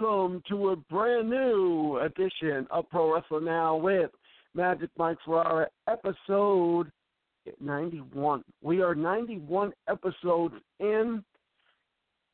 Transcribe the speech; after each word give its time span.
Welcome 0.00 0.42
to 0.48 0.70
a 0.70 0.76
brand 0.76 1.28
new 1.28 1.98
edition 1.98 2.66
of 2.70 2.88
Pro 2.90 3.14
Wrestling 3.14 3.44
Now 3.44 3.76
with 3.76 4.10
Magic 4.54 4.88
Mike 4.96 5.18
Ferrara, 5.24 5.68
episode 5.88 6.90
91. 7.60 8.42
We 8.62 8.82
are 8.82 8.94
91 8.94 9.72
episodes 9.88 10.54
in. 10.78 11.24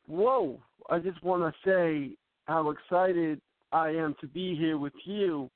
Whoa, 0.06 0.60
I 0.90 0.98
just 0.98 1.22
want 1.24 1.42
to 1.42 1.68
say 1.68 2.16
how 2.44 2.70
excited 2.70 3.40
I 3.72 3.90
am 3.90 4.14
to 4.20 4.26
be 4.26 4.54
here 4.54 4.78
with 4.78 4.92
you 5.04 5.50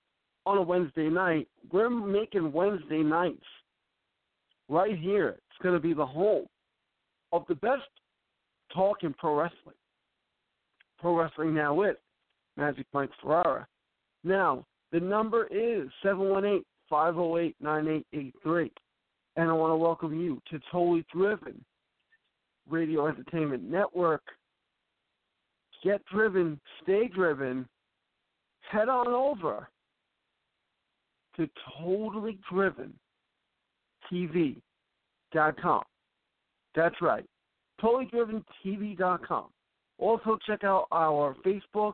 on 0.46 0.58
a 0.58 0.62
Wednesday 0.62 1.08
night. 1.08 1.48
We're 1.70 1.90
making 1.90 2.52
Wednesday 2.52 3.02
nights 3.02 3.44
right 4.68 4.98
here. 4.98 5.36
It's 5.50 5.62
going 5.62 5.74
to 5.74 5.80
be 5.80 5.94
the 5.94 6.06
home 6.06 6.46
of 7.32 7.44
the 7.48 7.56
best 7.56 7.82
talk 8.74 9.02
in 9.02 9.14
pro 9.14 9.36
wrestling. 9.36 9.76
Pro 11.00 11.16
Wrestling 11.16 11.54
Now 11.54 11.74
with 11.74 11.96
Magic 12.56 12.86
Mike 12.92 13.10
Ferrara. 13.22 13.66
Now, 14.24 14.64
the 14.92 15.00
number 15.00 15.46
is 15.46 15.88
718 16.02 16.62
508 16.88 17.56
9883. 17.60 18.72
And 19.36 19.48
I 19.48 19.52
want 19.52 19.70
to 19.70 19.76
welcome 19.76 20.20
you 20.20 20.40
to 20.50 20.60
Totally 20.70 21.04
Driven 21.12 21.64
Radio 22.68 23.06
Entertainment 23.06 23.62
Network. 23.62 24.22
Get 25.82 26.04
driven, 26.06 26.60
stay 26.82 27.08
driven. 27.08 27.66
Head 28.70 28.88
on 28.88 29.08
over 29.08 29.68
to 31.36 31.48
Totally 31.78 32.38
Driven 32.50 32.92
TV.com. 34.12 35.82
That's 36.74 37.00
right. 37.00 37.24
TotallyDrivenTV.com. 37.82 39.46
Also, 40.00 40.38
check 40.46 40.64
out 40.64 40.86
our 40.92 41.36
Facebook, 41.44 41.92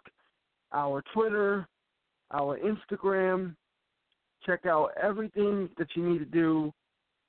our 0.73 1.03
Twitter, 1.12 1.67
our 2.31 2.58
Instagram, 2.58 3.56
check 4.44 4.64
out 4.64 4.93
everything 5.03 5.69
that 5.76 5.88
you 5.97 6.08
need 6.08 6.19
to 6.20 6.25
do 6.25 6.73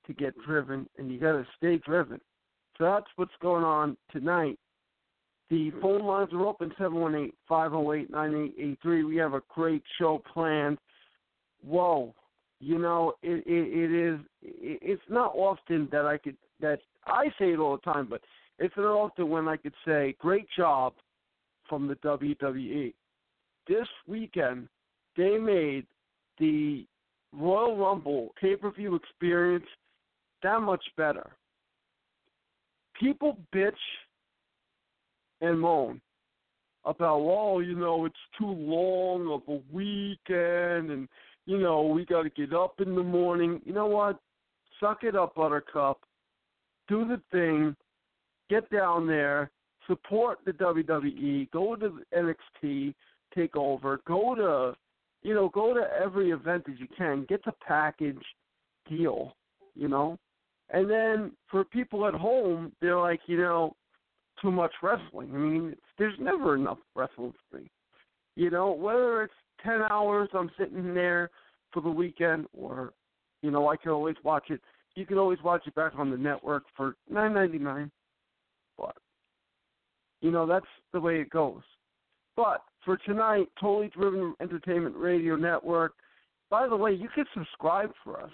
to 0.05 0.13
get 0.13 0.35
driven, 0.45 0.87
and 0.97 1.11
you 1.11 1.19
got 1.19 1.31
to 1.33 1.45
stay 1.57 1.77
driven. 1.77 2.21
So 2.77 2.83
that's 2.85 3.07
what's 3.15 3.33
going 3.41 3.63
on 3.63 3.97
tonight. 4.11 4.59
The 5.49 5.71
phone 5.81 6.05
lines 6.05 6.29
are 6.33 6.45
open 6.45 6.71
718-508-9883. 7.49 9.07
We 9.07 9.15
have 9.17 9.33
a 9.33 9.41
great 9.49 9.81
show 9.97 10.21
planned. 10.31 10.77
Whoa, 11.65 12.13
you 12.59 12.77
know 12.77 13.13
it, 13.23 13.43
it, 13.47 13.67
it 13.73 13.91
is. 13.91 14.19
It, 14.43 14.79
it's 14.81 15.01
not 15.09 15.33
often 15.35 15.87
that 15.91 16.05
I 16.05 16.17
could 16.17 16.37
that 16.59 16.79
I 17.05 17.27
say 17.39 17.53
it 17.53 17.59
all 17.59 17.77
the 17.77 17.91
time, 17.91 18.07
but 18.09 18.21
it's 18.59 18.75
not 18.77 18.85
often 18.85 19.29
when 19.29 19.47
I 19.47 19.57
could 19.57 19.73
say 19.85 20.15
great 20.19 20.47
job 20.55 20.93
from 21.69 21.87
the 21.87 21.95
WWE. 21.95 22.93
This 23.67 23.87
weekend 24.07 24.67
they 25.15 25.37
made 25.37 25.85
the 26.39 26.85
Royal 27.33 27.75
Rumble 27.75 28.33
pay 28.39 28.55
per 28.55 28.71
view 28.71 28.95
experience 28.95 29.65
that 30.43 30.61
much 30.61 30.83
better. 30.95 31.31
People 32.99 33.37
bitch 33.53 33.73
and 35.41 35.59
moan 35.59 36.01
about, 36.85 37.19
oh, 37.19 37.59
you 37.59 37.75
know, 37.75 38.05
it's 38.05 38.15
too 38.39 38.49
long 38.49 39.29
of 39.31 39.41
a 39.53 39.59
weekend 39.71 40.91
and, 40.91 41.07
you 41.45 41.57
know, 41.59 41.83
we 41.83 42.05
got 42.05 42.23
to 42.23 42.29
get 42.29 42.53
up 42.53 42.79
in 42.79 42.95
the 42.95 43.03
morning. 43.03 43.61
You 43.65 43.73
know 43.73 43.87
what? 43.87 44.19
Suck 44.79 45.03
it 45.03 45.15
up, 45.15 45.35
Buttercup. 45.35 45.99
Do 46.87 47.05
the 47.05 47.21
thing. 47.31 47.75
Get 48.49 48.69
down 48.69 49.07
there. 49.07 49.51
Support 49.87 50.39
the 50.45 50.51
WWE. 50.51 51.49
Go 51.51 51.75
to 51.75 52.01
NXT. 52.15 52.93
Take 53.35 53.55
over. 53.55 54.01
Go 54.07 54.35
to, 54.35 54.75
you 55.21 55.33
know, 55.33 55.49
go 55.49 55.73
to 55.73 55.81
every 56.01 56.31
event 56.31 56.65
that 56.65 56.79
you 56.79 56.87
can. 56.97 57.25
Get 57.27 57.43
the 57.45 57.53
package 57.65 58.23
deal, 58.89 59.35
you 59.75 59.87
know? 59.87 60.17
And 60.69 60.89
then 60.89 61.31
for 61.49 61.63
people 61.63 62.07
at 62.07 62.13
home, 62.13 62.73
they're 62.81 62.99
like, 62.99 63.21
you 63.27 63.37
know, 63.37 63.75
too 64.41 64.51
much 64.51 64.71
wrestling. 64.81 65.31
I 65.33 65.37
mean, 65.37 65.75
there's 65.97 66.17
never 66.19 66.55
enough 66.55 66.79
wrestling 66.95 67.33
for 67.49 67.57
me. 67.57 67.69
You 68.35 68.49
know, 68.49 68.71
whether 68.71 69.23
it's 69.23 69.33
ten 69.63 69.81
hours 69.89 70.29
I'm 70.33 70.51
sitting 70.59 70.93
there 70.93 71.29
for 71.71 71.81
the 71.81 71.89
weekend, 71.89 72.45
or 72.55 72.93
you 73.41 73.51
know, 73.51 73.67
I 73.69 73.77
can 73.77 73.91
always 73.91 74.15
watch 74.23 74.49
it. 74.49 74.61
You 74.95 75.05
can 75.05 75.17
always 75.17 75.41
watch 75.43 75.63
it 75.65 75.75
back 75.75 75.93
on 75.97 76.11
the 76.11 76.17
network 76.17 76.63
for 76.75 76.95
nine 77.09 77.33
ninety 77.33 77.57
nine. 77.57 77.91
But 78.77 78.95
you 80.21 80.31
know, 80.31 80.45
that's 80.45 80.65
the 80.93 80.99
way 80.99 81.19
it 81.19 81.29
goes. 81.29 81.61
But 82.35 82.63
for 82.85 82.97
tonight, 82.97 83.49
Totally 83.59 83.89
Driven 83.89 84.35
Entertainment 84.41 84.95
Radio 84.95 85.35
Network. 85.35 85.93
By 86.49 86.67
the 86.67 86.75
way, 86.75 86.93
you 86.93 87.09
can 87.13 87.25
subscribe 87.33 87.91
for 88.03 88.21
us, 88.21 88.31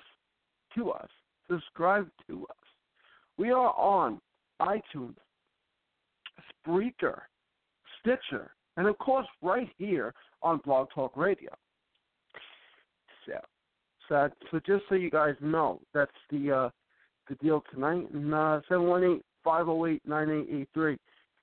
to 0.75 0.91
us, 0.91 1.09
subscribe 1.49 2.07
to 2.27 2.45
us. 2.49 2.55
We 3.37 3.51
are 3.51 3.73
on 3.75 4.19
iTunes, 4.61 5.15
Spreaker, 6.67 7.21
Stitcher, 7.99 8.51
and 8.77 8.87
of 8.87 8.97
course 8.99 9.27
right 9.41 9.69
here 9.77 10.13
on 10.41 10.59
Blog 10.65 10.89
Talk 10.93 11.17
Radio. 11.17 11.51
So, 13.25 13.33
so, 14.09 14.29
so 14.51 14.59
just 14.65 14.83
so 14.89 14.95
you 14.95 15.09
guys 15.09 15.35
know, 15.41 15.79
that's 15.93 16.11
the 16.29 16.51
uh, 16.51 16.69
the 17.29 17.35
deal 17.35 17.63
tonight. 17.73 18.11
And 18.13 18.33
uh, 18.33 18.61
seven 18.69 18.85
one 18.87 19.03
eight 19.03 19.25
five 19.43 19.65
zero 19.65 19.85
eight 19.85 20.01
nine 20.05 20.29
eight 20.29 20.47
eight 20.53 20.69
three. 20.73 20.97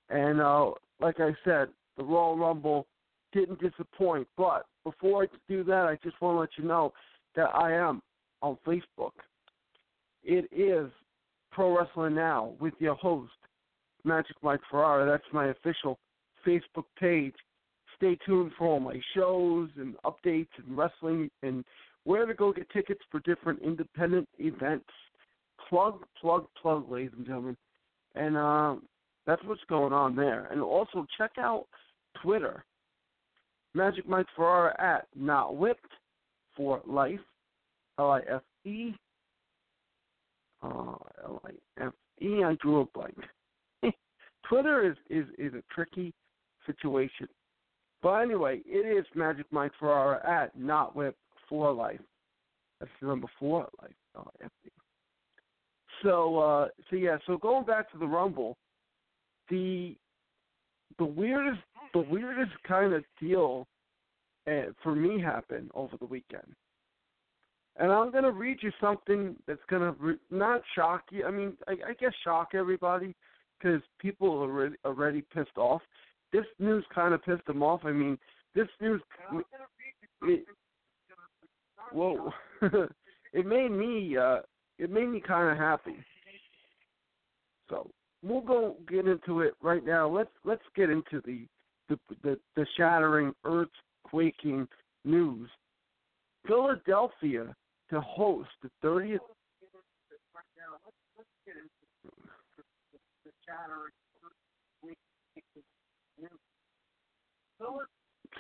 And 0.09 0.41
uh, 0.41 0.73
like 1.01 1.21
I 1.21 1.35
said, 1.45 1.69
the 1.97 2.05
Royal 2.05 2.37
Rumble 2.37 2.87
didn't 3.33 3.61
disappoint. 3.61 4.27
But 4.37 4.67
before 4.85 5.25
I 5.25 5.27
do 5.49 5.63
that, 5.65 5.87
I 5.87 5.99
just 6.03 6.21
want 6.21 6.37
to 6.37 6.41
let 6.41 6.51
you 6.57 6.65
know 6.65 6.93
that 7.37 7.55
I 7.55 7.73
am 7.73 8.03
on 8.43 8.59
Facebook. 8.67 9.13
It 10.25 10.49
is 10.53 10.91
Pro 11.53 11.77
Wrestling 11.77 12.15
Now 12.15 12.53
with 12.61 12.75
your 12.79 12.95
host, 12.95 13.33
Magic 14.05 14.37
Mike 14.43 14.61
Ferrara. 14.71 15.07
That's 15.07 15.33
my 15.33 15.47
official 15.49 15.99
Facebook 16.47 16.85
page. 16.99 17.35
Stay 17.97 18.17
tuned 18.25 18.53
for 18.57 18.67
all 18.67 18.81
my 18.81 18.99
shows 19.15 19.69
and 19.77 19.95
updates 20.05 20.49
and 20.57 20.77
wrestling 20.77 21.31
and 21.43 21.65
where 22.05 22.25
to 22.25 22.35
go 22.35 22.53
get 22.53 22.69
tickets 22.71 23.01
for 23.11 23.21
different 23.21 23.61
independent 23.63 24.29
events. 24.39 24.89
Plug, 25.69 26.03
plug, 26.21 26.47
plug, 26.61 26.91
ladies 26.91 27.11
and 27.17 27.27
gentlemen. 27.27 27.57
And 28.15 28.37
uh, 28.37 28.77
that's 29.27 29.43
what's 29.45 29.61
going 29.69 29.93
on 29.93 30.17
there. 30.17 30.49
And 30.51 30.61
also 30.61 31.07
check 31.17 31.33
out 31.39 31.67
Twitter. 32.23 32.65
Magic 33.75 34.09
Mike 34.09 34.27
Ferrara 34.35 34.75
at 34.81 35.07
Not 35.15 35.57
Whipped 35.57 35.93
for 36.57 36.81
Life, 36.87 37.21
L 37.99 38.11
I 38.11 38.21
F 38.29 38.43
E. 38.65 38.93
Uh, 40.63 40.97
L 41.25 41.41
I 41.45 41.85
F 41.85 41.93
E. 42.21 42.43
I 42.45 42.57
drew 42.61 42.81
a 42.81 42.85
blank. 42.87 43.17
Twitter 44.49 44.91
is, 44.91 44.97
is, 45.09 45.27
is 45.39 45.55
a 45.55 45.63
tricky 45.73 46.13
situation. 46.67 47.29
But 48.03 48.15
anyway, 48.23 48.63
it 48.67 48.99
is 48.99 49.07
Magic 49.15 49.47
Mike 49.51 49.73
Ferrara 49.79 50.21
at 50.29 50.59
Not 50.59 50.97
Whip 50.97 51.17
for 51.49 51.73
Life. 51.73 52.01
That's 52.81 52.91
the 53.01 53.09
number 53.09 53.29
four 53.39 53.69
life. 53.81 53.93
Oh, 54.17 54.27
empty. 54.43 54.73
So 56.03 56.39
uh 56.39 56.69
so 56.89 56.97
yeah, 56.97 57.19
so 57.27 57.37
going 57.37 57.65
back 57.65 57.91
to 57.93 57.99
the 57.99 58.07
Rumble, 58.07 58.57
the 59.49 59.97
the 60.99 61.05
weirdest 61.05 61.61
the 61.93 62.01
weirdest 62.01 62.53
kind 62.67 62.93
of 62.93 63.05
deal 63.21 63.67
uh, 64.47 64.73
for 64.83 64.95
me 64.95 65.21
happened 65.21 65.71
over 65.75 65.97
the 65.99 66.07
weekend. 66.07 66.55
And 67.77 67.91
I'm 67.91 68.11
gonna 68.11 68.31
read 68.31 68.59
you 68.63 68.71
something 68.81 69.37
that's 69.47 69.61
gonna 69.69 69.95
re- 69.99 70.19
not 70.31 70.63
shock 70.75 71.05
you. 71.11 71.25
I 71.25 71.31
mean, 71.31 71.57
I, 71.67 71.73
I 71.73 71.93
guess 71.99 72.13
shock 72.25 72.51
everybody 72.55 73.15
because 73.59 73.81
people 73.99 74.29
are 74.29 74.43
already, 74.43 74.77
already 74.85 75.23
pissed 75.23 75.57
off. 75.57 75.83
This 76.33 76.45
news 76.59 76.85
kind 76.95 77.15
of 77.15 77.23
pissed 77.25 77.47
them 77.47 77.63
off. 77.63 77.81
I 77.85 77.93
mean, 77.93 78.19
this 78.55 78.69
news. 78.81 79.01
It, 80.23 80.45
whoa! 81.93 82.33
it 83.33 83.47
made 83.47 83.71
me. 83.71 84.17
uh 84.17 84.41
It 84.81 84.91
made 84.91 85.09
me 85.09 85.21
kind 85.21 85.51
of 85.51 85.59
happy. 85.59 85.95
So 87.69 87.91
we'll 88.23 88.41
go 88.41 88.77
get 88.89 89.07
into 89.07 89.41
it 89.41 89.53
right 89.63 89.85
now. 89.85 90.09
Let's 90.09 90.31
let's 90.45 90.63
get 90.75 90.89
into 90.89 91.21
the 91.27 91.47
the 91.91 91.99
the, 92.23 92.39
the 92.57 92.67
shattering, 92.79 93.35
earth-quaking 93.45 94.67
news. 95.05 95.51
Philadelphia 96.47 97.55
to 97.91 98.01
host 98.01 98.49
the 98.63 98.71
30th. 98.83 99.19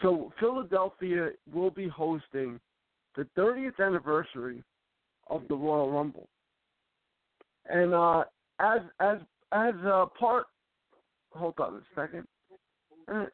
So 0.00 0.32
Philadelphia 0.40 1.30
will 1.52 1.70
be 1.70 1.88
hosting 1.88 2.58
the 3.14 3.26
30th 3.36 3.78
anniversary 3.84 4.62
of 5.30 5.42
the 5.48 5.54
Royal 5.54 5.90
Rumble, 5.90 6.28
and 7.70 7.94
uh, 7.94 8.24
as 8.58 8.80
as 9.00 9.18
as 9.52 9.74
a 9.84 10.06
part, 10.18 10.46
hold 11.32 11.54
on 11.58 11.74
a 11.74 12.00
second, 12.00 12.26
uh, 13.12 13.26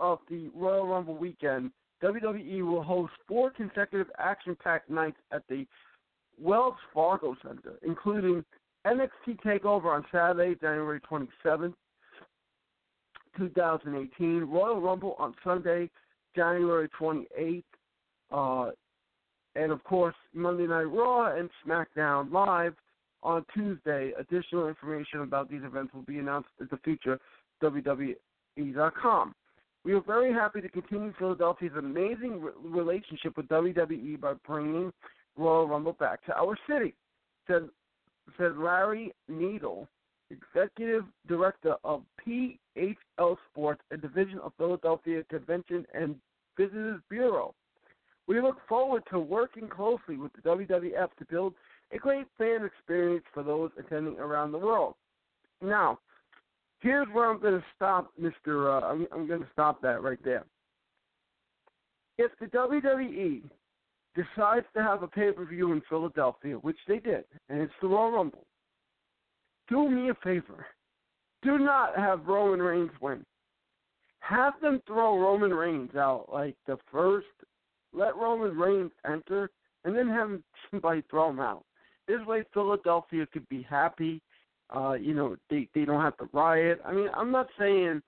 of 0.00 0.18
the 0.28 0.50
Royal 0.54 0.86
Rumble 0.86 1.16
weekend, 1.16 1.70
WWE 2.02 2.64
will 2.66 2.82
host 2.82 3.12
four 3.28 3.50
consecutive 3.50 4.08
action-packed 4.18 4.90
nights 4.90 5.18
at 5.32 5.42
the 5.48 5.66
Wells 6.38 6.74
Fargo 6.92 7.36
Center, 7.42 7.78
including 7.82 8.44
NXT 8.86 9.40
Takeover 9.44 9.86
on 9.86 10.04
Saturday, 10.12 10.56
January 10.60 11.00
27th, 11.00 11.74
2018. 13.36 14.44
Royal 14.44 14.80
Rumble 14.80 15.16
on 15.18 15.34
Sunday, 15.42 15.90
January 16.34 16.88
28th. 17.00 17.62
Uh, 18.30 18.70
and 19.54 19.72
of 19.72 19.82
course, 19.84 20.14
Monday 20.34 20.66
Night 20.66 20.82
Raw 20.84 21.34
and 21.36 21.48
SmackDown 21.66 22.30
Live 22.30 22.74
on 23.26 23.44
Tuesday. 23.52 24.12
Additional 24.18 24.68
information 24.68 25.20
about 25.22 25.50
these 25.50 25.62
events 25.64 25.92
will 25.92 26.02
be 26.02 26.18
announced 26.18 26.48
at 26.60 26.70
the 26.70 26.78
future 26.78 27.18
WWE.com. 27.62 29.34
We 29.84 29.92
are 29.92 30.00
very 30.00 30.32
happy 30.32 30.60
to 30.60 30.68
continue 30.68 31.12
Philadelphia's 31.18 31.72
amazing 31.76 32.40
re- 32.40 32.52
relationship 32.62 33.36
with 33.36 33.48
WWE 33.48 34.20
by 34.20 34.34
bringing 34.46 34.92
Royal 35.36 35.68
Rumble 35.68 35.92
back 35.94 36.24
to 36.26 36.36
our 36.36 36.56
city, 36.68 36.94
said, 37.46 37.68
said 38.38 38.56
Larry 38.56 39.12
Needle, 39.28 39.88
Executive 40.30 41.04
Director 41.28 41.74
of 41.84 42.02
PHL 42.26 43.36
Sports, 43.50 43.82
a 43.90 43.96
division 43.96 44.38
of 44.38 44.52
Philadelphia 44.56 45.22
Convention 45.28 45.84
and 45.94 46.14
Visitors 46.56 47.00
Bureau. 47.10 47.54
We 48.26 48.40
look 48.40 48.56
forward 48.68 49.02
to 49.10 49.20
working 49.20 49.68
closely 49.68 50.16
with 50.16 50.32
the 50.32 50.42
WWF 50.42 51.08
to 51.18 51.24
build 51.28 51.54
a 51.92 51.98
great 51.98 52.26
fan 52.36 52.64
experience 52.64 53.24
for 53.32 53.42
those 53.42 53.70
attending 53.78 54.18
around 54.18 54.52
the 54.52 54.58
world. 54.58 54.94
Now, 55.62 55.98
here's 56.80 57.06
where 57.12 57.30
I'm 57.30 57.40
going 57.40 57.58
to 57.58 57.64
stop, 57.74 58.10
Mister. 58.18 58.70
Uh, 58.70 58.80
I'm, 58.80 59.06
I'm 59.12 59.26
going 59.26 59.40
to 59.40 59.48
stop 59.52 59.80
that 59.82 60.02
right 60.02 60.22
there. 60.24 60.44
If 62.18 62.32
the 62.40 62.46
WWE 62.46 63.42
decides 64.14 64.66
to 64.74 64.82
have 64.82 65.02
a 65.02 65.08
pay 65.08 65.32
per 65.32 65.44
view 65.44 65.72
in 65.72 65.82
Philadelphia, 65.88 66.56
which 66.56 66.78
they 66.88 66.98
did, 66.98 67.24
and 67.48 67.60
it's 67.60 67.72
the 67.80 67.88
Royal 67.88 68.12
Rumble, 68.12 68.46
do 69.68 69.88
me 69.90 70.10
a 70.10 70.14
favor. 70.24 70.66
Do 71.42 71.58
not 71.58 71.96
have 71.96 72.26
Roman 72.26 72.60
Reigns 72.60 72.90
win. 73.00 73.24
Have 74.20 74.54
them 74.60 74.82
throw 74.86 75.18
Roman 75.18 75.52
Reigns 75.52 75.94
out 75.94 76.26
like 76.32 76.56
the 76.66 76.78
first. 76.90 77.26
Let 77.92 78.16
Roman 78.16 78.56
Reigns 78.56 78.90
enter, 79.08 79.50
and 79.84 79.94
then 79.94 80.08
have 80.08 80.40
somebody 80.70 81.02
throw 81.08 81.30
him 81.30 81.40
out. 81.40 81.64
This 82.08 82.20
way, 82.26 82.44
Philadelphia 82.52 83.26
could 83.32 83.48
be 83.48 83.62
happy. 83.62 84.22
Uh, 84.74 84.92
you 84.94 85.14
know, 85.14 85.36
they 85.50 85.68
they 85.74 85.84
don't 85.84 86.00
have 86.00 86.16
to 86.18 86.28
riot. 86.32 86.80
I 86.84 86.92
mean, 86.92 87.08
I'm 87.14 87.30
not 87.30 87.48
saying 87.58 88.02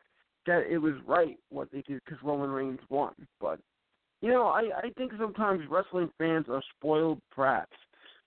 that 0.47 0.67
it 0.71 0.78
was 0.78 0.95
right 1.07 1.37
what 1.50 1.71
they 1.71 1.83
did 1.83 2.00
because 2.05 2.23
Roman 2.23 2.50
Reigns 2.50 2.81
won, 2.88 3.12
but 3.40 3.61
you 4.21 4.31
know, 4.31 4.47
I 4.47 4.71
I 4.76 4.90
think 4.97 5.12
sometimes 5.19 5.62
wrestling 5.71 6.11
fans 6.19 6.47
are 6.49 6.62
spoiled 6.76 7.21
brats. 7.35 7.71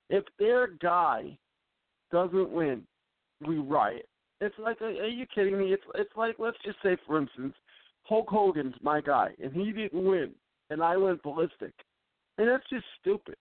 If 0.10 0.24
their 0.40 0.68
guy 0.68 1.38
doesn't 2.12 2.52
win, 2.52 2.84
we 3.46 3.58
riot. 3.58 4.08
It's 4.40 4.56
like, 4.58 4.82
are 4.82 5.08
you 5.08 5.26
kidding 5.34 5.58
me? 5.58 5.74
It's 5.74 5.84
it's 5.96 6.16
like 6.16 6.36
let's 6.40 6.58
just 6.66 6.78
say, 6.84 6.98
for 7.06 7.20
instance, 7.20 7.54
Hulk 8.04 8.28
Hogan's 8.30 8.76
my 8.82 9.02
guy, 9.02 9.30
and 9.42 9.54
he 9.54 9.72
didn't 9.72 10.04
win, 10.06 10.32
and 10.70 10.82
I 10.82 10.98
went 10.98 11.24
ballistic, 11.24 11.74
and 12.38 12.48
that's 12.48 12.68
just 12.70 12.86
stupid. 13.00 13.36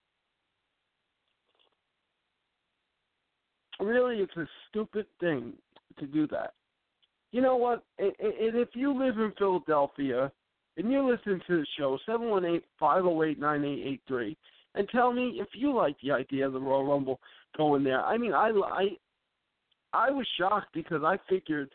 Really, 3.80 4.16
it's 4.16 4.36
a 4.36 4.46
stupid 4.68 5.06
thing 5.20 5.54
to 5.98 6.06
do 6.06 6.26
that. 6.28 6.52
You 7.32 7.40
know 7.40 7.56
what? 7.56 7.84
And 7.98 8.12
if 8.18 8.68
you 8.74 8.92
live 8.92 9.18
in 9.18 9.32
Philadelphia 9.38 10.30
and 10.76 10.90
you 10.90 11.08
listen 11.08 11.40
to 11.46 11.58
the 11.58 11.66
show, 11.78 11.98
718-508-9883, 12.80 14.36
and 14.74 14.88
tell 14.90 15.12
me 15.12 15.40
if 15.40 15.48
you 15.54 15.74
like 15.74 15.96
the 16.02 16.12
idea 16.12 16.46
of 16.46 16.52
the 16.52 16.60
Royal 16.60 16.86
Rumble 16.86 17.20
going 17.56 17.84
there. 17.84 18.04
I 18.04 18.16
mean, 18.16 18.32
I, 18.32 18.50
I, 18.50 18.88
I 19.92 20.10
was 20.10 20.26
shocked 20.38 20.68
because 20.74 21.02
I 21.04 21.18
figured 21.28 21.70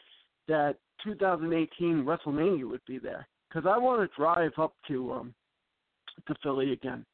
that 0.48 0.76
2018 1.04 2.06
WrestleMania 2.06 2.70
would 2.70 2.86
be 2.88 2.98
there 2.98 3.28
because 3.50 3.70
I 3.70 3.78
want 3.78 4.02
to 4.02 4.16
drive 4.16 4.52
up 4.58 4.74
to 4.88 5.14
um 5.14 5.34
to 6.28 6.36
Philly 6.42 6.72
again. 6.74 7.06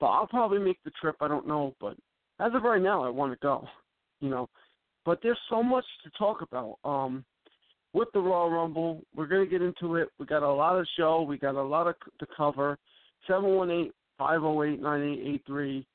But 0.00 0.06
I'll 0.06 0.26
probably 0.26 0.58
make 0.58 0.82
the 0.84 0.90
trip. 1.00 1.16
I 1.20 1.28
don't 1.28 1.46
know, 1.46 1.74
but 1.80 1.96
as 2.40 2.52
of 2.54 2.62
right 2.62 2.82
now, 2.82 3.04
I 3.04 3.08
want 3.08 3.32
to 3.32 3.38
go. 3.42 3.66
You 4.20 4.30
know, 4.30 4.48
but 5.04 5.20
there's 5.22 5.38
so 5.48 5.62
much 5.62 5.84
to 6.04 6.10
talk 6.18 6.42
about. 6.42 6.78
Um, 6.84 7.24
with 7.92 8.08
the 8.12 8.20
Raw 8.20 8.46
Rumble, 8.46 9.02
we're 9.14 9.26
gonna 9.26 9.46
get 9.46 9.62
into 9.62 9.96
it. 9.96 10.08
We 10.18 10.26
got 10.26 10.42
a 10.42 10.52
lot 10.52 10.78
of 10.78 10.86
show. 10.98 11.22
We 11.22 11.38
got 11.38 11.54
a 11.54 11.62
lot 11.62 11.86
of 11.86 11.94
to 12.18 12.26
cover. 12.36 12.78
Seven 13.26 13.56
one 13.56 13.70
eight 13.70 13.92
five 14.18 14.40
zero 14.40 14.62
eight 14.64 14.80
nine 14.80 15.02
eight 15.02 15.26
eight 15.26 15.42
three. 15.46 15.86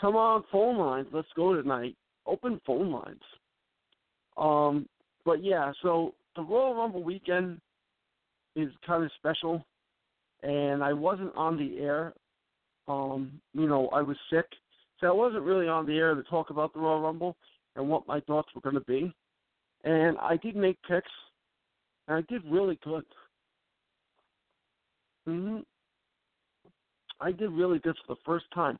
Come 0.00 0.16
on, 0.16 0.44
phone 0.50 0.78
lines. 0.78 1.08
Let's 1.12 1.28
go 1.36 1.54
tonight. 1.54 1.96
Open 2.26 2.60
phone 2.66 2.90
lines. 2.90 3.20
Um, 4.38 4.86
but 5.24 5.44
yeah, 5.44 5.72
so 5.82 6.14
the 6.36 6.42
Royal 6.42 6.74
Rumble 6.74 7.02
weekend 7.02 7.60
is 8.56 8.70
kind 8.86 9.04
of 9.04 9.10
special, 9.18 9.64
and 10.42 10.82
I 10.82 10.92
wasn't 10.92 11.34
on 11.36 11.58
the 11.58 11.78
air. 11.78 12.14
Um, 12.88 13.32
you 13.52 13.68
know, 13.68 13.88
I 13.88 14.00
was 14.00 14.16
sick, 14.32 14.46
so 14.98 15.08
I 15.08 15.12
wasn't 15.12 15.42
really 15.42 15.68
on 15.68 15.86
the 15.86 15.98
air 15.98 16.14
to 16.14 16.22
talk 16.22 16.50
about 16.50 16.72
the 16.72 16.80
Royal 16.80 17.02
Rumble 17.02 17.36
and 17.76 17.88
what 17.88 18.06
my 18.06 18.20
thoughts 18.20 18.48
were 18.54 18.60
going 18.60 18.74
to 18.74 18.80
be. 18.82 19.14
And 19.84 20.18
I 20.18 20.36
did 20.36 20.56
make 20.56 20.78
picks, 20.86 21.10
and 22.08 22.16
I 22.18 22.32
did 22.32 22.42
really 22.44 22.78
good. 22.84 23.04
hmm 25.26 25.58
I 27.22 27.32
did 27.32 27.50
really 27.50 27.78
good 27.78 27.96
for 28.06 28.14
the 28.14 28.20
first 28.24 28.46
time. 28.54 28.78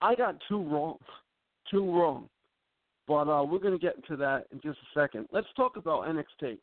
I 0.00 0.14
got 0.14 0.36
two 0.48 0.62
wrong, 0.62 0.96
two 1.70 1.84
wrong. 1.92 2.28
But 3.06 3.28
uh, 3.28 3.42
we're 3.44 3.58
going 3.58 3.78
to 3.78 3.78
get 3.78 3.96
into 3.96 4.16
that 4.16 4.46
in 4.52 4.60
just 4.60 4.78
a 4.78 5.00
second. 5.00 5.26
Let's 5.32 5.46
talk 5.56 5.76
about 5.76 6.06
NXT. 6.06 6.58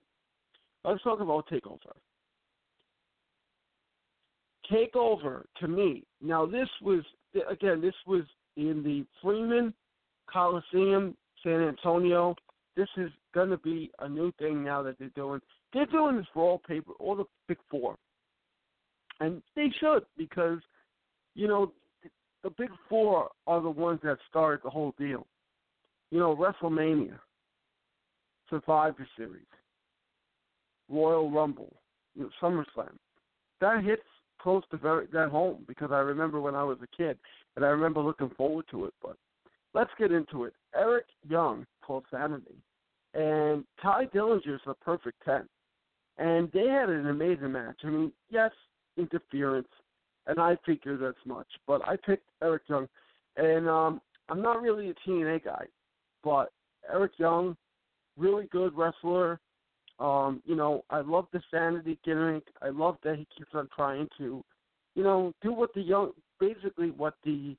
Let's 0.84 1.04
talk 1.04 1.20
about 1.20 1.48
Takeover. 1.50 1.94
Takeover 4.72 5.44
to 5.60 5.68
me. 5.68 6.04
Now 6.22 6.46
this 6.46 6.70
was 6.82 7.04
again. 7.50 7.82
This 7.82 7.96
was 8.08 8.24
in 8.58 8.84
the 8.84 9.06
Freeman 9.22 9.74
Coliseum, 10.32 11.16
San 11.46 11.62
Antonio. 11.62 12.36
This 12.76 12.90
is 12.98 13.10
going 13.34 13.52
to 13.52 13.58
be 13.58 13.90
a 14.00 14.10
new 14.10 14.34
thing 14.34 14.64
now 14.64 14.84
that 14.84 15.00
they're 15.00 15.10
doing. 15.10 15.40
They're 15.74 15.86
doing 15.86 16.18
this 16.18 16.26
for 16.34 16.44
all 16.44 16.58
paper, 16.60 16.92
all 17.00 17.16
the 17.16 17.24
big 17.48 17.58
four, 17.72 17.96
and 19.22 19.42
they 19.56 19.68
should 19.80 20.04
because 20.18 20.60
you 21.36 21.48
know 21.48 21.72
the 22.44 22.50
big 22.58 22.70
four 22.90 23.30
are 23.48 23.62
the 23.62 23.70
ones 23.70 24.00
that 24.04 24.18
started 24.30 24.62
the 24.64 24.70
whole 24.70 24.94
deal. 24.98 25.26
You 26.12 26.20
know, 26.20 26.36
WrestleMania, 26.36 27.18
Survivor 28.50 29.08
Series, 29.18 29.46
Royal 30.90 31.32
Rumble, 31.32 31.76
you 32.16 32.24
know, 32.24 32.30
SummerSlam. 32.42 32.94
That 33.62 33.84
hits 33.84 34.04
close 34.40 34.64
to 34.72 34.78
very 34.78 35.08
that 35.14 35.30
home 35.30 35.64
because 35.68 35.92
I 35.92 36.00
remember 36.00 36.40
when 36.40 36.56
I 36.56 36.64
was 36.64 36.78
a 36.84 36.98
kid 36.98 37.18
and 37.56 37.66
I 37.66 37.70
remember 37.70 38.02
looking 38.02 38.30
forward 38.38 38.66
to 38.72 38.86
it. 38.86 38.94
But 39.02 39.18
let's 39.74 39.92
get 39.98 40.12
into 40.12 40.44
it. 40.44 40.54
Eric 40.76 41.06
Young 41.28 41.66
called 41.82 42.06
Sanity, 42.12 42.56
and 43.14 43.64
Tye 43.82 44.06
Dillinger's 44.14 44.62
the 44.66 44.74
perfect 44.76 45.18
ten, 45.24 45.48
and 46.18 46.52
they 46.52 46.68
had 46.68 46.90
an 46.90 47.08
amazing 47.08 47.52
match. 47.52 47.78
I 47.84 47.88
mean, 47.88 48.12
yes, 48.30 48.52
interference, 48.98 49.68
and 50.28 50.40
I 50.40 50.58
figured 50.66 51.02
that's 51.02 51.26
much, 51.26 51.48
but 51.68 51.88
I 51.88 51.98
picked 51.98 52.30
Eric 52.42 52.64
Young, 52.68 52.88
and 53.38 53.70
um, 53.70 54.02
I'm 54.30 54.42
not 54.42 54.62
really 54.62 54.90
a 54.90 55.10
TNA 55.10 55.46
guy, 55.46 55.66
but 56.24 56.52
Eric 56.92 57.14
Young, 57.18 57.56
really 58.18 58.46
good 58.52 58.76
wrestler. 58.76 59.40
Um, 60.00 60.42
you 60.46 60.56
know, 60.56 60.84
I 60.90 61.02
love 61.02 61.28
the 61.32 61.42
sanity 61.52 61.98
gimmick. 62.04 62.44
I 62.62 62.70
love 62.70 62.98
that 63.04 63.18
he 63.18 63.28
keeps 63.38 63.52
on 63.54 63.70
trying 63.74 64.08
to, 64.18 64.44
you 64.96 65.04
know, 65.04 65.34
do 65.42 65.54
what 65.54 65.74
the 65.74 65.82
young, 65.82 66.12
basically 66.40 66.92
what 66.92 67.16
the, 67.24 67.56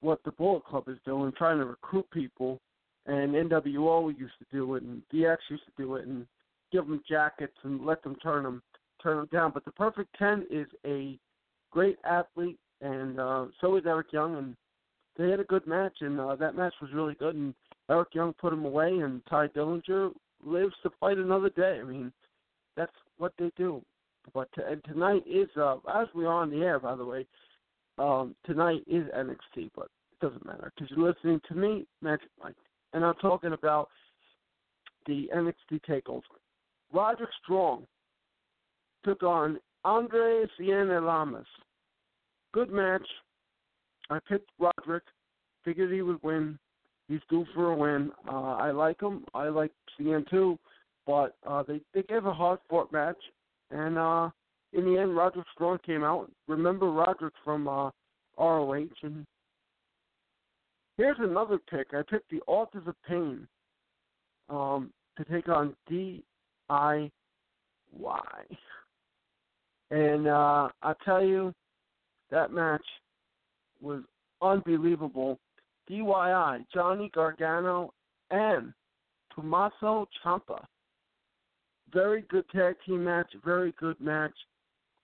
what 0.00 0.22
the 0.24 0.32
Bullet 0.32 0.64
Club 0.64 0.84
is 0.88 0.98
doing, 1.04 1.32
trying 1.36 1.58
to 1.58 1.64
recruit 1.64 2.06
people. 2.10 2.60
And 3.06 3.34
NWO 3.34 4.08
used 4.18 4.34
to 4.40 4.46
do 4.50 4.74
it, 4.74 4.82
and 4.82 5.00
DX 5.14 5.36
used 5.48 5.64
to 5.64 5.82
do 5.82 5.94
it, 5.94 6.06
and 6.06 6.26
give 6.72 6.86
them 6.86 7.02
jackets 7.08 7.56
and 7.62 7.84
let 7.86 8.02
them 8.02 8.16
turn 8.16 8.42
them, 8.42 8.62
turn 9.02 9.18
them 9.18 9.28
down. 9.32 9.52
But 9.54 9.64
the 9.64 9.70
Perfect 9.70 10.16
Ten 10.18 10.44
is 10.50 10.66
a 10.84 11.18
great 11.70 11.98
athlete, 12.04 12.58
and 12.80 13.20
uh, 13.20 13.46
so 13.60 13.76
is 13.76 13.84
Eric 13.86 14.12
Young, 14.12 14.36
and 14.36 14.56
they 15.16 15.30
had 15.30 15.40
a 15.40 15.44
good 15.44 15.66
match, 15.66 15.94
and 16.00 16.18
uh, 16.20 16.34
that 16.36 16.56
match 16.56 16.74
was 16.80 16.90
really 16.92 17.14
good. 17.14 17.36
And 17.36 17.54
Eric 17.88 18.08
Young 18.12 18.32
put 18.34 18.52
him 18.52 18.64
away, 18.64 18.88
and 18.88 19.24
Tye 19.26 19.48
Dillinger 19.48 20.12
lives 20.44 20.74
to 20.82 20.90
fight 21.00 21.18
another 21.18 21.50
day. 21.50 21.78
I 21.80 21.84
mean, 21.84 22.12
that's 22.76 22.92
what 23.18 23.32
they 23.38 23.50
do. 23.56 23.82
But 24.34 24.48
and 24.68 24.82
tonight 24.84 25.22
is 25.30 25.48
uh, 25.56 25.76
as 25.94 26.08
we 26.14 26.24
are 26.24 26.32
on 26.32 26.50
the 26.50 26.62
air, 26.62 26.80
by 26.80 26.96
the 26.96 27.04
way. 27.04 27.26
Um, 27.98 28.34
tonight 28.44 28.82
is 28.86 29.06
NXT, 29.16 29.70
but 29.74 29.86
it 29.86 30.20
doesn't 30.20 30.44
matter 30.44 30.72
because 30.74 30.94
you're 30.94 31.08
listening 31.08 31.40
to 31.48 31.54
me, 31.54 31.86
Magic 32.02 32.28
Mike, 32.42 32.54
and 32.92 33.04
I'm 33.04 33.14
talking 33.14 33.52
about 33.52 33.88
the 35.06 35.30
NXT 35.34 35.80
Takeover. 35.88 36.22
Roderick 36.92 37.30
Strong 37.42 37.86
took 39.04 39.22
on 39.22 39.58
Andrade 39.84 40.48
Cien 40.60 40.90
Almas. 41.08 41.46
Good 42.52 42.70
match. 42.70 43.06
I 44.10 44.18
picked 44.28 44.50
Roderick. 44.58 45.04
Figured 45.64 45.92
he 45.92 46.02
would 46.02 46.22
win. 46.22 46.58
He's 47.08 47.20
due 47.30 47.46
for 47.54 47.72
a 47.72 47.76
win. 47.76 48.12
Uh, 48.28 48.54
I 48.54 48.70
like 48.72 49.00
him. 49.00 49.24
I 49.34 49.48
like 49.48 49.72
Cien 49.98 50.28
too, 50.28 50.58
but 51.06 51.36
uh, 51.46 51.62
they 51.62 51.80
they 51.94 52.02
gave 52.02 52.26
a 52.26 52.32
hard 52.32 52.58
fought 52.68 52.92
match, 52.92 53.18
and 53.70 53.96
uh, 53.96 54.30
in 54.76 54.84
the 54.84 55.00
end, 55.00 55.16
Roderick 55.16 55.46
Strong 55.54 55.78
came 55.84 56.04
out. 56.04 56.30
Remember 56.46 56.90
Roderick 56.90 57.32
from 57.42 57.66
uh, 57.66 57.90
ROH, 58.38 58.88
and 59.02 59.24
here's 60.98 61.16
another 61.18 61.58
pick. 61.70 61.88
I 61.94 62.02
picked 62.08 62.30
the 62.30 62.42
Authors 62.46 62.86
of 62.86 62.94
Pain 63.08 63.48
um, 64.50 64.90
to 65.16 65.24
take 65.24 65.48
on 65.48 65.74
DIY, 65.90 66.20
and 69.90 70.28
uh, 70.28 70.68
I 70.82 70.92
tell 71.04 71.24
you, 71.24 71.54
that 72.30 72.52
match 72.52 72.84
was 73.80 74.02
unbelievable. 74.42 75.38
DIY, 75.90 76.66
Johnny 76.74 77.10
Gargano, 77.14 77.94
and 78.30 78.74
Tommaso 79.34 80.06
Ciampa. 80.22 80.62
Very 81.94 82.22
good 82.22 82.44
tag 82.50 82.74
team 82.84 83.04
match, 83.04 83.32
very 83.42 83.72
good 83.78 83.98
match. 84.00 84.34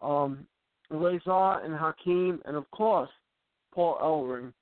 Um, 0.03 0.47
Rezar 0.91 1.65
and 1.65 1.75
Akam, 1.75 2.41
and 2.45 2.57
of 2.57 2.71
course, 2.71 3.11
Paul 3.75 3.99
Ellering. 4.03 4.53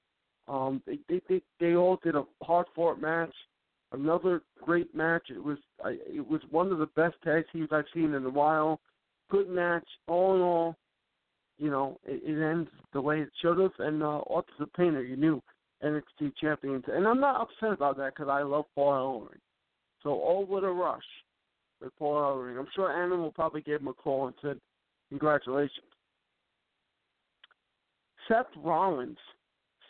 Um, 0.49 0.83
they, 0.87 0.99
they 1.09 1.21
they 1.29 1.43
they 1.59 1.75
all 1.75 1.99
did 2.03 2.15
a 2.15 2.25
hard 2.43 2.67
fought 2.75 3.01
match. 3.01 3.35
Another 3.93 4.43
great 4.63 4.95
match. 4.95 5.31
It 5.31 5.43
was 5.43 5.59
I, 5.85 5.97
it 6.07 6.27
was 6.27 6.41
one 6.51 6.71
of 6.71 6.79
the 6.79 6.87
best 6.87 7.17
tag 7.25 7.45
teams 7.53 7.69
I've 7.73 7.85
seen 7.93 8.15
in 8.15 8.25
a 8.25 8.31
while. 8.31 8.81
Good 9.31 9.49
match, 9.49 9.87
all 10.07 10.35
in 10.37 10.41
all. 10.41 10.77
you 11.59 11.71
know, 11.71 11.99
it, 12.05 12.23
it 12.25 12.43
ends 12.43 12.71
the 12.93 13.01
way 13.01 13.21
it 13.21 13.31
should 13.41 13.59
have. 13.59 13.73
And 13.79 14.03
uh, 14.03 14.19
Authors 14.19 14.55
of 14.61 14.73
Pain 14.75 14.95
are 14.95 15.03
your 15.03 15.17
new 15.17 15.43
NXT 15.85 16.33
champions. 16.41 16.85
And 16.89 17.07
I'm 17.07 17.21
not 17.21 17.41
upset 17.41 17.73
about 17.73 17.97
that 17.99 18.15
because 18.15 18.29
I 18.31 18.43
love 18.43 18.65
Paul 18.75 19.29
Ellering. 19.29 19.41
So 20.03 20.11
all 20.11 20.47
with 20.47 20.65
a 20.65 20.71
rush 20.71 21.03
with 21.81 21.95
Paul 21.99 22.17
Ellering. 22.17 22.59
I'm 22.59 22.69
sure 22.75 23.09
will 23.17 23.33
probably 23.33 23.63
give 23.63 23.81
him 23.81 23.89
a 23.89 23.95
call 23.95 24.27
and 24.27 24.37
said, 24.43 24.59
congratulations. 25.11 25.85
Seth 28.27 28.47
Rollins, 28.57 29.19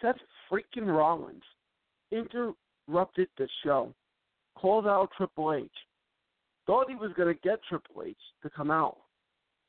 Seth 0.00 0.17
freaking 0.50 0.87
Rollins, 0.87 1.43
interrupted 2.11 3.29
the 3.39 3.49
show, 3.62 3.95
called 4.57 4.87
out 4.87 5.11
Triple 5.17 5.55
H, 5.55 5.71
thought 6.67 6.89
he 6.89 6.97
was 6.97 7.12
going 7.17 7.35
to 7.35 7.41
get 7.43 7.61
Triple 7.69 8.05
H 8.07 8.17
to 8.43 8.50
come 8.50 8.71
out, 8.71 8.97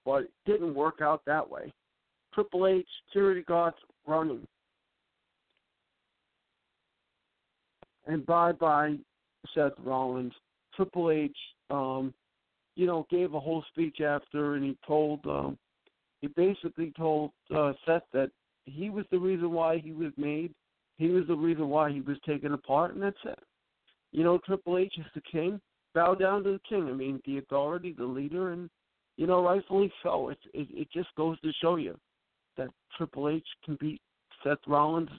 but 0.05 0.23
it 0.23 0.31
didn't 0.45 0.73
work 0.73 0.99
out 1.01 1.21
that 1.25 1.47
way. 1.49 1.71
Triple 2.33 2.67
H, 2.67 2.87
security 3.07 3.41
guards 3.41 3.75
running. 4.07 4.47
And 8.07 8.25
bye 8.25 8.53
bye, 8.53 8.95
Seth 9.53 9.73
Rollins. 9.83 10.33
Triple 10.75 11.11
H, 11.11 11.35
um, 11.69 12.13
you 12.75 12.85
know, 12.85 13.05
gave 13.09 13.33
a 13.33 13.39
whole 13.39 13.63
speech 13.69 14.01
after, 14.01 14.55
and 14.55 14.63
he 14.63 14.77
told, 14.85 15.25
um, 15.25 15.57
he 16.21 16.27
basically 16.27 16.93
told 16.97 17.31
uh, 17.55 17.73
Seth 17.85 18.03
that 18.13 18.31
he 18.65 18.89
was 18.89 19.05
the 19.11 19.19
reason 19.19 19.51
why 19.51 19.77
he 19.79 19.91
was 19.91 20.11
made. 20.17 20.53
He 20.97 21.07
was 21.07 21.25
the 21.27 21.35
reason 21.35 21.67
why 21.69 21.91
he 21.91 22.01
was 22.01 22.17
taken 22.25 22.53
apart, 22.53 22.93
and 22.93 23.01
that's 23.01 23.17
it. 23.25 23.39
You 24.11 24.23
know, 24.23 24.39
Triple 24.45 24.77
H 24.77 24.93
is 24.97 25.05
the 25.15 25.21
king. 25.21 25.59
Bow 25.93 26.15
down 26.15 26.43
to 26.43 26.53
the 26.53 26.61
king. 26.67 26.87
I 26.87 26.93
mean, 26.93 27.21
the 27.25 27.39
authority, 27.39 27.93
the 27.97 28.05
leader, 28.05 28.51
and 28.51 28.69
you 29.17 29.27
know, 29.27 29.43
rightfully 29.43 29.91
so. 30.03 30.29
It 30.29 30.37
it, 30.53 30.67
it 30.71 30.91
just 30.91 31.09
goes 31.15 31.39
to 31.41 31.51
show 31.61 31.75
you 31.75 31.97
that 32.57 32.69
Triple 32.97 33.29
H 33.29 33.45
can 33.65 33.77
beat 33.79 34.01
Seth 34.43 34.59
Rollins, 34.67 35.09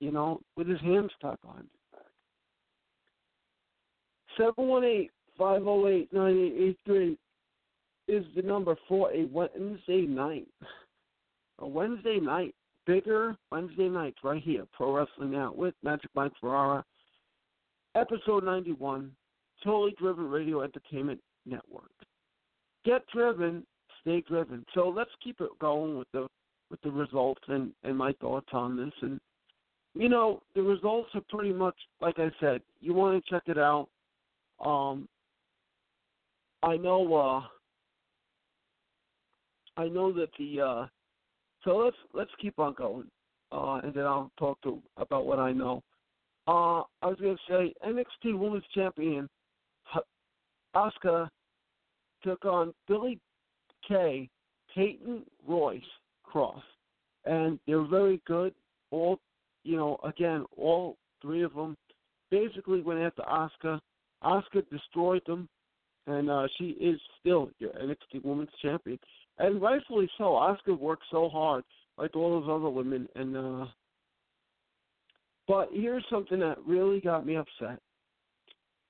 you 0.00 0.10
know, 0.12 0.40
with 0.56 0.68
his 0.68 0.80
hands 0.80 1.10
tied 1.20 1.40
behind 1.42 1.62
his 1.62 1.80
back. 1.92 2.06
Seven 4.36 4.68
one 4.68 4.84
eight 4.84 5.10
five 5.40 5.62
zero 5.62 5.88
eight 5.88 6.12
nine 6.12 6.36
eight 6.36 6.62
eight 6.62 6.78
three 6.84 7.16
is 8.06 8.24
the 8.36 8.42
number 8.42 8.76
for 8.86 9.10
a 9.12 9.24
Wednesday 9.32 10.02
night. 10.02 10.46
A 11.60 11.66
Wednesday 11.66 12.20
night 12.20 12.54
bigger 12.86 13.36
Wednesday 13.50 13.88
nights 13.88 14.18
right 14.22 14.42
here, 14.42 14.64
Pro 14.72 14.92
Wrestling 14.92 15.30
Now 15.30 15.52
with 15.54 15.74
Magic 15.82 16.10
Mike 16.14 16.32
Ferrara, 16.40 16.84
episode 17.94 18.44
91, 18.44 19.12
Totally 19.64 19.94
Driven 19.98 20.28
Radio 20.28 20.62
Entertainment 20.62 21.20
Network. 21.46 21.90
Get 22.84 23.02
driven, 23.14 23.64
stay 24.00 24.22
driven. 24.26 24.64
So 24.74 24.88
let's 24.88 25.10
keep 25.22 25.40
it 25.40 25.50
going 25.60 25.98
with 25.98 26.08
the 26.12 26.26
with 26.70 26.80
the 26.82 26.90
results 26.90 27.42
and 27.48 27.72
and 27.82 27.96
my 27.96 28.12
thoughts 28.20 28.48
on 28.52 28.76
this. 28.76 28.92
And 29.02 29.20
you 29.94 30.08
know 30.08 30.42
the 30.54 30.62
results 30.62 31.10
are 31.14 31.22
pretty 31.28 31.52
much 31.52 31.76
like 32.00 32.18
I 32.18 32.30
said. 32.40 32.60
You 32.80 32.94
want 32.94 33.22
to 33.22 33.30
check 33.30 33.42
it 33.46 33.58
out. 33.58 33.88
Um, 34.64 35.08
I 36.62 36.76
know. 36.76 37.14
uh 37.14 37.42
I 39.80 39.88
know 39.88 40.12
that 40.12 40.28
the 40.38 40.60
uh 40.60 40.86
so 41.64 41.76
let's 41.76 41.96
let's 42.14 42.30
keep 42.40 42.58
on 42.58 42.74
going, 42.74 43.06
uh, 43.52 43.80
and 43.82 43.92
then 43.94 44.04
I'll 44.04 44.30
talk 44.38 44.60
to 44.62 44.80
about 44.96 45.26
what 45.26 45.38
I 45.38 45.52
know. 45.52 45.82
Uh, 46.48 46.82
I 47.02 47.06
was 47.06 47.18
going 47.20 47.36
to 47.36 47.52
say 47.52 47.74
NXT 47.86 48.36
Women's 48.38 48.64
Champion 48.74 49.28
Asuka 50.74 51.28
took 52.22 52.44
on 52.44 52.72
Billie 52.88 53.18
Kay, 53.86 54.28
Peyton 54.74 55.22
Royce 55.46 55.82
Cross, 56.22 56.62
and 57.24 57.58
they're 57.66 57.86
very 57.86 58.20
good. 58.26 58.54
All 58.90 59.18
you 59.64 59.76
know, 59.76 59.98
again, 60.04 60.44
all 60.56 60.96
three 61.20 61.42
of 61.42 61.54
them 61.54 61.76
basically 62.30 62.80
went 62.80 63.00
after 63.00 63.22
Asuka. 63.22 63.80
Asuka 64.24 64.68
destroyed 64.70 65.22
them, 65.26 65.48
and 66.10 66.30
uh, 66.30 66.46
she 66.58 66.70
is 66.70 67.00
still 67.20 67.50
your 67.58 67.70
NXT 67.70 68.24
Women's 68.24 68.50
Champion 68.62 68.98
and 69.40 69.60
rightfully 69.60 70.08
so. 70.18 70.24
Asuka 70.24 70.78
worked 70.78 71.04
so 71.10 71.28
hard, 71.28 71.64
like 71.98 72.14
all 72.14 72.40
those 72.40 72.48
other 72.50 72.70
women, 72.70 73.08
and 73.16 73.36
uh 73.36 73.66
but 75.48 75.68
here's 75.72 76.04
something 76.08 76.38
that 76.38 76.58
really 76.64 77.00
got 77.00 77.26
me 77.26 77.34
upset. 77.34 77.80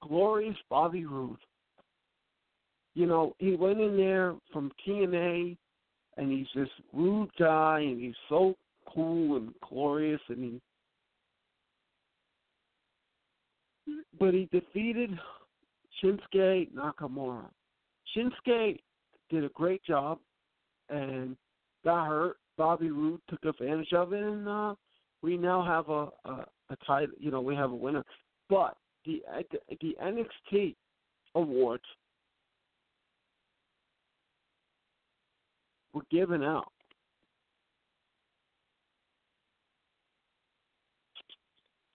Glorious 0.03 0.59
Bobby 0.69 1.07
Roode. 1.07 1.39
You 2.95 3.07
know, 3.07 3.35
he 3.39 3.55
went 3.55 3.81
in 3.81 3.97
there 3.97 4.35
from 4.53 4.71
TNA, 4.87 5.57
and 6.19 6.31
he's 6.31 6.49
this 6.55 6.69
rude 6.93 7.31
guy, 7.39 7.81
and 7.81 7.99
he's 7.99 8.15
so 8.29 8.57
cool 8.93 9.39
and 9.39 9.55
glorious, 9.67 10.21
and 10.29 10.61
he. 13.87 13.95
But 14.19 14.35
he 14.35 14.47
defeated 14.53 15.19
Shinsuke 16.03 16.73
Nakamura. 16.73 17.49
Shinsuke 18.17 18.81
did 19.31 19.45
a 19.45 19.49
great 19.51 19.83
job 19.85 20.19
and 20.89 21.37
got 21.85 22.07
hurt. 22.07 22.37
Bobby 22.57 22.91
Roode 22.91 23.21
took 23.29 23.45
advantage 23.45 23.93
of 23.95 24.13
it, 24.13 24.23
and 24.23 24.47
uh, 24.47 24.75
we 25.23 25.37
now 25.37 25.65
have 25.65 25.89
a 25.89 26.09
a, 26.29 26.45
a 26.71 26.77
title. 26.87 27.15
You 27.19 27.31
know, 27.31 27.41
we 27.41 27.55
have 27.55 27.71
a 27.71 27.75
winner. 27.75 28.05
But 28.49 28.77
the 29.07 29.23
the 29.81 29.97
NXT 30.03 30.75
awards 31.35 31.85
were 35.93 36.03
given 36.11 36.43
out. 36.43 36.73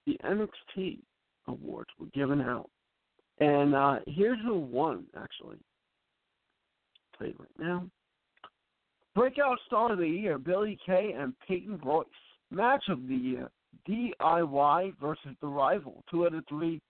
The 0.08 0.18
NXT 0.24 1.00
awards 1.48 1.90
were 2.00 2.08
given 2.14 2.42
out, 2.42 2.70
and 3.40 3.76
uh, 3.76 4.00
here's 4.08 4.40
who 4.44 4.60
won. 4.60 5.06
Actually, 5.18 5.58
I'll 7.20 7.28
right 7.28 7.60
now. 7.60 7.86
Breakout 9.16 9.58
Star 9.68 9.94
of 9.94 10.00
the 10.00 10.08
Year, 10.08 10.38
Billie 10.38 10.78
Kay 10.86 11.14
and 11.18 11.34
Peyton 11.48 11.80
Royce. 11.84 12.06
Match 12.52 12.84
of 12.90 13.08
the 13.08 13.16
Year, 13.16 13.50
DIY 13.88 14.94
versus 15.02 15.36
The 15.42 15.48
Revival. 15.48 16.04
Two 16.12 16.26
out 16.26 16.36
of 16.36 16.44
three 16.48 16.82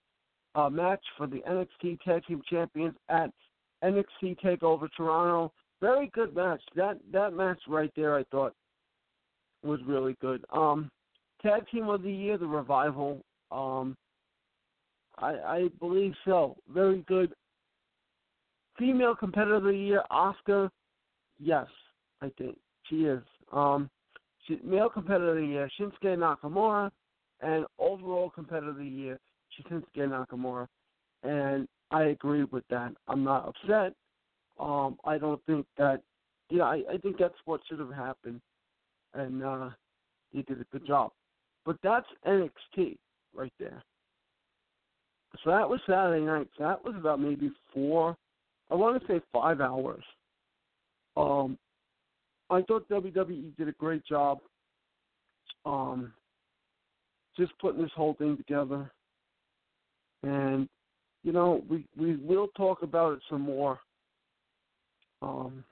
uh, 0.55 0.69
match 0.69 1.03
for 1.17 1.27
the 1.27 1.41
NXT 1.47 1.99
Tag 2.01 2.25
Team 2.25 2.41
Champions 2.49 2.95
at 3.09 3.31
NXT 3.83 4.39
Takeover 4.43 4.87
Toronto. 4.95 5.51
Very 5.81 6.09
good 6.13 6.35
match. 6.35 6.61
That 6.75 6.97
that 7.11 7.33
match 7.33 7.59
right 7.67 7.91
there, 7.95 8.15
I 8.15 8.23
thought, 8.31 8.53
was 9.63 9.79
really 9.85 10.15
good. 10.21 10.43
Um, 10.51 10.89
Tag 11.41 11.63
Team 11.71 11.89
of 11.89 12.01
the 12.01 12.11
Year, 12.11 12.37
The 12.37 12.47
Revival. 12.47 13.21
Um, 13.51 13.95
I, 15.17 15.29
I 15.29 15.69
believe 15.79 16.13
so. 16.25 16.57
Very 16.73 17.01
good. 17.07 17.33
Female 18.77 19.15
Competitor 19.15 19.55
of 19.55 19.63
the 19.63 19.73
Year, 19.73 20.03
Asuka. 20.11 20.69
Yes, 21.39 21.67
I 22.21 22.31
think 22.37 22.57
she 22.89 23.05
is. 23.05 23.21
Um, 23.51 23.89
she, 24.47 24.59
male 24.63 24.89
competitor 24.89 25.31
of 25.31 25.37
the 25.37 25.45
year, 25.45 25.69
Shinsuke 25.79 26.17
Nakamura, 26.17 26.91
and 27.41 27.65
overall 27.79 28.29
competitor 28.29 28.69
of 28.69 28.77
the 28.77 28.85
year, 28.85 29.19
Shinsuke 29.59 29.83
Nakamura. 29.97 30.67
And 31.23 31.67
I 31.91 32.03
agree 32.03 32.43
with 32.45 32.63
that. 32.69 32.93
I'm 33.07 33.23
not 33.23 33.47
upset. 33.47 33.93
Um, 34.59 34.97
I 35.03 35.17
don't 35.17 35.43
think 35.45 35.65
that. 35.77 36.01
Yeah, 36.49 36.63
I, 36.63 36.83
I 36.93 36.97
think 37.01 37.17
that's 37.17 37.33
what 37.45 37.61
should 37.67 37.79
have 37.79 37.91
happened, 37.91 38.39
and 39.15 39.43
uh, 39.43 39.69
he 40.31 40.43
did 40.43 40.61
a 40.61 40.65
good 40.71 40.85
job. 40.85 41.11
But 41.65 41.77
that's 41.81 42.05
NXT 42.27 42.97
right 43.33 43.53
there. 43.59 43.83
So 45.43 45.49
that 45.51 45.69
was 45.69 45.79
Saturday 45.87 46.25
night. 46.25 46.47
So 46.57 46.63
that 46.63 46.83
was 46.83 46.95
about 46.95 47.19
maybe 47.19 47.51
four, 47.73 48.15
I 48.71 48.75
want 48.75 49.01
to 49.01 49.07
say 49.07 49.21
five 49.33 49.61
hours. 49.61 50.03
Um, 51.17 51.57
I 52.49 52.61
thought 52.63 52.87
WWE 52.89 53.55
did 53.57 53.67
a 53.67 53.73
great 53.73 54.05
job 54.05 54.39
um, 55.65 56.13
just 57.37 57.57
putting 57.59 57.81
this 57.81 57.91
whole 57.95 58.13
thing 58.15 58.37
together. 58.37 58.91
And, 60.23 60.69
you 61.23 61.31
know, 61.31 61.63
we, 61.69 61.85
we 61.97 62.15
will 62.17 62.47
talk 62.55 62.81
about 62.81 63.13
it 63.13 63.19
some 63.29 63.41
more. 63.41 63.79
Um, 65.21 65.63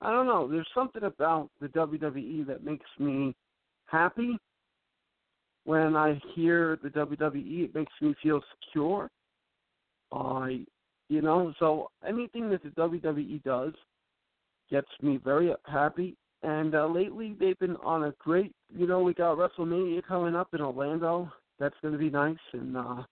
I 0.00 0.10
don't 0.10 0.26
know. 0.26 0.48
There's 0.48 0.68
something 0.74 1.02
about 1.02 1.50
the 1.60 1.68
WWE 1.68 2.46
that 2.46 2.64
makes 2.64 2.86
me 2.98 3.34
happy. 3.86 4.38
When 5.68 5.96
I 5.96 6.18
hear 6.34 6.78
the 6.82 6.88
WWE, 6.88 7.64
it 7.64 7.74
makes 7.74 7.92
me 8.00 8.14
feel 8.22 8.40
secure. 8.64 9.10
I, 10.10 10.64
you 11.10 11.20
know, 11.20 11.52
so 11.58 11.90
anything 12.08 12.48
that 12.48 12.62
the 12.62 12.70
WWE 12.70 13.42
does 13.42 13.74
gets 14.70 14.88
me 15.02 15.20
very 15.22 15.52
happy. 15.66 16.16
And 16.42 16.74
uh, 16.74 16.86
lately, 16.86 17.36
they've 17.38 17.58
been 17.58 17.76
on 17.84 18.04
a 18.04 18.14
great. 18.18 18.52
You 18.74 18.86
know, 18.86 19.02
we 19.02 19.12
got 19.12 19.36
WrestleMania 19.36 20.02
coming 20.04 20.34
up 20.34 20.48
in 20.54 20.62
Orlando. 20.62 21.30
That's 21.60 21.74
going 21.82 21.92
to 21.92 21.98
be 21.98 22.08
nice, 22.08 22.36
and 22.54 22.74
uh, 22.74 23.02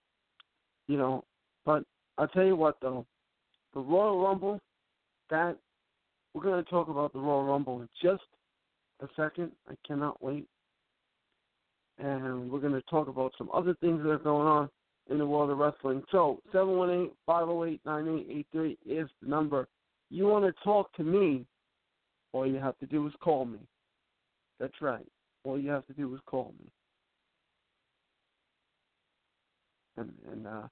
you 0.87 0.97
know. 0.97 1.25
But 1.63 1.83
I'll 2.17 2.27
tell 2.27 2.45
you 2.45 2.55
what, 2.55 2.77
though, 2.81 3.05
the 3.75 3.81
Royal 3.81 4.19
Rumble, 4.19 4.59
that 5.29 5.57
We're 6.33 6.41
going 6.41 6.63
to 6.63 6.69
talk 6.71 6.87
about 6.87 7.13
the 7.13 7.19
Royal 7.19 7.43
Rumble 7.43 7.81
in 7.81 7.89
just 8.01 8.23
a 9.01 9.07
second. 9.15 9.51
I 9.69 9.75
cannot 9.85 10.23
wait. 10.23 10.47
And 11.99 12.51
we're 12.51 12.59
going 12.59 12.73
to 12.73 12.81
talk 12.83 13.07
about 13.07 13.33
some 13.37 13.49
other 13.53 13.73
things 13.81 14.03
that 14.03 14.09
are 14.09 14.19
going 14.19 14.47
on 14.47 14.69
in 15.09 15.17
the 15.17 15.25
world 15.25 15.49
of 15.49 15.57
wrestling. 15.57 16.03
So, 16.11 16.39
718-508-9883 16.53 18.77
is 18.85 19.09
the 19.21 19.27
number. 19.27 19.67
You 20.09 20.27
want 20.27 20.45
to 20.45 20.53
talk 20.63 20.93
to 20.93 21.03
me, 21.03 21.45
all 22.33 22.45
you 22.45 22.59
have 22.59 22.77
to 22.79 22.85
do 22.85 23.07
is 23.07 23.13
call 23.19 23.45
me. 23.45 23.59
That's 24.59 24.79
right. 24.81 25.07
All 25.43 25.59
you 25.59 25.71
have 25.71 25.87
to 25.87 25.93
do 25.93 26.13
is 26.13 26.21
call 26.25 26.53
me. 26.59 26.69
And, 29.97 30.13
and 30.31 30.45
uh, 30.45 30.67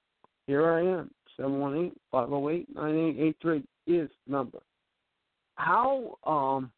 here 0.47 0.71
I 0.71 0.81
am. 0.81 1.09
718-508-9883 1.39 3.63
is 3.87 4.09
the 4.25 4.27
number. 4.27 4.59
How 5.55 6.17
um 6.25 6.71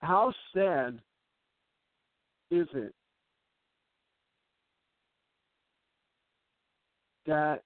how 0.00 0.32
sad 0.52 1.00
is 2.50 2.66
it 2.74 2.92
that 7.26 7.62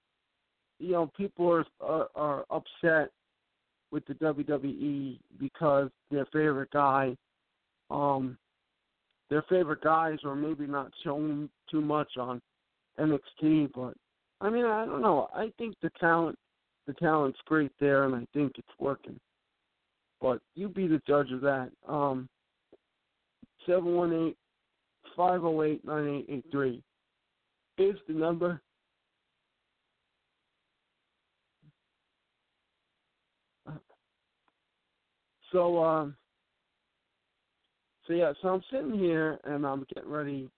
you 0.79 0.91
know 0.91 1.11
people 1.17 1.51
are 1.51 1.65
are, 1.81 2.07
are 2.15 2.45
upset 2.49 3.11
with 3.91 4.05
the 4.05 4.13
WWE 4.15 5.19
because 5.39 5.89
their 6.11 6.25
favorite 6.25 6.71
guy 6.71 7.15
um 7.89 8.37
their 9.29 9.43
favorite 9.43 9.81
guys 9.81 10.17
are 10.23 10.35
maybe 10.35 10.65
not 10.65 10.91
shown 11.03 11.49
too 11.69 11.81
much 11.81 12.17
on 12.17 12.41
NXT 12.99 13.71
but 13.73 13.93
I 14.41 14.49
mean 14.49 14.65
I 14.65 14.85
don't 14.85 15.01
know 15.01 15.29
I 15.33 15.51
think 15.57 15.75
the 15.81 15.91
talent 15.99 16.37
the 16.87 16.93
talent's 16.93 17.39
great 17.45 17.71
there 17.79 18.05
and 18.05 18.15
I 18.15 18.25
think 18.33 18.53
it's 18.57 18.79
working 18.79 19.19
but 20.21 20.41
you 20.55 20.67
be 20.67 20.87
the 20.87 21.01
judge 21.07 21.31
of 21.31 21.41
that. 21.41 21.69
Um, 21.87 22.27
718 23.65 24.35
508 25.15 25.85
9883 25.85 26.83
is 27.77 27.95
the 28.07 28.13
number. 28.13 28.61
So, 35.51 35.83
um, 35.83 36.15
so 38.05 38.13
yeah, 38.13 38.33
so 38.41 38.49
I'm 38.49 38.63
sitting 38.71 38.97
here 38.97 39.39
and 39.43 39.65
I'm 39.65 39.85
getting 39.93 40.09
ready, 40.09 40.49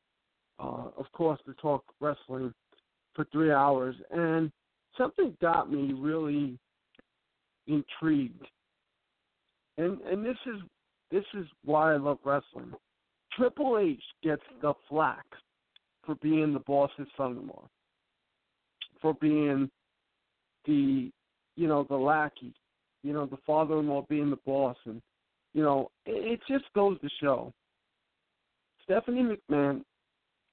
uh, 0.60 0.88
of 0.98 1.06
course, 1.14 1.40
to 1.46 1.54
talk 1.56 1.84
wrestling 2.00 2.54
for 3.14 3.26
three 3.32 3.52
hours, 3.52 3.96
and 4.12 4.52
something 4.98 5.36
got 5.42 5.72
me 5.72 5.94
really 5.94 6.58
intrigued. 7.68 8.48
And 9.78 10.00
and 10.02 10.26
this 10.26 10.38
is 10.46 10.62
this 11.12 11.26
is 11.34 11.46
why 11.66 11.94
I 11.94 11.98
love 11.98 12.20
wrestling. 12.24 12.74
Triple 13.34 13.78
H 13.78 14.02
gets 14.24 14.44
the 14.62 14.74
flack 14.90 15.26
for 16.06 16.16
being 16.16 16.54
the 16.54 16.60
boss's 16.60 17.08
son-in-law, 17.16 17.68
for 19.02 19.14
being 19.16 19.70
the 20.66 21.12
you 21.56 21.68
know 21.68 21.86
the 21.90 21.96
lackey, 21.96 22.54
you 23.04 23.14
know 23.14 23.26
the 23.26 23.38
father-in-law 23.46 24.06
being 24.10 24.30
the 24.30 24.40
boss, 24.46 24.78
and 24.86 25.02
you 25.54 25.64
know 25.64 25.92
it, 26.06 26.34
it 26.34 26.40
just 26.48 26.66
goes 26.74 27.00
to 27.02 27.10
show. 27.22 27.54
Stephanie 28.84 29.38
McMahon 29.50 29.84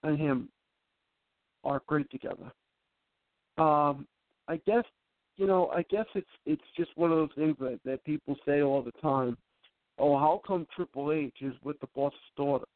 and 0.02 0.18
him 0.18 0.48
are 1.64 1.82
great 1.86 2.10
together. 2.10 2.52
Um, 3.56 4.06
I 4.46 4.60
guess 4.66 4.84
you 5.38 5.46
know, 5.46 5.68
I 5.68 5.82
guess 5.88 6.04
it's 6.14 6.26
it's 6.44 6.62
just 6.76 6.90
one 6.96 7.12
of 7.12 7.16
those 7.16 7.30
things 7.36 7.56
that, 7.60 7.78
that 7.84 8.04
people 8.04 8.36
say 8.44 8.60
all 8.60 8.82
the 8.82 8.92
time. 9.00 9.38
Oh, 9.98 10.18
how 10.18 10.42
come 10.46 10.66
Triple 10.74 11.12
H 11.12 11.34
is 11.40 11.54
with 11.64 11.78
the 11.80 11.88
boss's 11.94 12.18
daughter? 12.36 12.66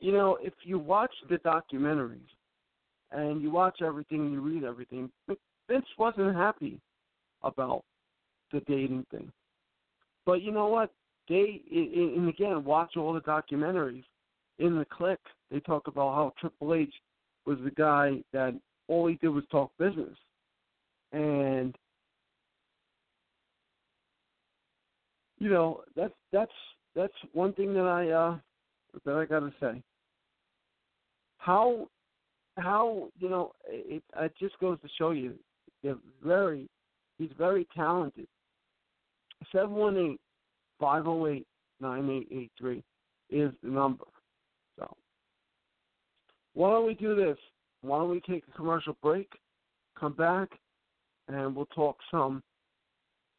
You 0.00 0.12
know, 0.12 0.36
if 0.42 0.52
you 0.64 0.78
watch 0.78 1.12
the 1.30 1.38
documentaries 1.38 2.20
and 3.10 3.40
you 3.40 3.50
watch 3.50 3.82
everything 3.82 4.20
and 4.20 4.32
you 4.32 4.40
read 4.40 4.64
everything, 4.64 5.10
Vince 5.68 5.86
wasn't 5.96 6.36
happy 6.36 6.80
about 7.42 7.84
the 8.52 8.60
dating 8.60 9.06
thing. 9.10 9.30
But 10.26 10.42
you 10.42 10.52
know 10.52 10.68
what? 10.68 10.90
They 11.28 11.60
and 11.70 12.28
again, 12.28 12.64
watch 12.64 12.96
all 12.96 13.12
the 13.12 13.20
documentaries. 13.20 14.04
In 14.58 14.76
the 14.76 14.84
Kliq, 14.86 15.18
they 15.50 15.60
talk 15.60 15.86
about 15.86 16.14
how 16.14 16.32
Triple 16.40 16.74
H 16.74 16.92
was 17.46 17.58
the 17.62 17.70
guy 17.70 18.22
that 18.32 18.58
all 18.88 19.06
he 19.06 19.14
did 19.16 19.28
was 19.28 19.44
talk 19.50 19.70
business, 19.78 20.16
and 21.12 21.76
you 25.38 25.48
know 25.48 25.82
that's 25.94 26.14
that's 26.32 26.52
that's 26.96 27.12
one 27.32 27.52
thing 27.52 27.72
that 27.74 27.86
I 27.86 28.10
uh 28.10 28.36
that 29.04 29.14
I 29.14 29.24
got 29.24 29.40
to 29.40 29.52
say. 29.60 29.82
How 31.38 31.88
how 32.56 33.08
you 33.18 33.28
know 33.28 33.52
it, 33.68 34.02
it 34.18 34.32
just 34.38 34.58
goes 34.58 34.78
to 34.82 34.88
show 34.98 35.10
you 35.12 35.34
they're 35.82 35.96
very 36.24 36.68
he's 37.18 37.30
very 37.38 37.66
talented. 37.74 38.26
718 39.52 40.18
508 40.80 41.46
9883 41.80 42.82
is 43.30 43.52
the 43.62 43.68
number. 43.68 44.04
So, 44.78 44.96
why 46.54 46.70
don't 46.70 46.86
we 46.86 46.94
do 46.94 47.14
this? 47.14 47.36
Why 47.82 47.98
don't 47.98 48.10
we 48.10 48.20
take 48.20 48.44
a 48.48 48.52
commercial 48.56 48.96
break, 49.02 49.30
come 49.98 50.14
back, 50.14 50.48
and 51.28 51.54
we'll 51.54 51.66
talk 51.66 51.98
some 52.10 52.42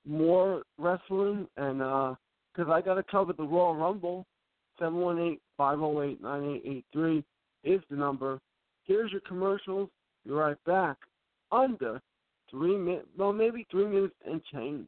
more 0.08 0.62
wrestling 0.78 1.46
and 1.58 1.80
because 1.80 2.70
uh, 2.70 2.72
I 2.72 2.80
got 2.82 2.94
to 2.96 3.04
cover 3.04 3.34
the 3.34 3.44
Royal 3.44 3.76
Rumble. 3.76 4.26
718-508-9883 4.82 7.24
is 7.66 7.82
the 7.90 7.98
number. 7.98 8.40
Here's 8.86 9.12
your 9.12 9.20
commercials. 9.22 9.90
Be 10.26 10.32
right 10.32 10.58
back 10.66 10.98
under 11.52 12.02
three 12.50 12.78
minutes, 12.78 13.08
well, 13.18 13.34
maybe 13.34 13.68
three 13.70 13.86
minutes 13.86 14.16
and 14.26 14.42
change. 14.54 14.88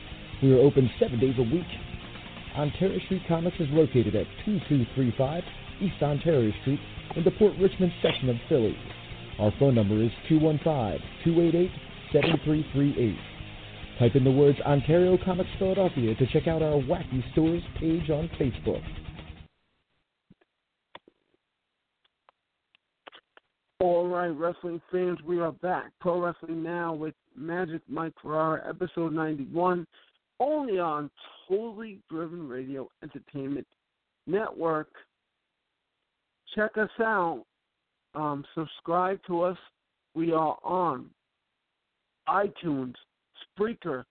We 0.41 0.53
are 0.53 0.59
open 0.59 0.89
seven 0.99 1.19
days 1.19 1.35
a 1.37 1.43
week. 1.43 1.67
Ontario 2.57 2.97
Street 3.05 3.21
Comics 3.27 3.57
is 3.59 3.67
located 3.71 4.15
at 4.15 4.25
2235 4.45 5.43
East 5.81 6.01
Ontario 6.01 6.51
Street 6.61 6.79
in 7.15 7.23
the 7.23 7.29
Port 7.31 7.53
Richmond 7.59 7.91
section 8.01 8.29
of 8.29 8.37
Philly. 8.49 8.75
Our 9.37 9.51
phone 9.59 9.75
number 9.75 10.01
is 10.01 10.09
215-288-7338. 10.31 13.17
Type 13.99 14.15
in 14.15 14.23
the 14.23 14.31
words 14.31 14.57
Ontario 14.61 15.15
Comics 15.23 15.51
Philadelphia 15.59 16.15
to 16.15 16.25
check 16.33 16.47
out 16.47 16.63
our 16.63 16.81
Wacky 16.81 17.21
Stores 17.33 17.61
page 17.79 18.09
on 18.09 18.27
Facebook. 18.39 18.81
All 23.79 24.07
right, 24.07 24.29
wrestling 24.29 24.81
fans, 24.91 25.19
we 25.23 25.39
are 25.39 25.51
back. 25.51 25.91
Pro 25.99 26.19
Wrestling 26.19 26.63
Now 26.63 26.95
with 26.95 27.13
Magic 27.35 27.83
Mike 27.87 28.13
Ferrara, 28.21 28.67
episode 28.67 29.13
91, 29.13 29.85
only 30.41 30.79
on 30.79 31.09
Totally 31.47 31.99
Driven 32.09 32.47
Radio 32.47 32.89
Entertainment 33.03 33.67
Network. 34.25 34.89
Check 36.55 36.71
us 36.77 36.89
out. 36.99 37.45
Um, 38.15 38.43
subscribe 38.55 39.19
to 39.27 39.43
us. 39.43 39.57
We 40.15 40.33
are 40.33 40.57
on 40.63 41.09
iTunes, 42.27 42.95
Spreaker, 43.57 44.03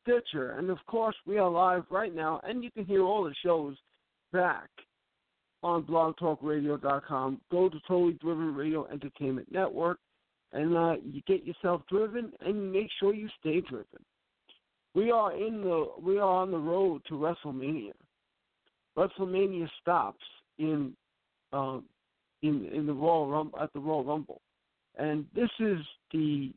Stitcher, 0.00 0.52
and 0.52 0.70
of 0.70 0.78
course, 0.86 1.14
we 1.26 1.38
are 1.38 1.48
live 1.48 1.84
right 1.90 2.14
now, 2.14 2.40
and 2.44 2.64
you 2.64 2.70
can 2.70 2.84
hear 2.84 3.02
all 3.02 3.24
the 3.24 3.34
shows 3.44 3.76
back 4.32 4.68
on 5.62 5.82
blogtalkradio.com. 5.84 7.40
Go 7.50 7.68
to 7.68 7.76
Totally 7.86 8.18
Driven 8.20 8.54
Radio 8.54 8.86
Entertainment 8.88 9.50
Network, 9.52 9.98
and 10.52 10.76
uh, 10.76 10.94
you 11.04 11.22
get 11.26 11.44
yourself 11.44 11.82
driven, 11.88 12.32
and 12.40 12.72
make 12.72 12.88
sure 12.98 13.14
you 13.14 13.28
stay 13.40 13.60
driven. 13.60 14.00
We 14.94 15.10
are 15.10 15.32
in 15.36 15.62
the 15.62 15.86
we 16.00 16.18
are 16.18 16.42
on 16.42 16.50
the 16.50 16.58
road 16.58 17.02
to 17.08 17.14
WrestleMania. 17.14 17.92
WrestleMania 18.96 19.68
stops 19.80 20.24
in 20.58 20.94
um, 21.52 21.84
in 22.42 22.66
in 22.72 22.86
the 22.86 22.92
Royal 22.92 23.28
Rumble 23.28 23.58
at 23.58 23.72
the 23.72 23.80
Royal 23.80 24.04
Rumble, 24.04 24.40
and 24.96 25.26
this 25.34 25.50
is 25.58 25.78
the 26.12 26.52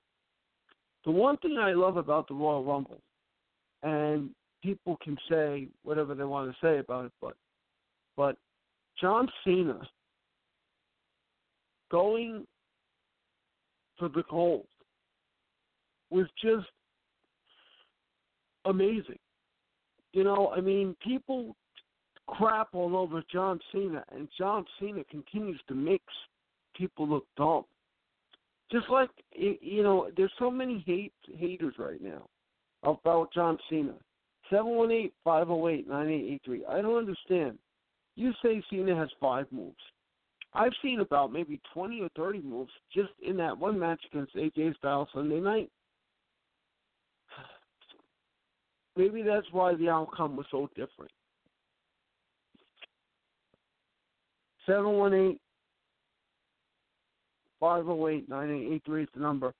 the 1.03 1.11
one 1.11 1.37
thing 1.37 1.57
I 1.59 1.73
love 1.73 1.97
about 1.97 2.27
the 2.27 2.35
Royal 2.35 2.63
Rumble, 2.63 3.01
and 3.81 4.29
people 4.61 4.97
can 5.03 5.17
say 5.29 5.67
whatever 5.83 6.13
they 6.13 6.23
want 6.23 6.51
to 6.51 6.57
say 6.65 6.79
about 6.79 7.05
it, 7.05 7.11
but 7.21 7.35
but 8.15 8.37
John 8.99 9.27
Cena 9.43 9.79
going 11.89 12.45
for 13.97 14.09
the 14.09 14.23
gold 14.29 14.65
was 16.09 16.27
just 16.41 16.67
amazing. 18.67 19.19
You 20.13 20.23
know, 20.23 20.53
I 20.55 20.61
mean, 20.61 20.95
people 21.03 21.55
crap 22.27 22.69
all 22.73 22.95
over 22.95 23.23
John 23.31 23.59
Cena, 23.71 24.03
and 24.11 24.27
John 24.37 24.65
Cena 24.79 25.03
continues 25.09 25.59
to 25.67 25.75
make 25.75 26.01
people 26.75 27.07
look 27.07 27.25
dumb. 27.37 27.63
Just 28.71 28.89
like 28.89 29.09
you 29.33 29.83
know, 29.83 30.09
there's 30.15 30.33
so 30.37 30.51
many 30.51 30.83
hate 30.85 31.13
haters 31.37 31.75
right 31.77 32.01
now 32.01 32.27
about 32.83 33.33
John 33.33 33.57
Cena. 33.69 33.93
Seven 34.49 34.75
one 34.75 34.91
eight 34.91 35.13
five 35.23 35.47
zero 35.47 35.67
eight 35.69 35.87
nine 35.87 36.09
eight 36.09 36.33
eight 36.33 36.41
three. 36.43 36.65
I 36.65 36.81
don't 36.81 36.97
understand. 36.97 37.57
You 38.15 38.33
say 38.43 38.61
Cena 38.69 38.95
has 38.95 39.09
five 39.21 39.45
moves. 39.51 39.75
I've 40.53 40.73
seen 40.81 41.01
about 41.01 41.31
maybe 41.31 41.61
20 41.73 42.01
or 42.01 42.09
30 42.15 42.41
moves 42.41 42.71
just 42.91 43.11
in 43.21 43.37
that 43.37 43.55
one 43.55 43.77
match 43.77 44.01
against 44.11 44.35
AJ 44.35 44.75
Styles 44.77 45.09
Sunday 45.13 45.39
night. 45.39 45.69
Maybe 48.97 49.21
that's 49.21 49.47
why 49.51 49.75
the 49.75 49.89
outcome 49.89 50.35
was 50.35 50.47
so 50.49 50.67
different. 50.75 51.11
718 54.65 55.39
508 57.59 58.29
9883 58.29 59.03
is 59.03 59.09
the 59.13 59.21
number. 59.21 59.53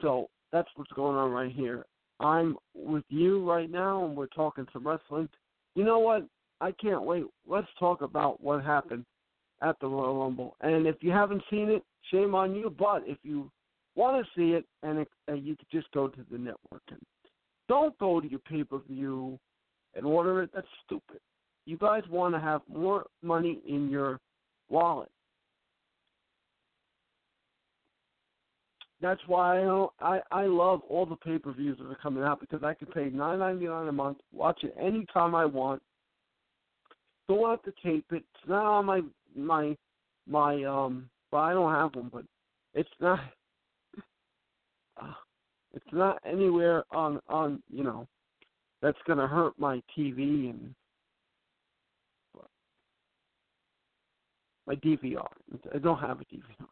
So 0.00 0.28
that's 0.52 0.68
what's 0.76 0.92
going 0.92 1.16
on 1.16 1.30
right 1.30 1.52
here. 1.52 1.84
I'm 2.20 2.56
with 2.74 3.04
you 3.08 3.48
right 3.48 3.70
now, 3.70 4.04
and 4.04 4.16
we're 4.16 4.26
talking 4.28 4.66
some 4.72 4.86
wrestling. 4.86 5.28
You 5.74 5.84
know 5.84 5.98
what? 5.98 6.26
I 6.60 6.72
can't 6.72 7.02
wait. 7.02 7.24
Let's 7.46 7.66
talk 7.78 8.02
about 8.02 8.40
what 8.42 8.64
happened 8.64 9.04
at 9.62 9.76
the 9.80 9.88
Royal 9.88 10.22
Rumble. 10.22 10.56
And 10.60 10.86
if 10.86 10.96
you 11.00 11.10
haven't 11.10 11.42
seen 11.50 11.70
it, 11.70 11.82
shame 12.10 12.34
on 12.34 12.54
you. 12.54 12.74
But 12.78 13.02
if 13.06 13.18
you 13.22 13.50
want 13.96 14.24
to 14.24 14.30
see 14.38 14.52
it, 14.52 14.64
and, 14.82 14.98
it, 15.00 15.08
and 15.26 15.44
you 15.44 15.56
could 15.56 15.70
just 15.72 15.90
go 15.92 16.06
to 16.06 16.24
the 16.30 16.38
network 16.38 16.82
and 16.90 17.00
don't 17.68 17.96
go 17.98 18.20
to 18.20 18.28
your 18.28 18.40
pay 18.40 18.64
per 18.64 18.78
view 18.78 19.38
and 19.94 20.04
order 20.04 20.42
it. 20.42 20.50
That's 20.54 20.66
stupid. 20.84 21.20
You 21.66 21.78
guys 21.78 22.02
want 22.10 22.34
to 22.34 22.40
have 22.40 22.60
more 22.68 23.06
money 23.22 23.60
in 23.66 23.88
your 23.88 24.20
wallet. 24.68 25.10
That's 29.00 29.20
why 29.26 29.58
I 29.58 29.86
I, 30.00 30.20
I 30.30 30.46
love 30.46 30.80
all 30.88 31.06
the 31.06 31.16
pay 31.16 31.38
per 31.38 31.52
views 31.52 31.78
that 31.78 31.86
are 31.86 31.98
coming 32.02 32.24
out 32.24 32.40
because 32.40 32.62
I 32.62 32.74
can 32.74 32.88
pay 32.88 33.10
nine 33.10 33.38
ninety 33.38 33.66
nine 33.66 33.88
a 33.88 33.92
month, 33.92 34.18
watch 34.32 34.64
it 34.64 34.74
anytime 34.80 35.34
I 35.34 35.44
want. 35.44 35.82
Don't 37.28 37.48
have 37.48 37.62
to 37.62 37.72
tape 37.82 38.06
it. 38.12 38.24
It's 38.34 38.48
not 38.48 38.64
on 38.64 38.86
my 38.86 39.00
my 39.36 39.76
my 40.26 40.64
um. 40.64 41.08
Well, 41.30 41.42
I 41.42 41.52
don't 41.52 41.74
have 41.74 41.94
one, 41.94 42.10
but 42.12 42.24
it's 42.74 42.88
not. 43.00 43.20
It's 45.74 45.92
not 45.92 46.18
anywhere 46.24 46.84
on 46.92 47.20
on 47.28 47.62
you 47.68 47.82
know 47.82 48.06
that's 48.80 48.98
going 49.06 49.18
to 49.18 49.26
hurt 49.26 49.58
my 49.58 49.82
TV 49.96 50.50
and 50.50 50.74
my 54.66 54.76
DVR. 54.76 55.26
I 55.74 55.78
don't 55.78 55.98
have 55.98 56.20
a 56.20 56.24
DVR, 56.24 56.66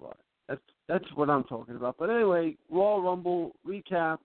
but 0.00 0.16
that's 0.48 0.60
that's 0.88 1.04
what 1.14 1.30
I'm 1.30 1.44
talking 1.44 1.76
about. 1.76 1.96
But 1.98 2.10
anyway, 2.10 2.56
Raw 2.70 2.96
Rumble 2.96 3.52
recap. 3.66 4.18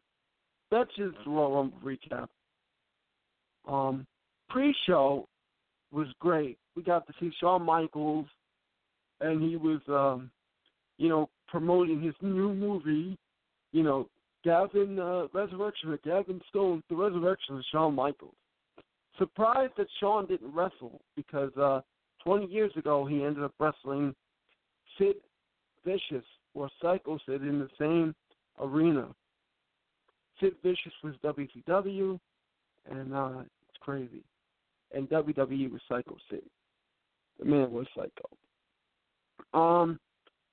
That's 0.70 0.90
just 0.98 1.16
Raw 1.26 1.56
Rumble 1.56 1.80
recap. 1.84 2.28
Um, 3.68 4.06
pre-show 4.50 5.28
was 5.92 6.08
great. 6.20 6.58
We 6.76 6.84
got 6.84 7.08
to 7.08 7.14
see 7.20 7.32
Shawn 7.40 7.64
Michaels, 7.64 8.28
and 9.22 9.42
he 9.42 9.56
was, 9.56 9.80
um, 9.88 10.30
you 10.98 11.10
know, 11.10 11.30
promoting 11.48 12.02
his 12.02 12.14
new 12.22 12.54
movie 12.54 13.18
you 13.72 13.84
know, 13.84 14.08
Gavin 14.44 15.00
uh, 15.00 15.28
Resurrection 15.34 15.94
of 15.94 16.02
Gavin 16.04 16.42
Stone, 16.50 16.84
the 16.90 16.96
resurrection 16.96 17.58
of 17.58 17.64
Shawn 17.72 17.96
Michaels. 17.96 18.36
Surprised 19.18 19.74
that 19.78 19.88
Shawn 20.00 20.28
didn't 20.28 20.54
wrestle 20.54 21.02
because 21.16 21.52
uh, 21.58 21.82
20 22.24 22.46
years 22.46 22.72
ago 22.76 23.06
he 23.06 23.24
ended 23.24 23.44
up 23.44 23.54
wrestling 23.60 24.14
Sid 24.98 25.16
Vicious 25.86 26.26
or 26.54 26.70
Psycho 26.82 27.18
Sid 27.26 27.42
in 27.42 27.60
the 27.60 27.70
same 27.80 28.14
arena. 28.60 29.08
Sid 30.40 30.54
Vicious 30.64 30.94
was 31.04 31.16
WCW, 31.24 32.20
and 32.92 33.14
uh, 33.14 33.40
it's 33.70 33.78
crazy. 33.82 34.24
and 34.94 35.10
WWE 35.10 35.72
was 35.72 35.82
Psycho 35.90 36.16
Sid. 36.30 36.44
The 37.40 37.46
man 37.46 37.72
was 37.72 37.86
psycho. 37.96 38.30
Um, 39.54 40.00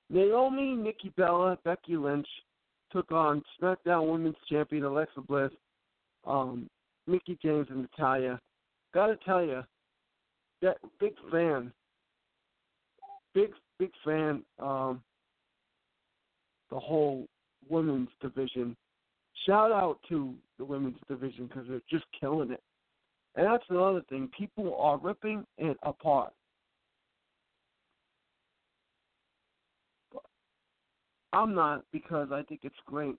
Naomi, 0.09 0.75
Nikki 0.75 1.11
Bella, 1.17 1.57
Becky 1.63 1.97
Lynch 1.97 2.27
took 2.91 3.11
on 3.11 3.43
SmackDown 3.61 4.11
Women's 4.11 4.35
Champion 4.49 4.83
Alexa 4.83 5.21
Bliss, 5.21 5.51
um, 6.25 6.67
Mickie 7.07 7.37
James, 7.41 7.67
and 7.69 7.81
Natalya. 7.81 8.39
Gotta 8.93 9.17
tell 9.25 9.43
you, 9.43 9.63
that 10.61 10.77
big 10.99 11.13
fan, 11.31 11.71
big 13.33 13.51
big 13.77 13.91
fan. 14.03 14.43
Um, 14.59 15.01
the 16.71 16.79
whole 16.79 17.27
women's 17.69 18.09
division. 18.21 18.75
Shout 19.45 19.71
out 19.71 19.99
to 20.09 20.33
the 20.57 20.65
women's 20.65 20.97
division 21.07 21.47
because 21.47 21.67
they're 21.67 21.81
just 21.89 22.05
killing 22.19 22.51
it. 22.51 22.61
And 23.35 23.45
that's 23.45 23.63
another 23.69 24.01
thing. 24.09 24.29
People 24.37 24.75
are 24.79 24.97
ripping 24.97 25.45
it 25.57 25.77
apart. 25.83 26.33
I'm 31.35 31.53
not 31.53 31.83
because 31.91 32.29
I 32.31 32.43
think 32.43 32.61
it's 32.63 32.75
great. 32.85 33.15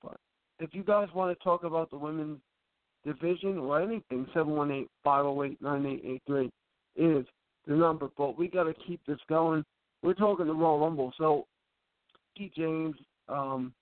But 0.00 0.16
if 0.60 0.70
you 0.72 0.84
guys 0.84 1.08
want 1.12 1.36
to 1.36 1.44
talk 1.44 1.64
about 1.64 1.90
the 1.90 1.98
women's 1.98 2.38
division 3.04 3.58
or 3.58 3.82
anything, 3.82 4.28
718 4.32 4.88
508 5.02 5.60
9883 5.60 6.50
is 6.96 7.26
the 7.66 7.74
number. 7.74 8.10
But 8.16 8.38
we 8.38 8.46
got 8.46 8.64
to 8.64 8.74
keep 8.86 9.00
this 9.08 9.18
going. 9.28 9.64
We're 10.02 10.14
talking 10.14 10.46
the 10.46 10.54
Royal 10.54 10.78
Rumble. 10.78 11.12
So, 11.18 11.48
Mickie 12.38 12.52
James, 12.56 12.94
um, 13.28 13.74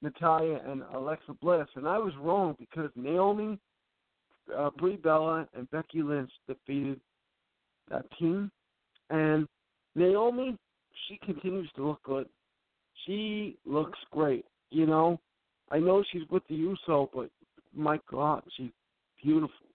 Natalya, 0.00 0.60
and 0.64 0.84
Alexa 0.94 1.34
Bliss. 1.42 1.66
And 1.74 1.88
I 1.88 1.98
was 1.98 2.12
wrong 2.20 2.54
because 2.60 2.90
Naomi, 2.94 3.58
uh, 4.56 4.70
Brie 4.78 4.94
Bella, 4.94 5.48
and 5.54 5.68
Becky 5.72 6.02
Lynch 6.02 6.30
defeated 6.46 7.00
that 7.90 8.04
team. 8.16 8.52
And 9.10 9.46
Naomi, 9.94 10.56
she 11.06 11.18
continues 11.24 11.70
to 11.76 11.86
look 11.86 12.02
good. 12.02 12.28
She 13.06 13.56
looks 13.66 13.98
great. 14.10 14.44
You 14.70 14.86
know, 14.86 15.20
I 15.70 15.78
know 15.78 16.02
she's 16.10 16.28
with 16.30 16.42
the 16.48 16.54
USO, 16.54 17.10
but 17.14 17.30
my 17.74 17.98
God, 18.10 18.42
she's 18.56 18.70
beautiful. 19.22 19.66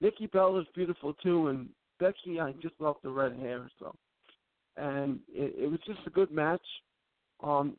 Nikki 0.00 0.26
Bella's 0.26 0.66
beautiful 0.74 1.14
too, 1.14 1.48
and 1.48 1.68
Becky, 1.98 2.40
I 2.40 2.52
just 2.62 2.74
love 2.78 2.96
the 3.02 3.10
red 3.10 3.36
hair. 3.36 3.68
So, 3.78 3.94
and 4.76 5.18
it, 5.28 5.54
it 5.64 5.70
was 5.70 5.80
just 5.86 6.00
a 6.06 6.10
good 6.10 6.30
match. 6.30 6.62
Um, 7.42 7.76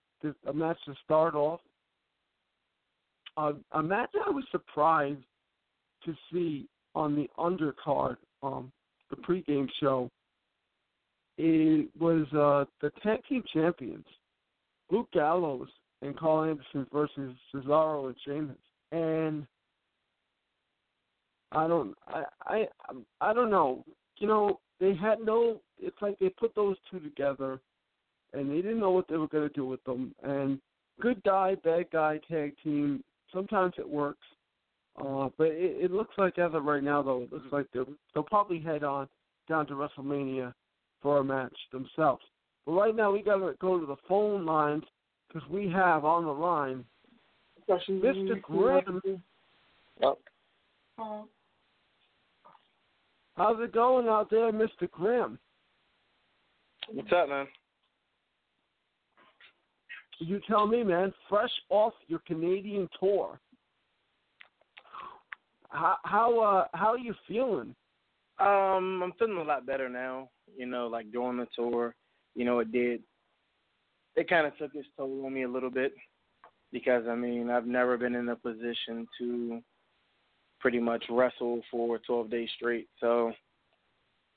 a 0.47 0.53
match 0.53 0.77
to 0.85 0.93
start 1.03 1.35
off. 1.35 1.61
Uh, 3.37 3.53
a 3.71 3.81
match 3.81 4.09
I 4.25 4.29
was 4.29 4.43
surprised 4.51 5.23
to 6.05 6.13
see 6.31 6.67
on 6.95 7.15
the 7.15 7.29
undercard, 7.37 8.17
um, 8.43 8.71
the 9.09 9.15
pregame 9.15 9.69
show. 9.79 10.09
It 11.41 11.87
was 11.97 12.27
uh, 12.33 12.65
the 12.81 12.91
tag 13.01 13.21
team 13.29 13.43
champions, 13.53 14.05
Luke 14.91 15.07
Gallows 15.13 15.69
and 16.01 16.17
Karl 16.17 16.43
Anderson 16.43 16.85
versus 16.91 17.33
Cesaro 17.55 18.07
and 18.07 18.15
Sheamus. 18.25 18.57
And 18.91 19.47
I 21.53 21.65
don't, 21.65 21.95
I, 22.09 22.23
I, 22.41 22.65
I 23.21 23.33
don't 23.33 23.49
know. 23.49 23.85
You 24.17 24.27
know, 24.27 24.59
they 24.81 24.93
had 24.93 25.21
no. 25.21 25.61
It's 25.79 25.95
like 26.01 26.19
they 26.19 26.27
put 26.27 26.53
those 26.55 26.75
two 26.91 26.99
together, 26.99 27.61
and 28.33 28.51
they 28.51 28.57
didn't 28.57 28.81
know 28.81 28.91
what 28.91 29.07
they 29.07 29.15
were 29.15 29.29
going 29.29 29.47
to 29.47 29.55
do 29.55 29.65
with 29.65 29.81
them. 29.85 30.13
And 30.21 30.59
good 30.99 31.23
guy, 31.23 31.55
bad 31.63 31.85
guy 31.89 32.19
tag 32.29 32.53
team. 32.61 33.01
Sometimes 33.33 33.75
it 33.77 33.89
works, 33.89 34.27
uh, 34.99 35.29
but 35.37 35.47
it, 35.47 35.85
it 35.85 35.91
looks 35.91 36.15
like 36.17 36.37
as 36.37 36.53
of 36.53 36.65
right 36.65 36.83
now, 36.83 37.01
though, 37.01 37.21
it 37.21 37.31
looks 37.31 37.47
like 37.53 37.67
they'll 37.73 37.87
they'll 38.13 38.23
probably 38.23 38.59
head 38.59 38.83
on 38.83 39.07
down 39.47 39.65
to 39.67 39.73
WrestleMania 39.73 40.53
for 41.01 41.19
a 41.19 41.23
match 41.23 41.55
themselves. 41.71 42.23
But 42.65 42.73
right 42.73 42.95
now, 42.95 43.11
we 43.11 43.21
got 43.21 43.37
to 43.37 43.53
go 43.59 43.79
to 43.79 43.85
the 43.85 43.95
phone 44.07 44.45
lines 44.45 44.83
because 45.27 45.47
we 45.49 45.69
have 45.69 46.05
on 46.05 46.25
the 46.25 46.31
line 46.31 46.83
Mr. 47.69 48.41
Grimm. 48.41 49.01
Yep. 50.01 50.17
How's 53.35 53.61
it 53.61 53.73
going 53.73 54.07
out 54.07 54.29
there, 54.29 54.51
Mr. 54.51 54.89
Grimm? 54.91 55.39
What's 56.91 57.11
up, 57.15 57.29
man? 57.29 57.47
You 60.19 60.41
tell 60.47 60.67
me, 60.67 60.83
man. 60.83 61.13
Fresh 61.29 61.51
off 61.69 61.93
your 62.07 62.19
Canadian 62.27 62.89
tour, 62.99 63.39
how 65.69 65.97
how 66.03 66.39
uh 66.39 66.67
how 66.73 66.87
are 66.93 66.99
you 66.99 67.13
feeling? 67.27 67.75
Um, 68.39 69.01
I'm 69.03 69.13
feeling 69.19 69.37
a 69.37 69.43
lot 69.43 69.65
better 69.65 69.87
now. 69.87 70.29
You 70.57 70.65
know, 70.65 70.87
like 70.87 71.11
during 71.11 71.37
the 71.37 71.47
tour, 71.55 71.95
you 72.35 72.45
know, 72.45 72.59
it 72.59 72.71
did. 72.71 73.01
It 74.15 74.29
kind 74.29 74.47
of 74.47 74.57
took 74.57 74.75
its 74.75 74.87
toll 74.97 75.25
on 75.25 75.33
me 75.33 75.43
a 75.43 75.47
little 75.49 75.69
bit 75.69 75.93
because 76.71 77.03
I 77.09 77.15
mean 77.15 77.49
I've 77.49 77.67
never 77.67 77.97
been 77.97 78.15
in 78.15 78.29
a 78.29 78.35
position 78.35 79.07
to 79.19 79.61
pretty 80.59 80.79
much 80.79 81.03
wrestle 81.09 81.61
for 81.71 81.99
12 81.99 82.29
days 82.29 82.49
straight. 82.55 82.87
So, 82.99 83.31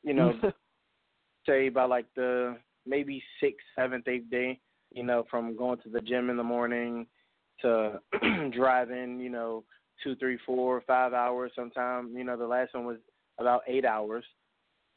you 0.02 0.14
know, 0.14 0.32
say 1.46 1.68
by 1.68 1.84
like 1.84 2.06
the 2.14 2.56
maybe 2.86 3.22
sixth, 3.40 3.66
seventh, 3.76 4.08
eighth 4.08 4.30
day, 4.30 4.60
you 4.92 5.02
know, 5.02 5.24
from 5.30 5.56
going 5.56 5.78
to 5.80 5.88
the 5.88 6.00
gym 6.00 6.30
in 6.30 6.36
the 6.36 6.42
morning 6.42 7.06
to 7.60 8.00
driving, 8.52 9.18
you 9.18 9.30
know, 9.30 9.64
two, 10.02 10.14
three, 10.16 10.38
four, 10.44 10.82
five 10.86 11.12
hours 11.12 11.52
sometime. 11.54 12.12
You 12.16 12.24
know, 12.24 12.36
the 12.36 12.46
last 12.46 12.74
one 12.74 12.84
was 12.84 12.98
about 13.38 13.62
eight 13.66 13.84
hours, 13.84 14.24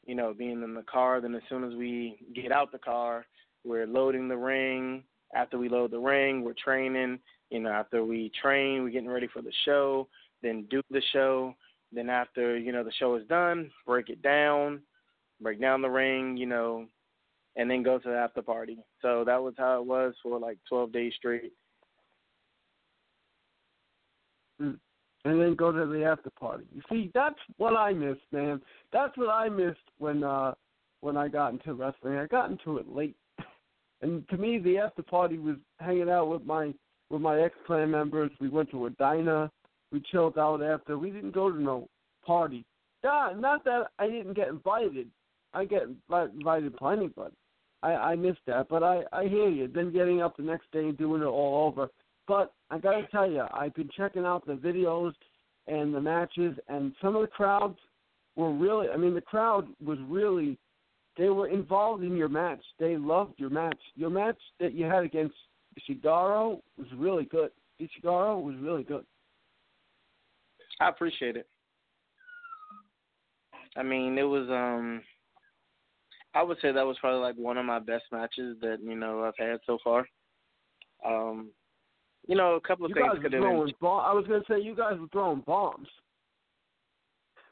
you 0.06 0.14
know, 0.14 0.32
being 0.32 0.62
in 0.62 0.74
the 0.74 0.82
car. 0.82 1.20
Then 1.20 1.34
as 1.34 1.42
soon 1.48 1.64
as 1.64 1.74
we 1.74 2.18
get 2.34 2.52
out 2.52 2.72
the 2.72 2.78
car, 2.78 3.26
we're 3.64 3.86
loading 3.86 4.28
the 4.28 4.36
ring. 4.36 5.04
After 5.34 5.58
we 5.58 5.68
load 5.68 5.90
the 5.90 5.98
ring, 5.98 6.42
we're 6.42 6.54
training. 6.54 7.18
You 7.50 7.60
know, 7.60 7.70
after 7.70 8.04
we 8.04 8.30
train, 8.40 8.82
we're 8.82 8.90
getting 8.90 9.08
ready 9.08 9.28
for 9.32 9.42
the 9.42 9.52
show 9.64 10.08
then 10.42 10.66
do 10.70 10.82
the 10.90 11.02
show. 11.12 11.54
Then 11.92 12.10
after 12.10 12.58
you 12.58 12.72
know 12.72 12.84
the 12.84 12.92
show 12.92 13.14
is 13.14 13.26
done, 13.26 13.70
break 13.86 14.08
it 14.08 14.22
down, 14.22 14.80
break 15.40 15.60
down 15.60 15.82
the 15.82 15.88
ring, 15.88 16.36
you 16.36 16.46
know, 16.46 16.86
and 17.56 17.70
then 17.70 17.82
go 17.82 17.98
to 17.98 18.08
the 18.08 18.16
after 18.16 18.42
party. 18.42 18.78
So 19.02 19.24
that 19.24 19.42
was 19.42 19.54
how 19.56 19.80
it 19.80 19.86
was 19.86 20.14
for 20.22 20.38
like 20.38 20.58
12 20.68 20.92
days 20.92 21.12
straight. 21.16 21.52
Mm. 24.60 24.78
And 25.26 25.40
then 25.40 25.54
go 25.54 25.72
to 25.72 25.86
the 25.86 26.04
after 26.04 26.30
party. 26.30 26.64
You 26.72 26.82
see, 26.88 27.10
that's 27.12 27.38
what 27.56 27.76
I 27.76 27.92
missed, 27.92 28.20
man. 28.30 28.60
That's 28.92 29.16
what 29.16 29.28
I 29.28 29.48
missed 29.48 29.78
when 29.98 30.22
uh 30.22 30.54
when 31.00 31.16
I 31.16 31.28
got 31.28 31.52
into 31.52 31.74
wrestling. 31.74 32.16
I 32.16 32.26
got 32.26 32.50
into 32.50 32.78
it 32.78 32.88
late, 32.88 33.16
and 34.02 34.28
to 34.28 34.36
me, 34.36 34.58
the 34.58 34.78
after 34.78 35.02
party 35.02 35.38
was 35.38 35.56
hanging 35.80 36.08
out 36.08 36.28
with 36.28 36.44
my 36.44 36.72
with 37.10 37.22
my 37.22 37.40
ex 37.40 37.54
clan 37.66 37.90
members. 37.90 38.30
We 38.40 38.48
went 38.48 38.70
to 38.70 38.86
a 38.86 38.90
diner. 38.90 39.50
We 39.92 40.02
chilled 40.12 40.38
out 40.38 40.62
after. 40.62 40.98
We 40.98 41.10
didn't 41.10 41.34
go 41.34 41.50
to 41.50 41.60
no 41.60 41.88
party. 42.24 42.64
Not, 43.04 43.38
not 43.38 43.64
that 43.64 43.88
I 43.98 44.08
didn't 44.08 44.34
get 44.34 44.48
invited. 44.48 45.08
I 45.54 45.64
get 45.64 45.84
invited 46.08 46.76
plenty, 46.76 47.08
but 47.08 47.32
I, 47.82 47.92
I 47.92 48.16
missed 48.16 48.40
that. 48.46 48.68
But 48.68 48.82
I, 48.82 49.02
I 49.12 49.28
hear 49.28 49.48
you. 49.48 49.68
Then 49.68 49.92
getting 49.92 50.20
up 50.20 50.36
the 50.36 50.42
next 50.42 50.70
day 50.72 50.80
and 50.80 50.98
doing 50.98 51.22
it 51.22 51.26
all 51.26 51.66
over. 51.66 51.88
But 52.26 52.52
I 52.70 52.78
got 52.78 52.92
to 52.92 53.06
tell 53.08 53.30
you, 53.30 53.44
I've 53.52 53.74
been 53.74 53.90
checking 53.96 54.24
out 54.24 54.46
the 54.46 54.54
videos 54.54 55.12
and 55.66 55.94
the 55.94 56.00
matches, 56.00 56.56
and 56.68 56.92
some 57.00 57.14
of 57.16 57.22
the 57.22 57.28
crowds 57.28 57.78
were 58.34 58.52
really. 58.52 58.88
I 58.88 58.96
mean, 58.96 59.14
the 59.14 59.20
crowd 59.20 59.68
was 59.84 59.98
really. 60.08 60.58
They 61.16 61.30
were 61.30 61.48
involved 61.48 62.02
in 62.04 62.14
your 62.16 62.28
match. 62.28 62.62
They 62.78 62.96
loved 62.96 63.34
your 63.38 63.48
match. 63.48 63.78
Your 63.94 64.10
match 64.10 64.36
that 64.60 64.74
you 64.74 64.84
had 64.84 65.02
against 65.02 65.34
Shigaro 65.88 66.60
was 66.76 66.88
really 66.96 67.24
good. 67.24 67.50
Ishigaro 67.80 68.42
was 68.42 68.54
really 68.60 68.82
good. 68.82 69.04
I 70.80 70.88
appreciate 70.88 71.36
it. 71.36 71.46
I 73.76 73.82
mean, 73.82 74.18
it 74.18 74.22
was 74.22 74.48
um 74.50 75.02
I 76.34 76.42
would 76.42 76.58
say 76.60 76.72
that 76.72 76.86
was 76.86 76.98
probably 77.00 77.20
like 77.20 77.36
one 77.36 77.56
of 77.56 77.64
my 77.64 77.78
best 77.78 78.04
matches 78.12 78.56
that, 78.60 78.78
you 78.82 78.94
know, 78.94 79.24
I've 79.24 79.34
had 79.38 79.60
so 79.66 79.78
far. 79.82 80.06
Um 81.04 81.50
you 82.26 82.36
know, 82.36 82.54
a 82.54 82.60
couple 82.60 82.86
of 82.86 82.90
you 82.90 82.94
things 82.94 83.22
could 83.22 83.32
have 83.32 83.42
throwing 83.42 83.72
bom- 83.80 84.04
I 84.04 84.12
was 84.12 84.26
gonna 84.26 84.44
say 84.48 84.60
you 84.60 84.74
guys 84.74 84.98
were 84.98 85.08
throwing 85.08 85.40
bombs. 85.40 85.88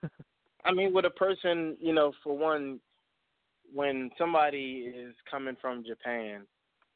I 0.65 0.73
mean, 0.73 0.93
with 0.93 1.05
a 1.05 1.11
person, 1.11 1.77
you 1.81 1.93
know, 1.93 2.13
for 2.23 2.37
one, 2.37 2.81
when 3.73 4.11
somebody 4.19 4.93
is 4.95 5.15
coming 5.31 5.57
from 5.61 5.85
Japan, 5.85 6.43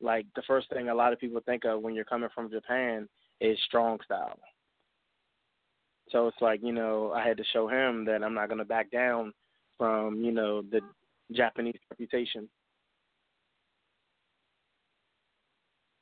like 0.01 0.27
the 0.37 0.43
first 0.47 0.69
thing 0.71 0.89
a 0.89 0.95
lot 0.95 1.13
of 1.13 1.21
people 1.21 1.41
think 1.45 1.65
of 1.65 1.83
when 1.83 1.95
you're 1.95 2.05
coming 2.05 2.29
from 2.35 2.51
Japan 2.51 3.09
is 3.41 3.59
strong 3.67 3.99
style. 4.05 4.39
So 6.11 6.27
it's 6.27 6.41
like, 6.41 6.61
you 6.63 6.73
know, 6.73 7.13
I 7.13 7.27
had 7.27 7.37
to 7.37 7.45
show 7.53 7.69
him 7.69 8.05
that 8.07 8.23
I'm 8.23 8.35
not 8.35 8.49
going 8.49 8.59
to 8.59 8.65
back 8.65 8.91
down 8.91 9.33
from, 9.77 10.23
you 10.23 10.33
know, 10.33 10.63
the 10.63 10.81
Japanese 11.33 11.79
reputation. 11.91 12.49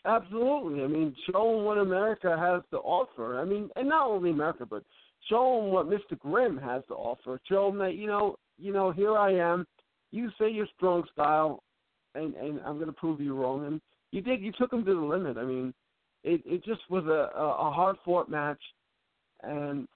Absolutely. 0.06 0.84
I 0.84 0.86
mean, 0.86 1.14
show 1.30 1.56
them 1.56 1.64
what 1.64 1.78
America 1.78 2.36
has 2.38 2.62
to 2.70 2.78
offer. 2.78 3.40
I 3.40 3.44
mean, 3.44 3.68
and 3.74 3.88
not 3.88 4.08
only 4.08 4.30
America, 4.30 4.64
but 4.64 4.84
show 5.28 5.60
them 5.60 5.72
what 5.72 5.88
Mr. 5.88 6.18
Grimm 6.18 6.56
has 6.58 6.82
to 6.88 6.94
offer. 6.94 7.40
Show 7.48 7.68
them 7.68 7.78
that 7.78 7.96
you 7.96 8.06
know, 8.06 8.36
you 8.56 8.72
know, 8.72 8.92
here 8.92 9.16
I 9.16 9.32
am. 9.32 9.66
You 10.12 10.30
say 10.38 10.48
your 10.48 10.68
strong 10.76 11.02
style, 11.12 11.62
and 12.14 12.34
and 12.34 12.60
I'm 12.64 12.76
going 12.76 12.86
to 12.86 12.92
prove 12.92 13.20
you 13.20 13.34
wrong. 13.34 13.66
And 13.66 13.80
you 14.12 14.20
did. 14.22 14.40
You 14.40 14.52
took 14.52 14.70
them 14.70 14.84
to 14.84 14.94
the 14.94 15.00
limit. 15.00 15.36
I 15.38 15.44
mean, 15.44 15.74
it 16.22 16.40
it 16.46 16.64
just 16.64 16.82
was 16.88 17.04
a 17.06 17.36
a, 17.36 17.68
a 17.68 17.70
hard 17.72 17.96
fought 18.04 18.30
match, 18.30 18.62
and 19.42 19.88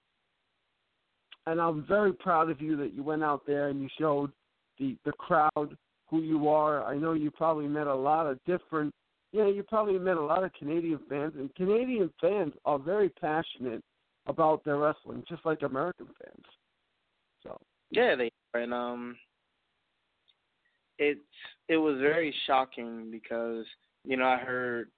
and 1.47 1.61
I'm 1.61 1.87
very 1.87 2.13
proud 2.13 2.51
of 2.51 2.61
you 2.61 2.77
that 2.79 2.95
you 2.95 3.05
went 3.05 3.23
out 3.23 3.43
there 3.47 3.69
and 3.69 3.81
you 3.81 3.89
showed 3.97 4.33
the 4.81 4.97
the 5.05 5.13
crowd 5.13 5.77
who 6.09 6.23
you 6.23 6.49
are. 6.49 6.83
I 6.85 6.97
know 6.97 7.13
you 7.13 7.31
probably 7.31 7.69
met 7.69 7.87
a 7.87 7.95
lot 7.95 8.27
of 8.27 8.41
different 8.45 8.93
yeah, 9.33 9.47
you 9.47 9.63
probably 9.63 9.99
met 9.99 10.17
a 10.17 10.25
lot 10.25 10.45
of 10.45 10.53
Canadian 10.55 11.01
fans, 11.09 11.35
and 11.37 11.55
Canadian 11.55 12.11
fans 12.21 12.53
are 12.65 12.79
very 12.79 13.09
passionate 13.09 13.83
about 14.27 14.65
their 14.65 14.79
wrestling, 14.79 15.23
just 15.29 15.45
like 15.45 15.63
American 15.63 16.07
fans. 16.23 16.45
So 17.43 17.59
yeah, 17.91 18.17
they 18.17 18.31
are, 18.55 18.61
and 18.61 18.75
um, 18.75 19.17
it's 20.99 21.21
it 21.69 21.77
was 21.77 21.99
very 22.01 22.35
shocking 22.47 23.11
because 23.11 23.65
you 24.05 24.17
know 24.17 24.27
I 24.27 24.39
heard 24.39 24.89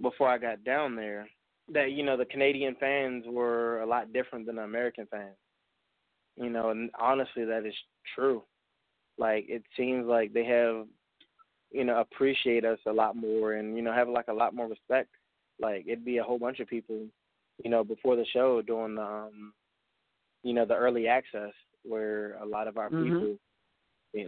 before 0.00 0.28
I 0.28 0.38
got 0.38 0.64
down 0.64 0.94
there 0.94 1.28
that 1.72 1.92
you 1.92 2.04
know 2.04 2.16
the 2.16 2.24
Canadian 2.24 2.76
fans 2.78 3.24
were 3.26 3.80
a 3.80 3.86
lot 3.86 4.12
different 4.12 4.46
than 4.46 4.56
the 4.56 4.62
American 4.62 5.06
fans. 5.10 5.36
You 6.36 6.48
know, 6.48 6.70
and 6.70 6.90
honestly, 6.98 7.44
that 7.44 7.66
is 7.66 7.74
true. 8.14 8.42
Like 9.18 9.46
it 9.48 9.62
seems 9.76 10.06
like 10.06 10.32
they 10.32 10.44
have 10.44 10.86
you 11.72 11.84
know, 11.84 12.00
appreciate 12.00 12.64
us 12.64 12.78
a 12.86 12.92
lot 12.92 13.16
more 13.16 13.54
and, 13.54 13.76
you 13.76 13.82
know, 13.82 13.92
have 13.92 14.08
like 14.08 14.28
a 14.28 14.32
lot 14.32 14.54
more 14.54 14.68
respect. 14.68 15.08
Like 15.60 15.84
it'd 15.86 16.04
be 16.04 16.18
a 16.18 16.22
whole 16.22 16.38
bunch 16.38 16.60
of 16.60 16.68
people, 16.68 17.06
you 17.62 17.70
know, 17.70 17.84
before 17.84 18.16
the 18.16 18.26
show 18.32 18.62
doing 18.62 18.96
the 18.96 19.02
um 19.02 19.52
you 20.42 20.52
know, 20.52 20.64
the 20.64 20.74
early 20.74 21.06
access 21.06 21.52
where 21.84 22.34
a 22.42 22.46
lot 22.46 22.66
of 22.66 22.76
our 22.76 22.90
mm-hmm. 22.90 23.04
people 23.04 23.36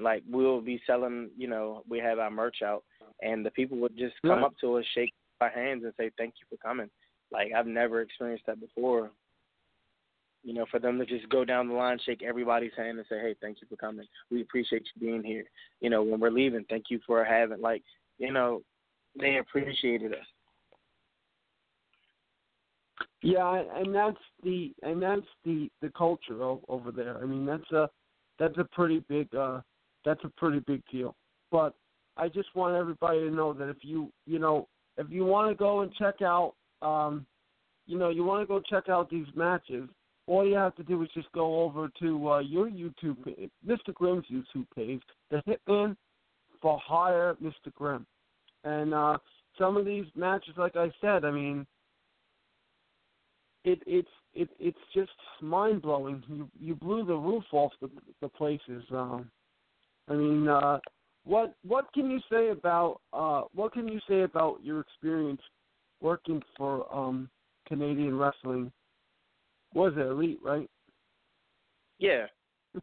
like 0.03 0.22
we'll 0.28 0.61
be 0.61 0.80
selling, 0.86 1.30
you 1.36 1.49
know, 1.49 1.82
we 1.88 1.99
have 1.99 2.18
our 2.18 2.30
merch 2.30 2.62
out 2.64 2.84
and 3.20 3.45
the 3.45 3.51
people 3.51 3.76
would 3.78 3.97
just 3.97 4.14
come 4.22 4.38
right. 4.38 4.45
up 4.45 4.55
to 4.61 4.76
us, 4.76 4.84
shake 4.95 5.12
our 5.40 5.51
hands 5.51 5.84
and 5.84 5.92
say, 5.99 6.11
Thank 6.16 6.34
you 6.40 6.47
for 6.49 6.57
coming. 6.66 6.88
Like 7.30 7.53
I've 7.57 7.66
never 7.66 8.01
experienced 8.01 8.47
that 8.47 8.61
before 8.61 9.11
you 10.45 10.53
know, 10.53 10.66
for 10.70 10.78
them 10.78 10.99
to 10.99 11.07
just 11.07 11.28
go 11.30 11.45
down 11.45 11.68
the 11.68 11.74
line, 11.74 11.99
shake 12.05 12.22
everybody's 12.22 12.72
hand, 12.76 12.99
and 12.99 13.07
say, 13.09 13.18
"Hey, 13.18 13.34
thank 13.40 13.61
you 13.61 13.66
for 13.66 13.76
coming. 13.76 14.07
We 14.30 14.42
appreciate 14.42 14.86
you 14.95 15.07
being 15.07 15.24
here." 15.24 15.45
You 15.80 15.90
know, 15.90 16.03
when 16.03 16.20
we're 16.20 16.30
leaving, 16.30 16.64
thank 16.68 16.90
you 16.90 17.01
for 17.07 17.24
having 17.24 17.61
like, 17.61 17.82
you 18.18 18.30
know, 18.30 18.62
they 19.18 19.38
appreciated 19.38 20.12
us. 20.12 20.26
Yeah, 23.22 23.62
and 23.74 23.95
that's 23.95 24.18
the 24.42 24.74
and 24.82 25.03
that's 25.03 25.26
the 25.45 25.70
the 25.80 25.90
culture 25.97 26.42
over 26.68 26.92
there. 26.92 27.16
I 27.22 27.24
mean, 27.24 27.47
that's 27.47 27.70
a 27.72 27.88
that's 28.38 28.59
a 28.59 28.64
pretty 28.64 29.03
big 29.09 29.34
uh 29.34 29.62
that's 30.05 30.22
a 30.24 30.28
pretty 30.28 30.61
big 30.61 30.82
deal. 30.92 31.16
But 31.51 31.74
I 32.18 32.28
just 32.28 32.55
want 32.55 32.76
everybody 32.76 33.20
to 33.20 33.30
know 33.30 33.55
that 33.55 33.70
if 33.70 33.78
you 33.80 34.12
you 34.26 34.38
know 34.38 34.68
if 34.99 35.11
you 35.11 35.24
want 35.24 35.51
to 35.51 35.55
go 35.55 35.80
and 35.80 35.92
check 35.95 36.20
out 36.20 36.53
um 36.82 37.24
you 37.86 37.99
know 37.99 38.11
you 38.11 38.24
want 38.24 38.42
to 38.42 38.47
go 38.47 38.61
check 38.61 38.90
out 38.90 39.09
these 39.09 39.26
matches 39.34 39.88
all 40.26 40.46
you 40.46 40.54
have 40.54 40.74
to 40.76 40.82
do 40.82 41.02
is 41.02 41.08
just 41.14 41.30
go 41.32 41.62
over 41.62 41.90
to 42.00 42.30
uh, 42.30 42.38
your 42.40 42.68
YouTube, 42.68 43.16
Mr. 43.66 43.92
Grimm's 43.92 44.24
YouTube 44.30 44.66
page, 44.74 45.02
the 45.30 45.42
Hitman 45.46 45.96
for 46.62 46.78
Hire 46.82 47.36
Mr. 47.42 47.72
Grimm. 47.74 48.06
And 48.64 48.94
uh, 48.94 49.18
some 49.58 49.76
of 49.76 49.84
these 49.84 50.06
matches, 50.16 50.54
like 50.56 50.76
I 50.76 50.90
said, 51.00 51.24
I 51.24 51.30
mean, 51.30 51.66
it 53.64 53.80
it's 53.86 54.08
it 54.34 54.48
it's 54.58 54.78
just 54.94 55.10
mind 55.40 55.82
blowing. 55.82 56.22
You 56.28 56.48
you 56.58 56.74
blew 56.74 57.04
the 57.04 57.14
roof 57.14 57.44
off 57.52 57.72
the 57.80 57.90
the 58.20 58.28
places. 58.28 58.82
Um, 58.90 59.30
I 60.08 60.14
mean, 60.14 60.48
uh, 60.48 60.78
what 61.24 61.54
what 61.66 61.92
can 61.92 62.10
you 62.10 62.20
say 62.30 62.48
about 62.48 63.00
uh, 63.12 63.42
what 63.54 63.72
can 63.72 63.88
you 63.88 64.00
say 64.08 64.22
about 64.22 64.58
your 64.62 64.80
experience 64.80 65.40
working 66.00 66.42
for 66.56 66.92
um, 66.94 67.28
Canadian 67.66 68.18
wrestling 68.18 68.72
was 69.74 69.92
it 69.96 70.06
elite, 70.06 70.40
right? 70.42 70.68
Yeah. 71.98 72.26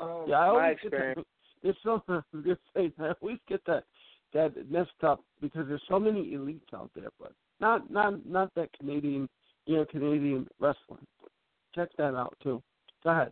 Um, 0.00 0.24
yeah, 0.28 0.36
I 0.36 0.46
always 0.46 0.78
experience. 0.82 1.16
Get 1.16 1.26
that, 1.26 1.26
there's 1.62 1.76
something 1.84 2.14
I 2.14 2.22
was 2.34 2.42
gonna 2.42 2.56
say. 2.74 2.92
I 2.98 3.12
always 3.20 3.36
get 3.46 3.60
that 3.66 3.84
that 4.32 4.70
messed 4.70 4.90
up 5.02 5.22
because 5.42 5.68
there's 5.68 5.82
so 5.90 6.00
many 6.00 6.30
elites 6.30 6.72
out 6.74 6.90
there, 6.94 7.10
but 7.20 7.32
not 7.60 7.90
not 7.90 8.24
not 8.24 8.48
that 8.54 8.70
Canadian, 8.78 9.28
you 9.66 9.76
know, 9.76 9.84
Canadian 9.84 10.48
wrestling. 10.58 11.06
Check 11.74 11.90
that 11.98 12.14
out 12.14 12.34
too. 12.42 12.62
Go 13.04 13.10
ahead. 13.10 13.30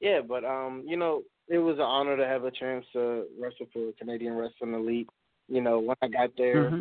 Yeah, 0.00 0.22
but 0.26 0.44
um, 0.44 0.82
you 0.84 0.96
know, 0.96 1.22
it 1.46 1.58
was 1.58 1.76
an 1.76 1.82
honor 1.82 2.16
to 2.16 2.26
have 2.26 2.42
a 2.42 2.50
chance 2.50 2.84
to 2.94 3.26
wrestle 3.40 3.66
for 3.72 3.92
Canadian 3.96 4.34
Wrestling 4.34 4.74
Elite. 4.74 5.08
You 5.46 5.60
know, 5.60 5.78
when 5.78 5.96
I 6.02 6.08
got 6.08 6.30
there, 6.36 6.64
mm-hmm 6.64 6.80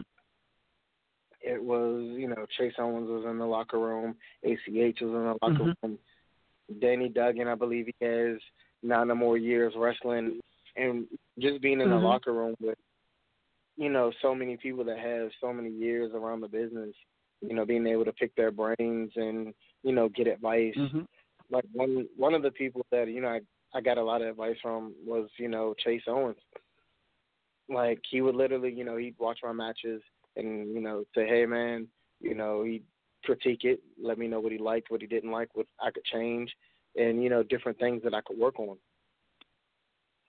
it 1.47 1.63
was 1.63 2.03
you 2.17 2.27
know 2.27 2.45
Chase 2.57 2.73
Owens 2.77 3.09
was 3.09 3.25
in 3.25 3.37
the 3.37 3.45
locker 3.45 3.79
room, 3.79 4.15
ACH 4.43 4.67
was 4.67 4.93
in 5.01 5.11
the 5.11 5.37
locker 5.41 5.63
mm-hmm. 5.63 5.87
room, 5.87 5.99
Danny 6.81 7.09
Duggan 7.09 7.47
I 7.47 7.55
believe 7.55 7.87
he 7.87 8.05
has 8.05 8.37
nine 8.83 9.09
or 9.09 9.15
more 9.15 9.37
years 9.37 9.73
wrestling, 9.77 10.39
and 10.75 11.05
just 11.39 11.61
being 11.61 11.81
in 11.81 11.87
mm-hmm. 11.87 11.99
the 11.99 12.07
locker 12.07 12.33
room 12.33 12.55
with 12.59 12.77
you 13.77 13.89
know 13.89 14.11
so 14.21 14.35
many 14.35 14.57
people 14.57 14.83
that 14.83 14.99
have 14.99 15.29
so 15.39 15.53
many 15.53 15.69
years 15.69 16.11
around 16.13 16.41
the 16.41 16.47
business, 16.47 16.93
you 17.41 17.55
know 17.55 17.65
being 17.65 17.87
able 17.87 18.05
to 18.05 18.13
pick 18.13 18.35
their 18.35 18.51
brains 18.51 19.11
and 19.15 19.53
you 19.83 19.93
know 19.93 20.09
get 20.09 20.27
advice. 20.27 20.75
Mm-hmm. 20.77 21.01
Like 21.49 21.65
one 21.71 22.07
one 22.17 22.33
of 22.33 22.41
the 22.41 22.51
people 22.51 22.85
that 22.91 23.07
you 23.07 23.21
know 23.21 23.29
I 23.29 23.39
I 23.73 23.81
got 23.81 23.97
a 23.97 24.03
lot 24.03 24.21
of 24.21 24.27
advice 24.27 24.57
from 24.61 24.93
was 25.05 25.29
you 25.37 25.47
know 25.47 25.73
Chase 25.83 26.03
Owens. 26.07 26.37
Like 27.69 28.01
he 28.09 28.21
would 28.21 28.35
literally 28.35 28.73
you 28.73 28.83
know 28.83 28.97
he'd 28.97 29.15
watch 29.17 29.39
my 29.43 29.53
matches 29.53 30.01
and 30.37 30.73
you 30.73 30.81
know 30.81 31.03
say, 31.15 31.27
hey 31.27 31.45
man, 31.45 31.87
you 32.21 32.35
know 32.35 32.63
he 32.63 32.81
critique 33.23 33.63
it, 33.63 33.81
let 34.01 34.17
me 34.17 34.27
know 34.27 34.39
what 34.39 34.51
he 34.51 34.57
liked, 34.57 34.89
what 34.89 35.01
he 35.01 35.07
didn't 35.07 35.31
like, 35.31 35.49
what 35.53 35.67
I 35.81 35.91
could 35.91 36.05
change, 36.05 36.53
and 36.95 37.21
you 37.21 37.29
know 37.29 37.43
different 37.43 37.79
things 37.79 38.01
that 38.03 38.13
I 38.13 38.21
could 38.21 38.37
work 38.37 38.59
on. 38.59 38.77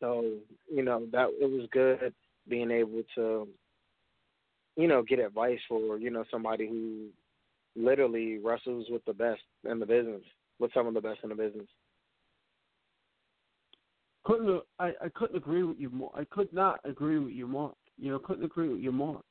So 0.00 0.24
you 0.72 0.82
know 0.82 1.06
that 1.12 1.28
it 1.40 1.50
was 1.50 1.68
good 1.70 2.12
being 2.48 2.70
able 2.70 3.02
to 3.14 3.46
you 4.76 4.88
know 4.88 5.02
get 5.02 5.18
advice 5.18 5.60
for 5.68 5.98
you 5.98 6.10
know 6.10 6.24
somebody 6.30 6.68
who 6.68 7.08
literally 7.76 8.38
wrestles 8.38 8.86
with 8.90 9.04
the 9.04 9.12
best 9.12 9.42
in 9.68 9.78
the 9.78 9.86
business, 9.86 10.22
with 10.58 10.72
some 10.72 10.86
of 10.86 10.94
the 10.94 11.00
best 11.00 11.20
in 11.22 11.28
the 11.28 11.34
business. 11.34 11.66
Couldn't 14.24 14.62
I? 14.78 14.92
I 15.02 15.08
couldn't 15.14 15.36
agree 15.36 15.62
with 15.62 15.78
you 15.78 15.90
more. 15.90 16.10
I 16.14 16.24
could 16.24 16.52
not 16.52 16.80
agree 16.84 17.18
with 17.18 17.32
you 17.32 17.46
more. 17.46 17.74
You 18.00 18.12
know, 18.12 18.18
couldn't 18.18 18.44
agree 18.44 18.68
with 18.68 18.80
you 18.80 18.92
more 18.92 19.22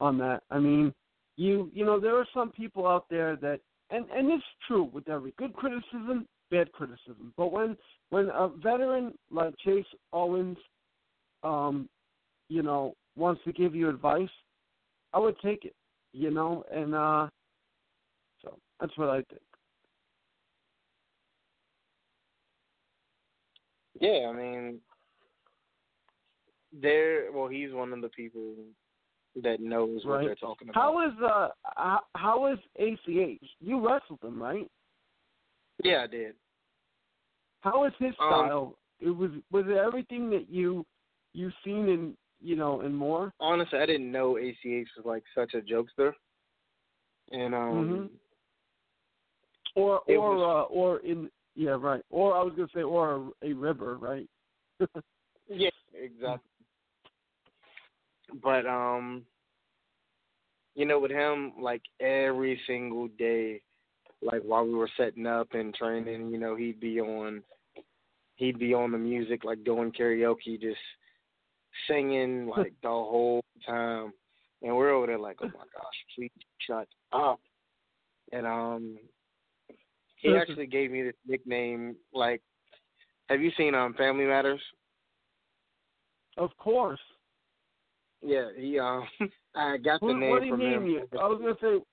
on 0.00 0.18
that. 0.18 0.42
I 0.50 0.58
mean, 0.58 0.92
you 1.36 1.70
you 1.72 1.84
know 1.84 2.00
there 2.00 2.16
are 2.16 2.26
some 2.34 2.50
people 2.50 2.86
out 2.86 3.06
there 3.10 3.36
that 3.36 3.60
and 3.90 4.06
and 4.14 4.30
it's 4.30 4.44
true 4.66 4.90
with 4.92 5.08
every 5.08 5.32
good 5.38 5.54
criticism, 5.54 6.26
bad 6.50 6.72
criticism. 6.72 7.32
But 7.36 7.52
when 7.52 7.76
when 8.10 8.28
a 8.30 8.48
veteran 8.48 9.14
like 9.30 9.54
Chase 9.64 9.86
Owens, 10.12 10.58
um, 11.42 11.88
you 12.48 12.62
know, 12.62 12.94
wants 13.16 13.42
to 13.44 13.52
give 13.52 13.74
you 13.74 13.88
advice, 13.88 14.28
I 15.12 15.18
would 15.18 15.36
take 15.40 15.64
it. 15.64 15.74
You 16.12 16.30
know, 16.30 16.64
and 16.72 16.94
uh, 16.94 17.28
so 18.42 18.58
that's 18.80 18.96
what 18.96 19.10
I 19.10 19.16
think. 19.16 19.42
Yeah, 24.00 24.28
I 24.28 24.32
mean, 24.32 24.78
there. 26.72 27.30
Well, 27.32 27.48
he's 27.48 27.72
one 27.72 27.92
of 27.92 28.00
the 28.00 28.08
people 28.08 28.54
that 29.42 29.60
knows 29.60 30.04
what 30.04 30.20
they're 30.22 30.34
talking 30.34 30.68
about. 30.68 30.80
How 30.80 31.06
is 31.06 31.14
uh 31.22 31.48
how, 31.76 32.00
how 32.14 32.46
is 32.52 32.58
ACH? 32.78 33.48
You 33.60 33.86
wrestled 33.86 34.22
him, 34.22 34.42
right? 34.42 34.70
Yeah, 35.84 36.02
I 36.04 36.06
did. 36.06 36.34
How 37.60 37.84
is 37.84 37.92
his 37.98 38.14
Um, 38.20 38.28
style? 38.28 38.78
it 39.00 39.10
was 39.10 39.30
was 39.50 39.64
it 39.68 39.76
everything 39.76 40.28
that 40.30 40.48
you 40.50 40.84
you've 41.32 41.52
seen 41.64 41.88
in 41.88 42.16
you 42.40 42.56
know 42.56 42.80
and 42.80 42.96
more? 42.96 43.32
Honestly, 43.40 43.78
I 43.78 43.86
didn't 43.86 44.10
know 44.10 44.36
ACH 44.38 44.88
was 44.96 45.04
like 45.04 45.22
such 45.34 45.54
a 45.54 45.60
jokester, 45.60 46.12
and 47.30 47.54
um, 47.54 48.10
Or 49.76 50.00
or 50.08 50.36
was- 50.36 50.66
uh, 50.70 50.72
or 50.74 50.98
in 51.00 51.30
yeah 51.54 51.76
right. 51.78 52.04
Or 52.10 52.36
I 52.36 52.42
was 52.42 52.54
gonna 52.54 52.68
say 52.74 52.82
or 52.82 53.32
a, 53.42 53.50
a 53.50 53.52
river, 53.52 53.96
right? 53.96 54.28
yeah, 55.48 55.70
exactly. 55.94 56.50
But 58.42 58.66
um, 58.66 59.24
you 60.74 60.86
know, 60.86 61.00
with 61.00 61.10
him, 61.10 61.52
like 61.60 61.82
every 62.00 62.60
single 62.66 63.08
day, 63.18 63.60
like 64.22 64.42
while 64.42 64.64
we 64.64 64.74
were 64.74 64.90
setting 64.96 65.26
up 65.26 65.48
and 65.52 65.74
training, 65.74 66.28
you 66.28 66.38
know, 66.38 66.54
he'd 66.54 66.80
be 66.80 67.00
on, 67.00 67.42
he'd 68.36 68.58
be 68.58 68.74
on 68.74 68.92
the 68.92 68.98
music, 68.98 69.44
like 69.44 69.64
doing 69.64 69.92
karaoke, 69.92 70.60
just 70.60 70.78
singing 71.88 72.46
like 72.56 72.74
the 72.82 72.88
whole 72.88 73.42
time, 73.66 74.12
and 74.62 74.76
we're 74.76 74.90
over 74.90 75.06
there 75.06 75.18
like, 75.18 75.38
oh 75.40 75.46
my 75.46 75.52
gosh, 75.52 75.98
please 76.14 76.30
shut 76.66 76.88
up. 77.12 77.40
And 78.30 78.46
um, 78.46 78.98
he 80.16 80.36
actually 80.36 80.66
gave 80.66 80.90
me 80.90 81.02
this 81.02 81.14
nickname. 81.26 81.96
Like, 82.12 82.42
have 83.28 83.40
you 83.40 83.50
seen 83.56 83.74
um 83.74 83.94
Family 83.94 84.26
Matters? 84.26 84.60
Of 86.36 86.56
course. 86.56 87.00
Yeah, 88.22 88.48
he 88.56 88.78
um, 88.78 89.04
I 89.54 89.76
got 89.76 90.00
the 90.00 90.08
name 90.08 90.30
what 90.30 90.40
do 90.40 90.46
you 90.46 90.52
from 90.52 90.60
name 90.60 90.82
him. 90.82 90.86
you? 90.86 91.08
I 91.20 91.26
was 91.26 91.38
gonna 91.40 91.54
say, 91.60 91.84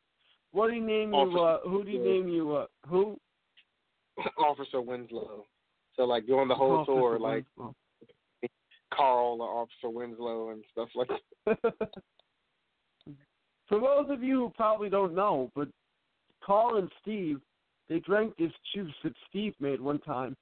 what 0.52 0.70
do 0.70 0.76
you 0.76 0.86
name 0.86 1.14
you? 1.14 1.40
Uh, 1.40 1.60
who 1.64 1.84
do 1.84 1.92
you 1.92 2.04
name 2.04 2.28
you? 2.28 2.56
Uh, 2.56 2.66
who? 2.88 3.18
Officer 4.38 4.82
Winslow. 4.82 5.46
So 5.96 6.04
like 6.04 6.26
during 6.26 6.48
the 6.48 6.56
whole 6.56 6.78
Officer 6.78 6.94
tour, 6.94 7.20
like 7.20 7.46
Carl 8.94 9.42
or 9.42 9.62
Officer 9.62 9.90
Winslow 9.90 10.50
and 10.52 10.64
stuff 10.72 10.90
like 10.96 11.10
that. 11.46 11.58
For 13.68 13.80
those 13.80 14.06
of 14.10 14.22
you 14.22 14.42
who 14.42 14.50
probably 14.56 14.90
don't 14.90 15.16
know, 15.16 15.52
but 15.56 15.68
Carl 16.44 16.78
and 16.78 16.90
Steve, 17.02 17.40
they 17.90 18.00
drank 18.00 18.38
this 18.38 18.52
juice 18.74 18.94
that 19.04 19.14
Steve 19.30 19.54
made 19.60 19.82
one 19.82 20.00
time, 20.00 20.38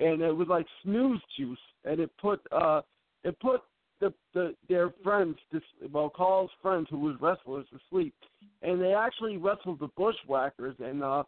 and 0.00 0.20
it 0.20 0.32
was 0.32 0.48
like 0.48 0.66
snooze 0.82 1.20
juice, 1.38 1.58
and 1.84 2.00
it 2.00 2.10
put 2.20 2.40
uh, 2.52 2.82
it 3.22 3.38
put 3.40 3.62
the 4.04 4.14
the 4.34 4.54
their 4.68 4.92
friends, 5.02 5.36
this, 5.52 5.62
well, 5.92 6.10
Carl's 6.14 6.50
friends 6.60 6.86
who 6.90 6.98
was 6.98 7.16
wrestlers 7.20 7.66
to 7.72 7.78
sleep, 7.90 8.14
and 8.62 8.80
they 8.80 8.94
actually 8.94 9.36
wrestled 9.36 9.80
the 9.80 9.88
Bushwhackers, 9.96 10.76
and 10.78 11.02
uh, 11.02 11.24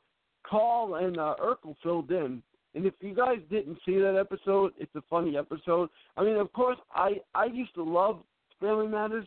Carl 0.48 0.96
and 0.96 1.18
uh, 1.18 1.34
Urkel 1.42 1.74
filled 1.82 2.10
in. 2.10 2.42
And 2.74 2.84
if 2.84 2.92
you 3.00 3.14
guys 3.14 3.38
didn't 3.50 3.78
see 3.86 3.98
that 3.98 4.16
episode, 4.16 4.72
it's 4.78 4.94
a 4.94 5.02
funny 5.08 5.38
episode. 5.38 5.88
I 6.16 6.24
mean, 6.24 6.36
of 6.36 6.52
course, 6.52 6.78
I 6.92 7.20
I 7.34 7.46
used 7.46 7.74
to 7.74 7.82
love 7.82 8.20
Family 8.60 8.88
Matters, 8.88 9.26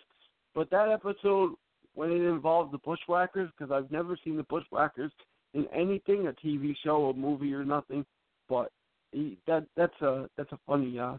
but 0.54 0.70
that 0.70 0.90
episode 0.90 1.56
when 1.96 2.12
it 2.12 2.22
involved 2.22 2.72
the 2.72 2.78
Bushwhackers, 2.78 3.50
because 3.58 3.72
I've 3.72 3.92
never 3.92 4.18
seen 4.24 4.38
the 4.38 4.44
Bushwhackers 4.44 5.12
in 5.54 5.66
anything, 5.74 6.28
a 6.28 6.34
TV 6.46 6.76
show, 6.84 7.10
a 7.10 7.14
movie, 7.14 7.54
or 7.54 7.66
nothing. 7.66 8.06
But 8.48 8.72
he, 9.12 9.38
that 9.48 9.66
that's 9.76 10.00
a 10.02 10.30
that's 10.38 10.52
a 10.52 10.60
funny 10.68 11.00
uh, 11.00 11.18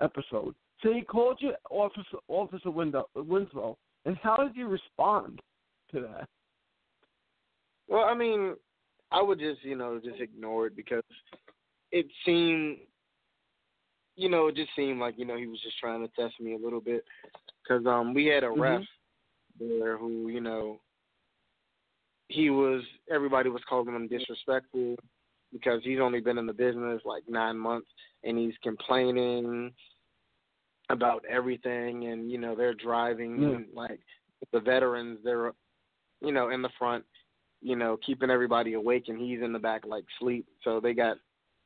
episode. 0.00 0.54
So 0.82 0.92
he 0.92 1.02
called 1.02 1.38
you 1.40 1.52
Officer 1.70 2.18
Officer 2.28 2.70
Window, 2.70 3.08
Winslow, 3.14 3.78
and 4.04 4.16
how 4.22 4.36
did 4.36 4.54
you 4.54 4.68
respond 4.68 5.40
to 5.92 6.00
that? 6.00 6.28
Well, 7.88 8.04
I 8.04 8.14
mean, 8.14 8.54
I 9.10 9.22
would 9.22 9.38
just 9.38 9.64
you 9.64 9.76
know 9.76 10.00
just 10.02 10.20
ignore 10.20 10.66
it 10.66 10.76
because 10.76 11.04
it 11.92 12.06
seemed, 12.24 12.78
you 14.16 14.28
know, 14.28 14.48
it 14.48 14.56
just 14.56 14.70
seemed 14.76 15.00
like 15.00 15.14
you 15.16 15.24
know 15.24 15.36
he 15.36 15.46
was 15.46 15.60
just 15.62 15.78
trying 15.78 16.06
to 16.06 16.14
test 16.14 16.34
me 16.40 16.54
a 16.54 16.58
little 16.58 16.80
bit 16.80 17.04
because 17.62 17.86
um 17.86 18.12
we 18.12 18.26
had 18.26 18.44
a 18.44 18.50
ref 18.50 18.82
there 19.58 19.96
who 19.96 20.28
you 20.28 20.40
know 20.40 20.78
he 22.28 22.50
was 22.50 22.82
everybody 23.10 23.48
was 23.48 23.62
calling 23.68 23.94
him 23.94 24.08
disrespectful 24.08 24.96
because 25.52 25.80
he's 25.84 26.00
only 26.00 26.20
been 26.20 26.38
in 26.38 26.46
the 26.46 26.52
business 26.52 27.00
like 27.04 27.22
nine 27.28 27.56
months 27.56 27.88
and 28.24 28.36
he's 28.36 28.54
complaining 28.62 29.72
about 30.90 31.24
everything 31.28 32.06
and 32.06 32.30
you 32.30 32.38
know 32.38 32.54
they're 32.54 32.74
driving 32.74 33.40
Yeah. 33.42 33.48
and 33.56 33.66
like 33.74 34.00
the 34.52 34.60
veterans 34.60 35.18
they're 35.24 35.52
you 36.20 36.32
know 36.32 36.50
in 36.50 36.62
the 36.62 36.68
front 36.78 37.04
you 37.60 37.74
know 37.76 37.96
keeping 38.04 38.30
everybody 38.30 38.74
awake 38.74 39.04
and 39.08 39.18
he's 39.20 39.42
in 39.42 39.52
the 39.52 39.58
back 39.58 39.84
like 39.86 40.04
sleep 40.20 40.46
so 40.62 40.78
they 40.80 40.92
got 40.94 41.16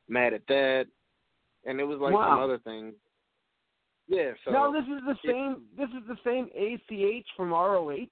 mad 0.09 0.33
at 0.33 0.47
that 0.47 0.85
and 1.65 1.79
it 1.79 1.83
was 1.83 1.99
like 1.99 2.13
some 2.13 2.39
other 2.39 2.57
things 2.59 2.93
yeah 4.07 4.31
so 4.43 4.51
now 4.51 4.71
this 4.71 4.83
is 4.83 5.01
the 5.05 5.11
it- 5.11 5.17
same. 5.33 5.61
This 5.77 5.89
is 5.89 6.07
the 6.07 6.17
same 6.25 6.49
ACH 6.55 7.25
from 7.37 7.51
ROH. 7.51 8.07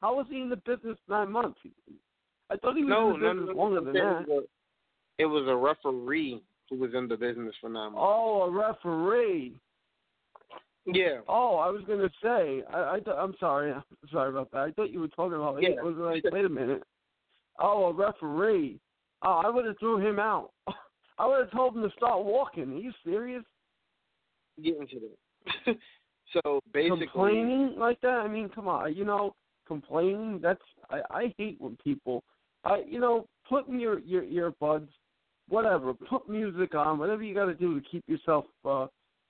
How 0.00 0.16
was 0.16 0.26
he 0.30 0.40
in 0.40 0.48
the 0.50 0.56
business 0.56 0.98
nine 1.08 1.30
months? 1.30 1.58
I 2.50 2.56
thought 2.56 2.74
he 2.74 2.82
was 2.84 2.90
no, 2.90 3.14
in 3.14 3.20
the 3.20 3.26
no, 3.26 3.32
business 3.34 3.48
no, 3.54 3.62
longer 3.62 3.80
no, 3.80 3.84
than 3.84 3.94
that. 3.94 4.28
was 4.28 4.44
a- 4.44 5.22
It 5.22 5.26
was 5.26 5.46
a 5.46 5.54
referee 5.56 6.42
who 6.68 6.76
was 6.78 6.94
in 6.94 7.06
the 7.06 7.16
business 7.16 7.54
for 7.60 7.68
nine 7.68 7.92
months. 7.92 7.98
Oh, 8.00 8.42
a 8.42 8.50
referee. 8.50 9.54
Yeah. 10.86 11.20
Oh, 11.28 11.56
I 11.56 11.68
was 11.68 11.82
gonna 11.86 12.10
say. 12.22 12.62
I, 12.72 12.94
I 12.94 13.00
th- 13.00 13.16
I'm 13.16 13.34
sorry. 13.38 13.72
I'm 13.72 13.82
sorry 14.12 14.30
about 14.30 14.50
that. 14.52 14.60
I 14.60 14.70
thought 14.72 14.90
you 14.90 15.00
were 15.00 15.08
talking 15.08 15.36
about. 15.36 15.60
Yeah. 15.60 15.70
It 15.70 15.84
was 15.84 15.96
like, 15.96 16.24
wait 16.32 16.44
a 16.44 16.48
minute. 16.48 16.82
Oh, 17.58 17.86
a 17.86 17.92
referee. 17.92 18.80
Oh, 19.22 19.42
I 19.44 19.50
would 19.50 19.66
have 19.66 19.78
threw 19.78 19.98
him 19.98 20.18
out. 20.18 20.50
I 21.18 21.26
would 21.26 21.40
have 21.40 21.50
told 21.50 21.76
him 21.76 21.82
to 21.82 21.90
start 21.96 22.24
walking. 22.24 22.72
Are 22.72 22.78
you 22.78 22.92
serious? 23.04 23.44
Get 24.62 24.78
into 24.78 24.96
that. 25.66 25.76
so 26.32 26.60
basically, 26.72 27.06
complaining 27.06 27.74
like 27.78 28.00
that. 28.00 28.08
I 28.08 28.28
mean, 28.28 28.48
come 28.48 28.68
on. 28.68 28.94
You 28.94 29.04
know, 29.04 29.34
complaining. 29.68 30.40
That's 30.42 30.62
I, 30.90 31.00
I 31.10 31.34
hate 31.36 31.56
when 31.60 31.76
people. 31.82 32.24
I 32.64 32.82
you 32.86 33.00
know 33.00 33.26
put 33.48 33.68
in 33.68 33.78
your 33.78 33.98
your 34.00 34.22
earbuds, 34.22 34.88
whatever. 35.48 35.92
Put 35.92 36.28
music 36.28 36.74
on. 36.74 36.98
Whatever 36.98 37.22
you 37.22 37.34
got 37.34 37.46
to 37.46 37.54
do 37.54 37.78
to 37.78 37.86
keep 37.86 38.04
yourself 38.06 38.46
uh, 38.64 38.86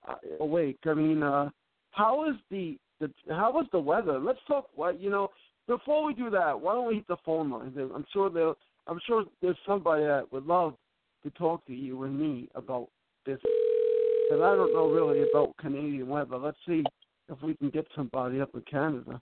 uh, 0.09 0.14
awake. 0.40 0.78
I 0.86 0.94
mean, 0.94 1.22
uh, 1.22 1.51
how 1.92 2.28
is 2.28 2.36
the 2.51 2.78
the 3.01 3.11
how 3.28 3.53
was 3.53 3.66
the 3.72 3.80
weather? 3.80 4.18
Let's 4.18 4.40
talk. 4.46 4.66
What 4.74 5.01
you 5.01 5.11
know. 5.11 5.28
Before 5.66 6.05
we 6.05 6.14
do 6.14 6.30
that, 6.30 6.61
why 6.61 6.74
don't 6.74 6.88
we 6.88 6.96
hit 6.96 7.07
the 7.07 7.16
phone 7.24 7.51
lines? 7.51 7.76
I'm 7.76 8.05
sure 8.12 8.28
there. 8.28 8.55
I'm 8.88 8.98
sure 9.07 9.24
there's 9.40 9.57
somebody 9.66 10.05
that 10.05 10.32
would 10.32 10.46
love 10.46 10.74
to 11.22 11.30
talk 11.30 11.64
to 11.66 11.72
you 11.72 12.03
and 12.05 12.18
me 12.18 12.48
about 12.55 12.88
this. 13.24 13.38
Because 13.38 14.42
I 14.42 14.57
don't 14.57 14.72
know 14.72 14.90
really 14.90 15.24
about 15.30 15.57
Canadian 15.59 16.09
weather. 16.09 16.38
Let's 16.38 16.57
see 16.66 16.82
if 17.28 17.40
we 17.42 17.55
can 17.57 17.70
get 17.70 17.86
somebody 17.94 18.40
up 18.40 18.51
in 18.55 18.62
Canada. 18.62 19.20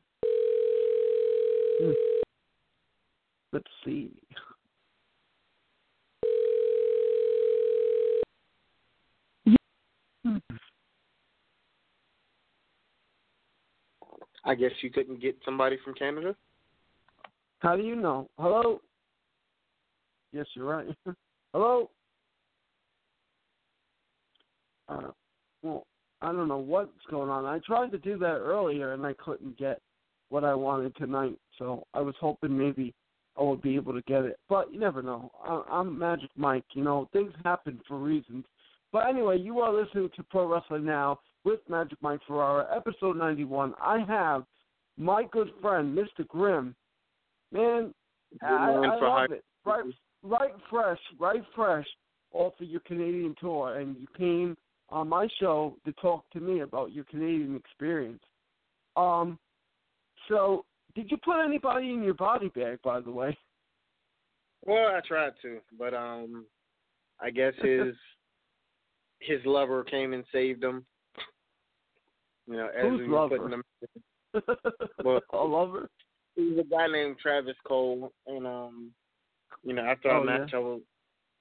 Hmm. 1.81 1.93
Let's 3.53 3.67
see. 3.85 4.11
I 14.45 14.55
guess 14.55 14.71
you 14.83 14.91
couldn't 14.91 15.21
get 15.21 15.37
somebody 15.45 15.79
from 15.85 15.95
Canada. 15.95 16.35
How 17.61 17.77
do 17.77 17.83
you 17.83 17.97
know? 17.97 18.29
Hello? 18.39 18.81
Yes, 20.33 20.47
you're 20.55 20.67
right. 20.67 20.87
Hello? 21.53 21.91
Uh, 24.89 25.11
well, 25.63 25.87
I 26.23 26.33
don't 26.33 26.49
know 26.49 26.59
what's 26.59 26.91
going 27.11 27.31
on. 27.31 27.45
I 27.45 27.59
tried 27.67 27.91
to 27.93 27.99
do 27.99 28.19
that 28.19 28.27
earlier 28.27 28.93
and 28.93 29.05
I 29.05 29.13
couldn't 29.15 29.59
get 29.59 29.81
what 30.31 30.45
I 30.45 30.55
wanted 30.55 30.95
tonight. 30.97 31.39
So 31.59 31.85
I 31.95 32.01
was 32.01 32.15
hoping 32.21 32.57
maybe 32.57 32.95
I 33.39 33.43
would 33.43 33.63
be 33.63 33.77
able 33.77 33.93
to 33.95 34.03
get 34.03 34.25
it. 34.25 34.39
But 34.49 34.73
you 34.73 34.79
never 34.81 35.03
know. 35.03 35.31
I, 35.45 35.63
I'm 35.71 35.99
Magic 35.99 36.31
Mike. 36.37 36.65
You 36.75 36.85
know, 36.85 37.09
things 37.13 37.33
happen 37.45 37.81
for 37.87 37.99
reasons. 37.99 38.45
But 38.93 39.07
anyway, 39.07 39.39
you 39.39 39.61
are 39.61 39.73
listening 39.73 40.11
to 40.17 40.23
Pro 40.25 40.47
Wrestling 40.47 40.85
Now 40.85 41.21
with 41.49 41.61
Magic 41.67 41.97
Mike 42.03 42.21
Ferrara, 42.27 42.67
episode 42.77 43.17
91. 43.17 43.73
I 43.81 44.01
have 44.07 44.45
my 44.99 45.25
good 45.33 45.49
friend, 45.63 45.97
Mr. 45.97 46.27
Grimm. 46.29 46.75
Man, 47.53 47.95
I, 48.43 48.47
I 48.47 48.99
love 49.01 49.33
it. 49.33 49.43
Right, 49.65 49.85
right 50.23 50.51
fresh, 50.69 50.99
right 51.19 51.43
fresh 51.57 51.87
off 52.33 52.53
of 52.61 52.69
your 52.69 52.81
Canadian 52.81 53.35
tour, 53.41 53.79
and 53.79 53.97
you 53.97 54.07
came 54.15 54.59
on 54.91 55.09
my 55.09 55.27
show 55.41 55.75
to 55.87 55.93
talk 55.95 56.29
to 56.35 56.41
me 56.41 56.61
about 56.61 56.93
your 56.93 57.05
Canadian 57.05 57.57
experience. 57.57 58.23
Um, 58.95 59.39
so 60.29 60.67
did 60.95 61.11
you 61.11 61.17
put 61.17 61.43
anybody 61.43 61.95
in 61.95 62.03
your 62.03 62.13
body 62.13 62.49
bag, 62.49 62.79
by 62.85 63.01
the 63.01 63.11
way? 63.11 63.35
Well, 64.67 64.89
I 64.89 65.01
tried 65.07 65.33
to, 65.41 65.61
but 65.79 65.95
um, 65.95 66.45
I 67.19 67.31
guess 67.31 67.55
his 67.63 67.95
his 69.21 69.41
lover 69.47 69.83
came 69.83 70.13
and 70.13 70.25
saved 70.31 70.63
him. 70.63 70.85
You 72.49 72.57
know, 72.57 72.69
as 72.69 72.85
Whose 72.85 72.99
we 73.01 73.07
putting 73.07 73.15
lover? 73.15 73.51
them. 73.51 73.63
Well, 75.05 75.21
a 75.33 75.37
lover? 75.37 75.89
He 76.35 76.43
was 76.51 76.59
a 76.59 76.65
guy 76.69 76.87
named 76.87 77.17
Travis 77.21 77.57
Cole, 77.67 78.13
and 78.27 78.47
um, 78.47 78.91
you 79.65 79.75
know, 79.75 79.83
after 79.83 80.11
our 80.11 80.21
Oh, 80.21 80.25
yeah. 80.25 80.39
match, 80.39 80.51
I 80.55 80.59
was 80.59 80.81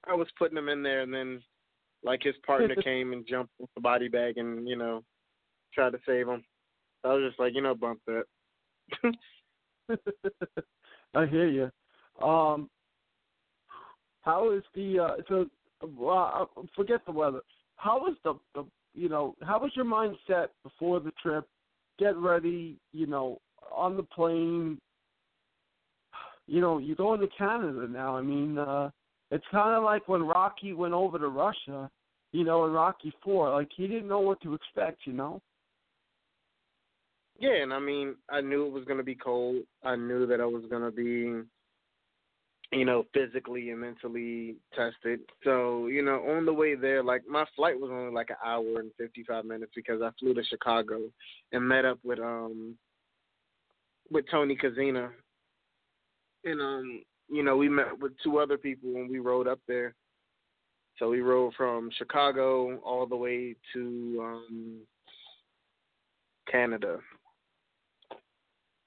I 0.06 0.14
was 0.14 0.28
putting 0.38 0.56
him 0.56 0.68
in 0.68 0.82
there, 0.82 1.00
and 1.00 1.12
then 1.12 1.42
like 2.02 2.22
his 2.22 2.34
partner 2.46 2.74
came 2.82 3.12
and 3.12 3.26
jumped 3.26 3.52
in 3.60 3.66
the 3.74 3.80
body 3.80 4.08
bag, 4.08 4.38
and 4.38 4.68
you 4.68 4.76
know, 4.76 5.02
tried 5.74 5.90
to 5.90 5.98
save 6.06 6.28
him. 6.28 6.44
I 7.04 7.14
was 7.14 7.28
just 7.28 7.40
like, 7.40 7.54
you 7.54 7.62
know, 7.62 7.74
bump 7.74 8.00
that. 8.06 8.24
I 11.14 11.26
hear 11.26 11.48
you. 11.48 11.70
Um, 12.26 12.68
how 14.22 14.52
is 14.52 14.62
the 14.74 14.98
uh, 14.98 15.16
so? 15.28 15.46
Uh, 15.80 16.44
forget 16.74 17.00
the 17.06 17.12
weather. 17.12 17.40
How 17.76 18.00
was 18.00 18.16
the, 18.24 18.34
the 18.54 18.64
you 18.98 19.08
know 19.08 19.34
how 19.42 19.60
was 19.60 19.72
your 19.74 19.84
mindset 19.84 20.48
before 20.62 21.00
the 21.00 21.12
trip? 21.22 21.46
Get 21.98 22.16
ready, 22.16 22.76
you 22.92 23.06
know, 23.06 23.40
on 23.74 23.96
the 23.96 24.02
plane. 24.02 24.78
You 26.46 26.60
know, 26.60 26.78
you're 26.78 26.96
going 26.96 27.20
to 27.20 27.28
Canada 27.36 27.86
now. 27.88 28.16
I 28.16 28.22
mean, 28.22 28.58
uh, 28.58 28.90
it's 29.30 29.44
kind 29.50 29.76
of 29.76 29.84
like 29.84 30.08
when 30.08 30.22
Rocky 30.22 30.72
went 30.72 30.94
over 30.94 31.18
to 31.18 31.28
Russia. 31.28 31.90
You 32.32 32.44
know, 32.44 32.66
in 32.66 32.72
Rocky 32.72 33.12
Four, 33.24 33.50
like 33.50 33.68
he 33.76 33.86
didn't 33.86 34.08
know 34.08 34.20
what 34.20 34.40
to 34.42 34.54
expect. 34.54 35.00
You 35.06 35.12
know. 35.12 35.40
Yeah, 37.38 37.62
and 37.62 37.72
I 37.72 37.78
mean, 37.78 38.16
I 38.28 38.40
knew 38.40 38.66
it 38.66 38.72
was 38.72 38.84
going 38.84 38.98
to 38.98 39.04
be 39.04 39.14
cold. 39.14 39.62
I 39.84 39.94
knew 39.94 40.26
that 40.26 40.40
I 40.40 40.44
was 40.44 40.64
going 40.68 40.82
to 40.82 40.90
be, 40.90 41.46
you 42.72 42.84
know, 42.84 43.04
physically 43.14 43.70
and 43.70 43.80
mentally 43.80 44.56
tested. 44.74 45.20
So, 45.42 45.86
you 45.86 46.02
know, 46.02 46.22
on 46.28 46.44
the 46.44 46.52
way 46.52 46.74
there, 46.74 47.02
like 47.02 47.22
my 47.26 47.44
flight 47.56 47.78
was 47.78 47.90
only 47.90 48.12
like 48.12 48.30
an 48.30 48.36
hour 48.44 48.80
and 48.80 48.90
55 48.98 49.44
minutes 49.44 49.72
because 49.74 50.02
I 50.02 50.10
flew 50.18 50.34
to 50.34 50.44
Chicago 50.44 51.00
and 51.52 51.66
met 51.66 51.84
up 51.84 51.98
with 52.04 52.18
um 52.18 52.76
with 54.10 54.26
Tony 54.30 54.56
Kozina. 54.56 55.10
And 56.44 56.60
um, 56.60 57.02
you 57.30 57.42
know, 57.42 57.56
we 57.56 57.68
met 57.68 57.98
with 57.98 58.12
two 58.22 58.38
other 58.38 58.58
people 58.58 58.92
when 58.92 59.08
we 59.08 59.18
rode 59.18 59.48
up 59.48 59.60
there. 59.66 59.94
So 60.98 61.08
we 61.08 61.20
rode 61.20 61.54
from 61.54 61.90
Chicago 61.96 62.78
all 62.78 63.06
the 63.06 63.16
way 63.16 63.54
to 63.72 64.18
um 64.22 64.80
Canada. 66.50 66.98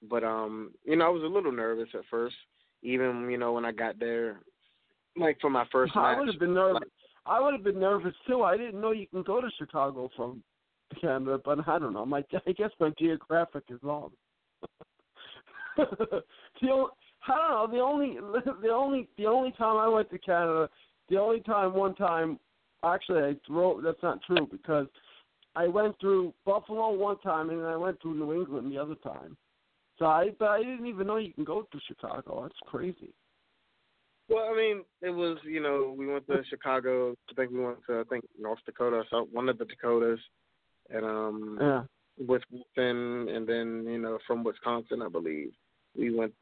But 0.07 0.23
um, 0.23 0.71
you 0.83 0.95
know, 0.95 1.05
I 1.05 1.09
was 1.09 1.23
a 1.23 1.27
little 1.27 1.51
nervous 1.51 1.89
at 1.93 2.01
first, 2.11 2.35
even 2.81 3.29
you 3.29 3.37
know 3.37 3.53
when 3.53 3.65
I 3.65 3.71
got 3.71 3.99
there, 3.99 4.39
like 5.17 5.39
for 5.39 5.49
my 5.49 5.65
first 5.71 5.95
match. 5.95 6.15
I 6.15 6.19
would 6.19 6.27
have 6.27 6.39
been 6.39 6.53
nervous. 6.53 6.89
I 7.25 7.39
would 7.39 7.53
have 7.53 7.63
been 7.63 7.79
nervous 7.79 8.15
too. 8.27 8.43
I 8.43 8.57
didn't 8.57 8.81
know 8.81 8.91
you 8.91 9.07
can 9.07 9.23
go 9.23 9.41
to 9.41 9.49
Chicago 9.57 10.09
from 10.15 10.43
Canada, 10.99 11.39
but 11.43 11.67
I 11.67 11.79
don't 11.79 11.93
know. 11.93 12.05
My 12.05 12.23
I 12.47 12.51
guess 12.51 12.71
my 12.79 12.91
geographic 12.97 13.63
is 13.69 13.79
wrong. 13.83 14.11
the 15.77 16.69
only, 16.69 16.89
I 17.27 17.35
don't 17.37 17.51
know. 17.51 17.67
The 17.71 17.79
only 17.79 18.17
the 18.61 18.69
only 18.69 19.07
the 19.17 19.25
only 19.25 19.51
time 19.51 19.77
I 19.77 19.87
went 19.87 20.09
to 20.11 20.17
Canada, 20.17 20.69
the 21.09 21.17
only 21.17 21.41
time 21.41 21.73
one 21.73 21.95
time, 21.95 22.39
actually 22.83 23.21
I 23.21 23.35
drove. 23.47 23.83
That's 23.83 24.01
not 24.01 24.19
true 24.23 24.47
because 24.49 24.87
I 25.55 25.67
went 25.67 25.99
through 25.99 26.33
Buffalo 26.45 26.91
one 26.93 27.19
time 27.19 27.49
and 27.49 27.59
then 27.59 27.65
I 27.67 27.75
went 27.75 28.01
through 28.01 28.15
New 28.15 28.33
England 28.33 28.71
the 28.71 28.77
other 28.77 28.95
time. 28.95 29.37
So 30.01 30.07
I 30.07 30.29
but 30.39 30.49
I 30.49 30.63
didn't 30.63 30.87
even 30.87 31.05
know 31.05 31.17
you 31.17 31.31
can 31.31 31.43
go 31.43 31.61
to 31.61 31.79
Chicago. 31.87 32.41
That's 32.41 32.55
crazy. 32.65 33.13
Well, 34.29 34.49
I 34.51 34.57
mean, 34.57 34.83
it 35.03 35.11
was 35.11 35.37
you 35.43 35.61
know 35.61 35.93
we 35.95 36.07
went 36.07 36.25
to 36.25 36.41
Chicago. 36.49 37.15
I 37.29 37.33
think 37.35 37.51
we 37.51 37.63
went 37.63 37.77
to 37.85 37.99
I 37.99 38.03
think 38.09 38.25
North 38.39 38.57
Dakota, 38.65 39.03
so 39.11 39.27
one 39.31 39.47
of 39.47 39.59
the 39.59 39.65
Dakotas, 39.65 40.19
and 40.89 41.05
um 41.05 41.57
Yeah. 41.61 41.83
Wisconsin, 42.17 43.29
and 43.29 43.47
then 43.47 43.85
you 43.87 43.99
know 43.99 44.17
from 44.25 44.43
Wisconsin, 44.43 45.03
I 45.03 45.07
believe 45.07 45.51
we 45.95 46.11
went. 46.13 46.33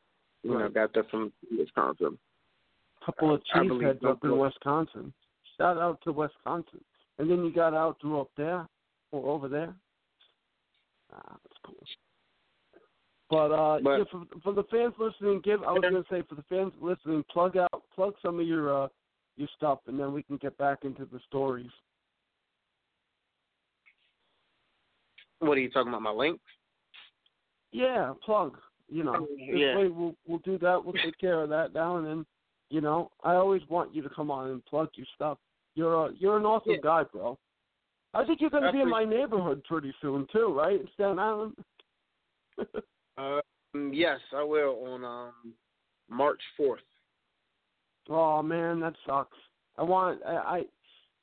You 0.43 0.57
know, 0.57 0.69
got 0.69 0.93
there 0.93 1.03
from 1.11 1.33
Wisconsin. 1.51 2.17
couple 3.05 3.33
of 3.33 3.41
cheeseheads 3.53 4.05
up 4.05 4.23
in 4.23 4.37
Wisconsin. 4.37 5.13
Shout 5.57 5.77
out 5.77 5.99
to 6.05 6.13
Wisconsin. 6.13 6.79
And 7.17 7.29
then 7.29 7.43
you 7.43 7.51
got 7.51 7.73
out 7.73 7.97
through 7.99 8.21
up 8.21 8.31
there 8.37 8.65
or 9.11 9.29
over 9.33 9.49
there. 9.49 9.75
Ah, 11.11 11.35
that's 11.43 11.57
cool. 11.65 11.75
But 13.29 13.51
uh 13.51 13.79
But- 13.83 13.97
yeah, 13.99 14.03
for 14.11 14.25
for 14.41 14.53
the 14.53 14.63
fans 14.65 14.93
listening, 14.97 15.41
give 15.43 15.61
I 15.63 15.71
was 15.71 15.81
gonna 15.81 16.03
say 16.09 16.23
for 16.27 16.35
the 16.35 16.43
fans 16.43 16.73
listening, 16.81 17.23
plug 17.31 17.57
out 17.57 17.83
plug 17.93 18.15
some 18.21 18.39
of 18.39 18.47
your 18.47 18.83
uh 18.85 18.87
your 19.37 19.47
stuff 19.55 19.79
and 19.87 19.99
then 19.99 20.13
we 20.13 20.23
can 20.23 20.37
get 20.37 20.57
back 20.57 20.79
into 20.83 21.05
the 21.05 21.19
stories. 21.27 21.71
What 25.39 25.57
are 25.57 25.61
you 25.61 25.69
talking 25.69 25.89
about? 25.89 26.01
My 26.01 26.11
links? 26.11 26.43
Yeah, 27.71 28.13
plug. 28.25 28.57
You 28.89 29.03
know. 29.03 29.15
Oh, 29.15 29.27
yeah. 29.37 29.77
way 29.77 29.87
we'll 29.87 30.15
we'll 30.27 30.39
do 30.39 30.57
that, 30.57 30.83
we'll 30.83 30.93
take 30.93 31.17
care 31.19 31.41
of 31.41 31.49
that 31.49 31.73
now 31.73 31.97
and 31.97 32.05
then 32.05 32.25
you 32.71 32.81
know, 32.81 33.09
I 33.23 33.33
always 33.33 33.63
want 33.67 33.95
you 33.95 34.03
to 34.03 34.09
come 34.09 34.29
on 34.29 34.49
and 34.51 34.63
plug 34.65 34.89
your 34.95 35.07
stuff. 35.15 35.37
You're 35.75 36.07
a 36.07 36.13
you're 36.17 36.37
an 36.37 36.45
awesome 36.45 36.73
Yeah. 36.73 36.77
guy, 36.83 37.03
bro. 37.03 37.37
I 38.13 38.25
think 38.25 38.41
you're 38.41 38.49
gonna 38.49 38.69
I 38.69 38.71
be 38.71 38.81
in 38.81 38.89
my 38.89 39.05
neighborhood 39.05 39.63
pretty 39.65 39.93
soon 40.01 40.27
too, 40.31 40.51
right? 40.53 40.79
In 40.81 40.87
Staten 40.95 41.19
Island. 41.19 41.55
Um, 43.19 43.91
yes, 43.93 44.19
I 44.35 44.43
will 44.43 44.83
on 44.85 45.03
um 45.03 45.53
March 46.09 46.41
fourth. 46.57 46.79
oh 48.09 48.41
man, 48.41 48.79
that 48.79 48.93
sucks. 49.05 49.37
I 49.77 49.83
want 49.83 50.21
I 50.25 50.63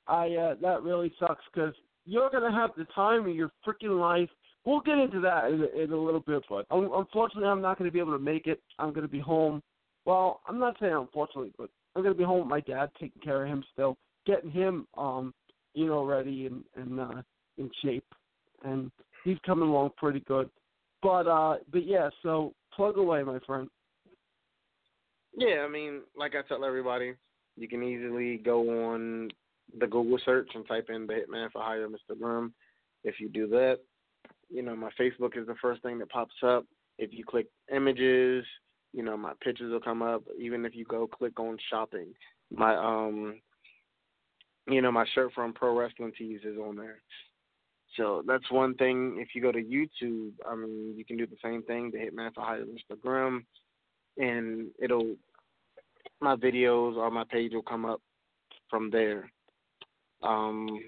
I, 0.07 0.31
uh, 0.37 0.55
that 0.63 0.83
really 0.83 1.13
sucks 1.19 1.43
because 1.53 1.75
you're 2.05 2.31
gonna 2.31 2.53
have 2.53 2.71
the 2.77 2.85
time 2.95 3.29
of 3.29 3.35
your 3.35 3.51
freaking 3.67 3.99
life. 3.99 4.29
We'll 4.65 4.81
get 4.81 4.99
into 4.99 5.21
that 5.21 5.51
in, 5.51 5.63
a- 5.63 5.83
in 5.85 5.93
a 5.93 5.97
little 5.97 6.21
bit, 6.21 6.43
but 6.49 6.67
un- 6.71 6.91
unfortunately, 6.93 7.49
I'm 7.49 7.63
not 7.63 7.79
gonna 7.79 7.91
be 7.91 7.99
able 7.99 8.13
to 8.13 8.19
make 8.19 8.47
it. 8.47 8.61
I'm 8.79 8.93
gonna 8.93 9.09
be 9.09 9.21
home. 9.21 9.63
Well, 10.05 10.41
I'm 10.47 10.59
not 10.59 10.77
saying 10.81 10.93
unfortunately, 10.95 11.53
but 11.59 11.71
I'm 11.95 12.03
gonna 12.03 12.15
be 12.15 12.25
home 12.25 12.41
with 12.41 12.49
my 12.49 12.61
dad, 12.61 12.91
taking 13.01 13.23
care 13.23 13.43
of 13.45 13.49
him 13.49 13.65
still, 13.73 13.97
getting 14.27 14.51
him 14.51 14.87
um 14.97 15.35
you 15.75 15.87
know 15.87 16.05
ready 16.05 16.47
and 16.47 16.63
and 16.77 17.01
uh, 17.01 17.23
in 17.59 17.71
shape, 17.83 18.07
and 18.65 18.91
he's 19.25 19.39
coming 19.45 19.69
along 19.69 19.91
pretty 19.97 20.21
good. 20.21 20.49
But 21.03 21.27
uh, 21.27 21.57
but 21.71 21.87
yeah, 21.87 22.09
so 22.23 22.53
plug 22.75 22.97
away, 22.97 23.23
my 23.23 23.39
friend. 23.47 23.69
Yeah, 25.37 25.65
I 25.67 25.69
mean, 25.69 26.01
like 26.17 26.35
I 26.35 26.47
tell 26.49 26.65
everybody, 26.65 27.15
you 27.57 27.69
can 27.69 27.83
easily 27.83 28.39
go 28.39 28.91
on 28.93 29.29
the 29.79 29.87
Google 29.87 30.19
search 30.25 30.49
and 30.55 30.67
type 30.67 30.89
in 30.89 31.07
the 31.07 31.15
Hitman 31.15 31.51
for 31.53 31.63
Hire, 31.63 31.89
Mr. 31.89 32.19
Grimm. 32.19 32.55
If 33.05 33.21
you 33.21 33.29
do 33.29 33.47
that, 33.49 33.79
you 34.49 34.63
know, 34.63 34.75
my 34.75 34.91
Facebook 34.99 35.37
is 35.37 35.47
the 35.47 35.57
first 35.61 35.83
thing 35.83 35.99
that 35.99 36.09
pops 36.09 36.35
up. 36.43 36.65
If 36.99 37.13
you 37.13 37.25
click 37.25 37.47
images, 37.75 38.45
you 38.93 39.03
know, 39.03 39.17
my 39.17 39.33
pictures 39.43 39.71
will 39.71 39.81
come 39.81 40.03
up. 40.03 40.23
Even 40.39 40.65
if 40.65 40.75
you 40.75 40.85
go 40.87 41.07
click 41.07 41.39
on 41.39 41.59
shopping, 41.71 42.15
my 42.51 42.75
um, 42.77 43.41
you 44.69 44.81
know, 44.81 44.91
my 44.91 45.05
shirt 45.15 45.33
from 45.35 45.53
Pro 45.53 45.79
Wrestling 45.79 46.13
Tees 46.17 46.41
is 46.45 46.59
on 46.59 46.77
there. 46.77 47.01
So 47.97 48.23
that's 48.27 48.51
one 48.51 48.75
thing. 48.75 49.17
If 49.19 49.29
you 49.35 49.43
go 49.43 49.53
to 49.53 49.63
YouTube, 49.63 50.33
I 50.49 50.55
mean, 50.55 50.95
you 50.97 51.05
can 51.05 51.17
do 51.17 51.27
the 51.27 51.37
same 51.43 51.63
thing. 51.63 51.91
The 51.91 51.99
Hitman 51.99 52.35
for 52.35 52.43
Hire. 52.43 52.65
Grimm, 53.03 53.47
and 54.19 54.69
it'll 54.79 55.17
my 56.21 56.37
videos 56.37 56.97
or 56.97 57.11
my 57.11 57.25
page 57.25 57.53
will 57.53 57.63
come 57.63 57.85
up 57.85 58.01
from 58.71 58.91
there. 58.91 59.31
Um, 60.23 60.81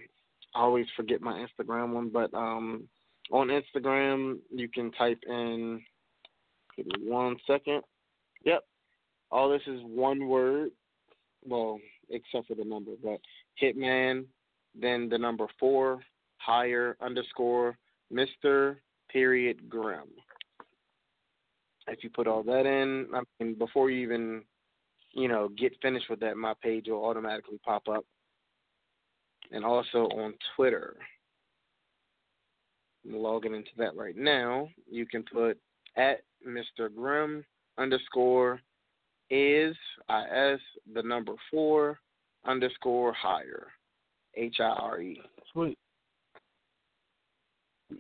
I 0.54 0.60
always 0.60 0.86
forget 0.96 1.20
my 1.20 1.44
Instagram 1.46 1.92
one, 1.92 2.10
but 2.10 2.32
um, 2.34 2.84
on 3.30 3.48
Instagram 3.48 4.38
you 4.50 4.68
can 4.68 4.90
type 4.92 5.20
in. 5.26 5.82
Give 6.76 6.86
me 6.86 7.10
one 7.10 7.36
second. 7.46 7.82
Yep, 8.44 8.64
all 9.30 9.50
this 9.50 9.62
is 9.66 9.80
one 9.84 10.28
word. 10.28 10.70
Well, 11.44 11.78
except 12.10 12.48
for 12.48 12.54
the 12.54 12.64
number, 12.64 12.92
but 13.02 13.20
Hitman, 13.62 14.24
then 14.80 15.08
the 15.08 15.18
number 15.18 15.46
four, 15.58 16.00
higher 16.38 16.96
underscore 17.00 17.76
Mister 18.10 18.80
period 19.10 19.68
Grimm. 19.68 20.08
If 21.86 22.04
you 22.04 22.10
put 22.10 22.26
all 22.26 22.42
that 22.42 22.66
in, 22.66 23.06
I 23.14 23.22
mean, 23.40 23.54
before 23.54 23.90
you 23.90 24.02
even, 24.02 24.42
you 25.12 25.28
know, 25.28 25.48
get 25.48 25.72
finished 25.80 26.10
with 26.10 26.20
that, 26.20 26.36
my 26.36 26.54
page 26.62 26.86
will 26.88 27.04
automatically 27.04 27.58
pop 27.64 27.88
up. 27.88 28.04
And 29.50 29.64
also 29.64 30.08
on 30.08 30.34
Twitter. 30.54 30.96
I'm 33.06 33.16
logging 33.16 33.54
into 33.54 33.70
that 33.78 33.96
right 33.96 34.16
now. 34.16 34.68
You 34.90 35.06
can 35.06 35.22
put 35.22 35.58
at 35.96 36.20
Mr. 36.46 36.94
Grimm 36.94 37.44
underscore 37.78 38.60
is 39.30 39.74
is 40.10 40.60
the 40.94 41.02
number 41.02 41.32
four 41.50 41.98
underscore 42.46 43.12
higher 43.12 43.68
H 44.34 44.56
I 44.60 44.64
R 44.64 45.00
E. 45.00 45.20
Sweet. 45.52 45.78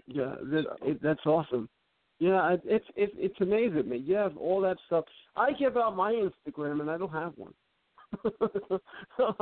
Yeah, 0.06 0.34
that, 0.50 0.64
it, 0.82 1.02
that's 1.02 1.24
awesome. 1.26 1.68
Yeah, 2.18 2.54
it, 2.54 2.62
it's 2.64 2.86
it's 2.96 3.12
it's 3.16 3.40
amazing, 3.40 3.88
me. 3.88 3.98
You 3.98 4.16
have 4.16 4.36
all 4.36 4.60
that 4.62 4.76
stuff. 4.86 5.04
I 5.36 5.52
give 5.52 5.76
out 5.76 5.96
my 5.96 6.12
Instagram, 6.12 6.80
and 6.80 6.90
I 6.90 6.98
don't 6.98 7.12
have 7.12 7.32
one. 7.36 7.54
no, 9.18 9.34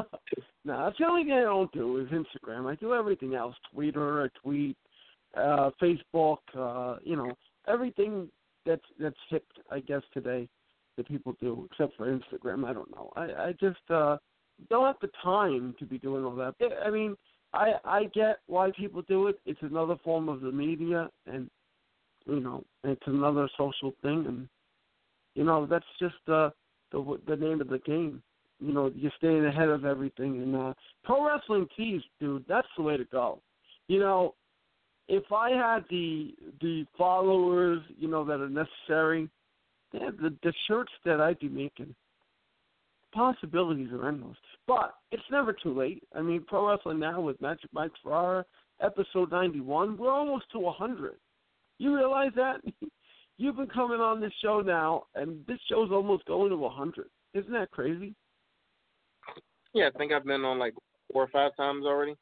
that's 0.64 0.98
the 0.98 1.06
only 1.08 1.24
thing 1.24 1.32
I 1.32 1.42
don't 1.42 1.72
do 1.72 1.98
is 1.98 2.08
Instagram. 2.08 2.70
I 2.70 2.74
do 2.76 2.94
everything 2.94 3.34
else: 3.34 3.54
Twitter, 3.72 4.24
I 4.24 4.28
tweet, 4.42 4.76
uh, 5.36 5.70
Facebook. 5.80 6.38
Uh, 6.56 6.96
you 7.02 7.16
know, 7.16 7.32
everything 7.66 8.28
that's 8.66 8.84
that's 9.00 9.16
hip, 9.30 9.44
I 9.70 9.80
guess 9.80 10.02
today 10.12 10.48
that 10.96 11.08
people 11.08 11.36
do, 11.40 11.68
except 11.70 11.96
for 11.96 12.06
Instagram. 12.06 12.64
I 12.64 12.72
don't 12.72 12.90
know. 12.90 13.10
I 13.16 13.22
I 13.22 13.54
just 13.58 13.90
uh, 13.90 14.18
don't 14.68 14.86
have 14.86 14.96
the 15.00 15.10
time 15.22 15.74
to 15.78 15.86
be 15.86 15.98
doing 15.98 16.24
all 16.24 16.34
that. 16.36 16.54
I 16.84 16.90
mean, 16.90 17.16
I 17.56 17.74
I 17.84 18.04
get 18.14 18.38
why 18.46 18.70
people 18.70 19.02
do 19.02 19.28
it. 19.28 19.38
It's 19.46 19.62
another 19.62 19.96
form 20.04 20.28
of 20.28 20.40
the 20.40 20.52
media, 20.52 21.08
and 21.26 21.50
you 22.26 22.40
know, 22.40 22.64
it's 22.84 23.06
another 23.06 23.48
social 23.56 23.92
thing, 24.02 24.24
and 24.26 24.48
you 25.34 25.44
know 25.44 25.66
that's 25.66 25.84
just 25.98 26.14
uh, 26.28 26.50
the 26.92 27.18
the 27.26 27.36
name 27.36 27.60
of 27.60 27.68
the 27.68 27.78
game. 27.78 28.22
You 28.60 28.72
know, 28.72 28.90
you're 28.94 29.12
staying 29.18 29.44
ahead 29.44 29.68
of 29.68 29.84
everything, 29.84 30.40
and 30.42 30.56
uh, 30.56 30.74
pro 31.04 31.26
wrestling 31.26 31.68
tees, 31.76 32.02
dude, 32.20 32.44
that's 32.48 32.68
the 32.76 32.82
way 32.82 32.96
to 32.96 33.04
go. 33.04 33.40
You 33.88 34.00
know, 34.00 34.34
if 35.08 35.30
I 35.32 35.50
had 35.50 35.84
the 35.90 36.34
the 36.60 36.86
followers, 36.96 37.80
you 37.98 38.08
know, 38.08 38.24
that 38.24 38.40
are 38.40 38.48
necessary, 38.48 39.28
the 39.92 40.34
the 40.42 40.52
shirts 40.66 40.92
that 41.04 41.20
I'd 41.20 41.38
be 41.38 41.48
making, 41.48 41.94
possibilities 43.16 43.88
are 43.92 44.08
endless. 44.08 44.36
But 44.68 44.94
it's 45.10 45.22
never 45.30 45.52
too 45.52 45.76
late. 45.76 46.02
I 46.14 46.20
mean, 46.20 46.44
pro 46.46 46.68
wrestling 46.68 47.00
now 47.00 47.20
with 47.20 47.40
Magic 47.40 47.70
Mike 47.72 47.92
Ferrara, 48.02 48.44
episode 48.82 49.32
ninety 49.32 49.60
one, 49.60 49.96
we're 49.96 50.12
almost 50.12 50.44
to 50.52 50.66
a 50.66 50.72
hundred. 50.72 51.16
You 51.78 51.96
realize 51.96 52.32
that? 52.36 52.60
You've 53.38 53.56
been 53.56 53.66
coming 53.66 54.00
on 54.00 54.20
this 54.20 54.32
show 54.42 54.60
now, 54.60 55.04
and 55.14 55.44
this 55.46 55.58
show's 55.68 55.90
almost 55.90 56.24
going 56.24 56.48
to 56.48 56.54
a 56.54 56.58
100. 56.58 57.06
Isn't 57.34 57.52
that 57.52 57.70
crazy? 57.70 58.14
Yeah, 59.74 59.90
I 59.94 59.98
think 59.98 60.10
I've 60.10 60.24
been 60.24 60.42
on 60.42 60.58
like 60.58 60.72
four 61.12 61.24
or 61.24 61.28
five 61.28 61.54
times 61.54 61.84
already. 61.84 62.16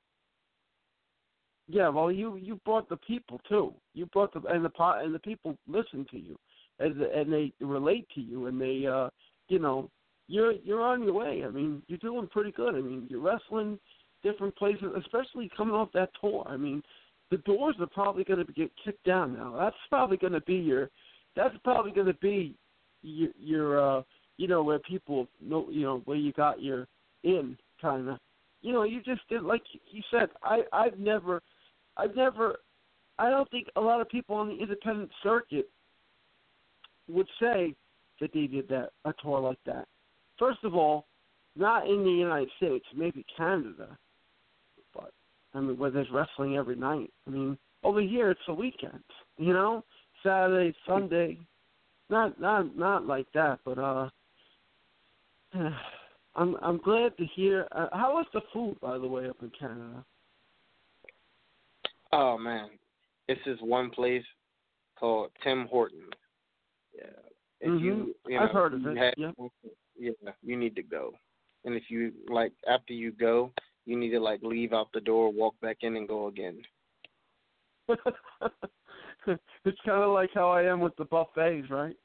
Yeah, 1.69 1.89
well, 1.89 2.11
you 2.11 2.37
you 2.37 2.61
brought 2.65 2.89
the 2.89 2.97
people 2.97 3.41
too. 3.49 3.75
You 3.95 4.07
brought 4.07 4.35
the 4.35 4.43
and 4.49 4.65
the 4.65 4.71
pot 4.71 5.05
and 5.05 5.15
the 5.15 5.21
people 5.21 5.57
listen 5.69 6.05
to 6.11 6.19
you, 6.19 6.37
and 6.81 7.01
and 7.01 7.33
they 7.33 7.53
relate 7.61 8.07
to 8.17 8.21
you, 8.21 8.47
and 8.47 8.61
they, 8.61 8.85
uh, 8.87 9.09
you 9.49 9.61
know, 9.61 9.89
you're 10.29 10.53
you're 10.53 10.83
on 10.83 11.03
your 11.03 11.13
way. 11.13 11.43
I 11.47 11.51
mean, 11.51 11.83
you're 11.87 11.99
doing 11.99 12.27
pretty 12.29 12.53
good. 12.53 12.75
I 12.75 12.81
mean, 12.81 13.07
you're 13.09 13.21
wrestling 13.21 13.79
different 14.23 14.57
places, 14.57 14.87
especially 14.99 15.51
coming 15.57 15.75
off 15.75 15.91
that 15.95 16.11
tour. 16.21 16.45
I 16.49 16.57
mean, 16.57 16.83
the 17.31 17.37
doors 17.39 17.77
are 17.79 17.87
probably 17.87 18.25
going 18.25 18.45
to 18.45 18.53
get 18.53 18.71
kicked 18.83 19.05
down 19.05 19.35
now. 19.35 19.55
That's 19.59 19.77
probably 19.89 20.17
going 20.17 20.33
to 20.33 20.41
be 20.41 20.55
your, 20.55 20.91
that's 21.37 21.55
probably 21.63 21.93
going 21.93 22.07
to 22.07 22.15
be 22.15 22.55
your, 23.03 23.31
your, 23.39 23.99
uh, 23.99 24.03
you 24.37 24.49
know, 24.49 24.63
where 24.63 24.79
people 24.81 25.29
know, 25.41 25.67
you 25.71 25.83
know, 25.83 26.03
where 26.07 26.17
you 26.17 26.33
got 26.33 26.63
your 26.63 26.87
in 27.23 27.57
kind 27.81 28.09
of. 28.09 28.19
You 28.63 28.73
know, 28.73 28.85
you 28.85 29.03
just 29.03 29.21
did 29.29 29.43
like 29.43 29.63
you 29.91 30.03
said. 30.11 30.31
I 30.43 30.63
I've 30.73 30.99
never, 30.99 31.43
I've 31.99 32.17
never, 32.17 32.57
I 33.19 33.29
don't 33.29 33.51
think 33.51 33.69
a 33.77 33.81
lot 33.81 34.01
of 34.01 34.09
people 34.09 34.37
on 34.37 34.49
the 34.49 34.57
independent 34.57 35.11
circuit 35.23 35.69
would 37.09 37.29
say 37.39 37.75
that 38.21 38.33
they 38.33 38.47
did 38.47 38.69
that 38.69 38.91
a 39.05 39.13
tour 39.23 39.39
like 39.39 39.59
that. 39.67 39.87
First 40.39 40.65
of 40.65 40.75
all, 40.75 41.07
not 41.57 41.87
in 41.87 42.05
the 42.05 42.11
United 42.11 42.49
States, 42.57 42.85
maybe 42.95 43.25
Canada, 43.37 43.97
but 44.93 45.13
I 45.55 45.61
mean, 45.61 45.79
where 45.79 45.91
there's 45.91 46.11
wrestling 46.13 46.57
every 46.57 46.77
night. 46.77 47.11
I 47.27 47.31
mean, 47.31 47.59
over 47.83 48.01
here 48.01 48.31
it's 48.31 48.41
the 48.47 48.55
weekend, 48.55 49.05
you 49.39 49.53
know, 49.53 49.85
Saturday, 50.23 50.75
Sunday. 50.87 51.39
Not 52.11 52.41
not 52.41 52.77
not 52.77 53.07
like 53.07 53.27
that, 53.35 53.61
but 53.65 53.79
uh, 53.79 54.09
I'm 56.35 56.57
I'm 56.61 56.79
glad 56.79 57.17
to 57.19 57.25
hear. 57.35 57.69
Uh, 57.73 57.89
how 57.93 58.15
was 58.15 58.27
the 58.35 58.41
food, 58.53 58.77
by 58.81 58.99
the 58.99 59.07
way, 59.07 59.29
up 59.29 59.37
in 59.43 59.51
Canada? 59.59 60.05
Oh 62.13 62.37
man, 62.37 62.71
this 63.29 63.39
is 63.47 63.59
one 63.61 63.91
place 63.91 64.25
called 64.99 65.31
Tim 65.43 65.67
Hortons. 65.71 66.03
Yeah, 66.95 67.05
if 67.61 67.71
mm-hmm. 67.71 67.85
you, 67.85 68.15
you 68.27 68.37
know, 68.37 68.45
I've 68.45 68.51
heard 68.51 68.75
of 68.75 68.87
it. 68.87 68.97
Had, 68.97 69.15
yeah. 69.17 69.31
Yeah, 69.99 70.13
you 70.43 70.57
need 70.57 70.77
to 70.77 70.83
go. 70.83 71.13
And 71.65 71.75
if 71.75 71.85
you 71.89 72.13
like, 72.29 72.53
after 72.69 72.93
you 72.93 73.13
go, 73.13 73.53
you 73.87 73.99
need 73.99 74.11
to 74.11 74.21
like 74.21 74.41
leave 74.43 74.73
out 74.73 74.89
the 74.93 75.01
door, 75.01 75.33
walk 75.33 75.55
back 75.61 75.79
in, 75.83 75.97
and 75.97 76.09
go 76.09 76.29
again. 76.29 76.63
it's 77.89 79.81
kind 79.85 80.03
of 80.03 80.13
like 80.13 80.31
how 80.35 80.51
I 80.51 80.63
am 80.63 80.81
with 80.81 80.97
the 80.97 81.05
buffets, 81.05 81.71
right? 81.71 81.97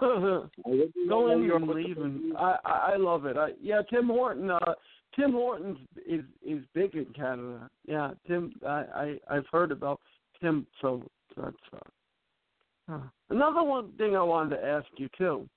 Go 0.00 1.30
in 1.30 1.50
and 1.50 1.68
leave, 1.68 1.98
and 1.98 2.36
I 2.36 2.56
I 2.64 2.96
love 2.96 3.26
it. 3.26 3.36
I 3.36 3.50
yeah, 3.60 3.82
Tim 3.90 4.08
Horton. 4.08 4.50
Uh, 4.50 4.74
Tim 5.16 5.32
Hortons 5.32 5.78
is 6.06 6.24
is 6.44 6.62
big 6.74 6.94
in 6.94 7.06
Canada. 7.14 7.70
Yeah, 7.86 8.10
Tim. 8.26 8.52
I, 8.66 8.84
I 8.94 9.36
I've 9.36 9.46
heard 9.50 9.72
about 9.72 10.00
Tim. 10.40 10.66
So 10.80 11.02
that's 11.36 11.56
uh, 11.72 12.94
uh. 12.94 13.00
another 13.30 13.62
one 13.62 13.92
thing 13.92 14.16
I 14.16 14.22
wanted 14.22 14.56
to 14.56 14.64
ask 14.64 14.86
you 14.96 15.08
too. 15.16 15.48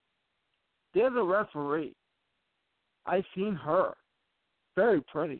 There's 0.98 1.16
a 1.16 1.22
referee. 1.22 1.94
I 3.06 3.24
seen 3.36 3.54
her. 3.54 3.94
Very 4.76 5.00
pretty. 5.02 5.40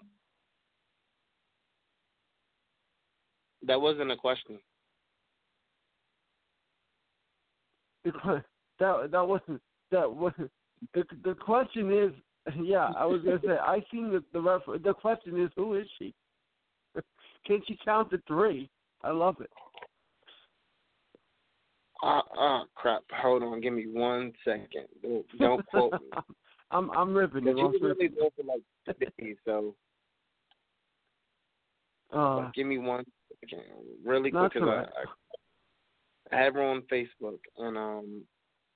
That 3.66 3.82
wasn't 3.82 4.12
a 4.12 4.16
question. 4.16 4.60
that 8.06 8.44
that 9.12 9.28
wasn't 9.28 9.60
that 9.90 10.10
wasn't 10.10 10.52
the 10.94 11.04
the 11.24 11.34
question 11.34 11.92
is 11.92 12.12
yeah 12.62 12.92
I 12.96 13.08
was 13.08 13.24
gonna 13.24 13.40
say 13.44 13.58
I 13.60 13.84
seen 13.92 14.12
the 14.12 14.24
the 14.34 14.40
ref 14.40 14.62
the 14.84 14.94
question 14.94 15.42
is 15.42 15.50
who 15.56 15.74
is 15.74 15.88
she? 15.98 16.14
Can 17.48 17.64
she 17.68 17.80
count 17.84 18.12
to 18.12 18.22
three? 18.28 18.70
I 19.04 19.10
love 19.10 19.38
it. 19.42 19.50
Uh 22.04 22.22
uh 22.40 22.64
crap. 22.76 23.04
Hold 23.22 23.44
on, 23.44 23.62
give 23.62 23.74
me 23.74 23.88
one 23.88 24.34
second. 24.46 24.88
Don't, 25.02 25.26
don't 25.40 25.66
quote 25.68 25.94
me. 25.94 26.00
I'm 26.72 26.92
I'm 26.92 27.14
ripping 27.14 27.46
you. 27.46 27.58
You 27.58 27.80
really 27.82 28.10
go 28.10 28.30
for 28.36 28.44
like 28.44 28.62
days, 29.18 29.38
so 29.46 29.74
uh, 32.14 32.50
give 32.54 32.68
me 32.68 32.78
one 32.78 33.06
second, 33.42 33.64
really 34.06 34.32
quick, 34.32 34.54
because 34.54 34.68
right. 34.68 34.88
I, 36.32 36.36
I 36.36 36.44
have 36.44 36.54
her 36.56 36.64
on 36.64 36.84
Facebook, 36.92 37.40
and 37.58 37.78
um, 37.78 38.22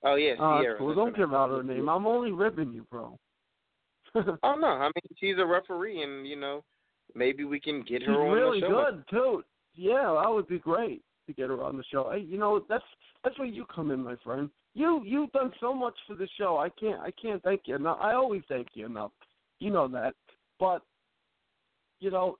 oh 0.04 0.16
yeah, 0.16 0.34
uh, 0.40 0.62
Sierra. 0.62 0.78
Cool. 0.78 0.96
Don't 0.96 1.16
give 1.16 1.34
out 1.34 1.50
her 1.50 1.64
name. 1.64 1.90
I'm 1.90 2.08
only 2.08 2.32
ripping 2.32 2.72
you, 2.72 2.86
bro. 2.90 3.18
oh 4.16 4.56
no, 4.56 4.68
I 4.68 4.86
mean 4.86 5.16
she's 5.18 5.38
a 5.38 5.46
referee, 5.46 6.02
and 6.02 6.26
you 6.26 6.38
know 6.38 6.64
maybe 7.14 7.44
we 7.44 7.60
can 7.60 7.84
get 7.84 8.04
her 8.04 8.14
she's 8.14 8.18
on 8.18 8.32
really 8.32 8.62
the 8.62 8.68
show. 8.68 8.78
Really 8.78 8.92
good 8.92 9.04
too. 9.10 9.44
Yeah, 9.76 10.18
that 10.22 10.32
would 10.32 10.48
be 10.48 10.60
great 10.60 11.02
to 11.28 11.34
get 11.34 11.50
her 11.50 11.64
on 11.64 11.78
the 11.78 11.84
show. 11.92 12.10
Hey, 12.12 12.22
you 12.22 12.38
know 12.38 12.64
that's 12.70 12.84
that's 13.24 13.38
where 13.38 13.48
you 13.48 13.66
come 13.74 13.92
in, 13.92 14.04
my 14.04 14.16
friend. 14.24 14.50
You 14.74 15.02
you've 15.06 15.32
done 15.32 15.52
so 15.60 15.74
much 15.74 15.96
for 16.08 16.16
the 16.16 16.28
show. 16.38 16.58
I 16.58 16.70
can't 16.70 17.00
I 17.00 17.12
can't 17.22 17.42
thank 17.44 17.62
you 17.66 17.76
enough. 17.76 17.98
I 18.02 18.14
always 18.14 18.42
thank 18.48 18.68
you 18.74 18.86
enough. 18.86 19.12
You 19.60 19.72
know 19.72 19.88
that. 19.90 20.14
But 20.60 20.82
you 22.00 22.12
know, 22.12 22.38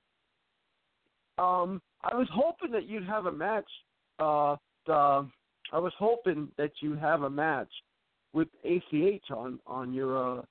um, 1.38 1.82
I 2.04 2.16
was 2.16 2.28
hoping 2.34 2.72
that 2.72 2.88
you'd 2.88 3.06
have 3.06 3.26
a 3.26 3.32
match. 3.32 3.70
Uh, 4.20 4.56
the, 4.86 5.28
I 5.74 5.80
was 5.80 5.94
hoping 5.98 6.50
that 6.58 6.72
you 6.82 6.96
have 6.96 7.24
a 7.24 7.30
match 7.30 7.72
with 8.34 8.48
ACH 8.64 9.32
on 9.32 9.60
on 9.68 9.94
your 9.94 10.40
uh, 10.40 10.42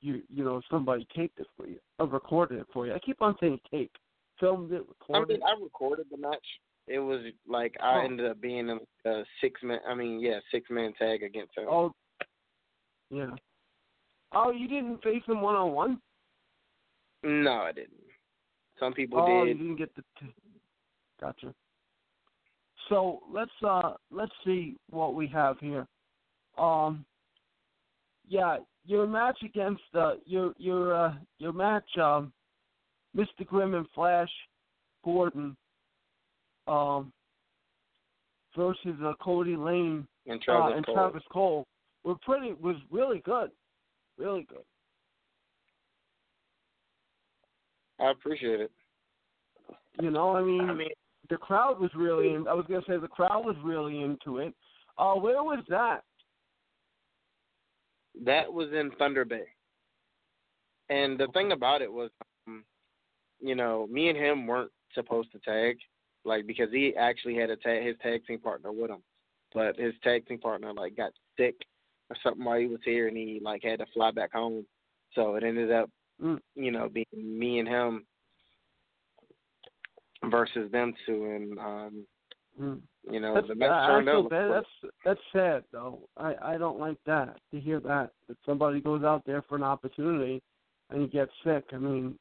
you 0.00 0.22
you 0.28 0.44
know 0.44 0.60
somebody 0.70 1.06
taped 1.14 1.40
it 1.40 1.46
for 1.56 1.66
you, 1.66 1.78
or 1.98 2.06
recorded 2.06 2.60
it 2.60 2.66
for 2.72 2.86
you. 2.86 2.94
I 2.94 2.98
keep 2.98 3.22
on 3.22 3.36
saying 3.40 3.60
tape, 3.70 3.92
filmed 4.38 4.72
it, 4.72 4.82
recorded. 4.88 5.40
I 5.42 5.52
mean, 5.52 5.58
I 5.58 5.62
recorded 5.62 6.06
the 6.10 6.18
match. 6.18 6.46
It 6.88 6.98
was 6.98 7.20
like 7.46 7.76
I 7.80 7.98
Oh. 7.98 8.04
ended 8.04 8.26
up 8.26 8.40
being 8.40 8.70
a, 8.70 8.78
a 9.08 9.24
six 9.40 9.62
man. 9.62 9.80
I 9.86 9.94
mean, 9.94 10.20
yeah, 10.20 10.38
six 10.50 10.68
man 10.70 10.92
tag 10.94 11.22
against 11.22 11.56
him. 11.56 11.66
Oh, 11.68 11.92
yeah. 13.10 13.30
Oh, 14.32 14.50
you 14.50 14.68
didn't 14.68 15.02
face 15.02 15.22
him 15.26 15.40
one 15.40 15.54
on 15.54 15.72
one. 15.72 16.00
No, 17.22 17.52
I 17.52 17.72
didn't. 17.72 17.92
Some 18.78 18.92
people 18.92 19.24
did. 19.26 19.32
Oh, 19.32 19.44
did. 19.44 19.56
you 19.58 19.64
didn't 19.64 19.76
get 19.76 19.94
the. 19.96 20.02
T- 20.20 20.34
gotcha. 21.20 21.54
So 22.88 23.20
let's 23.30 23.50
uh 23.66 23.94
let's 24.10 24.32
see 24.44 24.76
what 24.90 25.14
we 25.14 25.26
have 25.28 25.58
here. 25.60 25.86
Um. 26.56 27.04
Yeah, 28.30 28.58
your 28.84 29.06
match 29.06 29.38
against 29.42 29.82
uh 29.94 30.14
your 30.26 30.52
your 30.58 30.94
uh 30.94 31.14
your 31.38 31.52
match 31.52 31.88
um, 31.98 32.32
Mr. 33.16 33.46
Grimm 33.46 33.74
and 33.74 33.86
Flash 33.94 34.30
Gordon 35.04 35.56
um 36.68 37.12
versus 38.56 38.96
uh, 39.04 39.12
Cody 39.20 39.56
Lane 39.56 40.06
And 40.26 40.40
Travis 40.40 40.72
uh, 40.72 40.76
and 40.76 40.86
Cole. 40.86 40.94
Travis 40.94 41.22
Cole 41.30 41.66
were 42.04 42.16
pretty 42.22 42.52
was 42.54 42.76
really 42.90 43.20
good, 43.20 43.50
really 44.16 44.46
good. 44.48 44.64
I 48.00 48.10
appreciate 48.10 48.60
it. 48.60 48.70
You 50.00 50.10
know, 50.10 50.36
I 50.36 50.42
mean, 50.42 50.70
I 50.70 50.74
mean, 50.74 50.88
the 51.30 51.36
crowd 51.36 51.80
was 51.80 51.90
really. 51.96 52.34
In, 52.34 52.46
I 52.46 52.54
was 52.54 52.64
gonna 52.68 52.82
say 52.86 52.96
the 52.96 53.08
crowd 53.08 53.44
was 53.44 53.56
really 53.64 54.02
into 54.02 54.38
it. 54.38 54.54
Uh, 54.96 55.14
where 55.14 55.42
was 55.42 55.64
that? 55.68 56.02
that 58.24 58.52
was 58.52 58.68
in 58.72 58.90
Thunder 58.98 59.24
Bay. 59.24 59.44
And 60.90 61.18
the 61.18 61.28
thing 61.28 61.52
about 61.52 61.82
it 61.82 61.92
was, 61.92 62.10
um, 62.46 62.64
you 63.40 63.54
know, 63.54 63.86
me 63.90 64.08
and 64.08 64.18
him 64.18 64.46
weren't 64.46 64.70
supposed 64.94 65.30
to 65.32 65.38
tag, 65.40 65.76
like 66.28 66.46
because 66.46 66.68
he 66.70 66.94
actually 66.96 67.34
had 67.36 67.50
a 67.50 67.56
tag, 67.56 67.84
his 67.84 67.96
tag 68.02 68.24
team 68.26 68.38
partner 68.38 68.70
with 68.72 68.90
him, 68.90 69.02
but 69.54 69.76
his 69.76 69.94
tag 70.04 70.26
team 70.26 70.38
partner 70.38 70.72
like 70.72 70.96
got 70.96 71.12
sick 71.36 71.56
or 72.10 72.16
something 72.22 72.44
while 72.44 72.58
he 72.58 72.66
was 72.66 72.80
here, 72.84 73.08
and 73.08 73.16
he 73.16 73.40
like 73.42 73.62
had 73.64 73.80
to 73.80 73.86
fly 73.94 74.10
back 74.10 74.32
home. 74.32 74.64
So 75.14 75.34
it 75.34 75.42
ended 75.44 75.72
up, 75.72 75.90
Mm. 76.20 76.40
you 76.56 76.70
know, 76.72 76.88
being 76.88 77.06
me 77.14 77.60
and 77.60 77.68
him 77.68 78.04
versus 80.30 80.70
them 80.72 80.94
two, 81.06 81.24
and 81.26 81.58
um, 81.58 82.06
Mm. 82.60 82.82
you 83.08 83.20
know, 83.20 83.34
That's, 83.34 83.46
the 83.48 83.54
match 83.54 83.70
I 83.70 83.86
turned 83.86 84.08
feel 84.08 84.24
out. 84.24 84.30
bad. 84.30 84.50
That's 84.50 84.92
that's 85.04 85.20
sad 85.32 85.64
though. 85.70 86.08
I 86.16 86.34
I 86.42 86.58
don't 86.58 86.80
like 86.80 86.98
that 87.06 87.38
to 87.52 87.60
hear 87.60 87.78
that 87.80 88.10
that 88.26 88.36
somebody 88.44 88.80
goes 88.80 89.04
out 89.04 89.24
there 89.24 89.42
for 89.42 89.54
an 89.54 89.62
opportunity 89.62 90.42
and 90.90 91.02
he 91.02 91.06
gets 91.06 91.30
sick. 91.44 91.64
I 91.72 91.76
mean, 91.78 92.18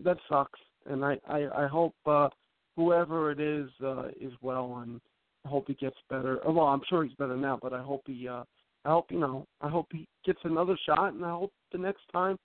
that 0.00 0.18
sucks. 0.28 0.58
And 0.86 1.04
I 1.04 1.20
I 1.28 1.64
I 1.64 1.66
hope 1.68 1.94
uh, 2.04 2.28
whoever 2.76 3.30
it 3.30 3.40
is 3.40 3.68
uh, 3.84 4.08
is 4.20 4.32
well 4.42 4.82
and 4.82 5.00
I 5.44 5.48
hope 5.48 5.66
he 5.68 5.74
gets 5.74 5.96
better. 6.08 6.38
Well, 6.46 6.66
I'm 6.66 6.82
sure 6.88 7.04
he's 7.04 7.14
better 7.14 7.36
now, 7.36 7.58
but 7.60 7.72
I 7.72 7.82
hope 7.82 8.02
he 8.06 8.28
uh 8.28 8.44
I 8.84 8.90
hope 8.90 9.10
you 9.10 9.18
know 9.18 9.46
I 9.60 9.68
hope 9.68 9.86
he 9.92 10.06
gets 10.24 10.40
another 10.44 10.78
shot 10.86 11.12
and 11.14 11.24
I 11.24 11.30
hope 11.30 11.52
the 11.72 11.78
next 11.78 12.02
time 12.12 12.36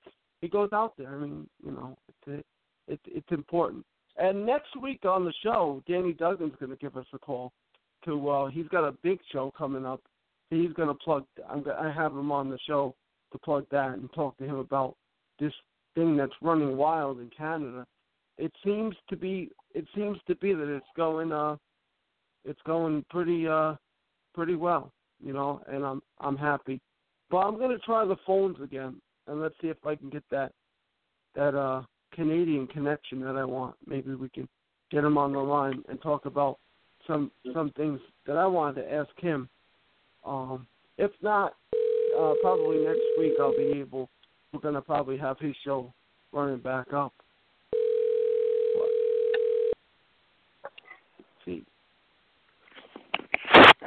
he 0.42 0.48
goes 0.48 0.70
out 0.74 0.94
there. 0.98 1.10
I 1.10 1.18
mean, 1.18 1.48
you 1.64 1.72
know, 1.72 1.98
it's 2.28 2.46
it, 2.88 3.00
it's 3.06 3.32
important. 3.32 3.86
And 4.18 4.46
next 4.46 4.80
week 4.82 5.04
on 5.06 5.26
the 5.26 5.34
show, 5.44 5.84
Danny 5.88 6.14
Duggan's 6.14 6.56
going 6.60 6.70
to 6.72 6.78
give 6.78 6.96
us 6.96 7.06
a 7.14 7.20
call 7.20 7.52
to. 8.06 8.30
uh 8.30 8.48
He's 8.48 8.68
got 8.68 8.88
a 8.88 8.94
big 9.04 9.20
show 9.32 9.52
coming 9.58 9.86
up. 9.86 10.02
He's 10.50 10.72
going 10.74 10.88
to 10.88 10.94
plug. 10.94 11.26
I'm. 11.50 11.64
go- 11.64 11.78
I 11.80 11.92
have 11.92 12.12
him 12.12 12.32
on 12.32 12.50
the 12.50 12.60
show 12.68 12.96
to 13.32 13.38
plug 13.40 13.66
that 13.72 13.92
and 13.98 14.12
talk 14.14 14.38
to 14.38 14.46
him 14.46 14.58
about 14.58 14.96
this 15.40 15.54
thing 15.96 16.16
that's 16.16 16.32
running 16.42 16.78
wild 16.78 17.20
in 17.20 17.30
Canada. 17.36 17.86
It 18.38 18.52
seems 18.64 18.96
to 19.10 19.16
be. 19.16 19.50
It 19.74 19.86
seems 19.96 20.18
to 20.28 20.36
be 20.36 20.54
that 20.54 20.74
it's 20.74 20.86
going. 20.96 21.32
uh 21.32 21.56
It's 22.44 22.62
going 22.66 23.06
pretty. 23.10 23.48
uh 23.48 23.76
Pretty 24.34 24.56
well, 24.56 24.92
you 25.24 25.32
know, 25.32 25.62
and 25.68 25.86
I'm. 25.86 26.02
I'm 26.20 26.36
happy. 26.36 26.82
But 27.32 27.38
I'm 27.38 27.56
going 27.58 27.72
to 27.72 27.80
try 27.80 28.04
the 28.06 28.18
phones 28.28 28.58
again, 28.62 29.02
and 29.28 29.42
let's 29.42 29.56
see 29.62 29.68
if 29.70 29.78
I 29.86 29.96
can 29.96 30.10
get 30.10 30.24
that. 30.30 30.52
That 31.36 31.56
uh 31.56 31.84
Canadian 32.14 32.68
connection 32.68 33.22
that 33.22 33.36
I 33.36 33.46
want. 33.46 33.76
Maybe 33.88 34.14
we 34.16 34.30
can 34.30 34.48
get 34.92 35.04
him 35.04 35.18
on 35.18 35.34
the 35.34 35.40
line 35.40 35.84
and 35.90 36.02
talk 36.02 36.26
about 36.26 36.60
some 37.08 37.32
some 37.54 37.72
things 37.78 38.00
that 38.28 38.38
I 38.38 38.46
wanted 38.46 38.82
to 38.82 38.94
ask 38.94 39.10
him. 39.20 39.48
Um, 40.26 40.68
if 40.98 41.12
not, 41.22 41.54
uh, 42.18 42.34
probably 42.42 42.78
next 42.84 43.02
week 43.18 43.34
I'll 43.40 43.56
be 43.56 43.80
able. 43.80 44.10
We're 44.52 44.60
gonna 44.60 44.82
probably 44.82 45.18
have 45.18 45.40
his 45.40 45.56
show 45.64 45.94
running 46.32 46.60
back 46.60 46.94
up. 46.94 47.14
But, 48.76 48.90
see. 51.46 51.64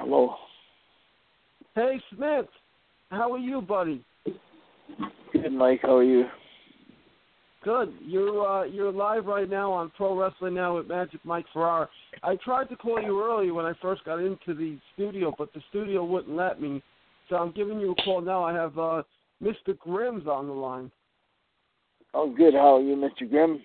Hello. 0.08 0.36
Hey 1.74 2.00
Smith, 2.16 2.46
how 3.10 3.30
are 3.30 3.38
you, 3.38 3.60
buddy? 3.60 4.02
Good, 5.34 5.52
Mike. 5.52 5.80
How 5.82 5.98
are 5.98 6.02
you? 6.02 6.24
Good. 7.62 7.92
You're 8.00 8.48
uh, 8.48 8.64
you're 8.64 8.90
live 8.90 9.26
right 9.26 9.50
now 9.50 9.70
on 9.70 9.92
Pro 9.98 10.18
Wrestling 10.18 10.54
Now 10.54 10.78
with 10.78 10.88
Magic 10.88 11.20
Mike 11.24 11.44
Ferrara. 11.52 11.90
I 12.22 12.36
tried 12.42 12.70
to 12.70 12.76
call 12.76 13.02
you 13.02 13.22
earlier 13.22 13.52
when 13.52 13.66
I 13.66 13.74
first 13.82 14.02
got 14.06 14.18
into 14.18 14.54
the 14.54 14.78
studio, 14.94 15.34
but 15.36 15.52
the 15.52 15.60
studio 15.68 16.02
wouldn't 16.06 16.34
let 16.34 16.58
me. 16.58 16.82
So 17.28 17.36
I'm 17.36 17.52
giving 17.52 17.78
you 17.78 17.92
a 17.92 18.02
call 18.02 18.22
now. 18.22 18.42
I 18.42 18.54
have 18.54 18.78
uh, 18.78 19.02
Mr. 19.42 19.78
Grimm's 19.78 20.26
on 20.26 20.46
the 20.46 20.54
line. 20.54 20.90
Oh, 22.14 22.34
good. 22.34 22.54
How 22.54 22.76
are 22.76 22.80
you, 22.80 22.96
Mr. 22.96 23.28
Grimm? 23.28 23.60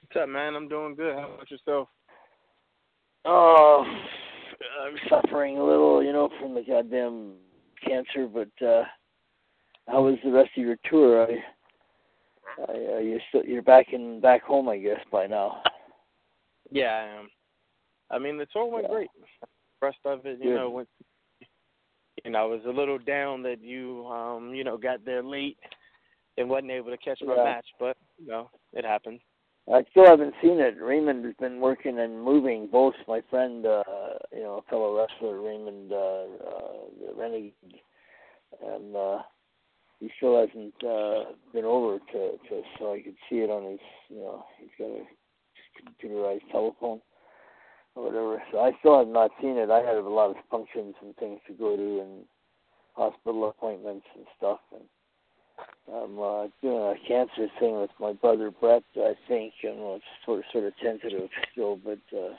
What's 0.00 0.20
up, 0.24 0.28
man? 0.28 0.56
I'm 0.56 0.68
doing 0.68 0.96
good. 0.96 1.14
How 1.14 1.30
about 1.34 1.48
yourself? 1.52 1.86
Oh, 3.24 3.84
I'm 4.80 4.96
suffering 5.08 5.58
a 5.58 5.64
little, 5.64 6.02
you 6.02 6.12
know, 6.12 6.28
from 6.40 6.54
the 6.54 6.62
goddamn 6.62 7.34
cancer. 7.86 8.26
But 8.26 8.66
uh 8.66 8.84
how 9.88 10.04
was 10.04 10.16
the 10.24 10.30
rest 10.30 10.50
of 10.56 10.64
your 10.64 10.76
tour? 10.88 11.26
I, 11.26 11.36
I 12.68 12.96
uh, 12.96 12.98
you're 12.98 13.20
still 13.28 13.44
you're 13.44 13.62
back 13.62 13.92
in 13.92 14.20
back 14.20 14.42
home, 14.42 14.68
I 14.68 14.78
guess, 14.78 15.00
by 15.10 15.26
now. 15.26 15.62
Yeah, 16.70 16.92
I 16.92 17.18
am. 17.20 17.30
I 18.10 18.18
mean, 18.18 18.38
the 18.38 18.46
tour 18.46 18.66
went 18.66 18.86
Yeah. 18.88 18.94
great. 18.94 19.10
The 19.40 19.86
rest 19.86 19.98
of 20.04 20.24
it, 20.26 20.38
you 20.38 20.50
Good. 20.50 20.54
know, 20.54 20.70
went. 20.70 20.88
You 22.24 22.30
know, 22.30 22.38
I 22.38 22.44
was 22.44 22.60
a 22.66 22.70
little 22.70 22.98
down 22.98 23.42
that 23.42 23.60
you, 23.62 24.06
um, 24.06 24.54
you 24.54 24.64
know, 24.64 24.76
got 24.76 25.04
there 25.04 25.22
late 25.24 25.58
and 26.38 26.48
wasn't 26.48 26.70
able 26.70 26.90
to 26.90 26.98
catch 26.98 27.20
my 27.22 27.36
Yeah. 27.36 27.44
match, 27.44 27.66
but 27.80 27.96
you 28.18 28.28
know, 28.28 28.50
it 28.72 28.84
happened. 28.84 29.20
I 29.70 29.84
still 29.90 30.06
haven't 30.06 30.34
seen 30.42 30.58
it. 30.58 30.76
Raymond 30.80 31.24
has 31.24 31.34
been 31.38 31.60
working 31.60 32.00
and 32.00 32.20
moving. 32.20 32.66
Both 32.70 32.94
my 33.06 33.22
friend, 33.30 33.64
uh, 33.64 33.82
you 34.32 34.40
know, 34.40 34.64
fellow 34.68 34.96
wrestler, 34.96 35.40
Raymond 35.40 35.92
uh, 35.92 35.96
uh, 35.96 37.14
Renegade, 37.16 37.52
and 38.66 38.96
uh, 38.96 39.18
he 40.00 40.10
still 40.16 40.40
hasn't 40.40 40.74
uh, 40.82 41.32
been 41.52 41.64
over 41.64 41.98
to, 41.98 42.32
to 42.48 42.62
so 42.78 42.92
I 42.92 43.02
could 43.02 43.14
see 43.30 43.36
it 43.36 43.50
on 43.50 43.70
his, 43.70 43.80
you 44.08 44.16
know, 44.16 44.44
he's 44.58 44.70
got 44.78 44.90
a 44.90 45.04
computerized 45.80 46.50
telephone 46.50 47.00
or 47.94 48.06
whatever. 48.06 48.42
So 48.50 48.58
I 48.58 48.72
still 48.80 48.98
have 48.98 49.08
not 49.08 49.30
seen 49.40 49.58
it. 49.58 49.70
I 49.70 49.78
had 49.78 49.94
a 49.94 50.08
lot 50.08 50.30
of 50.30 50.36
functions 50.50 50.96
and 51.00 51.14
things 51.16 51.38
to 51.46 51.52
go 51.52 51.76
to 51.76 52.00
and 52.00 52.24
hospital 52.94 53.48
appointments 53.48 54.06
and 54.16 54.26
stuff 54.36 54.58
and 54.72 54.82
I'm 55.92 56.18
uh, 56.18 56.46
doing 56.62 56.96
a 56.96 57.08
cancer 57.08 57.48
thing 57.58 57.80
with 57.80 57.90
my 58.00 58.12
brother 58.12 58.50
Brett. 58.50 58.84
I 58.96 59.14
think 59.28 59.54
you 59.62 59.74
know 59.74 59.96
it's 59.96 60.04
sort 60.24 60.38
of 60.40 60.44
sort 60.52 60.64
of 60.64 60.72
tentative 60.82 61.28
still, 61.52 61.76
but 61.76 61.98
uh, 62.16 62.34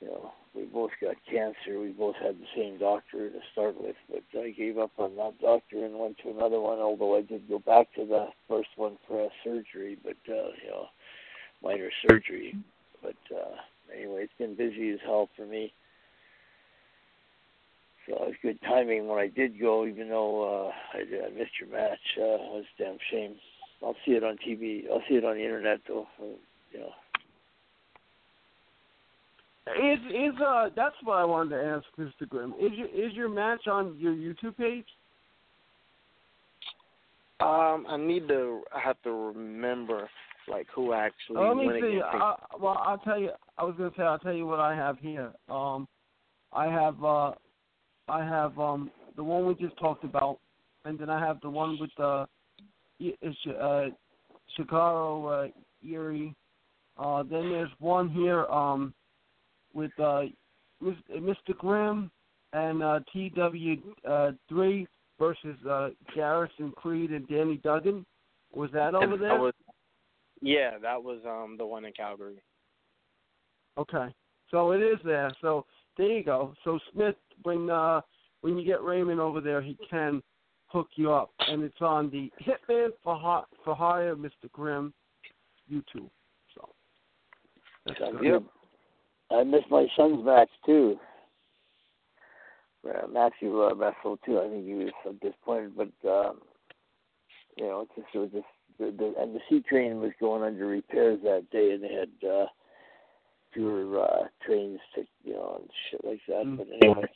you 0.00 0.08
know 0.08 0.32
we 0.54 0.64
both 0.64 0.92
got 1.00 1.16
cancer. 1.30 1.80
We 1.80 1.88
both 1.90 2.16
had 2.16 2.36
the 2.36 2.46
same 2.56 2.78
doctor 2.78 3.30
to 3.30 3.38
start 3.52 3.80
with, 3.80 3.96
but 4.10 4.22
I 4.38 4.50
gave 4.50 4.78
up 4.78 4.92
on 4.98 5.16
that 5.16 5.40
doctor 5.40 5.84
and 5.84 5.98
went 5.98 6.18
to 6.18 6.30
another 6.30 6.60
one. 6.60 6.78
Although 6.78 7.16
I 7.16 7.22
did 7.22 7.48
go 7.48 7.58
back 7.58 7.92
to 7.94 8.06
the 8.06 8.28
first 8.48 8.70
one 8.76 8.96
for 9.06 9.24
a 9.24 9.28
surgery, 9.44 9.98
but 10.02 10.16
uh, 10.28 10.52
you 10.62 10.70
know 10.70 10.86
minor 11.62 11.90
surgery. 12.06 12.56
But 13.02 13.16
uh, 13.34 13.56
anyway, 13.94 14.22
it's 14.24 14.32
been 14.38 14.54
busy 14.54 14.90
as 14.90 15.00
hell 15.04 15.28
for 15.36 15.44
me. 15.46 15.72
So 18.06 18.14
it 18.14 18.20
was 18.20 18.34
good 18.42 18.60
timing 18.62 19.06
when 19.06 19.18
I 19.18 19.28
did 19.28 19.60
go, 19.60 19.86
even 19.86 20.08
though 20.08 20.70
uh, 20.70 20.98
I, 20.98 21.04
did, 21.04 21.24
I 21.24 21.28
missed 21.30 21.52
your 21.60 21.70
match. 21.70 21.98
Uh, 22.18 22.22
it 22.22 22.52
was 22.52 22.64
a 22.78 22.82
damn 22.82 22.98
shame. 23.10 23.36
I'll 23.82 23.96
see 24.04 24.12
it 24.12 24.24
on 24.24 24.36
TV. 24.46 24.84
I'll 24.90 25.02
see 25.08 25.14
it 25.16 25.24
on 25.24 25.36
the 25.36 25.44
internet 25.44 25.80
though. 25.86 26.06
For, 26.16 26.26
you 26.72 26.80
know. 26.80 26.92
Is 29.80 30.00
is 30.10 30.40
uh 30.44 30.70
that's 30.74 30.96
what 31.04 31.18
I 31.18 31.24
wanted 31.24 31.50
to 31.50 31.64
ask 31.64 31.84
Mr. 31.96 32.28
Grimm. 32.28 32.52
Is 32.60 32.72
your 32.72 32.88
is 32.88 33.12
your 33.12 33.28
match 33.28 33.68
on 33.68 33.96
your 33.98 34.12
YouTube 34.12 34.56
page? 34.56 34.86
Um, 37.40 37.86
I 37.88 37.96
need 37.96 38.28
to. 38.28 38.62
I 38.74 38.80
have 38.80 39.00
to 39.02 39.10
remember 39.10 40.08
like 40.48 40.66
who 40.74 40.92
actually 40.92 41.40
Let 41.40 41.56
me 41.56 41.68
see. 41.80 41.86
against. 41.86 42.06
Uh, 42.12 42.34
well, 42.60 42.80
I'll 42.84 42.98
tell 42.98 43.18
you. 43.18 43.30
I 43.56 43.64
was 43.64 43.74
gonna 43.78 43.92
say 43.96 44.02
I'll 44.02 44.18
tell 44.18 44.32
you 44.32 44.46
what 44.46 44.60
I 44.60 44.74
have 44.74 44.98
here. 44.98 45.32
Um, 45.48 45.86
I 46.52 46.66
have 46.66 47.02
uh, 47.02 47.32
I 48.12 48.22
have 48.22 48.58
um 48.58 48.90
the 49.16 49.24
one 49.24 49.46
we 49.46 49.54
just 49.54 49.78
talked 49.78 50.04
about, 50.04 50.38
and 50.84 50.98
then 50.98 51.08
I 51.08 51.18
have 51.18 51.40
the 51.40 51.48
one 51.48 51.78
with 51.80 51.90
uh, 51.98 52.26
Y- 53.00 53.16
uh 53.22 53.86
Shigaro 54.56 55.48
uh, 55.48 55.50
Erie. 55.82 56.34
Uh, 56.98 57.22
then 57.22 57.48
there's 57.50 57.70
one 57.78 58.10
here 58.10 58.44
um 58.46 58.92
with 59.72 59.92
uh 59.98 60.24
Mr. 60.82 61.56
Grimm 61.56 62.10
and 62.52 62.82
uh, 62.82 63.00
TW3 63.14 64.86
versus 65.18 65.56
uh, 65.70 65.88
Garrison 66.14 66.72
Creed 66.76 67.12
and 67.12 67.26
Danny 67.28 67.56
Duggan. 67.58 68.04
Was 68.52 68.70
that 68.72 68.94
over 68.94 69.16
there? 69.16 69.30
That 69.30 69.40
was, 69.40 69.54
yeah, 70.42 70.76
that 70.82 71.02
was 71.02 71.20
um 71.26 71.56
the 71.56 71.64
one 71.64 71.86
in 71.86 71.92
Calgary. 71.92 72.42
Okay, 73.78 74.08
so 74.50 74.72
it 74.72 74.82
is 74.82 74.98
there. 75.02 75.32
So 75.40 75.64
there 75.96 76.08
you 76.08 76.24
go. 76.24 76.54
So 76.64 76.78
Smith, 76.92 77.16
when 77.42 77.70
uh, 77.70 78.00
when 78.40 78.58
you 78.58 78.64
get 78.64 78.82
Raymond 78.82 79.20
over 79.20 79.40
there, 79.40 79.62
he 79.62 79.76
can 79.88 80.22
hook 80.66 80.88
you 80.96 81.12
up, 81.12 81.30
and 81.40 81.62
it's 81.62 81.80
on 81.80 82.10
the 82.10 82.30
Hitman 82.44 82.90
for 83.02 83.16
Hi- 83.16 83.44
for 83.64 83.74
Hire, 83.74 84.16
Mr. 84.16 84.50
Grimm, 84.52 84.92
YouTube. 85.70 86.10
So 86.54 86.68
that's 87.86 87.98
good. 88.20 88.44
I 89.30 89.44
missed 89.44 89.70
my 89.70 89.86
son's 89.96 90.24
match 90.24 90.50
too. 90.66 90.98
Uh, 92.88 93.06
Matthew 93.06 93.62
uh, 93.62 93.74
wrestled 93.74 94.18
too. 94.26 94.40
I 94.40 94.48
think 94.48 94.66
he 94.66 94.74
was 94.74 94.92
so 95.04 95.12
disappointed, 95.22 95.72
but 95.76 96.08
um, 96.08 96.40
you 97.56 97.64
know, 97.64 97.82
it's 97.82 97.92
just 97.94 98.14
it 98.14 98.18
was 98.18 98.30
just 98.32 98.44
the, 98.78 98.86
the 98.86 99.14
and 99.22 99.34
the 99.34 99.40
C 99.48 99.62
train 99.68 100.00
was 100.00 100.10
going 100.20 100.42
under 100.42 100.66
repairs 100.66 101.20
that 101.22 101.48
day, 101.50 101.72
and 101.72 101.82
they 101.82 101.92
had 101.92 102.28
uh, 102.28 102.46
fewer 103.52 104.00
uh, 104.02 104.24
trains 104.44 104.78
to 104.94 105.02
you 105.24 105.34
know 105.34 105.60
and 105.60 105.70
shit 105.90 106.04
like 106.04 106.20
that. 106.28 106.44
Mm. 106.46 106.56
But 106.58 106.66
anyway, 106.82 107.08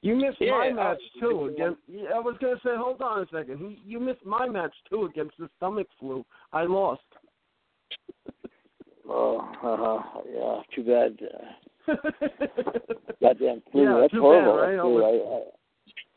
You 0.00 0.14
missed 0.16 0.38
Yeah, 0.40 0.52
my 0.52 0.70
uh, 0.70 0.74
match 0.74 1.00
too. 1.20 1.46
Against, 1.54 1.80
I 2.14 2.18
was 2.20 2.36
gonna 2.40 2.56
say, 2.64 2.70
hold 2.76 3.00
on 3.02 3.22
a 3.22 3.26
second. 3.32 3.58
He, 3.58 3.80
you 3.84 3.98
missed 4.00 4.24
my 4.24 4.48
match 4.48 4.74
too 4.88 5.04
against 5.06 5.36
the 5.38 5.48
stomach 5.56 5.88
flu. 5.98 6.24
I 6.52 6.64
lost. 6.64 7.02
oh, 9.08 9.38
uh-huh, 9.62 10.20
yeah, 10.32 10.60
too 10.74 10.84
bad. 10.84 11.18
Uh, 11.88 11.94
goddamn 13.20 13.62
flu. 13.72 13.82
Yeah, 13.84 14.00
That's 14.02 14.12
too 14.12 14.20
horrible. 14.20 14.56
bad, 14.56 14.60
right? 14.60 14.78
I 14.78 14.84
was- 14.84 15.04
I, 15.04 15.34
I, 15.34 15.40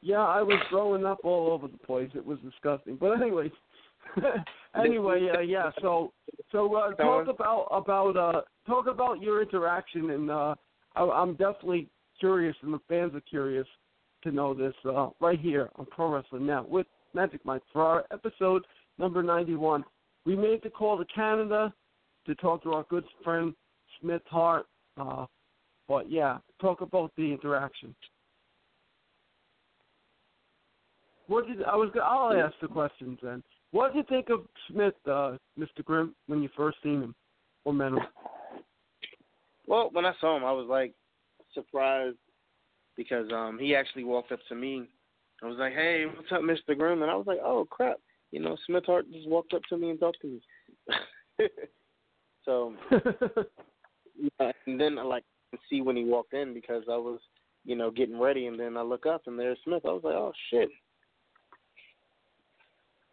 Yeah, 0.01 0.25
I 0.25 0.41
was 0.41 0.59
throwing 0.69 1.05
up 1.05 1.19
all 1.23 1.51
over 1.51 1.67
the 1.67 1.77
place. 1.79 2.09
It 2.13 2.25
was 2.25 2.37
disgusting. 2.39 2.97
But 2.97 3.19
anyway, 3.21 3.51
anyway, 4.79 5.29
uh, 5.35 5.41
yeah. 5.41 5.71
So, 5.81 6.13
so 6.51 6.73
uh, 6.75 6.91
talk 6.95 7.27
about 7.27 7.67
about 7.71 8.17
uh, 8.17 8.41
talk 8.67 8.87
about 8.87 9.21
your 9.21 9.41
interaction, 9.41 10.11
and 10.11 10.29
uh, 10.29 10.55
I, 10.95 11.03
I'm 11.03 11.31
definitely 11.31 11.87
curious, 12.19 12.55
and 12.61 12.73
the 12.73 12.79
fans 12.87 13.13
are 13.15 13.21
curious 13.21 13.67
to 14.23 14.31
know 14.31 14.53
this 14.53 14.73
uh, 14.85 15.09
right 15.19 15.39
here 15.39 15.69
on 15.77 15.85
Pro 15.87 16.13
Wrestling 16.13 16.45
Now 16.45 16.65
with 16.67 16.87
Magic 17.13 17.43
Mike 17.45 17.63
Ferrara 17.73 18.03
episode 18.11 18.63
number 18.97 19.23
91. 19.23 19.83
We 20.25 20.35
made 20.35 20.61
the 20.63 20.69
call 20.69 20.97
to 20.97 21.05
Canada 21.05 21.73
to 22.27 22.35
talk 22.35 22.63
to 22.63 22.73
our 22.73 22.85
good 22.89 23.03
friend 23.23 23.53
Smith 23.99 24.21
Hart. 24.27 24.67
Uh, 24.99 25.25
but 25.87 26.09
yeah, 26.09 26.37
talk 26.61 26.81
about 26.81 27.11
the 27.17 27.31
interaction. 27.31 27.95
What 31.27 31.47
did 31.47 31.63
I 31.63 31.75
was? 31.75 31.89
I'll 32.03 32.33
ask 32.33 32.55
the 32.61 32.67
questions 32.67 33.17
then. 33.23 33.41
What 33.71 33.93
did 33.93 33.99
you 33.99 34.03
think 34.09 34.29
of 34.29 34.41
Smith, 34.69 34.95
uh, 35.05 35.37
Mr. 35.57 35.83
Grimm, 35.83 36.13
when 36.27 36.43
you 36.43 36.49
first 36.55 36.77
seen 36.83 37.01
him 37.01 37.15
or 37.63 37.73
met 37.73 37.93
him? 37.93 37.99
Well, 39.65 39.89
when 39.93 40.05
I 40.05 40.13
saw 40.19 40.35
him, 40.35 40.43
I 40.43 40.51
was 40.51 40.67
like 40.67 40.93
surprised 41.53 42.17
because 42.97 43.31
um 43.33 43.57
he 43.59 43.75
actually 43.75 44.03
walked 44.03 44.31
up 44.31 44.39
to 44.49 44.55
me. 44.55 44.87
I 45.41 45.47
was 45.47 45.57
like, 45.57 45.73
"Hey, 45.73 46.05
what's 46.05 46.31
up, 46.31 46.41
Mr. 46.41 46.77
Grimm?" 46.77 47.01
And 47.01 47.11
I 47.11 47.15
was 47.15 47.27
like, 47.27 47.39
"Oh 47.43 47.65
crap, 47.69 47.97
you 48.31 48.39
know, 48.39 48.57
Smith 48.65 48.83
Hart 48.85 49.09
just 49.11 49.27
walked 49.29 49.53
up 49.53 49.61
to 49.69 49.77
me 49.77 49.91
and 49.91 49.99
talked 49.99 50.21
to 50.21 50.27
me." 50.27 50.41
so, 52.45 52.73
yeah, 54.39 54.51
and 54.67 54.79
then 54.79 54.97
I 54.97 55.03
like 55.03 55.23
see 55.69 55.81
when 55.81 55.95
he 55.95 56.03
walked 56.03 56.33
in 56.33 56.53
because 56.53 56.83
I 56.91 56.97
was, 56.97 57.19
you 57.65 57.75
know, 57.75 57.91
getting 57.91 58.19
ready, 58.19 58.47
and 58.47 58.59
then 58.59 58.75
I 58.77 58.81
look 58.81 59.05
up 59.05 59.23
and 59.27 59.39
there's 59.39 59.57
Smith. 59.63 59.83
I 59.85 59.91
was 59.91 60.03
like, 60.03 60.15
"Oh 60.15 60.33
shit." 60.49 60.69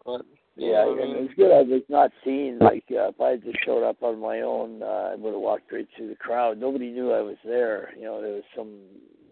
But 0.05 0.23
Yeah, 0.59 0.81
I 0.81 0.87
mean, 0.87 1.15
it's 1.19 1.35
good 1.35 1.53
I 1.53 1.63
was 1.63 1.83
not 1.89 2.11
seen. 2.25 2.59
Like 2.59 2.85
uh, 2.91 3.11
if 3.11 3.21
I 3.21 3.31
had 3.31 3.45
just 3.45 3.65
showed 3.65 3.89
up 3.89 4.03
on 4.03 4.21
my 4.21 4.41
own, 4.41 4.83
uh, 4.83 5.13
I 5.13 5.15
would 5.15 5.33
have 5.33 5.41
walked 5.41 5.71
right 5.71 5.87
through 5.97 6.09
the 6.09 6.17
crowd. 6.17 6.59
Nobody 6.59 6.91
knew 6.91 7.13
I 7.13 7.21
was 7.21 7.37
there. 7.45 7.91
You 7.97 8.07
know, 8.07 8.21
there 8.21 8.33
was 8.33 8.43
some 8.57 8.77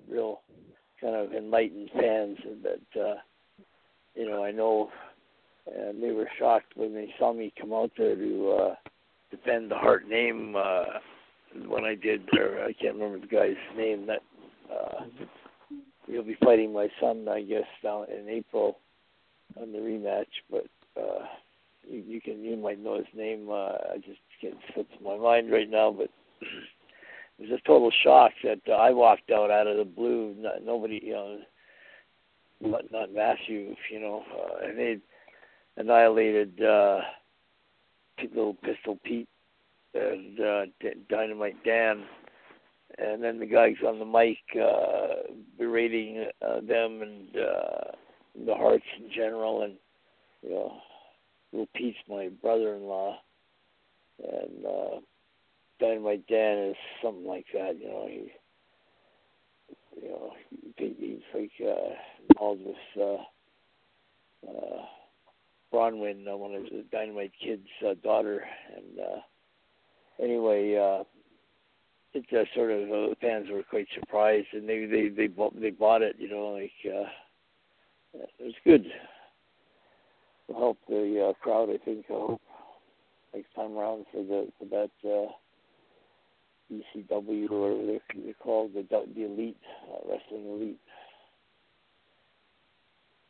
real 0.08 0.42
kind 1.00 1.16
of 1.16 1.32
enlightened 1.32 1.90
fans 1.92 2.38
that 2.62 3.00
uh, 3.00 3.14
you 4.14 4.28
know 4.28 4.44
I 4.44 4.52
know, 4.52 4.88
and 5.66 6.00
they 6.00 6.12
were 6.12 6.28
shocked 6.38 6.76
when 6.76 6.94
they 6.94 7.12
saw 7.18 7.32
me 7.32 7.52
come 7.60 7.72
out 7.72 7.90
there 7.98 8.14
to 8.14 8.50
uh, 8.50 8.74
defend 9.32 9.68
the 9.68 9.76
Hart 9.76 10.08
name 10.08 10.54
uh, 10.56 10.84
when 11.66 11.84
I 11.84 11.96
did. 11.96 12.22
Or 12.38 12.64
I 12.64 12.72
can't 12.72 12.94
remember 12.94 13.18
the 13.18 13.26
guy's 13.26 13.76
name. 13.76 14.06
That 14.06 14.22
uh, 14.72 15.06
he'll 16.06 16.22
be 16.22 16.36
fighting 16.40 16.72
my 16.72 16.86
son, 17.00 17.26
I 17.28 17.42
guess, 17.42 17.66
down 17.82 18.06
in 18.16 18.28
April 18.28 18.78
on 19.60 19.72
the 19.72 19.78
rematch, 19.78 20.26
but 20.50 20.66
uh 20.96 21.24
you, 21.88 22.02
you 22.06 22.20
can 22.20 22.42
you 22.42 22.56
might 22.56 22.82
know 22.82 22.96
his 22.96 23.06
name. 23.14 23.48
Uh, 23.50 23.72
I 23.92 23.96
just 23.96 24.20
can't 24.40 24.56
slips 24.74 24.90
my 25.02 25.16
mind 25.16 25.50
right 25.50 25.70
now, 25.70 25.90
but 25.90 26.08
it 27.38 27.50
was 27.50 27.50
a 27.50 27.66
total 27.66 27.90
shock 28.02 28.32
that 28.44 28.60
uh, 28.68 28.72
I 28.72 28.90
walked 28.90 29.30
out 29.30 29.50
out 29.50 29.66
of 29.66 29.76
the 29.76 29.84
blue. 29.84 30.34
Not, 30.38 30.64
nobody, 30.64 31.00
you 31.02 31.12
know, 31.12 31.38
not, 32.60 32.82
not 32.90 33.12
Matthew, 33.12 33.74
you 33.90 34.00
know, 34.00 34.22
uh, 34.34 34.66
and 34.66 34.78
they 34.78 34.98
annihilated 35.76 36.60
uh, 36.62 37.00
little 38.34 38.54
Pistol 38.54 38.98
Pete 39.04 39.28
and 39.94 40.40
uh, 40.40 40.64
D- 40.80 40.94
Dynamite 41.08 41.62
Dan. 41.64 42.04
And 42.98 43.22
then 43.22 43.38
the 43.38 43.46
guys 43.46 43.74
on 43.86 43.98
the 43.98 44.04
mic 44.04 44.38
uh, 44.58 45.32
berating 45.58 46.26
uh, 46.40 46.60
them 46.60 47.02
and 47.02 47.36
uh, 47.36 47.92
the 48.46 48.54
Harts 48.54 48.84
in 48.98 49.10
general, 49.14 49.62
and 49.62 49.74
know, 50.50 50.76
Little 51.52 51.68
Pete's 51.74 51.98
my 52.08 52.28
brother-in-law, 52.42 53.18
and 54.22 54.66
uh, 54.66 55.00
Dynamite 55.80 56.26
Dan 56.26 56.70
is 56.70 56.76
something 57.02 57.26
like 57.26 57.46
that. 57.54 57.78
You 57.80 57.88
know, 57.88 58.06
he, 58.08 58.32
you 60.02 60.08
know, 60.08 60.32
he, 60.76 60.94
he's 60.98 61.18
like 61.34 61.50
uh, 61.60 61.94
involved 62.30 62.62
with 62.64 62.76
uh, 62.96 64.48
uh, 64.50 64.82
Bronwyn, 65.72 66.32
uh, 66.32 66.36
one 66.36 66.54
of 66.54 66.64
the 66.64 66.84
Dynamite 66.92 67.32
Kid's 67.42 67.68
uh, 67.86 67.94
daughter, 68.02 68.44
and 68.76 69.00
uh, 69.00 70.22
anyway. 70.22 70.76
uh 70.76 71.04
it 72.16 72.24
uh, 72.32 72.44
sort 72.54 72.70
of 72.70 72.88
uh, 72.88 73.10
the 73.10 73.16
fans 73.20 73.48
were 73.50 73.62
quite 73.62 73.86
surprised, 73.94 74.48
and 74.52 74.68
they 74.68 74.86
they 74.86 75.08
they 75.08 75.26
bought 75.26 75.58
they 75.60 75.70
bought 75.70 76.02
it. 76.02 76.16
You 76.18 76.30
know, 76.30 76.48
like 76.48 76.72
uh, 76.86 77.08
it 78.14 78.30
was 78.40 78.54
good. 78.64 78.86
Help 80.48 80.78
the 80.88 81.30
uh, 81.30 81.32
crowd, 81.42 81.70
I 81.70 81.84
think. 81.84 82.06
I 82.08 82.12
hope 82.12 82.40
next 83.34 83.54
time 83.54 83.76
around 83.76 84.06
for 84.12 84.22
the 84.22 84.48
for 84.58 84.64
that 84.66 84.90
uh, 85.04 85.32
ECW 86.72 87.50
or 87.50 87.74
whatever 87.74 88.00
they're, 88.14 88.34
called, 88.34 88.72
the 88.74 88.82
the 89.14 89.24
elite 89.24 89.56
uh, 89.90 90.08
wrestling 90.08 90.46
elite. 90.46 90.80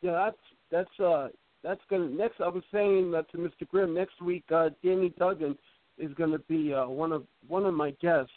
Yeah, 0.01 0.29
that's 0.29 0.37
that's 0.71 0.99
uh 0.99 1.29
that's 1.63 1.81
gonna 1.89 2.09
next. 2.09 2.39
I 2.39 2.49
was 2.49 2.63
saying 2.71 3.11
that 3.11 3.29
to 3.31 3.37
Mr. 3.37 3.67
Grimm 3.67 3.93
next 3.93 4.21
week. 4.21 4.43
Uh, 4.53 4.69
Danny 4.83 5.13
Duggan 5.17 5.57
is 5.97 6.13
gonna 6.13 6.39
be 6.47 6.73
uh, 6.73 6.87
one 6.87 7.11
of 7.11 7.23
one 7.47 7.65
of 7.65 7.73
my 7.73 7.91
guests 8.01 8.31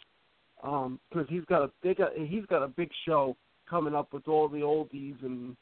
um 0.63 0.99
because 1.09 1.27
he's 1.29 1.45
got 1.45 1.63
a 1.63 1.71
big 1.81 1.97
he's 2.27 2.45
got 2.47 2.63
a 2.63 2.67
big 2.67 2.89
show 3.05 3.35
coming 3.69 3.95
up 3.95 4.11
with 4.13 4.27
all 4.27 4.47
the 4.47 4.59
oldies 4.59 5.23
and 5.23 5.55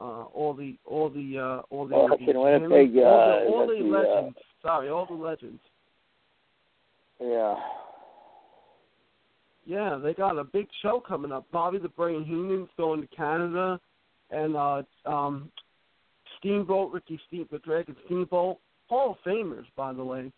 uh 0.00 0.24
all 0.24 0.54
the 0.54 0.76
all 0.84 1.08
the 1.10 1.38
uh 1.38 1.62
all 1.70 1.86
the 1.86 1.94
Oh, 1.94 2.08
that's 2.08 2.20
in 2.20 2.38
Winnipeg, 2.38 2.96
all 2.98 3.20
uh, 3.20 3.40
the, 3.40 3.46
all 3.46 3.66
the 3.66 3.82
the, 3.82 3.88
uh, 3.88 4.16
legends. 4.16 4.38
Sorry, 4.62 4.88
all 4.88 5.06
the 5.06 5.14
legends. 5.14 5.60
Yeah. 7.20 7.56
Yeah, 9.66 9.98
they 10.02 10.14
got 10.14 10.38
a 10.38 10.44
big 10.44 10.66
show 10.82 11.02
coming 11.06 11.32
up. 11.32 11.44
Bobby 11.52 11.78
the 11.78 11.88
Brain 11.88 12.24
Heenan's 12.24 12.70
going 12.76 13.02
to 13.02 13.08
Canada, 13.08 13.80
and 14.30 14.56
uh 14.56 14.82
um 15.04 15.50
Steamboat, 16.38 16.92
Ricky 16.92 17.20
Steam, 17.26 17.46
the 17.50 17.58
Dragon 17.58 17.96
Steamboat, 18.06 18.58
Hall 18.88 19.12
of 19.12 19.16
Famers, 19.30 19.66
by 19.76 19.92
the 19.92 20.04
way. 20.04 20.32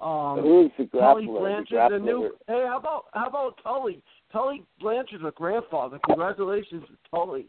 Um, 0.00 0.40
Who's 0.40 0.70
the 0.78 0.86
Tully? 0.98 1.26
Blanchard, 1.26 1.92
the 1.92 1.98
the 1.98 2.04
new. 2.04 2.32
Hey, 2.46 2.64
how 2.66 2.78
about 2.78 3.04
how 3.12 3.26
about 3.26 3.58
Tully? 3.62 4.02
Tully 4.32 4.64
Blanchard's 4.80 5.24
a 5.24 5.30
grandfather. 5.32 5.98
Congratulations 6.06 6.84
to 6.86 7.10
Tully. 7.10 7.46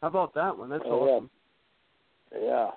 How 0.00 0.08
about 0.08 0.34
that 0.34 0.56
one? 0.56 0.68
That's 0.70 0.84
Oh, 0.86 1.08
awesome. 1.08 1.30
Yeah. 2.38 2.70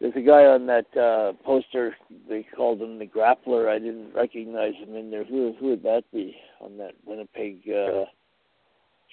There's 0.00 0.14
a 0.16 0.20
guy 0.20 0.44
on 0.44 0.66
that 0.66 0.96
uh 0.96 1.32
poster. 1.44 1.96
They 2.28 2.46
called 2.54 2.80
him 2.80 2.98
the 2.98 3.06
Grappler. 3.06 3.68
I 3.68 3.78
didn't 3.78 4.12
recognize 4.14 4.74
him 4.74 4.94
in 4.94 5.10
there. 5.10 5.24
Who 5.24 5.54
who 5.58 5.70
would 5.70 5.82
that 5.82 6.04
be 6.12 6.36
on 6.60 6.76
that 6.78 6.92
Winnipeg 7.04 7.62
uh 7.68 8.04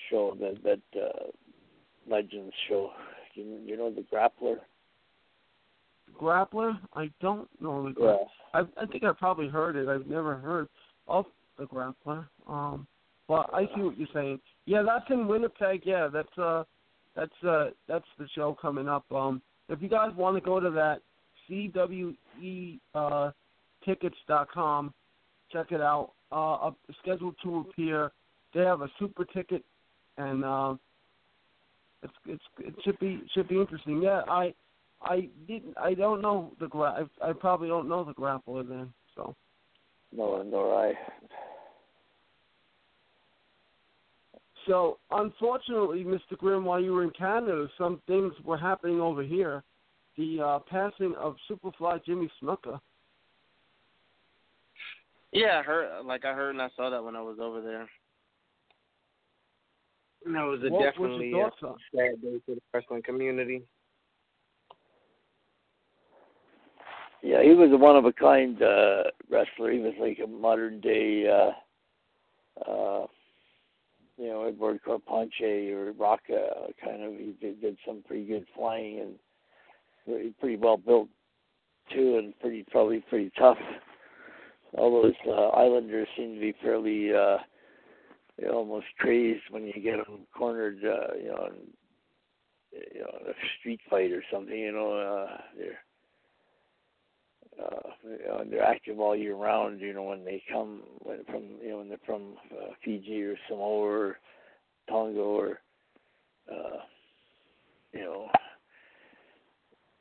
show? 0.10 0.38
That 0.39 0.62
that 0.64 1.00
uh 1.02 1.28
Legends 2.08 2.54
show. 2.70 2.91
You 3.34 3.60
you 3.66 3.78
know 3.78 3.91
the 3.91 4.02
Grappler? 4.02 4.58
Grappler? 6.20 6.78
I 6.93 7.10
don't 7.20 7.50
know 7.60 7.84
the 7.84 8.00
Yeah. 8.00 8.06
grappler. 8.06 8.28
I 8.54 8.84
I 8.84 8.86
think 8.86 9.04
I 9.04 9.12
probably 9.14 9.48
heard 9.48 9.76
it. 9.76 9.88
I've 9.88 10.08
never 10.08 10.36
heard 10.36 10.68
of 11.08 11.26
the 11.58 11.66
grappler. 11.66 12.28
Um, 12.48 12.86
but 13.28 13.50
I 13.54 13.66
see 13.76 13.82
what 13.82 13.98
you're 13.98 14.08
saying. 14.14 14.39
Yeah, 14.66 14.84
that's 14.84 15.10
in 15.10 15.28
Winnipeg. 15.28 15.82
Yeah, 15.84 16.08
that's 16.08 16.38
uh, 16.38 16.64
that's 17.16 17.43
uh, 17.47 17.70
that's 17.88 18.05
the 18.18 18.28
show 18.36 18.57
coming 18.59 18.88
up. 18.88 19.05
Um, 19.11 19.41
if 19.70 19.82
you 19.82 19.89
guys 19.89 20.11
want 20.16 20.36
to 20.38 20.41
go 20.41 20.59
to 20.59 20.70
that, 20.72 21.01
CWE 21.49 22.80
uh, 22.93 23.32
tickets.com, 23.84 24.93
check 25.51 25.72
it 25.72 25.82
out. 25.82 26.11
Uh, 26.32 26.72
scheduled 27.01 27.36
to 27.43 27.59
appear. 27.70 28.11
They 28.53 28.61
have 28.61 28.82
a 28.82 28.89
super 28.99 29.26
ticket, 29.26 29.63
and 30.18 30.43
uh, 30.43 30.76
it's 32.03 32.13
it's 32.26 32.43
it 32.59 32.76
should 32.84 32.99
be 32.99 33.22
should 33.34 33.47
be 33.47 33.59
interesting. 33.59 34.01
Yeah, 34.01 34.22
I 34.28 34.53
I 35.01 35.30
didn't. 35.47 35.78
I 35.78 35.93
don't 35.93 36.22
know 36.22 36.51
the 36.59 36.68
gra- 36.68 37.07
I, 37.22 37.30
I 37.30 37.34
probably 37.34 37.68
don't 37.68 37.89
know 37.89 38.03
the 38.03 38.13
grappler 38.13 38.68
then. 38.68 38.93
So 39.16 39.36
No, 40.11 40.41
nor 40.43 40.88
I. 40.88 40.93
so 44.68 44.97
unfortunately, 45.11 46.03
Mr. 46.03 46.38
Grimm, 46.38 46.66
while 46.66 46.82
you 46.82 46.93
were 46.93 47.03
in 47.03 47.11
Canada, 47.11 47.68
some 47.78 48.01
things 48.07 48.34
were 48.43 48.57
happening 48.57 48.99
over 48.99 49.24
here. 49.24 49.63
The 50.18 50.41
uh, 50.41 50.59
passing 50.70 51.13
of 51.20 51.36
Superfly 51.49 52.03
Jimmy 52.05 52.30
Snuka. 52.41 52.80
Yeah, 55.32 55.59
I 55.59 55.63
heard. 55.63 56.05
Like 56.05 56.24
I 56.24 56.34
heard 56.34 56.51
and 56.51 56.61
I 56.61 56.70
saw 56.78 56.89
that 56.89 57.03
when 57.03 57.16
I 57.16 57.22
was 57.22 57.38
over 57.41 57.61
there. 57.61 57.89
And 60.26 60.34
that 60.34 60.43
was 60.43 60.61
a 60.63 60.70
What 60.70 60.82
definitely 60.82 61.30
your 61.30 61.47
a 61.47 61.76
sad 61.93 62.22
day 62.22 62.41
for 62.45 62.55
the 62.55 62.61
wrestling 62.74 63.03
community. 63.03 63.63
Yeah, 67.22 67.43
he 67.43 67.49
was 67.49 67.72
a 67.72 67.78
one 67.78 67.95
of 67.95 68.05
a 68.05 68.13
kind 68.13 68.61
uh 68.61 69.03
wrestler. 69.30 69.72
He 69.72 69.80
was 69.80 69.93
like 69.99 70.20
a 70.24 70.28
modern 70.28 70.80
day 70.80 71.28
uh 71.28 72.70
uh 72.72 73.07
you 74.18 74.28
know, 74.28 74.43
Edward 74.45 74.80
Carpentier 74.84 75.88
or 75.88 75.91
Rocca 75.91 76.72
kind 76.84 77.03
of 77.03 77.13
he 77.13 77.36
did, 77.41 77.61
did 77.61 77.78
some 77.86 78.03
pretty 78.07 78.26
good 78.26 78.45
flying 78.55 78.99
and 78.99 79.16
pretty, 80.05 80.34
pretty 80.39 80.57
well 80.57 80.78
built 80.78 81.09
too 81.93 82.18
and 82.18 82.38
pretty 82.39 82.66
probably 82.72 83.03
pretty 83.09 83.32
tough. 83.38 83.57
All 84.78 85.01
those 85.01 85.13
uh, 85.28 85.49
Islanders 85.49 86.07
seem 86.18 86.36
to 86.36 86.39
be 86.39 86.53
fairly 86.61 87.13
uh 87.13 87.38
you 88.39 88.47
know, 88.47 88.55
almost 88.55 88.88
crazed 88.99 89.43
when 89.49 89.66
you 89.66 89.74
get 89.82 89.97
them 90.05 90.28
cornered, 90.38 90.80
uh, 90.84 91.16
you 91.18 91.30
know, 91.30 91.47
in, 91.47 92.82
you 92.93 93.01
know, 93.01 93.18
in 93.22 93.28
a 93.28 93.34
street 93.59 93.80
fight 93.89 94.11
or 94.11 94.24
something. 94.32 94.57
You 94.57 94.72
know, 94.74 94.93
uh, 94.93 95.38
they're 95.57 95.80
uh, 97.64 98.43
they're 98.49 98.64
active 98.64 98.99
all 98.99 99.16
year 99.16 99.36
round. 99.36 99.80
You 99.80 99.93
know, 99.93 100.03
when 100.03 100.26
they 100.26 100.41
come 100.51 100.82
when 100.99 101.24
from 101.26 101.43
you 101.62 101.70
know 101.70 101.78
when 101.80 101.89
they're 101.89 101.97
from 102.06 102.36
uh, 102.51 102.74
Fiji 102.84 103.24
or 103.24 103.36
Samoa 103.47 103.86
or 103.86 104.20
Tonga 104.89 105.20
or 105.20 105.60
uh, 106.51 106.78
you 107.93 108.01
know 108.01 108.28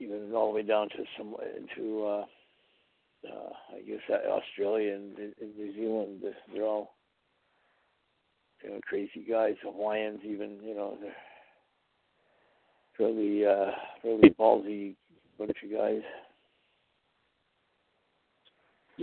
even 0.00 0.32
all 0.34 0.48
the 0.50 0.56
way 0.56 0.62
down 0.62 0.88
to 0.90 1.04
some 1.16 1.34
to 1.76 2.04
uh, 2.04 2.24
uh, 3.28 3.76
I 3.76 3.80
guess 3.86 4.00
uh, 4.10 4.30
Australia 4.30 4.94
and, 4.94 5.16
and 5.16 5.56
New 5.56 5.74
Zealand. 5.74 6.22
They're 6.52 6.64
all 6.64 6.94
you 8.64 8.70
know, 8.70 8.80
crazy 8.88 9.24
guys, 9.28 9.54
Hawaiians, 9.62 10.20
even 10.24 10.58
you 10.62 10.74
know, 10.74 10.96
they're 11.00 11.14
really, 12.98 13.44
uh, 13.46 13.70
really 14.02 14.30
ballsy 14.30 14.94
bunch 15.38 15.56
of 15.64 15.70
guys. 15.70 16.02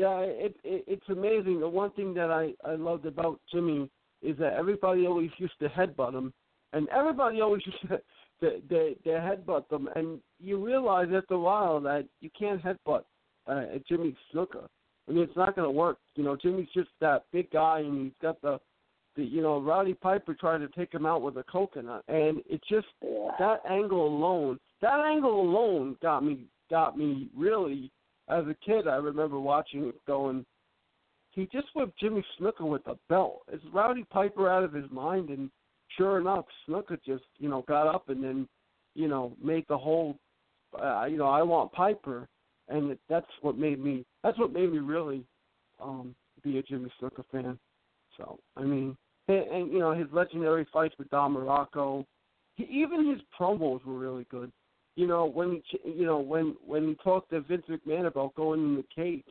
Yeah, 0.02 0.22
it, 0.22 0.56
it 0.64 0.84
it's 0.88 1.10
amazing. 1.10 1.60
The 1.60 1.70
one 1.70 1.91
thing 1.91 2.16
that 2.16 2.32
I 2.32 2.54
I 2.68 2.74
loved 2.74 3.06
about 3.06 3.39
Jimmy 3.54 3.88
is 4.24 4.36
that 4.39 4.54
everybody 4.54 5.06
always 5.06 5.30
used 5.38 5.54
to 5.60 5.70
headbutt 5.70 6.16
him, 6.16 6.34
and 6.74 6.89
everybody 6.89 7.39
always 7.39 7.62
used 7.68 7.82
to 7.84 8.02
they 8.41 8.62
they, 8.68 8.95
they 9.06 9.12
headbutt 9.12 9.70
them, 9.70 9.88
and 9.95 10.20
you 10.39 10.58
realize 10.58 11.10
after 11.16 11.36
a 11.36 11.39
while 11.39 11.80
that 11.82 12.08
you 12.20 12.32
can't 12.38 12.64
headbutt 12.64 13.04
uh, 13.45 13.62
Jimmy 13.88 14.16
Snuka. 14.34 14.66
I 15.08 15.12
mean, 15.12 15.22
it's 15.24 15.38
not 15.38 15.56
going 15.56 15.68
to 15.68 15.72
work. 15.72 15.99
You 16.16 16.24
know, 16.24 16.36
Jimmy's 16.36 16.70
just 16.74 16.89
that 16.99 17.26
big 17.32 17.52
guy, 17.52 17.82
and 17.82 18.06
he's 18.06 18.14
got 18.24 18.41
the 18.41 18.60
the 19.16 19.24
you 19.24 19.43
know 19.43 19.62
Rowdy 19.62 19.93
Piper 19.93 20.34
trying 20.34 20.62
to 20.62 20.68
take 20.70 20.91
him 20.91 21.06
out 21.06 21.22
with 21.22 21.38
a 21.38 21.43
coconut, 21.43 22.04
and 22.08 22.39
it 22.49 22.60
just 22.68 22.88
that 23.38 23.60
angle 23.70 24.08
alone, 24.08 24.60
that 24.82 24.99
angle 24.99 25.41
alone 25.41 25.95
got 26.02 26.26
me 26.26 26.45
got 26.72 26.97
me 26.97 27.30
really. 27.38 27.91
As 28.30 28.45
a 28.45 28.55
kid, 28.65 28.88
I 28.88 28.95
remember 28.95 29.39
watching 29.39 29.86
it, 29.86 29.95
going, 30.05 30.45
he 31.32 31.47
just 31.51 31.67
whipped 31.76 31.97
Jimmy 31.99 32.24
Snuka 32.39 32.61
with 32.61 32.86
a 32.88 32.95
belt. 33.09 33.41
Is 33.51 33.61
Rowdy 33.74 34.05
Piper 34.09 34.49
out 34.49 34.63
of 34.63 34.74
his 34.74 34.89
mind? 34.91 35.30
And 35.30 35.49
sure 35.97 36.19
enough, 36.19 36.45
Snuka 36.67 36.97
just 37.05 37.24
you 37.38 37.49
know 37.49 37.63
got 37.67 37.88
up 37.88 38.09
and 38.09 38.24
then 38.24 38.47
you 38.95 39.07
know 39.07 39.34
made 39.41 39.65
the 39.69 39.78
whole 39.78 40.17
uh, 40.80 41.05
you 41.05 41.17
know 41.17 41.28
I 41.28 41.41
want 41.41 41.72
Piper, 41.72 42.28
and 42.67 42.97
that's 43.09 43.26
what 43.41 43.57
made 43.57 43.84
me 43.84 44.05
that's 44.24 44.38
what 44.38 44.53
made 44.53 44.72
me 44.72 44.80
really 44.80 45.24
um 45.82 46.13
be 46.43 46.57
a 46.57 46.63
Jimmy 46.63 46.91
Snuka 47.01 47.24
fan. 47.32 47.57
So 48.17 48.39
I 48.57 48.63
mean, 48.63 48.97
and, 49.28 49.47
and 49.47 49.72
you 49.72 49.80
know 49.80 49.93
his 49.93 50.07
legendary 50.11 50.67
fights 50.72 50.95
with 50.97 51.09
Don 51.09 51.34
Muraco, 51.34 52.05
he, 52.55 52.63
even 52.65 53.09
his 53.09 53.22
promos 53.39 53.84
were 53.86 53.97
really 53.97 54.26
good. 54.30 54.51
You 54.96 55.08
know 55.08 55.26
when 55.26 55.62
you 55.84 56.06
know 56.06 56.20
when 56.20 56.56
when 56.66 56.88
he 56.89 56.96
talked 56.96 57.30
to 57.32 57.42
Vince 57.42 57.64
McMahon 57.70 58.08
about 58.08 58.36
going 58.36 58.60
in 58.60 58.76
the 58.76 58.86
cage, 58.94 59.24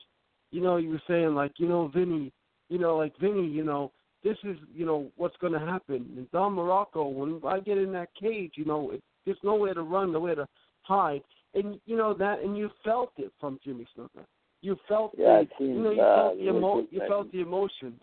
you 0.50 0.60
know 0.60 0.76
he 0.78 0.86
was 0.86 1.00
saying 1.06 1.34
like 1.34 1.52
you 1.58 1.68
know 1.68 1.88
Vinny, 1.88 2.32
you 2.68 2.78
know 2.78 2.96
like 2.96 3.12
Vinny, 3.20 3.46
you 3.46 3.62
know 3.64 3.92
this 4.24 4.36
is 4.44 4.56
you 4.74 4.86
know 4.86 5.10
what's 5.16 5.36
going 5.38 5.52
to 5.52 5.58
happen. 5.58 6.06
And 6.16 6.30
Don 6.30 6.56
Muraco, 6.56 7.12
when 7.12 7.40
I 7.46 7.60
get 7.60 7.78
in 7.78 7.92
that 7.92 8.08
cage, 8.18 8.52
you 8.56 8.64
know 8.64 8.90
it, 8.92 9.02
there's 9.24 9.38
nowhere 9.42 9.74
to 9.74 9.82
run, 9.82 10.12
nowhere 10.12 10.34
to 10.34 10.46
hide, 10.82 11.22
and 11.54 11.78
you 11.84 11.96
know 11.96 12.14
that, 12.14 12.40
and 12.40 12.56
you 12.56 12.70
felt 12.82 13.12
it 13.18 13.32
from 13.38 13.60
Jimmy 13.62 13.86
Snuka. 13.96 14.24
You 14.62 14.76
felt 14.88 15.12
Yeah, 15.16 15.42
the, 15.58 15.64
you 15.64 15.82
know 15.82 15.90
you 15.90 16.02
uh, 16.02 16.16
felt 16.16 16.38
the 16.38 16.48
emo- 16.48 16.86
you 16.90 17.00
felt 17.06 17.32
the 17.32 17.40
emotions. 17.40 18.00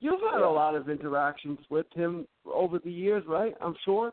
You've 0.00 0.20
had 0.20 0.40
Yeah. 0.40 0.48
a 0.48 0.50
lot 0.50 0.74
of 0.74 0.88
interactions 0.88 1.58
with 1.68 1.86
him 1.94 2.26
over 2.46 2.78
the 2.78 2.90
years, 2.90 3.24
right? 3.26 3.54
I'm 3.60 3.74
sure. 3.84 4.12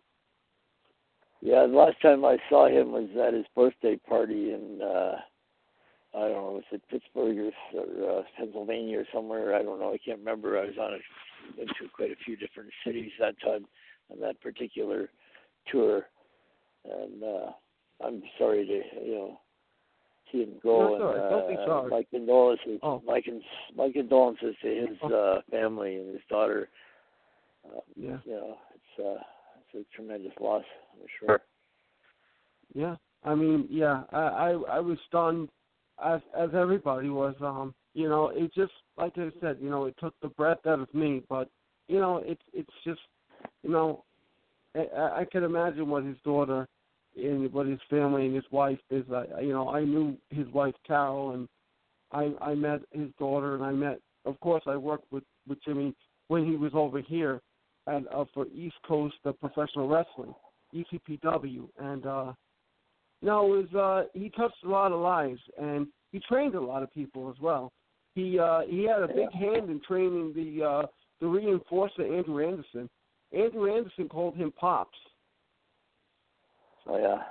Yeah, 1.42 1.68
the 1.68 1.74
last 1.76 2.02
time 2.02 2.26
I 2.26 2.38
saw 2.50 2.68
him 2.68 2.92
was 2.92 3.10
at 3.22 3.34
his 3.34 3.46
birthday 3.56 3.96
party 4.08 4.54
in 4.54 4.80
uh 4.82 5.16
I 6.16 6.20
don't 6.22 6.32
know, 6.32 6.52
was 6.54 6.64
it 6.72 6.82
Pittsburgh 6.90 7.38
or, 7.38 7.52
or 7.80 8.20
uh, 8.20 8.24
Pennsylvania 8.38 9.00
or 9.02 9.06
somewhere? 9.14 9.54
I 9.56 9.62
don't 9.62 9.80
know. 9.80 9.94
I 9.94 9.98
can't 10.04 10.18
remember. 10.20 10.58
I 10.58 10.66
was 10.66 10.78
on 10.80 10.94
a 10.94 10.98
went 11.58 11.70
to 11.80 11.88
quite 11.96 12.12
a 12.12 12.16
few 12.26 12.36
different 12.38 12.72
cities 12.86 13.12
that 13.20 13.36
time 13.44 13.66
on 14.12 14.20
that 14.22 14.40
particular 14.42 15.10
tour, 15.72 16.08
and 16.86 17.24
uh 17.24 17.52
I'm 18.04 18.22
sorry 18.40 18.66
to 18.66 19.06
you 19.06 19.16
know 19.16 19.40
see 20.32 20.40
him 20.44 20.54
go. 20.64 20.92
That's 20.92 21.04
all 21.04 21.14
right. 21.14 21.22
and, 21.22 21.30
Don't 21.30 21.50
be 21.50 21.56
uh, 21.62 21.66
sorry. 21.66 21.90
My 21.92 22.04
condolences. 22.10 22.80
Oh. 22.84 23.02
My 23.06 23.22
con- 23.22 23.42
my 23.76 23.92
condolences 23.92 24.56
to 24.64 24.68
his 24.68 24.98
Oh. 25.04 25.14
uh 25.14 25.42
family 25.52 25.96
and 25.98 26.14
his 26.14 26.24
daughter. 26.30 26.70
Uh, 27.66 27.80
Yeah. 27.96 28.18
You 28.26 28.32
know, 28.32 28.58
it's 28.74 29.06
uh 29.06 29.24
it's 29.74 29.88
a 29.90 29.96
tremendous 29.96 30.34
loss, 30.40 30.64
I'm 30.94 31.08
sure. 31.20 31.40
Yeah, 32.74 32.96
I 33.24 33.36
mean, 33.36 33.68
yeah, 33.70 34.04
I 34.12 34.18
I, 34.18 34.50
I 34.74 34.80
was 34.80 34.98
stunned, 35.08 35.50
as 36.04 36.22
as 36.38 36.50
everybody 36.54 37.10
was. 37.10 37.36
Um, 37.42 37.74
you 37.94 38.10
know, 38.10 38.30
it 38.30 38.54
just 38.54 38.74
like 38.98 39.14
I 39.18 39.30
said, 39.42 39.58
you 39.62 39.70
know, 39.70 39.86
it 39.86 39.96
took 40.00 40.14
the 40.22 40.30
breath 40.30 40.66
out 40.68 40.80
of 40.80 40.94
me. 40.94 41.24
But 41.30 41.50
you 41.88 42.00
know, 42.00 42.22
it's 42.26 42.42
it's 42.54 42.70
just, 42.84 43.00
you 43.64 43.72
know, 43.72 44.04
I, 44.76 44.88
I 44.96 45.20
I 45.22 45.26
can 45.26 45.44
imagine 45.44 45.90
what 45.90 46.04
his 46.04 46.18
daughter 46.24 46.68
and 47.16 47.52
what 47.52 47.66
his 47.66 47.80
family 47.90 48.28
and 48.28 48.36
his 48.36 48.46
wife 48.52 48.80
is. 48.90 49.06
I 49.12 49.42
you 49.42 49.54
know, 49.54 49.70
I 49.70 49.84
knew 49.84 50.18
his 50.30 50.48
wife 50.50 50.76
Carol, 50.86 51.32
and 51.32 51.48
I 52.12 52.32
I 52.42 52.54
met 52.54 52.82
his 52.92 53.10
daughter, 53.18 53.56
and 53.56 53.64
I 53.64 53.72
met, 53.72 54.00
of 54.26 54.40
course, 54.40 54.64
I 54.68 54.76
worked 54.76 55.12
with 55.12 55.24
with 55.48 55.64
Jimmy 55.64 55.96
when 56.28 56.46
he 56.46 56.58
was 56.58 56.72
over 56.76 57.00
here 57.02 57.42
at 57.88 58.04
uh, 58.14 58.26
for 58.34 58.46
East 58.54 58.76
Coast 58.88 59.16
uh, 59.26 59.32
Professional 59.32 59.88
Wrestling, 59.88 60.34
ECPW, 60.74 61.68
and. 61.80 62.06
uh 62.06 62.34
no, 63.22 63.54
it 63.54 63.72
was 63.74 63.74
uh 63.74 64.20
he 64.20 64.30
touched 64.30 64.64
a 64.64 64.70
lot 64.70 64.92
of 64.92 65.00
lives 65.00 65.40
and 65.60 65.88
he 66.12 66.20
trained 66.20 66.56
a 66.56 66.62
lot 66.62 66.84
of 66.84 66.94
people 66.94 67.30
as 67.30 67.42
well. 67.42 67.72
He 68.14 68.38
uh 68.40 68.62
he 68.68 68.84
had 68.84 69.02
a 69.02 69.08
big 69.08 69.32
hand 69.32 69.70
in 69.70 69.82
training 69.88 70.34
the 70.36 70.64
uh 70.64 70.86
the 71.20 71.26
reinforcer 71.26 72.18
Andrew 72.18 72.48
Anderson. 72.48 72.90
Andrew 73.36 73.76
Anderson 73.76 74.08
called 74.08 74.36
him 74.36 74.52
Pops. 74.52 74.98
Oh 76.88 76.98
yeah. 76.98 77.24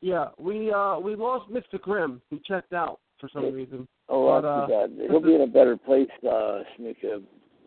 Yeah, 0.00 0.28
we 0.38 0.72
uh 0.72 0.98
we 0.98 1.14
lost 1.14 1.50
Mr. 1.50 1.80
Grimm. 1.80 2.20
He 2.30 2.40
checked 2.46 2.72
out 2.72 2.98
for 3.20 3.28
some 3.32 3.52
reason. 3.52 3.86
Oh, 4.08 4.26
But, 4.26 4.46
uh, 4.46 4.66
that's 4.66 4.90
too 4.90 4.98
bad. 4.98 5.10
He'll 5.10 5.20
be 5.20 5.34
in 5.34 5.40
a 5.42 5.46
better 5.46 5.76
place, 5.76 6.10
uh. 6.28 6.60
You 6.78 6.94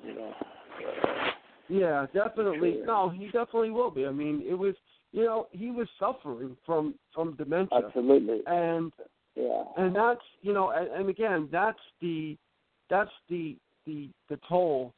know. 0.05 0.33
Uh, 0.37 1.26
Yeah, 1.69 2.05
definitely. 2.13 2.79
No, 2.85 3.09
he 3.09 3.25
definitely 3.25 3.71
will 3.71 3.91
be. 3.91 4.05
I 4.05 4.11
mean, 4.11 4.43
it 4.47 4.53
was 4.53 4.75
you 5.13 5.23
know, 5.23 5.47
he 5.51 5.71
was 5.71 5.87
suffering 5.99 6.55
from 6.65 6.95
from 7.13 7.35
dementia. 7.35 7.81
absolutely. 7.85 8.41
And 8.45 8.91
Yeah. 9.35 9.63
and 9.77 9.95
that's 9.95 10.21
you 10.41 10.53
know 10.53 10.71
and, 10.71 10.87
and 10.89 11.09
again 11.09 11.47
that's 11.51 11.79
the 12.01 12.37
that's 12.89 13.11
the 13.29 13.57
the 13.85 14.09
the 14.29 14.39
toll 14.47 14.93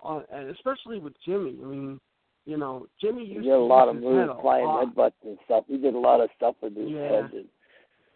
on 0.00 0.24
and 0.32 0.50
especially 0.50 0.98
with 0.98 1.14
Jimmy. 1.24 1.56
I 1.62 1.66
mean, 1.66 2.00
you 2.46 2.56
know, 2.56 2.86
Jimmy 3.00 3.26
He 3.26 3.32
used 3.34 3.44
did 3.44 3.52
a 3.52 3.56
to 3.56 3.60
lot 3.64 3.88
of 3.88 3.96
use 3.96 4.04
his 4.04 4.12
head 4.12 4.26
moves, 4.26 4.38
a 4.38 4.42
flying 4.42 4.64
lot. 4.66 4.94
headbutts 4.94 5.12
and 5.24 5.38
stuff. 5.46 5.64
He 5.66 5.78
did 5.78 5.94
a 5.94 5.98
lot 5.98 6.20
of 6.20 6.30
stuff 6.36 6.56
with 6.60 6.76
his 6.76 6.90
Yeah. 6.90 7.08
head. 7.08 7.30
And 7.32 7.48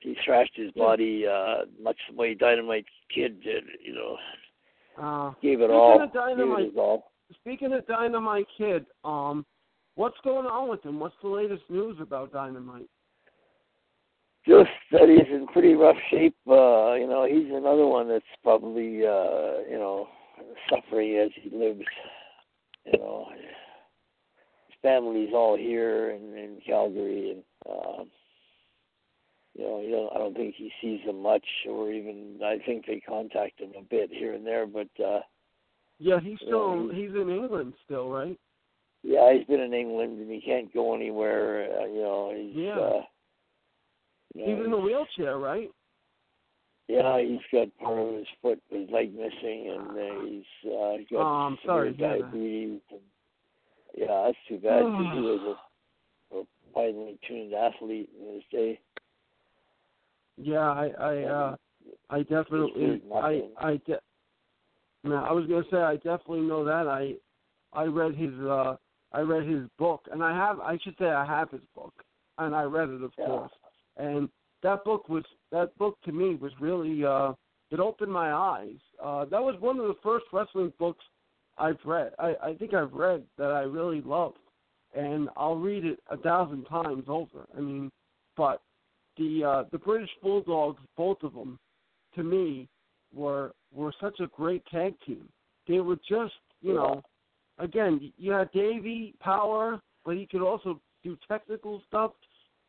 he 0.01 0.15
thrashed 0.25 0.55
his 0.55 0.71
body 0.73 1.27
uh, 1.27 1.65
much 1.83 1.97
the 2.11 2.17
way 2.17 2.35
Dynamite 2.35 2.87
Kid 3.13 3.41
did. 3.43 3.65
You 3.83 3.95
know, 3.95 4.17
Uh, 5.01 5.31
gave 5.41 5.61
it 5.61 5.71
all. 5.71 6.03
of 6.03 6.13
Gave 6.13 6.23
it 6.75 6.77
all. 6.77 7.11
Speaking 7.35 7.73
of 7.73 7.87
Dynamite 7.87 8.47
Kid, 8.57 8.87
um, 9.05 9.45
what's 9.95 10.17
going 10.25 10.47
on 10.47 10.69
with 10.69 10.85
him? 10.85 11.01
What's 11.01 11.15
the 11.23 11.29
latest 11.29 11.63
news 11.69 11.97
about 12.01 12.33
Dynamite? 12.33 12.89
Just 14.47 14.71
that 14.93 15.09
he's 15.09 15.35
in 15.35 15.47
pretty 15.53 15.75
rough 15.75 15.97
shape. 16.11 16.37
Uh, 16.47 16.95
you 16.95 17.07
know, 17.07 17.27
he's 17.29 17.53
another 17.53 17.87
one 17.87 18.09
that's 18.09 18.25
probably 18.43 19.07
uh, 19.07 19.61
you 19.69 19.79
know 19.79 20.09
suffering 20.71 21.17
as 21.19 21.31
he 21.43 21.51
lives. 21.55 21.83
You 22.87 22.99
know, 22.99 23.27
his 23.31 24.77
family's 24.81 25.31
all 25.35 25.57
here 25.57 26.11
in, 26.11 26.37
in 26.39 26.59
Calgary, 26.67 27.33
and 27.33 27.43
um, 27.69 28.11
you 29.55 29.65
know, 29.65 29.81
you 29.81 29.91
know, 29.91 30.11
I 30.15 30.19
don't 30.19 30.35
think 30.35 30.55
he 30.57 30.71
sees 30.81 31.01
them 31.05 31.21
much, 31.21 31.45
or 31.69 31.91
even 31.93 32.39
I 32.43 32.59
think 32.65 32.87
they 32.87 33.01
contact 33.01 33.61
him 33.61 33.73
a 33.77 33.83
bit 33.83 34.09
here 34.11 34.33
and 34.33 34.47
there. 34.47 34.67
But 34.67 34.89
uh, 35.05 35.21
Yeah, 35.99 36.21
he's 36.21 36.39
still 36.41 36.89
Yeah, 36.93 36.99
he's 36.99 37.15
in 37.15 37.29
England 37.31 37.75
still, 37.85 38.11
right? 38.11 38.39
yeah, 39.03 39.33
he's 39.33 39.47
been 39.47 39.61
in 39.61 39.75
England 39.75 40.19
and 40.19 40.31
he 40.31 40.41
can't 40.41 40.73
go 40.75 40.95
anywhere. 40.95 41.69
Uh, 41.81 41.87
you 41.87 42.03
know, 42.03 42.33
he's 42.35 42.57
Yeah. 42.57 42.79
uh, 42.79 43.03
you 44.35 44.47
know, 44.47 44.57
He's 44.57 44.67
in 44.67 44.73
a 44.73 44.79
wheelchair, 44.79 45.39
right? 45.39 45.71
Yeah, 46.89 47.21
he's 47.21 47.41
got 47.53 47.77
part 47.79 47.99
of 47.99 48.15
his 48.15 48.27
foot, 48.41 48.63
his 48.71 48.89
leg 48.91 49.15
missing, 49.15 49.69
and 49.71 49.91
uh, 49.91 50.25
he's 50.25 50.71
uh, 50.73 50.97
he 50.99 51.07
got 51.11 51.21
Oh, 51.21 51.47
I'm 51.47 51.59
sorry 51.65 51.93
diabetes. 51.93 52.81
And, 52.91 53.01
yeah, 53.97 54.25
that's 54.27 54.39
too 54.49 54.59
bad 54.59 54.85
because 54.85 55.13
he 55.13 55.21
was 55.21 55.57
a, 56.33 56.37
a 56.39 56.45
finely 56.75 57.19
tuned 57.27 57.53
athlete 57.53 58.09
in 58.19 58.35
his 58.35 58.45
day. 58.51 58.81
Yeah, 60.37 60.71
I 60.71 60.87
I 60.99 61.25
uh 61.25 61.57
I 62.11 62.23
definitely 62.23 63.03
I. 63.15 63.43
I 63.59 63.81
de- 63.87 64.01
no, 65.05 65.17
I 65.17 65.33
was 65.33 65.47
gonna 65.47 65.65
say 65.71 65.79
I 65.79 65.97
definitely 65.97 66.43
know 66.43 66.65
that. 66.65 66.89
I 66.89 67.15
I 67.73 67.85
read 67.85 68.15
his 68.15 68.35
uh 68.41 68.77
I 69.13 69.21
read 69.21 69.47
his 69.47 69.65
book 69.79 70.07
and 70.13 70.23
I 70.23 70.35
have 70.35 70.61
I 70.61 70.79
should 70.83 70.97
say 70.99 71.07
I 71.07 71.25
have 71.25 71.51
his 71.51 71.63
book 71.75 71.95
and 72.39 72.55
I 72.55 72.65
read 72.65 72.89
it 72.91 73.03
of 73.03 73.13
Yeah. 73.19 73.27
course. 73.27 73.53
And 73.97 74.29
that 74.63 74.85
book 74.85 75.09
was 75.09 75.25
that 75.53 75.77
book 75.79 75.99
to 76.05 76.13
me 76.13 76.35
was 76.35 76.53
really 76.61 77.05
uh 77.05 77.33
it 77.71 77.81
opened 77.81 78.13
my 78.13 78.33
eyes. 78.33 78.79
Uh 79.03 79.25
that 79.27 79.43
was 79.43 79.59
one 79.61 79.79
of 79.79 79.87
the 79.87 79.97
first 80.03 80.27
wrestling 80.33 80.73
books 80.79 81.05
I've 81.57 81.85
read. 81.85 82.13
I, 82.19 82.35
I 82.43 82.55
think 82.55 82.75
I've 82.75 82.93
read 82.93 83.25
that 83.37 83.51
I 83.51 83.63
really 83.63 84.01
loved. 84.01 84.39
And 84.95 85.29
I'll 85.37 85.57
read 85.57 85.85
it 85.85 85.99
a 86.09 86.17
thousand 86.17 86.65
times 86.65 87.05
over. 87.09 87.47
I 87.57 87.61
mean 87.61 87.91
but 88.37 88.63
the 89.19 89.45
uh, 89.45 89.65
the 89.73 89.79
British 89.79 90.11
Bulldogs, 90.23 90.81
both 90.97 91.23
of 91.23 91.35
them, 91.35 91.59
to 92.15 92.23
me, 92.23 92.69
were 93.15 93.53
were 93.73 93.93
such 94.01 94.21
a 94.21 94.27
great 94.29 94.65
tag 94.67 94.95
team. 95.07 95.29
They 95.67 95.81
were 95.81 95.99
just, 96.09 96.35
you 96.63 96.75
know, 96.75 97.03
again, 97.59 98.13
you 98.17 98.33
had 98.33 98.51
Davey 98.53 99.15
Power, 99.21 99.81
but 100.05 100.17
he 100.17 100.27
could 100.27 100.43
also 100.43 100.81
do 101.05 101.17
technical 101.29 101.83
stuff. 101.87 102.13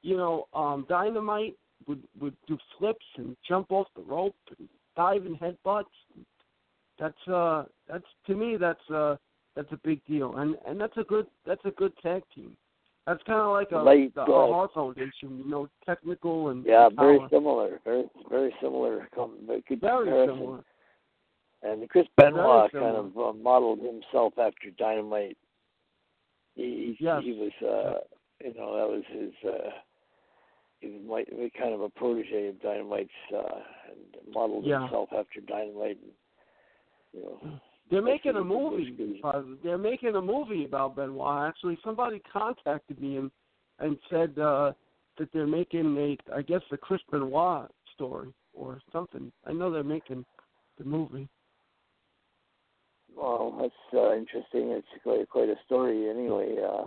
You 0.02 0.18
know, 0.18 0.48
um, 0.54 0.86
Dynamite 0.90 1.56
would 1.88 2.04
would 2.20 2.36
do 2.48 2.58
flips 2.78 3.06
and 3.18 3.36
jump 3.48 3.72
off 3.72 3.88
the 3.96 4.02
rope 4.02 4.36
and 4.58 4.68
dive 4.96 5.26
in 5.26 5.36
headbutts. 5.36 5.86
That's 7.00 7.28
uh, 7.28 7.64
that's 7.88 8.06
to 8.28 8.36
me 8.36 8.58
that's 8.58 8.90
uh, 8.90 9.16
that's 9.56 9.72
a 9.72 9.80
big 9.84 10.04
deal, 10.06 10.38
and 10.38 10.56
and 10.68 10.80
that's 10.80 10.98
a 10.98 11.04
good 11.04 11.28
that's 11.46 11.64
a 11.66 11.72
good 11.72 11.94
tag 12.02 12.24
team. 12.36 12.56
That's 13.10 13.24
kind 13.24 13.40
of 13.40 13.52
like 13.54 13.72
a 13.72 13.80
Late, 13.80 14.14
the, 14.14 14.22
uh, 14.22 14.26
Hart 14.26 14.72
Foundation, 14.76 15.42
you 15.44 15.50
know, 15.50 15.68
technical 15.84 16.50
and 16.50 16.64
Yeah, 16.64 16.86
and 16.86 16.96
very 16.96 17.18
power. 17.18 17.30
similar. 17.32 17.80
Very 17.84 18.08
very 18.30 18.54
similar. 18.62 19.08
Very 19.16 19.64
good 19.68 19.82
Very 19.82 20.06
comparison. 20.06 20.36
similar. 20.38 20.64
And 21.64 21.90
Chris 21.90 22.06
Benoit 22.18 22.72
kind 22.72 22.96
of 22.96 23.18
uh, 23.18 23.34
modeled 23.34 23.80
himself 23.80 24.34
after 24.38 24.70
Dynamite. 24.78 25.38
He 26.56 26.96
he, 27.00 27.04
Yes. 27.04 27.24
he 27.24 27.32
was 27.34 27.52
uh 27.64 28.00
you 28.46 28.54
know, 28.54 28.78
that 28.78 28.88
was 28.88 29.04
his 29.12 29.34
uh 29.44 29.72
he 30.82 30.88
was 30.90 31.02
like 31.10 31.54
kind 31.60 31.74
of 31.74 31.82
a 31.82 31.90
protege 31.90 32.50
of 32.50 32.62
Dynamite's 32.62 33.10
uh 33.36 33.60
and 33.90 34.34
modeled 34.34 34.66
Yeah. 34.66 34.82
himself 34.82 35.10
after 35.18 35.42
Dynamite 35.42 35.98
and 36.04 36.12
you 37.14 37.22
know 37.24 37.60
They're 37.90 38.02
making 38.02 38.36
a 38.36 38.42
Especially 38.42 38.92
with 38.92 38.98
the 38.98 39.22
movie. 39.24 39.60
They're 39.64 39.78
making 39.78 40.16
a 40.16 40.22
movie 40.22 40.66
about 40.66 40.96
Benoit. 40.96 41.48
Actually, 41.48 41.78
somebody 41.84 42.22
contacted 42.32 43.02
me 43.02 43.18
and 43.18 43.32
and 43.80 43.98
said 44.10 44.38
uh, 44.38 44.74
that 45.18 45.30
they're 45.34 45.48
making 45.48 45.98
a, 45.98 46.18
I 46.36 46.42
guess, 46.42 46.62
the 46.70 46.78
Chris 46.78 47.02
Benoit 47.10 47.70
story 47.96 48.34
or 48.54 48.80
something. 48.92 49.32
I 49.46 49.54
know 49.54 49.72
they're 49.72 49.84
making 49.84 50.26
the 50.78 50.84
movie. 50.86 51.28
well 53.16 53.58
that's 53.60 53.74
uh, 53.94 54.16
interesting. 54.16 54.72
It's 54.72 54.88
quite 55.04 55.28
quite 55.30 55.50
a 55.50 55.56
story 55.66 56.10
anyway. 56.10 56.58
Uh 56.64 56.86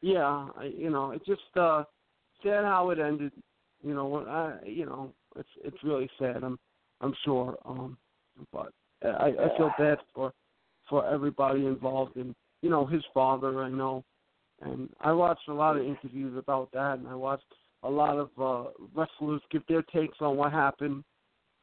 Yeah, 0.00 0.48
I, 0.56 0.64
you 0.76 0.90
know, 0.90 1.12
it 1.12 1.24
just 1.24 1.56
uh, 1.56 1.84
sad 2.42 2.64
how 2.64 2.90
it 2.90 2.98
ended. 2.98 3.32
You 3.82 3.94
know, 3.94 4.06
when 4.06 4.28
I, 4.28 4.58
you 4.64 4.86
know, 4.86 5.12
it's 5.36 5.48
it's 5.64 5.82
really 5.82 6.10
sad. 6.18 6.42
I'm 6.42 6.58
I'm 7.00 7.14
sure. 7.24 7.56
Um, 7.64 7.96
but 8.52 8.72
I 9.04 9.28
I 9.28 9.56
feel 9.56 9.70
bad 9.78 9.98
for 10.14 10.32
for 10.88 11.06
everybody 11.06 11.66
involved 11.66 12.16
and 12.16 12.34
you 12.62 12.70
know 12.70 12.86
his 12.86 13.02
father. 13.12 13.62
I 13.62 13.68
know, 13.68 14.04
and 14.62 14.88
I 15.00 15.12
watched 15.12 15.48
a 15.48 15.54
lot 15.54 15.76
of 15.76 15.84
interviews 15.84 16.36
about 16.36 16.70
that, 16.72 16.98
and 16.98 17.08
I 17.08 17.14
watched 17.14 17.44
a 17.82 17.90
lot 17.90 18.16
of 18.18 18.30
uh, 18.40 18.70
wrestlers 18.94 19.42
give 19.50 19.62
their 19.68 19.82
takes 19.82 20.18
on 20.20 20.36
what 20.36 20.52
happened, 20.52 21.04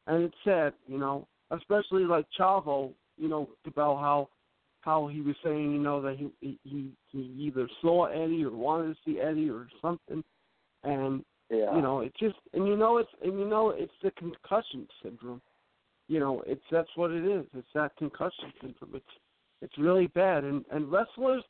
and 0.06 0.24
it's 0.24 0.36
sad. 0.44 0.72
You 0.86 0.98
know, 0.98 1.26
especially 1.50 2.04
like 2.04 2.26
Chavo. 2.38 2.92
You 3.16 3.28
know 3.28 3.48
about 3.66 4.00
how 4.00 4.28
how 4.84 5.08
he 5.08 5.22
was 5.22 5.34
saying, 5.42 5.72
you 5.72 5.78
know, 5.80 6.02
that 6.02 6.16
he 6.16 6.58
he 6.62 6.90
he 7.10 7.18
either 7.38 7.68
saw 7.80 8.04
Eddie 8.04 8.44
or 8.44 8.50
wanted 8.50 8.94
to 8.94 8.96
see 9.04 9.18
Eddie 9.18 9.48
or 9.48 9.66
something, 9.80 10.22
and 10.82 11.24
yeah. 11.50 11.74
you 11.74 11.80
know, 11.80 12.00
it 12.00 12.12
just 12.18 12.36
and 12.52 12.66
you 12.66 12.76
know 12.76 12.98
it's 12.98 13.10
and 13.22 13.38
you 13.38 13.46
know 13.46 13.70
it's 13.70 13.92
the 14.02 14.10
concussion 14.12 14.86
syndrome. 15.02 15.40
You 16.08 16.20
know, 16.20 16.42
it's 16.46 16.64
that's 16.70 16.90
what 16.96 17.10
it 17.10 17.24
is. 17.24 17.46
It's 17.56 17.66
that 17.74 17.96
concussion 17.96 18.52
syndrome. 18.60 18.96
It's 18.96 19.04
it's 19.62 19.78
really 19.78 20.06
bad, 20.08 20.44
and 20.44 20.64
and 20.70 20.90
wrestlers 20.90 21.42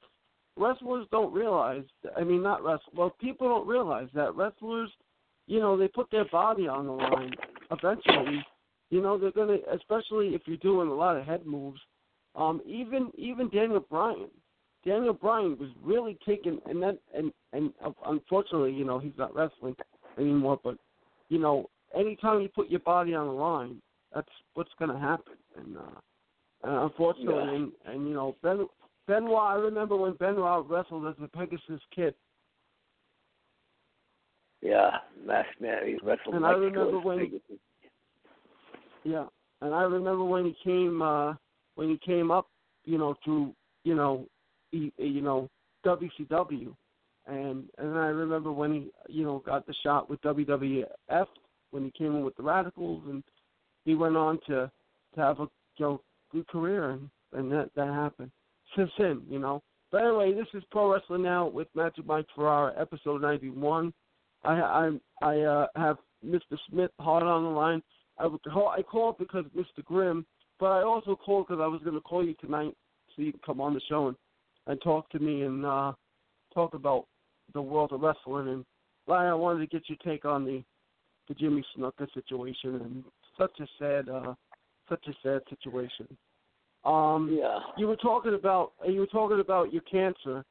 wrestlers 0.57 1.07
don't 1.11 1.33
realize. 1.33 1.85
I 2.17 2.25
mean, 2.25 2.43
not 2.43 2.63
wrestlers. 2.63 2.95
Well, 2.97 3.17
people 3.21 3.49
don't 3.49 3.67
realize 3.67 4.09
that 4.15 4.35
wrestlers, 4.35 4.91
you 5.47 5.61
know, 5.61 5.77
they 5.77 5.89
put 5.89 6.11
their 6.11 6.27
body 6.27 6.69
on 6.69 6.87
the 6.87 6.93
line. 6.93 7.33
Eventually, 7.71 8.45
you 8.91 9.01
know, 9.03 9.19
they're 9.19 9.33
gonna, 9.33 9.59
especially 9.75 10.29
if 10.29 10.43
you're 10.47 10.57
doing 10.59 10.89
a 10.89 10.95
lot 10.95 11.17
of 11.17 11.25
head 11.25 11.47
moves. 11.47 11.81
Um, 12.37 12.61
even 12.67 13.11
even 13.17 13.49
Daniel 13.49 13.85
Bryan, 13.89 14.29
Daniel 14.85 15.15
Bryan 15.15 15.57
was 15.59 15.71
really 15.83 16.19
taking, 16.27 16.59
and 16.67 16.83
that 16.83 16.99
and 17.15 17.33
and 17.53 17.73
uh, 17.85 17.91
unfortunately, 18.07 18.73
you 18.73 18.85
know, 18.85 18.99
he's 18.99 19.13
not 19.17 19.35
wrestling 19.35 19.77
anymore. 20.19 20.61
But 20.63 20.77
you 21.29 21.39
know, 21.39 21.71
anytime 21.97 22.41
you 22.41 22.49
put 22.49 22.71
your 22.71 22.81
body 22.81 23.15
on 23.15 23.27
the 23.27 23.33
line, 23.33 23.81
that's 24.15 24.29
what's 24.55 24.71
going 24.79 24.91
to 24.93 24.99
happen. 24.99 25.35
And 25.57 25.77
uh, 25.77 26.01
and 26.63 26.77
unfortunately, 26.91 27.35
Yeah. 27.35 27.55
and 27.55 27.73
and 27.87 28.09
you 28.09 28.15
know, 28.15 28.37
Ben 28.43 28.67
Benoit. 29.07 29.37
I 29.43 29.55
remember 29.55 29.97
when 29.97 30.15
Benoit 30.15 30.69
wrestled 30.69 31.07
as 31.07 31.15
a 31.23 31.29
Pegasus 31.29 31.81
Kid, 31.95 32.15
Yeah, 34.63 34.91
masked 35.27 35.61
man. 35.61 35.87
He 35.87 35.99
wrestled 36.03 36.35
And 36.35 36.47
I 36.47 36.53
remember 36.53 36.99
when- 36.99 37.19
Pegasus. 37.19 37.59
Yeah, 39.05 39.27
and 39.61 39.75
I 39.75 39.83
remember 39.83 40.25
when 40.25 40.47
he 40.47 40.57
came 40.65 41.03
uh 41.03 41.35
when 41.75 41.89
he 41.91 41.99
came 41.99 42.31
up, 42.31 42.49
you 42.85 42.97
know, 42.97 43.15
to 43.27 43.53
you 43.85 43.95
know, 43.95 44.27
e, 44.73 44.91
you 44.97 45.21
know 45.21 45.51
WCW, 45.85 46.75
and 47.27 47.69
and 47.77 47.99
I 47.99 48.07
remember 48.07 48.51
when 48.51 48.73
he 48.73 48.91
you 49.09 49.25
know 49.25 49.41
got 49.45 49.67
the 49.67 49.75
shot 49.83 50.09
with 50.09 50.23
WWF 50.23 51.27
when 51.71 51.85
he 51.85 51.91
came 51.91 52.17
in 52.17 52.25
with 52.25 52.35
the 52.37 52.43
Radicalz, 52.43 53.05
and 53.11 53.23
he 53.85 53.95
went 53.95 54.17
on 54.17 54.39
to 54.47 54.71
to 55.15 55.21
have 55.21 55.41
a 55.41 55.49
you 55.77 55.87
know 55.87 56.01
good 56.33 56.47
career, 56.49 56.91
and 56.91 57.09
and 57.33 57.51
that 57.53 57.71
that 57.77 57.89
happened 57.89 58.31
since 58.77 58.91
then, 58.99 59.23
you 59.29 59.39
know. 59.39 59.63
But 59.91 60.03
anyway, 60.03 60.35
this 60.35 60.47
is 60.55 60.63
Pro 60.71 60.93
Wrestling 60.93 61.23
Now 61.23 61.47
with 61.47 61.69
Magic 61.75 62.07
Mike 62.07 62.27
Ferrara, 62.35 62.75
episode 62.79 63.23
ninety 63.23 63.51
one. 63.51 63.93
I 64.45 64.61
I 64.61 64.91
I 65.23 65.41
uh, 65.41 65.67
have 65.77 65.99
Mr. 66.25 66.59
Smith 66.69 66.91
Hart 66.99 67.23
on 67.23 67.45
the 67.45 67.51
line. 67.51 67.83
I 68.19 68.27
would 68.27 68.43
call, 68.45 68.69
I 68.69 68.83
called 68.83 69.19
because 69.19 69.45
Mr. 69.57 69.85
Grimm, 69.85 70.25
but 70.61 70.67
I 70.67 70.83
also 70.83 71.17
called 71.17 71.47
because 71.49 71.61
I 71.61 71.67
was 71.67 71.81
going 71.83 71.97
to 71.97 72.01
call 72.01 72.25
you 72.25 72.35
tonight 72.41 72.75
so 73.15 73.23
you 73.23 73.33
can 73.33 73.41
come 73.45 73.61
on 73.61 73.75
the 73.75 73.81
show 73.89 74.09
and, 74.09 74.17
and 74.67 74.81
talk 74.83 75.11
to 75.11 75.19
me 75.19 75.43
and 75.43 75.67
uh, 75.67 75.93
talk 76.53 76.75
about 76.75 77.07
the 77.55 77.63
world 77.63 77.93
of 77.93 78.01
wrestling. 78.01 78.49
And 78.49 78.65
Ryan, 79.09 79.33
I 79.33 79.35
wanted 79.35 79.61
to 79.61 79.67
get 79.67 79.89
your 79.89 79.99
take 80.05 80.25
on 80.25 80.45
the 80.45 80.63
the 81.27 81.35
Jimmy 81.35 81.65
Snuka 81.75 82.07
situation 82.13 82.75
and 82.77 83.05
such 83.39 83.59
a 83.61 83.67
sad 83.79 84.09
uh, 84.09 84.35
such 84.89 85.07
a 85.09 85.13
sad 85.23 85.43
situation. 85.49 86.07
Um, 86.85 87.31
Yeah. 87.41 87.61
you 87.77 87.87
were 87.89 87.97
talking 87.97 88.35
about 88.35 88.73
you 88.87 89.01
were 89.01 89.07
talking 89.07 89.41
about 89.41 89.73
your 89.73 89.83
cancer. 89.83 90.45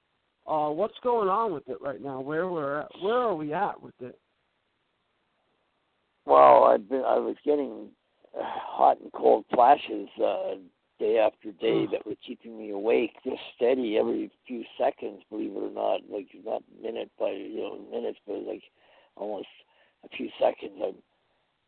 Uh, 0.45 0.69
what's 0.69 0.97
going 1.03 1.29
on 1.29 1.53
with 1.53 1.67
it 1.69 1.79
right 1.81 2.01
now? 2.01 2.19
Where 2.19 2.49
we're 2.49 2.81
at, 2.81 2.91
where 3.01 3.17
are 3.17 3.35
we 3.35 3.53
at 3.53 3.81
with 3.81 3.93
it? 4.01 4.19
Well, 6.25 6.65
I've 6.65 6.89
been 6.89 7.03
I 7.05 7.17
was 7.17 7.35
getting 7.45 7.89
uh, 8.37 8.41
hot 8.43 8.99
and 9.01 9.11
cold 9.13 9.45
flashes 9.53 10.09
uh 10.23 10.55
day 10.99 11.17
after 11.17 11.51
day 11.51 11.87
that 11.91 12.05
were 12.05 12.15
keeping 12.25 12.57
me 12.57 12.69
awake 12.71 13.11
just 13.23 13.41
steady 13.55 13.97
every 13.97 14.31
few 14.47 14.63
seconds, 14.77 15.21
believe 15.29 15.51
it 15.51 15.59
or 15.59 15.71
not. 15.71 16.01
Like 16.09 16.27
not 16.45 16.63
minute 16.81 17.11
by 17.19 17.31
you 17.31 17.57
know, 17.57 17.79
minutes 17.91 18.19
but 18.25 18.43
like 18.43 18.63
almost 19.15 19.47
a 20.03 20.09
few 20.15 20.29
seconds 20.39 20.73
I'm 20.81 20.95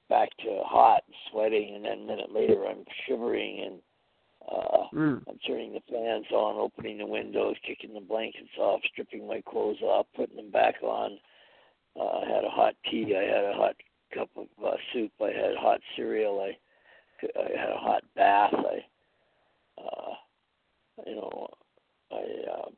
back 0.10 0.30
to 0.38 0.62
hot 0.66 1.04
and 1.08 1.16
sweating 1.32 1.76
and 1.76 1.86
then 1.86 2.00
a 2.00 2.06
minute 2.06 2.32
later 2.34 2.66
I'm 2.66 2.86
shivering 3.08 3.64
and 3.66 3.80
uh 4.52 4.76
Mm. 4.96 5.22
I'm 5.28 5.40
turning 5.46 5.74
the 5.74 5.82
fans 5.92 6.26
on, 6.32 6.56
opening 6.58 7.00
the 7.00 7.06
windows, 7.06 7.56
kicking 7.68 7.94
the 7.94 8.00
blankets 8.00 8.58
off, 8.58 8.80
stripping 8.92 9.28
my 9.28 9.42
clothes 9.42 9.82
off, 9.82 10.06
putting 10.16 10.38
them 10.38 10.52
back 10.52 10.76
on. 10.82 11.18
Uh, 12.00 12.20
I 12.20 12.30
had 12.30 12.44
a 12.46 12.50
hot 12.50 12.76
tea. 12.90 13.14
I 13.16 13.24
had 13.24 13.44
a 13.44 13.54
hot 13.54 13.76
cup 14.14 14.30
of 14.38 14.48
uh, 14.66 14.76
soup. 14.94 15.12
I 15.22 15.32
had 15.32 15.56
hot 15.60 15.82
cereal. 15.96 16.40
I 16.40 16.58
I 17.38 17.60
had 17.60 17.72
a 17.72 17.78
hot 17.78 18.04
bath. 18.16 18.54
I 18.54 19.82
uh, 19.82 20.14
you 21.06 21.16
know 21.16 21.48
I 22.12 22.52
uh, 22.52 22.70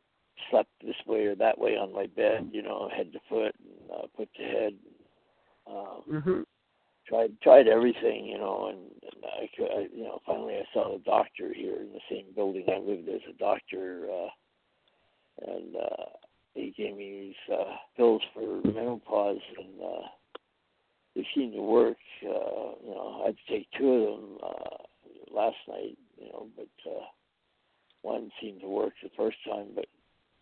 slept 0.50 0.70
this 0.84 0.96
way 1.06 1.26
or 1.26 1.36
that 1.36 1.58
way 1.58 1.78
on 1.78 1.94
my 1.94 2.08
bed. 2.08 2.50
You 2.52 2.64
know, 2.64 2.90
head 2.96 3.14
to 3.14 3.20
foot, 3.30 3.56
and 3.60 3.92
uh, 3.92 4.08
foot 4.16 4.30
to 4.38 4.44
head. 4.44 4.74
Um, 5.70 6.22
hmm 6.24 6.42
tried 7.08 7.40
tried 7.42 7.68
everything, 7.68 8.26
you 8.26 8.38
know, 8.38 8.68
and, 8.68 8.80
and 9.02 9.24
I, 9.26 9.80
I, 9.80 9.88
you 9.94 10.04
know, 10.04 10.20
finally 10.26 10.56
I 10.56 10.64
saw 10.74 10.96
a 10.96 11.00
doctor 11.00 11.54
here 11.54 11.76
in 11.76 11.94
the 11.94 12.00
same 12.10 12.26
building 12.36 12.66
I 12.68 12.80
lived. 12.80 13.08
There's 13.08 13.22
a 13.30 13.38
doctor, 13.38 14.08
uh, 14.12 15.52
and 15.52 15.76
uh, 15.76 16.06
he 16.54 16.74
gave 16.78 16.96
me 16.96 17.34
these 17.48 17.56
uh, 17.58 17.76
pills 17.96 18.22
for 18.34 18.62
menopause, 18.64 19.42
and 19.58 19.82
uh, 19.82 20.08
they 21.16 21.26
seemed 21.36 21.54
to 21.54 21.62
work. 21.62 21.98
Uh, 22.24 22.76
you 22.84 22.92
know, 22.92 23.22
I 23.24 23.28
had 23.28 23.36
to 23.38 23.54
take 23.54 23.68
two 23.78 23.92
of 23.92 24.20
them 24.20 24.38
uh, 24.44 25.36
last 25.36 25.58
night, 25.68 25.98
you 26.20 26.30
know, 26.30 26.48
but 26.56 26.90
uh, 26.92 27.06
one 28.02 28.32
seemed 28.42 28.62
to 28.62 28.68
work 28.68 28.94
the 29.02 29.10
first 29.16 29.38
time, 29.48 29.68
but 29.76 29.86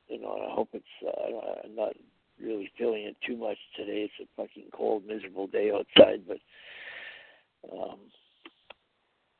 you 0.07 0.21
know, 0.21 0.47
I 0.49 0.53
hope 0.53 0.69
it's. 0.73 0.85
Uh, 1.03 1.65
I'm 1.65 1.75
not 1.75 1.93
really 2.41 2.71
feeling 2.77 3.03
it 3.03 3.15
too 3.25 3.37
much 3.37 3.57
today. 3.75 4.09
It's 4.09 4.13
a 4.21 4.41
fucking 4.41 4.69
cold, 4.73 5.03
miserable 5.07 5.47
day 5.47 5.71
outside, 5.71 6.21
but 6.27 6.37
um, 7.71 7.99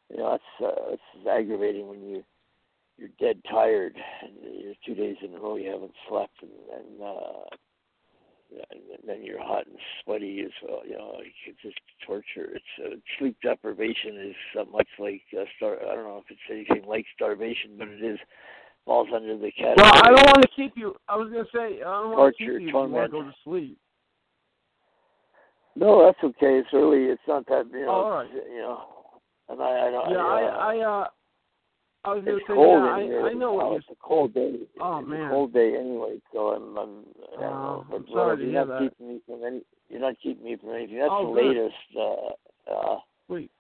you 0.10 0.18
know 0.18 0.32
that's 0.32 0.72
uh, 0.72 0.94
it's 0.94 1.28
aggravating 1.30 1.88
when 1.88 2.02
you 2.02 2.24
you're 2.98 3.10
dead 3.20 3.42
tired 3.50 3.96
and 4.22 4.34
you're 4.62 4.74
two 4.86 4.96
days 4.96 5.18
in 5.22 5.34
a 5.36 5.40
row 5.40 5.58
you 5.58 5.70
haven't 5.70 5.92
slept 6.08 6.42
and, 6.42 6.52
and 6.74 7.02
uh, 7.02 7.56
and 8.72 8.82
then 9.08 9.24
you're 9.24 9.44
hot 9.44 9.66
and 9.68 9.78
sweaty 10.04 10.42
as 10.46 10.52
well. 10.64 10.82
You 10.86 10.98
know, 10.98 11.18
it's 11.20 11.62
just 11.62 11.80
torture. 12.06 12.56
It's 12.56 12.66
uh, 12.84 12.96
sleep 13.20 13.38
deprivation 13.44 14.18
is 14.30 14.36
uh, 14.60 14.66
much 14.72 14.88
like 15.00 15.24
uh, 15.38 15.46
star. 15.58 15.78
I 15.82 15.96
don't 15.96 16.06
know 16.06 16.24
if 16.24 16.32
it's 16.32 16.40
anything 16.50 16.88
like 16.88 17.06
starvation, 17.16 17.72
but 17.78 17.88
it 17.88 18.04
is 18.04 18.20
falls 18.86 19.08
under 19.14 19.38
the 19.38 19.52
category. 19.52 19.76
Well, 19.78 19.92
I 19.96 20.08
don't 20.10 20.26
want 20.28 20.42
to 20.44 20.50
keep 20.56 20.74
you. 20.76 20.96
I 21.10 21.16
was 21.16 21.30
going 21.32 21.44
to 21.44 21.52
say 21.54 21.82
I 21.82 22.02
don't 22.02 22.12
want 22.12 22.36
to 22.36 22.38
keep 22.38 22.48
you. 22.48 22.56
if 22.56 22.62
You 22.62 22.74
want 22.74 22.94
to 22.94 23.08
go 23.10 23.24
to 23.24 23.34
sleep. 23.44 23.78
No, 25.76 26.06
that's 26.06 26.24
okay. 26.24 26.60
It's 26.60 26.70
early. 26.74 27.06
It's 27.06 27.22
not 27.28 27.46
that 27.48 27.66
you 27.74 27.82
know. 27.86 27.90
Oh, 27.90 27.94
all 27.94 28.12
right. 28.12 28.30
You 28.32 28.60
know, 28.60 28.82
and 29.50 29.62
I, 29.62 29.88
I 29.88 29.92
don't. 29.92 30.10
Yeah, 30.10 30.18
I, 30.18 30.42
I, 30.42 30.78
uh, 30.80 31.08
I, 32.06 32.12
I 32.12 32.14
was 32.16 32.24
going 32.24 32.38
to 32.38 32.44
say, 32.48 32.54
cold 32.54 32.84
yeah, 32.86 33.00
in 33.00 33.06
here. 33.08 33.26
I, 33.26 33.30
I 33.30 33.34
know 33.34 33.54
what 33.54 33.72
now. 33.72 33.76
It's 33.76 33.86
a 33.92 33.96
cold 34.02 34.34
day. 34.34 34.56
Oh 34.80 35.00
it's 35.00 35.10
man. 35.10 35.26
a 35.26 35.30
cold 35.30 35.54
day 35.54 35.76
anyway. 35.78 36.22
So 36.32 36.40
I'm. 36.56 36.78
I'm. 36.78 36.90
I 37.38 37.42
don't 37.42 37.44
Oh, 37.44 37.50
know, 37.52 37.86
but 37.90 37.96
I'm 37.98 38.06
sorry 38.08 38.28
well, 38.28 38.38
to 38.38 38.44
hear 38.44 38.54
not 38.54 38.68
that. 38.68 38.80
keeping 38.90 39.08
me 39.10 39.22
from 39.26 39.44
any. 39.44 39.62
You're 39.90 40.00
not 40.02 40.16
keeping 40.24 40.46
me 40.46 40.56
from 40.56 40.70
anything. 40.76 41.00
That's 41.00 41.10
Oh, 41.12 41.34
the 41.36 41.42
good. 41.42 41.48
latest. 41.58 41.76
Uh, 41.98 42.72
uh, 42.72 43.00
Wait. 43.28 43.52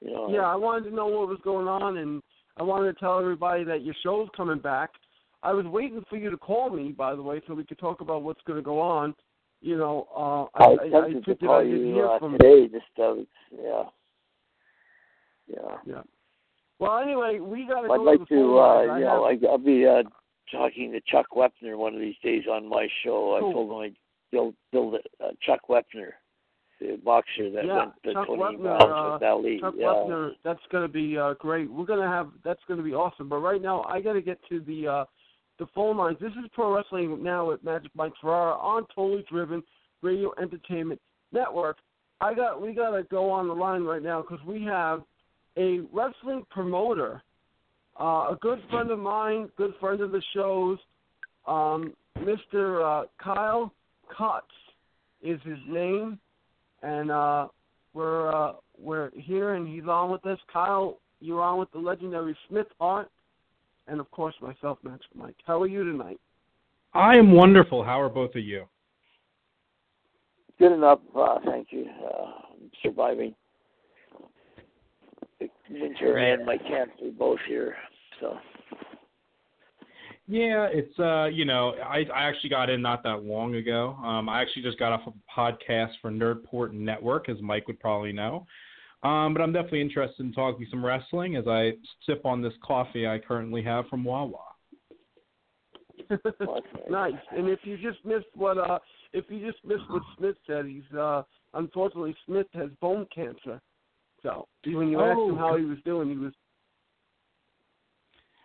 you 0.00 0.12
know. 0.12 0.28
Yeah, 0.30 0.46
I 0.46 0.54
wanted 0.54 0.90
to 0.90 0.94
know 0.94 1.06
what 1.06 1.28
was 1.28 1.40
going 1.42 1.66
on, 1.66 1.96
and 1.96 2.22
I 2.56 2.62
wanted 2.62 2.92
to 2.92 2.98
tell 3.00 3.18
everybody 3.18 3.64
that 3.64 3.82
your 3.82 3.94
show's 4.02 4.28
coming 4.36 4.58
back. 4.58 4.90
I 5.42 5.52
was 5.52 5.66
waiting 5.66 6.04
for 6.08 6.16
you 6.16 6.30
to 6.30 6.36
call 6.36 6.70
me, 6.70 6.92
by 6.92 7.14
the 7.14 7.22
way, 7.22 7.42
so 7.46 7.54
we 7.54 7.64
could 7.64 7.78
talk 7.78 8.00
about 8.00 8.22
what's 8.22 8.40
going 8.46 8.58
to 8.58 8.62
go 8.62 8.80
on. 8.80 9.14
You 9.60 9.76
know, 9.76 10.06
uh, 10.14 10.62
I 10.62 10.64
I, 10.64 10.98
I, 10.98 11.04
I 11.06 11.12
figured 11.12 11.40
call 11.40 11.60
I 11.60 11.64
did 11.64 11.80
you 11.80 11.94
hear 11.94 12.06
uh, 12.06 12.18
from. 12.18 12.32
today. 12.32 12.68
Just 12.68 12.84
uh, 12.98 13.14
yeah. 13.62 13.82
Yeah. 15.46 15.76
Yeah. 15.86 16.02
Well, 16.78 16.98
anyway, 16.98 17.38
we 17.40 17.66
got 17.66 17.82
to 17.82 17.92
I'd 17.92 17.96
go 17.98 18.02
like 18.02 18.18
to 18.18 18.24
the 18.24 18.26
phone 18.28 18.38
to, 18.38 18.58
uh. 18.58 18.94
I 18.94 18.98
you 18.98 19.04
know, 19.04 19.28
have- 19.28 19.42
I, 19.42 19.46
I'll 19.46 19.58
be 19.58 19.86
uh, 19.86 20.02
talking 20.50 20.92
to 20.92 21.00
Chuck 21.10 21.26
Wepner 21.34 21.76
one 21.76 21.94
of 21.94 22.00
these 22.00 22.16
days 22.22 22.44
on 22.50 22.68
my 22.68 22.88
show. 23.04 23.36
I 23.36 23.40
told 23.40 23.70
him 23.70 23.76
I'd 23.78 23.96
build, 24.30 24.54
build 24.72 24.96
uh, 25.22 25.28
Chuck 25.42 25.60
Wepner, 25.68 26.12
the 26.90 26.96
boxer 26.98 27.50
that 27.50 27.66
yeah, 27.66 27.76
went 27.76 27.92
to 28.04 28.12
Chuck 28.12 28.26
20 28.26 28.42
Wepner, 28.42 28.64
rounds 28.64 29.20
with 29.20 29.28
uh, 29.28 29.32
Ali. 29.32 29.58
Chuck 29.60 29.74
yeah. 29.76 30.28
That's 30.44 30.60
going 30.70 30.86
to 30.86 30.92
be 30.92 31.18
uh, 31.18 31.34
great. 31.34 31.70
We're 31.70 31.86
going 31.86 32.00
to 32.00 32.08
have 32.08 32.28
that's 32.44 32.60
going 32.68 32.78
to 32.78 32.84
be 32.84 32.94
awesome. 32.94 33.28
But 33.28 33.38
right 33.38 33.60
now, 33.60 33.82
I 33.84 34.00
got 34.00 34.14
to 34.14 34.22
get 34.22 34.38
to 34.48 34.60
the 34.60 34.86
uh, 34.88 35.04
the 35.58 35.66
phone 35.74 35.96
lines. 35.96 36.18
This 36.20 36.32
is 36.32 36.50
Pro 36.52 36.74
Wrestling 36.74 37.22
now 37.22 37.48
with 37.48 37.62
Magic 37.64 37.90
Mike 37.94 38.12
Ferrara 38.20 38.54
on 38.54 38.86
Totally 38.94 39.24
Driven 39.30 39.62
Radio 40.02 40.32
Entertainment 40.40 41.00
Network. 41.32 41.78
I 42.20 42.34
got 42.34 42.60
we 42.60 42.74
got 42.74 42.90
to 42.90 43.02
go 43.04 43.30
on 43.30 43.48
the 43.48 43.54
line 43.54 43.82
right 43.82 44.02
now 44.02 44.22
because 44.22 44.44
we 44.46 44.62
have 44.64 45.02
a 45.56 45.80
wrestling 45.92 46.44
promoter, 46.50 47.22
uh, 48.00 48.32
a 48.32 48.38
good 48.40 48.60
friend 48.70 48.90
of 48.90 48.98
mine, 48.98 49.48
good 49.56 49.72
friend 49.80 50.00
of 50.00 50.10
the 50.10 50.22
shows, 50.34 50.78
um, 51.46 51.92
Mr. 52.18 53.02
Uh, 53.02 53.06
Kyle 53.22 53.72
Cutts 54.16 54.46
is 55.22 55.40
his 55.44 55.58
name, 55.68 56.18
and 56.84 57.10
uh, 57.10 57.48
we're 57.94 58.30
uh, 58.34 58.52
we're 58.78 59.10
here 59.14 59.54
and 59.54 59.66
he's 59.66 59.88
on 59.88 60.10
with 60.10 60.24
us. 60.26 60.38
Kyle, 60.52 60.98
you're 61.20 61.42
on 61.42 61.58
with 61.58 61.70
the 61.72 61.78
legendary 61.78 62.36
Smith 62.48 62.66
Hart, 62.78 63.10
and 63.88 64.00
of 64.00 64.10
course 64.10 64.34
myself, 64.40 64.78
Magic 64.82 65.06
Mike. 65.14 65.36
How 65.46 65.60
are 65.62 65.66
you 65.66 65.84
tonight? 65.84 66.20
I 66.92 67.16
am 67.16 67.32
wonderful. 67.32 67.82
How 67.82 68.00
are 68.00 68.08
both 68.08 68.34
of 68.34 68.44
you? 68.44 68.64
Good 70.58 70.72
enough, 70.72 71.00
uh, 71.16 71.38
thank 71.44 71.68
you. 71.70 71.86
Uh, 72.04 72.30
surviving 72.82 73.34
the 75.40 75.48
winter 75.70 76.16
and 76.18 76.46
my 76.46 76.56
cancer 76.56 77.10
both 77.18 77.40
here. 77.48 77.74
So 78.20 78.36
Yeah, 80.26 80.68
it's 80.72 80.98
uh, 80.98 81.26
you 81.26 81.44
know, 81.44 81.74
I 81.84 82.06
I 82.14 82.24
actually 82.24 82.48
got 82.50 82.70
in 82.70 82.80
not 82.80 83.02
that 83.02 83.24
long 83.24 83.56
ago. 83.56 83.96
Um, 84.02 84.28
I 84.28 84.40
actually 84.40 84.62
just 84.62 84.78
got 84.78 84.92
off 84.92 85.06
of 85.06 85.12
a 85.14 85.40
podcast 85.40 85.90
for 86.00 86.10
Nerdport 86.10 86.72
Network, 86.72 87.28
as 87.28 87.36
Mike 87.42 87.66
would 87.68 87.78
probably 87.78 88.12
know. 88.12 88.46
Um, 89.02 89.34
but 89.34 89.42
I'm 89.42 89.52
definitely 89.52 89.82
interested 89.82 90.22
in 90.24 90.32
talking 90.32 90.66
some 90.70 90.82
wrestling 90.84 91.36
as 91.36 91.46
I 91.46 91.72
sip 92.06 92.24
on 92.24 92.40
this 92.40 92.54
coffee 92.64 93.06
I 93.06 93.18
currently 93.18 93.62
have 93.64 93.86
from 93.88 94.02
Wawa. 94.02 94.38
nice. 96.90 97.12
And 97.32 97.48
if 97.48 97.60
you 97.64 97.76
just 97.76 98.02
missed 98.04 98.26
what 98.34 98.56
uh 98.58 98.78
if 99.12 99.26
you 99.28 99.44
just 99.46 99.62
missed 99.64 99.88
what 99.90 100.02
Smith 100.16 100.36
said, 100.46 100.64
he's 100.66 100.90
uh 100.98 101.22
unfortunately 101.52 102.16
Smith 102.26 102.46
has 102.54 102.70
bone 102.80 103.06
cancer. 103.14 103.60
So 104.22 104.48
when 104.64 104.88
you 104.88 105.00
asked 105.02 105.18
him 105.20 105.34
Oh. 105.34 105.36
how 105.36 105.56
he 105.58 105.64
was 105.66 105.78
doing, 105.84 106.08
he 106.08 106.16
was 106.16 106.32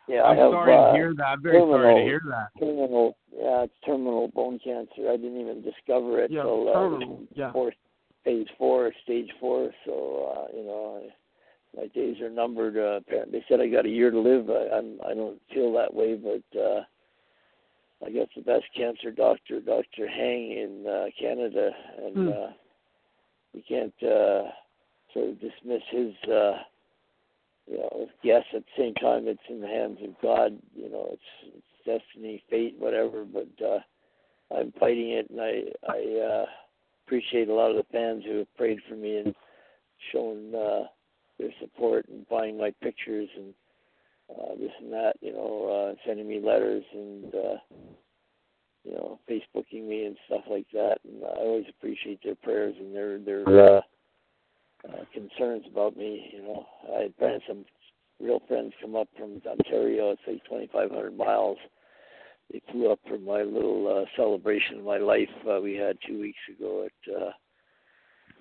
yeah, 0.09 0.23
I'm 0.23 0.37
I 0.37 0.41
have, 0.41 0.51
sorry 0.51 0.73
uh, 0.73 0.91
to 0.91 0.97
hear 0.97 1.13
that. 1.15 1.23
I'm 1.23 1.41
very 1.43 1.59
terminal, 1.59 1.77
sorry 1.77 1.95
to 1.95 2.01
hear 2.01 2.21
that. 2.29 2.47
Terminal, 2.59 3.17
yeah, 3.31 3.63
it's 3.63 3.73
terminal 3.85 4.27
bone 4.29 4.59
cancer. 4.63 5.09
I 5.09 5.17
didn't 5.17 5.39
even 5.39 5.61
discover 5.61 6.19
it 6.19 6.31
Yeah, 6.31 6.41
till 6.41 6.69
uh, 6.69 6.73
terminal, 6.73 7.23
yeah. 7.35 7.51
four, 7.51 7.71
phase 8.25 8.47
four, 8.57 8.91
stage 9.03 9.29
four. 9.39 9.71
So 9.85 10.33
uh, 10.35 10.57
you 10.57 10.65
know, 10.65 11.01
I, 11.03 11.81
my 11.81 11.87
days 11.87 12.19
are 12.21 12.29
numbered. 12.29 12.75
Uh, 12.75 12.97
apparently, 12.97 13.39
they 13.39 13.45
said 13.47 13.61
I 13.61 13.67
got 13.67 13.85
a 13.85 13.89
year 13.89 14.09
to 14.09 14.19
live. 14.19 14.49
I, 14.49 14.75
I'm, 14.75 14.99
I 15.05 15.13
don't 15.13 15.39
feel 15.53 15.71
that 15.73 15.93
way, 15.93 16.15
but 16.15 16.59
uh, 16.59 16.81
I 18.03 18.09
guess 18.09 18.27
the 18.35 18.41
best 18.41 18.65
cancer 18.75 19.11
doctor, 19.11 19.59
Doctor 19.59 20.07
Hang 20.07 20.51
in 20.51 20.85
uh, 20.89 21.05
Canada, 21.19 21.69
and 22.03 22.15
Hmm. 22.15 22.27
uh, 22.29 22.47
we 23.53 23.61
can't 23.61 23.93
uh, 24.03 24.49
sort 25.13 25.29
of 25.29 25.39
dismiss 25.39 25.83
his. 25.91 26.13
Uh, 26.29 26.57
you 27.69 27.77
know, 27.77 28.07
yes, 28.23 28.43
at 28.55 28.63
the 28.63 28.83
same 28.83 28.93
time, 28.95 29.27
it's 29.27 29.39
in 29.47 29.61
the 29.61 29.67
hands 29.67 29.99
of 30.03 30.19
God. 30.21 30.57
You 30.75 30.89
know, 30.89 31.09
it's, 31.11 31.55
it's 31.55 32.01
destiny, 32.03 32.43
fate, 32.49 32.75
whatever. 32.79 33.25
But 33.25 33.49
uh, 33.63 33.79
I'm 34.57 34.73
fighting 34.79 35.11
it, 35.11 35.29
and 35.29 35.39
I 35.39 35.63
I 35.87 36.19
uh, 36.19 36.45
appreciate 37.05 37.47
a 37.47 37.53
lot 37.53 37.69
of 37.69 37.77
the 37.77 37.85
fans 37.91 38.23
who 38.25 38.39
have 38.39 38.57
prayed 38.57 38.79
for 38.89 38.95
me 38.95 39.17
and 39.17 39.35
shown 40.11 40.55
uh, 40.55 40.87
their 41.37 41.51
support 41.59 42.07
and 42.09 42.27
buying 42.27 42.57
my 42.57 42.73
pictures 42.81 43.29
and 43.37 43.53
uh, 44.31 44.55
this 44.59 44.71
and 44.81 44.91
that. 44.91 45.13
You 45.21 45.33
know, 45.33 45.93
uh, 45.93 46.07
sending 46.07 46.27
me 46.27 46.39
letters 46.39 46.83
and 46.91 47.35
uh, 47.35 47.75
you 48.83 48.93
know, 48.93 49.19
Facebooking 49.29 49.87
me 49.87 50.05
and 50.05 50.17
stuff 50.25 50.43
like 50.49 50.67
that. 50.73 50.97
And 51.03 51.23
I 51.23 51.35
always 51.37 51.65
appreciate 51.69 52.23
their 52.23 52.35
prayers 52.35 52.73
and 52.79 52.95
their 52.95 53.19
their 53.19 53.77
uh, 53.77 53.81
uh, 54.87 55.03
concerns 55.13 55.65
about 55.69 55.97
me. 55.97 56.31
You 56.33 56.43
know, 56.43 56.65
I 56.95 57.01
had 57.03 57.15
friends, 57.17 57.43
some 57.47 57.65
real 58.21 58.41
friends 58.47 58.73
come 58.81 58.95
up 58.95 59.07
from 59.17 59.41
Ontario. 59.45 60.15
Like 60.27 60.43
2,500 60.45 61.17
miles. 61.17 61.57
They 62.51 62.61
flew 62.71 62.91
up 62.91 62.99
for 63.07 63.17
my 63.19 63.43
little 63.43 63.87
uh, 63.87 64.05
celebration 64.15 64.79
of 64.79 64.85
my 64.85 64.97
life 64.97 65.29
uh, 65.49 65.59
we 65.61 65.75
had 65.75 65.97
two 66.07 66.19
weeks 66.19 66.39
ago 66.49 66.87
at 66.87 67.13
uh, 67.13 67.31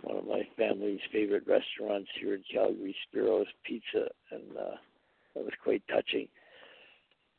one 0.03 0.17
of 0.17 0.27
my 0.27 0.43
family's 0.57 1.01
favorite 1.13 1.45
restaurants 1.47 2.09
here 2.19 2.35
in 2.35 2.43
Calgary, 2.51 2.95
Spiro's 3.09 3.47
Pizza, 3.65 4.09
and 4.31 4.57
uh, 4.57 4.77
that 5.35 5.45
was 5.45 5.53
quite 5.63 5.83
touching. 5.89 6.29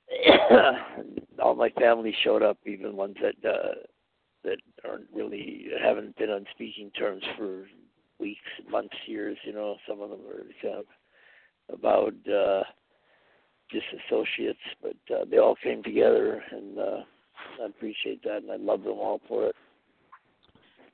All 1.42 1.56
my 1.56 1.70
family 1.70 2.16
showed 2.24 2.44
up, 2.44 2.58
even 2.66 2.96
ones 2.96 3.16
that 3.22 3.50
uh, 3.50 3.76
that 4.44 4.58
aren't 4.88 5.08
really 5.14 5.68
haven't 5.82 6.18
been 6.18 6.30
on 6.30 6.46
speaking 6.54 6.90
terms 6.92 7.24
for 7.38 7.66
weeks, 8.20 8.40
months, 8.70 8.96
years. 9.08 9.38
You 9.46 9.54
know, 9.54 9.78
some 9.88 10.02
of 10.02 10.10
them 10.10 10.20
are 10.28 10.44
kind 10.62 10.80
of 10.80 11.78
about 11.78 12.14
uh, 12.28 12.64
disassociates, 13.74 14.56
but 14.82 15.16
uh, 15.16 15.26
they 15.30 15.38
all 15.38 15.56
came 15.62 15.84
together, 15.84 16.44
and 16.52 16.78
uh, 16.78 17.02
I 17.62 17.66
appreciate 17.68 18.24
that, 18.24 18.38
and 18.38 18.52
I 18.52 18.58
love 18.58 18.84
them 18.84 18.94
all 18.94 19.22
for 19.28 19.48
it. 19.48 19.56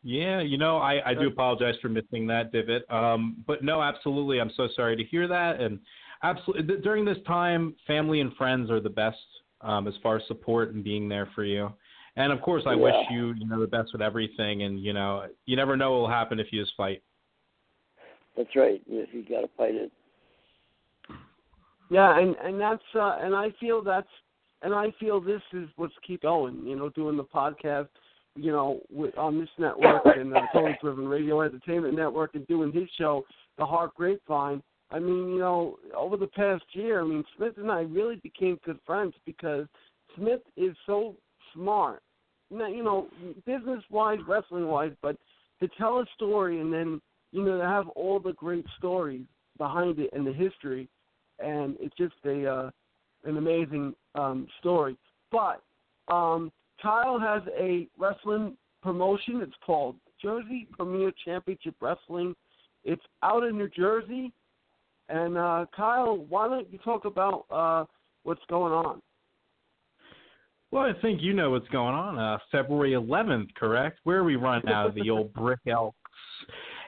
Yeah, 0.08 0.40
you 0.40 0.60
know, 0.60 0.78
I, 0.78 1.02
I 1.04 1.14
do 1.16 1.28
apologize 1.28 1.74
for 1.82 1.90
missing 1.90 2.28
that 2.28 2.52
divot. 2.52 2.86
Um, 2.92 3.44
but 3.48 3.64
no, 3.64 3.82
absolutely, 3.82 4.40
I'm 4.40 4.52
so 4.56 4.68
sorry 4.76 4.96
to 4.96 5.04
hear 5.04 5.28
that. 5.28 5.60
And 5.60 5.80
absolutely, 6.22 6.78
during 6.84 7.06
this 7.06 7.18
time, 7.26 7.76
family 7.88 8.22
and 8.22 8.32
friends 8.36 8.70
are 8.70 8.80
the 8.80 8.90
best 8.90 9.18
um, 9.62 9.88
as 9.88 9.96
far 10.04 10.18
as 10.18 10.28
support 10.28 10.76
and 10.76 10.84
being 10.84 11.10
there 11.10 11.28
for 11.34 11.44
you. 11.44 11.74
And 12.18 12.32
of 12.32 12.40
course, 12.42 12.64
I 12.68 12.76
wish 12.76 12.94
you, 13.10 13.34
you 13.34 13.48
know, 13.48 13.60
the 13.60 13.68
best 13.68 13.94
with 13.94 14.02
everything. 14.02 14.62
And 14.62 14.80
you 14.80 14.94
know, 14.94 15.26
you 15.48 15.56
never 15.56 15.76
know 15.76 15.94
what 15.94 16.02
will 16.02 16.10
happen 16.10 16.40
if 16.40 16.48
you 16.52 16.62
just 16.62 16.76
fight. 16.78 17.02
That's 18.38 18.56
right. 18.56 18.82
You, 18.88 19.06
you 19.12 19.24
got 19.24 19.42
to 19.42 19.50
fight 19.58 19.76
it. 19.76 19.92
Yeah, 21.90 22.18
and 22.20 22.36
and 22.44 22.60
that's 22.60 22.84
uh, 22.96 23.18
and 23.22 23.36
I 23.36 23.50
feel 23.60 23.84
that's 23.84 24.08
and 24.62 24.74
I 24.74 24.88
feel 25.00 25.22
this 25.22 25.42
is 25.54 25.70
what's 25.76 25.94
keep 26.06 26.24
going. 26.24 26.66
You 26.66 26.76
know, 26.76 26.90
doing 26.90 27.16
the 27.16 27.24
podcast, 27.24 27.90
you 28.36 28.52
know, 28.52 28.82
with, 28.92 29.18
on 29.18 29.40
this 29.40 29.50
network 29.60 30.04
and 30.06 30.32
the 30.32 30.42
Totally 30.52 30.78
Driven 30.82 31.08
Radio 31.08 31.42
Entertainment 31.42 31.96
Network, 31.96 32.36
and 32.36 32.48
doing 32.48 32.72
his 32.72 32.90
show, 32.98 33.24
The 33.58 33.66
Hart 33.66 33.94
Grapevine. 33.96 34.64
I 34.92 35.00
mean, 35.00 35.30
you 35.30 35.40
know, 35.40 35.78
over 35.96 36.18
the 36.18 36.28
past 36.28 36.64
year, 36.74 37.02
I 37.02 37.04
mean, 37.06 37.24
Smith 37.38 37.54
and 37.58 37.72
I 37.72 37.82
really 37.82 38.18
became 38.18 38.60
good 38.66 38.80
friends 38.86 39.14
because 39.26 39.68
Smith 40.16 40.42
is 40.58 40.76
so 40.86 41.16
smart. 41.54 42.02
Now, 42.52 42.68
you 42.68 42.84
know, 42.84 43.08
business 43.46 43.84
wise, 43.90 44.20
wrestling 44.28 44.68
wise, 44.68 44.92
but 45.02 45.18
to 45.60 45.68
tell 45.78 46.00
a 46.00 46.06
story 46.16 46.60
and 46.60 46.72
then 46.72 47.02
you 47.36 47.44
know 47.44 47.58
to 47.58 47.66
have 47.66 47.88
all 47.90 48.20
the 48.20 48.34
great 48.34 48.66
stories 48.78 49.26
behind 49.58 50.00
it 50.00 50.10
and 50.14 50.26
the 50.26 50.34
history 50.34 50.88
and 51.40 51.76
it's 51.80 51.96
just 51.98 52.14
a 52.26 52.46
uh, 52.48 52.70
an 53.26 53.38
amazing 53.38 53.94
um, 54.16 54.48
story. 54.60 54.98
But 55.32 55.62
um, 56.08 56.52
Kyle 56.82 57.20
has 57.20 57.42
a 57.60 57.88
wrestling 57.98 58.56
promotion. 58.82 59.42
It's 59.42 59.56
called 59.66 59.96
Jersey 60.22 60.68
Premier 60.72 61.12
Championship 61.24 61.76
Wrestling. 61.82 62.36
It's 62.84 63.02
out 63.24 63.44
in 63.44 63.58
New 63.58 63.70
Jersey. 63.70 64.32
And 65.10 65.38
uh, 65.38 65.66
Kyle, 65.76 66.26
why 66.30 66.48
don't 66.48 66.72
you 66.72 66.80
talk 66.80 67.06
about 67.06 67.46
uh, 67.52 67.86
what's 68.24 68.42
going 68.50 68.74
on? 68.74 69.02
Well, 70.72 70.84
I 70.84 71.00
think 71.02 71.22
you 71.22 71.34
know 71.34 71.52
what's 71.52 71.68
going 71.70 71.96
on. 71.96 72.18
Uh, 72.20 72.38
February 72.52 72.92
11th, 72.92 73.54
correct? 73.56 74.00
Where 74.04 74.24
we 74.24 74.36
run 74.36 74.68
out 74.68 74.88
of 74.88 74.96
the 74.96 75.10
old 75.10 75.34
Brick 75.34 75.60
Elks. 75.68 75.98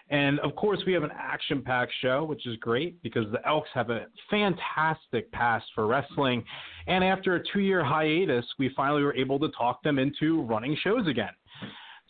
And 0.10 0.40
of 0.40 0.56
course, 0.56 0.80
we 0.88 0.94
have 0.94 1.04
an 1.04 1.12
action 1.14 1.62
packed 1.62 1.92
show, 2.02 2.24
which 2.24 2.48
is 2.48 2.56
great 2.58 3.02
because 3.04 3.30
the 3.32 3.46
Elks 3.46 3.70
have 3.74 3.90
a 3.90 4.06
fantastic 4.30 5.30
past 5.32 5.66
for 5.76 5.86
wrestling. 5.86 6.44
And 6.88 7.04
after 7.04 7.36
a 7.36 7.44
two 7.52 7.60
year 7.60 7.84
hiatus, 7.84 8.46
we 8.58 8.70
finally 8.76 9.04
were 9.04 9.16
able 9.16 9.38
to 9.40 9.50
talk 9.50 9.84
them 9.84 10.00
into 10.00 10.44
running 10.44 10.78
shows 10.82 11.08
again. 11.08 11.34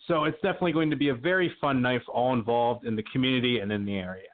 So 0.06 0.24
it's 0.24 0.40
definitely 0.42 0.72
going 0.72 0.90
to 0.90 0.96
be 0.96 1.08
a 1.08 1.14
very 1.14 1.52
fun 1.60 1.82
night 1.82 2.02
for 2.06 2.12
all 2.12 2.32
involved 2.32 2.86
in 2.86 2.94
the 2.94 3.02
community 3.12 3.58
and 3.58 3.72
in 3.72 3.84
the 3.84 3.96
area. 3.96 4.28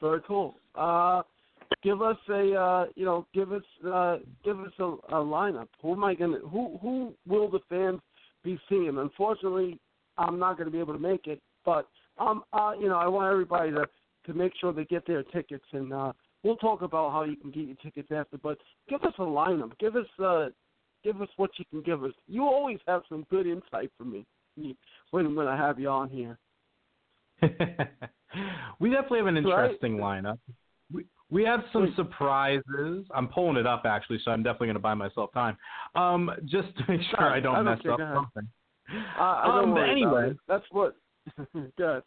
Very 0.00 0.20
cool. 0.26 0.56
Uh, 0.74 1.22
give 1.82 2.02
us 2.02 2.18
a 2.28 2.52
uh, 2.52 2.86
you 2.94 3.04
know 3.04 3.26
give 3.32 3.52
us 3.52 3.62
uh, 3.90 4.18
give 4.44 4.60
us 4.60 4.72
a, 4.78 4.84
a 4.84 5.24
lineup. 5.24 5.68
Who 5.80 5.92
am 5.92 6.04
I 6.04 6.14
gonna 6.14 6.38
who 6.38 6.78
who 6.82 7.14
will 7.26 7.50
the 7.50 7.60
fans 7.70 8.00
be 8.44 8.58
seeing? 8.68 8.98
Unfortunately, 8.98 9.78
I'm 10.18 10.38
not 10.38 10.56
going 10.56 10.66
to 10.66 10.72
be 10.72 10.80
able 10.80 10.94
to 10.94 11.00
make 11.00 11.26
it, 11.26 11.40
but 11.64 11.88
um 12.18 12.44
uh, 12.52 12.72
you 12.78 12.88
know 12.88 12.96
I 12.96 13.08
want 13.08 13.30
everybody 13.30 13.70
to 13.72 13.86
to 14.26 14.34
make 14.34 14.52
sure 14.60 14.72
they 14.72 14.84
get 14.84 15.06
their 15.06 15.22
tickets 15.22 15.64
and 15.72 15.92
uh, 15.92 16.12
we'll 16.42 16.56
talk 16.56 16.82
about 16.82 17.12
how 17.12 17.24
you 17.24 17.36
can 17.36 17.50
get 17.50 17.66
your 17.66 17.76
tickets 17.76 18.08
after. 18.12 18.38
But 18.38 18.58
give 18.88 19.02
us 19.02 19.14
a 19.18 19.22
lineup. 19.22 19.78
Give 19.78 19.96
us 19.96 20.06
uh 20.22 20.46
give 21.04 21.20
us 21.20 21.28
what 21.36 21.50
you 21.58 21.64
can 21.70 21.82
give 21.82 22.04
us. 22.04 22.12
You 22.26 22.44
always 22.44 22.78
have 22.86 23.02
some 23.08 23.26
good 23.30 23.46
insight 23.46 23.90
for 23.96 24.04
me 24.04 24.26
when 25.10 25.34
when 25.34 25.46
I 25.46 25.56
have 25.56 25.78
you 25.78 25.88
on 25.88 26.08
here. 26.08 26.38
we 28.80 28.90
definitely 28.90 29.18
have 29.18 29.26
an 29.26 29.36
interesting 29.36 29.98
right? 29.98 30.22
lineup. 30.22 30.38
We 30.92 31.04
we 31.30 31.44
have 31.44 31.60
some 31.72 31.92
surprises. 31.96 33.04
I'm 33.14 33.28
pulling 33.28 33.56
it 33.56 33.66
up 33.66 33.82
actually, 33.84 34.20
so 34.24 34.30
I'm 34.30 34.42
definitely 34.42 34.68
going 34.68 34.76
to 34.76 34.80
buy 34.80 34.94
myself 34.94 35.32
time, 35.32 35.56
um, 35.94 36.30
just 36.44 36.68
to 36.78 36.84
make 36.88 37.00
sure 37.10 37.20
I 37.20 37.40
don't 37.40 37.56
I 37.56 37.62
mess 37.62 37.80
care, 37.82 37.92
up 37.92 38.00
something. 38.14 38.48
Uh, 38.92 39.20
I 39.20 39.46
don't 39.46 39.64
Um, 39.70 39.74
but 39.74 39.88
anyway. 39.88 40.34
that's 40.48 40.64
what. 40.70 40.96
good. 41.76 42.02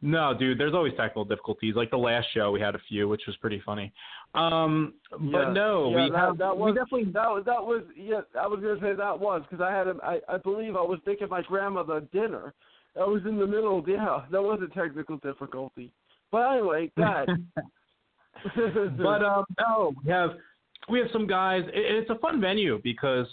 No, 0.00 0.32
dude, 0.32 0.58
there's 0.58 0.74
always 0.74 0.94
technical 0.96 1.24
difficulties. 1.24 1.74
Like 1.74 1.90
the 1.90 1.98
last 1.98 2.28
show, 2.32 2.50
we 2.50 2.60
had 2.60 2.74
a 2.74 2.78
few, 2.88 3.08
which 3.08 3.22
was 3.26 3.36
pretty 3.36 3.60
funny. 3.64 3.92
Um, 4.34 4.94
but 5.10 5.48
Yeah. 5.48 5.52
no, 5.52 5.90
yeah, 5.90 6.04
we 6.04 6.10
that, 6.10 6.18
have 6.18 6.38
that 6.38 6.56
we 6.56 6.72
definitely 6.72 7.04
that 7.12 7.28
was 7.28 7.44
that 7.44 7.62
was 7.62 7.82
yeah. 7.96 8.22
I 8.40 8.46
was 8.46 8.60
gonna 8.60 8.80
say 8.80 8.94
that 8.94 9.18
was 9.18 9.42
because 9.42 9.62
I 9.62 9.70
had 9.70 9.88
a, 9.88 9.96
I 10.02 10.20
I 10.28 10.38
believe 10.38 10.76
I 10.76 10.82
was 10.82 10.98
making 11.04 11.28
my 11.28 11.42
grandmother 11.42 12.00
dinner. 12.12 12.54
I 12.98 13.04
was 13.04 13.22
in 13.26 13.38
the 13.38 13.46
middle. 13.46 13.84
Yeah, 13.86 14.22
that 14.30 14.42
was 14.42 14.60
a 14.62 14.74
technical 14.74 15.18
difficulty. 15.18 15.92
But 16.32 16.52
anyway, 16.52 16.90
God. 16.96 17.28
but 18.56 19.24
um, 19.24 19.44
no, 19.58 19.92
we 20.02 20.10
have 20.10 20.30
we 20.88 21.00
have 21.00 21.08
some 21.12 21.26
guys. 21.26 21.64
It, 21.68 21.74
it's 21.74 22.10
a 22.10 22.18
fun 22.18 22.40
venue 22.40 22.80
because 22.82 23.26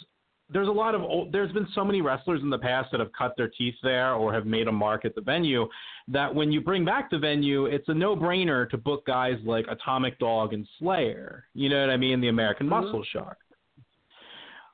there's 0.49 0.67
a 0.67 0.71
lot 0.71 0.95
of 0.95 1.01
old, 1.01 1.31
there's 1.31 1.51
been 1.51 1.67
so 1.75 1.83
many 1.83 2.01
wrestlers 2.01 2.41
in 2.41 2.49
the 2.49 2.57
past 2.57 2.89
that 2.91 2.99
have 2.99 3.11
cut 3.11 3.33
their 3.35 3.49
teeth 3.49 3.75
there 3.83 4.13
or 4.13 4.33
have 4.33 4.45
made 4.45 4.67
a 4.67 4.71
mark 4.71 5.03
at 5.03 5.13
the 5.13 5.21
venue 5.21 5.67
that 6.07 6.33
when 6.33 6.51
you 6.51 6.61
bring 6.61 6.85
back 6.85 7.09
the 7.09 7.17
venue, 7.19 7.65
it's 7.65 7.89
a 7.89 7.93
no-brainer 7.93 8.69
to 8.69 8.77
book 8.77 9.05
guys 9.05 9.37
like 9.43 9.65
Atomic 9.69 10.17
Dog 10.19 10.53
and 10.53 10.65
Slayer. 10.79 11.45
You 11.53 11.67
know 11.67 11.81
what 11.81 11.89
I 11.89 11.97
mean? 11.97 12.21
The 12.21 12.29
American 12.29 12.67
Mhm. 12.67 12.81
Muscle 12.81 13.03
Shark. 13.03 13.37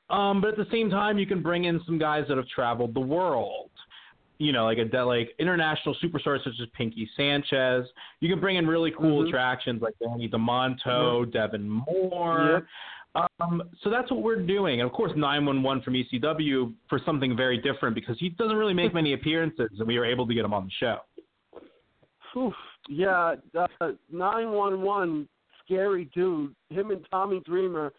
Um, 0.10 0.42
but 0.42 0.50
at 0.50 0.58
the 0.58 0.68
same 0.72 0.92
time, 0.92 1.18
you 1.18 1.26
can 1.26 1.42
bring 1.42 1.64
in 1.66 1.84
some 1.86 1.98
guys 1.98 2.28
that 2.28 2.38
have 2.38 2.48
traveled 2.48 2.94
the 2.94 3.00
world. 3.00 3.72
You 4.38 4.52
know, 4.52 4.66
like 4.66 4.78
a 4.78 5.04
like 5.04 5.34
international 5.40 5.96
superstars 6.04 6.44
such 6.44 6.60
as 6.62 6.68
Pinky 6.74 7.10
Sanchez. 7.16 7.88
You 8.20 8.30
can 8.30 8.40
bring 8.40 8.58
in 8.58 8.68
really 8.68 8.92
cool 8.92 9.24
Mhm. 9.24 9.28
attractions 9.28 9.82
like 9.82 9.94
Danny 10.00 10.28
Demanto, 10.28 11.32
Devon 11.32 11.70
Moore. 11.70 12.68
Um, 13.16 13.64
so 13.84 13.90
that's 13.90 14.10
what 14.10 14.24
we're 14.24 14.42
doing. 14.42 14.82
And 14.82 14.90
of 14.90 14.96
course, 14.96 15.12
911 15.16 15.84
from 15.84 15.94
ECW 15.94 16.74
for 16.90 17.00
something 17.06 17.38
very 17.38 17.58
different 17.58 17.96
because 17.96 18.18
he 18.20 18.30
doesn't 18.30 18.56
really 18.56 18.74
make 18.74 18.94
many 18.94 19.14
appearances, 19.14 19.70
and 19.78 19.88
we 19.88 20.00
were 20.00 20.06
able 20.06 20.26
to 20.28 20.34
get 20.34 20.44
him 20.44 20.54
on 20.54 20.66
the 20.66 20.72
show. 20.80 20.98
Oof, 22.36 22.54
yeah, 22.90 23.36
one 24.10 24.82
one, 24.82 25.28
scary 25.64 26.10
dude. 26.16 26.56
Him 26.70 26.90
and 26.90 27.06
Tommy 27.12 27.42
Dreamer, 27.46 27.94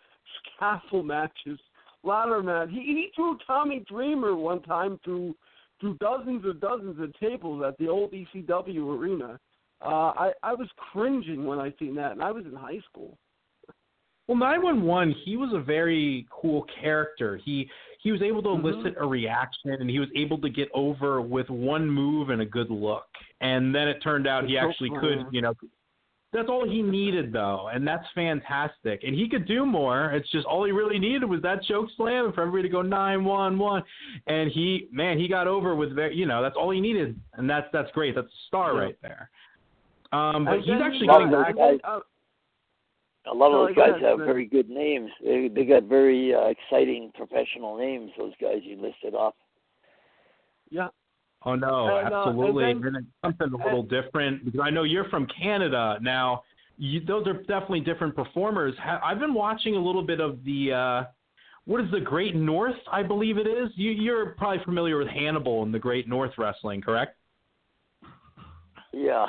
castle 0.59 1.05
matches, 1.05 1.59
ladder 2.03 2.43
match. 2.43 2.71
He 2.71 2.81
he 2.81 3.09
threw 3.15 3.39
Tommy 3.47 3.85
Dreamer 3.89 4.35
one 4.35 4.63
time 4.63 4.99
through 5.05 5.37
through 5.81 5.97
dozens 5.99 6.45
and 6.45 6.61
dozens 6.61 7.01
of 7.01 7.13
tables 7.21 7.63
at 7.67 7.79
the 7.79 7.89
old 7.89 8.13
ECW 8.13 8.99
arena. 8.99 9.39
Uh, 9.85 10.13
I 10.17 10.33
I 10.43 10.55
was 10.55 10.69
cringing 10.93 11.45
when 11.45 11.59
I 11.61 11.73
seen 11.79 11.95
that, 11.95 12.13
and 12.13 12.23
I 12.23 12.33
was 12.33 12.45
in 12.45 12.55
high 12.55 12.81
school. 12.91 13.17
Well, 14.27 14.39
911, 14.39 15.15
he 15.25 15.37
was 15.37 15.53
a 15.53 15.59
very 15.59 16.27
cool 16.31 16.67
character. 16.81 17.37
He 17.37 17.71
he 17.99 18.13
was 18.13 18.21
able 18.21 18.43
to 18.43 18.51
Mhm. 18.51 18.65
elicit 18.65 18.95
a 18.99 19.07
reaction, 19.07 19.71
and 19.73 19.89
he 19.89 19.99
was 19.99 20.11
able 20.15 20.37
to 20.39 20.51
get 20.51 20.69
over 20.75 21.23
with 21.23 21.49
one 21.49 21.89
move 21.89 22.29
and 22.29 22.43
a 22.43 22.45
good 22.45 22.71
look. 22.71 23.07
And 23.41 23.75
then 23.75 23.89
it 23.89 24.03
turned 24.03 24.27
out 24.27 24.45
he 24.45 24.59
actually 24.59 24.91
could, 24.91 25.27
you 25.31 25.41
know. 25.41 25.55
That's 26.33 26.51
all 26.51 26.69
he 26.69 26.83
needed, 26.83 27.33
though, 27.33 27.69
and 27.69 27.87
that's 27.87 28.07
fantastic. 28.11 29.05
And 29.05 29.15
he 29.15 29.27
could 29.29 29.47
do 29.47 29.65
more. 29.65 30.11
It's 30.11 30.29
just 30.31 30.47
all 30.47 30.65
he 30.65 30.73
really 30.73 30.99
needed 30.99 31.25
was 31.25 31.41
that 31.43 31.63
choke 31.63 31.89
slam 31.97 32.33
for 32.33 32.43
everybody 32.43 32.65
to 32.65 32.69
go 32.69 32.83
nine 32.83 33.25
one 33.25 33.57
one, 33.57 33.85
and 34.27 34.51
he, 34.51 34.89
man, 34.91 35.17
he 35.17 35.29
got 35.29 35.47
over 35.47 35.75
with 35.75 35.93
very, 35.95 36.15
you 36.15 36.27
know, 36.27 36.43
that's 36.43 36.57
all 36.57 36.71
he 36.71 36.81
needed, 36.81 37.19
and 37.35 37.49
that's 37.49 37.71
that's 37.73 37.91
great. 37.93 38.17
That's 38.17 38.27
a 38.27 38.47
star 38.49 38.75
right 38.75 38.97
there. 39.01 39.31
Um, 40.13 40.45
but 40.45 40.61
he's 40.61 40.81
actually 40.81 41.07
getting 41.07 41.31
back. 41.31 41.55
Guys- 43.25 43.31
uh, 43.33 43.35
A 43.35 43.37
lot 43.37 43.47
of 43.53 43.53
Sorry, 43.53 43.67
those 43.67 43.77
go 43.77 43.83
guys 43.83 43.91
ahead, 43.91 44.03
have 44.03 44.17
Smith. 44.19 44.27
very 44.27 44.47
good 44.47 44.69
names. 44.69 45.11
They 45.23 45.49
they 45.49 45.65
got 45.65 45.85
very 45.85 46.35
uh, 46.35 46.47
exciting 46.47 47.11
professional 47.15 47.77
names. 47.77 48.11
Those 48.19 48.33
guys 48.41 48.61
you 48.63 48.77
listed 48.81 49.15
off. 49.15 49.35
yeah. 50.71 50.89
Oh 51.47 51.55
no, 51.55 51.99
And, 51.99 52.13
uh, 52.15 52.17
absolutely. 52.27 52.71
and 52.71 52.85
And, 52.85 52.95
then- 52.97 53.03
it's 53.03 53.39
something 53.39 53.61
a 53.61 53.65
little 53.65 53.83
different 53.83 54.45
because 54.47 54.61
I 54.65 54.71
know 54.71 54.83
you're 54.85 55.09
from 55.11 55.27
Canada. 55.27 55.99
Now, 56.01 56.43
you, 56.79 57.01
those 57.05 57.27
are 57.27 57.35
definitely 57.35 57.81
different 57.81 58.15
performers. 58.17 58.75
Ha- 58.79 59.01
I've 59.05 59.21
been 59.21 59.35
watching 59.35 59.77
a 59.77 59.79
little 59.79 60.03
bit 60.03 60.21
of 60.21 60.43
the 60.45 60.73
uh, 60.73 61.05
what 61.67 61.83
is 61.83 61.91
the 61.91 62.01
Great 62.01 62.35
North? 62.35 62.77
I 62.91 63.03
believe 63.03 63.37
it 63.37 63.47
is. 63.47 63.69
You, 63.77 63.91
you're 63.91 64.31
probably 64.31 64.65
familiar 64.65 64.97
with 64.97 65.09
Hannibal 65.09 65.63
and 65.65 65.73
the 65.75 65.79
Great 65.79 66.09
North 66.09 66.33
Wrestling, 66.39 66.81
correct? 66.81 67.17
Yeah. 68.93 69.27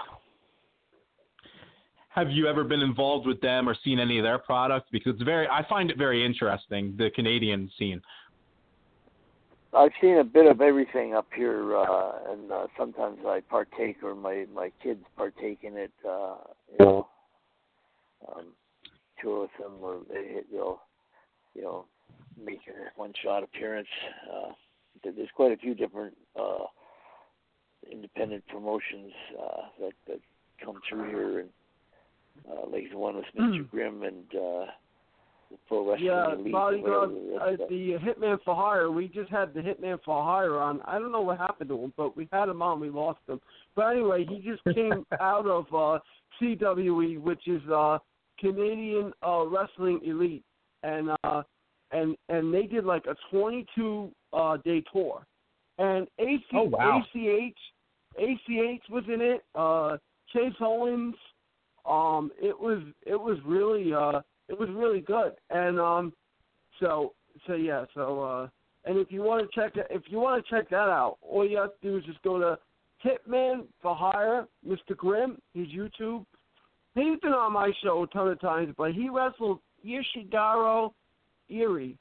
Have 2.15 2.31
you 2.31 2.47
ever 2.47 2.63
been 2.63 2.79
involved 2.79 3.27
with 3.27 3.41
them 3.41 3.67
or 3.67 3.75
seen 3.83 3.99
any 3.99 4.17
of 4.17 4.23
their 4.23 4.37
products? 4.37 4.87
Because 4.89 5.15
it's 5.15 5.23
very, 5.23 5.49
I 5.49 5.67
find 5.67 5.91
it 5.91 5.97
very 5.97 6.25
interesting 6.25 6.95
the 6.97 7.09
Canadian 7.13 7.69
scene. 7.77 8.01
I've 9.73 9.91
seen 9.99 10.19
a 10.19 10.23
bit 10.23 10.45
of 10.45 10.61
everything 10.61 11.13
up 11.13 11.27
here, 11.35 11.75
uh, 11.75 12.31
and 12.31 12.49
uh, 12.49 12.67
sometimes 12.77 13.17
I 13.27 13.41
partake, 13.49 13.97
or 14.01 14.15
my 14.15 14.45
my 14.53 14.71
kids 14.81 15.03
partake 15.17 15.59
in 15.63 15.75
it. 15.75 15.91
Uh, 16.07 16.35
you 16.71 16.85
know, 16.85 17.07
um, 18.29 18.45
two 19.21 19.31
of 19.31 19.49
them 19.59 19.81
were 19.81 19.97
they 20.07 20.39
you 20.49 20.77
know 21.61 21.85
make 22.41 22.61
a 22.69 22.97
one 22.97 23.11
shot 23.21 23.43
appearance. 23.43 23.89
Uh, 24.33 24.53
there's 25.03 25.27
quite 25.35 25.51
a 25.51 25.57
few 25.57 25.75
different 25.75 26.15
uh, 26.39 26.63
independent 27.91 28.47
promotions 28.47 29.11
uh, 29.37 29.61
that 29.81 29.93
that 30.07 30.19
come 30.63 30.79
through 30.89 31.09
here, 31.09 31.39
and 31.41 31.49
uh, 32.49 32.67
like 32.69 32.83
the 32.91 32.97
one 32.97 33.15
with 33.17 33.25
Mr. 33.37 33.69
Grimm 33.69 34.03
and 34.03 34.23
uh, 34.31 34.65
the 35.51 35.57
Pro 35.67 35.89
Wrestling 35.89 36.07
Yeah, 36.07 36.33
Elite. 36.33 36.51
bodyguard, 36.51 37.11
whatever, 37.11 37.51
uh, 37.61 37.63
uh, 37.63 37.67
the 37.69 37.97
Hitman 37.99 38.37
for 38.43 38.55
Hire. 38.55 38.91
We 38.91 39.07
just 39.07 39.29
had 39.29 39.53
the 39.53 39.61
Hitman 39.61 39.99
for 40.03 40.23
Hire 40.23 40.57
on. 40.59 40.81
I 40.85 40.99
don't 40.99 41.11
know 41.11 41.21
what 41.21 41.37
happened 41.37 41.69
to 41.69 41.77
him, 41.83 41.93
but 41.97 42.15
we 42.17 42.27
had 42.31 42.49
him 42.49 42.61
on. 42.61 42.79
We 42.79 42.89
lost 42.89 43.19
him. 43.27 43.39
But 43.75 43.87
anyway, 43.91 44.25
he 44.27 44.39
just 44.39 44.63
came 44.75 45.05
out 45.19 45.45
of 45.47 45.65
uh, 45.73 45.99
CWE, 46.41 47.19
which 47.21 47.47
is 47.47 47.61
uh, 47.69 47.99
Canadian 48.39 49.13
uh, 49.25 49.45
Wrestling 49.45 50.01
Elite, 50.03 50.43
and 50.83 51.09
uh, 51.23 51.43
and 51.91 52.15
and 52.29 52.53
they 52.53 52.63
did 52.63 52.83
like 52.85 53.05
a 53.05 53.15
22 53.31 54.11
uh, 54.33 54.57
day 54.57 54.83
tour, 54.91 55.25
and 55.77 56.07
AC, 56.19 56.43
Oh, 56.53 56.63
wow. 56.63 57.01
ACH 57.01 57.53
ACH 58.17 58.81
was 58.89 59.03
in 59.07 59.21
it. 59.21 59.43
Uh, 59.55 59.97
Chase 60.33 60.53
Owens. 60.59 61.15
Um, 61.87 62.31
it 62.41 62.59
was 62.59 62.81
it 63.05 63.19
was 63.19 63.37
really 63.45 63.93
uh, 63.93 64.21
it 64.49 64.59
was 64.59 64.69
really 64.71 65.01
good, 65.01 65.33
and 65.49 65.79
um, 65.79 66.13
so 66.79 67.13
so 67.45 67.53
yeah, 67.53 67.85
so 67.93 68.23
uh, 68.23 68.47
and 68.85 68.97
if 68.97 69.11
you 69.11 69.21
want 69.21 69.49
to 69.49 69.59
check 69.59 69.75
it, 69.77 69.87
if 69.89 70.03
you 70.07 70.19
want 70.19 70.43
to 70.43 70.49
check 70.49 70.69
that 70.69 70.75
out, 70.75 71.17
all 71.21 71.47
you 71.47 71.57
have 71.57 71.71
to 71.81 71.87
do 71.87 71.97
is 71.97 72.03
just 72.05 72.21
go 72.23 72.39
to 72.39 72.57
Hitman 73.03 73.65
for 73.81 73.95
Hire, 73.95 74.47
Mr. 74.67 74.95
Grimm, 74.95 75.37
his 75.53 75.67
YouTube. 75.67 76.25
He's 76.95 77.19
been 77.19 77.33
on 77.33 77.53
my 77.53 77.71
show 77.83 78.03
a 78.03 78.07
ton 78.07 78.29
of 78.29 78.39
times, 78.39 78.73
but 78.77 78.93
he 78.93 79.09
wrestled 79.09 79.59
Yoshigaro 79.85 80.93
Iri, 81.49 81.97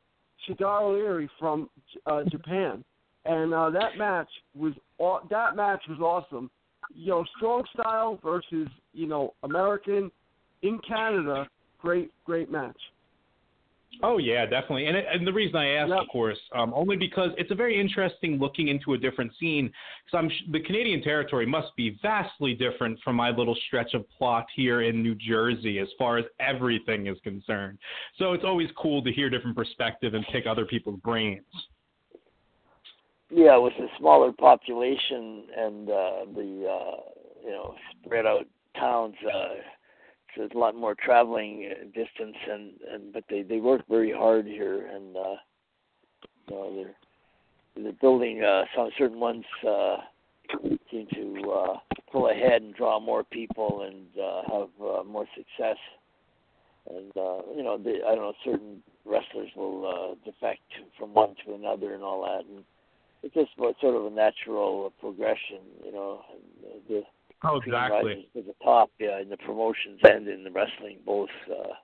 Shigaro 0.49 0.99
Iri 0.99 1.29
from 1.39 1.69
uh, 2.07 2.23
Japan, 2.31 2.85
and 3.25 3.53
uh, 3.53 3.71
that 3.71 3.99
match 3.99 4.29
was 4.55 4.73
that 5.31 5.57
match 5.57 5.83
was 5.89 5.99
awesome. 6.01 6.51
You 6.95 7.11
know, 7.11 7.25
strong 7.37 7.65
style 7.79 8.19
versus 8.23 8.69
you 8.93 9.07
know 9.07 9.35
American 9.43 10.11
in 10.63 10.79
Canada. 10.87 11.49
Great, 11.81 12.11
great 12.25 12.51
match. 12.51 12.79
Oh 14.03 14.19
yeah, 14.19 14.45
definitely. 14.45 14.87
And 14.87 14.97
it, 14.97 15.05
and 15.13 15.27
the 15.27 15.33
reason 15.33 15.57
I 15.57 15.69
ask, 15.75 15.89
Yep. 15.91 15.99
of 16.01 16.09
course, 16.09 16.39
um, 16.55 16.73
only 16.75 16.97
because 16.97 17.31
it's 17.39 17.51
a 17.51 17.55
very 17.55 17.81
interesting 17.81 18.39
looking 18.39 18.69
into 18.69 18.95
a 18.95 18.99
different 18.99 19.33
scene. 19.39 19.71
Because 20.05 20.19
I'm 20.19 20.31
sh- 20.31 20.51
the 20.53 20.61
Canadian 20.61 21.03
territory 21.03 21.47
must 21.47 21.75
be 21.77 21.99
vastly 22.03 22.55
different 22.55 22.99
from 23.05 23.17
my 23.17 23.31
little 23.31 23.57
stretch 23.67 23.95
of 23.95 24.05
plot 24.11 24.47
here 24.55 24.83
in 24.83 25.03
New 25.03 25.15
Jersey 25.15 25.79
as 25.79 25.89
far 25.99 26.19
as 26.19 26.25
everything 26.41 27.07
is 27.07 27.19
concerned. 27.23 27.79
So 28.19 28.33
it's 28.33 28.45
always 28.45 28.69
cool 28.77 29.03
to 29.05 29.13
hear 29.13 29.31
different 29.31 29.57
perspective 29.57 30.15
and 30.15 30.25
pick 30.33 30.47
other 30.47 30.67
people's 30.67 31.01
brains. 31.01 31.45
Yeah, 33.37 33.57
with 33.57 33.73
the 33.81 33.89
smaller 33.99 34.31
population 34.31 35.43
and 35.57 35.91
uh, 35.91 36.25
the 36.37 36.69
uh, 36.71 37.01
you 37.43 37.51
know 37.51 37.75
spread 38.05 38.27
out 38.27 38.47
towns, 38.79 39.17
uh, 39.27 39.55
there's 40.37 40.53
a 40.55 40.59
lot 40.59 40.77
more 40.77 40.95
traveling 40.95 41.69
uh, 41.69 41.85
distance, 41.87 42.37
and 42.49 42.71
and 42.93 43.13
but 43.13 43.25
they 43.29 43.43
they 43.43 43.59
work 43.59 43.83
very 43.89 44.13
hard 44.13 44.47
here, 44.47 44.87
and 44.87 45.17
uh, 45.17 45.35
you 46.49 46.55
know 46.55 46.77
they're 46.77 47.83
they're 47.83 48.01
building 48.01 48.45
uh, 48.45 48.67
some 48.77 48.91
certain 48.97 49.19
ones 49.19 49.45
uh, 49.69 49.97
seem 50.93 51.09
to 51.15 51.51
uh, 51.51 51.77
pull 52.13 52.29
ahead 52.29 52.63
and 52.63 52.73
draw 52.77 53.01
more 53.01 53.25
people 53.25 53.83
and 53.83 54.07
uh, 54.23 54.43
have 54.43 54.69
uh, 54.81 55.03
more 55.03 55.27
success. 55.37 55.79
And 56.89 57.11
uh, 57.17 57.43
you 57.57 57.65
know, 57.65 57.79
they, 57.83 57.97
I 58.07 58.15
don't 58.15 58.19
know, 58.19 58.35
certain 58.45 58.81
wrestlers 59.05 59.51
will 59.57 59.87
uh, 59.87 60.15
defect 60.25 60.63
from 60.97 61.15
one 61.15 61.35
to 61.45 61.55
another 61.55 61.95
and 61.95 62.05
all 62.05 62.23
that, 62.23 62.45
and 62.49 62.63
it's 63.25 63.35
just 63.35 63.51
sort 63.57 63.97
of 63.97 64.07
a 64.07 64.11
natural 64.11 64.93
progression, 65.01 65.61
you 65.85 65.93
know. 65.93 66.21
And 66.31 66.83
the 66.89 67.03
Oh, 67.47 67.57
exactly. 67.57 68.27
to 68.35 68.43
the 68.43 68.55
top, 68.65 68.91
yeah, 68.99 69.21
in 69.21 69.29
the 69.29 69.37
promotions 69.37 70.01
and 70.03 70.27
in 70.29 70.45
the 70.45 70.51
wrestling 70.51 70.99
both. 71.05 71.29
Uh, 71.51 71.75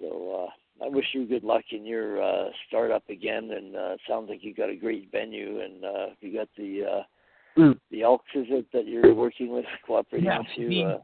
so 0.00 0.48
uh, 0.80 0.84
I 0.84 0.88
wish 0.88 1.04
you 1.12 1.26
good 1.26 1.44
luck 1.44 1.64
in 1.72 1.84
your 1.84 2.22
uh, 2.22 2.48
startup 2.68 3.08
again, 3.10 3.50
and 3.50 3.76
uh, 3.76 3.96
sounds 4.08 4.30
like 4.30 4.42
you 4.42 4.54
got 4.54 4.70
a 4.70 4.76
great 4.76 5.10
venue, 5.12 5.60
and 5.60 5.84
uh, 5.84 6.06
you 6.20 6.32
got 6.32 6.48
the 6.56 6.84
uh, 6.84 7.02
Mm. 7.56 7.78
the 7.92 8.02
Elks, 8.02 8.26
is 8.34 8.46
it 8.48 8.66
that 8.72 8.86
you're 8.88 9.14
working 9.14 9.48
with, 9.50 9.64
cooperating 9.86 10.26
Yeah, 10.26 10.38
with 10.38 10.46
you? 10.56 10.82
uh, 10.82 10.98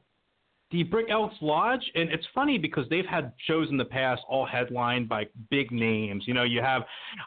the 0.70 0.84
Brick 0.84 1.10
Elks 1.10 1.34
Lodge, 1.40 1.82
and 1.94 2.10
it's 2.10 2.26
funny 2.34 2.56
because 2.56 2.88
they've 2.88 3.06
had 3.06 3.32
shows 3.46 3.68
in 3.70 3.76
the 3.76 3.84
past 3.84 4.22
all 4.28 4.46
headlined 4.46 5.08
by 5.08 5.26
big 5.50 5.72
names. 5.72 6.24
You 6.26 6.34
know, 6.34 6.44
you 6.44 6.60
have, 6.60 6.82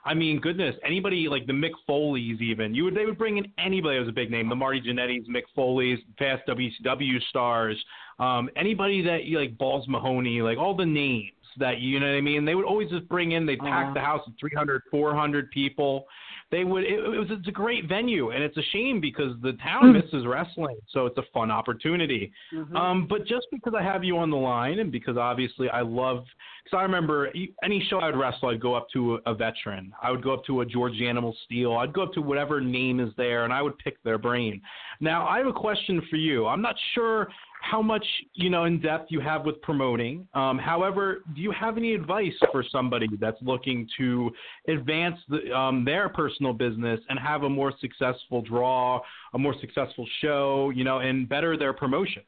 I 0.06 0.14
mean, 0.14 0.40
goodness, 0.40 0.76
anybody 0.86 1.28
like 1.28 1.46
the 1.46 1.54
Mick 1.54 1.72
Foley's 1.86 2.40
even. 2.42 2.74
You 2.74 2.86
would 2.86 2.96
they 2.96 3.06
would 3.06 3.18
bring 3.18 3.38
in 3.38 3.52
anybody 3.58 3.98
that 3.98 4.02
was 4.02 4.10
a 4.10 4.14
big 4.14 4.32
name, 4.32 4.48
the 4.48 4.56
Marty 4.56 4.82
Jannetty's, 4.82 5.28
Mick 5.28 5.44
Foley's, 5.56 6.00
past 6.18 6.44
WCW 6.48 7.22
stars, 7.30 7.84
um, 8.20 8.50
anybody 8.56 9.02
that 9.02 9.26
you 9.26 9.40
like 9.40 9.58
Balls 9.58 9.88
Mahoney, 9.88 10.42
like 10.42 10.58
all 10.58 10.76
the 10.76 10.86
names 10.86 11.32
that 11.58 11.80
you 11.80 12.00
know 12.00 12.08
what 12.08 12.16
I 12.18 12.22
mean. 12.22 12.46
They 12.46 12.56
would 12.56 12.66
always 12.66 12.90
just 12.90 13.08
bring 13.10 13.32
in. 13.34 13.46
They'd 13.46 13.60
pack 13.60 13.86
Uh-huh. 13.86 13.94
the 13.94 14.00
house 14.02 14.22
with 14.26 14.36
300, 14.40 14.82
400 14.92 15.50
people. 15.52 16.06
They 16.52 16.64
would. 16.64 16.84
It, 16.84 17.00
it 17.00 17.18
was. 17.20 17.28
It's 17.32 17.48
a 17.48 17.52
great 17.52 17.86
venue, 17.90 18.30
and 18.30 18.44
it's 18.44 18.58
a 18.58 18.62
shame 18.72 19.00
because 19.02 19.36
the 19.42 19.54
town 19.54 19.86
Mm. 19.86 19.94
misses 20.04 20.26
wrestling, 20.28 20.78
so 20.90 21.06
it's 21.08 21.18
a 21.18 21.24
fun 21.34 21.50
opportunity. 21.50 22.32
Mhm. 22.54 22.76
Um, 22.76 23.08
but 23.08 23.26
just 23.26 23.48
because 23.52 23.74
I 23.74 23.82
have 23.82 24.04
you 24.04 24.18
on 24.20 24.30
the 24.30 24.38
line, 24.38 24.78
and 24.80 24.92
because 24.92 25.18
obviously 25.18 25.68
I 25.70 25.82
love, 25.82 26.26
because 26.64 26.78
I 26.78 26.84
remember 26.84 27.32
any 27.64 27.80
show 27.90 27.98
I 28.00 28.06
would 28.08 28.18
wrestle, 28.18 28.50
I'd 28.50 28.60
go 28.60 28.76
up 28.76 28.88
to 28.94 29.16
a, 29.16 29.32
a 29.32 29.34
veteran. 29.34 29.94
I 30.02 30.12
would 30.12 30.22
go 30.22 30.32
up 30.32 30.46
to 30.46 30.62
a 30.62 30.66
George 30.66 31.02
Animal 31.02 31.36
Steele. 31.46 31.74
I'd 31.74 31.92
go 31.94 32.04
up 32.04 32.14
to 32.14 32.22
whatever 32.22 32.62
name 32.62 33.00
is 33.00 33.12
there, 33.16 33.46
and 33.46 33.54
I 33.54 33.62
would 33.64 33.78
pick 33.80 34.02
their 34.04 34.20
brain. 34.20 34.62
Now 35.00 35.26
I 35.28 35.40
have 35.40 35.48
a 35.48 35.54
question 35.54 36.02
for 36.10 36.18
you. 36.18 36.46
I'm 36.46 36.62
not 36.62 36.76
sure 36.94 37.30
how 37.64 37.82
much 37.82 38.06
you 38.34 38.50
know 38.50 38.66
in 38.66 38.80
depth 38.82 39.10
you 39.10 39.22
have 39.22 39.46
with 39.46 39.62
promoting. 39.62 40.28
Um, 40.34 40.58
however, 40.58 41.24
do 41.34 41.42
you 41.42 41.52
have 41.52 41.78
any 41.78 41.94
advice 41.94 42.34
for 42.52 42.64
somebody 42.70 43.08
that's 43.20 43.42
looking 43.42 43.88
to 43.98 44.30
advance 44.68 45.18
the, 45.30 45.50
um, 45.58 45.86
their 45.86 46.10
personal 46.10 46.52
business 46.52 47.00
and 47.08 47.18
have 47.18 47.44
a 47.44 47.50
more 47.50 47.74
successful 47.80 48.42
draw, 48.42 49.00
a 49.34 49.40
more 49.40 49.56
successful 49.62 50.06
show, 50.20 50.72
you 50.76 50.84
know, 50.84 51.00
and 51.00 51.30
better 51.30 51.58
their 51.58 51.72
promotion? 51.72 52.24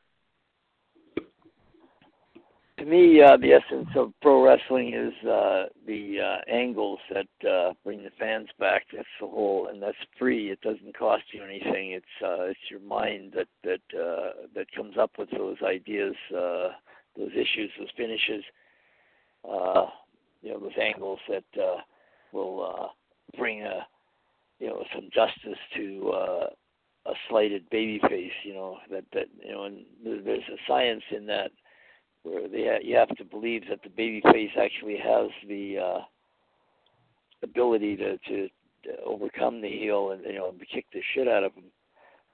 To 2.77 2.85
me, 2.85 3.22
uh, 3.22 3.38
the 3.38 3.53
essence 3.53 3.88
of 3.95 4.11
pro 4.22 4.43
wrestling 4.43 4.93
is 4.93 5.14
uh, 5.27 5.65
the 5.88 6.18
uh, 6.19 6.52
angles 6.52 6.99
that 7.14 7.49
uh, 7.49 7.73
bring 7.84 8.03
the 8.03 8.11
fans 8.19 8.49
back. 8.60 8.84
That's 8.93 9.07
the 9.22 9.27
whole, 9.27 9.68
and 9.72 9.81
that's 9.81 9.97
free. 10.19 10.52
It 10.52 10.60
doesn't 10.61 10.97
cost 10.97 11.23
you 11.31 11.43
anything. 11.43 11.91
It's 11.91 12.06
uh, 12.23 12.43
it's 12.43 12.60
your 12.69 12.81
mind 12.81 13.34
that 13.35 13.47
that 13.64 13.99
uh, 13.99 14.47
that 14.56 14.72
comes 14.76 14.97
up 14.97 15.11
with 15.18 15.30
those 15.31 15.57
ideas, 15.64 16.15
uh, 16.31 16.69
those 17.18 17.31
issues, 17.31 17.72
those 17.80 17.88
finishes. 17.95 18.43
Uh, 19.49 19.85
you 20.41 20.52
know, 20.52 20.60
those 20.60 20.77
angles 20.81 21.19
that 21.30 21.61
uh, 21.61 21.77
will 22.34 22.76
uh, 22.77 22.88
bring 23.38 23.61
a 23.61 23.88
you 24.60 24.68
know 24.68 24.84
some 24.93 25.10
justice 25.14 25.60
to 25.76 26.11
uh, 26.14 26.47
a 27.06 27.14
slighted 27.30 27.69
baby 27.69 28.02
face. 28.10 28.34
You 28.43 28.53
know 28.53 28.77
that 28.91 29.06
that 29.14 29.27
you 29.41 29.53
know, 29.53 29.64
and 29.64 29.85
there's 30.03 30.43
a 30.49 30.57
science 30.68 31.03
in 31.15 31.26
that 31.27 31.52
where 32.26 32.47
they 32.47 32.80
you 32.84 32.95
have 32.95 33.15
to 33.18 33.23
believe 33.23 33.64
that 33.69 33.84
the 33.84 33.89
baby 33.89 34.22
face 34.31 34.52
actually 34.60 34.97
has 34.97 35.30
the 35.47 35.77
uh, 35.77 35.99
ability 37.43 37.95
to, 37.97 38.18
to 38.18 38.49
to 38.84 39.03
overcome 39.06 39.61
the 39.61 39.69
heel 39.69 40.11
and 40.11 40.23
you 40.26 40.34
know 40.34 40.53
kick 40.73 40.85
the 40.93 41.02
shit 41.14 41.27
out 41.27 41.43
of 41.43 41.53
him. 41.53 41.65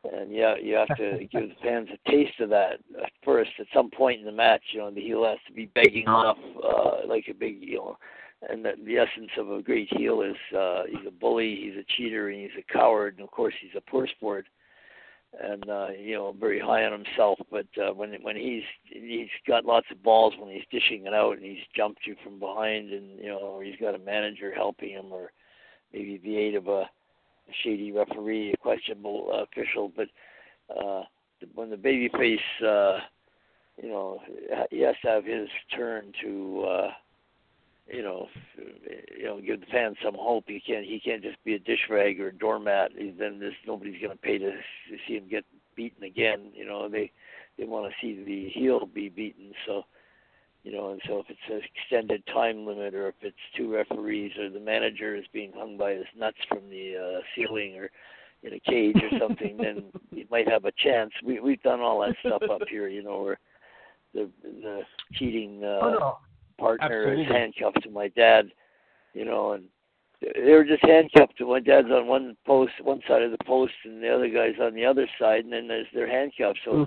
And 0.04 0.34
yeah, 0.34 0.56
you 0.62 0.76
have 0.76 0.98
to 0.98 1.20
give 1.32 1.50
the 1.50 1.56
fans 1.62 1.90
a 1.94 2.10
taste 2.10 2.40
of 2.40 2.50
that 2.50 2.80
at 3.04 3.12
first. 3.24 3.52
At 3.60 3.68
some 3.74 3.92
point 3.92 4.20
in 4.20 4.26
the 4.26 4.32
match, 4.32 4.62
you 4.72 4.80
know, 4.80 4.90
the 4.90 5.02
heel 5.02 5.26
has 5.26 5.38
to 5.48 5.54
be 5.54 5.68
begging 5.68 6.08
off 6.08 6.38
uh, 6.64 7.08
like 7.08 7.26
a 7.30 7.34
big 7.34 7.64
heel. 7.64 8.00
And 8.50 8.66
the, 8.66 8.72
the 8.84 8.98
essence 8.98 9.30
of 9.38 9.52
a 9.52 9.62
great 9.62 9.88
heel 9.96 10.24
is 10.24 10.58
uh, 10.58 10.84
he's 10.90 11.08
a 11.08 11.12
bully, 11.12 11.56
he's 11.62 11.76
a 11.76 11.86
cheater, 11.96 12.30
and 12.30 12.42
he's 12.42 12.50
a 12.58 12.74
coward, 12.74 13.16
and 13.18 13.24
of 13.24 13.30
course 13.30 13.54
he's 13.62 13.76
a 13.78 13.92
poor 13.92 14.08
sport 14.08 14.48
and 15.40 15.70
uh, 15.70 15.88
you 15.98 16.16
know 16.16 16.36
very 16.40 16.60
high 16.60 16.84
on 16.84 16.92
himself. 16.92 17.40
But 17.50 17.68
uh, 17.78 17.94
when 17.94 18.14
when 18.22 18.36
he's 18.36 18.64
he's 18.86 19.30
got 19.48 19.66
lots 19.66 19.88
of 19.92 20.04
balls 20.04 20.34
when 20.38 20.54
he's 20.54 20.66
dishing 20.72 21.06
it 21.06 21.14
out, 21.14 21.38
and 21.38 21.46
he's 21.46 21.64
jumped 21.76 22.02
you 22.06 22.16
from 22.24 22.40
behind, 22.40 22.92
and 22.92 23.20
you 23.20 23.28
know 23.28 23.40
or 23.40 23.64
he's 23.64 23.80
got 23.80 23.96
a 23.96 24.00
manager 24.00 24.54
helping 24.54 24.90
him, 24.90 25.12
or 25.12 25.32
maybe 25.94 26.20
the 26.24 26.38
aid 26.38 26.56
of 26.56 26.68
a, 26.68 26.90
shady 27.64 27.92
referee, 27.92 28.54
a 28.54 28.58
questionable 28.58 29.30
uh, 29.34 29.44
official. 29.44 29.92
But 29.96 30.08
uh, 30.76 31.04
when 31.54 31.70
the 31.70 31.78
baby 31.78 32.10
face, 32.18 32.66
uh, 32.66 33.00
you 33.82 33.90
know, 33.90 34.20
he 34.70 34.82
has 34.82 34.96
to 35.04 35.08
have 35.10 35.26
his 35.26 35.48
turn 35.76 36.12
to. 36.24 36.66
Uh, 36.68 36.92
you 37.92 38.02
know, 38.04 38.28
you 39.18 39.26
know, 39.26 39.40
give 39.42 39.60
the 39.60 39.66
fans 39.68 39.98
some 40.04 40.16
hope. 40.16 40.46
He 40.48 40.60
can't 40.60 40.86
he 40.86 41.00
can't 41.00 41.22
just 41.22 41.44
be 41.44 41.56
a 41.56 41.60
dish 41.60 41.88
rag 41.90 42.20
or 42.20 42.28
a 42.30 42.34
doormat. 42.38 42.92
He- 42.98 43.12
Then 43.12 43.40
there's 43.40 43.54
nobody's 43.68 44.02
going 44.02 44.14
to 44.16 44.22
pay 44.22 44.38
to, 44.38 44.52
to 44.52 44.98
see 45.08 45.16
him 45.16 45.28
get 45.30 45.46
beaten 45.76 46.04
again. 46.04 46.52
You 46.54 46.66
know, 46.66 46.88
they 46.90 47.12
they 47.58 47.66
want 47.66 47.92
to 47.92 47.96
see 48.02 48.24
the 48.24 48.50
heel 48.50 48.86
be 48.86 49.10
beaten. 49.10 49.52
So, 49.66 49.84
you 50.64 50.72
know, 50.72 50.92
and 50.92 51.02
so 51.08 51.20
if 51.20 51.26
it's 51.30 51.40
an 51.50 51.62
extended 51.76 52.24
time 52.28 52.66
limit, 52.66 52.94
or 52.94 53.10
if 53.10 53.16
it's 53.22 53.36
two 53.58 53.74
referees, 53.74 54.32
or 54.40 54.50
the 54.50 54.60
manager 54.60 55.16
is 55.16 55.26
being 55.34 55.52
hung 55.56 55.78
by 55.78 55.94
his 55.94 56.06
nuts 56.18 56.38
from 56.48 56.70
the 56.70 56.96
uh, 56.98 57.22
ceiling, 57.36 57.76
or 57.78 57.90
in 58.44 58.54
a 58.54 58.60
cage 58.60 58.96
or 58.98 59.20
something, 59.20 59.58
then 59.58 59.84
you 60.12 60.26
might 60.32 60.48
have 60.48 60.66
a 60.66 60.72
chance. 60.78 61.12
We 61.24 61.40
we've 61.40 61.62
done 61.62 61.82
all 61.82 62.00
that 62.02 62.16
stuff 62.26 62.44
up 62.50 62.62
here. 62.70 62.88
You 62.88 63.04
know, 63.04 63.22
where 63.24 63.40
the 64.14 64.30
the 64.44 64.82
cheating. 65.14 65.64
Uh, 65.64 65.80
Oh, 65.82 65.90
no. 66.00 66.18
Partner 66.62 67.14
is 67.14 67.28
handcuffed 67.28 67.84
to 67.84 67.90
my 67.90 68.08
dad, 68.10 68.52
you 69.14 69.26
know, 69.26 69.54
and 69.54 69.66
they 70.22 70.52
were 70.52 70.64
just 70.64 70.84
handcuffed. 70.86 71.38
To 71.40 71.48
my 71.48 71.60
dad's 71.60 71.90
on 71.90 72.08
one 72.08 72.38
post, 72.46 72.74
one 72.84 73.02
side 73.08 73.24
of 73.24 73.32
the 73.32 73.44
post, 73.46 73.74
and 73.84 74.02
the 74.02 74.14
other 74.14 74.30
guy's 74.30 74.60
on 74.62 74.76
the 74.76 74.86
other 74.86 75.08
side, 75.20 75.44
and 75.44 75.52
then 75.52 75.68
there's 75.68 75.88
they're 75.94 76.08
handcuffed. 76.10 76.60
So, 76.64 76.86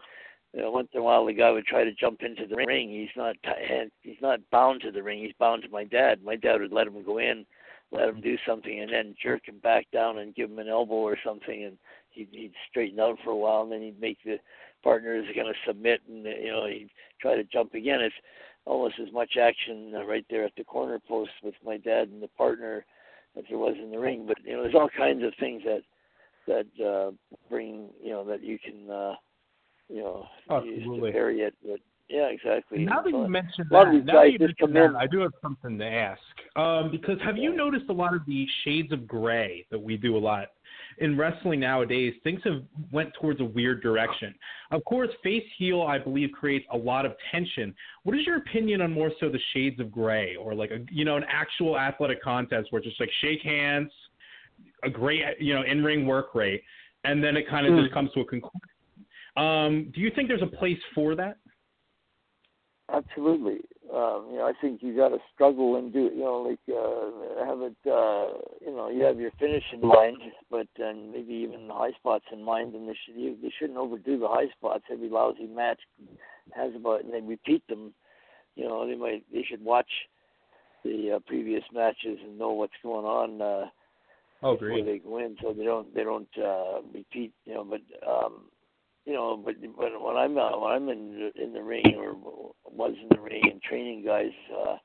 you 0.53 0.63
know, 0.63 0.71
once 0.71 0.89
in 0.95 1.01
a 1.01 1.03
while, 1.03 1.27
the 1.27 1.33
guy 1.33 1.51
would 1.51 1.67
try 1.67 1.83
to 1.83 1.93
jump 1.93 2.23
into 2.23 2.47
the 2.47 2.57
ring. 2.57 2.91
He's 2.91 3.17
not 3.17 3.35
hand, 3.45 3.91
he's 4.03 4.23
not 4.23 4.39
bound 4.53 4.83
to 4.83 4.93
the 4.93 5.03
ring. 5.03 5.21
He's 5.21 5.35
bound 5.39 5.65
to 5.65 5.69
my 5.69 5.85
dad. 5.85 6.23
My 6.23 6.37
dad 6.37 6.61
would 6.61 6.73
let 6.73 6.87
him 6.87 7.03
go 7.05 7.19
in, 7.19 7.45
let 7.91 8.09
him 8.09 8.21
do 8.21 8.37
something, 8.47 8.81
and 8.81 8.93
then 8.93 9.17
jerk 9.21 9.49
him 9.49 9.59
back 9.59 9.87
down 9.93 10.19
and 10.19 10.35
give 10.35 10.51
him 10.51 10.61
an 10.61 10.69
elbow 10.69 10.95
or 10.95 11.19
something, 11.25 11.65
and 11.65 11.77
he'd 12.11 12.29
he'd 12.31 12.55
straighten 12.71 13.01
out 13.01 13.19
for 13.25 13.31
a 13.31 13.37
while, 13.37 13.63
and 13.63 13.73
then 13.73 13.83
he'd 13.83 14.01
make 14.01 14.19
the 14.25 14.39
partners 14.85 15.27
going 15.35 15.53
to 15.53 15.59
submit, 15.67 16.03
and 16.09 16.25
you 16.25 16.53
know 16.53 16.67
he'd 16.67 16.91
try 17.21 17.35
to 17.35 17.45
jump 17.45 17.75
again. 17.75 18.01
It's 18.01 18.15
almost 18.67 18.95
as 19.01 19.13
much 19.13 19.37
action 19.41 19.93
uh, 19.97 20.05
right 20.05 20.25
there 20.31 20.45
at 20.45 20.53
the 20.57 20.65
corner 20.65 20.99
post 21.07 21.31
with 21.43 21.55
my 21.65 21.77
dad 21.77 22.09
and 22.09 22.23
the 22.23 22.29
partner 22.29 22.85
as 23.37 23.45
there 23.49 23.59
was 23.59 23.75
in 23.83 23.91
the 23.91 23.99
ring. 23.99 24.25
But 24.27 24.39
you 24.45 24.55
know, 24.55 24.63
there's 24.63 24.75
all 24.75 24.91
kinds 24.97 25.23
of 25.23 25.33
things 25.39 25.63
that 25.65 25.83
that 26.47 26.85
uh, 26.85 27.11
bring 27.51 27.89
you 28.03 28.11
know 28.11 28.25
that 28.25 28.43
you 28.43 28.59
can 28.59 28.91
uh, 28.91 29.15
you 29.89 30.03
know 30.03 30.27
use 30.65 30.85
to 30.85 31.13
vary 31.13 31.41
it. 31.41 31.55
But 31.67 31.81
yeah, 32.09 32.27
exactly. 32.27 32.85
Now 32.85 33.03
that 33.03 33.11
you 33.11 33.29
mentioned 33.29 33.67
a 33.71 33.75
lot 33.75 33.89
of 33.89 34.07
that, 34.07 34.13
now 34.13 34.21
that 34.21 34.33
you 34.33 34.39
mentioned 34.39 34.77
that, 34.77 34.95
I 34.97 35.07
do 35.07 35.21
have 35.21 35.33
something 35.41 35.79
to 35.79 35.87
ask. 35.87 36.21
Um, 36.57 36.91
because 36.91 37.19
have 37.25 37.37
you 37.37 37.55
noticed 37.55 37.87
a 37.89 37.93
lot 37.93 38.15
of 38.15 38.21
the 38.27 38.47
shades 38.63 38.93
of 38.93 39.07
gray 39.07 39.67
that 39.71 39.79
we 39.79 39.97
do 39.97 40.17
a 40.17 40.19
lot? 40.19 40.49
In 40.99 41.17
wrestling 41.17 41.61
nowadays, 41.61 42.15
things 42.23 42.41
have 42.45 42.63
went 42.93 43.13
towards 43.21 43.41
a 43.41 43.45
weird 43.45 43.83
direction. 43.83 44.35
Of 44.71 44.85
course, 44.85 45.11
face 45.23 45.45
heel, 45.59 45.83
I 45.83 45.99
believe, 45.99 46.31
creates 46.33 46.67
a 46.73 46.77
lot 46.77 47.07
of 47.07 47.13
tension. 47.31 47.75
What 48.03 48.17
is 48.17 48.27
your 48.27 48.37
opinion 48.39 48.81
on 48.81 48.93
more 48.93 49.11
so 49.21 49.29
the 49.29 49.41
shades 49.53 49.81
of 49.81 49.91
gray, 49.91 50.37
or 50.37 50.55
like 50.55 50.71
a 50.71 50.81
you 50.91 51.05
know 51.05 51.17
an 51.17 51.25
actual 51.29 51.79
athletic 51.79 52.23
contest 52.23 52.69
where 52.71 52.81
it's 52.81 52.89
just 52.89 53.01
like 53.01 53.11
shake 53.21 53.43
hands, 53.43 53.91
a 54.83 54.91
great 54.91 55.23
you 55.39 55.55
know 55.55 55.63
in 55.63 55.83
ring 55.83 56.07
work 56.07 56.35
rate, 56.35 56.63
and 57.05 57.23
then 57.23 57.37
it 57.37 57.49
kind 57.49 57.67
of 57.67 57.73
Mm. 57.73 57.83
just 57.83 57.95
comes 57.95 58.13
to 58.13 58.21
a 58.21 58.25
conclusion. 58.25 58.61
Um, 59.37 59.91
do 59.93 60.01
you 60.01 60.11
think 60.11 60.29
there's 60.29 60.43
a 60.43 60.47
place 60.47 60.79
for 60.95 61.15
that? 61.17 61.39
Absolutely. 62.93 63.61
Um, 63.93 64.29
you 64.31 64.39
know, 64.39 64.47
I 64.47 64.53
think 64.61 64.83
you 64.83 64.97
got 64.97 65.11
to 65.11 65.19
struggle 65.35 65.77
and 65.77 65.93
do. 65.93 66.11
You 66.15 66.25
know, 66.25 66.39
like 66.39 66.59
uh, 66.69 67.47
have 67.47 67.61
it. 67.61 67.77
Uh, 67.87 68.39
you 68.65 68.75
know, 68.75 68.89
you 68.91 69.05
have 69.05 69.19
your 69.21 69.31
finish 69.39 69.65
in 69.73 69.81
mind, 69.81 70.19
but 70.51 70.67
and 70.79 71.13
maybe 71.13 71.35
even 71.35 71.69
the 71.69 71.75
high 71.75 71.93
spots 71.93 72.25
in 72.33 72.43
mind. 72.43 72.75
And 72.75 72.89
they 72.89 72.97
should 73.05 73.17
you, 73.17 73.37
they 73.43 73.53
shouldn't 73.59 73.79
overdo 73.79 74.19
the 74.19 74.29
high 74.29 74.49
spots. 74.57 74.85
Every 74.91 75.09
lousy 75.09 75.47
match 75.47 75.81
has 76.55 76.73
about, 76.75 77.05
and 77.05 77.13
they 77.13 77.21
repeat 77.21 77.67
them. 77.69 77.93
You 78.57 78.65
know, 78.65 78.87
they 78.87 78.97
might 78.97 79.25
they 79.33 79.43
should 79.43 79.63
watch 79.63 79.91
the 80.83 81.17
uh, 81.17 81.19
previous 81.27 81.65
matches 81.73 82.19
and 82.25 82.39
know 82.39 82.53
what's 82.53 82.73
going 82.83 83.05
on. 83.05 83.43
Uh, 83.43 83.69
Oh, 84.45 84.57
before 84.57 84.69
great. 84.69 84.85
they 84.85 84.99
go 84.99 85.19
in, 85.19 85.37
so 85.41 85.55
they 85.55 85.65
don't 85.65 85.95
they 85.95 86.05
don't 86.05 86.29
uh, 86.37 86.83
repeat. 86.93 87.33
You 87.47 87.55
know, 87.55 87.65
but 87.65 87.81
um, 88.07 88.43
you 89.05 89.13
know, 89.13 89.41
but 89.45 89.55
but 89.77 90.03
when 90.03 90.17
I'm 90.17 90.39
uh, 90.39 90.59
when 90.59 90.73
I'm 90.73 90.89
in 90.89 91.31
in 91.41 91.53
the 91.53 91.63
ring 91.63 91.95
or 91.97 92.15
was 92.65 92.95
in 93.01 93.09
the 93.11 93.21
ring 93.21 93.43
and 93.51 93.63
training 93.63 94.05
guys, 94.05 94.33
uh, 94.53 94.77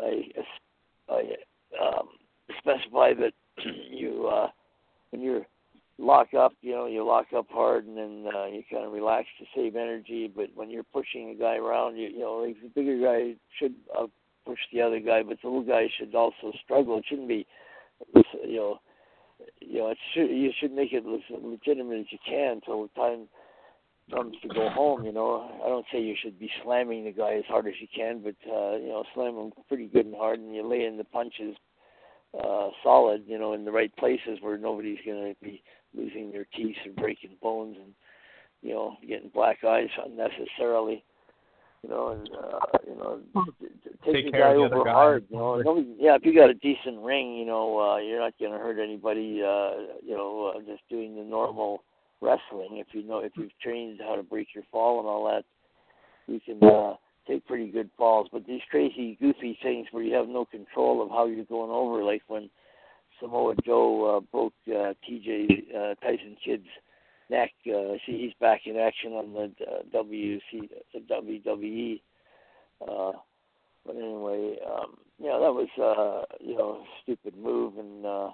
I 0.00 0.22
I 1.08 1.20
um, 1.82 2.08
specify 2.58 3.14
that 3.14 3.32
you 3.90 4.28
uh, 4.28 4.48
when 5.10 5.22
you're 5.22 5.46
lock 5.98 6.32
up, 6.32 6.52
you 6.62 6.72
know, 6.72 6.86
you 6.86 7.04
lock 7.04 7.26
up 7.36 7.46
hard 7.50 7.86
and 7.86 7.96
then 7.96 8.24
uh, 8.32 8.46
you 8.46 8.62
kind 8.70 8.84
of 8.84 8.92
relax 8.92 9.26
to 9.40 9.46
save 9.54 9.74
energy. 9.74 10.30
But 10.34 10.50
when 10.54 10.70
you're 10.70 10.84
pushing 10.84 11.30
a 11.30 11.34
guy 11.34 11.56
around, 11.56 11.96
you 11.96 12.08
you 12.08 12.20
know, 12.20 12.44
like 12.46 12.56
the 12.62 12.68
bigger 12.68 12.98
guy 12.98 13.34
should 13.58 13.74
uh, 13.98 14.06
push 14.46 14.58
the 14.72 14.80
other 14.80 15.00
guy, 15.00 15.22
but 15.22 15.38
the 15.42 15.48
little 15.48 15.62
guy 15.62 15.88
should 15.98 16.14
also 16.14 16.52
struggle. 16.64 16.98
It 16.98 17.04
shouldn't 17.08 17.28
be, 17.28 17.46
you 18.14 18.56
know, 18.56 18.80
you 19.60 19.78
know, 19.78 19.90
it 19.90 19.98
should 20.14 20.30
you 20.30 20.50
should 20.58 20.72
make 20.72 20.92
it 20.92 21.04
as 21.06 21.42
legitimate 21.42 22.00
as 22.00 22.06
you 22.10 22.18
can 22.26 22.52
until 22.52 22.82
the 22.82 22.88
time 23.00 23.28
comes 24.10 24.36
to 24.42 24.48
go 24.48 24.68
home. 24.70 25.04
You 25.04 25.12
know, 25.12 25.50
I 25.64 25.68
don't 25.68 25.86
say 25.92 26.00
you 26.00 26.14
should 26.20 26.38
be 26.38 26.50
slamming 26.62 27.04
the 27.04 27.12
guy 27.12 27.34
as 27.34 27.44
hard 27.46 27.66
as 27.66 27.74
you 27.80 27.88
can, 27.94 28.22
but 28.22 28.36
uh, 28.50 28.76
you 28.76 28.88
know, 28.88 29.04
slam 29.14 29.36
him 29.36 29.52
pretty 29.68 29.86
good 29.86 30.06
and 30.06 30.14
hard, 30.16 30.38
and 30.38 30.54
you 30.54 30.66
lay 30.66 30.84
in 30.84 30.96
the 30.96 31.04
punches 31.04 31.56
uh, 32.38 32.68
solid. 32.82 33.24
You 33.26 33.38
know, 33.38 33.52
in 33.52 33.64
the 33.64 33.72
right 33.72 33.94
places 33.96 34.38
where 34.40 34.58
nobody's 34.58 34.98
going 35.04 35.34
to 35.34 35.44
be 35.44 35.62
losing 35.94 36.30
their 36.30 36.46
teeth 36.56 36.76
and 36.84 36.96
breaking 36.96 37.36
bones 37.42 37.76
and 37.82 37.92
you 38.62 38.74
know 38.74 38.96
getting 39.06 39.30
black 39.34 39.64
eyes 39.64 39.88
unnecessarily. 40.04 41.04
You 41.82 41.90
know, 41.90 42.08
and 42.08 42.28
uh, 42.34 42.78
you 42.86 42.96
know, 42.96 43.20
t- 43.34 43.68
take, 44.04 44.14
Take 44.14 44.24
the 44.26 44.32
guy 44.32 44.54
the 44.54 44.60
over 44.60 44.84
guy. 44.84 44.92
hard. 44.92 45.24
You 45.30 45.36
know, 45.36 45.60
nobody, 45.60 45.94
yeah, 45.98 46.16
if 46.16 46.24
you 46.24 46.34
got 46.34 46.50
a 46.50 46.54
decent 46.54 46.98
ring, 47.00 47.36
you 47.36 47.46
know, 47.46 47.78
uh, 47.78 47.98
you're 47.98 48.18
not 48.18 48.34
going 48.38 48.52
to 48.52 48.58
hurt 48.58 48.78
anybody. 48.82 49.42
Uh, 49.42 49.98
you 50.04 50.16
know, 50.16 50.52
uh, 50.56 50.60
just 50.66 50.82
doing 50.90 51.14
the 51.14 51.22
normal 51.22 51.84
wrestling. 52.20 52.78
If 52.78 52.88
you 52.92 53.04
know, 53.04 53.18
if 53.18 53.32
you've 53.36 53.56
trained 53.62 54.00
how 54.04 54.16
to 54.16 54.24
break 54.24 54.48
your 54.54 54.64
fall 54.72 54.98
and 54.98 55.08
all 55.08 55.24
that, 55.26 55.44
you 56.26 56.40
can 56.40 56.68
uh, 56.68 56.94
take 57.28 57.46
pretty 57.46 57.70
good 57.70 57.90
falls. 57.96 58.28
But 58.32 58.44
these 58.44 58.62
crazy, 58.70 59.16
goofy 59.20 59.56
things 59.62 59.86
where 59.92 60.02
you 60.02 60.14
have 60.14 60.28
no 60.28 60.44
control 60.46 61.00
of 61.00 61.10
how 61.10 61.26
you're 61.26 61.44
going 61.44 61.70
over, 61.70 62.02
like 62.02 62.22
when 62.26 62.50
Samoa 63.20 63.54
Joe 63.64 64.16
uh, 64.16 64.20
broke 64.32 64.54
uh, 64.68 64.94
TJ 65.08 65.74
uh, 65.74 65.94
Tyson 66.02 66.36
Kidd's 66.44 66.66
neck. 67.30 67.52
Uh, 67.66 67.94
see, 68.06 68.18
he's 68.18 68.32
back 68.40 68.62
in 68.66 68.76
action 68.76 69.12
on 69.12 69.32
the 69.32 69.52
uh, 69.64 70.02
WC, 70.02 70.68
the 70.94 71.00
WWE. 71.10 72.00
Uh, 72.80 73.12
but 73.84 73.96
anyway, 73.96 74.56
um, 74.70 74.96
yeah, 75.18 75.38
that 75.38 75.52
was 75.52 75.68
uh, 75.78 76.24
you 76.40 76.56
know 76.56 76.82
a 76.82 76.84
stupid 77.02 77.36
move, 77.36 77.78
and 77.78 78.06
uh, 78.06 78.30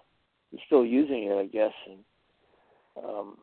he's 0.50 0.60
still 0.66 0.84
using 0.84 1.24
it, 1.24 1.36
I 1.36 1.46
guess. 1.46 1.72
And 1.86 3.04
um, 3.04 3.38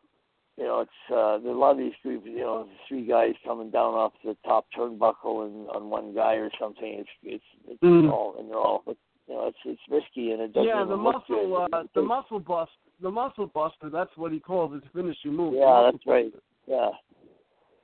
you 0.58 0.64
know, 0.64 0.80
it's 0.80 0.90
uh, 1.10 1.38
a 1.48 1.52
lot 1.52 1.72
of 1.72 1.78
these 1.78 1.92
groups. 2.02 2.26
You 2.26 2.40
know, 2.40 2.68
three 2.88 3.06
guys 3.06 3.32
coming 3.44 3.70
down 3.70 3.94
off 3.94 4.12
the 4.24 4.36
top 4.44 4.66
turnbuckle 4.76 5.46
and 5.46 5.68
on 5.70 5.90
one 5.90 6.14
guy 6.14 6.34
or 6.34 6.50
something. 6.60 6.98
It's 7.00 7.10
it's, 7.22 7.44
it's 7.68 7.82
Mm. 7.82 8.12
all 8.12 8.36
and 8.38 8.50
they're 8.50 8.58
all. 8.58 8.82
But, 8.84 8.96
you 9.26 9.34
know, 9.34 9.46
it's 9.46 9.58
it's 9.64 9.80
risky 9.88 10.32
and 10.32 10.42
it 10.42 10.52
doesn't 10.52 10.68
Yeah, 10.68 10.84
the 10.84 10.96
good. 10.96 11.02
muscle, 11.02 11.68
uh, 11.72 11.82
the 11.94 12.02
muscle 12.02 12.38
bust, 12.40 12.72
the 13.02 13.10
muscle 13.10 13.48
buster. 13.48 13.90
That's 13.90 14.10
what 14.16 14.32
he 14.32 14.40
calls 14.40 14.72
his 14.72 14.82
finishing 14.94 15.36
move. 15.36 15.54
Yeah, 15.54 15.90
that's 15.90 16.06
right. 16.06 16.32
Yeah. 16.66 16.90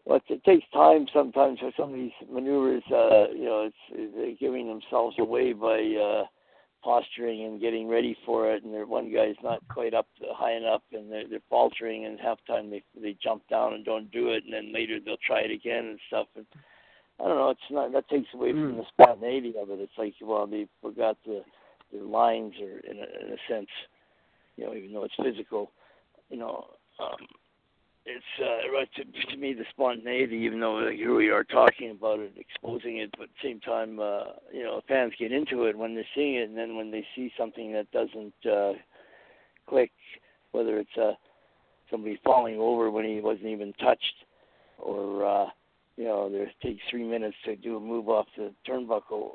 Well, 0.05 0.20
it, 0.28 0.45
takes 0.45 0.65
time 0.73 1.07
sometimes 1.12 1.59
for 1.59 1.70
some 1.78 1.90
of 1.90 1.97
these 1.97 2.12
maneuvers. 2.31 2.82
Uh, 2.90 3.28
you 3.35 3.45
know, 3.45 3.69
it's 3.69 4.15
they're 4.16 4.36
giving 4.40 4.66
themselves 4.66 5.16
away 5.19 5.53
by 5.53 5.81
uh, 5.81 6.24
posturing 6.82 7.45
and 7.45 7.61
getting 7.61 7.89
ready 7.89 8.16
for 8.24 8.51
it, 8.51 8.65
and 8.65 8.73
they're, 8.73 8.86
one 8.86 9.12
guy's 9.12 9.36
not 9.43 9.61
quite 9.69 9.93
up 9.93 10.07
to, 10.19 10.27
high 10.32 10.55
enough, 10.55 10.82
and 10.93 11.11
they're, 11.12 11.28
they're 11.28 11.40
faltering, 11.51 12.07
and 12.07 12.19
half 12.20 12.39
time 12.47 12.70
they 12.70 12.82
they 13.01 13.16
jump 13.23 13.43
down 13.51 13.74
and 13.74 13.85
don't 13.85 14.11
do 14.11 14.31
it, 14.31 14.45
and 14.45 14.53
then 14.53 14.73
later 14.73 14.99
they'll 15.05 15.16
try 15.27 15.40
it 15.40 15.51
again 15.51 15.86
and 15.86 15.99
stuff. 16.07 16.27
And 16.36 16.47
I 17.20 17.24
don't 17.24 17.36
know. 17.36 17.51
It's 17.51 17.61
not 17.70 17.93
that 17.93 18.09
takes 18.09 18.32
away 18.32 18.53
from 18.53 18.78
the 18.78 18.85
spontaneity 18.93 19.55
of 19.61 19.70
it. 19.70 19.81
It's 19.81 19.93
like 19.99 20.15
well, 20.23 20.47
they 20.47 20.69
forgot 20.81 21.19
the 21.27 21.43
the 21.93 22.03
lines, 22.03 22.55
or 22.62 22.78
in 22.90 22.99
a, 22.99 23.27
in 23.27 23.32
a 23.32 23.53
sense, 23.53 23.69
you 24.59 24.66
know, 24.66 24.74
even 24.74 24.93
though 24.93 25.05
it's 25.05 25.14
physical, 25.22 25.70
you 26.28 26.39
know. 26.39 26.66
Um, 27.01 27.26
it's 28.05 28.24
uh, 28.40 28.72
right 28.72 28.89
to, 28.97 29.05
to 29.30 29.36
me 29.36 29.52
the 29.52 29.64
spontaneity, 29.70 30.36
even 30.36 30.60
though 30.60 30.74
like, 30.74 30.97
here 30.97 31.14
we 31.14 31.30
are 31.30 31.44
talking 31.44 31.90
about 31.90 32.18
it, 32.18 32.32
exposing 32.36 32.98
it, 32.98 33.10
but 33.12 33.24
at 33.24 33.28
the 33.40 33.48
same 33.48 33.60
time, 33.60 34.01
uh, 34.01 34.32
you 34.52 34.64
know, 34.64 34.80
fans 34.89 35.12
get 35.18 35.30
into 35.30 35.64
it 35.64 35.76
when 35.76 35.94
they're 35.94 36.05
seeing 36.14 36.36
it, 36.36 36.48
and 36.48 36.56
then 36.56 36.74
when 36.74 36.90
they 36.90 37.06
see 37.14 37.30
something 37.39 37.72
that 37.72 37.90
doesn't 37.93 38.35
uh, 38.51 38.72
click, 39.68 39.93
whether 40.52 40.78
it's 40.78 40.97
uh, 40.97 41.12
somebody 41.90 42.18
falling 42.24 42.59
over 42.59 42.90
when 42.90 43.05
he 43.05 43.20
wasn't 43.20 43.47
even 43.47 43.72
touched, 43.74 44.24
or 44.78 45.24
uh, 45.24 45.47
you 45.97 46.05
know, 46.05 46.30
there 46.30 46.51
takes 46.62 46.82
three 46.90 47.05
minutes 47.05 47.36
to 47.44 47.56
do 47.56 47.76
a 47.76 47.80
move 47.80 48.09
off 48.09 48.26
the 48.36 48.52
turnbuckle, 48.66 49.35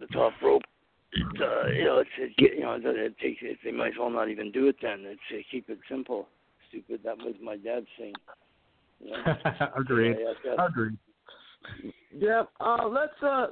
the 0.00 0.06
top 0.08 0.32
rope. 0.42 0.62
It, 1.12 1.40
uh, 1.40 1.68
you 1.68 1.84
know, 1.84 1.98
it's 1.98 2.10
it, 2.18 2.32
you 2.38 2.60
know, 2.60 2.74
it, 2.74 2.84
it 2.84 3.18
takes. 3.18 3.40
It, 3.42 3.58
they 3.64 3.72
might 3.72 3.88
as 3.88 3.94
well 3.98 4.10
not 4.10 4.28
even 4.28 4.52
do 4.52 4.68
it 4.68 4.76
then. 4.80 5.04
It's 5.06 5.20
uh, 5.32 5.38
keep 5.50 5.68
it 5.68 5.78
simple 5.88 6.28
stupid. 6.70 7.00
That 7.04 7.18
was 7.18 7.34
my 7.42 7.56
dad's 7.56 7.86
thing. 7.98 8.14
You 9.00 9.10
know? 9.10 9.18
Agreed. 9.76 10.16
Yeah, 10.18 10.32
yeah, 10.44 10.52
yeah. 10.56 10.66
Agreed. 10.66 10.98
Yeah, 12.16 12.42
uh, 12.60 12.88
let's. 12.88 13.12
Uh, 13.22 13.48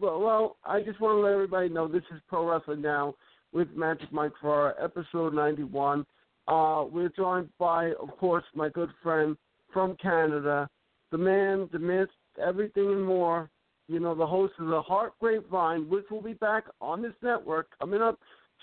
well, 0.00 0.20
well, 0.20 0.56
I 0.64 0.80
just 0.80 1.00
want 1.00 1.18
to 1.18 1.20
let 1.20 1.32
everybody 1.32 1.68
know 1.68 1.86
this 1.86 2.02
is 2.14 2.20
Pro 2.28 2.50
Wrestling 2.50 2.80
Now 2.80 3.14
with 3.52 3.68
Magic 3.74 4.10
Mike 4.12 4.32
Ferrara, 4.40 4.74
episode 4.82 5.34
91. 5.34 6.06
Uh, 6.46 6.84
we're 6.90 7.10
joined 7.10 7.48
by, 7.58 7.92
of 8.00 8.16
course, 8.18 8.44
my 8.54 8.70
good 8.70 8.90
friend 9.02 9.36
from 9.72 9.96
Canada, 10.00 10.68
the 11.10 11.18
man, 11.18 11.68
the 11.72 11.78
myth, 11.78 12.08
everything 12.42 12.86
and 12.86 13.04
more. 13.04 13.50
You 13.88 14.00
know, 14.00 14.14
the 14.14 14.26
host 14.26 14.52
of 14.58 14.68
the 14.68 14.82
Hart 14.82 15.14
Grapevine, 15.18 15.88
which 15.88 16.04
will 16.10 16.22
be 16.22 16.34
back 16.34 16.64
on 16.80 17.00
this 17.00 17.14
network 17.22 17.68
coming 17.78 18.02
up 18.02 18.18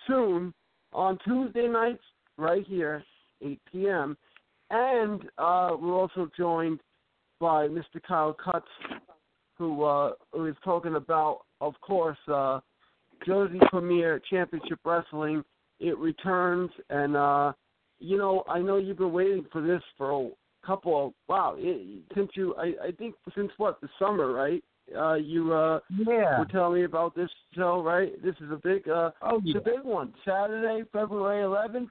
soon 0.08 0.54
on 0.94 1.18
Tuesday 1.26 1.68
nights, 1.68 2.04
right 2.38 2.66
here, 2.68 3.04
8 3.42 3.60
p.m. 3.72 4.18
And 4.70 5.24
uh, 5.38 5.76
we're 5.80 5.94
also 5.94 6.30
joined 6.38 6.80
by 7.40 7.68
Mr. 7.68 8.02
Kyle 8.08 8.34
Cutts, 8.34 8.68
who 9.58 9.84
uh, 9.84 10.12
talking 10.64 10.96
about, 10.96 11.42
of 11.60 11.74
course, 11.82 12.18
uh, 12.32 12.60
Jersey 13.26 13.60
Premier 13.70 14.22
Championship 14.30 14.80
Wrestling. 14.86 15.44
It 15.80 15.98
returns, 15.98 16.72
and 16.90 17.18
uh, 17.18 17.52
you 18.00 18.18
know, 18.18 18.44
I 18.48 18.60
know 18.60 18.78
you've 18.78 18.98
been 18.98 19.12
waiting 19.12 19.46
for 19.52 19.62
this 19.62 19.82
for 19.98 20.12
a 20.12 20.66
couple 20.66 21.08
of 21.08 21.14
wow, 21.28 21.56
it, 21.58 22.04
since 22.16 22.30
you, 22.36 22.56
I, 22.56 22.88
I 22.88 22.92
think 22.98 23.16
since 23.36 23.52
what 23.58 23.82
the 23.82 23.90
summer, 24.00 24.32
right? 24.32 24.64
Uh, 24.96 25.14
you 25.16 25.54
uh, 25.54 25.80
Yeah. 25.90 26.40
were 26.40 26.46
telling 26.46 26.80
me 26.80 26.84
about 26.86 27.16
this 27.16 27.30
show, 27.56 27.82
right? 27.82 28.12
This 28.24 28.36
is 28.40 28.52
a 28.52 28.58
big, 28.58 28.88
uh, 28.88 29.12
Oh, 29.22 29.42
it's 29.44 29.58
a 29.58 29.62
big 29.62 29.84
one. 29.84 30.14
Saturday, 30.24 30.84
February 30.92 31.44
11th. 31.44 31.90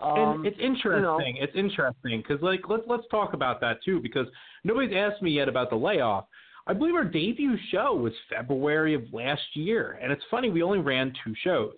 Um, 0.00 0.16
and 0.16 0.46
it's 0.46 0.58
interesting. 0.58 1.36
You 1.36 1.40
know, 1.40 1.46
It's 1.46 1.54
interesting 1.54 2.22
because 2.22 2.42
like 2.42 2.60
let's 2.68 2.84
let's 2.86 3.06
talk 3.10 3.34
about 3.34 3.60
that 3.60 3.82
too 3.84 4.00
because 4.00 4.26
nobody's 4.64 4.96
asked 4.96 5.20
me 5.20 5.30
yet 5.30 5.48
about 5.48 5.68
the 5.68 5.76
layoff. 5.76 6.24
I 6.66 6.72
believe 6.72 6.94
our 6.94 7.04
debut 7.04 7.56
show 7.70 7.94
was 7.94 8.12
February 8.30 8.94
of 8.94 9.02
last 9.12 9.42
year, 9.54 9.98
and 10.02 10.10
it's 10.10 10.22
funny 10.30 10.48
we 10.50 10.62
only 10.62 10.78
ran 10.78 11.12
two 11.24 11.34
shows, 11.42 11.76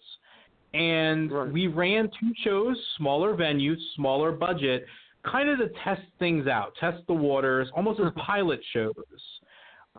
and 0.74 1.30
we 1.52 1.66
ran 1.66 2.10
two 2.20 2.32
shows, 2.44 2.76
smaller 2.96 3.34
venues, 3.34 3.76
smaller 3.96 4.32
budget, 4.32 4.86
kind 5.24 5.48
of 5.48 5.58
to 5.58 5.68
test 5.84 6.02
things 6.18 6.46
out, 6.46 6.74
test 6.78 6.98
the 7.06 7.14
waters, 7.14 7.68
almost 7.74 8.00
as 8.00 8.12
pilot 8.26 8.60
shows. 8.72 8.94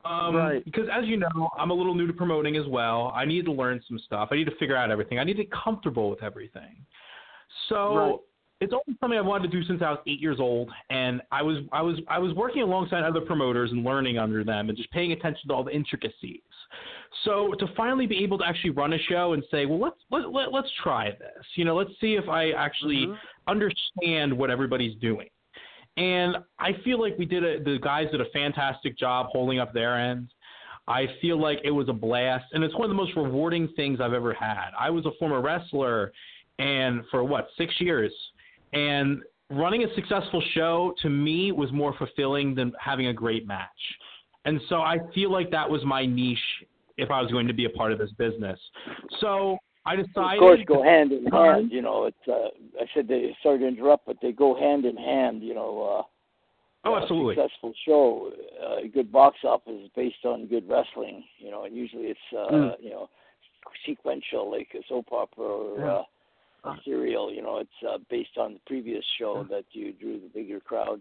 Um, 0.06 0.36
Right. 0.36 0.66
Because 0.66 0.88
as 0.92 1.06
you 1.06 1.18
know, 1.18 1.50
I'm 1.58 1.72
a 1.72 1.74
little 1.74 1.96
new 1.96 2.08
to 2.08 2.14
promoting 2.14 2.58
as 2.58 2.68
well. 2.68 3.12
I 3.16 3.26
need 3.26 3.46
to 3.46 3.52
learn 3.52 3.82
some 3.88 4.00
stuff. 4.00 4.30
I 4.32 4.36
need 4.36 4.46
to 4.46 4.56
figure 4.56 4.76
out 4.76 4.92
everything. 4.92 5.20
I 5.20 5.24
need 5.24 5.38
to 5.38 5.44
get 5.44 5.52
comfortable 5.52 6.10
with 6.10 6.24
everything. 6.24 6.86
So 7.70 7.96
Right. 7.96 8.16
it's 8.62 8.74
always 8.74 8.98
something 9.00 9.18
I've 9.18 9.26
wanted 9.26 9.52
to 9.52 9.60
do 9.60 9.66
since 9.66 9.82
I 9.82 9.92
was 9.92 10.00
eight 10.08 10.20
years 10.20 10.40
old, 10.40 10.72
and 10.90 11.22
I 11.32 11.42
was 11.42 11.58
I 11.72 11.82
was 11.82 12.00
I 12.08 12.18
was 12.20 12.34
working 12.34 12.62
alongside 12.62 13.04
other 13.04 13.22
promoters 13.22 13.72
and 13.72 13.84
learning 13.84 14.18
under 14.18 14.44
them 14.44 14.70
and 14.70 14.78
just 14.78 14.90
paying 14.92 15.12
attention 15.12 15.50
to 15.50 15.54
all 15.54 15.64
the 15.64 15.76
intricacies. 15.76 16.42
So 17.24 17.54
to 17.60 17.68
finally 17.76 18.08
be 18.08 18.24
able 18.24 18.38
to 18.40 18.46
actually 18.46 18.72
run 18.72 18.94
a 18.94 19.00
show 19.10 19.34
and 19.34 19.44
say, 19.52 19.66
well, 19.66 19.80
let's 19.80 19.98
let, 20.12 20.32
let, 20.32 20.52
let's 20.52 20.70
try 20.82 21.12
this. 21.12 21.46
You 21.56 21.66
know, 21.66 21.76
let's 21.76 21.92
see 22.02 22.16
if 22.16 22.28
I 22.28 22.52
actually 22.52 23.08
understand 23.48 24.36
what 24.36 24.50
everybody's 24.50 24.96
doing. 25.00 25.28
And 25.98 26.38
I 26.60 26.72
feel 26.84 26.99
like 26.99 27.18
we 27.18 27.26
did 27.26 27.44
a, 27.44 27.64
the 27.64 27.78
guys 27.82 28.07
did 28.11 28.22
a 28.22 28.30
fantastic 28.34 28.98
job 28.98 29.28
holding 29.32 29.60
up 29.60 29.74
their 29.74 29.98
end. 29.98 30.30
I 30.88 31.07
feel 31.22 31.40
like 31.40 31.60
it 31.64 31.72
was 31.72 31.88
a 31.88 31.94
blast, 31.94 32.45
and 32.52 32.64
it's 32.64 32.74
one 32.74 32.84
of 32.84 32.90
the 32.90 32.95
most 32.95 33.15
rewarding 33.15 33.70
things 33.76 33.99
I've 34.02 34.14
ever 34.14 34.34
had. 34.34 34.72
I 34.78 34.90
was 34.90 35.06
a 35.06 35.11
former 35.18 35.40
wrestler, 35.40 36.11
and 36.60 37.03
for 37.10 37.24
what 37.24 37.48
six 37.57 37.74
years, 37.80 38.11
and 38.74 39.22
running 39.49 39.84
a 39.84 39.95
successful 39.95 40.44
show 40.53 40.94
to 41.02 41.10
me 41.10 41.52
was 41.52 41.72
more 41.72 41.95
fulfilling 41.98 42.53
than 42.56 42.74
having 42.80 43.07
a 43.07 43.14
great 43.14 43.48
match. 43.48 43.70
And 44.45 44.60
so 44.68 44.78
I 44.82 44.98
feel 45.14 45.32
like 45.32 45.52
that 45.52 45.70
was 45.70 45.86
my 45.86 46.06
niche 46.06 46.38
if 46.98 47.10
I 47.10 47.22
was 47.22 47.32
going 47.32 47.48
to 47.48 47.53
be 47.53 47.65
a 47.65 47.70
part 47.70 47.91
of 47.91 47.98
this 47.98 48.11
business. 48.18 48.60
So 49.22 49.57
I 49.86 49.96
decided. 49.98 50.34
Of 50.34 50.40
course, 50.40 50.60
go 50.66 50.82
hand 50.84 51.12
in 51.12 51.28
Uh, 51.28 51.44
hand. 51.44 51.72
You 51.72 51.82
know, 51.82 52.06
it's. 52.06 52.28
Uh, 52.28 52.50
I 52.82 52.86
said 52.94 53.08
they 53.08 53.36
sorry 53.44 53.60
to 53.60 53.68
interrupt, 53.68 54.06
but 54.06 54.18
they 54.22 54.32
go 54.32 54.54
hand 54.56 54.86
in 54.86 54.96
hand. 54.98 55.42
You 55.44 55.54
know. 55.56 55.82
Uh, 56.00 56.04
Oh, 56.86 56.96
a 56.96 57.02
absolutely. 57.02 57.36
successful 57.36 57.74
show, 57.86 58.30
uh, 58.62 58.84
a 58.84 58.88
good 58.90 59.10
box 59.10 59.38
office 59.46 59.80
is 59.86 59.90
based 59.96 60.26
on 60.26 60.48
good 60.48 60.68
wrestling. 60.68 61.24
You 61.38 61.50
know, 61.50 61.64
and 61.64 61.74
usually 61.74 62.08
it's 62.08 62.20
uh, 62.34 62.52
Mm. 62.52 62.76
you 62.84 62.90
know 62.90 63.10
sequential, 63.86 64.52
like 64.52 64.68
a 64.76 64.84
soap 64.90 65.08
opera 65.14 65.46
or 65.46 65.80
Yeah. 65.80 66.04
uh, 66.66 66.72
a 66.72 66.82
serial. 66.84 67.32
You 67.32 67.42
know, 67.42 67.60
it's 67.60 67.84
uh, 67.88 68.00
based 68.10 68.38
on 68.38 68.56
the 68.56 68.60
previous 68.66 69.06
show 69.18 69.44
that 69.46 69.64
you 69.72 69.94
drew 69.94 70.20
the 70.20 70.28
bigger 70.28 70.60
crowd. 70.60 71.00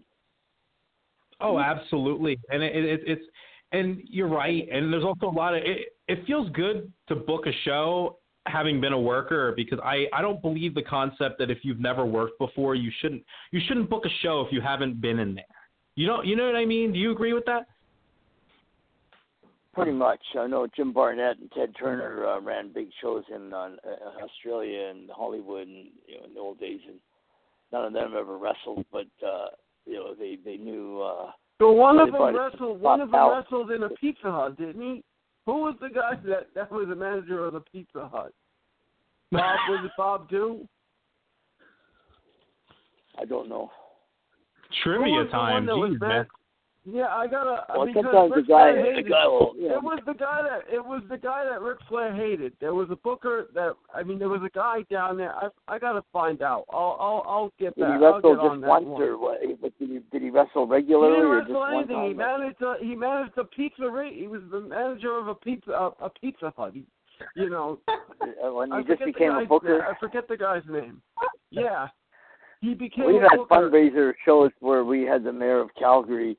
Oh, 1.41 1.59
absolutely, 1.59 2.39
and 2.49 2.63
it, 2.63 2.73
it, 2.85 3.01
it's 3.05 3.25
and 3.73 4.01
you're 4.05 4.29
right. 4.29 4.65
And 4.71 4.91
there's 4.93 5.03
also 5.03 5.27
a 5.27 5.35
lot 5.35 5.53
of 5.53 5.63
it. 5.65 5.97
It 6.07 6.25
feels 6.25 6.49
good 6.51 6.89
to 7.09 7.15
book 7.15 7.45
a 7.45 7.51
show 7.65 8.19
having 8.47 8.81
been 8.81 8.93
a 8.93 8.99
worker 8.99 9.53
because 9.55 9.79
I 9.83 10.07
I 10.13 10.21
don't 10.21 10.41
believe 10.41 10.75
the 10.75 10.81
concept 10.81 11.39
that 11.39 11.49
if 11.49 11.59
you've 11.63 11.79
never 11.79 12.05
worked 12.05 12.37
before 12.39 12.75
you 12.75 12.91
shouldn't 12.99 13.23
you 13.51 13.61
shouldn't 13.67 13.89
book 13.89 14.05
a 14.05 14.09
show 14.21 14.41
if 14.41 14.51
you 14.51 14.61
haven't 14.61 15.01
been 15.01 15.19
in 15.19 15.35
there. 15.35 15.45
You 15.95 16.07
know 16.07 16.23
you 16.23 16.35
know 16.35 16.45
what 16.45 16.55
I 16.55 16.65
mean? 16.65 16.91
Do 16.91 16.99
you 16.99 17.11
agree 17.11 17.33
with 17.33 17.45
that? 17.45 17.67
Pretty 19.73 19.91
much. 19.91 20.19
I 20.39 20.45
know 20.45 20.67
Jim 20.75 20.93
Barnett 20.93 21.39
and 21.39 21.51
Ted 21.51 21.73
Turner 21.79 22.27
uh, 22.27 22.39
ran 22.39 22.71
big 22.71 22.89
shows 23.01 23.23
in 23.33 23.51
uh, 23.53 23.69
uh, 23.83 24.23
Australia 24.23 24.89
and 24.89 25.09
Hollywood, 25.09 25.67
and 25.67 25.87
you 26.07 26.17
know 26.19 26.25
in 26.25 26.33
the 26.35 26.39
old 26.39 26.59
days, 26.59 26.79
and 26.87 26.99
none 27.71 27.85
of 27.85 27.93
them 27.93 28.13
ever 28.15 28.37
wrestled, 28.37 28.85
but 28.91 29.07
uh, 29.25 29.47
you 29.85 29.95
know 29.95 30.13
they 30.13 30.37
they 30.45 30.57
knew. 30.57 31.01
Uh, 31.01 31.31
So 31.59 31.71
one 31.71 31.97
of 31.97 32.11
them 32.11 32.35
wrestled. 32.35 32.81
One 32.81 33.01
of 33.01 33.09
them 33.09 33.19
out. 33.19 33.35
wrestled 33.35 33.71
in 33.71 33.83
a 33.83 33.89
Pizza 33.89 34.29
Hut, 34.31 34.57
didn't 34.57 34.81
he? 34.81 35.03
Who 35.45 35.53
was 35.53 35.75
the 35.81 35.89
guy 35.89 36.15
that 36.25 36.47
that 36.55 36.71
was 36.71 36.87
the 36.87 36.95
manager 36.95 37.45
of 37.45 37.53
the 37.53 37.59
Pizza 37.59 38.09
Hut? 38.11 38.33
Bob 39.31 39.57
was 39.69 39.85
it 39.85 39.91
Bob 39.97 40.29
Do? 40.29 40.67
I 43.19 43.25
don't 43.25 43.49
know. 43.49 43.71
Trivia 44.83 45.13
was 45.13 45.27
the 45.31 45.37
one 45.37 45.65
time, 45.65 45.65
that 45.65 45.73
Jeez, 45.73 46.01
man. 46.01 46.27
Yeah, 46.85 47.07
I 47.07 47.27
gotta. 47.27 47.63
Well, 47.73 47.85
because 47.87 48.03
sometimes 48.03 48.33
the 48.35 48.41
guy- 48.41 48.73
the 49.01 49.03
guy 49.07 49.25
will- 49.25 49.53
yeah. 49.57 49.71
It 49.75 49.81
was 49.83 49.99
the 50.05 50.13
guy 50.13 50.41
that 50.43 50.63
it 50.69 50.83
was 50.83 51.01
the 51.09 51.17
guy 51.17 51.45
that 51.45 51.61
Ric 51.61 51.77
Flair 51.87 52.13
hated. 52.13 52.51
There 52.59 52.73
was 52.73 52.89
a 52.91 52.97
booker 52.97 53.47
that 53.53 53.75
I 53.95 54.03
mean, 54.03 54.19
there 54.19 54.27
was 54.27 54.41
a 54.43 54.49
guy 54.49 54.81
down 54.91 55.15
there. 55.15 55.33
I 55.33 55.47
I 55.69 55.79
gotta 55.79 56.03
find 56.11 56.41
out. 56.41 56.65
I'll 56.69 56.97
I'll 56.99 57.23
I'll 57.25 57.53
get 57.57 57.73
Did 57.75 57.83
back. 57.85 57.99
he 57.99 58.05
wrestle 58.05 58.37
on 58.39 58.49
just 58.49 58.61
that 58.61 58.67
once, 58.67 58.85
one. 58.85 59.01
or 59.01 59.17
what? 59.17 59.39
But 59.61 59.79
did 59.79 59.89
he 59.91 59.99
did 60.11 60.21
he 60.23 60.29
wrestle 60.29 60.65
He 60.65 60.71
regularly, 60.73 61.15
didn't 61.15 61.31
or 61.31 61.39
just 61.39 61.49
wrestle 61.51 61.61
one 61.61 61.73
anything. 61.75 62.03
He 62.09 62.13
managed 62.15 62.61
a 62.61 62.75
he 62.81 62.95
managed 62.95 63.37
a 63.37 63.45
pizza. 63.45 63.89
Rate. 63.89 64.15
He 64.19 64.27
was 64.27 64.41
the 64.51 64.59
manager 64.59 65.17
of 65.17 65.27
a 65.29 65.35
pizza 65.35 65.71
a, 65.71 66.05
a 66.05 66.09
Pizza 66.09 66.51
Hut. 66.57 66.73
He, 66.73 66.83
you 67.37 67.49
know, 67.49 67.79
when 68.51 68.73
I 68.73 68.81
he 68.81 68.87
just 68.87 69.05
became 69.05 69.31
a 69.31 69.45
booker. 69.45 69.77
name. 69.79 69.87
I 69.89 69.97
forget 70.01 70.27
the 70.27 70.35
guy's 70.35 70.63
name. 70.69 71.01
Yeah, 71.49 71.87
he 72.59 72.73
became 72.73 73.05
a 73.15 73.21
had 73.21 73.39
fundraiser 73.49 74.13
shows 74.25 74.51
where 74.59 74.83
we 74.83 75.03
had 75.03 75.23
the 75.23 75.31
mayor 75.31 75.59
of 75.59 75.69
Calgary 75.79 76.37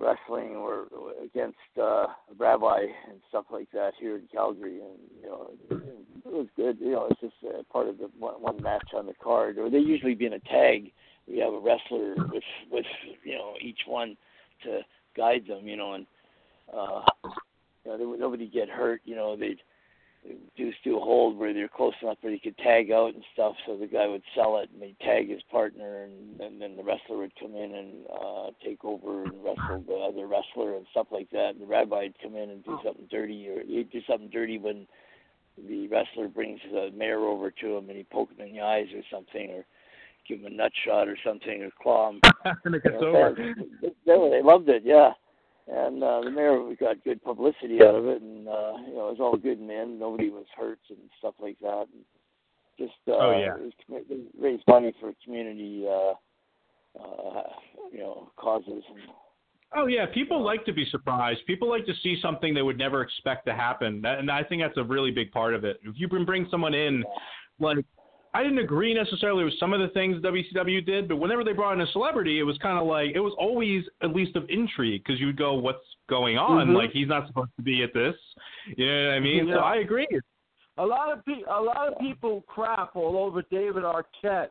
wrestling 0.00 0.56
or 0.56 0.86
against 1.22 1.56
uh 1.80 2.06
Rabbi 2.38 2.86
and 3.08 3.20
stuff 3.28 3.44
like 3.52 3.70
that 3.72 3.92
here 4.00 4.16
in 4.16 4.22
Calgary, 4.32 4.80
and 4.80 4.98
you 5.22 5.28
know 5.28 5.50
it 5.70 6.32
was 6.32 6.46
good. 6.56 6.78
You 6.80 6.92
know, 6.92 7.08
it's 7.10 7.20
just 7.20 7.34
uh, 7.44 7.62
part 7.72 7.88
of 7.88 7.98
the 7.98 8.10
one, 8.18 8.34
one 8.34 8.62
match 8.62 8.88
on 8.96 9.06
the 9.06 9.14
card, 9.22 9.58
or 9.58 9.70
they 9.70 9.78
usually 9.78 10.14
be 10.14 10.26
in 10.26 10.34
a 10.34 10.40
tag. 10.40 10.90
We 11.28 11.38
have 11.38 11.52
a 11.52 11.58
wrestler 11.58 12.14
with 12.32 12.42
with 12.70 12.86
you 13.24 13.34
know 13.34 13.54
each 13.60 13.80
one 13.86 14.16
to 14.64 14.80
guide 15.16 15.44
them. 15.48 15.66
You 15.66 15.76
know, 15.76 15.94
and 15.94 16.06
uh, 16.72 17.02
you 17.84 17.98
know 17.98 18.08
would 18.08 18.20
nobody 18.20 18.48
get 18.48 18.68
hurt. 18.68 19.02
You 19.04 19.16
know 19.16 19.36
they'd 19.36 19.60
do 20.56 20.72
do 20.84 20.98
a 20.98 21.00
hold 21.00 21.38
where 21.38 21.54
they're 21.54 21.68
close 21.68 21.94
enough 22.02 22.18
where 22.20 22.32
he 22.32 22.38
could 22.38 22.56
tag 22.58 22.90
out 22.90 23.14
and 23.14 23.24
stuff. 23.32 23.54
So 23.66 23.76
the 23.76 23.86
guy 23.86 24.06
would 24.06 24.22
sell 24.34 24.58
it 24.58 24.70
and 24.72 24.82
they'd 24.82 24.98
tag 25.00 25.30
his 25.30 25.42
partner, 25.50 26.04
and, 26.04 26.40
and 26.40 26.60
then 26.60 26.76
the 26.76 26.82
wrestler 26.82 27.18
would 27.18 27.32
come 27.40 27.54
in 27.54 27.74
and 27.74 28.06
uh, 28.06 28.50
take 28.64 28.84
over 28.84 29.24
and 29.24 29.32
wrestle 29.42 29.84
the 29.86 29.94
other 29.94 30.26
wrestler 30.26 30.76
and 30.76 30.86
stuff 30.90 31.06
like 31.10 31.30
that. 31.30 31.50
And 31.50 31.60
the 31.60 31.66
rabbi 31.66 32.02
would 32.02 32.22
come 32.22 32.36
in 32.36 32.50
and 32.50 32.64
do 32.64 32.78
something 32.84 33.08
dirty, 33.10 33.48
or 33.48 33.62
he'd 33.64 33.90
do 33.90 34.00
something 34.08 34.30
dirty 34.30 34.58
when 34.58 34.86
the 35.68 35.88
wrestler 35.88 36.28
brings 36.28 36.60
the 36.70 36.90
mayor 36.94 37.20
over 37.20 37.50
to 37.50 37.76
him 37.76 37.88
and 37.88 37.96
he 37.96 38.04
poke 38.04 38.30
him 38.30 38.46
in 38.46 38.54
the 38.54 38.60
eyes 38.60 38.88
or 38.94 39.02
something, 39.10 39.50
or 39.50 39.64
give 40.28 40.40
him 40.40 40.46
a 40.46 40.50
nut 40.50 40.72
shot 40.84 41.08
or 41.08 41.16
something, 41.24 41.62
or 41.62 41.70
claw 41.82 42.10
him. 42.10 42.20
and 42.64 42.74
it 42.74 42.82
gets 42.82 42.96
over. 43.00 43.34
They, 43.82 43.88
they 44.06 44.42
loved 44.42 44.68
it, 44.68 44.82
yeah. 44.84 45.12
And 45.72 46.02
uh, 46.02 46.22
the 46.24 46.30
mayor 46.30 46.58
got 46.80 47.04
good 47.04 47.22
publicity 47.22 47.80
out 47.80 47.94
of 47.94 48.06
it, 48.06 48.20
and 48.22 48.48
uh, 48.48 48.72
you 48.88 48.94
know 48.94 49.08
it 49.08 49.12
was 49.12 49.20
all 49.20 49.36
good 49.36 49.60
in 49.60 49.68
the 49.68 49.74
end. 49.74 50.00
Nobody 50.00 50.28
was 50.28 50.46
hurt 50.56 50.80
and 50.88 50.98
stuff 51.18 51.34
like 51.40 51.58
that. 51.60 51.86
And 51.92 52.04
just 52.76 52.98
uh, 53.06 53.12
Oh, 53.12 53.38
yeah. 53.38 53.54
it 53.54 53.72
was, 53.88 54.02
they 54.08 54.16
raised 54.40 54.64
money 54.66 54.92
for 55.00 55.12
community, 55.24 55.86
uh, 55.86 56.14
uh, 57.00 57.42
you 57.92 58.00
know, 58.00 58.32
causes. 58.36 58.82
And, 58.88 58.98
Oh 59.72 59.86
yeah, 59.86 60.06
people 60.12 60.42
like 60.42 60.64
to 60.64 60.72
be 60.72 60.84
surprised. 60.90 61.46
People 61.46 61.68
like 61.68 61.86
to 61.86 61.94
see 62.02 62.18
something 62.20 62.52
they 62.52 62.62
would 62.62 62.78
never 62.78 63.02
expect 63.02 63.46
to 63.46 63.54
happen, 63.54 64.04
and 64.04 64.28
I 64.28 64.42
think 64.42 64.62
that's 64.62 64.76
a 64.76 64.82
really 64.82 65.12
big 65.12 65.30
part 65.30 65.54
of 65.54 65.64
it. 65.64 65.78
If 65.84 65.94
you 65.96 66.08
can 66.08 66.24
bring 66.24 66.48
someone 66.50 66.74
in, 66.74 67.04
like 67.60 67.76
I 68.32 68.42
didn't 68.44 68.58
agree 68.58 68.94
necessarily 68.94 69.44
with 69.44 69.58
some 69.58 69.72
of 69.72 69.80
the 69.80 69.88
things 69.88 70.22
WCW 70.22 70.84
did, 70.86 71.08
but 71.08 71.16
whenever 71.16 71.42
they 71.42 71.52
brought 71.52 71.72
in 71.72 71.80
a 71.80 71.86
celebrity, 71.88 72.38
it 72.38 72.44
was 72.44 72.56
kind 72.58 72.78
of 72.78 72.86
like 72.86 73.10
it 73.14 73.20
was 73.20 73.34
always 73.38 73.84
at 74.02 74.14
least 74.14 74.36
of 74.36 74.44
intrigue 74.48 75.02
because 75.04 75.20
you'd 75.20 75.36
go, 75.36 75.54
"What's 75.54 75.84
going 76.08 76.38
on? 76.38 76.68
Mhm. 76.68 76.76
Like 76.76 76.90
he's 76.92 77.08
not 77.08 77.26
supposed 77.26 77.50
to 77.56 77.62
be 77.62 77.82
at 77.82 77.92
this." 77.92 78.14
You 78.76 78.86
know 78.86 79.06
what 79.08 79.14
I 79.14 79.20
mean? 79.20 79.48
Yeah. 79.48 79.54
So 79.54 79.60
I 79.60 79.76
agree. 79.76 80.06
A 80.78 80.86
lot 80.86 81.12
of 81.12 81.24
pe- 81.24 81.42
a 81.48 81.60
lot 81.60 81.88
of 81.88 81.98
people 81.98 82.42
crap 82.46 82.94
all 82.94 83.16
over 83.18 83.42
David 83.50 83.82
Arquette 83.82 84.50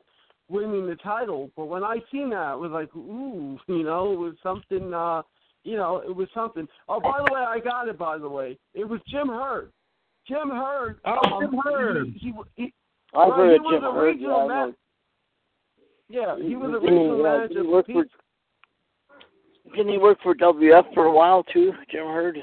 winning 0.49 0.88
the 0.88 0.95
title, 0.97 1.49
but 1.56 1.65
when 1.65 1.84
I 1.84 1.97
seen 2.11 2.31
that, 2.31 2.56
it 2.56 2.60
was 2.60 2.72
like, 2.72 2.93
ooh, 2.95 3.57
you 3.68 3.84
know, 3.84 4.11
it 4.11 4.18
was 4.18 4.35
something. 4.43 4.93
uh 4.93 5.22
You 5.64 5.77
know, 5.77 5.97
it 5.97 6.15
was 6.15 6.27
something. 6.34 6.68
Oh, 6.89 6.99
by 6.99 7.19
the 7.26 7.34
way, 7.34 7.41
I 7.41 7.60
got 7.60 7.88
it. 7.88 7.97
By 7.97 8.18
the 8.18 8.30
way, 8.30 8.57
it 8.73 8.88
was 8.88 8.99
Jim 9.07 9.27
Herd. 9.27 9.72
Jim 10.27 10.49
Herd. 10.49 10.99
Oh, 11.06 11.19
um, 11.31 11.41
Jim 11.41 11.60
Herd. 11.64 12.07
He, 12.07 12.19
he, 12.19 12.34
he, 12.56 12.73
I've 13.14 13.30
well, 13.30 13.38
heard 13.38 13.53
he 13.53 13.60
was 13.60 13.73
Jim 13.73 13.84
a 13.84 13.94
Herd. 13.94 14.06
regional 14.06 14.48
Yeah, 14.48 14.53
I. 14.53 14.72
Yeah, 16.11 16.48
he 16.48 16.56
was 16.56 16.72
a 16.76 16.80
regional 16.80 17.19
uh, 17.19 17.23
manager. 17.23 17.48
didn't 17.48 17.65
he 17.65 17.69
for 17.69 17.72
work 17.72 17.86
for 17.88 18.06
Didn't 19.76 19.91
he 19.91 19.98
work 19.98 20.18
for 20.23 20.36
WF 20.36 20.94
for 20.94 21.06
a 21.06 21.11
while 21.11 21.44
too, 21.44 21.73
Jim 21.91 22.06
Herd? 22.06 22.38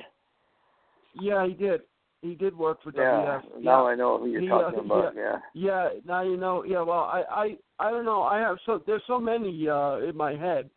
Yeah, 1.15 1.47
he 1.47 1.55
did. 1.55 1.83
He 2.23 2.35
did 2.35 2.57
work 2.57 2.83
for 2.83 2.93
Yeah. 2.95 3.41
WF. 3.47 3.63
Now 3.63 3.87
I 3.87 3.95
know 3.95 4.19
who 4.19 4.29
you're 4.29 4.41
He, 4.41 4.51
uh, 4.51 4.63
talking 4.63 4.81
about. 4.81 5.15
Yeah. 5.15 5.39
Yeah, 5.55 5.89
now 6.05 6.23
you 6.23 6.37
know. 6.37 6.65
Yeah, 6.65 6.83
well, 6.83 7.01
I, 7.01 7.23
I, 7.31 7.57
I 7.79 7.91
don't 7.91 8.05
know. 8.05 8.23
I 8.23 8.39
have 8.39 8.59
so 8.67 8.83
there's 8.87 9.03
so 9.07 9.19
many 9.21 9.69
uh 9.69 9.99
in 9.99 10.17
my 10.17 10.35
head. 10.37 10.71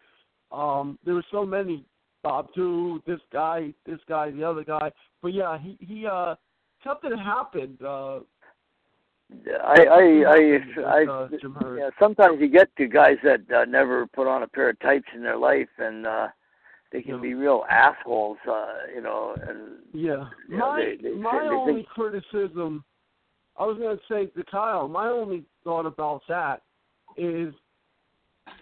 Um, 0.51 0.97
there 1.05 1.13
were 1.15 1.25
so 1.31 1.45
many. 1.45 1.85
Bob 2.21 2.53
too. 2.53 3.01
This 3.07 3.21
guy, 3.31 3.73
this 3.85 3.99
guy, 4.07 4.29
the 4.31 4.43
other 4.43 4.63
guy. 4.63 4.91
But 5.21 5.33
yeah, 5.33 5.57
he, 5.57 5.77
he, 5.79 6.05
uh, 6.05 6.35
something 6.83 7.17
happened. 7.17 7.81
Uh, 7.81 8.19
I 9.31 9.85
I 9.85 10.01
I, 10.27 11.01
I 11.01 11.27
yeah, 11.77 11.89
sometimes 11.99 12.39
you 12.41 12.49
get 12.49 12.75
to 12.77 12.87
guys 12.87 13.17
that 13.23 13.41
uh, 13.51 13.65
never 13.65 14.07
put 14.07 14.27
on 14.27 14.43
a 14.43 14.47
pair 14.47 14.69
of 14.69 14.79
tights 14.79 15.07
in 15.13 15.21
their 15.21 15.37
life, 15.37 15.69
and 15.77 16.07
uh, 16.07 16.27
they 16.91 17.01
can 17.01 17.21
be 17.21 17.35
real 17.35 17.63
assholes, 17.69 18.37
uh, 18.49 18.73
you 18.93 19.01
know. 19.01 19.35
And 19.47 19.83
Yeah. 19.93 20.29
you 20.47 20.57
know, 20.57 20.71
my 20.71 20.79
they, 20.79 20.95
they, 20.97 21.15
my 21.15 21.39
they 21.43 21.55
only 21.55 21.73
think, 21.73 21.89
criticism, 21.89 22.83
I 23.57 23.65
was 23.65 23.77
going 23.77 23.97
to 23.97 24.03
say 24.09 24.25
to 24.27 24.43
Kyle, 24.49 24.87
my 24.87 25.07
only 25.07 25.45
thought 25.63 25.85
about 25.85 26.21
that 26.27 26.63
is, 27.15 27.53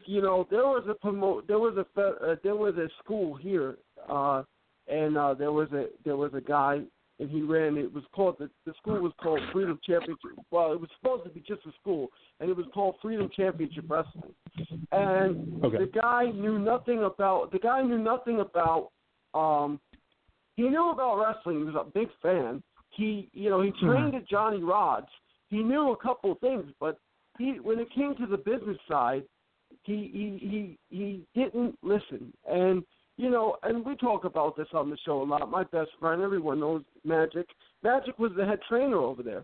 you 0.06 0.22
know, 0.22 0.48
there 0.52 0.65
was 0.65 0.84
a 0.89 0.95
promote, 0.95 1.48
there 1.48 1.60
was 1.60 1.77
a 1.77 2.02
uh, 2.02 2.35
there 2.44 2.56
was 2.56 2.76
a 2.76 2.89
school 3.02 3.35
here, 3.35 3.77
uh, 4.10 4.44
and 4.88 5.18
uh, 5.18 5.34
there 5.34 5.53
was 5.53 5.72
a 5.72 5.88
there 6.03 6.18
was 6.18 6.34
a 6.34 6.41
guy 6.41 6.81
and 7.19 7.30
he 7.30 7.41
ran. 7.41 7.77
It 7.77 7.91
was 7.94 8.03
called 8.14 8.35
the 8.39 8.49
the 8.65 8.73
school 8.77 8.99
was 9.02 9.14
called 9.22 9.41
Freedom 9.52 9.80
Championship. 9.84 10.31
Well, 10.52 10.72
it 10.73 10.80
was 10.80 10.89
supposed 10.99 11.23
to 11.23 11.30
be 11.30 11.41
just 11.41 11.65
a 11.65 11.72
school, 11.81 12.10
and 12.39 12.49
it 12.49 12.56
was 12.56 12.65
called 12.73 12.95
Freedom 13.02 13.30
Championship 13.35 13.85
Wrestling. 13.88 14.34
And 14.91 15.64
Okay. 15.64 15.77
the 15.80 15.91
guy 16.02 16.31
knew 16.31 16.60
nothing 16.60 17.03
about 17.03 17.52
the 17.52 17.60
guy 17.60 17.81
knew 17.81 17.99
nothing 17.99 18.39
about. 18.39 18.91
um 19.34 19.80
He 20.56 20.64
knew 20.69 20.89
about 20.89 21.19
wrestling. 21.19 21.60
He 21.60 21.64
was 21.64 21.76
a 21.76 21.84
big 21.84 22.10
fan. 22.22 22.64
He, 22.91 23.30
you 23.34 23.49
know, 23.49 23.61
he 23.61 23.72
trained 23.85 24.15
at 24.15 24.27
Johnny 24.27 24.60
Rodz. 24.60 25.07
He 25.49 25.61
knew 25.61 25.91
a 25.91 25.98
couple 25.98 26.31
of 26.31 26.39
things, 26.39 26.65
but 26.80 26.98
he, 27.38 27.60
when 27.60 27.80
it 27.80 27.89
came 27.91 28.15
to 28.15 28.26
the 28.26 28.38
business 28.38 28.77
side, 28.89 29.23
he 29.84 30.10
he 30.14 30.48
he 30.49 30.77
he 30.89 31.26
didn't 31.39 31.77
listen. 31.84 32.34
And 32.49 32.84
you 33.18 33.31
know, 33.31 33.57
and 33.64 33.84
we 33.84 33.95
talk 33.95 34.26
about 34.26 34.56
this 34.56 34.68
on 34.73 34.89
the 34.89 34.98
show 35.03 35.22
a 35.22 35.23
lot. 35.23 35.49
My 35.49 35.64
best 35.64 35.89
friend, 35.99 36.22
everyone 36.22 36.60
knows 36.60 36.84
Magic. 37.03 37.48
Magic 37.84 38.18
was 38.19 38.31
the 38.38 38.45
head 38.45 38.60
trainer 38.69 38.98
over 38.98 39.23
there, 39.23 39.44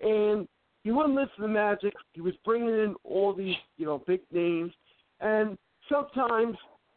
and 0.00 0.46
he 0.84 0.92
wouldn't 0.92 1.16
listen 1.16 1.42
to 1.42 1.48
Magic. 1.48 1.92
He 2.12 2.20
was 2.20 2.34
bringing 2.44 2.68
in 2.68 2.94
all 3.04 3.34
these, 3.34 3.56
you 3.76 3.86
know, 3.86 4.02
big 4.06 4.20
names, 4.32 4.72
and 5.20 5.58
sometimes, 5.88 6.56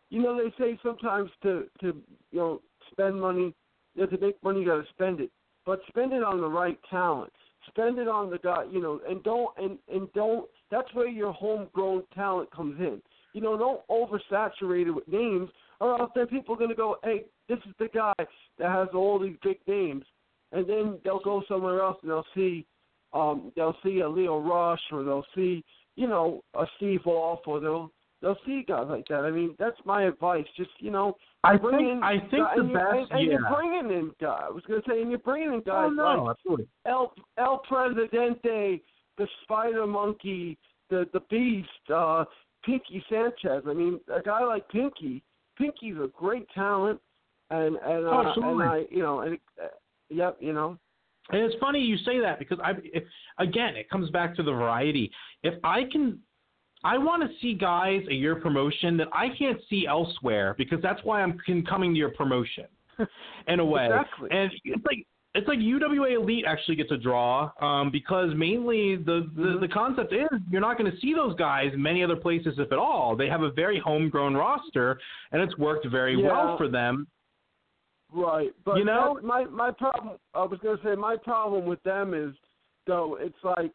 you 0.10 0.22
know, 0.22 0.38
they 0.38 0.54
say 0.64 0.80
sometimes 0.84 1.32
to 1.42 1.66
to 1.82 1.98
you 2.32 2.40
know 2.40 2.62
spend 2.92 3.20
money, 3.20 3.54
you 3.96 4.04
know, 4.04 4.06
to 4.06 4.18
make 4.20 4.42
money, 4.44 4.60
you 4.62 4.68
got 4.68 4.76
to 4.76 4.90
spend 4.92 5.20
it, 5.20 5.32
but 5.66 5.82
spend 5.88 6.14
it 6.14 6.24
on 6.24 6.40
the 6.40 6.48
right 6.48 6.80
talent. 6.90 7.34
Spend 7.68 8.00
it 8.00 8.08
on 8.08 8.32
the 8.32 8.40
guy, 8.40 8.64
you 8.72 8.82
know, 8.82 9.00
and 9.08 9.24
don't 9.24 9.50
and 9.58 9.78
and 9.92 10.12
don't. 10.14 10.48
That's 10.72 10.92
where 10.94 11.08
your 11.08 11.32
homegrown 11.32 12.04
talent 12.14 12.50
comes 12.52 12.80
in. 12.80 13.02
You 13.34 13.42
know, 13.42 13.58
don't 13.58 13.82
oversaturate 13.88 14.88
it 14.88 14.92
with 14.92 15.08
names, 15.08 15.50
or 15.82 16.00
else 16.00 16.12
then 16.16 16.28
people 16.28 16.56
are 16.56 16.58
going 16.58 16.70
to 16.70 16.76
go, 16.76 16.96
hey, 17.04 17.26
this 17.50 17.58
is 17.68 17.74
the 17.80 17.90
guy 17.94 18.14
that 18.60 18.70
has 18.72 18.88
all 18.94 19.20
these 19.20 19.36
big 19.44 19.58
names, 19.68 20.06
and 20.54 20.66
then 20.68 20.98
they'll 21.04 21.20
go 21.20 21.44
somewhere 21.48 21.82
else 21.82 21.98
and 22.02 22.12
they'll 22.12 22.26
see, 22.36 22.66
um, 23.14 23.52
they'll 23.56 23.76
see 23.84 24.00
a 24.00 24.08
Lio 24.08 24.40
Rush 24.40 24.80
or 24.92 25.04
they'll 25.04 25.26
see, 25.36 25.64
you 25.96 26.08
know, 26.08 26.42
a 26.54 26.66
Steve 26.78 27.02
Wolf 27.06 27.40
or 27.46 27.60
they'll 27.60 27.92
they'll 28.22 28.38
see 28.46 28.64
guys 28.68 28.86
like 28.88 29.08
that. 29.08 29.26
I 29.26 29.32
mean, 29.32 29.56
that's 29.58 29.80
my 29.84 30.04
advice. 30.04 30.46
Just 30.56 30.70
you 30.80 30.92
know, 30.92 31.18
I 31.44 31.58
bring 31.58 31.78
think- 31.78 31.92
in 31.92 32.04
I 32.04 32.20
think 32.20 32.32
guy- 32.44 32.56
the 32.56 32.62
and 32.62 32.70
you- 32.70 32.76
best- 32.76 33.12
and, 33.12 33.20
and 33.20 33.32
you're 33.32 33.50
bringing 33.50 33.92
in 34.00 34.12
guys. 34.22 34.42
I 34.48 34.52
was 34.52 34.64
going 34.68 34.82
to 34.82 34.90
say, 34.90 35.02
and 35.02 35.10
you're 35.10 35.20
bringing 35.20 35.54
in 35.56 35.62
guys 35.62 35.90
Oh, 35.90 35.90
no, 35.90 36.24
like 36.26 36.38
absolutely. 36.38 36.68
El 36.86 37.14
El 37.38 37.58
Presidente, 37.68 38.82
the 39.18 39.28
Spider 39.44 39.88
Monkey, 39.88 40.58
the 40.90 41.08
the 41.14 41.22
Beast, 41.30 41.70
uh, 41.94 42.26
Pinky 42.64 43.04
Sanchez. 43.10 43.64
I 43.68 43.74
mean, 43.74 44.00
a 44.14 44.22
guy 44.22 44.44
like 44.44 44.68
Pinky, 44.70 45.24
Pinky's 45.58 45.98
a 45.98 46.10
great 46.18 46.48
talent, 46.54 47.00
and 47.50 47.76
and 47.76 48.06
Oh, 48.06 48.34
uh, 48.38 48.50
and 48.50 48.64
I, 48.64 48.86
you 48.90 49.04
know, 49.04 49.22
and 49.22 49.38
uh, 49.62 49.68
yep, 50.10 50.38
you 50.40 50.54
know, 50.54 50.78
And 51.30 51.42
it's 51.42 51.56
funny 51.60 51.80
you 51.80 51.98
say 51.98 52.20
that 52.20 52.40
because 52.40 52.60
I, 52.64 52.72
if, 52.84 53.04
again, 53.38 53.76
it 53.76 53.90
comes 53.90 54.10
back 54.10 54.36
to 54.38 54.44
the 54.44 54.52
variety. 54.52 55.12
If 55.44 55.56
I 55.64 55.84
can, 55.92 56.20
I 56.84 56.98
want 56.98 57.24
to 57.24 57.30
see 57.42 57.54
guys 57.54 58.02
at 58.08 58.16
your 58.16 58.36
promotion 58.36 58.98
that 58.98 59.08
I 59.14 59.30
can't 59.38 59.60
see 59.70 59.86
elsewhere 59.88 60.56
because 60.58 60.80
that's 60.82 61.02
why 61.04 61.22
I'm 61.22 61.38
coming 61.68 61.94
to 61.94 61.98
your 61.98 62.12
promotion, 62.12 62.66
in 63.48 63.60
a 63.60 63.66
way. 63.66 63.86
Exactly. 63.86 64.30
And 64.32 64.52
it's 64.64 64.86
like 64.86 65.06
it's 65.34 65.48
like 65.48 65.60
UWA 65.60 66.16
Elite 66.16 66.44
actually 66.46 66.76
gets 66.76 66.92
a 66.92 66.98
draw 66.98 67.52
um, 67.62 67.90
because 67.90 68.32
mainly 68.36 68.98
the, 68.98 69.30
the 69.36 69.42
Mm-hmm. 69.42 69.62
the 69.62 69.68
concept 69.68 70.12
is 70.14 70.28
you're 70.50 70.60
not 70.62 70.78
going 70.78 70.92
to 70.92 70.98
see 71.00 71.14
those 71.14 71.36
guys 71.36 71.72
in 71.74 71.82
many 71.82 72.04
other 72.04 72.18
places 72.18 72.56
if 72.58 72.72
at 72.72 72.78
all. 72.78 73.16
They 73.16 73.28
have 73.28 73.42
a 73.42 73.52
very 73.52 73.80
homegrown 73.80 74.36
roster 74.36 75.00
and 75.32 75.42
it's 75.42 75.58
worked 75.58 75.88
very 75.88 76.20
Yeah. 76.22 76.28
well 76.28 76.58
for 76.58 76.68
them. 76.68 77.08
Right, 78.14 78.52
but 78.66 78.78
You 78.78 78.84
know? 78.84 79.20
my 79.24 79.46
my 79.46 79.72
problem. 79.72 80.18
I 80.34 80.44
was 80.44 80.60
going 80.62 80.78
to 80.78 80.84
say 80.84 80.96
my 80.96 81.16
problem 81.16 81.66
with 81.66 81.82
them 81.84 82.14
is 82.14 82.36
though 82.86 83.18
it's 83.22 83.42
like 83.44 83.74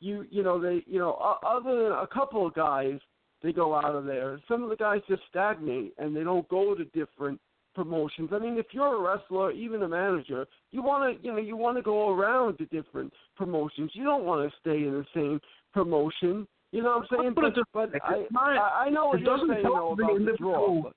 you 0.00 0.24
you 0.30 0.42
know 0.42 0.58
they 0.58 0.82
you 0.86 0.98
know 0.98 1.12
other 1.42 1.82
than 1.82 1.92
a 1.92 2.06
couple 2.06 2.46
of 2.46 2.54
guys 2.54 2.98
they 3.42 3.52
go 3.52 3.74
out 3.74 3.94
of 3.94 4.04
there. 4.06 4.40
Some 4.48 4.62
of 4.62 4.70
the 4.70 4.76
guys 4.76 5.00
just 5.08 5.22
stagnate 5.28 5.92
and 5.98 6.16
they 6.16 6.24
don't 6.24 6.48
go 6.48 6.74
to 6.74 6.84
different 6.86 7.38
promotions. 7.74 8.30
I 8.32 8.38
mean, 8.38 8.58
if 8.58 8.66
you're 8.72 8.96
a 8.96 9.00
wrestler, 9.00 9.50
even 9.52 9.82
a 9.82 9.88
manager, 9.88 10.46
you 10.70 10.82
want 10.82 11.18
to 11.20 11.24
you 11.24 11.32
know 11.32 11.38
you 11.38 11.56
want 11.56 11.76
to 11.76 11.82
go 11.82 12.10
around 12.14 12.58
to 12.58 12.66
different 12.66 13.12
promotions. 13.36 13.90
You 13.94 14.04
don't 14.04 14.24
want 14.24 14.48
to 14.50 14.56
stay 14.60 14.84
in 14.86 14.92
the 14.92 15.06
same 15.14 15.40
promotion. 15.72 16.46
You 16.72 16.82
know 16.82 16.98
what 17.10 17.18
I'm 17.18 17.34
saying? 17.36 17.54
it 17.56 17.66
But, 17.72 17.90
but 17.92 18.00
I, 18.08 18.24
I 18.38 18.84
I 18.86 18.90
know 18.90 19.06
what 19.08 19.18
it 19.20 19.24
you're 19.24 19.36
doesn't 19.36 19.50
saying 19.50 19.62
help 19.64 19.74
though 19.74 19.96
the 19.96 20.04
about 20.04 20.18
the 20.18 20.36
draw. 20.38 20.54
individual- 20.54 20.82
but- 20.84 20.92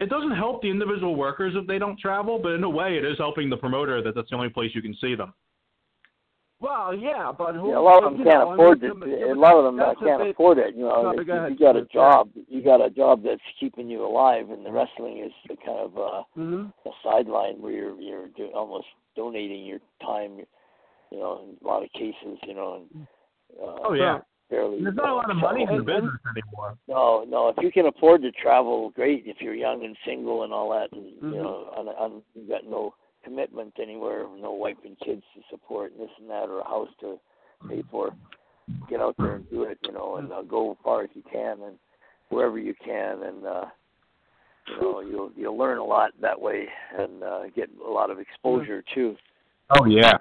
it 0.00 0.10
doesn't 0.10 0.32
help 0.34 0.60
the 0.60 0.68
individual 0.68 1.14
workers 1.14 1.54
if 1.56 1.68
they 1.68 1.78
don't 1.78 1.96
travel, 2.00 2.40
but 2.42 2.50
in 2.52 2.64
a 2.64 2.68
way, 2.68 2.98
it 2.98 3.04
is 3.04 3.16
helping 3.16 3.48
the 3.48 3.56
promoter 3.56 4.02
that 4.02 4.16
that's 4.16 4.28
the 4.28 4.34
only 4.34 4.48
place 4.48 4.72
you 4.74 4.82
can 4.82 4.92
see 5.00 5.14
them. 5.14 5.32
Well, 6.64 6.94
yeah, 6.96 7.30
but 7.36 7.54
who, 7.54 7.68
Yeah, 7.70 7.78
a 7.78 7.80
lot 7.80 8.02
of 8.02 8.12
them 8.16 8.24
can't 8.24 8.40
know, 8.40 8.50
I 8.50 8.54
afford 8.54 8.80
mean, 8.80 8.90
it. 9.04 9.36
A 9.36 9.38
lot 9.38 9.56
of 9.56 9.64
them 9.64 9.78
uh, 9.78 9.94
can't 9.96 10.22
bit- 10.22 10.30
afford 10.30 10.56
it. 10.58 10.74
You 10.74 10.84
know, 10.84 11.02
Sorry, 11.02 11.18
if 11.18 11.26
go 11.26 11.46
you, 11.46 11.52
you 11.52 11.58
got 11.58 11.76
a 11.76 11.84
job. 11.84 12.30
You 12.48 12.62
got 12.64 12.80
a 12.80 12.88
job 12.88 13.22
that's 13.22 13.42
keeping 13.60 13.90
you 13.90 14.02
alive, 14.06 14.48
and 14.48 14.64
the 14.64 14.72
wrestling 14.72 15.18
is 15.22 15.32
a 15.50 15.56
kind 15.56 15.78
of 15.80 15.98
uh, 15.98 16.22
hmm 16.34 16.64
a 16.86 16.90
sideline 17.02 17.60
where 17.60 17.72
you're 17.72 18.00
you're 18.00 18.28
do, 18.28 18.46
almost 18.54 18.86
donating 19.14 19.66
your 19.66 19.78
time. 20.00 20.38
You 21.10 21.18
know, 21.18 21.44
in 21.44 21.56
a 21.62 21.68
lot 21.68 21.82
of 21.84 21.92
cases, 21.92 22.38
you 22.46 22.54
know, 22.54 22.86
and 22.94 23.06
uh, 23.62 23.76
Oh 23.84 23.92
yeah, 23.92 24.18
barely. 24.48 24.82
there's 24.82 24.96
not 24.96 25.10
a 25.10 25.14
lot 25.14 25.30
of 25.30 25.36
money 25.36 25.66
in 25.68 25.76
the 25.76 25.82
business 25.84 26.12
anymore. 26.34 26.76
No, 26.88 27.24
no. 27.28 27.48
If 27.48 27.62
you 27.62 27.70
can 27.70 27.86
afford 27.86 28.22
to 28.22 28.32
travel, 28.32 28.88
great. 28.90 29.24
If 29.26 29.36
you're 29.40 29.54
young 29.54 29.84
and 29.84 29.96
single 30.06 30.44
and 30.44 30.52
all 30.52 30.70
that, 30.70 30.88
and 30.92 31.12
Mhm. 31.22 31.30
you 31.30 31.42
know, 31.42 31.68
on, 31.76 31.88
on, 31.88 32.22
you 32.34 32.48
got 32.48 32.64
no 32.64 32.94
commitment 33.24 33.72
anywhere, 33.80 34.26
no 34.40 34.52
wife 34.52 34.76
and 34.84 34.98
kids 35.00 35.22
to 35.34 35.40
support, 35.50 35.92
and 35.92 36.00
this 36.00 36.10
and 36.20 36.28
that, 36.30 36.48
or 36.48 36.60
a 36.60 36.64
house 36.64 36.88
to 37.00 37.16
pay 37.68 37.82
for, 37.90 38.10
get 38.88 39.00
out 39.00 39.14
there 39.18 39.36
and 39.36 39.50
do 39.50 39.62
it. 39.64 39.78
You 39.84 39.92
know, 39.92 40.16
and 40.16 40.32
uh, 40.32 40.42
go 40.42 40.72
as 40.72 40.76
far 40.84 41.02
as 41.04 41.10
you 41.14 41.22
can, 41.30 41.62
and 41.62 41.76
wherever 42.28 42.58
you 42.58 42.74
can, 42.84 43.22
and 43.22 43.46
uh, 43.46 43.64
you 44.68 44.80
know, 44.80 45.00
you'll 45.00 45.30
you'll 45.36 45.58
learn 45.58 45.78
a 45.78 45.84
lot 45.84 46.10
that 46.20 46.40
way, 46.40 46.66
and 46.98 47.22
uh, 47.22 47.40
get 47.54 47.68
a 47.86 47.90
lot 47.90 48.10
of 48.10 48.18
exposure 48.18 48.82
too. 48.94 49.16
Oh 49.78 49.86
yeah, 49.86 50.12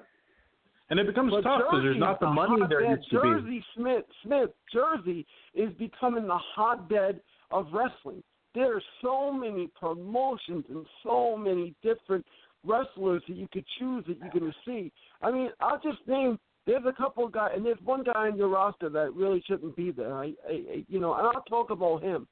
and 0.90 1.00
it 1.00 1.08
becomes 1.08 1.32
But 1.32 1.42
tough 1.42 1.62
because 1.70 1.84
there's 1.84 1.98
not 2.00 2.20
the 2.20 2.28
a 2.28 2.34
money 2.34 2.62
there 2.70 2.86
hotbed. 2.86 3.00
used 3.00 3.12
to 3.12 3.22
be. 3.22 3.28
Jersey 3.30 3.66
Smith, 3.76 4.06
Smith, 4.24 4.50
Jersey 4.72 5.26
is 5.56 5.72
becoming 5.80 6.28
the 6.28 6.38
hotbed 6.38 7.20
of 7.52 7.68
wrestling. 7.74 8.24
There 8.56 8.76
are 8.78 8.82
so 9.02 9.32
many 9.32 9.68
promotions 9.80 10.66
and 10.70 10.86
so 11.04 11.36
many 11.36 11.74
different 11.82 12.24
wrestlers 12.66 13.22
that 13.28 13.36
you 13.36 13.48
could 13.52 13.66
choose 13.80 14.04
that 14.08 14.18
you're 14.20 14.40
going 14.40 14.52
to 14.52 14.58
see. 14.66 14.92
I 15.22 15.32
mean, 15.32 15.50
I'll 15.60 15.80
just 15.80 16.06
name. 16.08 16.40
There's 16.66 16.84
a 16.86 16.94
couple 16.94 17.26
of 17.26 17.34
guys, 17.34 17.52
and 17.56 17.66
there's 17.66 17.78
one 17.84 18.04
guy 18.04 18.28
on 18.28 18.38
your 18.38 18.48
roster 18.48 18.90
that 18.90 19.14
really 19.14 19.44
shouldn't 19.46 19.76
be 19.76 19.92
there. 19.92 20.14
I, 20.16 20.34
I, 20.48 20.86
you 20.88 21.00
know, 21.00 21.14
and 21.14 21.28
I'll 21.28 21.44
talk 21.44 21.72
about 21.72 22.02
him. 22.02 22.28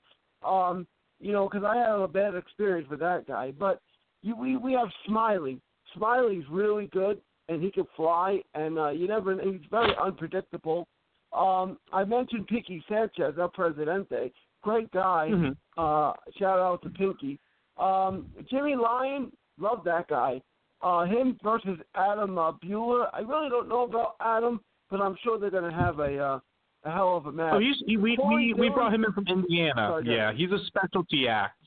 Um, 0.46 0.88
you 1.20 1.34
know, 1.34 1.48
because 1.48 1.66
I 1.66 1.76
had 1.76 1.90
a 1.90 2.08
bad 2.08 2.36
experience 2.36 2.90
with 2.90 3.00
that 3.02 3.28
guy. 3.28 3.52
But 3.52 3.82
you, 4.22 4.36
we 4.36 4.58
we 4.58 4.74
have 4.74 4.88
Smiley. 5.06 5.60
Smiley's 5.96 6.46
really 6.50 6.88
good, 6.88 7.20
and 7.50 7.62
he 7.62 7.70
can 7.72 7.86
fly, 7.96 8.40
and 8.54 8.80
uh, 8.80 8.90
you 8.90 9.08
never. 9.08 9.34
He's 9.42 9.62
very 9.70 9.94
unpredictable. 10.02 10.88
Um, 11.34 11.78
I 11.94 12.04
mentioned 12.04 12.48
Pinky 12.48 12.84
Sanchez, 12.90 13.36
El 13.40 13.50
Presidente, 13.50 14.32
great 14.62 14.92
guy. 14.92 15.30
Mhm. 15.32 15.56
Uh, 15.78 16.14
shout 16.38 16.60
out 16.60 16.82
to 16.84 16.90
Pinky. 16.90 17.40
Um, 17.78 18.28
Jimmy 18.50 18.76
Lyon, 18.76 19.32
love 19.62 19.84
that 19.86 20.08
guy. 20.08 20.42
Uh, 20.82 21.06
him 21.06 21.38
versus 21.44 21.78
Adam 21.96 22.38
uh, 22.38 22.54
Bueller. 22.54 23.08
I 23.14 23.20
really 23.20 23.50
don't 23.50 23.70
know 23.70 23.84
about 23.84 24.16
Adam, 24.20 24.60
but 24.90 25.00
I'm 25.00 25.16
sure 25.24 25.40
they're 25.40 25.52
going 25.52 25.70
to 25.70 25.78
have 25.78 26.00
a 26.00 26.18
uh, 26.18 26.40
a 26.84 26.92
hell 26.92 27.18
of 27.18 27.28
a 27.28 27.32
match. 27.32 27.54
Oh, 27.56 27.60
he's 27.60 27.76
he, 27.86 27.98
we 27.98 28.18
Corey 28.18 28.54
we 28.54 28.62
we 28.62 28.70
brought 28.70 28.94
him 28.94 29.06
in 29.06 29.14
from 29.14 29.28
Indiana. 29.28 29.90
Sorry, 29.90 30.16
yeah, 30.16 30.34
he's 30.34 30.52
a 30.52 30.58
specialty 30.66 31.28
act. 31.28 31.58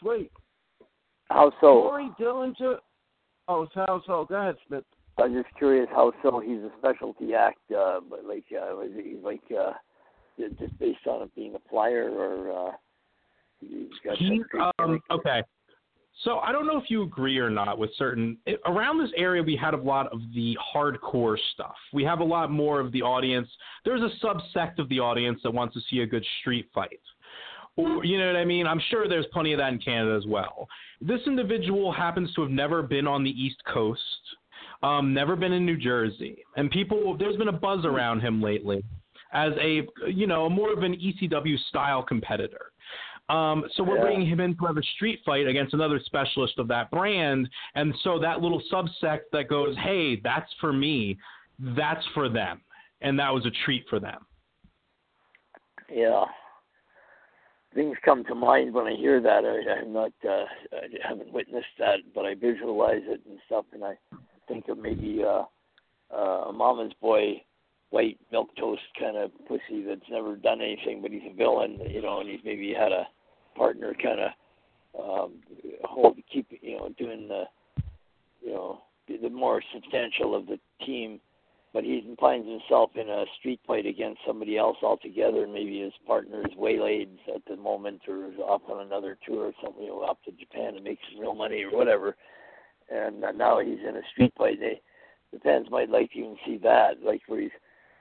Sweet. 0.00 0.32
How 1.28 1.52
so? 1.60 1.82
Corey 1.82 2.10
Dillinger. 2.18 2.76
Oh, 3.48 3.66
so 3.74 4.00
so. 4.06 4.26
Go 4.28 4.36
ahead, 4.36 4.56
Smith. 4.66 4.84
I'm 5.18 5.34
just 5.34 5.54
curious 5.58 5.88
how 5.90 6.12
so 6.22 6.40
he's 6.40 6.60
a 6.60 6.70
specialty 6.78 7.34
act, 7.34 7.58
uh, 7.76 8.00
but 8.08 8.24
like 8.24 8.44
uh, 8.52 8.74
was 8.74 8.90
he 8.94 9.16
like 9.22 9.42
uh, 9.50 9.72
just 10.38 10.78
based 10.78 11.06
on 11.06 11.22
it 11.22 11.34
being 11.34 11.54
a 11.54 11.58
flyer 11.68 12.10
or 12.10 12.68
uh, 12.68 12.72
he's 13.60 13.88
got 14.04 14.16
He's 14.16 14.28
some 14.28 14.44
great 14.50 14.72
um 14.78 15.00
okay. 15.10 15.42
So 16.24 16.38
I 16.38 16.52
don't 16.52 16.66
know 16.66 16.78
if 16.78 16.90
you 16.90 17.02
agree 17.02 17.38
or 17.38 17.48
not 17.48 17.78
with 17.78 17.90
certain 17.96 18.36
it, 18.44 18.60
around 18.66 18.98
this 18.98 19.10
area 19.16 19.42
we 19.42 19.56
had 19.56 19.74
a 19.74 19.78
lot 19.78 20.12
of 20.12 20.20
the 20.34 20.56
hardcore 20.74 21.36
stuff. 21.54 21.76
We 21.92 22.04
have 22.04 22.20
a 22.20 22.24
lot 22.24 22.50
more 22.50 22.78
of 22.78 22.92
the 22.92 23.02
audience. 23.02 23.48
There's 23.84 24.02
a 24.02 24.24
subsect 24.24 24.78
of 24.78 24.88
the 24.88 25.00
audience 25.00 25.40
that 25.42 25.50
wants 25.50 25.74
to 25.74 25.80
see 25.90 26.00
a 26.00 26.06
good 26.06 26.24
street 26.40 26.68
fight. 26.74 27.00
Or, 27.76 28.04
you 28.04 28.18
know 28.18 28.26
what 28.26 28.36
I 28.36 28.44
mean? 28.44 28.66
I'm 28.66 28.80
sure 28.90 29.08
there's 29.08 29.26
plenty 29.32 29.52
of 29.52 29.58
that 29.58 29.72
in 29.72 29.78
Canada 29.78 30.16
as 30.16 30.26
well. 30.26 30.68
This 31.00 31.20
individual 31.26 31.92
happens 31.92 32.32
to 32.34 32.42
have 32.42 32.50
never 32.50 32.82
been 32.82 33.06
on 33.06 33.24
the 33.24 33.30
East 33.30 33.62
Coast, 33.72 34.00
um, 34.82 35.14
never 35.14 35.36
been 35.36 35.52
in 35.52 35.64
New 35.64 35.78
Jersey, 35.78 36.44
and 36.56 36.70
people 36.70 37.16
there's 37.18 37.36
been 37.36 37.48
a 37.48 37.52
buzz 37.52 37.84
around 37.84 38.20
him 38.20 38.42
lately 38.42 38.84
as 39.32 39.52
a 39.60 39.86
you 40.08 40.26
know 40.26 40.48
more 40.48 40.72
of 40.72 40.82
an 40.82 40.94
ECW 40.94 41.56
style 41.68 42.02
competitor. 42.02 42.72
Um, 43.30 43.64
so 43.74 43.84
we're 43.84 43.94
Yeah. 43.94 44.02
bringing 44.02 44.26
him 44.26 44.40
in 44.40 44.56
to 44.56 44.66
have 44.66 44.76
a 44.76 44.82
street 44.82 45.22
fight 45.24 45.46
against 45.46 45.72
another 45.72 46.00
specialist 46.00 46.58
of 46.58 46.66
that 46.68 46.90
brand, 46.90 47.48
and 47.76 47.94
so 47.98 48.18
that 48.18 48.40
little 48.40 48.60
subsect 48.72 49.30
that 49.30 49.46
goes, 49.46 49.76
"Hey, 49.78 50.16
that's 50.16 50.52
for 50.54 50.72
me," 50.72 51.16
that's 51.60 52.04
for 52.08 52.28
them, 52.28 52.60
and 53.00 53.18
that 53.20 53.32
was 53.32 53.46
a 53.46 53.50
treat 53.64 53.88
for 53.88 54.00
them. 54.00 54.26
Yeah. 55.88 56.24
Things 57.72 57.96
come 58.04 58.24
to 58.24 58.34
mind 58.34 58.74
when 58.74 58.88
I 58.88 58.96
hear 58.96 59.20
that. 59.20 59.44
I, 59.44 59.80
I'm 59.80 59.92
not, 59.92 60.12
uh, 60.28 60.46
I 60.72 60.88
haven't 61.00 61.32
witnessed 61.32 61.76
that, 61.78 62.00
but 62.12 62.26
I 62.26 62.34
visualize 62.34 63.04
it 63.06 63.24
and 63.26 63.40
stuff, 63.46 63.64
and 63.72 63.84
I 63.84 63.96
think 64.48 64.68
of 64.68 64.76
maybe 64.78 65.22
uh, 65.22 65.44
uh, 66.12 66.46
a 66.48 66.52
mama's 66.52 66.92
boy, 66.94 67.44
white 67.90 68.18
milk 68.32 68.48
toast 68.56 68.82
kind 68.98 69.16
of 69.16 69.30
pussy 69.46 69.82
that's 69.82 70.08
never 70.10 70.34
done 70.34 70.60
anything, 70.60 71.00
but 71.00 71.12
he's 71.12 71.30
a 71.30 71.34
villain, 71.34 71.78
you 71.88 72.02
know, 72.02 72.18
and 72.18 72.28
he's 72.28 72.42
maybe 72.44 72.74
had 72.74 72.90
a 72.90 73.06
partner 73.60 73.94
kind 74.02 74.20
of 74.20 74.30
um, 74.98 75.32
hold, 75.84 76.16
keep, 76.32 76.46
you 76.62 76.78
know, 76.78 76.88
doing 76.98 77.28
the, 77.28 77.44
you 78.42 78.52
know, 78.52 78.80
the 79.06 79.28
more 79.28 79.62
substantial 79.74 80.34
of 80.34 80.46
the 80.46 80.58
team 80.86 81.20
but 81.72 81.84
he 81.84 82.14
finds 82.18 82.48
himself 82.48 82.90
in 82.96 83.08
a 83.08 83.24
street 83.38 83.60
fight 83.66 83.86
against 83.86 84.20
somebody 84.26 84.58
else 84.58 84.76
altogether, 84.82 85.44
and 85.44 85.52
maybe 85.52 85.80
his 85.80 85.92
partner 86.06 86.40
is 86.40 86.56
waylaid 86.56 87.08
at 87.32 87.42
the 87.48 87.56
moment, 87.56 88.00
or 88.08 88.26
is 88.26 88.38
off 88.38 88.62
on 88.68 88.84
another 88.84 89.16
tour 89.24 89.46
or 89.46 89.52
something, 89.62 89.84
you 89.84 89.90
know, 89.90 90.00
up 90.00 90.18
to 90.24 90.32
Japan 90.32 90.74
to 90.74 90.80
make 90.80 90.98
some 91.10 91.20
real 91.20 91.34
money 91.34 91.62
or 91.62 91.70
whatever. 91.70 92.16
And 92.92 93.20
now 93.38 93.60
he's 93.60 93.78
in 93.88 93.96
a 93.96 94.02
street 94.12 94.32
fight. 94.36 94.58
They, 94.58 94.80
the 95.32 95.38
fans 95.38 95.68
might 95.70 95.90
like 95.90 96.10
to 96.12 96.18
even 96.18 96.36
see 96.44 96.58
that, 96.64 97.02
like 97.04 97.22
where 97.28 97.40
he's 97.40 97.50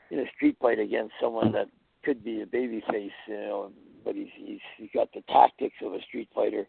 in 0.10 0.20
a 0.20 0.32
street 0.36 0.58
fight 0.60 0.80
against 0.80 1.14
someone 1.22 1.52
that 1.52 1.68
could 2.04 2.24
be 2.24 2.42
a 2.42 2.48
baby 2.48 2.84
face, 2.90 3.12
you 3.28 3.36
know, 3.36 3.72
but 4.04 4.16
he's 4.16 4.28
he's 4.38 4.60
he's 4.78 4.90
got 4.94 5.12
the 5.14 5.22
tactics 5.30 5.76
of 5.84 5.94
a 5.94 6.02
street 6.02 6.30
fighter 6.34 6.68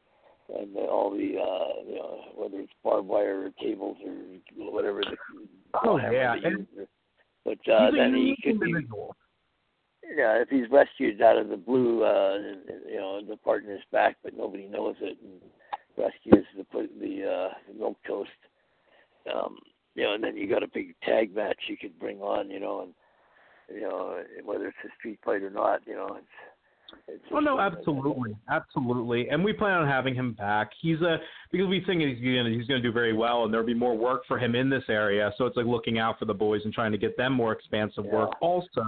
and 0.59 0.77
uh, 0.77 0.81
all 0.81 1.11
the 1.11 1.36
uh 1.39 1.82
you 1.89 1.97
know 1.97 2.20
whether 2.36 2.59
it's 2.59 2.73
barbed 2.82 3.09
wire 3.09 3.47
or 3.47 3.51
cables 3.61 3.97
or 4.05 4.73
whatever 4.73 5.01
the 5.02 5.16
Oh, 5.85 5.98
yeah, 5.98 6.35
and 6.43 6.66
but 7.44 7.59
uh 7.73 7.86
He's 7.86 7.94
then 7.94 8.15
he 8.15 8.36
could 8.43 8.61
be 8.61 8.74
yeah 10.16 10.40
if 10.40 10.48
he's 10.48 10.70
rescued 10.70 11.23
out 11.23 11.36
of 11.36 11.48
the 11.48 11.57
blue 11.57 12.02
uh 12.02 12.39
you 12.89 12.97
know 12.97 13.20
the 13.27 13.36
partner's 13.36 13.82
back 13.93 14.16
but 14.23 14.36
nobody 14.36 14.66
knows 14.66 14.97
it 15.01 15.19
and 15.23 15.40
rescues 15.97 16.47
the 16.57 16.65
put 16.65 16.90
the 17.01 17.24
uh 17.24 17.55
the 17.69 17.78
milk 17.78 17.97
toast 18.07 18.31
um 19.32 19.57
you 19.94 20.02
know 20.02 20.15
and 20.15 20.24
then 20.24 20.36
you 20.36 20.48
got 20.48 20.62
a 20.62 20.69
big 20.73 20.94
tag 21.02 21.35
match 21.35 21.59
you 21.69 21.77
could 21.77 21.98
bring 21.98 22.20
on 22.20 22.51
you 22.51 22.61
know 22.61 22.82
and 22.82 22.94
you 23.74 23.82
know 23.82 24.20
whether 24.44 24.69
it's 24.69 24.77
a 24.85 24.89
street 24.98 25.19
fight 25.24 25.43
or 25.43 25.51
not 25.51 25.81
you 25.86 25.94
know 25.94 26.16
it's 26.16 26.27
Oh 27.32 27.40
no, 27.40 27.60
absolutely, 27.60 28.36
absolutely, 28.50 29.28
and 29.28 29.44
we 29.44 29.52
plan 29.52 29.80
on 29.80 29.88
having 29.88 30.14
him 30.14 30.32
back. 30.32 30.70
He's 30.80 31.00
a 31.00 31.18
because 31.52 31.68
we 31.68 31.82
think 31.84 32.00
he's 32.02 32.18
gonna 32.18 32.50
he's 32.50 32.66
gonna 32.66 32.80
do 32.80 32.92
very 32.92 33.12
well, 33.12 33.44
and 33.44 33.52
there'll 33.52 33.66
be 33.66 33.74
more 33.74 33.96
work 33.96 34.22
for 34.26 34.38
him 34.38 34.54
in 34.54 34.68
this 34.68 34.84
area. 34.88 35.32
So 35.38 35.46
it's 35.46 35.56
like 35.56 35.66
looking 35.66 35.98
out 35.98 36.18
for 36.18 36.24
the 36.24 36.34
boys 36.34 36.62
and 36.64 36.72
trying 36.72 36.92
to 36.92 36.98
get 36.98 37.16
them 37.16 37.32
more 37.32 37.52
expansive 37.52 38.04
work 38.04 38.30
also. 38.40 38.84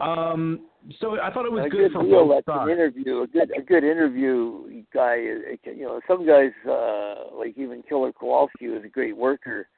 Um, 0.00 0.60
so 0.98 1.20
I 1.20 1.30
thought 1.30 1.44
it 1.44 1.52
was 1.52 1.66
a 1.66 1.68
good, 1.68 1.78
good 1.78 1.92
for 1.92 2.02
deal 2.02 2.26
both 2.26 2.44
an 2.46 2.70
interview. 2.70 3.22
A 3.22 3.26
good 3.26 3.50
a 3.56 3.62
good 3.62 3.84
interview 3.84 4.82
guy. 4.94 5.18
uh, 5.18 5.70
You 5.70 5.82
know, 5.82 6.00
some 6.08 6.26
guys 6.26 6.52
uh, 6.68 7.36
like 7.36 7.56
even 7.58 7.82
Killer 7.86 8.12
Kowalski 8.12 8.68
was 8.68 8.82
a 8.84 8.88
great 8.88 9.16
worker, 9.16 9.68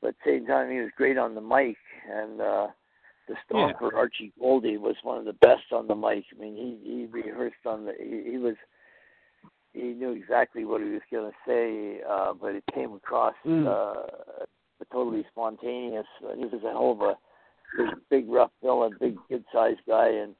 but 0.00 0.08
at 0.08 0.14
the 0.24 0.30
same 0.30 0.46
time 0.46 0.70
he 0.70 0.78
was 0.78 0.90
great 0.96 1.18
on 1.18 1.34
the 1.34 1.40
mic. 1.40 1.76
And 2.08 2.40
uh, 2.40 2.66
the 3.28 3.34
stomper 3.50 3.92
Archie 3.94 4.32
Gouldie 4.40 4.78
was 4.78 4.96
one 5.02 5.18
of 5.18 5.24
the 5.24 5.32
best 5.34 5.72
on 5.72 5.86
the 5.86 5.94
mic. 5.94 6.24
I 6.36 6.40
mean, 6.40 6.56
he 6.56 6.90
he 6.90 7.06
rehearsed 7.06 7.64
on 7.66 7.84
the. 7.84 7.92
He, 7.98 8.32
he 8.32 8.38
was. 8.38 8.56
He 9.72 9.94
knew 9.94 10.10
exactly 10.12 10.66
what 10.66 10.82
he 10.82 10.90
was 10.90 11.00
going 11.10 11.30
to 11.30 11.36
say, 11.46 12.02
uh, 12.08 12.34
but 12.34 12.54
it 12.54 12.64
came 12.74 12.92
across 12.92 13.34
Mm. 13.46 13.66
uh, 13.66 14.44
totally 14.92 15.24
spontaneous. 15.30 16.06
He 16.36 16.44
was 16.44 16.62
a 16.62 16.70
hell 16.70 16.90
of 16.92 17.00
a 17.00 17.14
big, 17.76 17.88
big 18.10 18.30
rough 18.30 18.50
villain, 18.62 18.92
big, 19.00 19.16
good-sized 19.30 19.80
guy, 19.86 20.08
and 20.08 20.34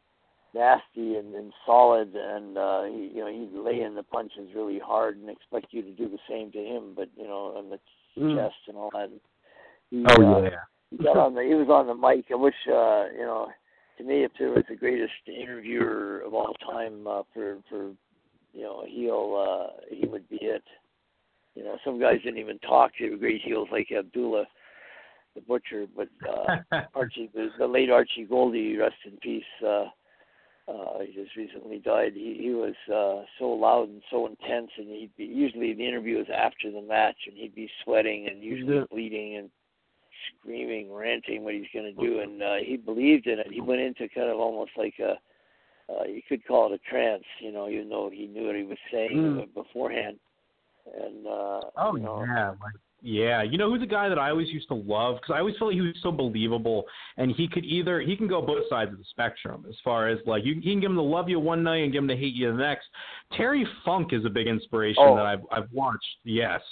nasty 0.53 1.17
and, 1.17 1.35
and 1.35 1.53
solid. 1.65 2.15
And 2.15 2.59
uh, 2.59 2.83
he, 2.85 3.13
you 3.15 3.21
know, 3.21 3.29
he'd 3.29 3.59
lay 3.59 3.81
in 3.81 3.95
the 3.95 4.03
punches 4.03 4.51
really 4.55 4.79
hard 4.79 5.17
and 5.17 5.31
expect 5.31 5.69
you 5.71 5.81
to 5.81 5.93
do 5.93 6.09
the 6.09 6.19
same 6.29 6.53
to 6.53 6.59
him, 6.59 6.93
but 6.95 7.09
you 7.17 7.25
know, 7.27 7.55
on 7.57 7.71
the 7.71 7.79
Mm. 8.19 8.37
chest 8.37 8.57
and 8.69 8.77
all 8.77 8.91
that. 8.93 9.09
He, 9.89 10.05
Oh 10.07 10.23
uh, 10.23 10.43
yeah. 10.43 10.51
He 10.93 11.03
got 11.03 11.17
on 11.17 11.35
the 11.35 11.43
he 11.43 11.55
was 11.55 11.69
on 11.69 11.87
the 11.87 11.95
mic. 11.95 12.27
I 12.31 12.35
wish 12.35 12.55
uh, 12.69 13.07
you 13.13 13.25
know, 13.25 13.49
to 13.99 14.05
me, 14.05 14.25
if 14.25 14.33
there 14.39 14.51
was 14.51 14.65
the 14.69 14.77
greatest 14.77 15.13
interviewer 15.27 16.21
of 16.21 16.35
all 16.35 16.55
time 16.71 17.07
uh, 17.07 17.23
for 17.33 17.59
for 17.69 17.93
you 18.53 18.63
know 18.63 18.85
a 18.85 18.89
heel, 18.89 19.71
uh, 19.71 19.81
he 19.91 20.07
would 20.07 20.29
be 20.29 20.39
it. 20.41 20.63
You 21.55 21.65
know, 21.65 21.77
some 21.85 22.01
guys 22.01 22.21
didn't 22.25 22.39
even 22.39 22.59
talk. 22.61 22.93
They 22.99 23.11
were 23.11 23.17
great 23.17 23.43
heels 23.43 23.69
like 23.71 23.89
Abdullah 23.91 24.47
the 25.35 25.41
Butcher, 25.41 25.87
but 25.97 26.09
uh, 26.29 26.81
Archie, 26.95 27.31
the, 27.35 27.49
the 27.59 27.67
late 27.67 27.91
Archie 27.91 28.27
Gouldie, 28.27 28.79
rest 28.79 28.97
in 29.07 29.17
peace. 29.19 29.43
Uh, 29.65 29.87
uh, 30.69 31.01
he 31.01 31.13
just 31.13 31.35
recently 31.37 31.79
died. 31.79 32.13
He 32.15 32.39
he 32.41 32.51
was 32.51 32.75
uh, 32.89 33.25
so 33.39 33.47
loud 33.49 33.89
and 33.89 34.03
so 34.11 34.27
intense, 34.27 34.71
and 34.79 34.89
he'd 34.89 35.17
be 35.17 35.25
usually 35.25 35.75
the 35.75 35.87
interview 35.87 36.19
was 36.19 36.29
after 36.35 36.71
the 36.71 36.83
match, 36.83 37.17
and 37.27 37.37
he'd 37.37 37.55
be 37.55 37.69
sweating 37.85 38.29
and 38.31 38.43
usually 38.43 38.77
Yeah. 38.77 38.85
bleeding 38.91 39.37
and 39.37 39.51
screaming, 40.41 40.93
ranting 40.93 41.45
what 41.45 41.55
he's 41.55 41.67
going 41.73 41.95
to 41.95 42.01
do, 42.01 42.21
and 42.21 42.43
uh, 42.43 42.55
he 42.65 42.77
believed 42.77 43.27
in 43.27 43.39
it. 43.39 43.47
He 43.51 43.61
went 43.61 43.81
into 43.81 44.09
kind 44.15 44.29
of 44.31 44.39
almost 44.39 44.73
like 44.77 44.95
a 45.01 45.15
uh, 45.93 46.05
you 46.05 46.23
could 46.29 46.47
call 46.47 46.73
it 46.73 46.81
a 46.81 46.91
trance, 46.91 47.25
you 47.41 47.53
know, 47.53 47.69
even 47.69 47.89
though 47.89 48.09
he 48.13 48.27
knew 48.27 48.47
what 48.47 48.57
he 48.57 48.63
was 48.63 48.79
saying 48.91 49.11
Mm. 49.13 49.53
beforehand. 49.55 50.17
And 50.87 51.27
uh, 51.27 51.61
Oh 51.77 51.97
you 51.97 52.03
know, 52.03 52.25
yeah, 52.27 52.51
like 52.51 52.75
yeah. 53.03 53.43
You 53.43 53.57
know 53.59 53.69
who's 53.71 53.83
a 53.83 53.87
guy 53.87 54.09
that 54.09 54.19
I 54.19 54.31
always 54.31 54.49
used 54.49 54.69
to 54.69 54.75
love 54.75 55.17
because 55.17 55.35
I 55.35 55.39
always 55.41 55.57
felt 55.59 55.71
like 55.71 55.75
he 55.75 55.81
was 55.81 55.95
so 56.03 56.11
believable, 56.13 56.85
and 57.19 57.31
he 57.33 57.47
could 57.49 57.65
either 57.65 58.01
he 58.01 58.17
can 58.17 58.27
go 58.29 58.41
both 58.43 58.65
sides 58.69 58.93
of 58.93 58.99
the 58.99 59.05
spectrum 59.11 59.65
as 59.69 59.75
far 59.85 60.09
as 60.09 60.19
like 60.27 60.45
you, 60.45 60.55
you 60.55 60.63
can 60.73 60.81
give 60.81 60.91
him 60.91 60.97
to 60.97 61.03
love 61.03 61.29
you 61.29 61.39
one 61.39 61.63
night 61.63 61.83
and 61.85 61.93
give 61.93 62.03
him 62.03 62.09
to 62.09 62.17
hate 62.17 62.35
you 62.35 62.51
the 62.51 62.57
next. 62.59 62.87
Terry 63.37 63.67
Funk 63.85 64.13
is 64.13 64.25
a 64.25 64.31
big 64.31 64.47
inspiration 64.49 65.03
Oh. 65.07 65.17
that 65.17 65.27
I've 65.27 65.43
I've 65.53 65.71
watched. 65.73 66.05
Yes. 66.25 66.63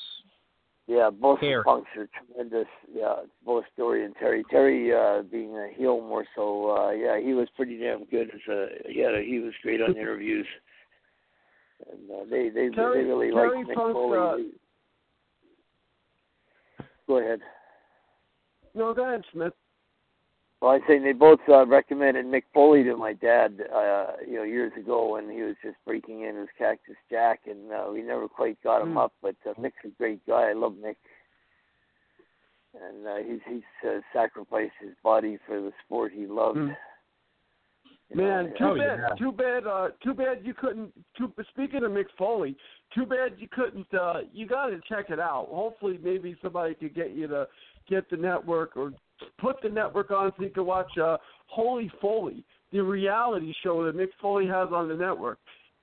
Yeah, 0.90 1.08
both 1.08 1.38
Terry. 1.38 1.54
the 1.60 1.62
Funks 1.64 1.88
are 1.96 2.08
tremendous. 2.26 2.66
Yeah, 2.92 3.14
both 3.46 3.62
Dory 3.78 4.04
and 4.04 4.12
Terry. 4.16 4.42
Terry 4.50 4.92
uh 4.92 5.22
being 5.22 5.56
a 5.56 5.68
heel 5.72 6.00
more 6.00 6.24
so. 6.34 6.76
uh 6.76 6.90
Yeah, 6.90 7.20
he 7.20 7.32
was 7.32 7.46
pretty 7.54 7.78
damn 7.78 8.04
good 8.06 8.28
as 8.34 8.40
a. 8.52 8.66
He 8.88 8.98
had 8.98 9.14
a, 9.14 9.22
he 9.22 9.38
was 9.38 9.52
great 9.62 9.80
on 9.80 9.96
interviews. 9.96 10.46
And 11.88 12.10
uh, 12.10 12.24
they 12.28 12.48
they 12.48 12.70
Terry- 12.70 13.04
they 13.04 13.08
really 13.08 13.30
Terry 13.30 13.58
liked 13.58 13.70
Mick 13.70 13.74
Funk, 13.76 13.92
Foley. 13.92 14.18
uh, 16.80 16.82
Go 17.06 17.18
ahead. 17.18 17.38
No, 18.74 18.92
go 18.92 19.04
ahead, 19.06 19.22
Smith. 19.32 19.52
Well, 20.60 20.72
I 20.72 20.86
say 20.86 20.98
they 20.98 21.12
both 21.12 21.40
uh, 21.48 21.66
recommended 21.66 22.26
Mick 22.26 22.42
Foley 22.52 22.84
to 22.84 22.94
my 22.96 23.14
dad, 23.14 23.60
uh, 23.74 24.08
you 24.28 24.34
know, 24.36 24.42
years 24.42 24.72
ago 24.78 25.12
when 25.12 25.30
he 25.30 25.40
was 25.40 25.56
just 25.64 25.76
breaking 25.86 26.22
in 26.22 26.36
as 26.36 26.48
Cactus 26.58 26.96
Jack, 27.10 27.40
and 27.46 27.72
uh, 27.72 27.90
we 27.90 28.02
never 28.02 28.28
quite 28.28 28.62
got 28.62 28.82
him 28.82 28.92
Mm. 28.94 29.04
up. 29.04 29.12
But 29.22 29.36
uh, 29.48 29.54
Mick's 29.54 29.76
a 29.86 29.88
great 29.96 30.20
guy. 30.26 30.50
I 30.50 30.52
love 30.52 30.74
Mick, 30.74 30.96
and 32.74 33.06
uh, 33.06 33.16
he's 33.26 33.40
he's 33.48 33.88
uh, 33.88 34.00
sacrificed 34.12 34.74
his 34.82 34.92
body 35.02 35.38
for 35.46 35.60
the 35.62 35.72
sport 35.84 36.12
he 36.14 36.26
loved. 36.26 36.58
Mm. 36.58 36.76
You 38.10 38.16
Man, 38.16 38.46
and- 38.46 38.58
too 38.58 38.64
Oh, 38.64 38.76
bad. 38.76 38.98
yeah. 38.98 39.14
Too 39.16 39.32
bad. 39.32 39.66
Uh, 39.66 39.88
too 40.04 40.12
bad 40.14 40.40
you 40.44 40.52
couldn't. 40.52 40.92
Too, 41.16 41.32
speaking 41.52 41.84
of 41.84 41.92
Mick 41.92 42.06
Foley, 42.18 42.54
too 42.94 43.06
bad 43.06 43.34
you 43.38 43.48
couldn't. 43.50 43.86
Uh, 43.94 44.20
you 44.32 44.46
got 44.46 44.66
to 44.66 44.80
check 44.88 45.10
it 45.10 45.20
out. 45.20 45.46
Hopefully, 45.50 45.98
maybe 46.02 46.36
somebody 46.42 46.74
could 46.74 46.94
get 46.94 47.12
you 47.12 47.28
to 47.28 47.46
get 47.88 48.10
the 48.10 48.16
network 48.18 48.76
or 48.76 48.92
put 49.38 49.56
the 49.62 49.68
network 49.68 50.10
on 50.10 50.32
so 50.36 50.44
you 50.44 50.50
can 50.50 50.66
watch 50.66 50.96
uh, 50.98 51.16
Holy 51.46 51.90
Foley, 52.00 52.44
the 52.72 52.80
reality 52.80 53.52
show 53.62 53.84
that 53.84 53.96
Mick 53.96 54.08
Foley 54.20 54.46
has 54.46 54.68
on 54.72 54.88
the 54.88 54.94
network. 54.94 55.38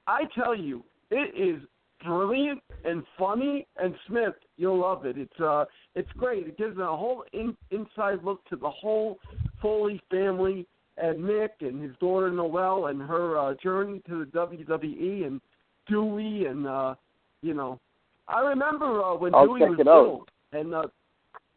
I 0.07 0.21
tell 0.35 0.55
you, 0.55 0.83
it 1.11 1.35
is 1.35 1.61
brilliant 2.03 2.61
and 2.85 3.03
funny. 3.17 3.67
And 3.77 3.93
Smith, 4.07 4.35
you'll 4.57 4.79
love 4.79 5.05
it. 5.05 5.17
It's 5.17 5.39
uh, 5.39 5.65
it's 5.95 6.11
great. 6.17 6.47
It 6.47 6.57
gives 6.57 6.77
a 6.77 6.85
whole 6.85 7.23
in, 7.33 7.55
inside 7.71 8.23
look 8.23 8.43
to 8.49 8.55
the 8.55 8.69
whole 8.69 9.19
Foley 9.61 10.01
family 10.09 10.65
and 10.97 11.19
Mick 11.19 11.49
and 11.61 11.81
his 11.81 11.91
daughter 11.99 12.31
Noelle 12.31 12.87
and 12.87 13.01
her 13.01 13.37
uh, 13.37 13.53
journey 13.61 14.01
to 14.07 14.25
the 14.25 14.31
WWE 14.31 15.27
and 15.27 15.41
Dewey 15.87 16.45
and 16.45 16.67
uh, 16.67 16.95
you 17.41 17.53
know, 17.53 17.79
I 18.27 18.41
remember 18.41 19.03
uh, 19.03 19.15
when 19.15 19.33
I'll 19.35 19.45
Dewey 19.45 19.61
was 19.61 19.79
it 19.79 19.83
killed 19.83 20.29
and 20.53 20.73
uh, 20.73 20.83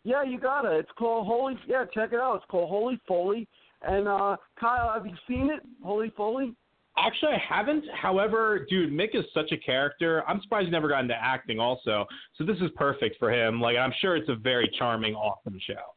yeah, 0.04 0.22
you 0.22 0.38
got 0.40 0.64
it. 0.64 0.72
It's 0.80 0.90
called 0.98 1.26
Holy. 1.26 1.54
Yeah, 1.66 1.84
check 1.92 2.12
it 2.12 2.20
out. 2.20 2.36
It's 2.36 2.44
called 2.50 2.68
Holy 2.68 3.00
Foley. 3.06 3.46
And 3.82 4.06
uh, 4.08 4.36
Kyle, 4.58 4.92
have 4.92 5.06
you 5.06 5.14
seen 5.28 5.50
it? 5.50 5.60
Holy 5.82 6.10
Foley. 6.16 6.54
Actually, 6.98 7.32
I 7.32 7.42
haven't. 7.56 7.84
However, 7.94 8.66
dude, 8.68 8.92
Mick 8.92 9.14
is 9.14 9.24
such 9.32 9.52
a 9.52 9.56
character. 9.56 10.22
I'm 10.28 10.40
surprised 10.42 10.66
he 10.66 10.70
never 10.70 10.88
got 10.88 11.00
into 11.00 11.14
acting. 11.14 11.58
Also, 11.60 12.04
so 12.36 12.44
this 12.44 12.56
is 12.58 12.70
perfect 12.76 13.16
for 13.18 13.32
him. 13.32 13.60
Like, 13.60 13.76
I'm 13.76 13.92
sure 14.00 14.16
it's 14.16 14.28
a 14.28 14.34
very 14.34 14.70
charming, 14.78 15.14
awesome 15.14 15.58
show. 15.66 15.94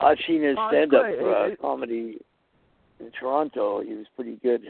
I've 0.00 0.16
seen 0.26 0.42
his 0.42 0.56
Oh, 0.58 0.68
stand-up 0.70 1.02
great. 1.02 1.18
uh, 1.18 1.44
It- 1.44 1.52
it- 1.52 1.60
comedy 1.60 2.18
in 3.00 3.10
Toronto. 3.12 3.80
He 3.80 3.94
was 3.94 4.06
pretty 4.16 4.36
good. 4.36 4.62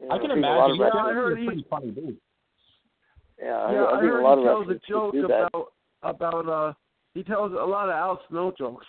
You 0.00 0.08
know, 0.08 0.14
I 0.14 0.18
can 0.18 0.30
think 0.30 0.44
a 0.44 0.48
lot 0.48 0.70
of 0.70 0.76
imagine. 0.76 0.96
Yeah, 0.98 1.02
I 1.04 1.12
heard 1.12 1.38
he's 1.38 1.46
a 1.46 1.50
pretty 1.50 1.66
funny 1.70 1.90
dude. 1.92 2.16
Yeah, 3.40 3.56
I, 3.56 3.72
yeah, 3.72 3.82
I, 3.84 3.96
I 3.96 4.00
think 4.00 4.12
heard 4.12 4.20
a 4.20 4.22
lot 4.22 4.38
he 4.38 4.44
of 4.44 4.48
tells 4.48 4.66
a 4.66 4.70
wrestlers 4.72 4.82
joke 4.88 5.14
that. 5.28 5.46
about 5.46 5.72
about 6.02 6.48
uh 6.48 6.72
he 7.14 7.22
tells 7.22 7.52
a 7.52 7.56
lot 7.56 7.88
of 7.88 7.94
Al 7.94 8.20
Snow 8.28 8.52
jokes. 8.56 8.86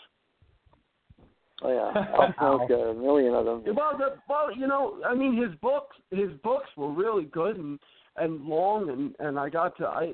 Oh 1.64 1.72
yeah, 1.72 2.06
I'll 2.40 2.68
smoke 2.68 2.70
a 2.70 2.94
million 2.94 3.34
of 3.34 3.46
them. 3.46 3.64
Well, 3.76 3.98
the, 3.98 4.16
well, 4.28 4.56
you 4.56 4.68
know, 4.68 5.00
I 5.06 5.14
mean, 5.14 5.42
his 5.42 5.56
books, 5.62 5.96
his 6.12 6.32
books 6.44 6.68
were 6.76 6.92
really 6.92 7.26
good 7.26 7.58
and 7.58 7.80
and 8.18 8.44
long, 8.46 8.90
and 8.90 9.16
and 9.20 9.40
I 9.40 9.50
got 9.50 9.78
to 9.78 9.86
I. 9.86 10.14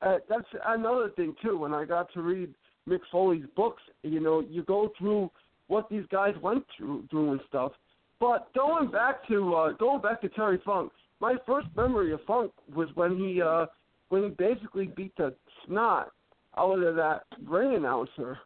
Uh, 0.00 0.18
that's 0.28 0.46
another 0.66 1.10
thing 1.16 1.34
too. 1.42 1.58
When 1.58 1.74
I 1.74 1.84
got 1.84 2.12
to 2.14 2.22
read 2.22 2.54
Mick 2.88 3.00
Foley's 3.10 3.46
books, 3.56 3.82
you 4.02 4.20
know, 4.20 4.44
you 4.48 4.62
go 4.62 4.92
through 4.96 5.30
what 5.66 5.88
these 5.88 6.04
guys 6.10 6.34
went 6.40 6.64
through, 6.76 7.04
through 7.10 7.32
and 7.32 7.40
stuff. 7.48 7.72
But 8.20 8.52
going 8.54 8.90
back 8.90 9.26
to 9.28 9.54
uh, 9.54 9.72
going 9.72 10.00
back 10.00 10.20
to 10.22 10.28
Terry 10.28 10.60
Funk, 10.64 10.92
my 11.20 11.34
first 11.46 11.66
memory 11.76 12.12
of 12.12 12.20
Funk 12.26 12.52
was 12.74 12.88
when 12.94 13.16
he 13.16 13.42
uh, 13.42 13.66
when 14.08 14.22
he 14.22 14.28
basically 14.30 14.86
beat 14.86 15.16
the 15.16 15.34
snot 15.66 16.12
out 16.58 16.82
of 16.82 16.96
that 16.96 17.22
ring 17.46 17.74
announcer. 17.74 18.38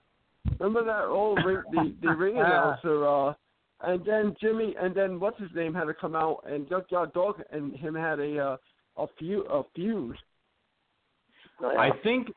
Remember 0.59 0.85
that 0.85 1.05
old 1.05 1.41
ring, 1.45 1.63
the 1.73 1.95
the 2.03 2.15
ring 2.15 2.37
announcer? 2.39 3.07
Uh, 3.07 3.35
and 3.85 4.05
then 4.05 4.37
Jimmy, 4.41 4.75
and 4.81 4.95
then 4.95 5.19
what's 5.19 5.41
his 5.41 5.51
name 5.55 5.75
had 5.75 5.85
to 5.85 5.95
come 5.95 6.15
out, 6.15 6.45
and 6.49 6.69
Junkyard 6.69 7.13
Dog 7.13 7.43
and 7.51 7.75
him 7.75 7.95
had 7.95 8.21
a 8.21 8.39
uh, 8.39 8.57
a 8.97 9.07
feud. 9.19 9.47
A 9.51 9.63
feud. 9.75 10.17
I 11.61 11.91
think 12.03 12.29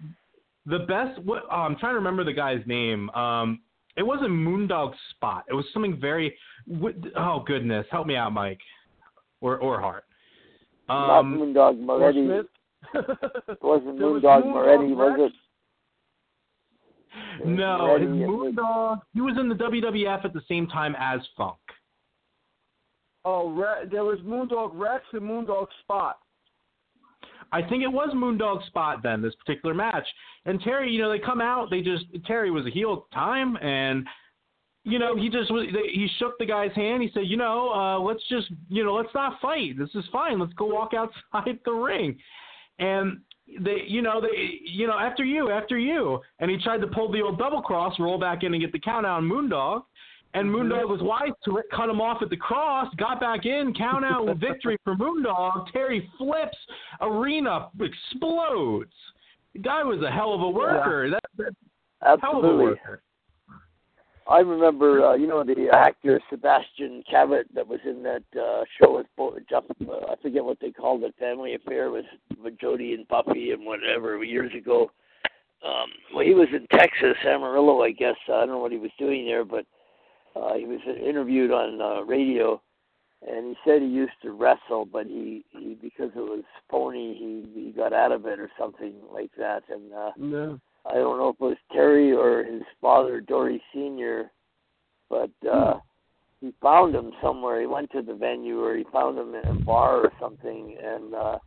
the 0.66 0.80
best. 0.80 1.22
What, 1.24 1.44
oh, 1.52 1.56
I'm 1.56 1.76
trying 1.78 1.94
to 1.94 1.98
remember 1.98 2.24
the 2.24 2.34
guy's 2.34 2.62
name. 2.66 3.10
Um, 3.12 3.62
it 3.98 4.04
wasn't 4.04 4.32
Moondog 4.32 4.94
Spot. 5.12 5.44
It 5.50 5.54
was 5.54 5.66
something 5.74 6.00
very. 6.00 6.36
Oh 7.16 7.44
goodness, 7.46 7.86
help 7.92 8.08
me 8.08 8.16
out, 8.16 8.34
Mike, 8.34 8.60
or 9.42 9.58
or 9.58 9.80
Hart. 9.80 10.06
Not 10.88 11.20
Um, 11.20 11.38
Moondog 11.38 11.80
Moretti. 11.80 12.26
Smith. 12.26 12.46
It 12.94 13.64
wasn't 13.64 13.98
There 13.98 14.10
was 14.10 14.22
Moondog 14.22 14.44
Moondog 14.44 14.54
Moretti, 14.54 14.94
was 14.94 15.32
it? 15.32 15.34
No, 17.46 17.98
his 18.00 18.10
Moondog. 18.10 19.02
He 19.14 19.22
was 19.22 19.38
in 19.40 19.50
the 19.50 19.56
WWF 19.56 20.26
at 20.26 20.34
the 20.34 20.42
same 20.48 20.68
time 20.68 20.96
as 21.00 21.20
Funk. 21.38 21.58
Oh, 23.24 23.50
Re- 23.50 23.88
there 23.90 24.04
was 24.04 24.20
Moondog 24.20 24.72
Rex 24.74 25.04
and 25.14 25.24
Moondog 25.24 25.68
Spot. 25.82 26.18
I 27.52 27.62
think 27.62 27.84
it 27.84 27.88
was 27.88 28.10
Moondog 28.14 28.66
Spot 28.68 29.02
then, 29.02 29.22
this 29.22 29.34
particular 29.36 29.74
match. 29.74 30.06
And 30.46 30.62
Terry, 30.62 30.92
you 30.92 31.02
know, 31.02 31.10
they 31.10 31.20
come 31.20 31.42
out, 31.42 31.70
they 31.70 31.82
just 31.82 32.06
Terry 32.26 32.52
was 32.52 32.66
a 32.66 32.70
heel 32.70 32.94
at 32.94 33.10
the 33.10 33.16
time 33.16 33.58
and 33.58 34.06
you 34.88 35.00
know, 35.00 35.16
he 35.16 35.30
just 35.30 35.52
was 35.52 35.66
he 35.92 36.08
shook 36.20 36.38
the 36.38 36.46
guy's 36.46 36.72
hand. 36.74 37.02
He 37.02 37.10
said, 37.12 37.24
"You 37.26 37.38
know, 37.38 37.72
uh 37.74 38.00
let's 38.00 38.22
just, 38.30 38.48
you 38.70 38.84
know, 38.84 38.94
let's 38.94 39.14
not 39.16 39.42
fight. 39.42 39.78
This 39.80 39.90
is 39.96 40.06
fine. 40.12 40.40
Let's 40.40 40.54
go 40.54 40.66
walk 40.66 40.92
outside 40.94 41.60
the 41.66 41.72
ring." 41.72 42.18
And 42.78 43.22
they, 43.60 43.84
you 43.88 44.02
know, 44.02 44.22
they, 44.22 44.60
you 44.64 44.88
know, 44.88 44.98
after 44.98 45.24
you, 45.24 45.52
after 45.52 45.78
you. 45.78 46.20
And 46.40 46.50
he 46.50 46.58
tried 46.58 46.82
to 46.82 46.88
pull 46.88 47.12
the 47.12 47.22
old 47.22 47.38
double 47.38 47.62
cross, 47.62 47.94
roll 48.00 48.20
back 48.20 48.44
in 48.44 48.54
and 48.54 48.62
get 48.62 48.72
the 48.72 48.80
count 48.80 49.06
out 49.06 49.18
on 49.18 49.24
Moondog. 49.24 49.84
And 50.34 50.50
mm-hmm. 50.50 50.72
Moondog 50.72 50.90
was 50.90 51.02
wise 51.02 51.32
to 51.46 51.58
it, 51.58 51.66
cut 51.74 51.90
him 51.90 52.02
off 52.02 52.22
at 52.22 52.30
the 52.30 52.38
cross, 52.38 52.94
got 52.98 53.20
back 53.20 53.46
in, 53.46 53.74
count 53.74 54.04
out 54.04 54.28
with 54.28 54.40
victory 54.40 54.78
for 54.84 54.96
Moondog. 54.96 55.72
Terry 55.72 56.10
flips, 56.18 56.58
arena 57.02 57.70
explodes. 57.80 58.92
The 59.54 59.60
guy 59.60 59.84
was 59.84 60.02
a 60.02 60.12
hell 60.12 60.34
of 60.34 60.42
a 60.42 60.50
worker. 60.50 61.10
That, 61.10 61.22
that 61.38 61.54
hell 62.02 62.40
of 62.40 62.44
a 62.44 62.48
Absolutely. 62.48 62.66
worker. 62.66 63.02
I 64.28 64.40
remember, 64.40 65.06
uh, 65.06 65.16
you 65.16 65.28
know, 65.28 65.44
the 65.44 65.70
actor 65.72 66.20
Sebastian 66.30 67.04
Cabot 67.10 67.48
that 67.54 67.68
was 67.68 67.80
in 67.86 68.02
that 68.04 68.24
uh, 68.40 68.64
show 68.80 68.96
with 68.98 69.06
Bo- 69.16 69.38
Jeff. 69.48 69.64
Uh, 69.88 70.12
I 70.12 70.16
forget 70.22 70.44
what 70.44 70.60
they 70.60 70.72
called 70.72 71.04
it, 71.04 71.14
Family 71.20 71.54
Affair 71.54 71.92
with, 71.92 72.06
with 72.44 72.60
Jody 72.60 72.94
and 72.94 73.08
Buffy 73.08 73.52
and 73.52 73.66
whatever 73.66 74.24
years 74.24 74.52
ago. 74.56 74.90
Um, 75.64 75.90
well, 76.14 76.26
he 76.26 76.34
was 76.34 76.48
in 76.54 76.66
Texas, 76.76 77.16
Amarillo, 77.26 77.84
I 77.84 77.92
guess. 77.92 78.16
I 78.28 78.40
don't 78.40 78.50
know 78.50 78.58
what 78.58 78.72
he 78.72 78.78
was 78.80 78.92
doing 78.98 79.26
there, 79.26 79.46
but 79.46 79.66
uh, 80.36 80.56
he 80.56 80.66
was 80.66 80.80
interviewed 80.86 81.52
on 81.52 81.80
uh, 81.80 82.02
radio, 82.02 82.60
and 83.28 83.48
he 83.48 83.56
said 83.64 83.82
he 83.82 83.88
used 83.88 84.14
to 84.24 84.32
wrestle, 84.32 84.86
but 84.86 85.06
he, 85.06 85.46
he 85.52 85.78
because 85.80 86.12
it 86.16 86.20
was 86.20 86.44
phony, 86.70 87.16
he 87.54 87.62
he 87.62 87.72
got 87.72 87.94
out 87.94 88.12
of 88.12 88.26
it 88.26 88.40
or 88.40 88.50
something 88.60 88.94
like 89.14 89.32
that, 89.38 89.64
and. 89.70 89.94
uh 89.94 90.12
No. 90.18 90.60
I 90.88 90.94
don't 90.96 91.18
know 91.18 91.30
if 91.30 91.36
it 91.36 91.42
was 91.42 91.58
Terry 91.72 92.14
or 92.14 92.44
his 92.44 92.62
father, 92.80 93.20
Dory 93.20 93.62
Senior, 93.74 94.32
but 95.10 95.32
uh 95.52 95.80
he 96.42 96.54
found 96.62 96.94
him 96.94 97.12
somewhere. 97.24 97.60
He 97.62 97.66
went 97.66 97.92
to 97.92 98.02
the 98.02 98.14
venue 98.14 98.60
or 98.64 98.76
he 98.76 98.84
found 98.92 99.18
him 99.18 99.34
in 99.34 99.46
a 99.46 99.66
bar 99.66 99.98
or 99.98 100.12
something, 100.20 100.78
and 100.84 101.16
uh 101.16 101.40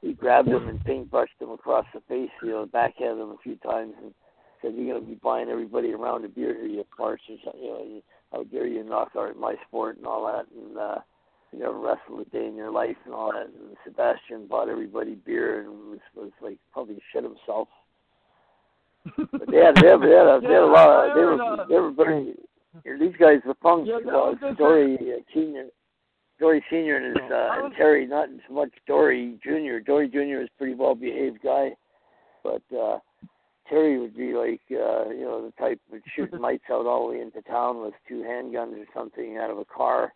he 0.00 0.12
grabbed 0.12 0.48
him 0.48 0.68
and 0.68 0.84
paintbrushed 0.84 1.40
him 1.40 1.50
across 1.50 1.86
the 1.94 2.00
face, 2.08 2.30
you 2.42 2.50
know, 2.50 2.66
backhanded 2.66 3.22
him 3.22 3.30
a 3.30 3.42
few 3.42 3.56
times, 3.56 3.94
and 4.02 4.12
said, 4.60 4.74
"You're 4.74 4.94
gonna 4.94 5.06
be 5.06 5.14
buying 5.14 5.48
everybody 5.48 5.92
around 5.92 6.24
a 6.24 6.28
beer 6.28 6.54
here, 6.54 6.66
you 6.66 6.84
farts, 6.98 7.28
or 7.28 7.38
something. 7.44 7.62
You 7.62 7.70
know, 7.70 8.02
how 8.32 8.44
dare 8.44 8.66
you 8.66 8.84
knock 8.84 9.12
out 9.16 9.36
my 9.38 9.56
sport 9.66 9.96
and 9.96 10.06
all 10.06 10.26
that." 10.26 10.46
And 10.54 10.78
uh 10.78 10.98
you 11.52 11.60
never 11.60 11.78
wrestled 11.78 12.26
a 12.26 12.30
day 12.30 12.46
in 12.46 12.56
your 12.56 12.70
life 12.70 12.96
and 13.04 13.14
all 13.14 13.32
that. 13.32 13.46
And 13.46 13.76
Sebastian 13.84 14.46
bought 14.46 14.68
everybody 14.68 15.14
beer 15.14 15.60
and 15.60 15.90
was 15.90 16.00
was 16.14 16.32
like 16.40 16.58
probably 16.72 17.00
shit 17.12 17.24
himself. 17.24 17.68
But 19.16 19.50
they 19.50 19.58
had, 19.58 19.76
they 19.76 19.88
had, 19.88 20.00
they 20.00 20.10
had, 20.10 20.26
a, 20.26 20.40
they 20.40 20.54
had 20.54 20.62
a 20.62 20.66
lot 20.66 21.08
of, 21.10 21.14
they 21.14 21.24
were, 21.24 21.66
they 21.68 21.74
were 21.74 21.92
very, 21.92 22.34
these 22.84 23.16
guys, 23.18 23.38
the 23.46 23.54
Funk, 23.62 23.86
Yeah, 23.86 23.96
uh, 23.96 24.32
was 24.32 24.54
Dory 24.56 24.96
uh, 24.96 25.20
Senior, 25.32 25.66
Dory 26.40 26.64
Senior 26.70 26.96
and 26.96 27.06
his, 27.06 27.30
uh, 27.30 27.64
and 27.64 27.74
Terry, 27.74 28.06
not 28.06 28.28
so 28.48 28.54
much 28.54 28.70
Dory 28.86 29.38
Junior. 29.44 29.80
Dory 29.80 30.08
Junior 30.08 30.42
is 30.42 30.48
a 30.54 30.58
pretty 30.58 30.74
well 30.74 30.94
behaved 30.94 31.40
guy, 31.42 31.70
but 32.42 32.62
uh 32.76 32.98
Terry 33.68 33.98
would 33.98 34.16
be 34.16 34.34
like, 34.34 34.60
uh, 34.70 35.08
you 35.08 35.22
know, 35.22 35.42
the 35.46 35.52
type 35.58 35.80
that 35.90 35.92
would 35.92 36.02
shoot 36.14 36.38
mites 36.38 36.64
out 36.70 36.86
all 36.86 37.06
the 37.06 37.14
way 37.14 37.20
into 37.22 37.40
town 37.42 37.80
with 37.80 37.94
two 38.06 38.22
handguns 38.22 38.78
or 38.78 38.84
something 38.94 39.38
out 39.38 39.50
of 39.50 39.58
a 39.58 39.64
car, 39.64 40.12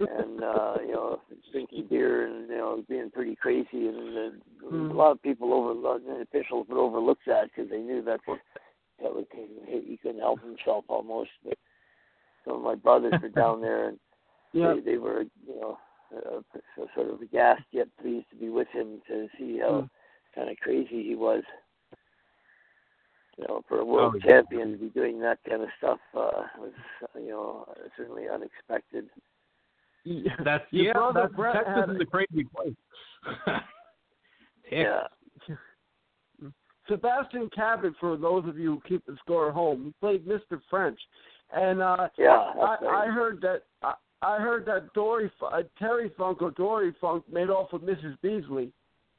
and 0.00 0.42
uh, 0.42 0.74
you 0.86 0.92
know, 0.92 1.20
drinking 1.52 1.86
beer 1.88 2.26
and 2.26 2.48
you 2.48 2.56
know, 2.56 2.84
being 2.88 3.10
pretty 3.10 3.36
crazy. 3.36 3.66
And 3.88 4.18
uh, 4.64 4.68
a 4.70 4.94
lot 4.94 5.12
of 5.12 5.22
people 5.22 5.52
over, 5.52 5.72
officials 6.22 6.66
would 6.68 6.78
overlook 6.78 7.18
that 7.26 7.44
because 7.44 7.70
they 7.70 7.78
knew 7.78 8.02
that's 8.02 8.26
what 8.26 8.38
that 9.02 9.12
was. 9.14 9.24
He, 9.66 9.98
couldn't 10.02 10.20
help 10.20 10.40
himself 10.42 10.84
almost. 10.88 11.30
But 11.44 11.58
some 12.44 12.56
of 12.56 12.62
my 12.62 12.74
brothers 12.74 13.14
were 13.20 13.28
down 13.28 13.60
there, 13.60 13.88
and 13.88 13.98
Yeah. 14.52 14.74
they, 14.74 14.92
they 14.92 14.98
were, 14.98 15.22
you 15.46 15.60
know, 15.60 15.78
uh, 16.16 16.40
sort 16.94 17.10
of 17.10 17.20
aghast 17.20 17.62
yet 17.72 17.88
pleased 18.00 18.30
to 18.30 18.36
be 18.36 18.48
with 18.48 18.68
him 18.68 19.00
to 19.08 19.28
see 19.38 19.58
how 19.58 19.82
Mm. 19.82 19.90
kind 20.34 20.50
of 20.50 20.56
crazy 20.58 21.02
he 21.02 21.14
was. 21.14 21.42
You 23.36 23.44
know, 23.46 23.62
for 23.68 23.78
a 23.78 23.84
world 23.84 24.14
Oh, 24.16 24.18
yeah. 24.18 24.32
champion 24.32 24.72
to 24.72 24.78
be 24.78 24.88
doing 24.88 25.20
that 25.20 25.38
kind 25.48 25.62
of 25.62 25.68
stuff 25.78 26.00
uh, 26.12 26.42
was, 26.58 26.72
uh, 27.04 27.18
you 27.20 27.28
know, 27.28 27.72
certainly 27.96 28.28
unexpected. 28.28 29.08
That's 30.44 30.64
Your 30.70 30.86
yeah, 30.86 30.92
brother 30.92 31.20
that's, 31.22 31.34
Bret 31.34 31.54
Texas 31.54 31.74
had- 31.76 31.90
is 31.96 32.00
a 32.00 32.06
crazy 32.06 32.44
place. 32.54 32.74
Yeah. 34.70 35.04
Sebastian 36.88 37.50
Cabot, 37.54 37.92
for 38.00 38.16
those 38.16 38.46
of 38.48 38.58
you 38.58 38.74
who 38.74 38.82
keep 38.88 39.04
the 39.06 39.16
score 39.22 39.48
at 39.48 39.54
home, 39.54 39.84
he 39.84 39.94
played 40.00 40.26
Mr. 40.26 40.60
French, 40.70 40.98
and 41.54 41.80
uh, 41.82 42.08
Yeah, 42.16 42.32
I. 42.36 42.76
I 42.86 43.06
heard 43.06 43.40
that 43.42 43.62
I, 43.82 43.94
I 44.22 44.38
heard 44.38 44.64
that 44.66 44.92
Dory 44.94 45.30
uh, 45.42 45.62
Terry 45.78 46.10
Funk 46.16 46.42
or 46.42 46.50
Dory 46.52 46.94
Funk 47.00 47.24
made 47.30 47.50
off 47.50 47.72
with 47.72 47.82
Mrs. 47.82 48.16
Beasley, 48.22 48.70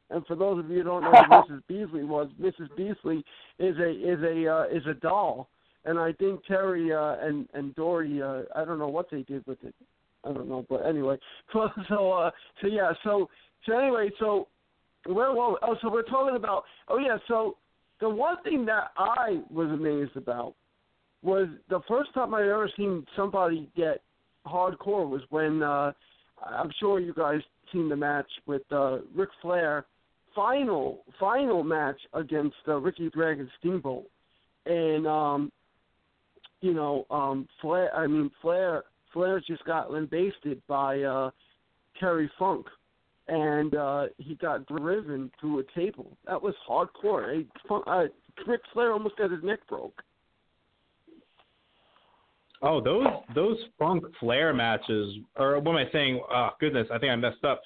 and 0.09 0.25
for 0.25 0.35
those 0.35 0.59
of 0.59 0.69
you 0.69 0.77
who 0.77 0.83
don't 0.83 1.03
know 1.03 1.11
who 1.11 1.15
Mrs. 1.55 1.61
Beasley 1.67 2.03
was, 2.03 2.29
Mrs. 2.41 2.69
Beasley 2.75 3.23
is 3.59 3.77
a 3.77 3.89
is 3.91 4.19
a 4.23 4.47
uh, 4.47 4.63
is 4.71 4.85
a 4.87 4.95
doll, 4.95 5.49
and 5.85 5.99
I 5.99 6.11
think 6.13 6.43
Terry 6.45 6.91
uh, 6.93 7.15
and 7.21 7.47
and 7.53 7.73
Dory 7.75 8.21
uh, 8.21 8.41
I 8.55 8.65
don't 8.65 8.79
know 8.79 8.87
what 8.87 9.09
they 9.11 9.21
did 9.23 9.45
with 9.45 9.63
it, 9.63 9.75
I 10.23 10.33
don't 10.33 10.49
know, 10.49 10.65
but 10.69 10.85
anyway, 10.85 11.17
so 11.53 11.69
so 11.87 12.11
uh, 12.11 12.31
so 12.61 12.67
yeah, 12.67 12.91
so 13.03 13.29
so 13.65 13.77
anyway, 13.77 14.09
so 14.19 14.47
where 15.05 15.33
were 15.33 15.51
we? 15.51 15.57
Oh, 15.61 15.75
so 15.81 15.89
we're 15.89 16.03
talking 16.03 16.35
about. 16.35 16.63
Oh 16.87 16.97
yeah. 16.97 17.17
So 17.27 17.57
the 17.99 18.09
one 18.09 18.41
thing 18.43 18.65
that 18.65 18.91
I 18.97 19.41
was 19.49 19.69
amazed 19.69 20.15
about 20.15 20.55
was 21.21 21.47
the 21.69 21.81
first 21.87 22.13
time 22.13 22.33
I 22.33 22.41
ever 22.43 22.69
seen 22.77 23.05
somebody 23.15 23.69
get 23.75 24.01
hardcore 24.45 25.09
was 25.09 25.21
when 25.29 25.61
uh 25.61 25.91
I'm 26.45 26.71
sure 26.79 26.99
you 26.99 27.13
guys 27.13 27.41
seen 27.71 27.89
the 27.89 27.95
match 27.95 28.29
with 28.45 28.61
uh 28.71 28.99
Ric 29.13 29.29
Flair 29.41 29.85
final 30.33 31.03
final 31.19 31.63
match 31.63 31.99
against 32.13 32.55
uh, 32.67 32.75
Ricky 32.77 33.09
Dragon 33.09 33.49
Steamboat 33.59 34.05
and 34.65 35.05
um 35.05 35.51
you 36.61 36.73
know 36.73 37.05
um 37.11 37.47
Flair 37.61 37.93
I 37.93 38.07
mean 38.07 38.31
Flair 38.41 38.83
Flair 39.13 39.41
just 39.45 39.63
got 39.65 39.91
lambasted 39.91 40.61
by 40.67 41.01
uh 41.01 41.31
Terry 41.99 42.29
Funk 42.37 42.67
and 43.27 43.75
uh 43.75 44.07
he 44.17 44.35
got 44.35 44.65
driven 44.67 45.31
through 45.39 45.59
a 45.59 45.63
table. 45.75 46.17
That 46.25 46.41
was 46.41 46.55
hardcore. 46.67 47.37
He, 47.37 47.47
uh, 47.69 48.05
Ric 48.47 48.61
Flair 48.73 48.91
almost 48.91 49.17
got 49.17 49.31
his 49.31 49.43
neck 49.43 49.59
broke. 49.67 50.01
Oh, 52.61 52.81
those 52.81 53.05
those 53.35 53.57
Funk 53.77 54.03
Flair 54.19 54.53
matches, 54.53 55.15
or 55.37 55.59
what 55.59 55.71
am 55.71 55.87
I 55.87 55.91
saying? 55.91 56.21
Oh 56.29 56.49
goodness, 56.59 56.87
I 56.91 56.97
think 56.97 57.11
I 57.11 57.15
messed 57.15 57.43
up. 57.43 57.61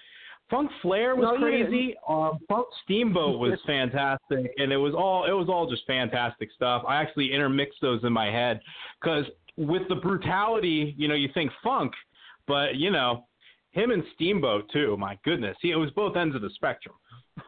Funk 0.49 0.69
Flair 0.81 1.15
was 1.15 1.23
No, 1.23 1.37
crazy. 1.39 1.95
Um, 2.07 2.37
Funk 2.47 2.67
Steamboat 2.83 3.39
was 3.39 3.57
fantastic, 3.65 4.51
and 4.57 4.71
it 4.71 4.77
was 4.77 4.93
all 4.93 5.25
it 5.25 5.31
was 5.31 5.47
all 5.49 5.67
just 5.67 5.83
fantastic 5.87 6.49
stuff. 6.55 6.83
I 6.87 6.97
actually 6.97 7.33
intermixed 7.33 7.79
those 7.81 8.03
in 8.03 8.13
my 8.13 8.27
head 8.27 8.61
because 9.01 9.25
with 9.57 9.83
the 9.89 9.95
brutality, 9.95 10.95
you 10.97 11.07
know, 11.07 11.15
you 11.15 11.29
think 11.33 11.51
Funk, 11.63 11.93
but 12.47 12.75
you 12.75 12.91
know, 12.91 13.25
him 13.71 13.91
and 13.91 14.03
Steamboat 14.15 14.69
too. 14.71 14.95
My 14.97 15.17
goodness, 15.23 15.57
he 15.61 15.71
it 15.71 15.75
was 15.75 15.91
both 15.91 16.15
ends 16.15 16.35
of 16.35 16.41
the 16.41 16.49
spectrum. 16.55 16.95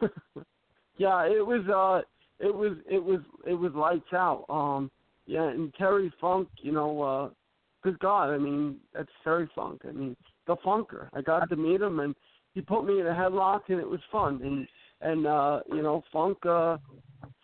yeah, 0.98 1.24
it 1.24 1.44
was 1.44 1.66
uh 1.68 2.02
it 2.44 2.54
was 2.54 2.76
it 2.90 3.02
was 3.02 3.20
it 3.46 3.54
was 3.54 3.72
lights 3.74 4.12
out. 4.12 4.44
Um 4.48 4.90
yeah, 5.26 5.48
and 5.48 5.72
Terry 5.74 6.12
Funk, 6.20 6.48
you 6.58 6.72
know, 6.72 7.02
uh 7.02 7.28
good 7.82 7.98
God, 7.98 8.30
I 8.30 8.38
mean, 8.38 8.76
that's 8.94 9.08
Terry 9.24 9.48
Funk. 9.54 9.82
I 9.88 9.92
mean, 9.92 10.16
the 10.46 10.56
funker. 10.56 11.08
I 11.12 11.22
got 11.22 11.48
to 11.48 11.56
meet 11.56 11.80
him 11.80 12.00
and 12.00 12.14
he 12.54 12.60
put 12.60 12.84
me 12.84 13.00
in 13.00 13.06
a 13.06 13.14
headlock 13.14 13.62
and 13.68 13.80
it 13.80 13.88
was 13.88 14.00
fun 14.10 14.40
and 14.42 14.68
and 15.02 15.26
uh, 15.26 15.60
you 15.68 15.82
know, 15.82 16.02
Funk 16.12 16.38
uh 16.46 16.78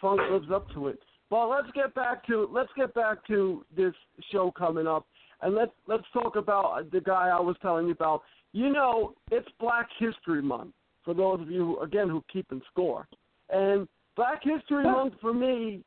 Funk 0.01 0.21
lives 0.31 0.51
up 0.53 0.69
to 0.75 0.89
it. 0.89 0.99
Well, 1.33 1.49
let's 1.49 1.71
get 1.75 1.95
back 1.95 2.27
to 2.27 2.47
let's 2.53 2.69
get 2.77 2.93
back 2.93 3.27
to 3.29 3.65
this 3.75 3.95
show 4.31 4.51
coming 4.51 4.87
up, 4.87 5.07
and 5.41 5.55
let's 5.55 5.73
let's 5.87 6.05
talk 6.13 6.37
about 6.37 6.91
the 6.91 7.01
guy 7.01 7.31
I 7.31 7.41
was 7.41 7.57
telling 7.63 7.87
you 7.87 7.93
about. 7.93 8.21
You 8.53 8.71
know, 8.71 9.15
it's 9.31 9.49
Black 9.59 9.89
History 9.99 10.43
Month 10.43 10.75
for 11.03 11.15
those 11.15 11.41
of 11.41 11.51
you 11.51 11.65
who, 11.65 11.81
again 11.81 12.11
who 12.11 12.23
keep 12.31 12.53
in 12.53 12.61
score, 12.71 13.09
and 13.49 13.89
Black 14.15 14.43
History 14.45 14.85
Month 14.85 15.15
for 15.23 15.33
me, 15.33 15.83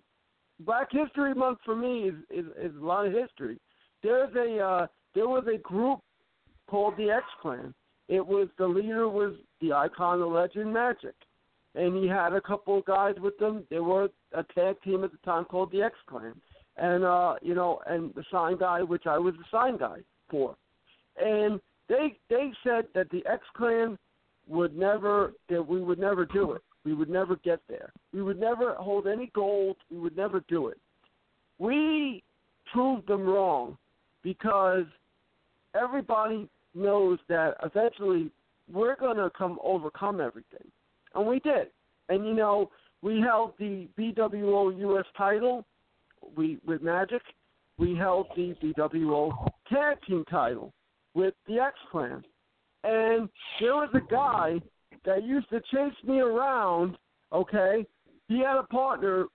Black 0.62 0.88
History 0.92 1.36
Month 1.36 1.60
for 1.64 1.76
me 1.76 2.10
is 2.10 2.16
is, 2.32 2.46
is 2.60 2.76
a 2.76 2.84
lot 2.84 3.06
of 3.06 3.14
history. 3.14 3.60
There's 4.02 4.34
a 4.36 4.60
uh, 4.60 4.88
there 5.14 5.28
was 5.28 5.44
a 5.54 5.60
group 5.60 6.00
called 6.68 6.98
the 6.98 7.12
X 7.12 7.24
Clan. 7.40 7.72
It 8.10 8.26
was 8.26 8.48
the 8.58 8.66
leader 8.66 9.08
was 9.08 9.36
the 9.62 9.74
icon, 9.74 10.22
the 10.22 10.26
legend, 10.26 10.74
Magic 10.74 11.14
and 11.76 11.96
he 11.96 12.08
had 12.08 12.34
a 12.34 12.42
couple 12.42 12.78
of 12.78 12.86
guys 12.86 13.16
with 13.22 13.38
them. 13.38 13.64
They 13.70 13.80
were 13.80 14.10
a 14.34 14.44
tag 14.56 14.82
team 14.84 15.04
at 15.04 15.12
the 15.12 15.18
time 15.26 15.46
called 15.46 15.72
the 15.72 15.82
X 15.82 15.96
Clan, 16.08 16.34
and 16.78 17.04
uh, 17.04 17.36
you 17.42 17.56
know, 17.56 17.82
and 17.88 18.14
the 18.16 18.24
sign 18.32 18.58
guy, 18.58 18.82
which 18.82 19.06
I 19.06 19.18
was 19.18 19.34
the 19.36 19.46
sign 19.52 19.78
guy 19.78 19.98
for, 20.30 20.56
and 21.18 21.60
they 21.88 22.18
they 22.30 22.52
said 22.64 22.86
that 22.94 23.10
the 23.12 23.26
X 23.26 23.44
Clan 23.56 23.98
would 24.48 24.76
never 24.76 25.34
that 25.50 25.62
we 25.62 25.82
would 25.82 26.00
never 26.00 26.26
do 26.26 26.54
it. 26.54 26.62
We 26.84 26.94
would 26.94 27.10
never 27.10 27.36
get 27.38 27.60
there. 27.68 27.92
We 28.14 28.22
would 28.22 28.40
never 28.40 28.76
hold 28.76 29.08
any 29.08 29.32
gold. 29.34 29.78
We 29.90 29.98
would 29.98 30.16
never 30.16 30.44
do 30.48 30.68
it. 30.68 30.78
We 31.58 32.24
proved 32.72 33.08
them 33.08 33.26
wrong 33.26 33.78
because 34.22 34.86
everybody 35.74 36.48
knows 36.76 37.18
that 37.28 37.56
eventually 37.64 38.30
we're 38.72 38.96
going 38.96 39.18
to 39.18 39.32
come 39.36 39.58
overcome 39.64 40.22
everything. 40.22 40.68
And 41.16 41.26
we 41.26 41.40
did. 41.40 41.68
And 42.10 42.26
you 42.26 42.34
know, 42.34 42.70
we 43.02 43.20
held 43.20 43.54
the 43.58 43.88
BWO 43.98 44.78
US 44.80 45.06
title 45.18 45.66
we 46.36 46.58
with 46.66 46.82
Magic. 46.82 47.22
We 47.78 47.96
held 47.96 48.28
the 48.36 48.56
BWO 48.64 49.32
tag 49.70 49.98
team 50.08 50.24
title 50.30 50.74
with 51.14 51.34
the 51.48 51.60
X 51.60 51.76
Clan. 51.92 52.24
And 52.84 53.30
there 53.60 53.76
was 53.76 53.90
a 53.94 54.12
guy 54.12 54.62
that 55.06 55.24
used 55.24 55.50
to 55.50 55.60
chase 55.72 55.94
me 56.06 56.20
around, 56.20 56.98
okay? 57.34 57.86
He 58.28 58.40
had 58.40 58.58
a 58.58 58.64
partner 58.64 59.26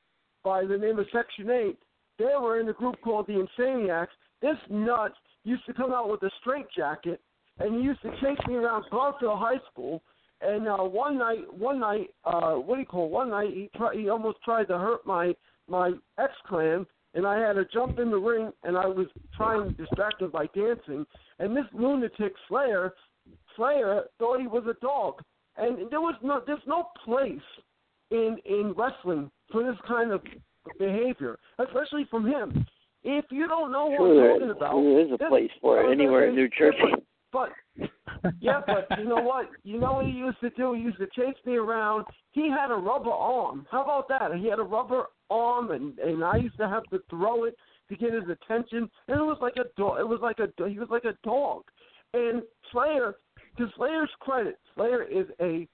by 0.43 0.65
the 0.65 0.79
name 0.79 0.99
of 0.99 1.07
Section 1.13 1.51
8. 1.51 1.79
They 2.19 2.25
were 2.41 2.61
in 2.61 2.69
a 2.69 2.73
group 2.73 2.97
called 3.03 3.27
the 3.27 3.47
Insaniacs. 3.59 4.09
This 4.41 4.57
nut 4.69 5.13
used 5.45 5.67
to 5.67 5.75
come 5.75 5.93
out 5.93 6.11
with 6.11 6.23
a 6.23 6.31
straight 6.41 6.67
jacket 6.77 7.21
and 7.59 7.77
he 7.77 7.83
used 7.83 8.03
to 8.03 8.11
chase 8.21 8.39
me 8.47 8.55
around 8.55 8.85
Garfield 8.91 9.39
High 9.39 9.61
School 9.71 10.03
and 10.41 10.67
uh, 10.67 10.77
one 10.79 11.19
night, 11.19 11.53
one 11.53 11.81
night, 11.81 12.11
uh, 12.25 12.53
what 12.55 12.77
do 12.77 12.81
you 12.81 12.87
call? 12.87 13.07
It? 13.07 13.11
One 13.11 13.31
night, 13.31 13.51
he 13.53 13.71
try, 13.77 13.95
he 13.95 14.09
almost 14.09 14.39
tried 14.45 14.69
to 14.69 14.79
hurt 14.79 15.07
my 15.07 15.35
my 15.69 15.93
X 16.19 16.33
Clan, 16.47 16.87
and 17.15 17.27
I 17.27 17.39
had 17.39 17.55
to 17.55 17.65
jump 17.73 17.99
in 17.99 18.11
the 18.11 18.19
ring, 18.19 18.51
and 18.65 18.77
I 18.77 18.87
was 18.87 19.07
trying 19.37 19.69
to 19.69 19.75
distract 19.75 20.23
him 20.23 20.31
by 20.31 20.47
dancing. 20.55 21.07
And 21.39 21.57
this 21.57 21.67
lunatic 21.73 22.33
Slayer, 22.49 22.93
Slayer 23.57 24.05
thought 24.19 24.41
he 24.41 24.47
was 24.47 24.65
a 24.69 24.75
dog, 24.81 25.23
and 25.57 25.91
there 25.91 26.01
was 26.01 26.15
no, 26.23 26.43
there's 26.47 26.59
no 26.67 26.89
place 27.05 27.39
in 28.11 28.39
in 28.45 28.75
wrestling 28.77 29.31
for 29.53 29.63
this 29.63 29.77
kind 29.87 30.11
of 30.13 30.23
behavior, 30.79 31.39
especially 31.59 32.07
from 32.11 32.27
him. 32.27 32.67
If 33.03 33.27
you 33.31 33.49
don't 33.49 33.73
know 33.73 33.87
what 33.87 33.99
Sure, 33.99 34.33
I'm 34.33 34.41
talking 34.41 34.51
about, 34.51 34.75
there 34.75 35.01
is 35.01 35.13
a 35.13 35.29
place 35.29 35.51
for 35.61 35.83
it 35.83 35.93
anywhere 35.93 36.29
in 36.29 36.35
New 36.35 36.49
Jersey. 36.49 36.79
But 37.33 37.51
yeah, 38.41 38.61
but 38.67 38.99
you 38.99 39.09
know 39.09 39.21
what? 39.21 39.49
You 39.63 39.79
know 39.79 39.93
what 39.95 40.07
he 40.07 40.13
used 40.13 40.41
to 40.41 40.51
do? 40.51 40.75
He 40.75 40.83
used 40.83 40.99
to 40.99 41.07
chase 41.07 41.37
me 41.45 41.57
around. 41.57 42.05
He 42.33 42.49
had 42.49 42.71
a 42.71 42.77
rubber 42.77 43.11
arm. 43.11 43.67
How 43.71 43.83
about 43.83 44.09
that? 44.09 44.35
He 44.37 44.49
had 44.49 44.59
a 44.59 44.65
rubber 44.65 45.07
arm, 45.31 45.71
and 45.71 45.99
and 45.99 46.25
I 46.25 46.37
used 46.37 46.57
to 46.59 46.69
have 46.69 46.85
to 46.91 47.01
throw 47.09 47.45
it 47.45 47.57
to 47.89 47.97
get 47.97 48.13
his 48.13 48.25
attention. 48.25 48.91
And 49.09 49.19
it 49.19 49.25
was 49.25 49.39
like 49.41 49.57
a 49.57 49.65
dog. 49.77 50.01
It 50.01 50.09
was 50.09 50.21
like 50.23 50.39
a 50.39 50.69
he 50.69 50.79
was 50.79 50.89
like 50.91 51.05
a 51.05 51.17
dog. 51.25 51.63
And 52.13 52.43
Slayer, 52.73 53.15
to 53.59 53.69
Slayer's 53.77 54.11
credit, 54.21 54.59
Slayer 54.75 55.05
is 55.05 55.27
a 55.41 55.69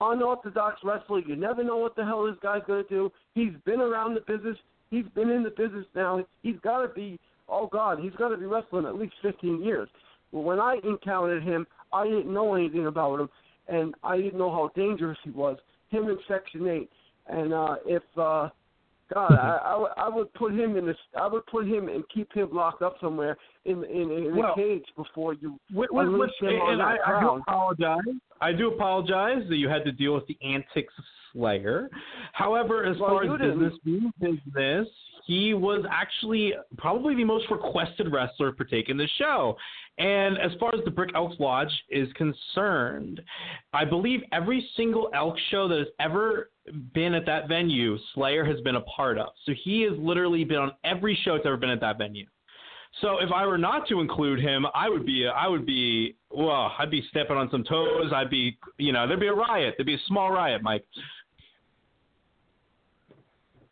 unorthodox 0.00 0.80
wrestler. 0.82 1.20
You 1.20 1.36
never 1.36 1.62
know 1.62 1.76
what 1.76 1.96
the 1.96 2.04
hell 2.04 2.24
this 2.26 2.36
guy's 2.42 2.62
gonna 2.66 2.84
do. 2.88 3.10
He's 3.34 3.52
been 3.64 3.80
around 3.80 4.14
the 4.14 4.20
business. 4.20 4.56
He's 4.90 5.06
been 5.14 5.30
in 5.30 5.42
the 5.42 5.50
business 5.50 5.86
now. 5.94 6.24
He's 6.42 6.58
got 6.62 6.82
to 6.82 6.88
be. 6.88 7.18
Oh 7.48 7.68
God, 7.70 7.98
he's 8.00 8.14
got 8.14 8.28
to 8.28 8.38
be 8.38 8.46
wrestling 8.46 8.86
at 8.86 8.94
least 8.94 9.14
15 9.20 9.62
years. 9.62 9.88
When 10.42 10.58
I 10.58 10.78
encountered 10.82 11.44
him, 11.44 11.66
I 11.92 12.04
didn't 12.04 12.32
know 12.32 12.54
anything 12.54 12.86
about 12.86 13.20
him, 13.20 13.28
and 13.68 13.94
I 14.02 14.16
didn't 14.16 14.38
know 14.38 14.50
how 14.50 14.70
dangerous 14.74 15.18
he 15.22 15.30
was. 15.30 15.56
Him 15.90 16.08
in 16.08 16.18
Section 16.26 16.66
Eight, 16.66 16.90
and 17.28 17.54
uh, 17.54 17.76
if 17.86 18.02
uh, 18.18 18.48
God, 19.12 19.32
I, 19.32 19.60
I, 19.64 19.76
would- 19.76 19.90
I 19.96 20.08
would 20.08 20.32
put 20.34 20.52
him 20.52 20.76
in 20.76 20.86
this. 20.86 20.96
I 21.20 21.28
would 21.28 21.46
put 21.46 21.66
him 21.66 21.88
and 21.88 22.02
keep 22.12 22.32
him 22.32 22.48
locked 22.52 22.82
up 22.82 22.96
somewhere 23.00 23.36
in 23.64 23.84
in, 23.84 24.10
in 24.10 24.36
Well, 24.36 24.52
a 24.52 24.56
cage 24.56 24.84
before 24.96 25.34
you 25.34 25.58
With, 25.72 25.90
with, 25.92 26.06
unleash 26.06 26.30
with, 26.40 26.50
him 26.50 26.60
on 26.60 26.72
and 26.72 26.82
I, 26.82 26.96
I 27.06 27.20
do 27.20 27.28
apologize. 27.36 27.98
I 28.44 28.52
do 28.52 28.68
apologize 28.68 29.42
that 29.48 29.56
you 29.56 29.70
had 29.70 29.84
to 29.86 29.92
deal 29.92 30.12
with 30.12 30.26
the 30.26 30.36
antics 30.44 30.92
of 30.98 31.04
Slayer. 31.32 31.88
However, 32.34 32.84
as 32.84 32.98
Well, 32.98 33.10
far 33.10 33.24
as 33.24 33.40
business 33.40 33.72
being 33.82 34.12
business, 34.20 34.86
he 35.26 35.54
was 35.54 35.82
actually 35.90 36.52
probably 36.76 37.14
the 37.14 37.24
most 37.24 37.50
requested 37.50 38.12
wrestler 38.12 38.52
for 38.52 38.64
taking 38.64 38.98
the 38.98 39.08
show. 39.16 39.56
And 39.96 40.36
as 40.36 40.50
far 40.60 40.74
as 40.74 40.84
the 40.84 40.90
Brick 40.90 41.12
Elks 41.14 41.36
Lodge 41.40 41.72
is 41.88 42.06
concerned, 42.12 43.22
I 43.72 43.86
believe 43.86 44.20
every 44.32 44.68
single 44.76 45.08
Elk 45.14 45.36
show 45.50 45.66
that 45.68 45.78
has 45.78 45.88
ever 45.98 46.50
been 46.92 47.14
at 47.14 47.24
that 47.24 47.48
venue, 47.48 47.96
Slayer 48.14 48.44
has 48.44 48.60
been 48.60 48.76
a 48.76 48.82
part 48.82 49.16
of. 49.16 49.28
So 49.46 49.52
he 49.64 49.80
has 49.82 49.94
literally 49.96 50.44
been 50.44 50.58
on 50.58 50.72
every 50.84 51.18
show 51.24 51.36
that's 51.36 51.46
ever 51.46 51.56
been 51.56 51.70
at 51.70 51.80
that 51.80 51.96
venue. 51.96 52.26
So 53.00 53.18
if 53.18 53.30
I 53.32 53.44
were 53.46 53.58
not 53.58 53.88
to 53.88 54.00
include 54.00 54.40
him, 54.40 54.66
I 54.74 54.88
would 54.88 55.04
be 55.04 55.26
I 55.26 55.48
would 55.48 55.66
be 55.66 56.16
well, 56.30 56.72
I'd 56.78 56.90
be 56.90 57.04
stepping 57.10 57.36
on 57.36 57.50
some 57.50 57.64
toes. 57.64 58.12
I'd 58.14 58.30
be 58.30 58.56
you 58.78 58.92
know 58.92 59.06
there'd 59.06 59.20
be 59.20 59.26
a 59.26 59.34
riot. 59.34 59.74
There'd 59.76 59.86
be 59.86 59.94
a 59.94 60.06
small 60.06 60.30
riot, 60.30 60.62
Mike. 60.62 60.84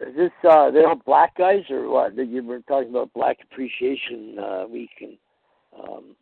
Is 0.01 0.17
this 0.17 0.33
uh 0.49 0.71
they're 0.71 0.89
all 0.89 1.01
black 1.07 1.37
guys 1.37 1.63
or 1.71 1.89
what? 1.89 2.17
You 2.17 2.43
were 2.45 2.61
talking 2.61 2.91
about 2.91 3.13
Black 3.13 3.39
Appreciation 3.51 4.37
uh, 4.39 4.65
Week 4.69 4.91
and 5.01 5.17
um 5.79 6.17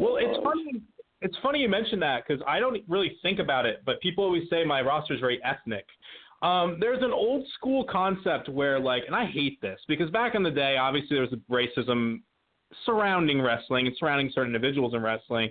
Well, 0.00 0.16
it's 0.16 0.42
funny. 0.42 0.82
It's 1.20 1.36
funny 1.40 1.60
you 1.60 1.68
mentioned 1.68 2.02
that 2.02 2.24
because 2.26 2.42
I 2.48 2.58
don't 2.58 2.82
really 2.88 3.16
think 3.22 3.38
about 3.38 3.64
it, 3.64 3.82
but 3.86 4.00
people 4.00 4.24
always 4.24 4.50
say 4.50 4.64
my 4.64 4.80
roster 4.80 5.14
is 5.14 5.20
very 5.20 5.40
ethnic. 5.44 5.86
Um, 6.42 6.78
there's 6.80 7.00
an 7.02 7.12
old 7.12 7.46
school 7.54 7.84
concept 7.84 8.48
where, 8.48 8.80
like, 8.80 9.04
and 9.06 9.14
I 9.14 9.26
hate 9.26 9.60
this 9.60 9.78
because 9.86 10.10
back 10.10 10.34
in 10.34 10.42
the 10.42 10.50
day, 10.50 10.76
obviously 10.76 11.16
there 11.16 11.24
was 11.24 11.32
racism 11.48 12.22
surrounding 12.86 13.40
wrestling 13.40 13.86
and 13.86 13.96
surrounding 13.98 14.30
certain 14.34 14.54
individuals 14.54 14.94
in 14.94 15.02
wrestling, 15.02 15.50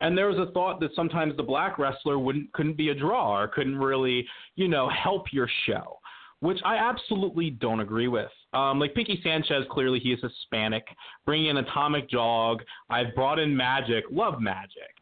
and 0.00 0.16
there 0.16 0.28
was 0.28 0.38
a 0.38 0.50
thought 0.52 0.80
that 0.80 0.90
sometimes 0.94 1.36
the 1.36 1.42
black 1.42 1.78
wrestler 1.78 2.18
wouldn't 2.18 2.52
couldn't 2.52 2.76
be 2.76 2.90
a 2.90 2.94
draw 2.94 3.38
or 3.38 3.48
couldn't 3.48 3.78
really, 3.78 4.26
you 4.56 4.68
know, 4.68 4.88
help 4.88 5.32
your 5.32 5.48
show, 5.66 5.98
which 6.40 6.58
I 6.64 6.76
absolutely 6.76 7.50
don't 7.50 7.80
agree 7.80 8.08
with. 8.08 8.30
Um, 8.52 8.78
like 8.78 8.94
Pinky 8.94 9.20
Sanchez, 9.22 9.64
clearly 9.70 9.98
he 9.98 10.12
is 10.12 10.20
Hispanic. 10.20 10.86
Bringing 11.24 11.46
in 11.46 11.56
Atomic 11.58 12.10
Dog, 12.10 12.62
I've 12.90 13.14
brought 13.14 13.38
in 13.38 13.56
Magic, 13.56 14.04
love 14.10 14.40
Magic. 14.40 14.94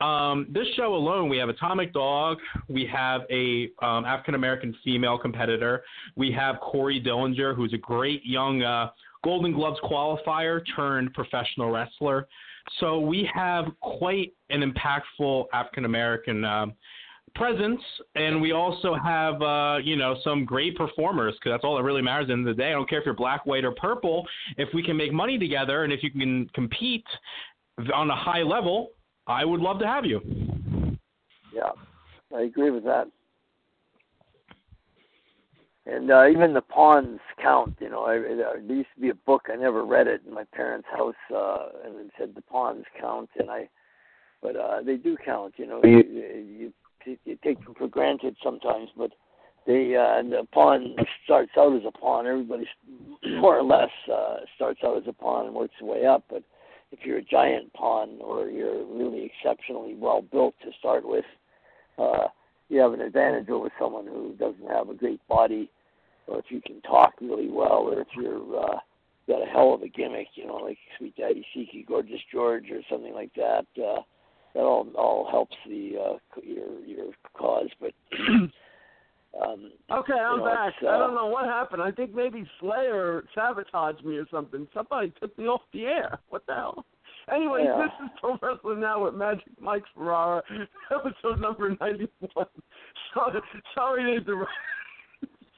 Um, 0.00 0.46
this 0.50 0.66
show 0.76 0.94
alone, 0.94 1.28
we 1.28 1.36
have 1.36 1.50
Atomic 1.50 1.92
Dog, 1.92 2.38
we 2.68 2.86
have 2.86 3.22
a 3.30 3.68
um, 3.84 4.06
African 4.06 4.34
American 4.34 4.74
female 4.82 5.18
competitor, 5.18 5.82
we 6.16 6.32
have 6.32 6.58
Corey 6.60 7.02
Dillinger, 7.02 7.54
who's 7.54 7.74
a 7.74 7.78
great 7.78 8.24
young 8.24 8.62
uh, 8.62 8.88
Golden 9.22 9.52
Gloves 9.52 9.78
qualifier 9.84 10.62
turned 10.76 11.12
professional 11.14 11.70
wrestler. 11.70 12.26
So 12.78 12.98
we 12.98 13.28
have 13.34 13.66
quite 13.80 14.32
an 14.50 14.62
impactful 14.62 15.46
African 15.52 15.84
American 15.84 16.44
um, 16.44 16.74
presence, 17.34 17.80
and 18.14 18.40
we 18.40 18.52
also 18.52 18.94
have 18.94 19.40
uh, 19.42 19.78
you 19.82 19.96
know 19.96 20.16
some 20.22 20.44
great 20.44 20.76
performers 20.76 21.34
because 21.34 21.52
that's 21.54 21.64
all 21.64 21.76
that 21.76 21.82
really 21.82 22.02
matters. 22.02 22.24
At 22.24 22.28
the 22.28 22.32
end 22.34 22.48
of 22.48 22.56
the 22.56 22.62
day, 22.62 22.68
I 22.68 22.72
don't 22.72 22.88
care 22.88 23.00
if 23.00 23.04
you're 23.04 23.14
black, 23.14 23.46
white, 23.46 23.64
or 23.64 23.72
purple. 23.72 24.26
If 24.56 24.68
we 24.74 24.82
can 24.82 24.96
make 24.96 25.12
money 25.12 25.38
together, 25.38 25.84
and 25.84 25.92
if 25.92 26.02
you 26.02 26.10
can 26.10 26.48
compete 26.54 27.06
on 27.94 28.10
a 28.10 28.16
high 28.16 28.42
level, 28.42 28.90
I 29.26 29.44
would 29.44 29.60
love 29.60 29.78
to 29.80 29.86
have 29.86 30.04
you. 30.04 30.20
Yeah, 31.54 31.70
I 32.34 32.42
agree 32.42 32.70
with 32.70 32.84
that. 32.84 33.08
And 35.90 36.10
uh, 36.10 36.28
even 36.28 36.54
the 36.54 36.60
pawns 36.60 37.18
count. 37.42 37.74
You 37.80 37.90
know, 37.90 38.04
I, 38.04 38.18
there 38.18 38.60
used 38.60 38.90
to 38.94 39.00
be 39.00 39.08
a 39.10 39.14
book. 39.14 39.48
I 39.52 39.56
never 39.56 39.84
read 39.84 40.06
it 40.06 40.22
in 40.26 40.32
my 40.32 40.44
parents' 40.44 40.86
house, 40.90 41.14
uh, 41.34 41.66
and 41.84 41.96
it 41.96 42.12
said 42.16 42.34
the 42.34 42.42
pawns 42.42 42.84
count. 43.00 43.28
And 43.38 43.50
I, 43.50 43.68
but 44.40 44.56
uh, 44.56 44.82
they 44.82 44.96
do 44.96 45.16
count. 45.24 45.54
You 45.56 45.66
know, 45.66 45.80
you, 45.82 46.02
you 46.04 46.72
you 47.24 47.38
take 47.42 47.64
them 47.64 47.74
for 47.76 47.88
granted 47.88 48.36
sometimes, 48.42 48.88
but 48.96 49.10
they 49.66 49.96
uh, 49.96 50.22
the 50.22 50.46
pawn 50.52 50.94
starts 51.24 51.52
out 51.58 51.76
as 51.76 51.82
a 51.86 51.90
pawn. 51.90 52.26
Everybody 52.26 52.66
more 53.40 53.58
or 53.58 53.64
less 53.64 53.90
uh, 54.12 54.36
starts 54.54 54.80
out 54.84 54.98
as 54.98 55.04
a 55.08 55.12
pawn 55.12 55.46
and 55.46 55.54
works 55.54 55.74
their 55.80 55.90
way 55.90 56.06
up. 56.06 56.24
But 56.30 56.44
if 56.92 57.00
you're 57.04 57.18
a 57.18 57.24
giant 57.24 57.72
pawn 57.72 58.18
or 58.20 58.48
you're 58.48 58.84
really 58.84 59.30
exceptionally 59.30 59.94
well 59.94 60.22
built 60.22 60.54
to 60.62 60.70
start 60.78 61.06
with, 61.06 61.24
uh, 61.98 62.28
you 62.68 62.80
have 62.80 62.92
an 62.92 63.00
advantage 63.00 63.48
over 63.48 63.70
someone 63.78 64.06
who 64.06 64.34
doesn't 64.38 64.68
have 64.68 64.88
a 64.88 64.94
great 64.94 65.20
body, 65.28 65.70
or 66.30 66.38
if 66.38 66.46
you 66.48 66.60
can 66.64 66.80
talk 66.82 67.14
really 67.20 67.50
well, 67.50 67.88
or 67.90 68.00
if 68.00 68.08
you're 68.16 68.38
uh, 68.58 68.78
got 69.28 69.42
a 69.42 69.46
hell 69.46 69.74
of 69.74 69.82
a 69.82 69.88
gimmick, 69.88 70.28
you 70.34 70.46
know, 70.46 70.56
like 70.56 70.78
Sweet 70.98 71.16
Daddy 71.16 71.44
Siki, 71.54 71.86
Gorgeous 71.86 72.20
George, 72.32 72.70
or 72.70 72.80
something 72.90 73.12
like 73.14 73.32
that. 73.34 73.66
Uh, 73.76 74.00
that 74.54 74.62
all 74.62 74.88
all 74.96 75.28
helps 75.30 75.56
the 75.68 75.94
uh, 75.96 76.40
your 76.42 76.80
your 76.86 77.06
cause, 77.34 77.68
but. 77.80 77.92
Um, 79.40 79.70
okay, 79.92 80.14
I'm 80.14 80.38
know, 80.38 80.44
back. 80.44 80.72
uh, 80.82 80.88
I 80.88 80.98
don't 80.98 81.14
know 81.14 81.26
what 81.28 81.44
happened. 81.44 81.80
I 81.80 81.92
think 81.92 82.12
maybe 82.12 82.44
Slayer 82.58 83.22
sabotaged 83.32 84.04
me 84.04 84.16
or 84.16 84.26
something. 84.28 84.66
Somebody 84.74 85.12
took 85.20 85.38
me 85.38 85.44
off 85.46 85.60
the 85.72 85.84
air. 85.84 86.18
What 86.30 86.44
the 86.48 86.54
hell? 86.54 86.84
Anyway, 87.32 87.62
Yeah. 87.64 87.78
this 87.86 88.06
is 88.06 88.10
Pro 88.20 88.36
Wrestling 88.42 88.80
Now 88.80 89.04
with 89.04 89.14
Magic 89.14 89.44
Mike 89.60 89.84
Ferrara, 89.94 90.42
episode 90.90 91.40
number 91.40 91.76
91. 91.80 92.08
Sorry, 93.14 93.40
sorry 93.72 94.02
to 94.02 94.16
interrupt. 94.16 94.50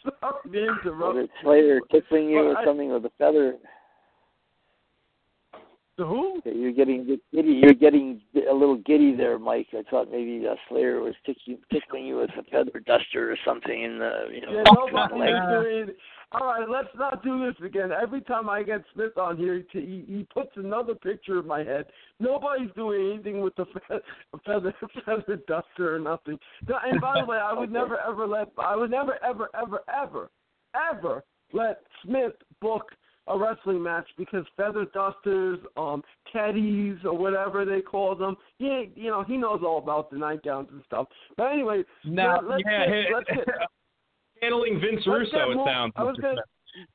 Sorry 0.03 0.69
to 0.85 0.91
Was 0.91 1.17
it 1.25 1.31
Slayer 1.43 1.81
tickling 1.91 2.29
you 2.29 2.39
or 2.39 2.57
something 2.65 2.93
with 2.93 3.05
a 3.05 3.11
feather? 3.19 3.57
Who? 6.07 6.41
You're 6.45 6.73
getting 6.73 7.05
giddy. 7.33 7.61
You're 7.63 7.75
getting 7.75 8.21
a 8.35 8.53
little 8.53 8.77
giddy 8.77 9.15
there, 9.15 9.39
Mike. 9.39 9.69
I 9.73 9.83
thought 9.91 10.11
maybe 10.11 10.45
uh, 10.49 10.55
Slayer 10.69 11.01
was 11.01 11.15
tickling, 11.25 11.59
tickling 11.73 12.07
you 12.07 12.17
with 12.19 12.31
a 12.39 12.43
feather 12.45 12.81
duster 12.81 13.31
or 13.31 13.37
something 13.45 13.83
in 13.83 13.99
the 13.99 14.27
you 14.33 14.41
know. 14.41 14.53
Yeah, 14.53 14.63
between 14.65 14.93
nobody 14.93 15.13
the 15.13 15.19
legs. 15.19 15.35
is 15.35 15.85
doing. 15.87 15.97
All 16.33 16.47
right, 16.47 16.69
let's 16.69 16.89
not 16.97 17.23
do 17.23 17.45
this 17.45 17.55
again. 17.65 17.91
Every 17.93 18.23
time 18.23 18.49
I 18.49 18.63
get 18.63 18.83
Smith 18.95 19.19
on 19.19 19.37
here, 19.37 19.63
he, 19.71 19.81
he 19.81 20.05
he 20.09 20.27
puts 20.33 20.51
another 20.57 20.95
picture 20.95 21.41
in 21.41 21.47
my 21.47 21.63
head. 21.63 21.87
Nobody's 22.21 22.71
doing 22.75 23.13
anything 23.13 23.41
with 23.43 23.55
the 23.57 23.67
fe- 23.67 23.97
feather 24.47 24.75
feather 25.05 25.43
duster 25.47 25.95
or 25.95 25.99
nothing. 25.99 26.39
No, 26.67 26.77
And 26.85 27.01
by 27.01 27.21
the 27.21 27.27
way, 27.27 27.39
I 27.39 27.53
would 27.53 27.71
never 27.71 27.99
ever 27.99 28.27
let 28.27 28.49
I 28.59 28.77
would 28.77 28.91
never 28.91 29.23
ever 29.23 29.51
ever 29.55 29.81
ever 29.93 30.31
ever 30.75 31.25
let 31.53 31.81
Smith 32.03 32.33
book 32.61 32.93
a 33.29 33.39
wrestling 33.39 33.83
match 33.83 34.09
because 34.19 34.45
feather 34.57 34.85
dusters, 34.93 35.59
um, 35.77 36.03
teddies 36.35 37.05
or 37.05 37.17
whatever 37.17 37.65
they 37.65 37.81
call 37.81 38.15
them. 38.17 38.37
He 38.59 38.91
you 38.97 39.11
know 39.11 39.23
he 39.23 39.37
knows 39.37 39.61
all 39.65 39.79
about 39.79 40.11
the 40.11 40.19
nightgowns 40.19 40.69
and 40.73 40.83
stuff. 40.87 41.07
But 41.37 41.53
anyway, 41.53 41.85
Now, 42.05 42.37
let- 42.41 42.45
let's 42.49 42.63
yeah, 42.67 42.87
get, 42.87 43.13
let's 43.15 43.29
get 43.31 43.49
handling 44.43 44.81
Vince 44.81 45.03
Let's 45.07 45.31
get 45.31 45.39
Russo. 45.39 45.51
It 45.61 45.65
sounds. 45.67 45.93
I 45.97 46.03
was 46.03 46.17
gonna, 46.21 46.43
Smith. 46.75 46.89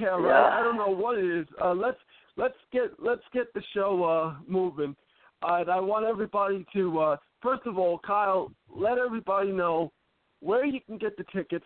yeah, 0.00 0.06
right. 0.08 0.60
I 0.60 0.62
don't 0.62 0.76
know 0.76 0.90
what 0.90 1.18
it 1.18 1.24
is. 1.24 1.46
Uh, 1.62 1.72
let's 1.72 1.98
let's 2.36 2.58
get 2.72 2.90
let's 2.98 3.22
get 3.32 3.52
the 3.54 3.62
show 3.74 4.04
uh, 4.04 4.34
moving. 4.46 4.94
Uh, 5.42 5.54
and 5.60 5.70
I 5.70 5.80
want 5.80 6.04
everybody 6.04 6.66
to 6.74 6.98
uh, 7.00 7.16
first 7.42 7.62
of 7.66 7.78
all, 7.78 7.98
Kyle, 7.98 8.52
let 8.74 8.98
everybody 8.98 9.50
know 9.50 9.90
where 10.40 10.66
you 10.66 10.80
can 10.86 10.98
get 10.98 11.16
the 11.16 11.24
tickets. 11.34 11.64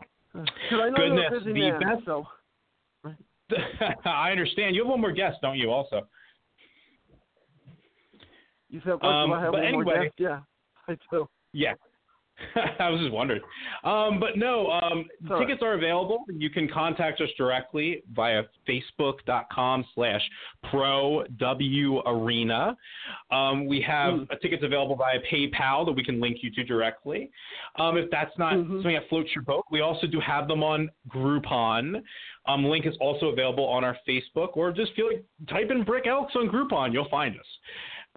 Uh, 0.00 0.02
'cause 0.02 0.02
I 0.02 0.04
know 0.04 0.27
Goodness, 0.70 0.98
you're 0.98 1.26
a 1.26 1.30
busy 1.30 1.52
the 1.52 1.70
man, 1.70 1.80
best- 1.80 2.04
so 2.04 2.26
I 4.04 4.30
understand. 4.30 4.74
You 4.76 4.82
have 4.82 4.90
one 4.90 5.00
more 5.00 5.12
guest, 5.12 5.38
don't 5.40 5.56
you? 5.56 5.70
Also. 5.70 6.06
you 8.68 8.80
said, 8.84 8.94
what, 8.94 9.04
Um, 9.04 9.32
I 9.32 9.40
have 9.40 9.52
but 9.52 9.62
one 9.62 9.72
more 9.72 9.84
guest? 9.84 10.14
Yeah, 10.18 10.40
I 10.88 10.96
do. 11.10 11.26
Yeah. 11.52 11.72
I 12.78 12.88
was 12.88 13.00
just 13.00 13.12
wondering. 13.12 13.40
Um, 13.84 14.20
but 14.20 14.36
no, 14.36 14.70
um, 14.70 15.06
tickets 15.38 15.60
are 15.62 15.74
available. 15.74 16.24
You 16.32 16.50
can 16.50 16.68
contact 16.68 17.20
us 17.20 17.28
directly 17.36 18.02
via 18.14 18.42
facebook.com 18.68 19.84
slash 19.94 20.20
pro 20.70 21.24
w 21.38 22.00
arena. 22.06 22.76
Um, 23.30 23.66
we 23.66 23.80
have 23.82 24.14
Mm. 24.14 24.40
tickets 24.40 24.62
available 24.64 24.96
via 24.96 25.18
PayPal 25.32 25.84
that 25.86 25.92
we 25.92 26.04
can 26.04 26.20
link 26.20 26.38
you 26.42 26.50
to 26.52 26.64
directly. 26.64 27.30
Um, 27.76 27.96
if 27.96 28.08
that's 28.10 28.36
not 28.38 28.54
Mhm. 28.54 28.68
something 28.76 28.94
that 28.94 29.08
floats 29.08 29.34
your 29.34 29.44
boat, 29.44 29.64
we 29.70 29.80
also 29.80 30.06
do 30.06 30.20
have 30.20 30.46
them 30.48 30.62
on 30.62 30.90
Groupon. 31.08 32.02
Um, 32.46 32.64
link 32.64 32.86
is 32.86 32.96
also 32.98 33.26
available 33.28 33.64
on 33.66 33.84
our 33.84 33.96
Facebook, 34.06 34.56
or 34.56 34.72
just 34.72 34.92
feel 34.94 35.08
like 35.08 35.24
type 35.48 35.70
in 35.70 35.82
Brick 35.82 36.06
Elks 36.06 36.34
on 36.36 36.48
Groupon. 36.48 36.92
You'll 36.92 37.08
find 37.10 37.38
us. 37.38 37.46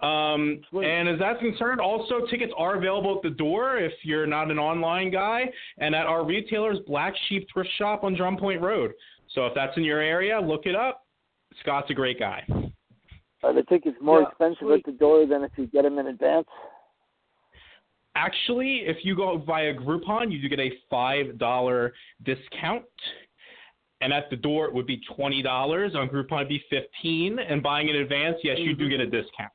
Um, 0.00 0.60
and 0.72 1.08
as 1.08 1.18
that's 1.20 1.38
concerned, 1.38 1.80
also 1.80 2.26
tickets 2.28 2.52
are 2.56 2.76
available 2.76 3.14
at 3.16 3.22
the 3.22 3.36
door 3.36 3.78
if 3.78 3.92
you're 4.02 4.26
not 4.26 4.50
an 4.50 4.58
online 4.58 5.12
guy, 5.12 5.44
and 5.78 5.94
at 5.94 6.06
our 6.06 6.24
retailers 6.24 6.78
Black 6.86 7.14
Sheep 7.28 7.46
Thrift 7.52 7.70
Shop 7.78 8.02
on 8.02 8.16
Drum 8.16 8.36
Point 8.36 8.60
Road. 8.60 8.92
So 9.34 9.46
if 9.46 9.54
that's 9.54 9.76
in 9.76 9.84
your 9.84 10.00
area, 10.00 10.40
look 10.40 10.66
it 10.66 10.74
up. 10.74 11.06
Scott's 11.60 11.90
a 11.90 11.94
great 11.94 12.18
guy. 12.18 12.44
Are 13.44 13.52
the 13.52 13.62
tickets 13.64 13.96
more 14.00 14.20
Yeah, 14.20 14.28
expensive 14.28 14.58
sweet. 14.66 14.78
at 14.78 14.84
the 14.86 14.98
door 14.98 15.26
than 15.26 15.44
if 15.44 15.52
you 15.56 15.66
get 15.66 15.82
them 15.82 15.98
in 15.98 16.08
advance? 16.08 16.48
Actually, 18.14 18.82
if 18.84 18.98
you 19.04 19.16
go 19.16 19.38
via 19.38 19.72
Groupon, 19.72 20.30
you 20.30 20.40
do 20.40 20.48
get 20.48 20.60
a 20.60 20.70
five 20.90 21.38
dollar 21.38 21.94
discount. 22.24 22.84
And 24.00 24.12
at 24.12 24.28
the 24.30 24.36
door, 24.36 24.66
it 24.66 24.74
would 24.74 24.86
be 24.86 25.00
twenty 25.14 25.42
dollars. 25.42 25.94
On 25.94 26.08
Groupon, 26.08 26.38
it'd 26.38 26.48
be 26.48 26.62
fifteen. 26.68 27.38
And 27.38 27.62
buying 27.62 27.88
in 27.88 27.96
advance, 27.96 28.36
yes, 28.42 28.58
you 28.58 28.74
do 28.74 28.88
get 28.88 29.00
a 29.00 29.06
discount. 29.06 29.52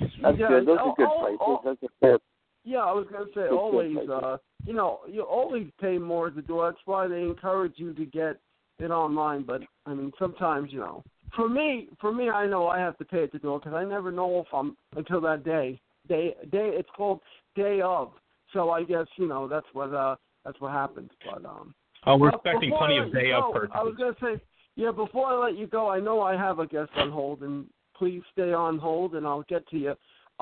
That's 0.00 0.38
Yeah, 0.38 0.48
good. 0.48 0.66
Those 0.66 0.78
oh, 0.80 0.90
are 0.90 0.94
good 0.96 1.08
prices. 1.20 1.38
oh. 1.40 1.60
Those 1.64 1.76
are 1.82 1.88
fair. 2.00 2.18
Yeah, 2.64 2.78
I 2.78 2.92
was 2.92 3.06
gonna 3.12 3.26
say 3.26 3.32
Good, 3.34 3.50
good 3.50 3.58
always. 3.58 3.94
prices. 3.94 4.10
Uh, 4.10 4.36
you 4.64 4.72
know, 4.72 5.00
you 5.08 5.22
always 5.22 5.68
pay 5.80 5.98
more 5.98 6.26
at 6.28 6.34
the 6.34 6.42
door. 6.42 6.70
That's 6.70 6.82
why 6.84 7.06
they 7.06 7.22
encourage 7.22 7.74
you 7.76 7.94
to 7.94 8.04
get 8.04 8.40
it 8.78 8.90
online. 8.90 9.42
But 9.42 9.62
I 9.86 9.94
mean, 9.94 10.12
sometimes 10.18 10.72
you 10.72 10.80
know, 10.80 11.02
for 11.34 11.48
me, 11.48 11.88
for 12.00 12.12
me, 12.12 12.28
I 12.30 12.46
know 12.46 12.66
I 12.66 12.78
have 12.78 12.98
to 12.98 13.04
pay 13.04 13.22
at 13.22 13.32
the 13.32 13.38
door 13.38 13.58
because 13.60 13.74
I 13.74 13.84
never 13.84 14.10
know 14.10 14.40
if 14.40 14.52
I'm 14.52 14.76
until 14.96 15.20
that 15.22 15.44
day. 15.44 15.80
Day, 16.08 16.34
day. 16.50 16.70
It's 16.74 16.88
called 16.96 17.20
day 17.54 17.80
of. 17.80 18.12
So 18.52 18.70
I 18.70 18.84
guess 18.84 19.06
you 19.16 19.26
know 19.28 19.46
that's 19.48 19.66
what 19.72 19.92
uh 19.94 20.16
that's 20.44 20.60
what 20.60 20.72
happens. 20.72 21.10
But 21.24 21.44
um. 21.44 21.74
Oh, 22.08 22.16
we're 22.16 22.28
Uh, 22.28 22.36
expecting 22.36 22.70
plenty 22.76 22.98
of 22.98 23.06
let 23.06 23.14
you 23.14 23.20
day 23.28 23.32
of 23.32 23.44
go, 23.44 23.52
purchases. 23.52 23.74
I 23.74 23.82
was 23.82 23.94
going 23.96 24.14
to 24.14 24.20
say, 24.20 24.40
yeah, 24.76 24.92
before 24.92 25.26
I 25.26 25.34
let 25.46 25.56
you 25.58 25.66
go, 25.66 25.88
I 25.88 25.98
know 25.98 26.20
I 26.20 26.36
have 26.36 26.60
a 26.60 26.66
guest 26.66 26.90
on 26.96 27.10
hold, 27.10 27.42
and 27.42 27.66
please 27.96 28.22
stay 28.32 28.52
on 28.52 28.78
hold, 28.78 29.14
and 29.14 29.26
I'll 29.26 29.44
get 29.48 29.66
to 29.68 29.78
you. 29.78 29.94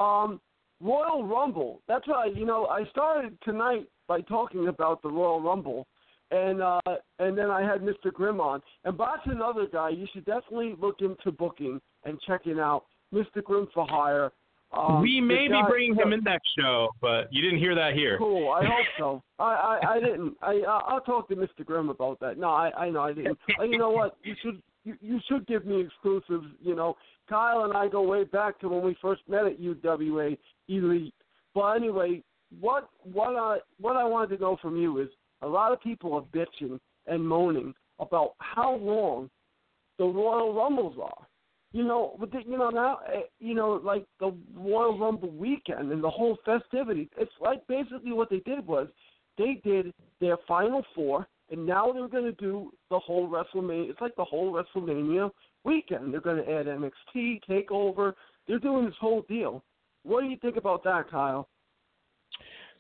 Um, 0.03 0.41
Royal 0.81 1.25
Rumble. 1.25 1.81
That's 1.89 2.07
right. 2.09 2.35
You 2.35 2.45
know, 2.45 2.67
I 2.67 2.85
started 2.91 3.37
tonight 3.45 3.89
by 4.09 4.21
talking 4.23 4.69
about 4.69 5.03
the 5.03 5.09
Royal 5.09 5.41
Rumble, 5.41 5.87
and 6.31 6.61
uh, 6.63 6.81
and 7.19 7.37
then 7.39 7.51
I 7.51 7.63
had 7.63 7.81
Mr. 7.81 8.13
Grimm 8.13 8.41
on, 8.41 8.61
and 8.85 8.99
that's 8.99 9.27
another 9.27 9.67
guy. 9.73 9.91
You 9.91 10.07
should 10.13 10.25
definitely 10.25 10.75
look 10.81 10.97
into 11.01 11.33
booking 11.33 11.81
and 12.05 12.21
checking 12.27 12.59
out 12.59 12.85
Mr. 13.13 13.43
Grimm 13.43 13.69
for 13.73 13.87
Hire. 13.89 14.33
Um, 14.77 15.03
we 15.03 15.21
may 15.21 15.47
be 15.47 15.55
guy- 15.55 15.69
bringing 15.69 15.95
him 15.95 16.13
in 16.13 16.25
next 16.25 16.49
show, 16.59 16.89
but 17.01 17.33
you 17.33 17.43
didn't 17.43 17.61
hear 17.61 17.77
that 17.77 17.95
here. 17.95 18.19
Cool. 18.19 18.51
I 18.51 18.65
hope 18.65 18.87
so. 18.99 19.23
I, 19.39 19.45
I, 19.45 19.93
I 19.95 20.01
didn't. 20.01 20.35
I 20.43 20.61
I'll 20.67 21.01
talk 21.01 21.29
to 21.29 21.37
Mr. 21.37 21.65
Grimm 21.65 21.91
about 21.91 22.19
that. 22.21 22.39
No, 22.39 22.49
I 22.49 22.71
I 22.77 22.91
know 22.91 23.03
I 23.03 23.13
didn't. 23.13 23.39
You 23.61 23.79
know 23.79 23.91
what? 23.91 24.17
You 24.25 24.35
should 24.43 24.61
you, 24.85 24.97
you 25.01 25.21
should 25.29 25.47
give 25.47 25.65
me 25.65 25.81
exclusives. 25.81 26.47
You 26.61 26.75
know, 26.75 26.97
Kyle 27.29 27.65
and 27.65 27.73
I 27.73 27.89
go 27.89 28.03
way 28.03 28.25
back 28.25 28.59
to 28.61 28.69
when 28.69 28.85
we 28.85 28.97
first 29.01 29.23
met 29.29 29.47
at 29.47 29.61
UWA 29.61 30.39
Elite. 30.69 31.15
But 31.55 31.73
anyway, 31.73 32.23
what 32.61 32.89
what 33.03 33.37
I 33.37 33.59
what 33.81 33.97
I 33.97 34.05
wanted 34.05 34.37
to 34.37 34.43
know 34.43 34.57
from 34.61 34.77
you 34.77 35.01
is 35.01 35.09
a 35.43 35.47
lot 35.47 35.73
of 35.73 35.81
people 35.81 36.15
are 36.15 36.23
bitching 36.23 36.79
and 37.07 37.27
moaning 37.27 37.75
about 37.99 38.35
how 38.39 38.77
long 38.77 39.31
the 39.99 40.05
Royal 40.05 40.55
Rumbles 40.55 40.97
are. 41.03 41.27
You 41.73 41.83
know, 41.83 42.17
but 42.21 42.31
the, 42.31 42.41
you 42.47 42.57
know 42.57 42.71
now, 42.71 43.01
eh, 43.13 43.23
you 43.41 43.55
know, 43.55 43.81
like 43.83 44.07
the 44.21 44.33
Royal 44.57 44.99
Rumble 44.99 45.31
weekend 45.31 45.91
and 45.91 46.03
the 46.03 46.11
whole 46.11 46.39
festivity. 46.45 47.11
It's 47.19 47.33
like 47.41 47.67
basically 47.67 48.13
what 48.13 48.31
they 48.31 48.41
did 48.41 48.65
was 48.67 48.89
they 49.37 49.61
did 49.65 49.93
their 50.21 50.37
final 50.47 50.85
four, 50.95 51.27
and 51.51 51.67
now 51.67 51.93
they're 51.93 52.09
going 52.09 52.25
to 52.25 52.33
do 52.33 52.73
the 52.91 52.99
whole 52.99 53.29
WrestleMania. 53.29 53.91
It's 53.91 54.01
like 54.01 54.17
the 54.17 54.25
whole 54.25 54.53
WrestleMania 54.53 55.31
weekend. 55.65 56.13
They're 56.13 56.21
going 56.21 56.45
to 56.45 56.51
add 56.51 56.67
NXT 56.67 57.41
Takeover. 57.49 58.15
They're 58.47 58.59
doing 58.59 58.87
this 58.87 58.95
whole 59.01 59.23
deal. 59.29 59.63
What 60.05 60.23
do 60.23 60.29
you 60.29 60.37
think 60.37 60.57
about 60.57 60.85
that, 60.85 61.11
Kyle? 61.11 61.49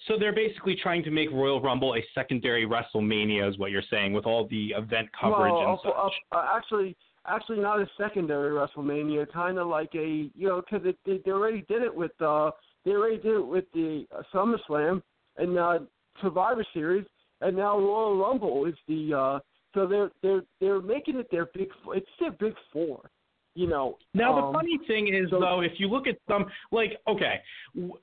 So 0.09 0.15
they're 0.19 0.35
basically 0.35 0.77
trying 0.77 1.03
to 1.05 1.11
make 1.11 1.31
Royal 1.31 1.62
Rumble 1.62 1.95
a 1.95 2.05
secondary 2.15 2.66
WrestleMania, 2.66 3.49
is 3.49 3.59
what 3.59 3.70
you're 3.70 3.82
saying, 3.91 4.12
with 4.12 4.27
all 4.27 4.47
the 4.49 4.74
event 4.77 5.09
coverage 5.19 5.53
well, 5.53 5.70
and 5.70 5.78
such. 5.82 5.93
uh, 6.32 6.36
uh, 6.36 6.57
actually, 6.57 6.97
actually 7.27 7.61
not 7.61 7.81
a 7.81 7.86
secondary 7.97 8.51
WrestleMania, 8.51 9.31
kind 9.32 9.59
of 9.59 9.69
like 9.69 9.95
a 9.95 10.31
you 10.35 10.49
know 10.49 10.61
because 10.61 10.86
they 11.07 11.20
they 11.24 11.31
already 11.31 11.65
did 11.69 11.82
it 11.82 11.95
with 11.95 12.12
uh 12.20 12.51
they 12.85 12.91
already 12.91 13.16
did 13.16 13.36
it 13.36 13.47
with 13.47 13.65
the 13.73 14.07
uh, 14.15 14.23
SummerSlam 14.32 15.03
and 15.39 15.59
uh, 15.59 15.78
Survivor 16.20 16.65
Series, 16.74 17.07
and 17.40 17.56
now 17.56 17.78
Royal 17.78 18.16
Rumble 18.16 18.66
is 18.66 18.74
the 18.89 19.15
uh 19.15 19.39
so 19.74 19.86
they're 19.86 20.11
they're 20.23 20.43
they're 20.61 20.81
making 20.81 21.16
it 21.19 21.28
their 21.31 21.47
big 21.47 21.69
it's 21.89 22.06
their 22.20 22.32
big 22.32 22.55
four, 22.73 23.11
you 23.55 23.66
know. 23.66 23.98
Now 24.15 24.36
um, 24.39 24.52
the 24.52 24.59
funny 24.59 24.78
thing 24.86 25.09
is 25.15 25.31
so- 25.31 25.40
though, 25.40 25.61
if 25.61 25.73
you 25.78 25.89
look 25.89 26.06
at 26.06 26.16
some 26.28 26.47
like 26.70 27.01
okay, 27.09 27.40
w- 27.74 27.94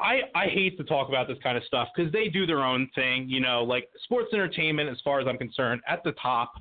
I 0.00 0.20
I 0.34 0.46
hate 0.46 0.78
to 0.78 0.84
talk 0.84 1.08
about 1.08 1.26
this 1.26 1.38
kind 1.42 1.58
of 1.58 1.64
stuff 1.64 1.88
because 1.94 2.12
they 2.12 2.28
do 2.28 2.46
their 2.46 2.62
own 2.62 2.88
thing, 2.94 3.28
you 3.28 3.40
know, 3.40 3.64
like 3.64 3.88
sports 4.04 4.28
entertainment. 4.32 4.88
As 4.88 4.96
far 5.04 5.20
as 5.20 5.26
I'm 5.26 5.36
concerned, 5.36 5.80
at 5.88 6.04
the 6.04 6.12
top, 6.12 6.54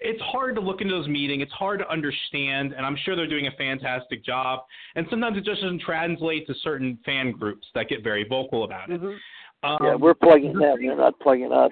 it's 0.00 0.20
hard 0.20 0.56
to 0.56 0.60
look 0.60 0.80
into 0.80 0.92
those 0.92 1.06
meetings. 1.06 1.42
It's 1.44 1.52
hard 1.52 1.78
to 1.78 1.88
understand, 1.88 2.72
and 2.72 2.84
I'm 2.84 2.96
sure 3.04 3.14
they're 3.14 3.28
doing 3.28 3.46
a 3.46 3.52
fantastic 3.52 4.24
job. 4.24 4.64
And 4.96 5.06
sometimes 5.08 5.38
it 5.38 5.44
just 5.44 5.62
doesn't 5.62 5.80
translate 5.82 6.48
to 6.48 6.54
certain 6.64 6.98
fan 7.06 7.30
groups 7.30 7.66
that 7.76 7.88
get 7.88 8.02
very 8.02 8.24
vocal 8.28 8.64
about 8.64 8.90
it. 8.90 9.00
Mhm. 9.00 9.16
Um, 9.62 9.78
yeah, 9.82 9.94
we're 9.94 10.14
plugging 10.14 10.54
them. 10.58 10.78
They're 10.80 10.96
not 10.96 11.18
plugging 11.20 11.52
us. 11.52 11.70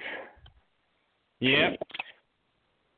Yeah. 1.39 1.71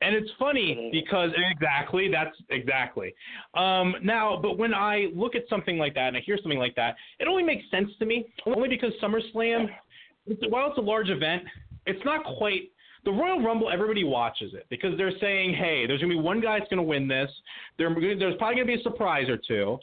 And 0.02 0.16
it's 0.16 0.32
funny 0.40 0.90
because 0.92 1.30
exactly 1.52 2.10
that's 2.12 2.36
exactly. 2.50 3.14
Um, 3.54 3.96
now, 4.04 4.40
but 4.42 4.58
when 4.58 4.74
I 4.74 5.08
look 5.14 5.36
at 5.36 5.44
something 5.48 5.78
like 5.78 5.94
that 5.94 6.08
and 6.08 6.18
I 6.18 6.22
hear 6.22 6.38
something 6.42 6.58
like 6.58 6.76
that, 6.76 6.96
it 7.20 7.28
only 7.28 7.44
makes 7.44 7.70
sense 7.70 7.90
to 8.00 8.06
me 8.06 8.26
only 8.48 8.68
because 8.68 8.94
SummerSlam, 9.02 9.68
while 10.50 10.70
it's 10.70 10.78
a 10.80 10.82
large 10.82 11.10
event, 11.10 11.44
it's 11.86 12.04
not 12.04 12.26
quite 12.38 12.72
the 13.06 13.12
Royal 13.12 13.42
Rumble. 13.42 13.70
Everybody 13.70 14.04
watches 14.04 14.54
it 14.56 14.66
because 14.70 14.98
they're 14.98 15.18
saying, 15.20 15.54
"Hey, 15.54 15.86
there's 15.86 16.02
gonna 16.02 16.16
be 16.16 16.20
one 16.20 16.42
guy 16.42 16.58
that's 16.58 16.70
gonna 16.70 16.82
win 16.82 17.08
this. 17.08 17.32
There, 17.78 17.94
there's 17.94 18.36
probably 18.38 18.56
gonna 18.56 18.66
be 18.66 18.80
a 18.80 18.84
surprise 18.84 19.30
or 19.30 19.38
two. 19.38 19.80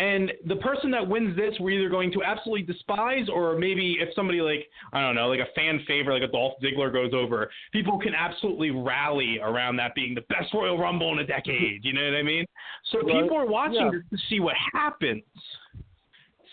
And 0.00 0.32
the 0.46 0.56
person 0.56 0.90
that 0.92 1.06
wins 1.06 1.36
this, 1.36 1.54
we're 1.60 1.78
either 1.78 1.90
going 1.90 2.10
to 2.12 2.24
absolutely 2.24 2.62
despise, 2.62 3.28
or 3.28 3.58
maybe 3.58 3.98
if 4.00 4.08
somebody 4.14 4.40
like 4.40 4.66
I 4.94 5.02
don't 5.02 5.14
know, 5.14 5.28
like 5.28 5.40
a 5.40 5.52
fan 5.54 5.84
favorite, 5.86 6.20
like 6.20 6.28
a 6.28 6.32
Dolph 6.32 6.54
Ziggler 6.62 6.90
goes 6.90 7.12
over, 7.12 7.50
people 7.70 7.98
can 7.98 8.14
absolutely 8.14 8.70
rally 8.70 9.38
around 9.42 9.76
that 9.76 9.94
being 9.94 10.14
the 10.14 10.22
best 10.22 10.54
Royal 10.54 10.78
Rumble 10.78 11.12
in 11.12 11.18
a 11.18 11.26
decade. 11.26 11.84
You 11.84 11.92
know 11.92 12.02
what 12.02 12.14
I 12.14 12.22
mean? 12.22 12.46
So 12.90 12.98
Right. 13.02 13.22
people 13.22 13.36
are 13.36 13.46
watching 13.46 13.92
Yeah. 13.92 14.00
to 14.10 14.24
see 14.30 14.40
what 14.40 14.54
happens. 14.72 15.22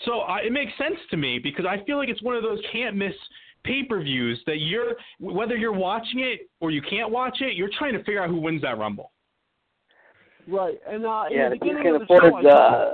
So 0.03 0.22
uh, 0.22 0.38
it 0.44 0.52
makes 0.52 0.78
sense 0.78 0.99
to 1.11 1.18
me 1.18 1.40
because 1.40 1.65
I 1.65 1.84
feel 1.86 1.98
like 1.98 2.10
it's 2.10 2.22
one 2.22 2.36
of 2.36 2.44
those 2.44 2.60
can't 2.72 2.98
miss 2.98 3.15
pay-per-views 3.64 4.44
that 4.45 4.57
you're 4.60 4.95
whether 5.19 5.56
you're 5.56 5.72
watching 5.74 6.19
it 6.19 6.49
or 6.60 6.72
you 6.72 6.82
can't 6.82 7.10
watch 7.11 7.38
it, 7.41 7.56
you're 7.56 7.72
trying 7.80 7.94
to 7.94 7.99
figure 7.99 8.22
out 8.22 8.30
who 8.30 8.41
wins 8.41 8.61
that 8.61 8.78
Rumble. 8.78 9.11
Right, 10.48 10.80
and 10.88 11.06
uh, 11.06 11.24
in 11.30 11.38
Yeah, 11.38 11.49
the 11.49 11.56
you 11.56 11.60
beginning 11.61 11.84
can 11.84 11.95
of 11.95 11.99
the 12.02 12.06
afford 12.06 12.45
show, 12.45 12.49
I 12.49 12.52
uh, 12.52 12.94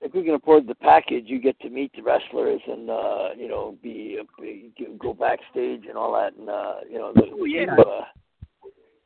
if 0.00 0.14
you 0.14 0.22
can 0.22 0.34
afford 0.34 0.66
the 0.66 0.74
package, 0.74 1.24
you 1.26 1.40
get 1.40 1.58
to 1.60 1.70
meet 1.70 1.92
the 1.94 2.02
wrestlers 2.02 2.60
and 2.66 2.90
uh, 2.90 3.28
you 3.36 3.48
know 3.48 3.76
be, 3.82 4.18
be 4.40 4.70
go 4.98 5.14
backstage 5.14 5.84
and 5.88 5.96
all 5.96 6.12
that, 6.14 6.34
and 6.36 6.48
uh, 6.48 6.74
you 6.90 6.98
know. 6.98 7.12
Oh, 7.16 7.44
yeah. 7.44 7.74
uh, 7.78 8.04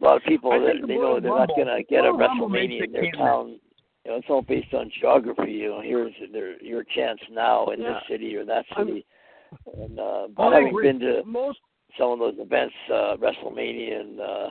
a 0.03 0.05
lot 0.05 0.17
of 0.17 0.23
people 0.23 0.51
that 0.53 0.87
they 0.87 0.95
know 0.97 1.21
they're 1.21 1.31
Rumble- 1.31 1.47
not 1.47 1.49
going 1.57 1.67
to 1.69 1.83
get 1.85 2.07
a 2.07 2.09
WrestleMania 2.13 2.85
in 2.85 2.93
their 2.93 3.13
town. 3.13 3.61
You 4.07 4.13
know, 4.13 4.17
it's 4.17 4.27
all 4.31 4.41
based 4.41 4.73
on 4.73 4.91
geography. 4.99 5.53
You 5.53 5.69
know, 5.69 5.81
here's 5.83 6.15
their, 6.33 6.61
your 6.63 6.85
chance 6.85 7.21
now 7.31 7.67
in 7.67 7.83
Yeah. 7.83 7.89
this 7.95 8.03
city 8.09 8.35
or 8.35 8.47
that 8.47 8.65
I'm- 8.77 8.87
city. 8.89 9.07
And 9.77 9.99
uh, 10.01 10.29
but 10.35 10.53
having 10.53 10.69
agree. 10.69 10.87
been 10.93 11.01
to 11.01 11.23
most 11.27 11.59
some 11.99 12.13
of 12.13 12.19
those 12.21 12.37
events, 12.39 12.75
uh, 12.91 13.17
WrestleMania 13.17 14.01
and 14.01 14.21
uh, 14.21 14.49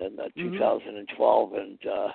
and 0.00 0.20
uh, 0.20 0.28
Mhm. 0.38 0.52
2012 0.52 1.52
and 1.54 1.78
uh, 1.86 2.08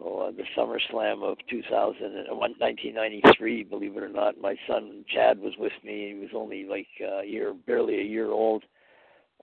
oh, 0.00 0.32
the 0.32 0.44
SummerSlam 0.56 1.22
of 1.22 1.38
2000 1.48 1.66
uh, 1.70 2.34
1993. 2.34 3.64
Believe 3.64 3.96
it 3.96 4.02
or 4.02 4.08
not, 4.08 4.40
my 4.40 4.56
son 4.66 5.04
Chad 5.12 5.38
was 5.38 5.52
with 5.58 5.72
me. 5.84 6.14
He 6.14 6.20
was 6.20 6.30
only 6.34 6.64
like 6.64 6.88
a 7.00 7.24
year, 7.24 7.54
barely 7.66 8.00
a 8.00 8.04
year 8.04 8.30
old, 8.30 8.64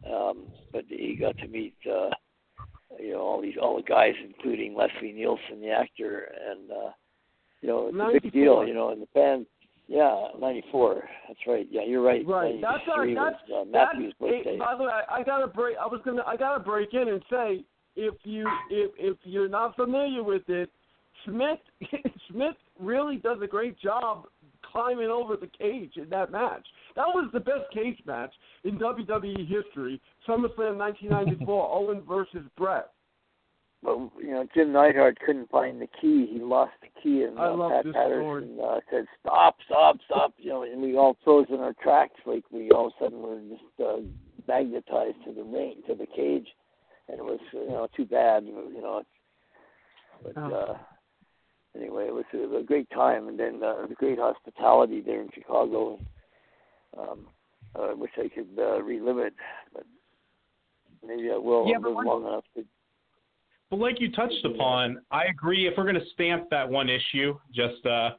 um, 0.05 0.43
but 0.71 0.85
he 0.87 1.17
got 1.19 1.37
to 1.37 1.47
meet 1.47 1.75
uh, 1.89 2.09
you 2.99 3.11
know 3.11 3.19
all 3.19 3.41
these 3.41 3.55
all 3.61 3.77
the 3.77 3.83
guys, 3.83 4.13
including 4.23 4.75
Leslie 4.75 5.11
Nielsen, 5.11 5.61
the 5.61 5.69
actor, 5.69 6.31
and 6.49 6.71
uh, 6.71 6.91
you 7.61 7.69
know 7.69 7.87
it's 7.87 7.97
a 7.97 8.21
big 8.21 8.33
deal. 8.33 8.65
You 8.65 8.73
know, 8.73 8.89
and 8.89 9.01
the 9.01 9.07
band. 9.13 9.45
Yeah, 9.87 10.27
'94. 10.39 11.03
That's 11.27 11.39
right. 11.47 11.67
Yeah, 11.71 11.81
you're 11.83 12.03
right. 12.03 12.23
Right. 12.23 12.61
That's 12.61 12.83
93 12.87 13.15
that's 13.15 13.35
was, 13.49 13.65
uh. 13.67 13.71
Matthew's 13.71 14.13
eh, 14.21 14.23
birthday. 14.23 14.57
by 14.59 14.75
the 14.77 14.83
way, 14.83 14.91
I, 14.91 15.21
I 15.21 15.23
gotta 15.23 15.47
break. 15.47 15.77
I 15.81 15.87
was 15.87 15.99
gonna. 16.05 16.21
I 16.27 16.37
gotta 16.37 16.63
break 16.63 16.93
in 16.93 17.07
and 17.07 17.23
say, 17.27 17.63
if 17.95 18.15
you 18.23 18.47
if 18.69 18.91
if 18.97 19.17
you're 19.23 19.49
not 19.49 19.75
familiar 19.75 20.23
with 20.23 20.47
it, 20.47 20.69
Smith 21.25 21.59
Smith 22.31 22.55
really 22.79 23.17
does 23.17 23.37
a 23.41 23.47
great 23.47 23.79
job 23.79 24.25
climbing 24.71 25.09
over 25.09 25.35
the 25.35 25.47
cage 25.47 25.93
in 25.95 26.09
that 26.09 26.31
match. 26.31 26.65
That 26.95 27.07
was 27.07 27.29
the 27.33 27.39
best 27.39 27.71
cage 27.73 27.99
match 28.05 28.33
in 28.63 28.77
WWE 28.77 29.47
history. 29.47 30.01
SummerSlam 30.27 30.77
1994, 30.77 31.69
Owen 31.73 32.01
versus 32.07 32.45
Bret. 32.57 32.91
But 33.81 33.97
you 34.19 34.31
know, 34.31 34.45
Jim 34.53 34.73
Neidhart 34.73 35.17
couldn't 35.25 35.49
find 35.49 35.81
the 35.81 35.87
key. 36.01 36.27
He 36.31 36.39
lost 36.39 36.73
the 36.81 36.89
key, 37.01 37.23
and 37.23 37.39
uh, 37.39 37.69
Pat 37.69 37.93
Patterson 37.93 38.57
uh, 38.61 38.79
said, 38.91 39.05
"Stop, 39.21 39.55
stop, 39.65 39.97
stop!" 40.05 40.33
You 40.37 40.49
know, 40.49 40.63
and 40.63 40.81
we 40.81 40.97
all 40.97 41.15
froze 41.23 41.47
in 41.49 41.61
our 41.61 41.73
tracks, 41.81 42.19
like 42.25 42.43
we 42.51 42.69
all 42.71 42.87
of 42.87 42.93
a 42.99 43.05
sudden 43.05 43.21
were 43.21 43.39
just 43.39 43.63
uh, 43.79 44.01
magnetized 44.49 45.23
to 45.25 45.33
the 45.33 45.43
ring, 45.43 45.75
to 45.87 45.95
the 45.95 46.07
cage, 46.13 46.47
and 47.09 47.19
it 47.19 47.23
was 47.23 47.39
you 47.51 47.67
know 47.67 47.87
too 47.95 48.05
bad, 48.05 48.45
you 48.45 48.81
know. 48.81 49.03
But 50.23 50.37
Oh. 50.37 50.53
uh, 50.53 50.77
anyway, 51.75 52.07
it 52.07 52.13
was 52.13 52.25
a, 52.33 52.57
a 52.57 52.63
great 52.63 52.89
time, 52.91 53.27
and 53.27 53.39
then 53.39 53.61
uh, 53.63 53.85
the 53.87 53.95
great 53.95 54.19
hospitality 54.19 55.01
there 55.01 55.21
in 55.21 55.29
Chicago. 55.33 55.99
Um, 56.97 57.27
I 57.75 57.93
wish 57.93 58.11
I 58.17 58.29
could 58.29 58.49
uh, 58.57 58.81
relive 58.81 59.19
it, 59.19 59.33
but 59.73 59.83
maybe 61.05 61.29
I 61.31 61.37
will. 61.37 61.67
Yeah, 61.67 61.77
but 61.81 61.91
live 61.91 62.05
long 62.05 62.25
enough 62.25 62.43
to 62.55 62.65
But 63.69 63.79
like 63.79 64.01
you 64.01 64.11
touched 64.11 64.43
upon, 64.43 65.01
I 65.11 65.25
agree. 65.25 65.67
If 65.67 65.75
we're 65.77 65.83
going 65.83 65.95
to 65.95 66.09
stamp 66.13 66.49
that 66.49 66.67
one 66.67 66.89
issue, 66.89 67.37
just 67.53 67.85
uh, 67.85 68.11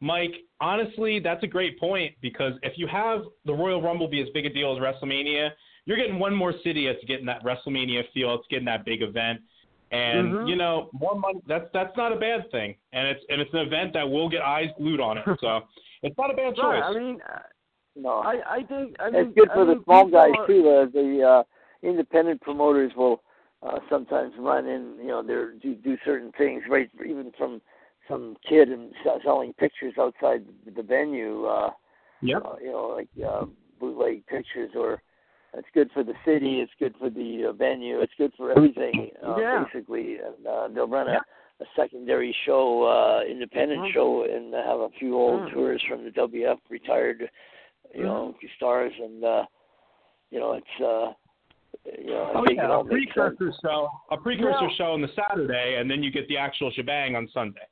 Mike, 0.00 0.34
honestly, 0.60 1.20
that's 1.20 1.42
a 1.44 1.46
great 1.46 1.78
point 1.78 2.14
because 2.20 2.54
if 2.62 2.78
you 2.78 2.86
have 2.86 3.22
the 3.44 3.52
Royal 3.52 3.82
Rumble 3.82 4.08
be 4.08 4.22
as 4.22 4.28
big 4.32 4.46
a 4.46 4.50
deal 4.50 4.74
as 4.74 4.82
WrestleMania, 4.82 5.50
you're 5.86 5.96
getting 5.96 6.18
one 6.18 6.34
more 6.34 6.52
city 6.62 6.86
that's 6.86 7.02
getting 7.06 7.26
that 7.26 7.42
WrestleMania 7.44 8.02
feel. 8.12 8.34
It's 8.34 8.46
getting 8.50 8.66
that 8.66 8.84
big 8.84 9.02
event, 9.02 9.40
and 9.92 10.34
Mhm. 10.34 10.48
you 10.48 10.56
know, 10.56 10.90
more 10.92 11.14
money. 11.14 11.40
That's 11.46 11.68
that's 11.72 11.96
not 11.96 12.12
a 12.12 12.16
bad 12.16 12.50
thing, 12.50 12.74
and 12.92 13.06
it's 13.08 13.24
and 13.30 13.40
it's 13.40 13.52
an 13.54 13.60
event 13.60 13.92
that 13.94 14.08
will 14.08 14.28
get 14.28 14.42
eyes 14.42 14.70
glued 14.76 15.00
on 15.00 15.18
it. 15.18 15.24
So 15.40 15.60
it's 16.02 16.16
not 16.18 16.30
a 16.30 16.34
bad 16.34 16.54
choice. 16.56 16.64
Right. 16.64 16.82
I 16.82 16.98
mean, 16.98 17.20
uh, 17.22 17.38
no. 17.94 18.10
I 18.18 18.40
I 18.58 18.62
think 18.64 18.96
I 18.98 19.10
mean, 19.10 19.26
it's 19.26 19.34
good 19.38 19.50
I 19.50 19.54
for 19.54 19.64
the 19.64 19.74
mean, 19.74 19.84
small 19.84 20.06
guys 20.10 20.32
are- 20.38 20.46
too. 20.46 20.68
Uh, 20.68 20.86
the 20.92 21.22
uh, 21.22 21.42
independent 21.86 22.40
promoters 22.40 22.92
will 22.96 23.22
uh, 23.62 23.78
sometimes 23.88 24.34
run 24.38 24.66
in, 24.66 24.96
you 25.00 25.08
know, 25.08 25.22
they 25.22 25.58
do 25.60 25.74
do 25.76 25.96
certain 26.04 26.32
things, 26.36 26.62
right? 26.68 26.90
Even 27.04 27.32
from 27.38 27.62
some 28.08 28.36
kid 28.48 28.68
and 28.70 28.92
selling 29.24 29.52
pictures 29.54 29.94
outside 29.98 30.44
the 30.74 30.82
venue. 30.82 31.44
Uh, 31.46 31.70
Yep. 32.22 32.42
uh, 32.44 32.56
you 32.60 32.70
know, 32.72 32.88
like 32.96 33.08
uh, 33.24 33.44
bootleg 33.78 34.26
pictures, 34.26 34.70
or 34.74 35.02
it's 35.56 35.68
good 35.74 35.90
for 35.92 36.02
the 36.04 36.14
city. 36.24 36.60
It's 36.60 36.72
good 36.78 36.94
for 36.98 37.10
the 37.10 37.46
uh, 37.48 37.52
venue. 37.52 38.00
It's 38.00 38.12
good 38.18 38.32
for 38.36 38.50
everything, 38.52 39.10
uh, 39.26 39.36
Yeah. 39.38 39.64
basically. 39.72 40.16
And 40.18 40.46
uh, 40.46 40.68
they'll 40.68 40.88
run 40.88 41.08
a, 41.08 41.12
Yeah. 41.12 41.20
a 41.60 41.64
secondary 41.74 42.34
show, 42.44 42.82
uh, 42.84 43.22
independent 43.28 43.80
Mhm. 43.80 43.92
show, 43.92 44.22
and 44.24 44.52
have 44.54 44.80
a 44.80 44.90
few 44.98 45.16
old 45.16 45.42
Mm. 45.42 45.52
tours 45.52 45.82
from 45.88 46.04
the 46.04 46.10
WF 46.10 46.58
retired, 46.68 47.30
you 47.94 48.02
know, 48.04 48.34
stars, 48.56 48.92
and 49.02 49.24
uh, 49.24 49.44
you 50.30 50.38
know, 50.40 50.52
it's 50.54 50.80
uh, 50.80 51.12
you 51.98 52.06
know, 52.10 52.32
Oh 52.34 52.44
yeah, 52.50 52.66
a 52.80 52.84
makes 52.84 53.14
sense. 53.14 53.36
precursor 53.38 53.52
show, 53.62 53.88
a 54.10 54.16
precursor 54.16 54.60
Well- 54.66 54.70
show 54.76 54.92
on 54.92 55.00
the 55.00 55.08
Saturday, 55.08 55.76
and 55.76 55.90
then 55.90 56.02
you 56.02 56.10
get 56.10 56.26
the 56.28 56.36
actual 56.36 56.70
shebang 56.72 57.14
on 57.16 57.28
Sunday. 57.28 57.66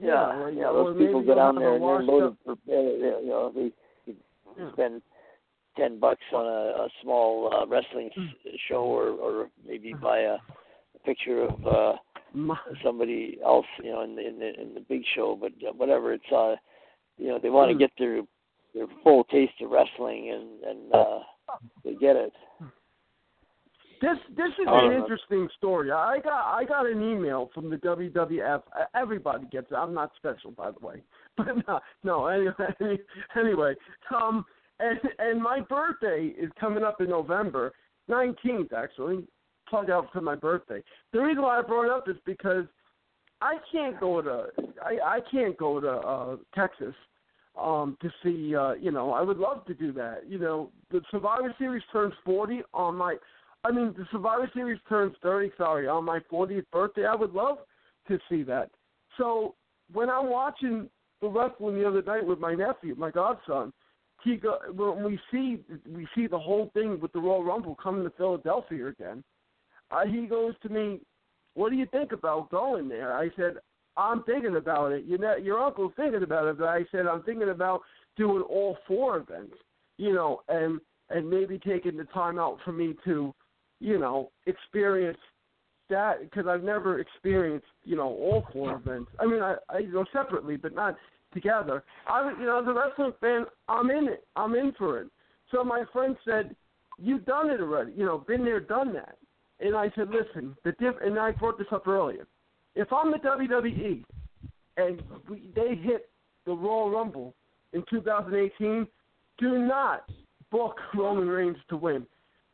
Yeah, 0.00 0.40
or- 0.40 0.50
yeah, 0.50 0.64
those 0.70 0.96
people 0.96 1.20
go 1.22 1.26
you'll 1.26 1.34
down 1.34 1.56
there 1.56 1.74
and 1.74 1.82
they're 1.82 2.02
loaded 2.02 2.36
up- 2.46 2.58
for, 2.64 2.70
you 2.72 3.26
know, 3.26 3.50
they, 3.54 3.72
they 4.06 4.14
Yeah. 4.56 4.70
spend 4.72 5.02
ten 5.78 5.98
bucks 5.98 6.20
on 6.34 6.44
a, 6.44 6.82
a 6.84 6.88
small 7.02 7.52
uh, 7.54 7.66
wrestling 7.66 8.10
s- 8.16 8.52
show, 8.68 8.82
or 8.82 9.10
or 9.10 9.48
maybe 9.66 9.94
buy 9.94 10.18
a, 10.20 10.34
a 10.34 10.98
picture 11.04 11.44
of 11.44 11.66
uh, 11.66 11.92
somebody 12.84 13.38
else, 13.44 13.66
you 13.82 13.90
know, 13.90 14.02
in 14.02 14.14
the 14.16 14.26
in 14.26 14.38
the 14.38 14.60
in 14.60 14.74
the 14.74 14.80
big 14.80 15.02
show. 15.14 15.38
But 15.40 15.52
uh, 15.66 15.72
whatever, 15.72 16.12
it's 16.12 16.32
uh, 16.32 16.56
you 17.16 17.28
know, 17.28 17.38
they 17.42 17.50
want 17.50 17.70
to 17.70 17.74
Mm. 17.74 17.78
get 17.78 17.90
their 17.98 18.22
their 18.74 18.86
full 19.02 19.24
taste 19.24 19.54
of 19.62 19.70
wrestling, 19.70 20.30
and 20.30 20.62
and 20.64 20.94
uh, 20.94 21.20
they 21.84 21.94
get 21.94 22.16
it. 22.16 22.32
This 24.00 24.18
this 24.36 24.52
is 24.62 24.68
an 24.68 24.92
interesting 24.92 25.48
story. 25.56 25.90
I 25.90 26.20
got 26.22 26.54
I 26.54 26.64
got 26.64 26.86
an 26.86 27.02
email 27.02 27.50
from 27.52 27.68
the 27.68 27.76
WWF. 27.78 28.62
Everybody 28.94 29.46
gets 29.50 29.72
it. 29.72 29.74
I'm 29.74 29.92
not 29.92 30.12
special, 30.16 30.52
by 30.52 30.70
the 30.70 30.86
way. 30.86 31.02
But 31.36 31.66
no, 31.68 31.80
no. 32.04 32.26
Anyway, 32.26 32.98
anyway, 33.36 33.74
um, 34.14 34.44
and 34.80 34.98
and 35.18 35.42
my 35.42 35.60
birthday 35.60 36.32
is 36.38 36.50
coming 36.58 36.84
up 36.84 37.00
in 37.00 37.10
November 37.10 37.72
nineteenth, 38.08 38.72
actually. 38.72 39.26
Plug 39.68 39.90
out 39.90 40.08
for 40.14 40.22
my 40.22 40.34
birthday. 40.34 40.82
The 41.12 41.20
reason 41.20 41.42
why 41.42 41.58
I 41.58 41.62
brought 41.62 41.84
it 41.84 41.90
up 41.90 42.08
is 42.08 42.16
because 42.24 42.64
I 43.40 43.56
can't 43.70 43.98
go 44.00 44.20
to 44.22 44.46
I 44.82 44.98
I 45.04 45.20
can't 45.30 45.56
go 45.56 45.80
to 45.80 45.90
uh 45.90 46.36
Texas 46.54 46.94
um 47.60 47.96
to 48.00 48.10
see 48.22 48.54
uh 48.54 48.72
you 48.74 48.90
know 48.90 49.12
I 49.12 49.22
would 49.22 49.38
love 49.38 49.64
to 49.66 49.74
do 49.74 49.92
that 49.92 50.22
you 50.28 50.38
know 50.38 50.70
the 50.90 51.00
Survivor 51.10 51.54
Series 51.58 51.82
turns 51.92 52.14
40 52.24 52.62
on 52.74 52.96
my 52.96 53.16
I 53.64 53.70
mean 53.70 53.94
the 53.96 54.06
Survivor 54.10 54.50
Series 54.54 54.80
turns 54.88 55.14
30 55.22 55.52
sorry 55.56 55.88
on 55.88 56.04
my 56.04 56.20
40th 56.30 56.64
birthday 56.72 57.06
I 57.06 57.14
would 57.14 57.32
love 57.32 57.58
to 58.08 58.18
see 58.28 58.42
that 58.44 58.70
so 59.16 59.54
when 59.92 60.10
I'm 60.10 60.30
watching 60.30 60.88
the 61.20 61.28
wrestling 61.28 61.76
the 61.76 61.86
other 61.86 62.02
night 62.02 62.26
with 62.26 62.38
my 62.38 62.54
nephew 62.54 62.94
my 62.96 63.10
godson 63.10 63.72
he 64.24 64.36
go 64.36 64.58
when 64.74 65.04
we 65.04 65.18
see 65.30 65.58
we 65.88 66.06
see 66.14 66.26
the 66.26 66.38
whole 66.38 66.70
thing 66.74 67.00
with 67.00 67.12
the 67.12 67.20
Royal 67.20 67.44
Rumble 67.44 67.76
coming 67.76 68.04
to 68.04 68.10
Philadelphia 68.10 68.88
again 68.88 69.22
uh, 69.90 70.04
he 70.04 70.26
goes 70.26 70.54
to 70.62 70.68
me 70.68 71.00
what 71.54 71.70
do 71.70 71.76
you 71.76 71.86
think 71.86 72.12
about 72.12 72.50
going 72.50 72.88
there 72.88 73.16
I 73.16 73.30
said 73.36 73.58
I'm 73.98 74.22
thinking 74.22 74.56
about 74.56 74.92
it. 74.92 75.04
You 75.04 75.18
know, 75.18 75.36
your 75.36 75.58
uncle's 75.58 75.92
thinking 75.96 76.22
about 76.22 76.46
it, 76.46 76.58
but 76.58 76.68
I 76.68 76.84
said 76.92 77.06
I'm 77.06 77.22
thinking 77.24 77.50
about 77.50 77.82
doing 78.16 78.42
all 78.42 78.78
four 78.86 79.18
events. 79.18 79.56
You 79.98 80.14
know, 80.14 80.42
and 80.48 80.80
and 81.10 81.28
maybe 81.28 81.58
taking 81.58 81.96
the 81.96 82.04
time 82.04 82.38
out 82.38 82.58
for 82.64 82.70
me 82.70 82.94
to, 83.04 83.34
you 83.80 83.98
know, 83.98 84.30
experience 84.46 85.18
that 85.90 86.20
because 86.20 86.46
I've 86.46 86.62
never 86.62 87.00
experienced, 87.00 87.66
you 87.82 87.96
know, 87.96 88.08
all 88.08 88.46
four 88.52 88.76
events. 88.76 89.10
I 89.18 89.26
mean, 89.26 89.42
I, 89.42 89.56
I 89.68 89.78
you 89.78 89.92
know 89.92 90.04
separately, 90.12 90.56
but 90.56 90.74
not 90.74 90.96
together. 91.32 91.84
I, 92.06 92.32
you 92.38 92.46
know, 92.46 92.60
as 92.60 92.68
a 92.68 92.72
wrestling 92.72 93.12
fan, 93.20 93.46
I'm 93.68 93.90
in 93.90 94.08
it. 94.08 94.26
I'm 94.36 94.54
in 94.54 94.72
for 94.78 95.00
it. 95.00 95.08
So 95.50 95.64
my 95.64 95.84
friend 95.92 96.16
said, 96.24 96.54
"You've 96.98 97.24
done 97.24 97.50
it 97.50 97.60
already. 97.60 97.92
You 97.96 98.04
know, 98.04 98.18
been 98.18 98.44
there, 98.44 98.60
done 98.60 98.92
that." 98.94 99.16
And 99.60 99.76
I 99.76 99.90
said, 99.94 100.08
"Listen, 100.10 100.56
the 100.64 100.72
diff." 100.72 100.94
And 101.02 101.18
I 101.18 101.32
brought 101.32 101.58
this 101.58 101.68
up 101.72 101.86
earlier 101.86 102.26
if 102.78 102.92
I'm 102.92 103.10
the 103.10 103.18
WWE 103.18 104.04
and 104.76 105.02
we, 105.28 105.50
they 105.54 105.74
hit 105.74 106.08
the 106.46 106.52
Royal 106.52 106.90
Rumble 106.90 107.34
in 107.72 107.82
2018, 107.90 108.86
do 109.38 109.58
not 109.58 110.08
book 110.50 110.76
Roman 110.94 111.28
Reigns 111.28 111.56
to 111.70 111.76
win. 111.76 112.06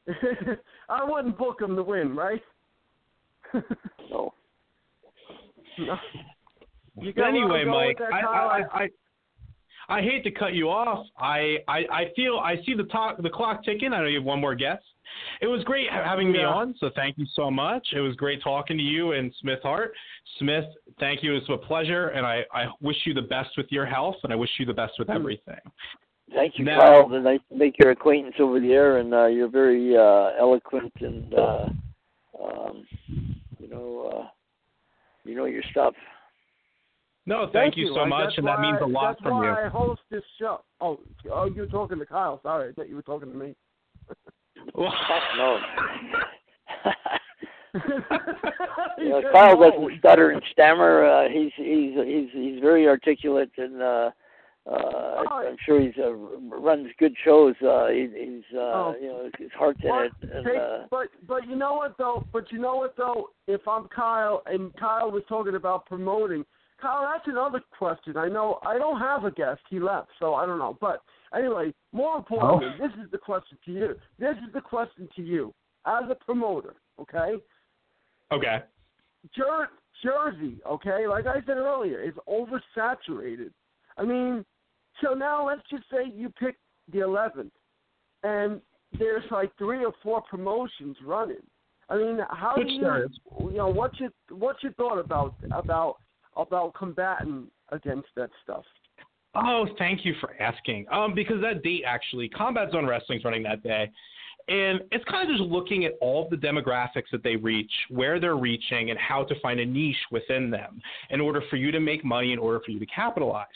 I 0.89 1.05
wouldn't 1.05 1.37
book 1.37 1.61
him 1.61 1.77
to 1.77 1.83
win, 1.83 2.17
right? 2.17 2.43
no. 4.11 4.33
no. 5.79 5.97
Anyway, 7.01 7.65
Mike, 7.65 7.99
that, 7.99 8.13
I, 8.13 8.21
Kyle? 8.21 8.49
I, 8.49 8.85
I, 8.85 8.89
I 9.99 10.01
hate 10.03 10.25
to 10.25 10.31
cut 10.31 10.55
you 10.55 10.69
off. 10.71 11.07
I, 11.19 11.57
I, 11.69 11.79
I 11.91 12.05
feel 12.17 12.39
I 12.39 12.57
see 12.65 12.75
the 12.75 12.85
talk, 12.85 13.21
the 13.23 13.31
clock 13.31 13.65
ticking. 13.65 13.93
I 13.93 13.99
know 14.01 14.07
you 14.07 14.19
have 14.19 14.25
one 14.25 14.41
more 14.41 14.55
guest. 14.55 14.83
It 15.41 15.47
was 15.47 15.63
great 15.65 15.89
having 15.91 16.33
me 16.33 16.39
Yeah. 16.41 16.47
on, 16.49 16.75
so 16.81 16.91
thank 16.97 17.19
you 17.19 17.27
so 17.35 17.51
much. 17.51 17.87
It 17.95 18.01
was 18.01 18.17
great 18.17 18.43
talking 18.43 18.77
to 18.79 18.83
you 18.83 19.13
and 19.13 19.33
Smith 19.41 19.61
Hart. 19.63 19.93
Smith, 20.39 20.65
thank 20.99 21.23
you. 21.23 21.33
It 21.37 21.43
was 21.49 21.61
a 21.63 21.67
pleasure, 21.67 22.09
and 22.09 22.27
I, 22.27 22.45
I 22.53 22.67
wish 22.81 22.97
you 23.05 23.15
the 23.15 23.23
best 23.23 23.51
with 23.57 23.67
your 23.71 23.87
health, 23.87 24.17
and 24.25 24.33
I 24.33 24.37
wish 24.37 24.51
you 24.59 24.67
the 24.67 24.73
best 24.75 24.95
with 24.99 25.11
everything. 25.11 25.61
Thank 26.35 26.59
you, 26.59 26.65
Now- 26.65 26.81
Kyle. 26.81 27.15
It's 27.15 27.25
nice 27.25 27.41
to 27.51 27.57
make 27.57 27.79
your 27.79 27.91
acquaintance 27.91 28.37
over 28.41 28.59
the 28.59 28.73
air, 28.73 28.99
and 28.99 29.13
uh, 29.15 29.27
you're 29.27 29.49
very 29.49 29.97
uh, 29.97 30.31
eloquent 30.41 30.93
and 31.01 31.35
uh, 31.35 31.67
um, 32.43 32.87
you 33.59 33.69
know 33.69 34.11
uh, 34.13 34.27
you 35.25 35.37
know 35.37 35.45
your 35.45 35.63
stuff. 35.71 35.95
No, 37.27 37.49
thank, 37.53 37.77
you 37.77 37.89
so 37.89 38.01
Like, 38.01 38.09
much, 38.11 38.25
that's 38.27 38.39
and 38.39 38.47
that 38.47 38.61
means 38.61 38.79
a 38.83 38.87
lot 38.87 38.91
from 38.91 38.93
you. 38.93 39.09
that's 39.09 39.21
from 39.23 39.33
why 39.39 39.61
you. 39.63 39.67
I 39.67 39.69
host 39.69 40.01
this 40.11 40.23
show. 40.39 40.61
Oh, 40.81 41.01
oh, 41.33 41.47
you 41.47 41.63
were 41.63 41.67
talking 41.67 41.99
to 41.99 42.05
Kyle. 42.07 42.39
Sorry, 42.43 42.69
I 42.69 42.73
thought 42.73 42.89
you 42.89 42.97
were 42.97 43.03
talking 43.03 43.31
to 43.33 43.37
me. 43.39 43.55
no. 44.77 45.59
You 47.75 47.83
You 48.99 49.09
know, 49.11 49.23
Kyle 49.33 49.59
doesn't 49.59 49.99
stutter 49.99 50.31
and 50.31 50.43
stammer. 50.53 51.05
Uh, 51.07 51.29
he's 51.29 51.51
he's 51.57 51.95
he's 52.05 52.29
he's 52.33 52.61
very 52.61 52.87
articulate, 52.87 53.51
and 53.59 53.83
uh, 53.83 54.11
uh, 54.71 55.23
I'm 55.31 55.57
sure 55.65 55.81
he's 55.81 55.95
uh, 55.99 56.13
runs 56.13 56.89
good 56.99 57.15
shows. 57.25 57.55
Uh, 57.67 57.89
he, 57.89 58.09
he's 58.17 58.57
uh, 58.57 58.61
Oh. 58.61 58.95
you 59.01 59.09
know 59.09 59.31
his 59.39 59.51
heart's 59.59 59.81
in 59.83 59.89
it, 59.91 60.13
and 60.35 60.45
take- 60.47 60.57
uh, 60.57 60.79
but 60.91 61.09
but 61.27 61.49
you 61.49 61.57
know 61.57 61.75
what 61.75 61.97
though? 61.99 62.25
But 62.33 62.53
you 62.53 62.59
know 62.59 62.77
what 62.77 62.97
though? 62.97 63.31
If 63.49 63.67
I'm 63.67 63.89
Kyle 63.89 64.43
and 64.47 64.75
Kyle 64.77 65.11
was 65.11 65.23
talking 65.29 65.55
about 65.57 65.87
promoting, 65.87 66.45
Kyle, 66.81 67.09
that's 67.13 67.27
another 67.29 67.61
question. 67.79 68.17
I 68.17 68.29
know 68.29 68.59
I 68.67 68.79
don't 68.79 68.99
have 69.01 69.25
a 69.25 69.31
guest. 69.31 69.61
He 69.71 69.79
left, 69.81 70.09
so 70.19 70.35
I 70.35 70.45
don't 70.47 70.59
know. 70.59 70.77
But 70.81 71.03
anyway, 71.37 71.73
more 71.93 72.17
importantly, 72.17 72.67
Oh. 72.75 72.87
this 72.89 72.95
is 73.05 73.11
the 73.11 73.19
question 73.19 73.57
to 73.65 73.73
you. 73.73 73.95
This 74.19 74.37
is 74.47 74.53
the 74.53 74.61
question 74.61 75.09
to 75.17 75.23
you 75.23 75.55
as 75.87 76.05
a 76.11 76.15
promoter. 76.15 76.75
Okay, 77.01 77.37
Okay. 78.33 78.63
Jer- 79.35 79.71
Jersey. 80.03 80.61
Okay, 80.67 81.07
like 81.07 81.27
I 81.27 81.41
said 81.47 81.57
earlier, 81.57 82.01
is 82.01 82.15
oversaturated. 82.29 83.51
I 83.97 84.03
mean, 84.05 84.45
so 85.03 85.15
now 85.15 85.47
let's 85.47 85.63
just 85.71 85.85
say 85.91 86.11
you 86.13 86.29
pick 86.31 86.57
the 86.93 86.99
11th, 87.01 87.51
and 88.23 88.61
there's 88.99 89.25
like 89.31 89.51
three 89.57 89.85
or 89.85 89.93
four 90.03 90.21
promotions 90.23 90.97
running. 91.05 91.43
I 91.89 91.97
mean, 91.97 92.19
how 92.31 92.55
Which 92.57 92.69
do 92.69 92.73
you, 92.75 93.09
you 93.51 93.57
know, 93.57 93.69
what's 93.69 93.99
your 94.01 94.11
what's 94.31 94.63
your 94.63 94.73
thought 94.73 94.99
about 94.99 95.35
about 95.53 95.97
about 96.37 96.75
combating 96.75 97.47
against 97.71 98.09
that 98.17 98.31
stuff? 98.43 98.65
Oh, 99.35 99.67
thank 99.79 100.05
you 100.05 100.15
for 100.21 100.41
asking. 100.41 100.87
Um, 100.93 101.15
because 101.15 101.41
that 101.43 101.63
date 101.63 101.83
actually, 101.87 102.29
Combat 102.29 102.71
Zone 102.71 102.87
Wrestling's 102.87 103.25
running 103.25 103.43
that 103.43 103.63
day, 103.63 103.91
and 104.47 104.81
it's 104.93 105.05
kind 105.07 105.29
of 105.29 105.37
just 105.37 105.51
looking 105.51 105.87
at 105.87 105.93
all 106.01 106.25
of 106.25 106.31
the 106.31 106.37
demographics 106.37 107.11
that 107.13 107.23
they 107.25 107.37
reach, 107.37 107.73
where 107.89 108.21
they're 108.21 108.37
reaching, 108.37 108.91
and 108.91 108.99
how 108.99 109.25
to 109.25 109.35
find 109.41 109.59
a 109.59 109.67
niche 109.67 109.97
within 110.13 110.51
them 110.51 110.81
in 111.11 111.21
order 111.21 111.43
for 111.51 111.57
you 111.57 111.73
to 111.73 111.81
make 111.81 112.05
money, 112.05 112.33
in 112.33 112.39
order 112.39 112.61
for 112.65 112.71
you 112.71 112.79
to 112.79 112.87
capitalize. 112.87 113.47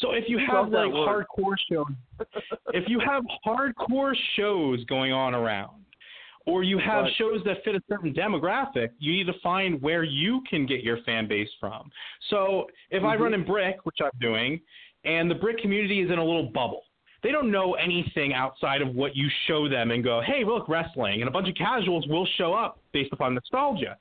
So 0.00 0.12
if 0.12 0.24
you 0.28 0.38
have 0.38 0.68
like 0.68 0.92
word. 0.92 1.26
hardcore 1.38 1.56
shows, 1.70 2.26
if 2.74 2.88
you 2.88 3.00
have 3.00 3.24
hardcore 3.44 4.14
shows 4.36 4.84
going 4.84 5.12
on 5.12 5.34
around, 5.34 5.82
or 6.48 6.62
you 6.62 6.78
have 6.78 7.04
Right. 7.04 7.14
shows 7.14 7.44
that 7.44 7.62
fit 7.62 7.74
a 7.74 7.82
certain 7.88 8.14
demographic, 8.14 8.90
you 8.98 9.12
need 9.12 9.26
to 9.26 9.34
find 9.34 9.80
where 9.82 10.02
you 10.02 10.40
can 10.48 10.64
get 10.64 10.82
your 10.82 10.96
fan 10.98 11.26
base 11.26 11.52
from. 11.60 11.90
So 12.30 12.70
if 12.90 13.04
I 13.04 13.16
Mhm. 13.16 13.20
run 13.20 13.34
in 13.34 13.44
Brick, 13.44 13.84
which 13.84 14.00
I'm 14.00 14.10
doing, 14.18 14.60
and 15.04 15.30
the 15.30 15.34
Brick 15.34 15.58
community 15.58 16.00
is 16.00 16.10
in 16.10 16.18
a 16.18 16.24
little 16.24 16.44
bubble, 16.44 16.84
they 17.20 17.32
don't 17.32 17.50
know 17.50 17.74
anything 17.74 18.32
outside 18.32 18.80
of 18.80 18.94
what 18.94 19.14
you 19.14 19.28
show 19.46 19.68
them 19.68 19.90
and 19.90 20.02
go, 20.02 20.20
hey, 20.22 20.42
look, 20.44 20.68
wrestling. 20.68 21.20
And 21.20 21.28
a 21.28 21.30
bunch 21.30 21.48
of 21.48 21.54
casuals 21.54 22.06
will 22.06 22.24
show 22.26 22.54
up 22.54 22.78
based 22.92 23.12
upon 23.12 23.34
nostalgia. 23.34 23.98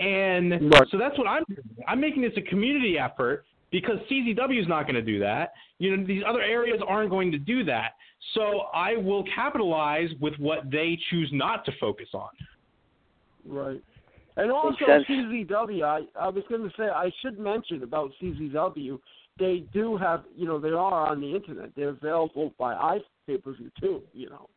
And 0.00 0.72
Right. 0.72 0.88
so 0.88 0.96
that's 0.96 1.16
what 1.16 1.28
I'm 1.28 1.44
doing. 1.48 1.62
I'm 1.86 2.00
making 2.00 2.22
this 2.22 2.36
a 2.36 2.42
community 2.42 2.98
effort 2.98 3.44
because 3.70 3.98
CZW 4.10 4.60
is 4.60 4.68
not 4.68 4.84
going 4.84 4.94
to 4.94 5.02
do 5.02 5.18
that. 5.20 5.52
You 5.78 5.96
know, 5.96 6.06
these 6.06 6.22
other 6.26 6.42
areas 6.42 6.80
aren't 6.86 7.10
going 7.10 7.30
to 7.32 7.38
do 7.38 7.64
that. 7.64 7.92
So 8.34 8.62
I 8.74 8.96
will 8.96 9.24
capitalize 9.34 10.10
with 10.20 10.34
what 10.38 10.70
they 10.70 10.98
choose 11.10 11.30
not 11.32 11.64
to 11.66 11.72
focus 11.80 12.08
on. 12.14 12.30
Right. 13.46 13.82
And 14.36 14.50
also. 14.50 14.76
CZW, 14.84 15.82
I, 15.82 16.00
I 16.18 16.28
was 16.28 16.44
going 16.48 16.62
to 16.62 16.70
say 16.76 16.84
I 16.84 17.10
should 17.22 17.38
mention 17.38 17.82
about 17.82 18.10
CZW. 18.22 18.98
They 19.38 19.64
do 19.72 19.96
have, 19.96 20.24
you 20.36 20.46
know, 20.46 20.58
they 20.58 20.70
are 20.70 21.08
on 21.08 21.20
the 21.20 21.34
internet. 21.34 21.70
They're 21.76 21.90
available 21.90 22.52
by 22.58 22.74
i 22.74 22.98
pay 23.26 23.36
per 23.36 23.52
view 23.52 23.70
too. 23.80 24.02
You 24.12 24.30
know, 24.30 24.48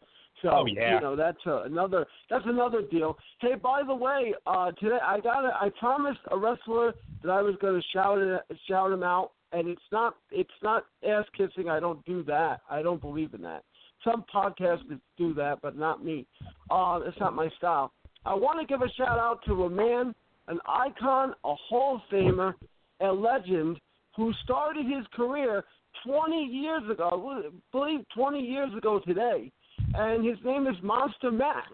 so 0.42 0.50
Oh, 0.52 0.66
yeah. 0.66 0.96
you 0.96 1.02
know 1.02 1.16
that's 1.16 1.38
another 1.46 2.06
that's 2.30 2.46
another 2.46 2.82
deal. 2.82 3.18
Hey, 3.40 3.56
by 3.56 3.82
the 3.86 3.96
way, 3.96 4.34
uh, 4.46 4.72
today 4.74 4.98
I 5.04 5.20
got 5.20 5.46
I 5.46 5.70
promised 5.80 6.20
a 6.32 6.38
wrestler 6.38 6.94
that 7.24 7.32
I 7.32 7.42
was 7.42 7.56
going 7.62 7.80
to 7.80 7.88
shout 7.94 8.18
it, 8.20 8.42
shout 8.68 8.92
him 8.92 9.04
out, 9.04 9.32
and 9.52 9.68
it's 9.68 9.82
not 9.92 10.16
it's 10.32 10.50
not 10.62 10.86
ass 11.08 11.26
kissing. 11.38 11.70
I 11.70 11.80
don't 11.80 12.04
do 12.06 12.24
that. 12.24 12.62
I 12.70 12.82
don't 12.82 13.02
believe 13.02 13.34
in 13.34 13.42
that. 13.42 13.64
Some 14.04 14.26
podcasters 14.34 15.00
do 15.18 15.34
that, 15.36 15.60
but 15.62 15.78
not 15.78 16.04
me. 16.04 16.26
Uh, 16.72 17.00
it's 17.06 17.20
not 17.20 17.36
my 17.36 17.50
style. 17.58 17.92
I 18.26 18.34
want 18.34 18.60
to 18.60 18.66
give 18.66 18.82
a 18.82 18.92
shout 18.94 19.20
out 19.20 19.40
to 19.46 19.66
a 19.66 19.70
man, 19.70 20.16
an 20.48 20.60
icon, 20.68 21.34
a 21.44 21.54
Hall 21.56 21.96
of 21.98 22.02
Famer, 22.12 22.54
a 23.00 23.12
legend 23.12 23.80
who 24.16 24.34
started 24.44 24.86
his 24.86 25.06
career 25.14 25.64
20 26.06 26.36
years 26.36 26.82
ago, 26.90 27.44
I 27.46 27.50
believe 27.72 28.00
20 28.16 28.40
years 28.40 28.72
ago 28.76 29.00
today, 29.06 29.52
and 29.96 30.26
his 30.26 30.38
name 30.44 30.68
is 30.68 30.76
Monster 30.82 31.32
Mac. 31.32 31.70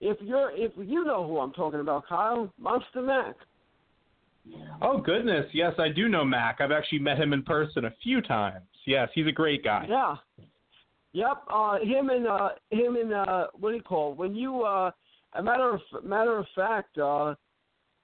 If 0.00 0.18
you're, 0.20 0.50
if 0.54 0.72
you 0.76 1.04
know 1.04 1.26
who 1.26 1.38
I'm 1.38 1.52
talking 1.52 1.80
about, 1.80 2.06
Kyle, 2.06 2.52
Monster 2.58 3.02
Mac. 3.02 3.34
Oh, 4.82 4.98
goodness. 4.98 5.46
Yes, 5.52 5.72
I 5.78 5.88
do 5.88 6.08
know 6.08 6.24
Mac. 6.24 6.60
I've 6.60 6.70
actually 6.70 7.00
met 7.00 7.18
him 7.18 7.32
in 7.32 7.42
person 7.42 7.86
a 7.86 7.94
few 8.02 8.20
times. 8.20 8.64
Yes, 8.86 9.08
he's 9.14 9.26
a 9.26 9.32
great 9.32 9.64
guy. 9.64 9.86
Yeah. 9.88 10.16
Yep. 11.12 11.44
Uh, 11.48 11.78
him 11.80 12.10
and 12.10 12.26
uh, 12.26 12.50
him 12.70 12.96
and 12.96 13.12
uh, 13.12 13.46
what 13.54 13.70
do 13.70 13.76
you 13.76 13.82
call 13.82 14.12
it? 14.12 14.18
when 14.18 14.34
you? 14.34 14.62
Uh, 14.62 14.90
a 15.36 15.42
matter 15.42 15.74
of 15.74 16.04
matter 16.04 16.38
of 16.38 16.46
fact, 16.54 16.98
uh, 16.98 17.34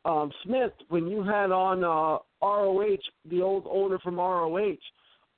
um, 0.04 0.30
Smith, 0.44 0.72
when 0.88 1.06
you 1.06 1.22
had 1.22 1.50
on 1.50 1.84
uh, 1.84 2.18
ROH, 2.44 2.96
the 3.30 3.42
old 3.42 3.66
owner 3.70 3.98
from 3.98 4.16
ROH, 4.16 4.76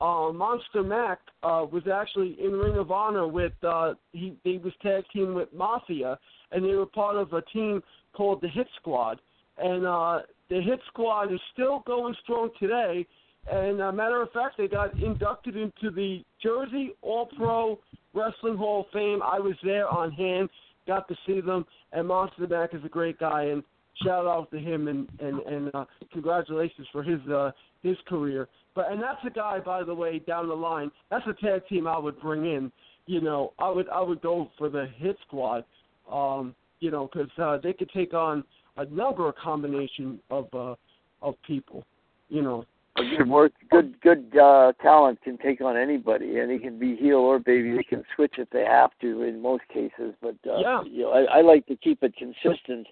uh, 0.05 0.33
Monster 0.33 0.83
Mac 0.83 1.21
uh, 1.43 1.65
was 1.71 1.85
actually 1.91 2.37
in 2.39 2.53
Ring 2.53 2.77
of 2.77 2.91
Honor 2.91 3.27
with 3.27 3.53
uh, 3.63 3.95
he 4.13 4.37
he 4.45 4.59
was 4.59 4.73
tag 4.83 5.05
team 5.13 5.35
with 5.35 5.49
Mafia, 5.55 6.19
and 6.53 6.63
they 6.63 6.75
were 6.75 6.87
part 6.87 7.17
of 7.17 7.33
a 7.33 7.41
team 7.41 7.83
called 8.13 8.43
the 8.43 8.49
Hit 8.49 8.67
Squad, 8.77 9.19
and 9.57 9.87
uh, 9.87 10.21
the 10.51 10.61
Hit 10.61 10.81
Squad 10.89 11.33
is 11.33 11.41
still 11.55 11.83
going 11.87 12.15
strong 12.23 12.51
today. 12.61 13.07
And 13.51 13.81
uh, 13.81 13.93
matter 13.93 14.23
of 14.23 14.31
fact, 14.33 14.57
they 14.59 14.69
got 14.69 14.95
inducted 15.03 15.57
into 15.57 15.91
the 15.91 16.23
Jersey 16.43 16.95
All 17.03 17.29
Pro 17.37 17.79
Wrestling 18.15 18.57
Hall 18.57 18.81
of 18.81 18.87
Fame. 18.93 19.21
I 19.23 19.39
was 19.39 19.55
there 19.63 19.87
on 19.89 20.13
hand, 20.13 20.49
got 20.87 21.09
to 21.09 21.17
see 21.27 21.41
them, 21.41 21.65
and 21.93 22.09
Monster 22.09 22.47
Mac 22.47 22.75
is 22.75 22.85
a 22.85 22.89
great 22.89 23.19
guy, 23.19 23.45
and 23.45 23.63
shout 24.03 24.27
out 24.27 24.51
to 24.51 24.59
him 24.59 24.89
and 24.89 25.09
and 25.21 25.41
and 25.41 25.75
uh, 25.75 25.85
congratulations 26.13 26.87
for 26.93 27.03
his 27.03 27.21
uh, 27.29 27.53
his 27.83 27.97
career. 28.07 28.49
But 28.75 28.91
and 28.91 29.01
that's 29.03 29.25
a 29.25 29.31
guy, 29.31 29.61
by 29.61 29.83
the 29.85 29.95
way, 29.95 30.19
down 30.19 30.49
the 30.49 30.55
line. 30.55 30.91
That's 31.11 31.27
a 31.27 31.33
tag 31.35 31.67
team 31.69 31.87
I 31.87 31.99
would 31.99 32.21
bring 32.21 32.45
in. 32.47 32.73
You 33.07 33.21
know, 33.21 33.53
I 33.59 33.71
would 33.71 33.89
I 33.89 34.01
would 34.01 34.21
go 34.21 34.51
for 34.59 34.69
the 34.69 34.87
Hit 34.97 35.17
Squad. 35.27 35.65
Um, 36.11 36.55
you 36.81 36.91
know, 36.91 37.09
because 37.11 37.31
uh, 37.39 37.59
they 37.63 37.73
could 37.73 37.91
take 37.91 38.13
on 38.13 38.45
a 38.77 38.85
number 38.87 39.29
of 39.29 39.37
combination 39.37 40.19
of 40.31 40.49
uh, 40.53 40.75
of 41.23 41.35
people. 41.47 41.85
You 42.29 42.43
know. 42.43 42.65
Good 43.19 43.29
work, 43.29 43.53
good 43.73 44.01
good 44.03 44.37
uh, 44.41 44.73
talent 44.81 45.21
can 45.23 45.37
take 45.39 45.61
on 45.61 45.77
anybody, 45.77 46.39
and 46.39 46.49
he 46.49 46.61
can 46.61 46.79
be 46.79 46.95
heel 46.95 47.17
or 47.17 47.41
baby. 47.41 47.77
They 47.77 47.83
can 47.83 48.05
switch 48.15 48.35
if 48.39 48.49
they 48.51 48.63
have 48.65 48.93
to 49.01 49.23
in 49.23 49.43
most 49.43 49.65
cases, 49.67 50.15
but 50.23 50.37
uh, 50.49 50.59
Yeah. 50.59 50.85
you 50.85 51.03
know, 51.03 51.11
I, 51.11 51.39
I 51.39 51.41
like 51.41 51.67
to 51.67 51.75
keep 51.75 52.05
it 52.05 52.15
consistent. 52.17 52.87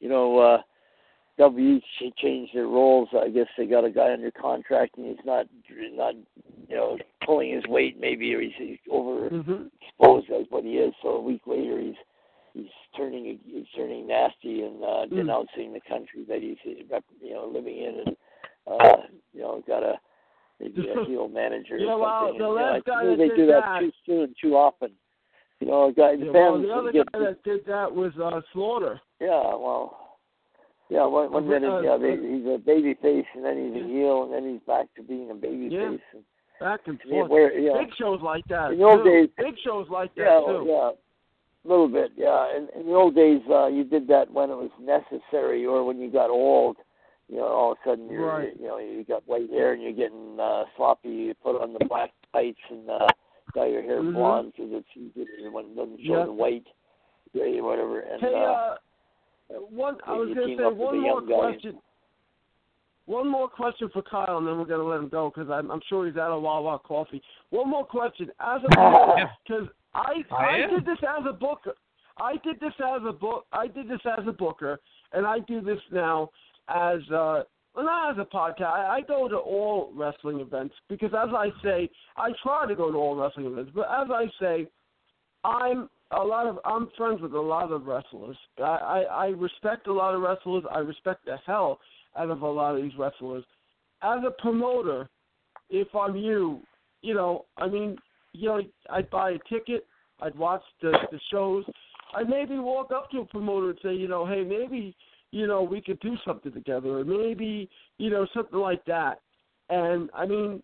You 0.00 0.08
know, 0.08 0.38
uh, 0.38 0.58
W 1.38 1.80
ch- 1.80 2.16
changed 2.16 2.54
their 2.54 2.66
roles. 2.68 3.08
I 3.12 3.28
guess 3.28 3.46
they 3.58 3.66
got 3.66 3.84
a 3.84 3.90
guy 3.90 4.12
under 4.12 4.30
contract, 4.30 4.96
and 4.98 5.06
he's 5.06 5.24
not 5.24 5.46
not 5.94 6.14
you 6.68 6.76
know 6.76 6.96
pulling 7.24 7.52
his 7.54 7.64
weight 7.66 7.98
maybe, 7.98 8.32
or 8.34 8.40
he's, 8.40 8.52
he's 8.56 8.78
overexposed 8.92 9.32
Mm-hmm. 9.48 10.32
as 10.34 10.46
what 10.50 10.64
he 10.64 10.72
is. 10.78 10.94
So 11.02 11.08
a 11.10 11.20
week 11.20 11.42
later, 11.46 11.80
he's 11.80 11.94
he's 12.52 12.70
turning 12.96 13.38
he's 13.44 13.66
turning 13.74 14.06
nasty 14.06 14.62
and 14.62 14.82
uh, 14.82 15.06
Mm. 15.06 15.16
denouncing 15.16 15.72
the 15.72 15.80
country 15.88 16.24
that 16.28 16.40
he's 16.40 16.56
you 16.64 17.34
know 17.34 17.50
living 17.52 17.78
in, 17.78 17.94
and 18.06 18.16
uh, 18.70 18.96
you 19.32 19.40
know 19.40 19.62
got 19.66 19.82
a 19.82 19.94
maybe 20.60 20.88
a 20.88 21.04
heel 21.08 21.26
manager. 21.28 21.78
Yeah, 21.78 21.92
or 21.94 21.98
well, 21.98 22.20
something. 22.28 22.38
the 22.38 22.44
and, 22.44 22.54
you 22.54 22.60
know, 22.60 22.72
last 22.72 22.82
I 22.86 22.90
guy 22.90 23.06
that 23.06 23.18
they 23.18 23.28
did 23.28 23.36
do 23.36 23.46
that, 23.46 23.60
that- 23.60 23.80
too 23.80 23.92
soon, 24.06 24.34
too 24.40 24.54
often. 24.56 24.90
You 25.60 25.68
know, 25.68 25.88
a 25.88 25.92
guy 25.92 26.16
the 26.16 26.26
Yeah, 26.26 26.30
well, 26.32 26.60
the 26.62 26.68
other 26.72 26.92
guy 26.92 27.18
that 27.18 27.42
did 27.44 27.64
that 27.66 27.92
was 27.92 28.12
uh, 28.22 28.40
Slaughter. 28.52 29.00
yeah, 29.20 29.28
well, 29.56 30.03
yeah. 30.88 31.04
One, 31.06 31.32
one 31.32 31.48
minute, 31.48 31.70
uh, 31.70 31.80
yeah, 31.80 31.96
they, 31.96 32.12
he's 32.16 32.46
a 32.46 32.58
baby 32.58 32.94
face, 33.00 33.26
and 33.34 33.44
then 33.44 33.56
he's 33.72 33.82
a 33.82 33.86
heel, 33.86 34.24
and 34.24 34.32
then 34.32 34.52
he's 34.52 34.60
back 34.66 34.86
to 34.96 35.02
being 35.02 35.30
a 35.30 35.34
baby 35.34 35.68
Yeah. 35.70 35.90
face. 35.90 36.00
And, 36.12 36.22
Back 36.60 36.80
and 36.86 37.00
forth. 37.02 37.30
where- 37.30 37.58
yeah. 37.58 37.76
Big 37.78 37.92
shows 37.98 38.20
like 38.22 38.44
that. 38.48 38.72
In 38.72 38.78
the 38.78 38.84
old 38.84 39.04
too. 39.04 39.10
days- 39.10 39.28
Big 39.36 39.54
shows 39.64 39.88
like 39.90 40.14
that 40.14 40.22
yeah, 40.22 40.40
too. 40.46 40.64
yeah, 40.68 40.90
a 40.92 41.66
little 41.68 41.88
bit, 41.88 42.12
yeah. 42.16 42.56
In, 42.56 42.68
in 42.78 42.86
the 42.86 42.94
old 42.94 43.14
days, 43.14 43.40
uh, 43.50 43.66
you 43.66 43.84
did 43.84 44.06
that 44.08 44.30
when 44.30 44.50
it 44.50 44.54
was 44.56 44.70
necessary, 44.80 45.66
or 45.66 45.84
when 45.84 45.98
you 46.00 46.10
got 46.10 46.30
old. 46.30 46.76
You 47.28 47.36
know, 47.38 47.46
all 47.46 47.72
of 47.72 47.78
a 47.84 47.88
sudden, 47.88 48.08
you're, 48.10 48.26
Right. 48.26 48.52
you 48.60 48.66
know, 48.66 48.76
you 48.78 49.02
got 49.02 49.26
white 49.26 49.48
hair, 49.50 49.72
and 49.72 49.82
you're 49.82 49.92
getting 49.92 50.38
uh, 50.38 50.64
sloppy. 50.76 51.08
You 51.08 51.34
put 51.42 51.60
on 51.60 51.72
the 51.72 51.84
black 51.86 52.12
tights 52.34 52.60
and 52.70 52.88
uh, 52.90 53.06
dye 53.54 53.66
your 53.66 53.80
hair 53.82 54.02
Mhm. 54.02 54.12
blonde 54.14 54.52
because 54.54 54.70
it's 54.74 54.88
easier 54.94 55.50
when 55.50 55.64
it 55.66 55.74
doesn't 55.76 56.00
show 56.04 56.18
Yep. 56.18 56.26
the 56.26 56.32
white, 56.32 56.66
gray, 57.32 57.58
or 57.58 57.62
whatever. 57.64 58.00
And 58.00 58.20
Hey, 58.20 58.34
uh, 58.34 58.38
uh, 58.38 58.76
one. 59.70 59.98
I 60.06 60.12
was 60.12 60.34
going 60.34 60.56
to 60.56 60.56
say 60.56 60.64
one 60.64 61.00
more 61.00 61.20
young 61.20 61.28
guy. 61.28 61.34
question. 61.34 61.78
One 63.06 63.28
more 63.28 63.48
question 63.48 63.90
for 63.92 64.00
Kyle, 64.00 64.38
and 64.38 64.46
then 64.46 64.58
we're 64.58 64.64
going 64.64 64.80
to 64.80 64.86
let 64.86 64.98
him 64.98 65.10
go 65.10 65.30
because 65.34 65.50
I'm, 65.50 65.70
I'm 65.70 65.82
sure 65.88 66.06
he's 66.06 66.16
out 66.16 66.30
of 66.30 66.42
Wawa 66.42 66.78
coffee. 66.78 67.20
One 67.50 67.68
more 67.68 67.84
question. 67.84 68.30
As 68.40 68.62
a 68.64 69.28
because 69.46 69.68
I 69.94 70.24
I 70.30 70.44
I 70.44 70.56
did 70.68 70.86
this 70.86 70.98
as 71.02 71.24
a 71.28 71.32
booker. 71.32 71.74
I 72.18 72.36
did 72.44 72.60
this 72.60 72.72
as 72.78 73.02
a 73.06 73.12
book. 73.12 73.44
I 73.52 73.66
did 73.66 73.88
this 73.88 74.00
as 74.18 74.26
a 74.26 74.32
booker, 74.32 74.80
and 75.12 75.26
I 75.26 75.40
do 75.40 75.60
this 75.60 75.80
now 75.92 76.30
as 76.68 77.00
uh 77.10 77.42
well, 77.74 77.84
not 77.84 78.12
as 78.12 78.18
a 78.18 78.34
podcast. 78.36 78.72
I, 78.72 78.96
I 78.96 79.00
go 79.00 79.28
to 79.28 79.36
all 79.36 79.92
wrestling 79.94 80.40
events 80.40 80.74
because, 80.88 81.10
as 81.10 81.30
I 81.34 81.48
say, 81.62 81.90
I 82.16 82.30
try 82.42 82.66
to 82.66 82.74
go 82.74 82.90
to 82.90 82.96
all 82.96 83.16
wrestling 83.16 83.46
events. 83.46 83.72
But 83.74 83.88
as 83.90 84.08
I 84.10 84.26
say, 84.40 84.68
I'm 85.44 85.90
a 86.10 86.22
lot 86.22 86.46
of 86.46 86.58
I'm 86.64 86.88
friends 86.96 87.20
with 87.20 87.32
a 87.34 87.40
lot 87.40 87.72
of 87.72 87.86
wrestlers. 87.86 88.36
I, 88.58 88.62
I 88.62 89.00
I 89.00 89.26
respect 89.28 89.86
a 89.86 89.92
lot 89.92 90.14
of 90.14 90.22
wrestlers. 90.22 90.64
I 90.70 90.78
respect 90.78 91.24
the 91.24 91.36
hell 91.46 91.80
out 92.16 92.30
of 92.30 92.42
a 92.42 92.46
lot 92.46 92.76
of 92.76 92.82
these 92.82 92.96
wrestlers. 92.98 93.44
As 94.02 94.20
a 94.26 94.30
promoter, 94.30 95.08
if 95.70 95.88
I'm 95.94 96.16
you, 96.16 96.60
you 97.02 97.14
know, 97.14 97.46
I 97.56 97.68
mean, 97.68 97.96
you 98.32 98.48
know, 98.48 98.60
I'd 98.90 99.10
buy 99.10 99.30
a 99.30 99.38
ticket. 99.48 99.86
I'd 100.20 100.36
watch 100.36 100.62
the 100.82 100.92
the 101.10 101.20
shows. 101.30 101.64
I'd 102.14 102.28
maybe 102.28 102.58
walk 102.58 102.90
up 102.92 103.10
to 103.10 103.18
a 103.18 103.24
promoter 103.24 103.70
and 103.70 103.78
say, 103.82 103.94
you 103.94 104.08
know, 104.08 104.26
hey, 104.26 104.44
maybe 104.44 104.94
you 105.30 105.46
know 105.46 105.62
we 105.62 105.80
could 105.80 106.00
do 106.00 106.16
something 106.24 106.52
together, 106.52 106.98
or 106.98 107.04
maybe 107.04 107.68
you 107.98 108.10
know 108.10 108.26
something 108.34 108.58
like 108.58 108.84
that. 108.84 109.20
And 109.70 110.10
I 110.14 110.26
mean, 110.26 110.62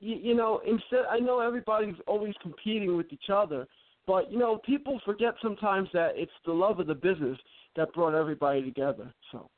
you, 0.00 0.16
you 0.16 0.34
know, 0.34 0.60
instead, 0.66 1.04
I 1.10 1.18
know 1.18 1.40
everybody's 1.40 1.94
always 2.06 2.34
competing 2.42 2.96
with 2.96 3.12
each 3.12 3.30
other, 3.32 3.66
but 4.08 4.32
you 4.32 4.38
know, 4.38 4.58
people 4.64 4.98
forget 5.04 5.34
sometimes 5.42 5.90
that 5.92 6.12
it's 6.16 6.32
the 6.46 6.52
love 6.52 6.80
of 6.80 6.86
the 6.86 6.94
business 6.94 7.38
that 7.76 7.92
brought 7.92 8.14
everybody 8.14 8.62
together. 8.62 9.12
So. 9.30 9.50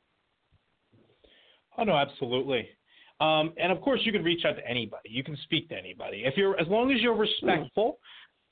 Oh 1.77 1.83
no, 1.83 1.95
absolutely. 1.95 2.67
Um, 3.21 3.53
and 3.57 3.71
of 3.71 3.81
course, 3.81 4.01
you 4.03 4.11
can 4.11 4.23
reach 4.23 4.43
out 4.45 4.57
to 4.57 4.67
anybody. 4.67 5.09
You 5.09 5.23
can 5.23 5.37
speak 5.43 5.69
to 5.69 5.77
anybody. 5.77 6.23
If 6.25 6.35
you're, 6.35 6.59
as 6.59 6.67
long 6.67 6.91
as 6.91 6.99
you're 7.01 7.15
respectful, 7.15 7.99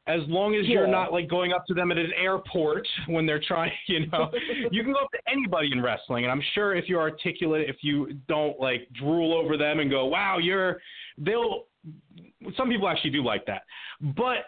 as 0.08 0.22
long 0.28 0.56
as 0.56 0.68
you're 0.68 0.88
not 0.88 1.12
like 1.12 1.30
going 1.30 1.52
up 1.52 1.66
to 1.68 1.74
them 1.74 1.92
at 1.92 1.98
an 1.98 2.12
airport 2.18 2.88
when 3.08 3.26
they're 3.26 3.42
trying, 3.46 3.72
you 3.88 4.08
know, 4.08 4.32
you 4.72 4.84
can 4.84 4.94
go 4.94 5.00
up 5.00 5.12
to 5.12 5.20
anybody 5.30 5.70
in 5.74 5.82
wrestling. 5.82 6.24
And 6.24 6.32
I'm 6.32 6.42
sure 6.56 6.76
if 6.76 6.88
you're 6.88 7.02
articulate, 7.02 7.70
if 7.70 7.78
you 7.82 8.14
don't 8.30 8.58
like 8.58 8.88
drool 8.94 9.34
over 9.34 9.58
them 9.58 9.80
and 9.80 9.90
go, 9.90 10.06
"Wow, 10.06 10.38
you're," 10.38 10.80
they'll. 11.18 11.66
Some 12.56 12.70
people 12.70 12.88
actually 12.88 13.12
do 13.12 13.24
like 13.24 13.46
that, 13.48 13.64
but 14.16 14.46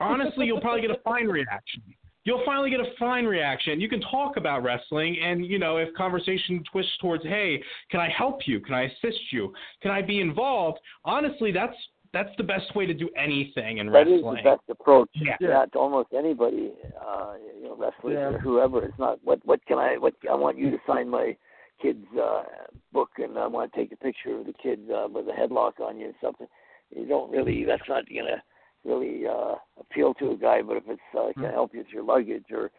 honestly, 0.00 0.46
you'll 0.46 0.60
probably 0.60 0.82
get 0.82 0.90
a 0.90 1.00
fine 1.04 1.26
reaction. 1.26 1.82
You'll 2.24 2.42
finally 2.44 2.70
get 2.70 2.80
a 2.80 2.90
fine 2.98 3.24
reaction. 3.24 3.80
You 3.80 3.88
can 3.88 4.00
talk 4.00 4.36
about 4.36 4.64
wrestling, 4.64 5.16
and 5.22 5.46
you 5.46 5.60
know 5.60 5.76
if 5.76 5.94
conversation 5.94 6.62
twists 6.70 6.96
towards, 7.00 7.22
"Hey, 7.22 7.62
can 7.90 8.00
I 8.00 8.08
help 8.08 8.48
you? 8.48 8.58
Can 8.58 8.74
I 8.74 8.82
assist 8.82 9.32
you? 9.32 9.52
Can 9.80 9.92
I 9.92 10.02
be 10.02 10.20
involved?" 10.20 10.80
Honestly, 11.04 11.52
that's 11.52 11.76
that's 12.12 12.34
the 12.36 12.42
best 12.42 12.74
way 12.74 12.86
to 12.86 12.94
do 12.94 13.08
anything 13.16 13.78
in 13.78 13.92
That 13.92 14.08
is 14.08 14.14
wrestling. 14.14 14.42
That 14.42 14.54
is 14.54 14.58
the 14.66 14.72
best 14.72 14.80
approach. 14.80 15.10
Yeah. 15.14 15.66
to 15.66 15.78
almost 15.78 16.08
anybody, 16.16 16.72
uh, 17.00 17.34
you 17.60 17.68
know, 17.68 17.76
wrestlers 17.76 18.14
Yeah. 18.14 18.34
or 18.34 18.38
whoever. 18.38 18.84
It's 18.84 18.98
not 18.98 19.22
what 19.22 19.44
what 19.44 19.64
can 19.66 19.78
I 19.78 19.96
what 19.96 20.14
I 20.30 20.34
want 20.34 20.58
you 20.58 20.70
to 20.70 20.78
sign 20.86 21.08
my 21.08 21.36
kid's 21.80 22.06
uh, 22.16 22.44
book 22.92 23.10
and 23.18 23.38
I 23.38 23.46
want 23.46 23.72
to 23.72 23.78
take 23.78 23.92
a 23.92 23.96
picture 23.96 24.34
of 24.38 24.46
the 24.46 24.54
kid 24.54 24.90
uh, 24.90 25.08
with 25.10 25.28
a 25.28 25.32
headlock 25.32 25.78
on 25.80 25.98
you 25.98 26.08
or 26.08 26.12
something. 26.20 26.48
You 26.90 27.06
don't 27.06 27.30
really. 27.30 27.64
That's 27.64 27.88
not 27.88 28.04
gonna 28.08 28.42
really 28.84 29.26
uh, 29.26 29.54
appeal 29.80 30.14
to 30.14 30.32
a 30.32 30.36
guy. 30.36 30.62
But 30.62 30.78
if 30.78 30.84
it's 30.86 31.00
uh, 31.18 31.32
can 31.34 31.46
I 31.46 31.52
help 31.52 31.72
you 31.74 31.80
with 31.80 31.88
your 31.92 32.04
luggage 32.04 32.46
or 32.52 32.70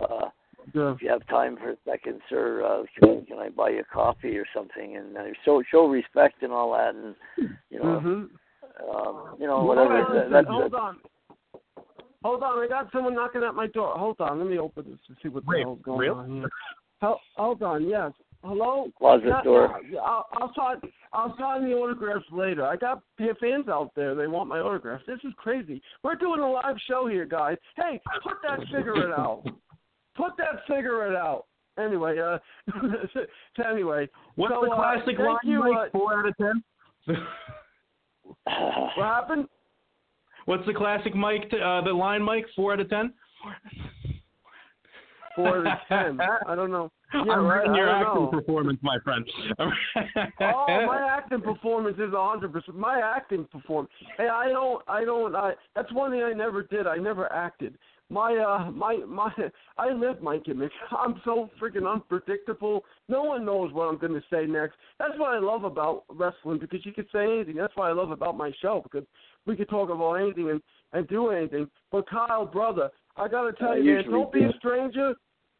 uh, 0.00 0.28
Yeah. 0.74 0.92
if 0.92 1.02
you 1.02 1.10
have 1.10 1.26
time 1.26 1.56
for 1.56 1.70
a 1.70 1.76
second, 1.84 2.20
sir, 2.28 2.64
uh, 2.64 2.84
can, 2.98 3.26
can 3.26 3.38
I 3.38 3.48
buy 3.50 3.70
you 3.70 3.80
a 3.80 3.84
coffee 3.84 4.36
or 4.38 4.44
something? 4.54 4.96
And 4.96 5.16
uh, 5.16 5.22
show 5.44 5.62
show 5.70 5.86
respect 5.88 6.42
and 6.42 6.52
all 6.52 6.72
that, 6.72 6.94
and 6.94 7.14
you 7.70 7.78
know, 7.78 8.00
Mhm. 8.00 8.28
um, 8.88 9.36
you 9.38 9.46
know, 9.46 9.56
Hold 9.56 9.68
whatever. 9.68 9.94
on, 10.04 10.14
that, 10.14 10.30
that's 10.30 10.48
hold 10.48 10.74
on. 10.74 10.98
Hold 12.24 12.42
on, 12.44 12.64
I 12.64 12.68
got 12.68 12.92
someone 12.92 13.16
knocking 13.16 13.42
at 13.42 13.54
my 13.54 13.66
door. 13.66 13.98
Hold 13.98 14.20
on, 14.20 14.38
let 14.38 14.46
me 14.46 14.58
open 14.58 14.84
this 14.88 15.00
to 15.08 15.14
see 15.20 15.28
what 15.28 15.44
the 15.44 15.50
Wait, 15.50 15.62
hell's 15.62 15.80
going 15.82 15.98
really? 15.98 16.18
on 16.18 16.30
here. 16.30 16.48
Hel- 17.00 17.20
hold 17.36 17.62
on, 17.64 17.88
yes. 17.88 18.12
Hello? 18.44 18.90
Closet 18.98 19.26
Not- 19.28 19.44
door. 19.44 19.80
yeah, 19.88 20.00
I'll, 20.00 20.26
I'll 20.34 20.52
sign. 20.56 20.76
I'll 21.12 21.36
sign 21.38 21.64
the 21.68 21.74
autographs 21.76 22.24
later. 22.32 22.66
I 22.66 22.74
got 22.76 23.00
p- 23.18 23.30
fans 23.40 23.68
out 23.68 23.92
there. 23.94 24.14
They 24.14 24.26
want 24.26 24.48
my 24.48 24.58
autographs. 24.58 25.04
This 25.06 25.18
is 25.24 25.32
crazy. 25.36 25.80
We're 26.02 26.16
doing 26.16 26.40
a 26.40 26.50
live 26.50 26.76
show 26.88 27.06
here, 27.06 27.24
guys. 27.24 27.56
Hey, 27.76 28.00
put 28.22 28.38
that 28.42 28.58
cigarette 28.74 29.12
out. 29.16 29.42
Put 30.16 30.32
that 30.38 30.62
cigarette 30.66 31.14
out. 31.14 31.44
Anyway, 31.78 32.18
uh, 32.18 32.38
so 33.56 33.62
anyway. 33.70 34.08
What's 34.34 34.52
so, 34.54 34.62
the 34.64 34.70
uh, 34.72 34.76
classic 34.76 35.16
thank 35.16 35.20
line? 35.20 35.38
you, 35.44 35.60
Mike? 35.60 35.88
uh, 35.88 35.90
Four 35.92 36.18
out 36.18 36.28
of 36.28 36.36
ten. 36.36 36.62
what 38.44 39.06
happened? 39.06 39.46
What's 40.46 40.66
the 40.66 40.74
classic 40.74 41.14
Mike? 41.14 41.48
t- 41.50 41.60
Uh, 41.62 41.80
the 41.82 41.92
line, 41.92 42.22
Mike? 42.22 42.46
Four 42.56 42.72
out 42.72 42.80
of 42.80 42.88
ten. 42.90 43.12
Four 45.36 45.58
of 45.58 45.66
ten. 45.88 46.18
I 46.46 46.54
don't 46.54 46.70
know. 46.70 46.90
Yeah, 47.14 47.32
I'm 47.32 47.44
right, 47.44 47.66
in 47.66 47.74
your 47.74 47.90
I 47.90 48.00
acting 48.02 48.24
know. 48.24 48.28
performance, 48.28 48.78
my 48.82 48.98
friend. 49.04 49.28
oh, 49.58 49.70
my 50.40 51.08
acting 51.16 51.40
performance 51.40 51.96
is 51.98 52.12
a 52.12 52.28
hundred 52.28 52.52
percent. 52.52 52.76
My 52.76 53.00
acting 53.00 53.46
performance. 53.50 53.92
Hey, 54.16 54.28
I 54.28 54.48
don't, 54.48 54.82
I 54.88 55.04
don't. 55.04 55.34
I 55.34 55.52
that's 55.74 55.92
one 55.92 56.10
thing 56.10 56.22
I 56.22 56.32
never 56.32 56.62
did. 56.62 56.86
I 56.86 56.96
never 56.96 57.30
acted. 57.32 57.76
My, 58.08 58.36
uh, 58.36 58.70
my, 58.70 58.98
my. 59.08 59.32
I 59.78 59.90
live 59.90 60.20
my 60.20 60.36
gimmick. 60.38 60.70
I'm 60.90 61.20
so 61.24 61.48
freaking 61.60 61.90
unpredictable. 61.90 62.84
No 63.08 63.22
one 63.22 63.44
knows 63.44 63.72
what 63.72 63.84
I'm 63.84 63.98
going 63.98 64.12
to 64.12 64.22
say 64.30 64.44
next. 64.46 64.74
That's 64.98 65.18
what 65.18 65.34
I 65.34 65.38
love 65.38 65.64
about 65.64 66.04
wrestling 66.10 66.58
because 66.58 66.84
you 66.84 66.92
can 66.92 67.06
say 67.12 67.24
anything. 67.24 67.56
That's 67.56 67.74
what 67.74 67.88
I 67.88 67.92
love 67.92 68.10
about 68.10 68.36
my 68.36 68.52
show 68.60 68.82
because 68.82 69.06
we 69.46 69.56
can 69.56 69.66
talk 69.66 69.88
about 69.88 70.14
anything 70.14 70.50
and 70.50 70.60
and 70.92 71.08
do 71.08 71.30
anything. 71.30 71.68
But 71.90 72.08
Kyle, 72.08 72.44
brother, 72.44 72.90
I 73.16 73.28
got 73.28 73.44
to 73.44 73.52
tell 73.54 73.70
I 73.70 73.76
you, 73.76 73.94
man, 73.94 74.10
don't 74.10 74.32
be 74.32 74.44
a 74.44 74.52
do. 74.52 74.58
stranger. 74.58 75.14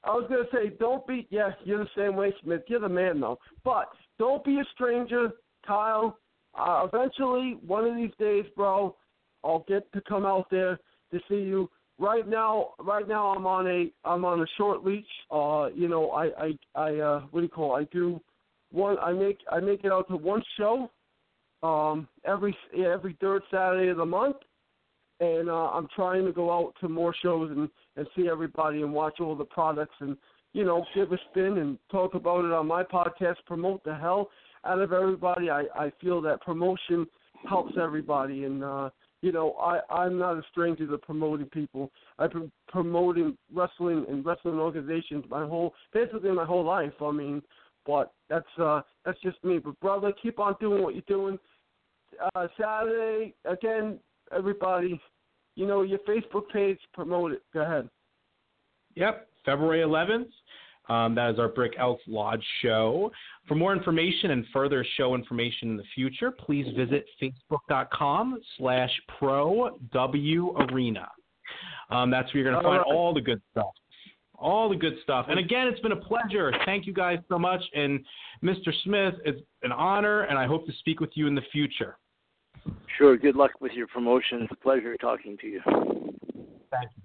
I 0.04 0.10
was 0.10 0.26
gonna 0.28 0.44
say, 0.52 0.74
don't 0.80 1.06
be. 1.06 1.26
Yeah, 1.30 1.50
you're 1.64 1.84
the 1.84 1.90
same 1.96 2.16
way, 2.16 2.32
Smith. 2.42 2.62
You're 2.66 2.80
the 2.80 2.88
man, 2.88 3.20
though. 3.20 3.38
But 3.64 3.88
don't 4.18 4.44
be 4.44 4.58
a 4.58 4.64
stranger, 4.74 5.30
Kyle. 5.66 6.18
Uh, 6.58 6.86
eventually, 6.92 7.58
one 7.64 7.86
of 7.86 7.96
these 7.96 8.10
days, 8.18 8.44
bro, 8.56 8.96
I'll 9.44 9.64
get 9.68 9.90
to 9.92 10.00
come 10.02 10.26
out 10.26 10.48
there 10.50 10.78
to 11.12 11.20
see 11.28 11.36
you. 11.36 11.70
Right 11.98 12.26
now, 12.26 12.70
right 12.80 13.06
now, 13.06 13.28
I'm 13.28 13.46
on 13.46 13.66
a 13.68 13.92
I'm 14.04 14.24
on 14.24 14.40
a 14.40 14.46
short 14.56 14.84
leash. 14.84 15.04
Uh, 15.30 15.68
you 15.74 15.88
know, 15.88 16.10
I 16.10 16.30
I 16.36 16.58
I 16.74 16.98
uh, 16.98 17.20
what 17.30 17.40
do 17.40 17.44
you 17.44 17.48
call? 17.48 17.76
It? 17.76 17.82
I 17.82 17.84
do 17.92 18.20
one. 18.72 18.98
I 18.98 19.12
make 19.12 19.38
I 19.50 19.60
make 19.60 19.84
it 19.84 19.92
out 19.92 20.08
to 20.08 20.16
one 20.16 20.42
show, 20.56 20.90
um, 21.62 22.08
every 22.24 22.56
every 22.76 23.16
third 23.20 23.42
Saturday 23.50 23.88
of 23.88 23.98
the 23.98 24.06
month 24.06 24.36
and 25.22 25.48
uh, 25.48 25.70
I'm 25.70 25.86
trying 25.94 26.26
to 26.26 26.32
go 26.32 26.50
out 26.50 26.74
to 26.80 26.88
more 26.88 27.14
shows 27.22 27.50
and 27.50 27.68
and 27.96 28.06
see 28.16 28.28
everybody 28.28 28.82
and 28.82 28.92
watch 28.92 29.20
all 29.20 29.36
the 29.36 29.44
products 29.44 29.94
and 30.00 30.16
you 30.52 30.64
know 30.64 30.84
give 30.94 31.12
a 31.12 31.18
spin 31.30 31.58
and 31.58 31.78
talk 31.90 32.14
about 32.14 32.44
it 32.44 32.52
on 32.52 32.66
my 32.66 32.82
podcast. 32.82 33.36
Promote 33.46 33.84
the 33.84 33.94
hell 33.94 34.30
out 34.64 34.80
of 34.80 34.92
everybody. 34.92 35.48
I 35.48 35.64
I 35.74 35.92
feel 36.00 36.20
that 36.22 36.42
promotion 36.42 37.06
helps 37.48 37.74
everybody, 37.80 38.44
and 38.44 38.64
uh, 38.64 38.90
you 39.20 39.30
know 39.30 39.52
I 39.52 39.80
I'm 39.90 40.18
not 40.18 40.38
a 40.38 40.42
stranger 40.50 40.86
to 40.88 40.98
promoting 40.98 41.46
people. 41.46 41.92
I've 42.18 42.32
been 42.32 42.50
promoting 42.68 43.38
wrestling 43.54 44.04
and 44.08 44.26
wrestling 44.26 44.58
organizations 44.58 45.24
my 45.30 45.46
whole 45.46 45.72
basically 45.92 46.32
my 46.32 46.44
whole 46.44 46.64
life. 46.64 46.92
I 47.00 47.12
mean, 47.12 47.42
but 47.86 48.12
that's 48.28 48.58
uh 48.60 48.80
that's 49.04 49.20
just 49.20 49.42
me. 49.44 49.58
But 49.58 49.78
brother, 49.78 50.12
keep 50.20 50.40
on 50.40 50.56
doing 50.60 50.82
what 50.82 50.94
you're 50.94 51.04
doing. 51.06 51.38
Uh, 52.34 52.48
Saturday 52.58 53.34
again, 53.44 54.00
everybody. 54.36 55.00
You 55.54 55.66
know 55.66 55.82
your 55.82 55.98
Facebook 56.00 56.48
page. 56.52 56.78
Promote 56.94 57.32
it. 57.32 57.42
Go 57.52 57.60
ahead. 57.60 57.88
Yep, 58.94 59.28
February 59.44 59.80
11th. 59.80 60.28
Um, 60.88 61.14
that 61.14 61.30
is 61.30 61.38
our 61.38 61.48
Brick 61.48 61.74
Elk 61.78 62.00
Lodge 62.06 62.44
show. 62.60 63.10
For 63.46 63.54
more 63.54 63.72
information 63.72 64.32
and 64.32 64.44
further 64.52 64.84
show 64.96 65.14
information 65.14 65.70
in 65.70 65.76
the 65.76 65.84
future, 65.94 66.30
please 66.30 66.66
visit 66.76 67.06
facebook.com 67.20 68.40
slash 68.58 68.90
pro 69.18 69.78
W 69.92 70.56
arena. 70.56 71.08
Um, 71.90 72.10
that's 72.10 72.32
where 72.32 72.42
you're 72.42 72.52
going 72.52 72.62
to 72.62 72.68
find 72.68 72.82
right. 72.86 72.94
all 72.94 73.14
the 73.14 73.20
good 73.20 73.40
stuff. 73.52 73.72
All 74.36 74.68
the 74.68 74.76
good 74.76 74.94
stuff. 75.04 75.26
And 75.28 75.38
again, 75.38 75.68
it's 75.68 75.80
been 75.80 75.92
a 75.92 75.96
pleasure. 75.96 76.52
Thank 76.64 76.86
you 76.86 76.92
guys 76.92 77.18
so 77.28 77.38
much. 77.38 77.62
And 77.74 78.04
Mr. 78.42 78.72
Smith, 78.82 79.14
it's 79.24 79.40
an 79.62 79.70
honor, 79.70 80.22
and 80.22 80.36
I 80.36 80.46
hope 80.46 80.66
to 80.66 80.72
speak 80.80 80.98
with 80.98 81.10
you 81.14 81.28
in 81.28 81.36
the 81.36 81.42
future. 81.52 81.96
Sure. 82.98 83.16
Good 83.16 83.36
luck 83.36 83.52
with 83.60 83.72
your 83.72 83.86
promotion. 83.86 84.42
It's 84.42 84.52
a 84.52 84.56
pleasure 84.56 84.96
talking 84.96 85.36
to 85.38 85.46
you. 85.46 85.60
Thank 86.70 86.90
you. 86.96 87.02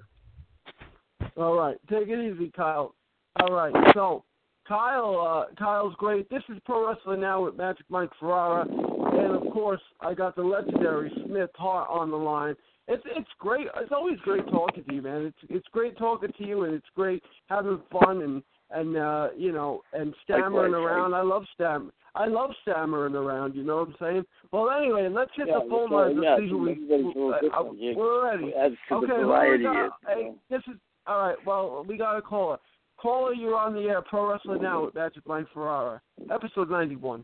All 1.37 1.55
right, 1.55 1.77
take 1.89 2.07
it 2.07 2.19
easy, 2.19 2.51
Kyle. 2.55 2.95
All 3.39 3.53
right, 3.53 3.73
so 3.93 4.23
Kyle, 4.67 5.47
uh, 5.49 5.53
Kyle's 5.55 5.93
great. 5.97 6.27
This 6.31 6.41
is 6.49 6.57
Pro 6.65 6.87
Wrestling 6.87 7.21
Now 7.21 7.45
with 7.45 7.55
Magic 7.55 7.85
Mike 7.89 8.09
Ferrara, 8.19 8.65
and 8.67 9.35
of 9.35 9.53
course, 9.53 9.81
I 10.01 10.15
got 10.15 10.35
the 10.35 10.41
legendary 10.41 11.11
Smith 11.25 11.51
Hart 11.55 11.87
on 11.91 12.09
the 12.09 12.17
line. 12.17 12.55
It's 12.87 13.03
it's 13.15 13.29
great. 13.37 13.67
It's 13.77 13.91
always 13.91 14.17
great 14.21 14.47
talking 14.47 14.83
to 14.85 14.93
you, 14.93 15.01
man. 15.03 15.25
It's 15.25 15.37
it's 15.49 15.67
great 15.71 15.97
talking 15.97 16.31
to 16.37 16.47
you, 16.47 16.63
and 16.63 16.73
it's 16.73 16.87
great 16.95 17.21
having 17.49 17.79
fun 17.91 18.21
and 18.21 18.41
and 18.71 18.97
uh, 18.97 19.29
you 19.37 19.51
know 19.51 19.81
and 19.93 20.13
stammering 20.23 20.71
Likewise, 20.73 20.91
around. 20.91 21.13
I 21.13 21.21
love 21.21 21.43
stam. 21.53 21.91
I 22.15 22.25
love 22.25 22.49
stammering 22.63 23.13
around. 23.15 23.55
You 23.55 23.63
know 23.63 23.77
what 23.77 23.89
I'm 23.89 23.95
saying? 23.99 24.23
Well, 24.51 24.71
anyway, 24.71 25.07
let's 25.09 25.31
hit 25.35 25.47
Yeah, 25.47 25.59
the 25.63 25.69
phone 25.69 25.91
lines 25.91 26.17
yeah, 26.21 26.35
and 26.35 26.45
see 26.45 26.49
who 26.49 26.57
we. 26.59 26.71
everybody's 26.71 27.03
a 27.05 27.07
little 27.19 27.33
uh. 27.33 27.71
You- 27.73 27.95
we're 27.95 28.25
ready. 28.25 28.53
Okay, 28.55 28.75
the 28.89 29.07
who 29.13 29.51
we 29.51 29.63
got? 29.63 29.91
Hey, 30.07 30.23
know. 30.23 30.35
this 30.49 30.61
is 30.67 30.79
all 31.05 31.19
right. 31.19 31.37
Well, 31.45 31.85
we 31.87 31.97
got 31.97 32.17
a 32.17 32.21
caller. 32.21 32.57
Caller, 32.99 33.33
you're 33.33 33.55
on 33.55 33.73
the 33.75 33.81
air. 33.81 34.01
Pro 34.01 34.31
Wrestling 34.31 34.61
Now 34.63 34.85
with 34.85 34.95
Magic 34.95 35.21
Mike 35.27 35.45
Ferrara, 35.53 36.01
episode 36.33 36.69
91. 36.71 37.23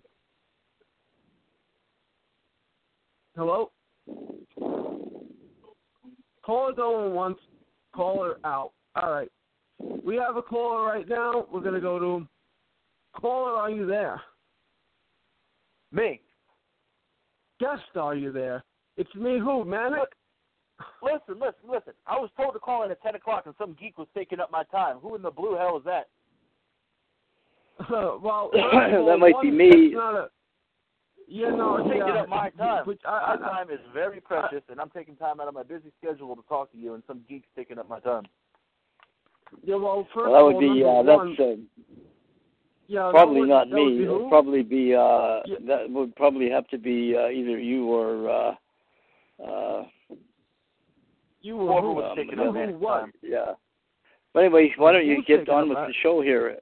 Hello. 3.36 3.72
Caller 6.46 6.74
going 6.74 7.14
once. 7.16 7.40
Caller 7.96 8.38
out. 8.46 8.72
All 8.96 9.12
right. 9.12 9.32
We 10.04 10.16
have 10.18 10.38
a 10.38 10.42
caller 10.42 10.86
right 10.86 11.08
now. 11.08 11.46
We're 11.52 11.62
gonna 11.62 11.82
go 11.82 12.00
to 12.00 12.06
him. 12.06 12.30
Caller, 13.20 13.52
are 13.52 13.70
you 13.70 13.86
there? 13.86 14.22
Me. 15.92 16.20
Guest, 17.60 17.84
are 17.96 18.16
you 18.16 18.32
there? 18.32 18.64
It's 18.98 19.14
me. 19.16 19.40
Who? 19.40 19.64
Manic? 19.64 20.10
Listen, 21.02 21.40
listen, 21.40 21.70
listen. 21.70 21.94
I 22.08 22.18
was 22.20 22.30
told 22.36 22.54
to 22.54 22.60
call 22.60 22.84
in 22.84 22.92
at 22.92 23.02
10 23.04 23.16
o'clock 23.16 23.44
and 23.46 23.54
some 23.58 23.76
geek 23.80 23.98
was 23.98 24.08
taking 24.16 24.40
up 24.40 24.52
my 24.52 24.64
time. 24.64 24.98
Who 24.98 25.16
in 25.16 25.22
the 25.22 25.32
blue 25.32 25.56
hell 25.56 25.78
is 25.78 25.84
that? 25.86 26.10
well, 27.90 28.50
That 28.54 29.18
might 29.20 29.42
be 29.42 29.52
me. 29.52 29.94
A, 29.96 30.28
yeah, 31.28 31.50
no, 31.50 31.78
You're 31.78 31.88
taking 31.88 32.08
yeah, 32.08 32.22
up 32.22 32.30
my 32.30 32.50
time. 32.52 32.84
But 32.86 32.98
I, 33.08 33.36
my 33.36 33.46
I, 33.46 33.50
time 33.50 33.70
is 33.70 33.80
very 33.94 34.20
precious, 34.20 34.62
and 34.70 34.80
I'm 34.80 34.90
taking 34.90 35.16
time 35.16 35.40
out 35.40 35.48
of 35.48 35.54
my 35.54 35.64
busy 35.64 35.92
schedule 36.02 36.36
to 36.36 36.42
talk 36.50 36.72
to 36.74 36.78
you, 36.78 36.96
and 36.96 37.04
some 37.08 37.22
geek's 37.30 37.48
taking 37.56 37.80
up 37.80 37.88
my 37.88 38.00
time. 38.02 38.24
Yeah, 39.64 39.76
well, 39.76 40.08
first 40.14 40.30
Well, 40.32 40.34
that 40.50 40.56
would 40.56 40.60
be 40.60 40.84
uh, 40.84 41.04
that's 41.04 41.40
uh, 41.40 41.56
yeah, 42.88 43.10
probably 43.12 43.42
would- 43.42 43.50
not 43.50 43.70
me. 43.70 44.02
It'll 44.04 44.24
who? 44.24 44.30
probably 44.30 44.64
be 44.64 44.94
uh, 44.96 45.42
Yeah. 45.46 45.58
that 45.68 45.90
would 45.90 46.16
probably 46.16 46.50
have 46.50 46.68
to 46.70 46.78
be 46.78 47.16
uh, 47.16 47.28
either 47.30 47.58
you 47.60 47.88
or 47.88 48.30
uh, 48.30 48.56
uh, 49.44 49.84
You 51.42 51.58
Whoever 51.58 51.82
who? 51.82 51.94
was 51.94 52.12
um, 52.12 52.18
taking 52.18 52.40
up 52.40 52.56
who 52.56 52.78
what? 52.78 53.10
yeah. 53.22 53.54
But 54.34 54.44
anyway, 54.46 54.74
why 54.78 54.92
don't 54.94 55.06
you 55.06 55.18
Who's 55.18 55.26
get 55.26 55.50
on 55.50 55.70
with 55.70 55.78
that? 55.78 55.88
the 55.88 55.94
show 56.02 56.22
here? 56.22 56.58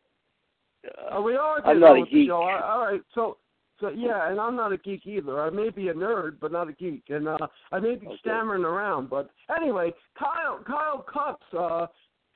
Uh, 0.86 1.18
Uh, 1.18 1.22
we 1.22 1.36
are 1.36 1.62
I'm 1.66 1.80
not 1.80 1.96
a 1.98 2.06
geek. 2.06 2.32
All 2.32 2.46
right, 2.46 3.02
so. 3.14 3.38
So 3.80 3.90
yeah, 3.90 4.30
and 4.30 4.40
I'm 4.40 4.56
not 4.56 4.72
a 4.72 4.78
geek 4.78 5.08
either. 5.08 5.42
I 5.42 5.50
may 5.50 5.72
be 5.72 5.88
a 5.88 5.94
nerd, 5.96 6.38
but 6.40 6.52
not 6.52 6.70
a 6.70 6.72
geek, 6.74 7.02
and 7.10 7.28
uh, 7.28 7.38
I 7.72 7.80
may 7.80 7.96
be 7.96 8.06
Okay. 8.06 8.18
stammering 8.20 8.64
around. 8.64 9.10
But 9.10 9.32
anyway, 9.58 9.92
Kyle 10.20 10.60
Kyle 10.68 11.04
Cuts 11.12 11.42
uh, 11.58 11.88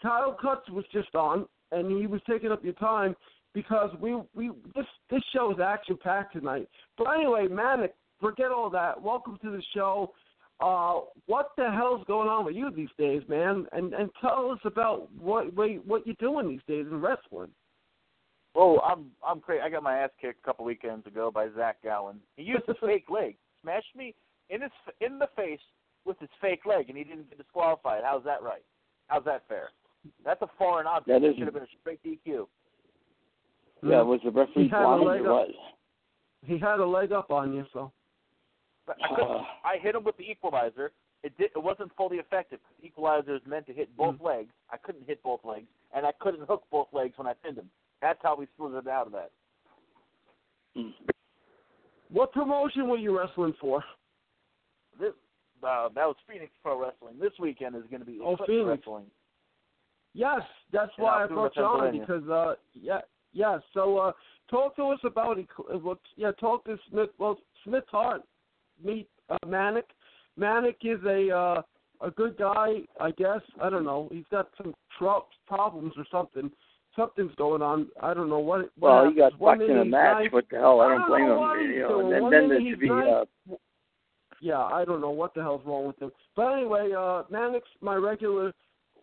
Kyle 0.05 0.37
Cuts 0.39 0.69
was 0.69 0.85
just 0.93 1.15
on, 1.15 1.47
and 1.71 1.99
he 1.99 2.05
was 2.05 2.21
taking 2.29 2.51
up 2.51 2.63
your 2.63 2.73
time 2.73 3.15
because 3.55 3.89
we 3.99 4.15
we 4.35 4.51
this 4.75 4.85
this 5.09 5.23
show 5.33 5.51
is 5.51 5.59
action 5.59 5.97
packed 5.99 6.33
tonight. 6.33 6.69
But 6.95 7.05
anyway, 7.15 7.47
Manic, 7.47 7.95
forget 8.21 8.51
all 8.51 8.69
that. 8.69 9.01
Welcome 9.01 9.39
to 9.41 9.49
the 9.49 9.63
show. 9.73 10.13
Uh, 10.59 10.99
what 11.25 11.53
the 11.57 11.71
hell's 11.71 12.05
going 12.05 12.29
on 12.29 12.45
with 12.45 12.55
you 12.55 12.69
these 12.69 12.89
days, 12.99 13.23
man? 13.27 13.65
And 13.71 13.95
and 13.95 14.11
tell 14.21 14.51
us 14.51 14.59
about 14.63 15.11
what 15.19 15.51
what, 15.55 15.69
what 15.87 16.05
you're 16.05 16.15
doing 16.19 16.49
these 16.49 16.61
days 16.67 16.85
in 16.85 17.01
wrestling. 17.01 17.49
Oh, 18.53 18.79
I'm 18.81 19.07
I'm 19.27 19.39
crazy. 19.39 19.61
I 19.63 19.69
got 19.71 19.81
my 19.81 19.97
ass 19.97 20.11
kicked 20.21 20.41
a 20.43 20.45
couple 20.45 20.65
weekends 20.65 21.07
ago 21.07 21.31
by 21.33 21.47
Zach 21.57 21.77
Gowen. 21.83 22.19
He 22.37 22.43
used 22.43 22.67
his 22.67 22.77
fake 22.85 23.09
leg, 23.09 23.37
smashed 23.63 23.95
me 23.95 24.13
in 24.51 24.61
his 24.61 24.71
in 25.01 25.17
the 25.17 25.29
face 25.35 25.59
with 26.05 26.19
his 26.19 26.29
fake 26.39 26.67
leg, 26.67 26.89
and 26.89 26.97
he 26.97 27.03
didn't 27.03 27.27
get 27.29 27.39
disqualified. 27.39 28.03
How's 28.05 28.23
that 28.25 28.43
right? 28.43 28.63
How's 29.07 29.25
that 29.25 29.41
fair? 29.47 29.69
That's 30.23 30.41
a 30.41 30.47
foreign 30.57 30.87
object. 30.87 31.07
That 31.07 31.21
That 31.21 31.27
is- 31.29 31.35
should 31.37 31.45
have 31.45 31.53
been 31.53 31.63
a 31.63 31.67
straight 31.81 32.01
DQ. 32.03 32.47
yeah, 33.83 34.01
was 34.01 34.19
the 34.23 34.31
referee 34.31 34.63
He 34.63 34.69
had 34.69 34.81
a 34.81 34.85
blind 34.85 35.03
leg 35.05 35.21
or 35.25 35.33
what? 35.33 35.49
He 36.45 36.57
had 36.57 36.79
a 36.79 36.85
leg 36.85 37.11
up 37.11 37.31
on 37.31 37.53
you, 37.53 37.65
so. 37.73 37.91
But 38.85 38.97
I, 39.03 39.07
couldn't, 39.15 39.31
Uh. 39.31 39.43
I 39.63 39.77
hit 39.77 39.95
him 39.95 40.03
with 40.03 40.15
the 40.17 40.29
equalizer. 40.29 40.91
It 41.23 41.35
did, 41.37 41.49
it 41.55 41.59
wasn't 41.63 41.91
fully 41.95 42.17
effective. 42.17 42.59
The 42.79 42.85
equalizer 42.87 43.35
is 43.35 43.41
meant 43.47 43.65
to 43.67 43.73
hit 43.73 43.95
both 43.97 44.15
Mm-hmm. 44.15 44.25
legs. 44.25 44.53
I 44.69 44.77
couldn't 44.77 45.07
hit 45.07 45.23
both 45.23 45.43
legs, 45.43 45.67
and 45.91 46.05
I 46.05 46.11
couldn't 46.19 46.45
hook 46.47 46.63
both 46.69 46.87
legs 46.93 47.17
when 47.17 47.25
I 47.25 47.33
pinned 47.33 47.57
him. 47.57 47.69
That's 48.01 48.21
how 48.21 48.35
we 48.35 48.45
slithered 48.57 48.87
out 48.87 49.07
of 49.07 49.13
that. 49.13 49.31
Hmm. 50.75 50.89
What 52.11 52.31
promotion 52.31 52.87
were 52.87 52.97
you 52.97 53.17
wrestling 53.17 53.53
for? 53.59 53.83
This 54.99 55.13
uh, 55.63 55.89
that 55.95 56.05
was 56.05 56.15
Phoenix 56.27 56.51
Pro 56.61 56.79
Wrestling. 56.79 57.15
This 57.19 57.31
weekend 57.39 57.75
is 57.75 57.83
going 57.89 58.01
to 58.01 58.05
be 58.05 58.19
Oh, 58.21 58.33
Eclipse 58.33 58.47
Phoenix. 58.47 58.67
Wrestling. 58.85 59.05
Yes, 60.17 60.41
that's 60.71 60.91
why 60.95 61.23
I 61.23 61.27
brought 61.27 61.55
you 61.57 61.63
on 61.63 61.99
because 61.99 62.27
uh 62.29 62.55
yeah 62.73 63.01
yeah. 63.33 63.57
So 63.73 63.97
uh 63.97 64.11
talk 64.49 64.75
to 64.77 64.83
us 64.85 64.99
about 65.03 65.37
what 65.83 65.97
yeah 66.15 66.31
talk 66.39 66.63
to 66.65 66.77
Smith 66.89 67.09
well 67.19 67.37
Smith 67.65 67.83
Hart 67.91 68.21
meet 68.83 69.09
uh, 69.29 69.37
Manic. 69.45 69.85
Manic 70.37 70.77
is 70.83 70.99
a 71.05 71.29
uh 71.29 71.61
a 72.01 72.11
good 72.11 72.37
guy 72.37 72.75
I 72.99 73.11
guess 73.11 73.41
I 73.61 73.69
don't 73.69 73.83
know 73.83 74.07
he's 74.11 74.23
got 74.31 74.47
some 74.57 74.73
tro- 74.97 75.25
problems 75.47 75.93
or 75.97 76.05
something. 76.09 76.49
something's 76.95 77.35
going 77.35 77.61
on. 77.61 77.87
I 78.01 78.13
don't 78.13 78.29
know 78.29 78.39
what. 78.39 78.61
what 78.79 78.91
Well, 79.03 79.09
he 79.09 79.15
got 79.17 79.33
happens. 79.33 79.41
One 79.41 79.59
fucked 79.59 79.69
in 79.69 79.77
a 79.79 79.83
match. 79.85 80.23
nice. 80.23 80.31
What 80.31 80.45
the 80.49 80.57
hell? 80.57 80.79
I 80.79 80.85
I 80.85 80.89
don't 80.89 80.99
don't 80.99 81.09
blame 81.09 81.65
him. 81.65 81.71
You 81.75 81.79
know, 81.81 81.99
and 81.99 82.11
then, 82.13 82.21
One 82.23 82.31
then 82.31 82.41
minute 82.47 82.49
there 82.49 82.59
should 82.59 82.67
he's 82.67 82.79
be. 82.79 82.89
nice. 82.89 83.07
Uh, 83.51 83.55
Yeah, 84.41 84.63
I 84.63 84.85
don't 84.85 85.01
know 85.01 85.11
what 85.11 85.33
the 85.33 85.41
hell's 85.41 85.65
wrong 85.65 85.87
with 85.87 85.99
him. 86.01 86.11
But 86.37 86.53
anyway, 86.53 86.91
uh, 86.97 87.23
Mannix, 87.29 87.67
my 87.81 87.95
regular 87.95 88.53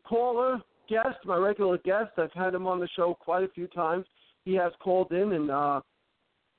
caller, 0.09 0.61
guest, 0.93 1.19
my 1.25 1.37
regular 1.37 1.79
guest. 1.79 2.11
I've 2.19 2.33
had 2.33 2.55
him 2.55 2.67
on 2.67 2.81
the 2.81 2.89
show 2.95 3.15
quite 3.15 3.45
a 3.45 3.49
few 3.49 3.67
times. 3.69 4.05
He 4.45 4.55
has 4.55 4.73
called 4.81 5.13
in, 5.13 5.33
and 5.33 5.51
uh, 5.51 5.81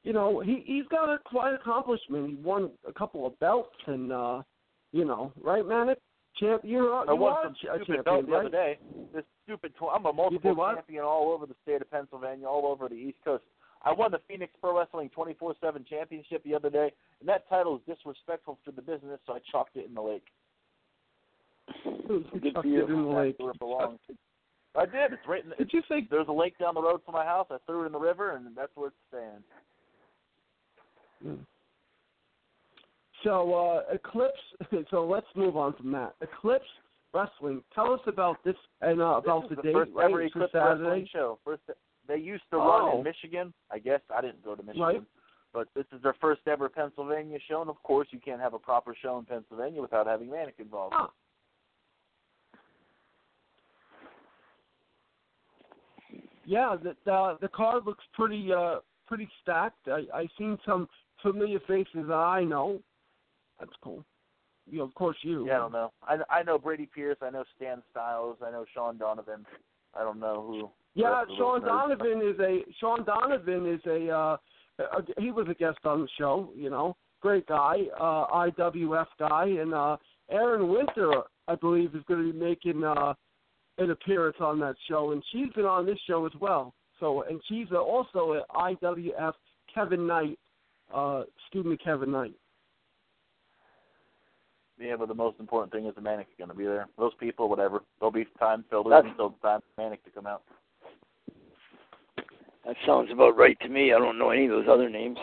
you 0.03 0.13
know, 0.13 0.39
he 0.39 0.63
he's 0.65 0.87
got 0.89 1.13
a 1.13 1.17
quite 1.25 1.53
accomplishment. 1.53 2.29
He 2.29 2.35
won 2.35 2.71
a 2.87 2.93
couple 2.93 3.25
of 3.25 3.39
belts, 3.39 3.75
and 3.87 4.11
uh, 4.11 4.41
you 4.91 5.05
know, 5.05 5.31
right, 5.41 5.65
Mannix? 5.65 6.01
Champ, 6.39 6.61
you're 6.65 6.83
you 6.83 7.09
I 7.09 7.13
won 7.13 7.35
some 7.43 7.51
a 7.51 7.55
stupid 7.55 7.87
champion, 7.87 8.03
belt 8.03 8.25
the 8.25 8.31
right? 8.31 8.39
other 8.39 8.49
day. 8.49 8.79
This 9.13 9.23
stupid. 9.43 9.73
Tw- 9.75 9.93
I'm 9.93 10.05
a 10.05 10.13
multiple 10.13 10.55
champion 10.55 11.03
all 11.03 11.31
over 11.31 11.45
the 11.45 11.55
state 11.61 11.81
of 11.81 11.91
Pennsylvania, 11.91 12.47
all 12.47 12.65
over 12.65 12.89
the 12.89 12.95
East 12.95 13.19
Coast. 13.23 13.43
I 13.83 13.91
won 13.91 14.11
the 14.11 14.21
Phoenix 14.27 14.51
Pro 14.59 14.77
Wrestling 14.77 15.11
24/7 15.15 15.85
Championship 15.87 16.43
the 16.43 16.55
other 16.55 16.69
day, 16.69 16.91
and 17.19 17.29
that 17.29 17.47
title 17.49 17.75
is 17.75 17.95
disrespectful 17.95 18.57
to 18.65 18.71
the 18.71 18.81
business, 18.81 19.19
so 19.27 19.33
I 19.33 19.39
chalked 19.51 19.75
it 19.75 19.85
in 19.85 19.93
the 19.93 20.01
lake. 20.01 20.25
You 21.85 22.25
Good 22.39 22.53
chucked 22.53 22.61
for 22.63 22.67
you. 22.67 22.83
it 22.85 22.89
in 22.89 23.03
the 23.03 23.09
lake. 23.09 23.35
where 23.39 23.51
it 23.51 23.59
belongs. 23.59 23.99
I 24.75 24.85
did. 24.85 25.13
It's 25.13 25.27
right 25.27 25.43
in. 25.43 25.49
The, 25.51 25.55
Did 25.55 25.71
you 25.73 25.81
think? 25.87 26.09
there's 26.09 26.27
a 26.27 26.31
lake 26.33 26.57
down 26.57 26.73
the 26.73 26.81
road 26.81 27.01
from 27.05 27.13
my 27.13 27.23
house. 27.23 27.47
I 27.51 27.57
threw 27.65 27.83
it 27.83 27.85
in 27.87 27.91
the 27.91 27.99
river, 27.99 28.35
and 28.35 28.45
that's 28.55 28.71
where 28.75 28.87
it's 28.87 28.97
stands. 29.09 29.43
Mm. 31.25 31.45
So 33.23 33.53
uh, 33.53 33.93
Eclipse. 33.93 34.33
So 34.89 35.05
let's 35.05 35.27
move 35.35 35.55
on 35.57 35.73
from 35.73 35.91
that. 35.91 36.15
Eclipse 36.21 36.65
Wrestling. 37.13 37.61
Tell 37.75 37.93
us 37.93 37.99
about 38.07 38.43
this 38.43 38.55
and 38.81 38.99
uh, 39.01 39.17
about 39.23 39.47
this 39.49 39.51
the 39.51 39.53
is 39.53 39.57
the 39.57 39.63
date. 39.63 39.73
first 39.73 39.91
right? 39.93 40.05
ever 40.09 40.21
Eclipse 40.23 40.53
Wrestling 40.53 41.07
show. 41.13 41.37
First, 41.45 41.61
they 42.07 42.17
used 42.17 42.43
to 42.51 42.57
run 42.57 42.81
Oh. 42.93 42.97
in 42.97 43.03
Michigan. 43.03 43.53
I 43.71 43.77
guess 43.79 44.01
I 44.13 44.21
didn't 44.21 44.43
go 44.43 44.55
to 44.55 44.63
Michigan, 44.63 44.81
Right. 44.87 45.03
but 45.53 45.67
this 45.75 45.85
is 45.95 46.01
their 46.01 46.15
first 46.19 46.41
ever 46.47 46.67
Pennsylvania 46.69 47.37
show, 47.47 47.61
and 47.61 47.69
of 47.69 47.81
course, 47.83 48.07
you 48.11 48.19
can't 48.19 48.41
have 48.41 48.53
a 48.55 48.59
proper 48.59 48.95
show 48.99 49.19
in 49.19 49.25
Pennsylvania 49.25 49.81
without 49.81 50.07
having 50.07 50.29
Manic 50.31 50.55
involved. 50.57 50.95
Huh. 50.97 51.07
Yeah, 56.45 56.75
the 56.81 56.95
the, 57.05 57.37
the 57.41 57.47
card 57.47 57.85
looks 57.85 58.03
pretty 58.13 58.51
uh 58.51 58.77
pretty 59.07 59.27
stacked. 59.41 59.87
I 59.87 60.03
I 60.13 60.27
seen 60.37 60.57
some 60.65 60.87
familiar 61.21 61.59
faces 61.67 62.07
that 62.07 62.13
I 62.13 62.43
know. 62.43 62.79
That's 63.59 63.71
cool. 63.81 64.03
You 64.69 64.79
know, 64.79 64.83
of 64.85 64.93
course 64.93 65.17
you. 65.21 65.45
Yeah, 65.47 65.55
I 65.55 65.57
don't 65.57 65.71
know. 65.71 65.91
I 66.03 66.17
I 66.29 66.43
know 66.43 66.57
Brady 66.57 66.89
Pierce. 66.93 67.17
I 67.21 67.29
know 67.29 67.43
Stan 67.55 67.81
Styles. 67.91 68.37
I 68.45 68.51
know 68.51 68.65
Sean 68.73 68.97
Donovan. 68.97 69.45
I 69.95 70.03
don't 70.03 70.19
know 70.19 70.43
who. 70.47 70.69
Yeah, 70.95 71.23
Sean 71.37 71.61
Donovan 71.61 72.21
is 72.21 72.39
a 72.39 72.61
Sean 72.79 73.03
Donovan 73.03 73.71
is 73.71 73.81
a 73.85 74.09
uh 74.09 74.37
a, 74.79 75.21
he 75.21 75.31
was 75.31 75.47
a 75.49 75.53
guest 75.53 75.79
on 75.85 76.01
the 76.01 76.07
show, 76.17 76.49
you 76.55 76.69
know. 76.69 76.95
Great 77.21 77.47
guy, 77.47 77.77
uh 77.99 78.27
IWF 78.47 79.07
guy 79.19 79.45
and 79.45 79.73
uh 79.73 79.97
Aaron 80.29 80.69
Winter 80.69 81.21
I 81.47 81.55
believe 81.55 81.95
is 81.95 82.03
gonna 82.07 82.31
be 82.31 82.37
making 82.37 82.83
uh 82.83 83.13
an 83.77 83.91
appearance 83.91 84.37
on 84.39 84.59
that 84.59 84.75
show 84.87 85.11
and 85.11 85.23
she's 85.31 85.51
been 85.53 85.65
on 85.65 85.85
this 85.85 85.99
show 86.07 86.25
as 86.25 86.31
well. 86.39 86.73
So 86.99 87.23
and 87.23 87.41
she's 87.47 87.67
uh, 87.71 87.77
also 87.77 88.33
a 88.33 88.57
IWF 88.57 89.33
Kevin 89.73 90.05
Knight, 90.07 90.37
uh 90.93 91.23
student 91.49 91.73
of 91.73 91.79
Kevin 91.79 92.11
Knight. 92.11 92.33
Yeah, 94.79 94.95
but 94.97 95.07
the 95.07 95.13
most 95.13 95.39
important 95.39 95.71
thing 95.71 95.85
is 95.85 95.95
the 95.95 96.01
Manic 96.01 96.27
going 96.37 96.49
to 96.49 96.55
be 96.55 96.65
there. 96.65 96.87
Those 96.97 97.13
people, 97.19 97.47
whatever, 97.47 97.81
there'll 97.99 98.11
be 98.11 98.25
time 98.39 98.65
fillers 98.69 98.89
That's- 98.89 99.11
until 99.11 99.27
it's 99.27 99.41
time 99.41 99.61
for 99.61 99.81
Manic 99.81 100.03
to 100.05 100.09
come 100.11 100.27
out. 100.27 100.41
that 102.65 102.75
sounds 102.85 103.11
about 103.11 103.37
right 103.37 103.57
to 103.61 103.69
me. 103.69 103.93
I 103.93 103.99
don't 103.99 104.17
know 104.17 104.31
any 104.31 104.45
of 104.45 104.51
those 104.51 104.67
other 104.69 104.89
names. 104.89 105.17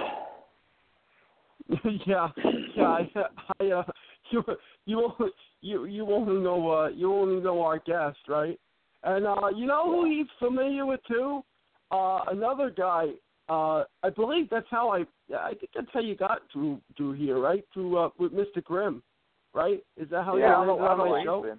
yeah, 2.06 2.28
yeah. 2.76 2.84
I, 2.84 3.10
I 3.60 3.66
uh, 3.66 3.82
you 4.30 4.44
you 4.86 4.98
only 5.18 5.32
you 5.62 5.84
you 5.84 6.10
only 6.12 6.42
know 6.42 6.70
uh 6.70 6.88
you 6.88 7.12
only 7.12 7.42
know 7.42 7.62
our 7.62 7.78
guest, 7.78 8.18
right? 8.28 8.58
And 9.04 9.26
uh 9.26 9.48
you 9.54 9.66
know 9.66 9.84
who 9.90 10.10
he's 10.10 10.26
familiar 10.38 10.86
with 10.86 11.00
too? 11.08 11.42
Uh 11.90 12.20
another 12.28 12.70
guy. 12.70 13.08
Uh 13.48 13.84
I 14.02 14.10
believe 14.14 14.48
that's 14.50 14.66
how 14.70 14.90
I 14.90 15.04
I 15.36 15.54
think 15.54 15.70
that's 15.74 15.88
how 15.92 16.00
you 16.00 16.16
got 16.16 16.40
through 16.52 16.80
through 16.96 17.12
here, 17.12 17.38
right? 17.38 17.64
Through 17.72 17.96
uh 17.98 18.10
with 18.18 18.32
Mr. 18.32 18.62
Grimm, 18.62 19.02
right? 19.54 19.82
Is 19.96 20.08
that 20.10 20.24
how 20.24 20.36
yeah, 20.36 20.60
you 20.60 20.66
don't 20.66 20.66
know, 20.66 20.76
landed 20.76 21.02
I 21.02 21.04
on 21.04 21.10
my 21.10 21.24
show? 21.24 21.42
been. 21.42 21.58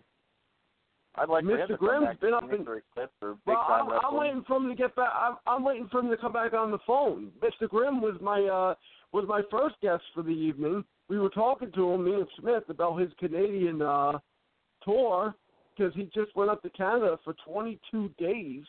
I'd 1.15 1.27
like 1.27 1.43
Mr. 1.43 1.67
to 1.67 1.77
come 1.77 2.07
been 2.21 2.31
to 2.31 2.37
up 2.37 2.53
in- 2.53 2.67
or 2.67 2.81
or 3.21 3.33
big 3.33 3.39
Well, 3.45 3.65
I'm, 3.67 3.91
I'm 3.91 4.15
waiting 4.17 4.43
for 4.47 4.57
him 4.57 4.69
to 4.69 4.75
get 4.75 4.95
back. 4.95 5.11
I'm, 5.13 5.35
I'm 5.45 5.63
waiting 5.63 5.89
for 5.91 5.99
him 5.99 6.09
to 6.09 6.15
come 6.15 6.31
back 6.31 6.53
on 6.53 6.71
the 6.71 6.79
phone. 6.87 7.31
Mr. 7.43 7.67
Grimm 7.67 8.01
was 8.01 8.15
my 8.21 8.41
uh 8.43 8.75
was 9.11 9.25
my 9.27 9.41
first 9.51 9.75
guest 9.81 10.03
for 10.15 10.23
the 10.23 10.29
evening. 10.29 10.85
We 11.11 11.19
were 11.19 11.29
talking 11.29 11.71
to 11.73 11.91
him, 11.91 12.05
me 12.05 12.13
and 12.13 12.27
Smith, 12.39 12.63
about 12.69 12.95
his 13.01 13.11
Canadian 13.19 13.81
uh 13.81 14.13
tour 14.83 15.35
because 15.75 15.93
he 15.95 16.03
just 16.13 16.33
went 16.35 16.49
up 16.49 16.61
to 16.63 16.69
Canada 16.69 17.17
for 17.23 17.33
22 17.45 18.09
days 18.17 18.63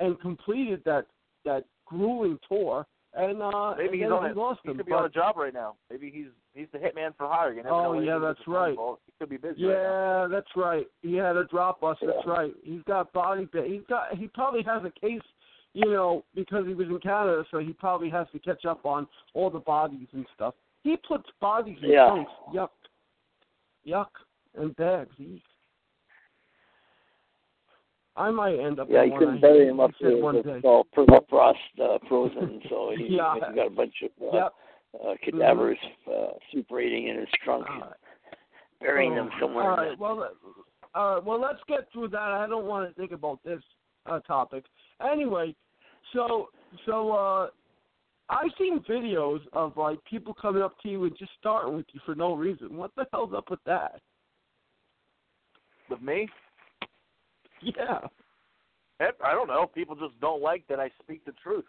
and 0.00 0.18
completed 0.20 0.80
that 0.86 1.04
that 1.44 1.64
grueling 1.86 2.38
tour. 2.48 2.86
And 3.14 3.42
uh, 3.42 3.74
Maybe 3.76 3.84
and 3.88 3.94
he's 3.94 4.02
then 4.04 4.12
on 4.12 4.24
we 4.24 4.30
it. 4.30 4.36
lost 4.38 4.60
He 4.64 4.70
him. 4.70 4.78
could 4.78 4.86
be 4.86 4.92
but- 4.92 4.98
on 5.00 5.04
a 5.04 5.08
job 5.10 5.36
right 5.36 5.52
now. 5.52 5.74
Maybe 5.90 6.10
he's 6.10 6.28
he's 6.54 6.68
the 6.72 6.78
hitman 6.78 7.14
for 7.18 7.28
hire. 7.28 7.50
You 7.52 7.62
never 7.62 7.74
Oh, 7.74 7.92
know 7.92 8.00
yeah, 8.00 8.18
that's 8.18 8.38
get 8.38 8.46
the 8.46 8.52
phone 8.52 8.54
right. 8.54 8.76
call. 8.76 8.98
He 9.06 9.12
could 9.18 9.28
be 9.28 9.36
busy. 9.36 9.64
right 9.66 9.74
now. 9.82 10.22
Yeah, 10.22 10.28
that's 10.28 10.52
right. 10.56 10.86
He 11.02 11.14
had 11.16 11.36
a 11.36 11.44
drop 11.44 11.82
us. 11.82 11.98
That's 12.00 12.26
right. 12.26 12.54
He's 12.64 12.82
got 12.84 13.12
body. 13.12 13.46
ba- 13.52 13.66
He's 13.68 13.82
got. 13.86 14.16
He 14.16 14.28
probably 14.28 14.62
has 14.62 14.82
a 14.84 14.92
case, 14.98 15.20
you 15.74 15.90
know, 15.92 16.24
because 16.34 16.64
he 16.66 16.72
was 16.72 16.88
in 16.88 16.98
Canada, 17.00 17.44
so 17.50 17.58
he 17.58 17.74
probably 17.74 18.08
has 18.08 18.26
to 18.32 18.38
catch 18.38 18.64
up 18.64 18.86
on 18.86 19.06
all 19.34 19.50
the 19.50 19.60
bodies 19.60 20.08
and 20.14 20.24
stuff. 20.34 20.54
He 20.82 20.96
puts 20.96 21.28
bodies 21.40 21.78
in 21.82 21.90
Yeah. 21.90 22.06
trunks. 22.08 22.32
Yuck, 22.52 22.70
yuck, 23.86 24.08
and 24.54 24.74
bags. 24.76 25.14
Eek. 25.20 25.42
I 28.16 28.30
might 28.30 28.58
end 28.58 28.78
up. 28.78 28.88
Yeah, 28.90 29.04
you 29.04 29.16
couldn't 29.18 29.40
bury 29.40 29.68
him 29.68 29.80
up 29.80 29.92
there. 30.00 30.16
one 30.18 30.36
It's 30.36 30.64
all 30.64 30.84
permafrost 30.94 31.54
uh, 31.80 31.98
frozen, 32.08 32.60
so 32.68 32.92
he, 32.96 33.06
Yeah. 33.16 33.34
he's 33.34 33.54
got 33.54 33.66
a 33.68 33.70
bunch 33.70 34.02
of 34.02 34.10
uh, 34.22 34.36
Yep. 34.36 34.54
uh, 35.02 35.14
cadavers 35.22 35.78
uh, 36.06 36.32
superating 36.52 37.08
in 37.08 37.16
his 37.18 37.28
trunk, 37.42 37.66
right. 37.68 37.94
burying 38.80 39.12
Oh, 39.12 39.16
them 39.16 39.30
somewhere. 39.40 39.70
All 39.70 39.76
right. 39.76 39.98
Well, 39.98 40.22
uh, 40.22 40.28
all 40.98 41.14
right. 41.14 41.24
Well, 41.24 41.40
let's 41.40 41.62
get 41.68 41.90
through 41.90 42.08
that. 42.08 42.20
I 42.20 42.46
don't 42.46 42.66
want 42.66 42.88
to 42.88 42.94
think 43.00 43.12
about 43.12 43.42
this 43.44 43.62
uh, 44.04 44.20
topic. 44.20 44.64
Anyway, 45.00 45.54
so 46.12 46.50
so 46.84 47.12
uh, 47.12 47.48
I've 48.32 48.50
seen 48.58 48.80
videos 48.88 49.40
of 49.52 49.76
like 49.76 50.02
people 50.04 50.34
coming 50.34 50.62
up 50.62 50.74
to 50.82 50.88
you 50.88 51.04
and 51.04 51.16
just 51.18 51.32
starting 51.38 51.76
with 51.76 51.86
you 51.92 52.00
for 52.06 52.14
no 52.14 52.34
reason. 52.34 52.76
What 52.76 52.90
the 52.96 53.06
hell's 53.12 53.34
up 53.36 53.50
with 53.50 53.60
that? 53.66 54.00
With 55.90 56.00
me, 56.00 56.28
Yeah. 57.62 58.00
I 59.00 59.32
don't 59.32 59.48
know. 59.48 59.66
People 59.66 59.96
just 59.96 60.18
don't 60.20 60.42
like 60.42 60.64
that 60.68 60.78
I 60.78 60.90
speak 61.02 61.24
the 61.24 61.32
truth. 61.42 61.64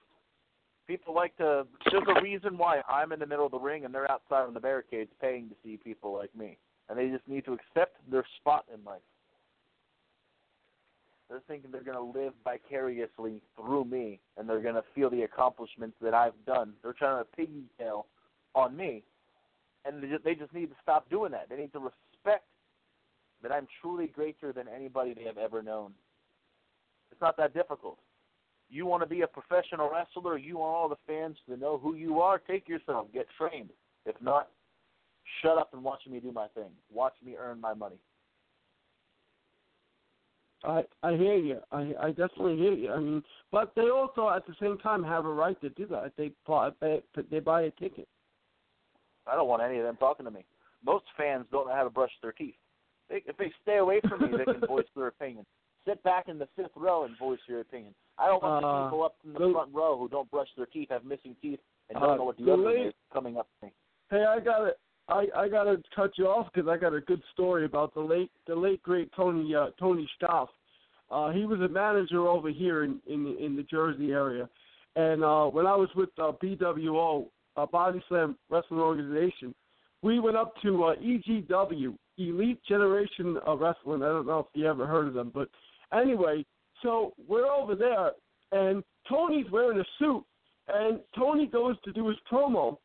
People 0.88 1.16
like 1.16 1.36
to. 1.38 1.66
There's 1.90 2.04
a 2.16 2.22
reason 2.22 2.58
why 2.58 2.82
I'm 2.88 3.12
in 3.12 3.20
the 3.20 3.26
middle 3.26 3.46
of 3.46 3.52
the 3.52 3.60
ring 3.60 3.86
and 3.86 3.94
they're 3.94 4.10
outside 4.12 4.44
on 4.44 4.54
the 4.54 4.60
barricades 4.60 5.10
paying 5.20 5.50
to 5.50 5.56
see 5.64 5.78
people 5.78 6.14
like 6.14 6.36
me, 6.36 6.58
and 6.90 6.98
they 6.98 7.10
just 7.10 7.28
need 7.28 7.46
to 7.46 7.54
accept 7.54 7.98
their 8.12 8.26
spot 8.40 8.66
in 8.74 8.84
life. 8.84 9.02
They're 11.34 11.42
thinking 11.48 11.72
they're 11.72 11.82
going 11.82 11.98
to 11.98 12.20
live 12.20 12.34
vicariously 12.44 13.42
through 13.56 13.86
me, 13.86 14.20
and 14.38 14.48
they're 14.48 14.62
going 14.62 14.76
to 14.76 14.84
feel 14.94 15.10
the 15.10 15.24
accomplishments 15.24 15.96
that 16.00 16.14
I've 16.14 16.36
done. 16.46 16.74
They're 16.84 16.94
trying 16.94 17.24
to 17.24 17.28
pigtail 17.36 18.06
on 18.54 18.78
me, 18.78 19.02
and 19.84 20.04
they 20.04 20.10
just, 20.10 20.24
they 20.24 20.36
just 20.36 20.54
need 20.54 20.68
to 20.68 20.76
stop 20.84 21.10
doing 21.10 21.32
that. 21.32 21.50
They 21.50 21.56
need 21.56 21.74
to 21.74 21.80
respect 21.80 22.46
that 23.42 23.52
I'm 23.52 23.68
truly 23.82 24.06
greater 24.06 24.54
than 24.54 24.68
anybody 24.68 25.16
they 25.16 25.24
have 25.24 25.40
ever 25.40 25.64
known. 25.64 25.94
It's 27.12 27.20
not 27.20 27.36
that 27.38 27.56
difficult. 27.56 27.98
You 28.70 28.86
want 28.86 29.02
to 29.02 29.10
be 29.10 29.22
a 29.22 29.28
professional 29.28 29.90
wrestler, 29.92 30.38
you 30.38 30.60
want 30.60 30.76
all 30.76 30.88
the 30.88 30.98
fans 31.08 31.38
to 31.50 31.58
know 31.58 31.80
who 31.80 31.96
you 31.96 32.22
are, 32.22 32.38
take 32.38 32.70
yourself, 32.70 33.08
get 33.12 33.26
trained. 33.40 33.72
If 34.06 34.22
not, 34.22 34.50
shut 35.42 35.58
up 35.58 35.74
and 35.74 35.84
watch 35.84 36.02
me 36.08 36.20
do 36.20 36.32
my 36.32 36.46
thing. 36.50 36.70
Watch 36.92 37.16
me 37.26 37.34
earn 37.40 37.60
my 37.60 37.74
money. 37.74 37.98
I 40.64 40.84
I 41.04 41.16
hear 41.16 41.36
you. 41.36 41.60
I 41.72 41.94
I 42.00 42.10
definitely 42.10 42.58
hear 42.58 42.74
you. 42.74 42.92
I 42.92 43.00
mean, 43.00 43.24
but 43.52 43.74
they 43.76 43.90
also 43.90 44.30
at 44.30 44.46
the 44.48 44.56
same 44.62 44.78
time 44.78 45.04
have 45.04 45.26
a 45.26 45.34
right 45.34 45.60
to 45.62 45.70
do 45.72 45.86
that. 45.88 46.14
They 46.18 46.32
buy 46.48 46.72
they 47.30 47.40
buy 47.40 47.64
a 47.64 47.72
ticket. 47.72 48.08
I 49.28 49.36
don't 49.36 49.48
want 49.48 49.62
any 49.62 49.78
of 49.78 49.84
them 49.86 49.98
talking 49.98 50.26
to 50.26 50.32
me. 50.32 50.46
Most 50.86 51.06
fans 51.18 51.46
don't 51.52 51.68
know 51.68 51.74
how 51.74 51.84
to 51.84 51.90
brush 51.90 52.12
their 52.22 52.34
teeth. 52.34 52.56
They, 53.10 53.24
if 53.26 53.38
they 53.38 53.52
stay 53.62 53.78
away 53.78 54.02
from 54.08 54.22
me, 54.22 54.38
they 54.38 54.44
can 54.52 54.60
voice 54.68 54.86
their 54.96 55.08
opinion. 55.08 55.46
Sit 55.88 56.02
back 56.04 56.28
in 56.28 56.38
the 56.40 56.48
fifth 56.56 56.72
row 56.76 57.04
and 57.06 57.18
voice 57.18 57.40
your 57.48 57.62
opinion. 57.62 57.94
I 58.18 58.28
don't 58.28 58.44
want 58.44 58.64
Uh, 58.66 58.68
the 58.80 58.86
people 58.86 59.04
up 59.04 59.16
in 59.26 59.34
the 59.34 59.40
the- 59.40 59.52
front 59.54 59.74
row 59.74 59.98
who 59.98 60.08
don't 60.10 60.30
brush 60.32 60.48
their 60.58 60.66
teeth, 60.66 60.90
have 60.92 61.04
missing 61.06 61.36
teeth, 61.42 61.60
and 61.90 61.98
Uh, 61.98 62.02
don't 62.08 62.18
know 62.18 62.24
what 62.26 62.38
the 62.38 62.56
late- 62.58 62.88
is 62.88 62.94
coming 63.14 63.38
up 63.38 63.48
to 63.60 63.68
me. 63.68 63.72
Hey, 64.10 64.24
I 64.26 64.40
got 64.40 64.60
to 64.60 64.76
I 65.08 65.28
I 65.36 65.48
got 65.50 65.66
to 65.66 65.82
cut 65.96 66.12
you 66.18 66.28
off 66.28 66.48
because 66.54 66.70
I 66.70 66.78
got 66.78 66.94
a 66.94 67.02
good 67.02 67.22
story 67.34 67.66
about 67.66 67.94
the 67.94 68.02
late 68.02 68.32
the 68.48 68.56
late 68.56 68.82
great 68.84 69.12
Tony 69.16 69.54
uh, 69.56 69.68
Tony 69.80 70.10
Stoff. 70.16 70.50
Uh, 71.12 71.32
he 71.32 71.46
was 71.46 71.60
a 71.62 71.68
manager 71.68 72.28
over 72.28 72.50
here 72.50 72.84
in 72.84 73.00
in 73.08 73.24
the, 73.24 73.38
in 73.38 73.56
the 73.56 73.64
Jersey 73.64 74.12
area, 74.12 74.50
and 74.96 75.24
uh, 75.24 75.46
when 75.46 75.66
I 75.68 75.76
was 75.76 75.90
with 75.96 76.10
uh, 76.18 76.32
BWO, 76.42 77.28
uh, 77.58 77.66
Body 77.66 78.02
Slam 78.08 78.38
Wrestling 78.50 78.80
Organization, 78.80 79.54
we 80.02 80.20
went 80.20 80.38
up 80.38 80.54
to 80.62 80.86
uh, 80.86 80.96
EGW, 80.96 81.96
Elite 82.18 82.60
Generation 82.68 83.38
uh, 83.48 83.56
Wrestling. 83.56 84.04
I 84.04 84.08
don't 84.08 84.28
know 84.28 84.40
if 84.40 84.46
you 84.54 84.68
ever 84.68 84.88
heard 84.88 85.08
of 85.08 85.14
them, 85.14 85.32
but 85.34 85.50
anyway, 85.94 86.46
so 86.82 87.14
we're 87.28 87.48
over 87.48 87.76
there, 87.76 88.12
and 88.52 88.84
Tony's 89.10 89.50
wearing 89.52 89.80
a 89.80 89.86
suit, 90.00 90.24
and 90.68 91.00
Tony 91.18 91.46
goes 91.46 91.76
to 91.84 91.92
do 91.92 92.08
his 92.08 92.18
promo, 92.32 92.78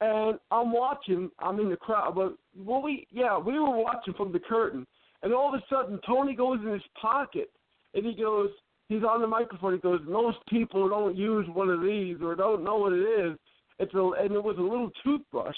and 0.00 0.38
I'm 0.50 0.72
watching. 0.72 1.30
I'm 1.38 1.58
in 1.60 1.70
the 1.70 1.76
crowd, 1.76 2.14
but 2.14 2.36
well, 2.56 2.82
we 2.82 3.06
yeah, 3.10 3.38
we 3.38 3.58
were 3.58 3.76
watching 3.76 4.14
from 4.14 4.32
the 4.32 4.38
curtain, 4.38 4.86
and 5.22 5.32
all 5.32 5.54
of 5.54 5.60
a 5.60 5.64
sudden 5.68 6.00
Tony 6.06 6.34
goes 6.34 6.58
in 6.64 6.72
his 6.72 6.82
pocket, 7.00 7.50
and 7.94 8.06
he 8.06 8.14
goes, 8.14 8.50
he's 8.88 9.02
on 9.02 9.20
the 9.20 9.26
microphone. 9.26 9.74
He 9.74 9.78
goes, 9.78 10.00
most 10.06 10.38
people 10.48 10.88
don't 10.88 11.16
use 11.16 11.46
one 11.52 11.70
of 11.70 11.82
these 11.82 12.16
or 12.22 12.34
don't 12.34 12.64
know 12.64 12.76
what 12.76 12.92
it 12.92 13.02
is. 13.02 13.38
It's 13.78 13.94
a 13.94 14.10
and 14.20 14.32
it 14.32 14.42
was 14.42 14.56
a 14.58 14.62
little 14.62 14.90
toothbrush, 15.04 15.56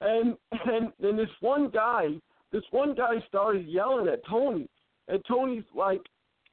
and 0.00 0.36
and 0.52 0.92
then 1.00 1.16
this 1.16 1.28
one 1.40 1.70
guy, 1.70 2.08
this 2.52 2.64
one 2.70 2.94
guy 2.94 3.14
started 3.28 3.66
yelling 3.66 4.08
at 4.08 4.24
Tony, 4.28 4.68
and 5.08 5.22
Tony's 5.26 5.64
like, 5.74 6.02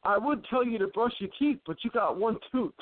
I 0.04 0.18
would 0.18 0.46
tell 0.50 0.66
you 0.66 0.78
to 0.80 0.88
brush 0.88 1.14
your 1.20 1.30
teeth, 1.40 1.60
but 1.66 1.78
you 1.84 1.90
got 1.92 2.20
one 2.20 2.38
tooth. 2.52 2.74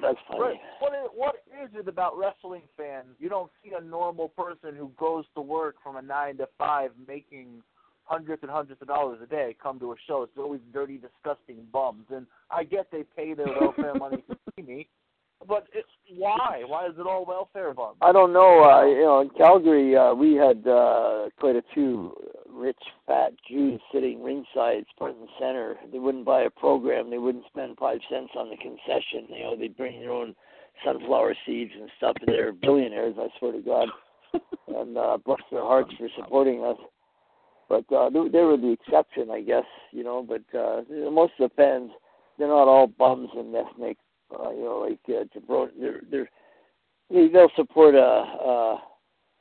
That's 0.00 0.18
funny. 0.28 0.60
What 0.80 0.92
is, 0.92 1.08
what 1.14 1.34
is 1.62 1.70
it 1.74 1.88
about 1.88 2.18
wrestling 2.18 2.62
fans? 2.76 3.16
You 3.18 3.28
don't 3.28 3.50
see 3.62 3.72
a 3.78 3.82
normal 3.82 4.28
person 4.28 4.74
who 4.76 4.90
goes 4.98 5.24
to 5.34 5.40
work 5.40 5.76
from 5.82 5.96
a 5.96 6.02
nine 6.02 6.36
to 6.38 6.48
five 6.58 6.90
making 7.06 7.62
hundreds 8.04 8.42
and 8.42 8.50
hundreds 8.50 8.82
of 8.82 8.88
dollars 8.88 9.18
a 9.22 9.26
day 9.26 9.56
come 9.62 9.78
to 9.80 9.92
a 9.92 9.96
show. 10.06 10.22
It's 10.22 10.32
always 10.36 10.60
dirty, 10.72 10.98
disgusting 10.98 11.64
bums. 11.72 12.04
And 12.10 12.26
I 12.50 12.64
get 12.64 12.90
they 12.90 13.04
pay 13.16 13.34
their 13.34 13.46
welfare 13.60 13.94
money 13.94 14.22
to 14.28 14.36
see 14.56 14.62
me, 14.62 14.88
but 15.46 15.66
it's 15.74 15.88
why? 16.16 16.62
Why 16.66 16.86
is 16.86 16.94
it 16.98 17.06
all 17.06 17.24
welfare 17.26 17.74
bums? 17.74 17.96
I 18.00 18.12
don't 18.12 18.32
know. 18.32 18.64
Uh, 18.64 18.84
you 18.86 19.02
know, 19.02 19.20
in 19.20 19.30
Calgary, 19.30 19.96
uh, 19.96 20.14
we 20.14 20.34
had 20.34 20.66
uh, 20.66 21.28
quite 21.38 21.56
a 21.56 21.62
few 21.72 22.14
rich, 22.54 22.78
fat 23.06 23.32
Jews 23.48 23.80
sitting 23.92 24.22
ringside, 24.22 24.84
front 24.96 25.18
and 25.18 25.28
center. 25.38 25.76
They 25.92 25.98
wouldn't 25.98 26.24
buy 26.24 26.42
a 26.42 26.50
program. 26.50 27.10
They 27.10 27.18
wouldn't 27.18 27.44
spend 27.46 27.76
five 27.78 27.98
cents 28.10 28.30
on 28.36 28.50
the 28.50 28.56
concession. 28.56 29.26
You 29.28 29.42
know, 29.44 29.56
they'd 29.56 29.76
bring 29.76 30.00
their 30.00 30.12
own 30.12 30.34
sunflower 30.84 31.34
seeds 31.46 31.72
and 31.78 31.90
stuff, 31.96 32.16
and 32.20 32.28
they're 32.28 32.52
billionaires. 32.52 33.16
I 33.18 33.28
swear 33.38 33.52
to 33.52 33.60
God, 33.60 33.88
and 34.68 34.96
uh, 34.96 35.18
bless 35.24 35.40
their 35.50 35.62
hearts 35.62 35.92
for 35.98 36.08
supporting 36.16 36.64
us. 36.64 36.78
But 37.68 37.90
uh, 37.94 38.10
they, 38.10 38.28
they 38.28 38.42
were 38.42 38.56
the 38.56 38.72
exception, 38.72 39.30
I 39.30 39.40
guess. 39.40 39.64
You 39.90 40.04
know, 40.04 40.22
but 40.26 40.42
uh, 40.58 40.82
most 41.10 41.32
of 41.38 41.50
the 41.50 41.54
fans, 41.56 41.90
they're 42.38 42.48
not 42.48 42.68
all 42.68 42.86
bums 42.86 43.30
and 43.36 43.54
ethnic. 43.54 43.96
Uh, 44.32 44.50
you 44.50 44.64
know, 44.64 44.78
like 44.88 44.98
uh, 45.08 45.24
Jabron, 45.36 45.68
they're 45.78 46.00
they're 46.10 46.30
they- 47.10 47.28
they'll 47.28 47.50
support 47.56 47.94
a. 47.94 48.00
Uh, 48.00 48.78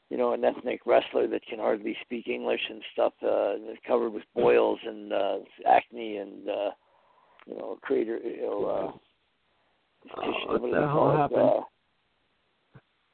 you 0.10 0.18
know, 0.20 0.34
an 0.34 0.44
ethnic 0.44 0.82
wrestler 0.86 1.26
that 1.28 1.44
can 1.48 1.58
hardly 1.58 1.98
speak 2.04 2.28
English 2.28 2.62
and 2.70 2.84
stuff, 2.94 3.14
uh, 3.24 3.54
and 3.56 3.68
is 3.68 3.78
covered 3.88 4.12
with 4.12 4.22
boils 4.36 4.78
and 4.86 5.12
uh, 5.12 5.38
acne 5.68 6.18
and 6.18 6.48
uh, 6.48 6.70
you 7.48 7.58
know, 7.58 7.80
crater, 7.82 8.20
you 8.20 8.42
know, 8.42 8.66
uh, 8.66 8.92
Oh, 10.18 10.22
tissue- 10.22 10.50
what 10.52 10.62
the 10.72 10.88
hell 10.88 11.12
happened? 11.18 11.40
Uh, 11.42 11.62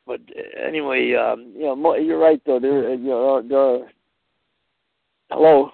but 0.05 0.19
uh, 0.35 0.59
anyway, 0.67 1.13
um, 1.13 1.53
you 1.55 1.65
know, 1.65 1.75
mo- 1.75 1.95
you're 1.95 2.17
right 2.19 2.41
though. 2.45 2.59
There, 2.59 2.87
uh, 2.89 2.91
you 2.91 2.97
know, 2.97 3.41
there. 3.47 3.59
Are, 3.59 3.91
hello. 5.31 5.71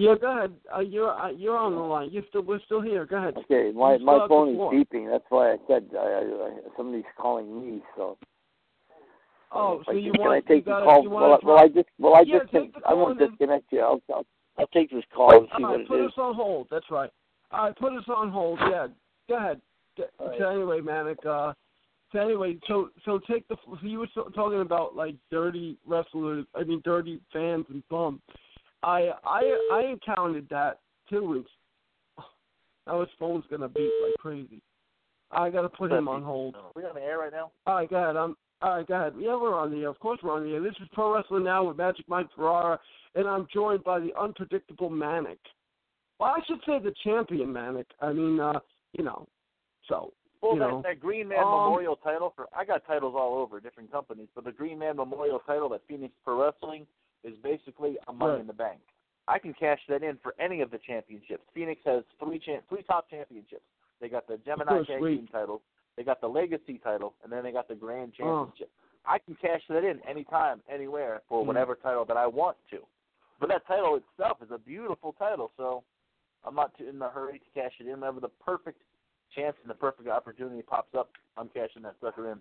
Yeah, 0.00 0.14
go 0.18 0.34
ahead. 0.34 0.54
Uh, 0.74 0.80
you're 0.80 1.10
uh, 1.10 1.28
you're 1.30 1.58
on 1.58 1.74
the 1.74 1.80
line. 1.82 2.08
You're 2.10 2.22
still 2.30 2.40
we're 2.40 2.58
still 2.64 2.80
here. 2.80 3.04
Go 3.04 3.18
ahead. 3.18 3.34
Okay, 3.36 3.70
my 3.76 3.96
You 3.96 4.06
my 4.06 4.26
phone 4.26 4.48
is 4.48 4.56
beeping. 4.56 5.10
That's 5.10 5.26
why 5.28 5.52
I 5.52 5.56
said 5.68 5.90
I, 5.92 5.98
I, 5.98 6.20
I, 6.20 6.50
somebody's 6.74 7.04
calling 7.18 7.60
me. 7.60 7.82
So. 7.98 8.16
Oh, 9.52 9.82
so 9.84 9.92
I 9.92 9.96
you 9.96 10.12
can, 10.12 10.20
want 10.22 10.46
can 10.46 10.54
I 10.54 10.56
take 10.56 10.64
the 10.64 10.70
call? 10.70 11.06
Well, 11.06 11.38
wanna 11.42 11.52
I- 11.52 11.64
I 11.64 11.68
just 11.68 11.88
will 11.98 12.14
I 12.14 12.22
Yeah, 12.22 12.38
just 12.38 12.52
the 12.52 12.70
I 12.86 12.94
won't 12.94 13.18
disconnect 13.18 13.66
you. 13.72 13.80
I'll, 13.80 14.00
I'll 14.08 14.24
I'll 14.58 14.68
take 14.68 14.90
this 14.90 15.04
call 15.14 15.36
and 15.36 15.48
see 15.58 15.64
All 15.64 15.70
what 15.72 15.76
right, 15.76 15.80
it 15.82 15.88
put 15.88 16.00
is. 16.00 16.06
us 16.06 16.14
on 16.16 16.34
hold. 16.34 16.68
That's 16.70 16.90
right. 16.90 17.10
All 17.50 17.64
right, 17.64 17.76
put 17.76 17.92
us 17.92 18.04
on 18.08 18.30
hold. 18.30 18.58
Yeah, 18.70 18.86
go 19.28 19.36
ahead. 19.36 19.60
G- 19.98 20.04
So 20.18 20.48
anyway, 20.48 20.80
Manic. 20.80 21.18
Uh, 21.26 21.52
so 22.10 22.20
anyway, 22.20 22.56
so 22.66 22.88
so 23.04 23.20
take 23.30 23.46
the. 23.48 23.56
So 23.66 23.76
you 23.82 23.98
were 23.98 24.08
so, 24.14 24.30
talking 24.34 24.62
about 24.62 24.96
like 24.96 25.16
dirty 25.30 25.76
wrestlers. 25.86 26.46
I 26.54 26.64
mean, 26.64 26.80
dirty 26.86 27.20
fans 27.34 27.66
and 27.68 27.86
bums. 27.90 28.22
I 28.82 29.10
I 29.24 29.68
I 29.72 29.80
encountered 29.90 30.48
that 30.50 30.80
too. 31.08 31.44
It's, 31.44 31.50
now 32.86 33.00
his 33.00 33.10
phone's 33.18 33.44
gonna 33.50 33.68
beep 33.68 33.90
like 34.02 34.14
crazy. 34.18 34.62
I 35.30 35.50
gotta 35.50 35.68
put 35.68 35.92
him 35.92 36.08
on 36.08 36.22
hold. 36.22 36.56
We 36.74 36.82
on 36.84 36.94
the 36.94 37.02
air 37.02 37.18
right 37.18 37.32
now? 37.32 37.52
All 37.66 37.76
right, 37.76 37.88
go 37.88 37.96
ahead. 37.96 38.16
I'm 38.16 38.36
all 38.62 38.76
right. 38.76 38.86
Go 38.86 38.94
ahead. 38.94 39.14
Yeah, 39.18 39.36
we're 39.40 39.58
on 39.58 39.70
the 39.70 39.78
air. 39.78 39.88
Of 39.88 39.98
course, 40.00 40.18
we're 40.22 40.34
on 40.34 40.44
the 40.44 40.54
air. 40.54 40.62
This 40.62 40.74
is 40.82 40.88
Pro 40.92 41.14
Wrestling 41.14 41.44
Now 41.44 41.64
with 41.64 41.76
Magic 41.76 42.06
Mike 42.08 42.28
Ferrara, 42.36 42.78
and 43.14 43.26
I'm 43.26 43.46
joined 43.52 43.84
by 43.84 44.00
the 44.00 44.10
unpredictable 44.18 44.90
Manic. 44.90 45.38
Well, 46.18 46.34
I 46.36 46.40
should 46.46 46.60
say 46.66 46.78
the 46.78 46.94
champion 47.02 47.52
Manic. 47.52 47.86
I 48.00 48.12
mean, 48.12 48.38
uh, 48.38 48.60
you 48.92 49.04
know, 49.04 49.26
so 49.88 50.12
Well, 50.42 50.56
that, 50.56 50.58
know. 50.58 50.82
that 50.84 51.00
Green 51.00 51.28
Man 51.28 51.38
um, 51.38 51.46
Memorial 51.46 51.96
title 51.96 52.32
for 52.36 52.48
I 52.54 52.64
got 52.66 52.86
titles 52.86 53.14
all 53.16 53.38
over 53.38 53.60
different 53.60 53.90
companies, 53.90 54.28
but 54.34 54.44
the 54.44 54.52
Green 54.52 54.78
Man 54.78 54.96
Memorial 54.96 55.40
title 55.46 55.72
at 55.74 55.80
Phoenix 55.88 56.12
Pro 56.22 56.44
Wrestling 56.44 56.86
is 57.24 57.34
basically 57.42 57.96
a 58.08 58.12
Money 58.12 58.32
Right. 58.32 58.40
in 58.40 58.46
the 58.46 58.52
Bank. 58.52 58.80
I 59.28 59.38
can 59.38 59.54
cash 59.54 59.80
that 59.88 60.02
in 60.02 60.16
for 60.18 60.34
any 60.38 60.60
of 60.60 60.70
the 60.70 60.78
championships. 60.78 61.44
Phoenix 61.54 61.80
has 61.84 62.04
three 62.18 62.38
cha- 62.38 62.60
three 62.68 62.82
top 62.82 63.08
championships. 63.08 63.64
They 64.00 64.08
got 64.08 64.26
the 64.26 64.38
Gemini 64.38 64.78
Oh, 64.78 64.84
Tag. 64.84 65.00
Team 65.00 65.28
title, 65.28 65.62
they 65.96 66.02
got 66.02 66.20
the 66.20 66.28
Legacy 66.28 66.78
title, 66.78 67.14
and 67.22 67.30
then 67.30 67.42
they 67.44 67.52
got 67.52 67.68
the 67.68 67.74
Grand 67.74 68.12
Oh. 68.20 68.46
Championship. 68.46 68.70
I 69.04 69.18
can 69.18 69.34
cash 69.36 69.62
that 69.68 69.84
in 69.84 70.00
anytime, 70.08 70.62
anywhere 70.68 71.22
for 71.28 71.42
Hmm. 71.42 71.48
whatever 71.48 71.74
title 71.76 72.04
that 72.06 72.16
I 72.16 72.26
want 72.26 72.56
to. 72.70 72.86
But 73.38 73.48
that 73.50 73.64
title 73.66 73.96
itself 73.96 74.42
is 74.42 74.50
a 74.50 74.58
beautiful 74.58 75.12
title, 75.14 75.52
so 75.56 75.84
I'm 76.44 76.54
not 76.54 76.74
too 76.76 76.88
in 76.88 77.00
a 77.00 77.08
hurry 77.08 77.38
to 77.38 77.50
cash 77.50 77.78
it 77.80 77.86
in. 77.86 78.00
Whenever 78.00 78.20
the 78.20 78.28
perfect 78.28 78.82
chance 79.30 79.56
and 79.62 79.70
the 79.70 79.74
perfect 79.74 80.08
opportunity 80.08 80.62
pops 80.62 80.94
up, 80.94 81.10
I'm 81.36 81.48
cashing 81.50 81.82
that 81.82 81.98
sucker 82.00 82.30
in. 82.32 82.40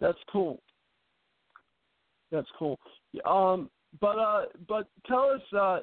That's 0.00 0.18
cool. 0.30 0.60
That's 2.30 2.48
cool. 2.58 2.78
Um, 3.24 3.70
but 4.00 4.18
uh, 4.18 4.42
but 4.68 4.86
tell 5.06 5.30
us 5.30 5.40
uh, 5.58 5.80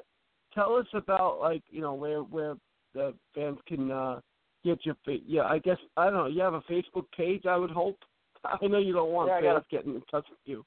tell 0.54 0.76
us 0.76 0.86
about 0.94 1.40
like 1.40 1.62
you 1.70 1.80
know 1.80 1.94
where 1.94 2.20
where 2.20 2.54
the 2.94 3.14
fans 3.34 3.58
can 3.66 3.90
uh 3.90 4.20
get 4.64 4.84
your 4.86 4.96
fa- 5.04 5.18
yeah 5.26 5.42
I 5.42 5.58
guess 5.58 5.78
I 5.96 6.04
don't 6.04 6.14
know 6.14 6.26
you 6.26 6.40
have 6.42 6.54
a 6.54 6.60
Facebook 6.62 7.04
page 7.16 7.46
I 7.46 7.56
would 7.56 7.70
hope 7.70 7.98
I 8.44 8.64
know 8.66 8.78
you 8.78 8.92
don't 8.92 9.10
want 9.12 9.28
Yeah, 9.28 9.54
fans 9.54 9.64
getting 9.70 9.94
in 9.96 10.02
touch 10.10 10.26
with 10.30 10.38
you. 10.44 10.64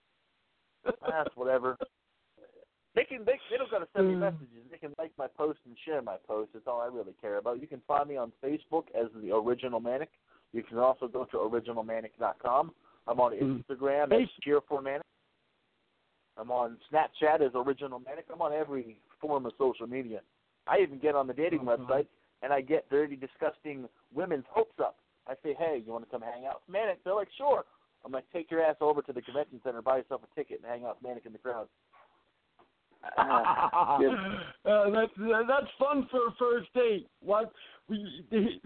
That's 0.86 1.30
whatever. 1.36 1.78
They 2.96 3.04
can 3.06 3.20
they 3.26 3.40
they 3.50 3.58
don't 3.58 3.72
gotta 3.72 3.88
send 3.96 4.08
me 4.10 4.16
Mm. 4.16 4.20
messages. 4.20 4.66
They 4.72 4.78
can 4.78 4.94
like 4.98 5.12
my 5.18 5.28
post 5.28 5.60
and 5.66 5.76
share 5.86 6.02
my 6.02 6.18
post. 6.28 6.52
That's 6.54 6.68
all 6.68 6.82
I 6.82 6.88
really 6.88 7.14
care 7.22 7.38
about. 7.38 7.62
You 7.62 7.68
can 7.68 7.82
find 7.88 8.10
me 8.10 8.18
on 8.18 8.32
Facebook 8.44 8.86
as 9.00 9.08
the 9.22 9.34
Original 9.34 9.80
Manic. 9.80 10.10
You 10.52 10.64
can 10.64 10.78
also 10.80 11.08
go 11.08 11.26
to 11.26 11.38
originalmanic.com. 11.38 12.72
I'm 13.08 13.20
on 13.20 13.32
Mm. 13.34 13.64
Instagram 13.64 14.06
as 14.12 14.20
Hey. 14.20 14.30
Cheerful 14.44 14.82
Manic. 14.82 15.04
I'm 16.40 16.52
on 16.52 16.78
Snapchat 16.92 17.42
as 17.42 17.52
Original 17.54 18.00
Manic. 18.00 18.26
I'm 18.34 18.42
on 18.42 18.54
every 18.54 18.98
form 19.20 19.46
of 19.46 19.52
social 19.58 19.88
media. 19.88 20.22
I 20.68 20.80
even 20.80 21.00
get 21.00 21.16
on 21.16 21.28
the 21.28 21.34
dating 21.34 21.62
Mhm. 21.62 21.78
website 21.78 22.08
and 22.42 22.54
I 22.54 22.62
get 22.62 22.90
dirty, 22.90 23.16
disgusting 23.16 23.90
women's 24.14 24.46
hopes 24.48 24.80
up. 24.80 24.98
I 25.28 25.36
say, 25.44 25.54
hey, 25.54 25.84
you 25.86 25.92
want 25.92 26.06
to 26.06 26.10
come 26.10 26.22
hang 26.22 26.46
out 26.46 26.62
with 26.62 26.70
Manic? 26.70 27.04
They're 27.04 27.14
like, 27.14 27.32
sure. 27.38 27.66
I'm 28.06 28.12
like, 28.12 28.30
take 28.32 28.50
your 28.50 28.64
ass 28.64 28.78
over 28.80 29.02
to 29.02 29.14
the 29.14 29.22
convention 29.22 29.60
center, 29.64 29.82
buy 29.82 29.98
yourself 29.98 30.22
a 30.24 30.36
ticket, 30.36 30.62
and 30.62 30.72
hang 30.72 30.86
out 30.86 31.02
with 31.02 31.10
Manic 31.10 31.26
in 31.26 31.34
the 31.34 31.40
crowd. 31.40 31.68
uh, 33.18 34.00
that's 34.66 35.14
that's 35.48 35.72
fun 35.80 36.06
for 36.12 36.28
a 36.28 36.32
first 36.38 36.68
date. 36.74 37.08
What 37.22 37.54
we 37.88 38.22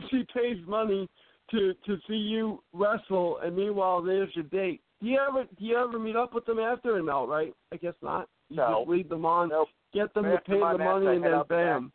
she 0.09 0.25
pays 0.33 0.57
money 0.67 1.07
to 1.51 1.73
to 1.85 1.97
see 2.07 2.15
you 2.15 2.63
wrestle, 2.73 3.37
and 3.43 3.55
meanwhile 3.55 4.01
there's 4.01 4.35
your 4.35 4.45
date. 4.45 4.81
Do 5.03 5.09
you 5.09 5.19
ever 5.19 5.43
do 5.43 5.65
you 5.65 5.75
ever 5.77 5.99
meet 5.99 6.15
up 6.15 6.33
with 6.33 6.45
them 6.45 6.59
after? 6.59 7.01
No, 7.01 7.27
right? 7.27 7.53
I 7.73 7.75
guess 7.75 7.93
not. 8.01 8.29
You 8.49 8.55
No. 8.57 8.79
just 8.79 8.89
lead 8.89 9.09
them 9.09 9.25
on, 9.25 9.49
Nope. 9.49 9.67
get 9.93 10.13
them 10.13 10.25
After 10.25 10.37
to 10.37 10.51
pay 10.51 10.59
the 10.59 10.77
match, 10.77 10.79
money, 10.79 11.07
I 11.07 11.13
and 11.15 11.23
then 11.25 11.33
out 11.33 11.47
the 11.49 11.53
bam. 11.55 11.91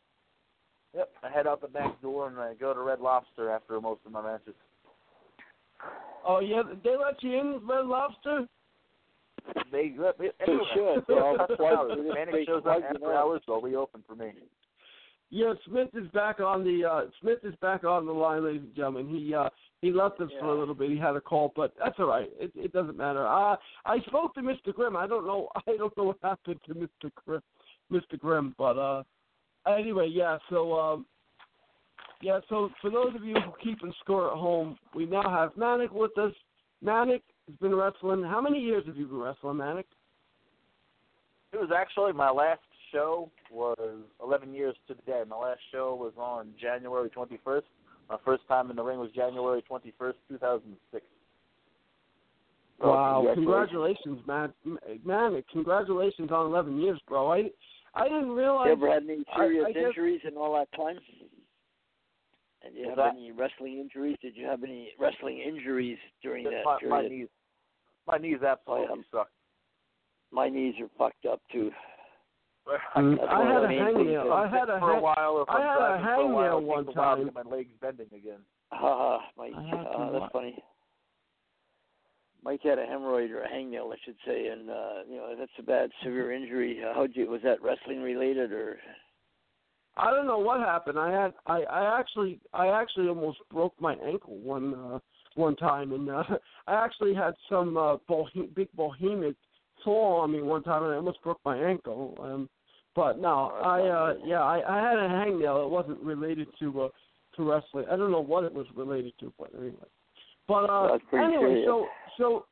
Yep, 0.94 1.10
I 1.22 1.28
head 1.30 1.46
out 1.46 1.60
the 1.62 1.68
back 1.68 2.00
door 2.02 2.28
and 2.28 2.38
I 2.38 2.52
go 2.54 2.74
to 2.74 2.80
Red 2.80 3.00
Lobster 3.00 3.50
after 3.50 3.80
most 3.80 4.00
of 4.04 4.12
my 4.12 4.20
matches. 4.20 4.54
Oh 6.26 6.40
yeah, 6.40 6.62
they 6.84 6.96
let 6.96 7.22
you 7.22 7.38
in 7.38 7.60
Red 7.66 7.86
Lobster. 7.86 8.46
They 9.72 9.94
let 9.98 10.20
me. 10.20 10.28
They 10.40 10.58
should. 10.74 11.04
They're 11.08 11.24
all 11.24 11.40
After 11.40 11.56
plugged. 11.56 11.76
hours. 11.78 11.92
They're 11.94 12.04
just 12.04 12.14
Manic 12.14 12.34
fake 12.34 12.46
shows 12.48 12.58
up 12.58 12.64
plugged, 12.64 12.82
you 12.82 12.88
after 12.88 13.00
know. 13.00 13.16
hours. 13.16 13.40
They'll 13.46 13.62
reopen 13.62 14.04
for 14.06 14.16
me. 14.16 14.32
Yeah, 15.30 15.54
Smith 15.66 15.88
is 15.94 16.08
back 16.10 16.40
on 16.40 16.62
the 16.64 16.84
uh 16.84 17.10
Smith 17.22 17.38
is 17.44 17.54
back 17.62 17.84
on 17.84 18.04
the 18.04 18.12
line, 18.12 18.44
ladies 18.44 18.62
and 18.62 18.74
gentlemen. 18.74 19.08
He 19.08 19.32
uh 19.34 19.48
He 19.80 19.92
left 19.92 20.20
us 20.20 20.30
for 20.40 20.46
a 20.46 20.58
little 20.58 20.74
bit. 20.74 20.90
He 20.90 20.98
had 20.98 21.14
a 21.14 21.20
call, 21.20 21.52
but 21.54 21.72
that's 21.78 21.94
all 22.00 22.06
right. 22.06 22.28
It, 22.40 22.50
it 22.56 22.72
doesn't 22.72 22.96
matter. 22.96 23.24
Uh, 23.24 23.56
I 23.86 24.00
spoke 24.06 24.34
to 24.34 24.40
Mr. 24.40 24.74
Grimm. 24.74 24.96
I 24.96 25.06
don't 25.06 25.26
know. 25.26 25.48
I 25.68 25.76
don't 25.76 25.96
know 25.96 26.04
what 26.04 26.18
happened 26.22 26.60
to 26.66 26.74
Mr. 26.74 27.10
Grimm, 27.24 27.42
Mr. 27.92 28.18
Grimm. 28.18 28.54
But 28.58 28.76
uh, 28.76 29.02
anyway, 29.68 30.10
yeah. 30.12 30.38
So 30.50 30.74
um, 30.78 31.06
yeah. 32.22 32.40
So 32.48 32.70
for 32.80 32.90
those 32.90 33.14
of 33.14 33.24
you 33.24 33.34
who 33.34 33.52
keeping 33.62 33.92
score 34.00 34.32
at 34.32 34.36
home, 34.36 34.76
we 34.94 35.06
now 35.06 35.30
have 35.30 35.56
Manic 35.56 35.92
with 35.92 36.16
us. 36.18 36.32
Manic 36.82 37.22
has 37.46 37.56
been 37.58 37.74
wrestling. 37.74 38.24
How 38.24 38.40
many 38.40 38.58
years 38.58 38.84
have 38.86 38.96
you 38.96 39.06
been 39.06 39.18
wrestling, 39.18 39.58
Manic? 39.58 39.86
It 41.52 41.56
was 41.56 41.70
actually 41.74 42.12
my 42.12 42.30
last 42.30 42.60
show 42.92 43.30
was 43.50 44.00
11 44.22 44.52
years 44.54 44.74
to 44.88 44.94
the 44.94 45.02
day. 45.02 45.22
My 45.28 45.36
last 45.36 45.60
show 45.72 45.94
was 45.94 46.12
on 46.18 46.48
January 46.60 47.10
21st. 47.10 47.62
My 48.08 48.16
first 48.24 48.42
time 48.48 48.70
in 48.70 48.76
the 48.76 48.82
ring 48.82 48.98
was 48.98 49.10
January 49.12 49.62
21st, 49.70 50.14
2006. 50.28 51.04
So, 52.80 52.88
Wow! 52.88 53.26
Congratulations, 53.34 54.20
man. 54.26 54.52
Manic, 55.04 55.48
congratulations 55.50 56.30
on 56.30 56.46
11 56.46 56.80
years, 56.80 57.00
bro. 57.08 57.32
I 57.32 57.50
I 57.94 58.04
didn't 58.04 58.30
realize. 58.30 58.66
You 58.66 58.72
ever 58.72 58.92
had 58.92 59.02
any 59.02 59.24
serious 59.36 59.64
I, 59.66 59.70
I 59.70 59.72
guess, 59.72 59.82
injuries 59.88 60.20
in 60.26 60.36
all 60.36 60.54
that 60.54 60.70
time? 60.76 60.98
And 62.64 62.74
you 62.76 62.88
have 62.88 62.96
that? 62.96 63.14
any 63.14 63.32
wrestling 63.32 63.78
injuries? 63.78 64.16
Did 64.22 64.36
you 64.36 64.46
have 64.46 64.62
any 64.62 64.90
wrestling 64.98 65.38
injuries 65.38 65.98
during 66.22 66.44
that 66.44 66.62
my, 66.64 66.78
period? 66.78 67.02
my 67.02 67.08
knees, 67.08 67.28
my 68.06 68.18
knees 68.18 68.42
absolutely 68.42 68.86
Oh, 68.90 68.96
yeah. 68.96 69.02
suck. 69.20 69.28
My 70.30 70.48
knees 70.48 70.74
are 70.80 70.90
fucked 70.98 71.26
up 71.26 71.40
too. 71.50 71.70
Mm, 72.96 73.18
I 73.28 73.44
had 73.44 73.64
a 73.64 73.68
hangnail. 73.68 74.32
I 74.32 74.48
had 74.48 74.68
a 74.68 74.78
for 74.78 74.92
a 74.92 75.00
while. 75.00 75.42
If 75.42 75.48
I 75.48 75.60
had 75.60 75.76
a 75.76 75.78
driving 75.78 76.04
for 76.04 76.20
a 76.20 76.34
while, 76.34 76.60
hangnail 76.60 76.62
one 76.62 76.84
takes 76.84 76.96
a 76.96 77.00
while 77.00 77.16
to 77.16 77.24
time. 77.24 77.34
my 77.34 77.56
legs 77.56 77.70
bending 77.80 78.06
again. 78.08 78.40
Ah, 78.72 79.20
Mike. 79.36 79.52
Uh, 79.56 80.10
that's 80.10 80.20
what? 80.20 80.32
funny. 80.32 80.62
Mike 82.42 82.60
had 82.62 82.78
a 82.78 82.86
hemorrhoid 82.86 83.30
or 83.30 83.42
a 83.42 83.48
hangnail, 83.48 83.92
I 83.92 83.96
should 84.04 84.16
say, 84.26 84.48
and 84.48 84.70
uh, 84.70 85.02
you 85.08 85.16
know 85.16 85.34
that's 85.38 85.50
a 85.58 85.62
bad 85.62 85.90
severe 86.02 86.32
injury. 86.32 86.80
Uh, 86.84 86.94
how'd 86.94 87.14
you? 87.14 87.28
Was 87.28 87.42
that 87.42 87.62
wrestling 87.62 88.00
related 88.00 88.52
or? 88.52 88.78
I 89.96 90.10
don't 90.10 90.26
know 90.26 90.38
what 90.38 90.60
happened. 90.60 90.98
I 90.98 91.10
had 91.10 91.34
I 91.46 91.62
I 91.62 91.98
actually 91.98 92.40
I 92.52 92.68
actually 92.68 93.08
almost 93.08 93.38
broke 93.50 93.74
my 93.80 93.94
ankle 93.94 94.36
one 94.36 94.74
uh 94.74 94.98
one 95.34 95.56
time 95.56 95.92
and 95.92 96.08
uh 96.08 96.22
I 96.66 96.84
actually 96.84 97.14
had 97.14 97.34
some 97.48 97.76
uh 97.76 97.96
bohe- 98.08 98.54
big 98.54 98.68
bohemian 98.74 99.34
fall 99.84 100.20
on 100.20 100.32
me 100.32 100.40
one 100.42 100.62
time 100.62 100.84
and 100.84 100.92
I 100.92 100.96
almost 100.96 101.22
broke 101.22 101.40
my 101.44 101.58
ankle. 101.58 102.16
Um 102.20 102.48
but 102.98 103.20
no, 103.20 103.52
I 103.62 103.80
uh 103.82 104.14
yeah, 104.26 104.42
I 104.42 104.56
I 104.68 104.82
had 104.82 104.98
a 104.98 105.08
hangnail. 105.08 105.64
It 105.64 105.70
wasn't 105.70 106.00
related 106.00 106.48
to 106.58 106.82
uh 106.82 106.88
to 107.36 107.48
wrestling. 107.48 107.84
I 107.88 107.94
don't 107.94 108.10
know 108.10 108.20
what 108.20 108.42
it 108.42 108.52
was 108.52 108.66
related 108.74 109.12
to, 109.20 109.32
but 109.38 109.50
anyway. 109.56 109.86
But 110.48 110.64
uh 110.68 110.88
That's 110.90 111.04
anyway, 111.12 111.62
serious. 111.62 111.66
so 111.68 111.86
so 112.18 112.44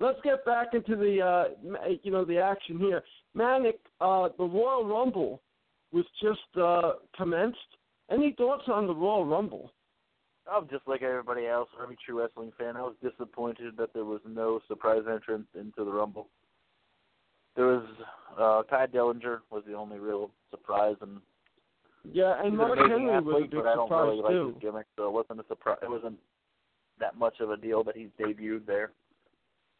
let's 0.00 0.18
get 0.24 0.42
back 0.46 0.68
into 0.72 0.96
the 0.96 1.20
uh 1.20 1.88
you 2.02 2.10
know 2.10 2.24
the 2.24 2.38
action 2.38 2.78
here. 2.78 3.02
Manic 3.34 3.78
uh 4.00 4.30
the 4.38 4.44
Royal 4.44 4.86
Rumble 4.86 5.42
was 5.92 6.06
just 6.22 6.62
uh, 6.62 6.92
commenced. 7.16 7.58
Any 8.10 8.34
thoughts 8.38 8.64
on 8.68 8.86
the 8.86 8.94
Royal 8.94 9.26
Rumble? 9.26 9.70
I'm 10.50 10.66
just 10.68 10.86
like 10.86 11.02
everybody 11.02 11.46
else, 11.46 11.68
every 11.82 11.96
true 12.06 12.20
wrestling 12.22 12.52
fan. 12.58 12.74
I 12.76 12.82
was 12.82 12.94
disappointed 13.02 13.74
that 13.76 13.92
there 13.92 14.06
was 14.06 14.20
no 14.26 14.60
surprise 14.66 15.02
entrance 15.10 15.46
into 15.54 15.84
the 15.84 15.92
Rumble. 15.92 16.28
There 17.58 17.66
was 17.66 17.84
uh 18.38 18.62
Tye 18.70 18.86
Dillinger 18.86 19.40
was 19.50 19.64
the 19.66 19.74
only 19.74 19.98
real 19.98 20.30
surprise, 20.52 20.94
and 21.00 21.18
Yeah, 22.04 22.38
and 22.38 22.52
an 22.52 22.56
Mark 22.56 22.78
amazing 22.78 22.90
Henry 22.90 23.04
was 23.06 23.12
a 23.12 23.36
athlete, 23.36 23.50
big 23.50 23.60
but 23.60 23.66
I 23.66 23.74
don't 23.74 23.90
really 23.90 24.22
like 24.22 24.54
his 24.54 24.62
gimmick, 24.62 24.86
so 24.96 25.08
it 25.08 25.12
wasn't 25.12 25.40
a 25.40 25.46
surprise. 25.48 25.78
It 25.82 25.90
wasn't 25.90 26.18
that 27.00 27.18
much 27.18 27.40
of 27.40 27.50
a 27.50 27.56
deal 27.56 27.82
that 27.82 27.96
he's 27.96 28.10
debuted 28.18 28.64
there. 28.64 28.92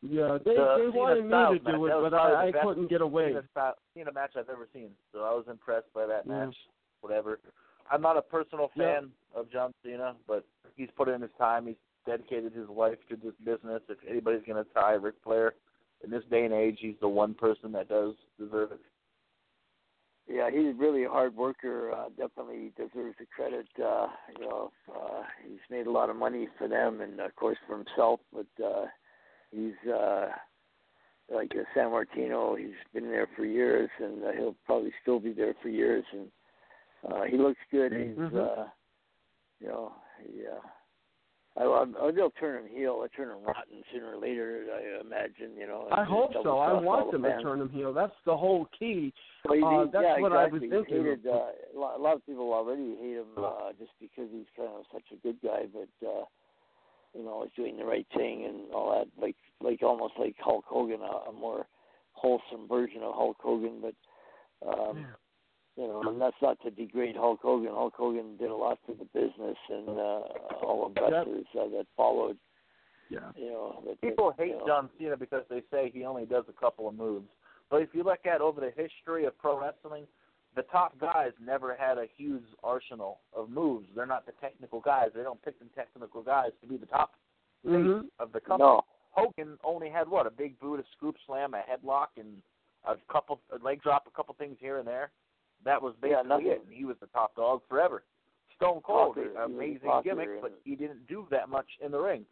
Yeah, 0.02 0.39
they 0.44 0.55
The 0.57 0.90
they 0.92 0.98
wanted 0.98 1.24
me 1.24 1.31
to 1.31 1.58
do 1.58 1.89
that 1.89 1.97
it, 1.97 2.10
but 2.10 2.15
I, 2.15 2.48
I 2.48 2.52
couldn't 2.65 2.90
get 2.90 3.00
away. 3.00 3.28
Cena, 3.31 3.42
style, 3.52 3.74
Cena 3.94 4.12
match 4.12 4.32
I've 4.36 4.48
ever 4.48 4.66
seen, 4.73 4.90
so 5.12 5.20
I 5.20 5.31
was 5.31 5.44
impressed 5.48 5.92
by 5.94 6.07
that 6.07 6.26
Yeah. 6.26 6.47
match. 6.47 6.57
Whatever. 7.00 7.39
I'm 7.92 8.02
not 8.02 8.16
a 8.16 8.23
personal 8.23 8.73
Yeah. 8.74 9.00
fan 9.00 9.12
of 9.36 9.50
John 9.52 9.73
Cena, 9.84 10.16
but 10.26 10.44
he's 10.74 10.90
put 10.97 11.08
in 11.08 11.23
his 11.23 11.31
time. 11.39 11.68
He's 11.68 11.76
dedicated 12.07 12.52
his 12.55 12.68
life 12.68 12.98
to 13.08 13.16
this 13.16 13.34
business. 13.44 13.82
If 13.89 13.98
anybody's 14.08 14.44
going 14.44 14.62
to 14.65 14.68
tie 14.73 14.94
Ric 14.94 15.15
Flair 15.23 15.55
in 16.04 16.10
this 16.10 16.24
day 16.30 16.44
and 16.44 16.54
age, 16.54 16.78
he's 16.80 16.94
the 17.00 17.08
one 17.08 17.34
person 17.34 17.72
that 17.72 17.88
does 17.88 18.14
deserve 18.38 18.72
it. 18.72 18.80
Yeah, 20.30 20.50
he's 20.50 20.78
really 20.78 21.04
a 21.04 21.08
hard 21.08 21.34
worker. 21.34 21.90
Uh, 21.90 22.08
definitely 22.10 22.72
deserves 22.76 23.16
the 23.18 23.26
credit. 23.34 23.66
Uh, 23.78 24.08
you 24.38 24.46
know, 24.46 24.70
uh, 24.94 25.22
he's 25.42 25.58
made 25.70 25.86
a 25.86 25.90
lot 25.90 26.10
of 26.10 26.16
money 26.16 26.48
for 26.58 26.68
them, 26.68 27.00
and 27.00 27.18
of 27.18 27.34
course 27.34 27.56
for 27.66 27.78
himself. 27.78 28.20
But 28.32 28.64
uh, 28.64 28.86
he's 29.50 29.90
uh, 29.90 30.26
like 31.34 31.52
uh, 31.56 31.64
Sammartino. 31.74 32.58
He's 32.58 32.76
been 32.92 33.10
there 33.10 33.26
for 33.34 33.46
years, 33.46 33.88
and 33.98 34.22
uh, 34.22 34.32
he'll 34.32 34.56
probably 34.66 34.92
still 35.00 35.18
be 35.18 35.32
there 35.32 35.54
for 35.62 35.70
years. 35.70 36.04
And 36.12 36.30
uh, 37.10 37.22
he 37.22 37.38
looks 37.38 37.60
good. 37.70 37.92
He's, 37.92 38.18
Mhm. 38.18 38.36
uh, 38.36 38.66
you 39.60 39.68
know, 39.68 39.92
he. 40.22 40.46
Uh, 40.46 40.60
I, 41.58 41.64
I, 41.64 41.84
I, 42.06 42.10
they'll 42.12 42.30
turn 42.30 42.64
him 42.64 42.70
heel. 42.70 43.00
They'll 43.00 43.08
turn 43.08 43.36
him 43.36 43.44
rotten 43.44 43.82
sooner 43.92 44.14
or 44.14 44.20
later. 44.20 44.64
I 44.72 45.00
imagine. 45.00 45.56
You 45.58 45.66
know. 45.66 45.88
I 45.90 46.04
hope 46.04 46.32
so. 46.42 46.58
I 46.58 46.72
want 46.80 47.10
the 47.10 47.18
them 47.18 47.30
to 47.30 47.42
turn 47.42 47.60
him 47.60 47.68
heel. 47.70 47.92
That's 47.92 48.14
the 48.24 48.36
whole 48.36 48.68
key. 48.78 49.12
Well, 49.44 49.56
he, 49.56 49.62
Uh, 49.62 49.84
that's 49.92 50.04
yeah, 50.04 50.20
what 50.20 50.32
I 50.32 50.44
exactly. 50.44 50.68
was 50.68 50.86
thinking. 50.86 51.04
Hated, 51.04 51.26
uh, 51.26 51.50
a, 51.74 51.98
lot, 51.98 52.14
of 52.14 52.26
people 52.26 52.52
already 52.52 52.96
hate 53.00 53.16
him 53.16 53.32
uh, 53.36 53.72
just 53.78 53.92
because 54.00 54.28
he's 54.32 54.46
kind 54.56 54.70
of 54.70 54.84
such 54.92 55.04
a 55.12 55.16
good 55.16 55.36
guy, 55.42 55.66
but 55.72 56.06
uh, 56.06 56.24
you 57.14 57.24
know, 57.24 57.44
he's 57.44 57.52
doing 57.56 57.76
the 57.76 57.84
right 57.84 58.06
thing 58.16 58.44
and 58.44 58.72
all 58.72 58.90
that. 58.98 59.08
Like, 59.20 59.36
like 59.60 59.82
almost 59.82 60.14
like 60.18 60.36
Hulk 60.38 60.64
Hogan, 60.66 61.00
a, 61.00 61.30
a 61.30 61.32
more 61.32 61.66
wholesome 62.12 62.68
version 62.68 63.02
of 63.02 63.14
Hulk 63.14 63.36
Hogan. 63.40 63.80
But 63.82 63.94
um, 64.68 65.06
you 65.78 65.86
know, 65.86 66.02
and 66.02 66.20
that's 66.20 66.36
not 66.42 66.60
to 66.62 66.70
degrade 66.70 67.15
Hulk 67.16 67.39
Hogan. 67.40 67.70
Hulk 67.70 67.94
Hogan 67.97 68.36
did 68.36 68.50
a 68.50 68.55
lot 68.55 68.78
for 68.84 68.94
the 68.94 69.05
business 69.15 69.57
and 69.70 69.89
uh, 69.89 70.23
all 70.62 70.90
the 70.92 71.00
Yep. 71.00 71.26
uh, 71.57 71.68
that 71.76 71.86
followed. 71.97 72.36
Yeah. 73.08 73.31
You 73.36 73.50
know, 73.50 73.82
that, 73.86 74.00
People 74.00 74.34
that, 74.36 74.44
hate 74.44 74.52
you 74.55 74.58
know, 74.58 74.66
John 74.66 74.90
Cena 74.98 75.16
because 75.16 75.44
they 75.48 75.62
say 75.70 75.90
he 75.94 76.05
only 76.05 76.26
does 76.26 76.44
a 76.48 76.60
couple 76.60 76.89
of 76.89 76.94
moves. 76.94 77.28
But 77.70 77.82
if 77.82 77.90
you 77.92 78.02
look 78.02 78.26
at 78.26 78.40
over 78.40 78.60
the 78.60 78.73
history 78.76 79.24
of 79.24 79.39
pro 79.39 79.58
wrestling, 79.60 80.07
the 80.57 80.62
top 80.62 80.98
guys 80.98 81.31
never 81.40 81.76
had 81.76 81.97
a 81.97 82.07
huge 82.16 82.44
arsenal 82.65 83.20
of 83.32 83.48
moves. 83.48 83.86
They're 83.94 84.05
not 84.05 84.26
the 84.26 84.32
technical 84.40 84.81
guys. 84.81 85.10
They 85.15 85.23
don't 85.23 85.40
pick 85.42 85.58
the 85.60 85.66
technical 85.76 86.23
guys 86.23 86.50
to 86.60 86.66
be 86.66 86.76
the 86.76 86.86
top 86.86 87.15
Mhm. 87.65 88.10
of 88.18 88.32
the 88.32 88.40
company. 88.40 88.68
No. 88.68 88.84
Hogan 89.12 89.58
only 89.62 89.89
had 89.90 90.08
what 90.08 90.26
a 90.26 90.31
big 90.31 90.58
boot, 90.58 90.81
a 90.81 90.84
scoop 90.97 91.16
slam, 91.26 91.55
a 91.55 91.62
headlock, 91.62 92.08
and 92.16 92.42
a 92.84 92.97
couple 93.08 93.40
a 93.50 93.58
leg 93.58 93.81
drop, 93.82 94.07
a 94.07 94.10
couple 94.10 94.34
things 94.34 94.58
here 94.58 94.78
and 94.78 94.86
there. 94.86 95.10
That 95.64 95.82
was 95.82 95.94
basically 96.00 96.28
nothing. 96.28 96.46
it. 96.46 96.64
He 96.70 96.84
was 96.84 96.96
the 97.00 97.06
top 97.08 97.34
dog 97.36 97.62
forever. 97.68 98.02
Stone 98.56 98.80
Cold, 98.84 99.14
Popular, 99.16 99.42
amazing 99.44 99.80
popular 99.88 100.24
gimmick, 100.24 100.42
but 100.42 100.52
he 100.64 100.74
didn't 100.74 101.06
do 101.06 101.26
that 101.30 101.48
much 101.48 101.66
in 101.84 101.92
the 101.92 101.98
ring. 101.98 102.24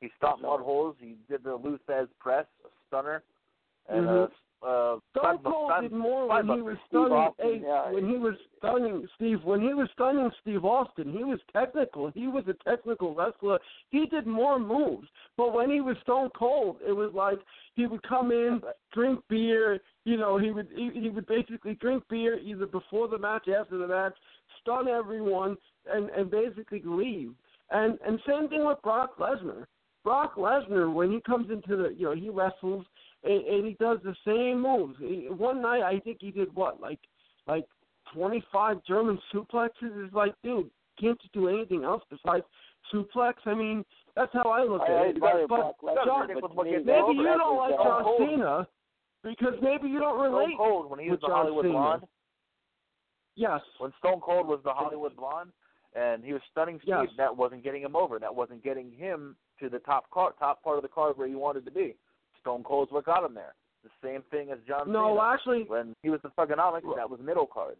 He 0.00 0.10
stomped 0.18 0.42
No. 0.42 0.50
mud 0.50 0.60
holes. 0.60 0.96
He 0.98 1.16
did 1.28 1.42
the 1.42 1.54
Lou 1.56 1.78
Thesz 1.88 2.08
press, 2.18 2.46
a 2.64 2.68
stunner, 2.86 3.22
and 3.88 4.06
Mhm. 4.06 4.30
a 4.30 4.32
uh, 4.62 5.00
Stone 5.12 5.22
side- 5.24 5.42
Cold 5.44 5.70
side- 5.70 5.80
did 5.82 5.92
more 5.92 6.26
when 6.26 6.46
he 6.48 6.60
was 6.60 6.76
stunning. 6.88 7.12
Austin, 7.14 7.46
hey, 7.46 7.66
yeah. 7.66 7.90
when 7.92 8.06
he 8.10 8.18
was 8.18 8.38
stunning 8.58 9.08
Steve, 9.14 9.42
when 9.42 9.62
he 9.62 9.72
was 9.72 9.90
stunning 9.92 10.30
Steve 10.42 10.66
Austin, 10.66 11.10
he 11.10 11.24
was 11.24 11.40
technical. 11.50 12.08
He 12.10 12.26
was 12.28 12.46
a 12.46 12.52
technical 12.52 13.14
wrestler. 13.14 13.58
He 13.88 14.04
did 14.04 14.26
more 14.26 14.58
moves. 14.58 15.08
But 15.38 15.54
when 15.54 15.70
he 15.70 15.80
was 15.80 15.96
Stone 16.00 16.28
Cold, 16.30 16.78
it 16.82 16.92
was 16.92 17.14
like 17.14 17.38
he 17.74 17.86
would 17.86 18.02
come 18.02 18.32
in, 18.32 18.62
drink 18.92 19.26
beer. 19.28 19.80
You 20.04 20.16
know, 20.16 20.38
he 20.38 20.50
would 20.50 20.68
he, 20.74 20.90
he 20.94 21.10
would 21.10 21.26
basically 21.26 21.74
drink 21.74 22.02
beer 22.08 22.38
either 22.38 22.66
before 22.66 23.08
the 23.08 23.18
match, 23.18 23.48
after 23.48 23.76
the 23.76 23.86
match, 23.86 24.14
stun 24.60 24.88
everyone, 24.88 25.56
and 25.92 26.08
and 26.10 26.30
basically 26.30 26.82
leave. 26.84 27.32
And 27.70 27.98
and 28.06 28.18
same 28.26 28.48
thing 28.48 28.66
with 28.66 28.80
Brock 28.82 29.18
Lesnar. 29.18 29.66
Brock 30.02 30.36
Lesnar, 30.36 30.92
when 30.92 31.12
he 31.12 31.20
comes 31.20 31.50
into 31.50 31.76
the, 31.76 31.94
you 31.94 32.06
know, 32.06 32.14
he 32.14 32.30
wrestles 32.30 32.86
and, 33.22 33.44
and 33.44 33.66
he 33.66 33.74
does 33.74 33.98
the 34.02 34.16
same 34.26 34.62
moves. 34.62 34.96
He, 34.98 35.26
one 35.28 35.60
night, 35.60 35.82
I 35.82 36.00
think 36.00 36.18
he 36.20 36.30
did 36.30 36.54
what, 36.54 36.80
like, 36.80 36.98
like 37.46 37.66
twenty 38.14 38.42
five 38.50 38.82
German 38.88 39.18
suplexes. 39.34 39.70
It's 39.82 40.14
like, 40.14 40.34
dude, 40.42 40.70
can't 40.98 41.20
you 41.22 41.30
do 41.34 41.48
anything 41.48 41.84
else 41.84 42.02
besides 42.08 42.44
suplex? 42.92 43.34
I 43.44 43.52
mean, 43.54 43.84
that's 44.16 44.32
how 44.32 44.48
I 44.48 44.64
look 44.64 44.80
I- 44.88 44.92
at 44.92 45.06
it. 45.10 45.20
But, 45.20 45.48
but 45.48 45.96
John, 46.06 46.28
but 46.28 46.42
with 46.42 46.50
to 46.52 46.56
what 46.56 46.66
me, 46.66 46.72
gets 46.72 46.86
maybe 46.86 47.18
you 47.18 47.24
don't 47.24 47.56
like 47.58 47.76
John 47.76 48.16
Cena 48.18 48.66
because 49.22 49.54
maybe 49.62 49.88
you 49.88 49.98
don't 49.98 50.20
relate. 50.20 50.54
Stone. 50.54 50.56
Cold 50.58 50.90
when 50.90 51.00
he 51.00 51.10
was 51.10 51.20
the 51.20 51.26
John 51.28 51.36
Hollywood 51.36 51.64
Cena. 51.64 51.72
Blonde. 51.72 52.02
Yes. 53.36 53.60
When 53.78 53.92
Stone 53.98 54.20
Cold 54.20 54.46
was 54.46 54.60
the 54.64 54.72
Hollywood 54.72 55.16
Blonde, 55.16 55.50
and 55.94 56.24
he 56.24 56.32
was 56.32 56.42
stunning 56.50 56.78
Steve, 56.82 56.94
Yes. 57.04 57.08
that 57.16 57.36
wasn't 57.36 57.62
getting 57.64 57.82
him 57.82 57.96
over. 57.96 58.18
That 58.18 58.34
wasn't 58.34 58.62
getting 58.62 58.90
him 58.92 59.36
to 59.60 59.68
the 59.68 59.78
top 59.80 60.10
car, 60.10 60.32
top 60.38 60.62
part 60.62 60.76
of 60.76 60.82
the 60.82 60.88
card 60.88 61.16
where 61.16 61.26
he 61.28 61.34
wanted 61.34 61.64
to 61.64 61.70
be. 61.70 61.96
Stone 62.40 62.62
Cold's 62.64 62.92
what 62.92 63.04
got 63.04 63.24
him 63.24 63.34
there. 63.34 63.54
The 63.82 63.90
same 64.02 64.22
thing 64.30 64.50
as 64.50 64.58
John 64.66 64.90
No, 64.92 65.08
Cena. 65.16 65.20
actually, 65.32 65.62
when 65.64 65.94
he 66.02 66.10
was 66.10 66.20
the 66.22 66.28
Thuganomics, 66.30 66.94
that 66.96 67.08
was 67.08 67.20
middle 67.20 67.46
card. 67.46 67.76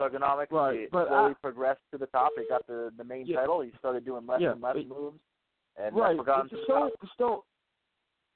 Thuganomics. 0.00 0.50
Right, 0.50 0.80
It 0.80 0.90
but 0.90 1.08
slowly 1.08 1.32
I- 1.32 1.42
progressed 1.42 1.80
to 1.92 1.98
the 1.98 2.06
top. 2.06 2.32
He 2.36 2.44
got 2.48 2.66
the 2.66 2.90
the 2.96 3.04
main 3.04 3.26
Yeah. 3.26 3.40
title. 3.40 3.60
He 3.60 3.70
started 3.78 4.04
doing 4.04 4.26
less 4.26 4.40
Yeah, 4.40 4.52
and 4.52 4.62
less 4.62 4.76
but- 4.76 4.86
moves, 4.86 5.20
and 5.76 5.94
right. 5.94 6.12
never 6.16 6.24
got 6.24 6.48
to 6.48 6.56
the 6.56 6.62
Stone. 6.64 6.90
Stone, 7.14 7.40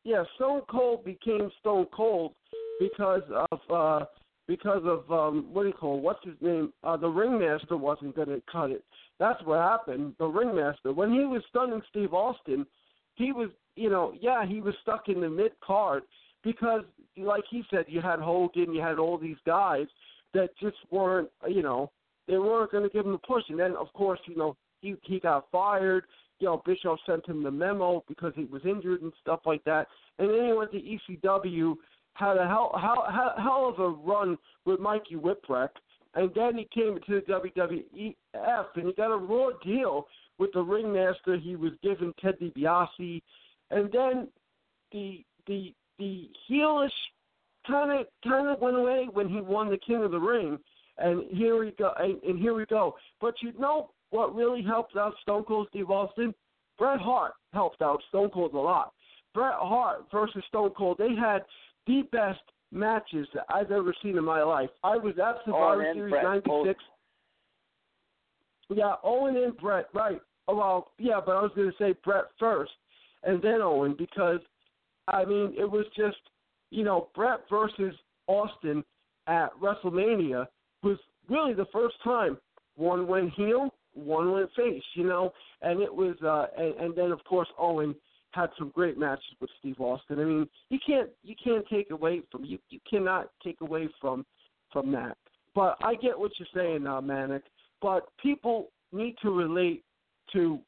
yeah, 0.04 0.22
Stone 0.36 0.62
Cold 0.70 1.04
became 1.04 1.50
Stone 1.60 1.86
Cold 1.92 2.34
because 2.78 3.22
of 3.50 3.60
uh 3.70 4.04
because 4.46 4.82
of 4.84 5.10
um 5.10 5.46
what 5.52 5.62
do 5.62 5.68
you 5.68 5.74
call 5.74 5.98
it? 5.98 6.02
what's 6.02 6.24
his 6.24 6.34
name? 6.40 6.72
Uh 6.82 6.96
the 6.96 7.08
ringmaster 7.08 7.76
wasn't 7.76 8.14
gonna 8.14 8.38
cut 8.50 8.70
it. 8.70 8.84
That's 9.18 9.42
what 9.44 9.60
happened. 9.60 10.14
The 10.18 10.26
ringmaster. 10.26 10.92
When 10.92 11.10
he 11.12 11.20
was 11.20 11.42
stunning 11.48 11.82
Steve 11.90 12.12
Austin, 12.12 12.66
he 13.14 13.32
was 13.32 13.48
you 13.76 13.90
know, 13.90 14.12
yeah, 14.20 14.46
he 14.46 14.60
was 14.60 14.74
stuck 14.82 15.08
in 15.08 15.20
the 15.20 15.28
mid 15.28 15.52
card 15.64 16.02
because 16.42 16.82
like 17.16 17.44
he 17.50 17.62
said, 17.70 17.86
you 17.88 18.00
had 18.00 18.20
Hogan, 18.20 18.74
you 18.74 18.82
had 18.82 18.98
all 18.98 19.18
these 19.18 19.36
guys 19.46 19.86
that 20.34 20.50
just 20.60 20.76
weren't 20.90 21.30
you 21.48 21.62
know, 21.62 21.90
they 22.28 22.36
weren't 22.36 22.70
gonna 22.70 22.90
give 22.90 23.06
him 23.06 23.14
a 23.14 23.18
push. 23.18 23.44
And 23.48 23.58
then 23.58 23.74
of 23.76 23.90
course, 23.94 24.20
you 24.26 24.36
know, 24.36 24.56
he 24.82 24.96
he 25.04 25.18
got 25.20 25.46
fired 25.50 26.04
you 26.40 26.46
know, 26.46 26.62
Bischoff 26.64 26.98
sent 27.06 27.26
him 27.28 27.42
the 27.42 27.50
memo 27.50 28.04
because 28.08 28.32
he 28.34 28.44
was 28.44 28.62
injured 28.64 29.02
and 29.02 29.12
stuff 29.20 29.40
like 29.46 29.64
that. 29.64 29.86
And 30.18 30.28
then 30.28 30.46
he 30.46 30.52
went 30.52 30.72
to 30.72 30.80
ECW, 30.80 31.74
had 32.14 32.36
a 32.36 32.46
hell, 32.46 32.72
hell, 32.80 33.34
hell, 33.36 33.74
of 33.74 33.78
a 33.78 33.88
run 33.88 34.36
with 34.64 34.80
Mikey 34.80 35.16
Whipwreck, 35.16 35.70
and 36.14 36.30
then 36.34 36.56
he 36.56 36.68
came 36.72 36.98
to 37.06 37.20
the 37.20 37.32
WWF 37.32 38.64
and 38.76 38.86
he 38.86 38.92
got 38.92 39.12
a 39.12 39.16
raw 39.16 39.48
deal 39.64 40.06
with 40.38 40.52
the 40.52 40.62
ringmaster. 40.62 41.36
He 41.36 41.56
was 41.56 41.72
given 41.82 42.12
Ted 42.20 42.36
DiBiase, 42.40 43.22
and 43.70 43.90
then 43.92 44.28
the 44.92 45.24
the 45.46 45.74
the 45.98 46.28
heelish 46.48 46.88
kind 47.66 48.00
of 48.00 48.06
kind 48.22 48.48
of 48.48 48.60
went 48.60 48.76
away 48.76 49.08
when 49.12 49.28
he 49.28 49.40
won 49.40 49.70
the 49.70 49.78
King 49.78 50.04
of 50.04 50.12
the 50.12 50.20
Ring. 50.20 50.58
And 50.96 51.24
here 51.36 51.58
we 51.58 51.72
go, 51.72 51.92
and, 51.98 52.22
and 52.22 52.38
here 52.38 52.54
we 52.54 52.66
go. 52.66 52.94
But 53.20 53.34
you 53.42 53.52
know 53.58 53.90
what 54.10 54.34
really 54.34 54.62
helped 54.62 54.96
out 54.96 55.14
Stone 55.22 55.44
Cold 55.44 55.68
Steve 55.70 55.90
Austin? 55.90 56.34
Bret 56.78 57.00
Hart 57.00 57.32
helped 57.52 57.82
out 57.82 58.00
Stone 58.08 58.30
Cold 58.30 58.54
a 58.54 58.58
lot. 58.58 58.92
Bret 59.32 59.54
Hart 59.54 60.04
versus 60.12 60.42
Stone 60.48 60.70
Cold, 60.76 60.98
they 60.98 61.14
had 61.14 61.42
the 61.86 62.02
best 62.12 62.40
matches 62.72 63.26
that 63.34 63.44
I've 63.48 63.70
ever 63.70 63.94
seen 64.02 64.16
in 64.18 64.24
my 64.24 64.42
life. 64.42 64.70
I 64.82 64.96
was 64.96 65.14
at 65.18 65.44
Survivor 65.44 65.92
Series 65.94 66.10
Bret 66.10 66.24
'96. 66.24 66.80
Yeah, 68.70 68.94
Owen 69.02 69.36
and 69.36 69.56
Bret, 69.56 69.88
right? 69.94 70.20
Oh, 70.48 70.56
well, 70.56 70.92
yeah, 70.98 71.20
but 71.24 71.36
I 71.36 71.42
was 71.42 71.52
going 71.54 71.70
to 71.70 71.76
say 71.78 71.94
Bret 72.04 72.24
first, 72.38 72.72
and 73.22 73.40
then 73.42 73.60
Owen 73.62 73.94
because, 73.96 74.40
I 75.08 75.24
mean, 75.24 75.54
it 75.56 75.70
was 75.70 75.86
just, 75.96 76.16
you 76.70 76.84
know, 76.84 77.08
Bret 77.14 77.40
versus 77.48 77.94
Austin 78.26 78.84
at 79.26 79.50
WrestleMania 79.60 80.46
was 80.82 80.98
really 81.28 81.54
the 81.54 81.66
first 81.72 81.96
time 82.02 82.38
one 82.76 83.06
went 83.06 83.32
heel, 83.34 83.70
one 83.94 84.32
went 84.32 84.50
face, 84.54 84.82
you 84.94 85.04
know, 85.04 85.32
and 85.62 85.80
it 85.80 85.94
was, 85.94 86.16
uh, 86.22 86.46
and, 86.60 86.74
and 86.76 86.96
then 86.96 87.10
of 87.10 87.22
course 87.24 87.48
Owen 87.58 87.94
had 88.34 88.50
some 88.58 88.70
great 88.74 88.98
matches 88.98 89.24
with 89.40 89.50
Steve 89.60 89.80
Austin. 89.80 90.18
I 90.18 90.24
mean, 90.24 90.48
you 90.68 90.78
can't 90.84 91.08
you 91.22 91.34
can't 91.42 91.64
take 91.68 91.90
away 91.90 92.22
from 92.30 92.44
you 92.44 92.58
you 92.70 92.80
cannot 92.88 93.30
take 93.42 93.60
away 93.60 93.88
from 94.00 94.26
from 94.72 94.90
that. 94.92 95.16
But 95.54 95.76
I 95.82 95.94
get 95.94 96.18
what 96.18 96.32
you're 96.38 96.48
saying, 96.54 96.86
uh, 96.86 97.00
Manic. 97.00 97.42
But 97.80 98.08
people 98.20 98.70
need 98.92 99.16
to 99.22 99.30
relate 99.30 99.84
to 100.32 100.58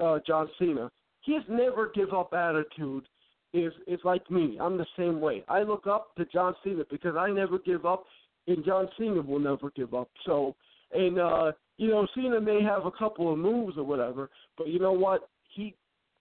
uh, 0.00 0.18
John 0.26 0.48
Cena. 0.58 0.90
His 1.24 1.42
never 1.48 1.90
give 1.94 2.12
up 2.12 2.32
attitude 2.32 3.06
is 3.52 3.72
is 3.86 4.00
like 4.04 4.28
me. 4.30 4.58
I'm 4.60 4.76
the 4.76 4.86
same 4.96 5.20
way. 5.20 5.44
I 5.48 5.62
look 5.62 5.86
up 5.86 6.14
to 6.16 6.24
John 6.26 6.54
Cena 6.64 6.84
because 6.90 7.16
I 7.16 7.30
never 7.30 7.58
give 7.58 7.86
up, 7.86 8.04
and 8.46 8.64
John 8.64 8.88
Cena 8.98 9.22
will 9.22 9.38
never 9.38 9.70
give 9.70 9.94
up. 9.94 10.08
So, 10.26 10.56
and 10.92 11.18
uh, 11.18 11.52
you 11.78 11.88
know, 11.88 12.06
Cena 12.14 12.40
may 12.40 12.62
have 12.62 12.84
a 12.84 12.90
couple 12.90 13.32
of 13.32 13.38
moves 13.38 13.78
or 13.78 13.84
whatever, 13.84 14.28
but 14.58 14.68
you 14.68 14.78
know 14.78 14.92
what? 14.92 15.28
He 15.54 15.74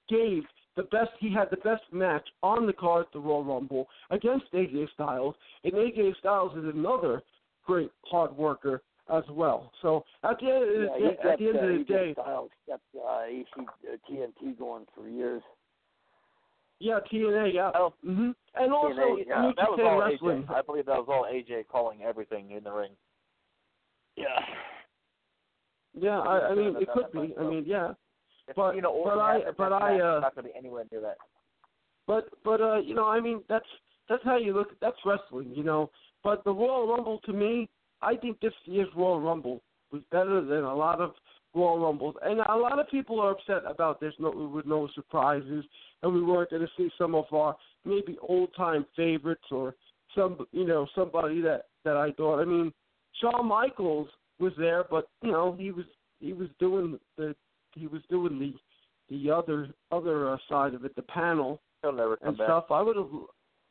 gave 0.08 0.44
the 0.76 0.84
best. 0.84 1.10
He 1.20 1.34
had 1.34 1.50
the 1.50 1.58
best 1.58 1.84
match 1.92 2.28
on 2.44 2.66
the 2.66 2.74
card 2.74 3.08
at 3.08 3.14
the 3.14 3.20
Royal 3.20 3.44
Rumble 3.44 3.88
against 4.12 4.46
AJ 4.54 4.90
Styles, 4.94 5.36
and 5.64 5.74
AJ 5.74 6.18
Styles 6.20 6.56
is 6.58 6.64
another 6.74 7.24
great 7.66 7.92
hard 8.06 8.36
worker 8.38 8.82
as 9.14 9.24
well. 9.30 9.72
So 9.82 10.06
at 10.24 10.38
the 10.40 10.46
end 10.46 10.64
of 10.64 10.70
the, 10.70 10.76
Yeah, 10.76 11.00
day, 11.00 11.10
he's 11.10 11.24
got, 11.24 11.34
at 11.34 11.40
the 11.40 11.48
end 11.48 11.58
uh, 11.58 11.60
of 11.60 11.78
the 11.80 11.84
day, 11.94 12.14
Styles 12.14 12.52
kept 12.68 12.84
uh, 12.96 13.22
EC, 13.28 13.46
uh, 13.58 13.98
TNT 14.10 14.60
going 14.60 14.86
for 14.96 15.10
years. 15.10 15.42
yeah, 16.80 17.00
TNA, 17.12 17.54
yeah, 17.54 17.72
hmm 18.04 18.32
and 18.56 18.74
also 18.74 18.94
TNA, 18.94 19.24
yeah, 19.28 19.42
New 19.42 19.54
that 19.56 19.70
was 19.70 19.80
all 19.84 20.00
Wrestling. 20.00 20.44
AJ. 20.44 20.56
I 20.56 20.62
believe 20.62 20.86
that 20.86 20.98
was 20.98 21.08
all 21.10 21.26
AJ 21.32 21.68
calling 21.68 22.04
everything 22.04 22.52
in 22.52 22.64
the 22.64 22.72
ring. 22.72 22.92
Yeah. 24.16 24.26
Yeah, 26.00 26.20
I, 26.20 26.50
I 26.50 26.56
mean 26.56 26.76
it 26.80 26.88
could 26.94 27.12
be. 27.12 27.34
I 27.40 27.44
mean, 27.44 27.64
yeah, 27.66 27.94
If 28.48 28.56
but 28.56 28.76
you 28.76 28.82
know, 28.82 29.02
but 29.04 29.20
I 29.20 29.40
but 29.58 29.74
I 29.74 30.00
uh 30.00 30.20
not 30.20 30.36
going 30.36 30.48
to 30.48 30.54
be 30.54 30.58
anywhere 30.58 30.86
near 30.92 31.02
that. 31.02 31.18
but 32.06 32.30
but 32.44 32.62
uh 32.62 32.80
you 32.80 32.94
know 32.94 33.06
I 33.08 33.20
mean 33.20 33.42
that's 33.50 33.66
that's 34.10 34.24
how 34.24 34.38
you 34.38 34.54
look 34.54 34.80
that's 34.80 34.98
wrestling 35.06 35.52
you 35.56 35.64
know. 35.64 35.90
But 36.24 36.44
the 36.44 36.52
Royal 36.52 36.88
Rumble 36.88 37.20
to 37.26 37.34
me 37.34 37.70
I 38.02 38.16
think 38.16 38.40
this 38.40 38.54
year's 38.66 38.90
Royal 38.96 39.20
Rumble 39.20 39.62
was 39.92 40.02
better 40.12 40.44
than 40.44 40.64
a 40.64 40.76
lot 40.76 41.02
of 41.02 41.14
Royal 41.56 41.80
Rumbles. 41.80 42.16
And 42.24 42.40
a 42.40 42.56
lot 42.56 42.80
of 42.80 42.90
people 42.90 43.20
are 43.20 43.32
upset 43.32 43.64
about 43.70 44.00
there's 44.00 44.16
no 44.20 44.52
with 44.54 44.66
no 44.66 44.88
surprises 44.94 45.66
and 46.04 46.14
we 46.14 46.22
weren't 46.22 46.52
going 46.52 46.62
to 46.62 46.72
see 46.78 46.90
some 46.98 47.16
of 47.16 47.26
our 47.32 47.56
maybe 47.86 48.18
old 48.22 48.50
time 48.56 48.86
favorites 48.96 49.46
or 49.52 49.74
some 50.16 50.46
you 50.52 50.66
know 50.66 50.88
somebody 50.96 51.42
that 51.42 51.64
that 51.84 51.98
I 51.98 52.12
thought. 52.12 52.40
I 52.40 52.46
mean 52.46 52.72
Shawn 53.20 53.48
Michaels 53.48 54.10
was 54.40 54.54
there 54.58 54.84
but 54.90 55.08
you 55.22 55.32
know 55.32 55.56
he 55.58 55.72
was 55.72 55.86
he 56.20 56.34
was 56.34 56.48
doing 56.60 57.00
the 57.18 57.36
he 57.76 57.88
was 57.88 58.02
doing 58.10 58.40
the 58.40 58.54
the 59.10 59.32
other 59.32 59.70
other 59.92 60.32
uh, 60.34 60.38
side 60.50 60.74
of 60.74 60.84
it 60.86 60.96
the 60.96 61.02
panel 61.04 61.60
He'll 61.82 61.94
never 61.94 62.18
come 62.18 62.30
and 62.30 62.38
back. 62.38 62.48
stuff. 62.48 62.66
I 62.72 62.82
would 62.82 62.96
have, 62.98 63.10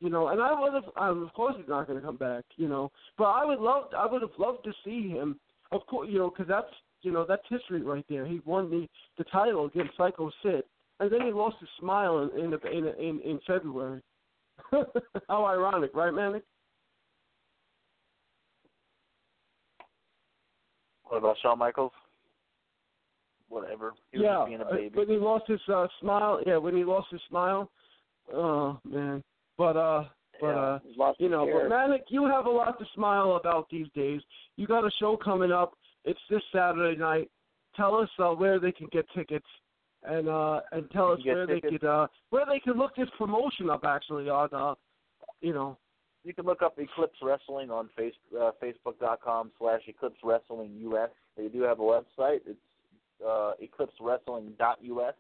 you 0.01 0.11
know, 0.11 0.29
and 0.29 0.41
I 0.41 0.59
would 0.59 0.75
have. 0.75 0.85
Um, 0.97 1.23
of 1.23 1.33
course, 1.33 1.55
he's 1.59 1.69
not 1.69 1.87
going 1.87 2.01
to 2.01 2.07
come 2.07 2.17
back, 2.17 2.45
you 2.57 2.69
know. 2.69 2.91
But 3.19 3.25
I 3.25 3.45
would 3.45 3.59
love. 3.59 3.85
I 3.97 4.07
would 4.07 4.23
have 4.23 4.31
loved 4.39 4.65
to 4.65 4.73
see 4.85 5.09
him. 5.09 5.39
Of 5.73 5.85
course, 5.87 6.09
you 6.11 6.19
know, 6.19 6.31
because 6.31 6.49
that's 6.49 6.73
you 7.03 7.13
know 7.13 7.25
that's 7.29 7.43
history 7.49 7.83
right 7.83 8.05
there. 8.09 8.27
He 8.27 8.41
won 8.45 8.71
the 8.71 8.87
the 9.19 9.25
title 9.25 9.67
against 9.67 9.97
Psycho 9.97 10.31
Sid, 10.43 10.63
and 11.01 11.11
then 11.11 11.23
he 11.23 11.33
lost 11.33 11.57
his 11.61 11.69
smile 11.81 12.31
in 12.35 12.45
in 12.45 12.55
in, 12.73 12.87
in 12.87 13.21
in 13.21 13.41
February. 13.47 14.01
How 15.29 15.45
ironic, 15.45 15.91
right, 15.95 16.15
Manic? 16.15 16.43
What 21.09 21.19
about 21.19 21.37
Shawn 21.43 21.59
Michaels? 21.59 21.93
Whatever. 23.49 23.95
He 24.11 24.19
was 24.19 24.25
yeah, 24.25 24.39
just 24.39 24.49
being 24.49 24.61
a 24.61 24.65
uh, 24.65 24.75
baby. 24.75 24.99
when 24.99 25.09
he 25.09 25.17
lost 25.17 25.45
his 25.47 25.61
uh, 25.73 25.87
smile. 26.01 26.41
Yeah, 26.47 26.57
when 26.57 26.77
he 26.77 26.85
lost 26.85 27.09
his 27.11 27.21
smile. 27.29 27.71
Oh 28.33 28.79
man, 28.85 29.23
but 29.57 29.77
uh, 29.77 30.05
but 30.41 30.47
Yeah, 30.49 30.59
uh, 30.59 30.79
lost 30.97 31.21
you 31.21 31.29
know, 31.29 31.49
but 31.53 31.69
Manic, 31.69 32.05
you 32.09 32.27
have 32.27 32.47
a 32.47 32.51
lot 32.51 32.79
to 32.81 32.85
smile 32.95 33.37
about 33.37 33.69
these 33.71 33.87
days. 33.95 34.21
You 34.57 34.67
got 34.67 34.85
a 34.85 34.91
show 34.99 35.17
coming 35.17 35.53
up. 35.53 35.75
It's 36.05 36.19
this 36.29 36.43
Saturday 36.53 36.99
night. 36.99 37.31
Tell 37.77 37.95
us 37.95 38.09
uh, 38.19 38.31
where 38.31 38.59
they 38.59 38.73
can 38.73 38.89
get 38.91 39.07
tickets, 39.15 39.47
and 40.03 40.29
uh, 40.29 40.61
and 40.73 40.91
tell 40.91 41.13
us 41.13 41.21
You 41.23 41.25
can 41.25 41.33
get 41.33 41.37
where 41.37 41.47
they 41.47 41.55
tickets. 41.61 41.83
could 41.83 41.89
uh, 41.89 42.07
where 42.31 42.47
they 42.47 42.59
could 42.59 42.77
look 42.77 42.97
this 42.97 43.09
promotion 43.17 43.71
up 43.71 43.85
actually 43.85 44.29
on 44.29 44.49
uh, 44.53 44.75
you 45.41 45.55
know. 45.55 45.79
You 46.27 46.35
can 46.35 46.45
look 46.45 46.61
up 46.61 46.77
Eclipse 46.77 47.19
Wrestling 47.23 47.71
on 47.71 47.89
face, 47.97 48.13
uh, 48.37 48.51
Facebook.com 48.61 49.53
slash 49.61 49.83
Eclipse 49.87 50.19
Wrestling 50.25 50.73
US. 50.81 51.11
They 51.37 51.47
do 51.47 51.63
have 51.63 51.79
a 51.79 51.83
website. 51.83 52.41
It's 52.45 52.59
uh, 53.25 53.53
EclipseWrestling.us, 53.63 55.15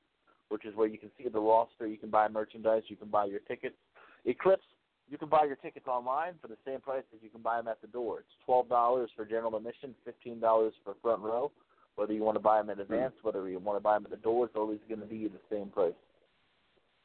which 0.49 0.65
is 0.65 0.75
where 0.75 0.89
you 0.89 0.99
can 0.99 1.13
see 1.17 1.29
the 1.29 1.39
roster. 1.39 1.87
You 1.87 1.97
can 1.97 2.11
buy 2.11 2.27
merchandise. 2.27 2.83
You 2.89 2.97
can 2.97 3.07
buy 3.07 3.27
your 3.27 3.39
tickets. 3.39 3.77
Eclipse, 4.25 4.65
you 5.09 5.17
can 5.17 5.29
buy 5.29 5.45
your 5.45 5.55
tickets 5.55 5.87
online 5.87 6.33
for 6.43 6.49
the 6.49 6.57
same 6.67 6.81
price 6.81 7.05
as 7.15 7.23
you 7.23 7.31
can 7.31 7.41
buy 7.41 7.59
them 7.59 7.69
at 7.69 7.81
the 7.81 7.87
door. 7.87 8.19
It's 8.19 8.45
twelve 8.45 8.69
dollars 8.69 9.09
for 9.15 9.25
general 9.25 9.57
admission, 9.57 9.95
fifteen 10.05 10.41
dollars 10.41 10.75
for 10.83 10.97
front 11.01 11.23
row. 11.23 11.53
Whether 11.95 12.15
you 12.15 12.25
want 12.25 12.35
to 12.35 12.43
buy 12.43 12.59
them 12.59 12.71
in 12.71 12.81
advance, 12.81 13.15
whether 13.23 13.49
you 13.49 13.61
want 13.61 13.77
to 13.77 13.83
buy 13.83 13.95
them 13.95 14.07
at 14.07 14.11
the 14.11 14.17
door, 14.17 14.47
it's 14.47 14.57
always 14.57 14.81
going 14.89 15.01
to 15.01 15.07
be 15.07 15.29
the 15.29 15.39
same 15.49 15.69
price. 15.69 15.95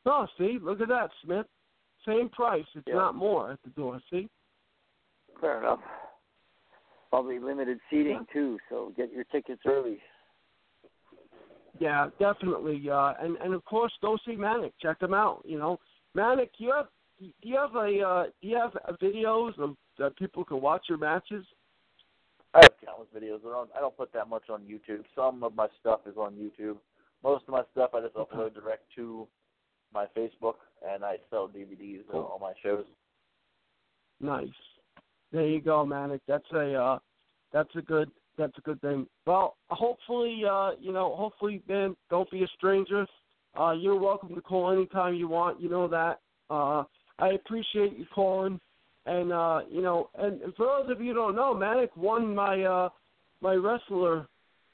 Oh, 0.07 0.25
see, 0.39 0.57
look 0.59 0.81
at 0.81 0.87
that, 0.87 1.11
Smith. 1.23 1.45
Same 2.05 2.29
price. 2.29 2.65
It's 2.75 2.87
Yeah. 2.87 2.95
not 2.95 3.15
more 3.15 3.51
at 3.51 3.61
the 3.63 3.69
door. 3.71 4.01
See. 4.09 4.29
Fair 5.39 5.59
enough. 5.59 5.81
Probably 7.09 7.39
limited 7.39 7.79
seating 7.89 8.25
too, 8.31 8.57
so 8.69 8.89
get 8.95 9.11
your 9.11 9.25
tickets 9.25 9.61
early. 9.65 10.01
Yeah, 11.79 12.09
definitely. 12.19 12.89
Uh, 12.89 13.13
and 13.19 13.37
and 13.37 13.53
of 13.53 13.65
course, 13.65 13.91
go 14.01 14.17
see 14.25 14.35
Manic. 14.35 14.73
Check 14.79 14.99
them 14.99 15.13
out. 15.13 15.41
You 15.45 15.57
know, 15.57 15.79
Manic. 16.13 16.51
You 16.57 16.71
have 16.71 16.87
do 17.19 17.29
you 17.41 17.57
have 17.57 17.75
a 17.75 18.01
uh, 18.01 18.23
do 18.41 18.47
you 18.47 18.55
have 18.55 18.75
uh, 18.87 18.93
videos 19.01 19.57
of 19.59 19.75
that 19.97 20.15
people 20.15 20.43
can 20.45 20.61
watch 20.61 20.85
your 20.87 20.97
matches? 20.97 21.45
I 22.53 22.59
have 22.63 22.73
countless 22.85 23.07
videos. 23.15 23.41
They're 23.43 23.55
on, 23.55 23.67
I 23.75 23.79
don't 23.79 23.95
put 23.95 24.11
that 24.13 24.27
much 24.27 24.49
on 24.49 24.61
YouTube. 24.61 25.03
Some 25.15 25.43
of 25.43 25.55
my 25.55 25.67
stuff 25.79 26.01
is 26.05 26.17
on 26.17 26.33
YouTube. 26.33 26.77
Most 27.23 27.45
of 27.47 27.53
my 27.53 27.63
stuff 27.71 27.91
I 27.93 28.01
just 28.01 28.15
upload 28.15 28.53
direct 28.53 28.83
to 28.95 29.27
my 29.93 30.05
Facebook, 30.17 30.55
and 30.87 31.03
I 31.03 31.17
sell 31.29 31.47
DVDs 31.47 32.01
Cool. 32.09 32.21
on 32.21 32.25
all 32.25 32.39
my 32.39 32.53
shows. 32.63 32.85
Nice. 34.19 34.47
There 35.31 35.47
you 35.47 35.61
go, 35.61 35.85
Manic. 35.85 36.21
That's 36.27 36.49
a 36.53 36.73
uh, 36.73 36.99
that's 37.53 37.73
a 37.75 37.81
good 37.81 38.09
that's 38.37 38.57
a 38.57 38.61
good 38.61 38.81
thing. 38.81 39.07
Well, 39.25 39.55
hopefully, 39.69 40.41
uh, 40.49 40.71
you 40.79 40.91
know, 40.91 41.15
hopefully, 41.15 41.61
man, 41.67 41.95
don't 42.09 42.29
be 42.29 42.43
a 42.43 42.47
stranger. 42.57 43.05
Uh, 43.59 43.71
you're 43.71 43.99
welcome 43.99 44.33
to 44.35 44.41
call 44.41 44.71
anytime 44.71 45.15
you 45.15 45.27
want. 45.27 45.61
You 45.61 45.69
know 45.69 45.87
that. 45.87 46.19
Uh, 46.49 46.83
I 47.19 47.29
appreciate 47.29 47.97
you 47.97 48.05
calling, 48.13 48.59
and 49.05 49.31
uh, 49.31 49.61
you 49.69 49.81
know, 49.81 50.09
and, 50.17 50.41
and 50.41 50.55
for 50.55 50.65
those 50.65 50.91
of 50.91 51.01
you 51.01 51.09
who 51.13 51.15
don't 51.15 51.35
know, 51.35 51.53
Manic 51.53 51.95
won 51.95 52.35
my 52.35 52.63
uh, 52.63 52.89
my 53.41 53.53
wrestler 53.55 54.27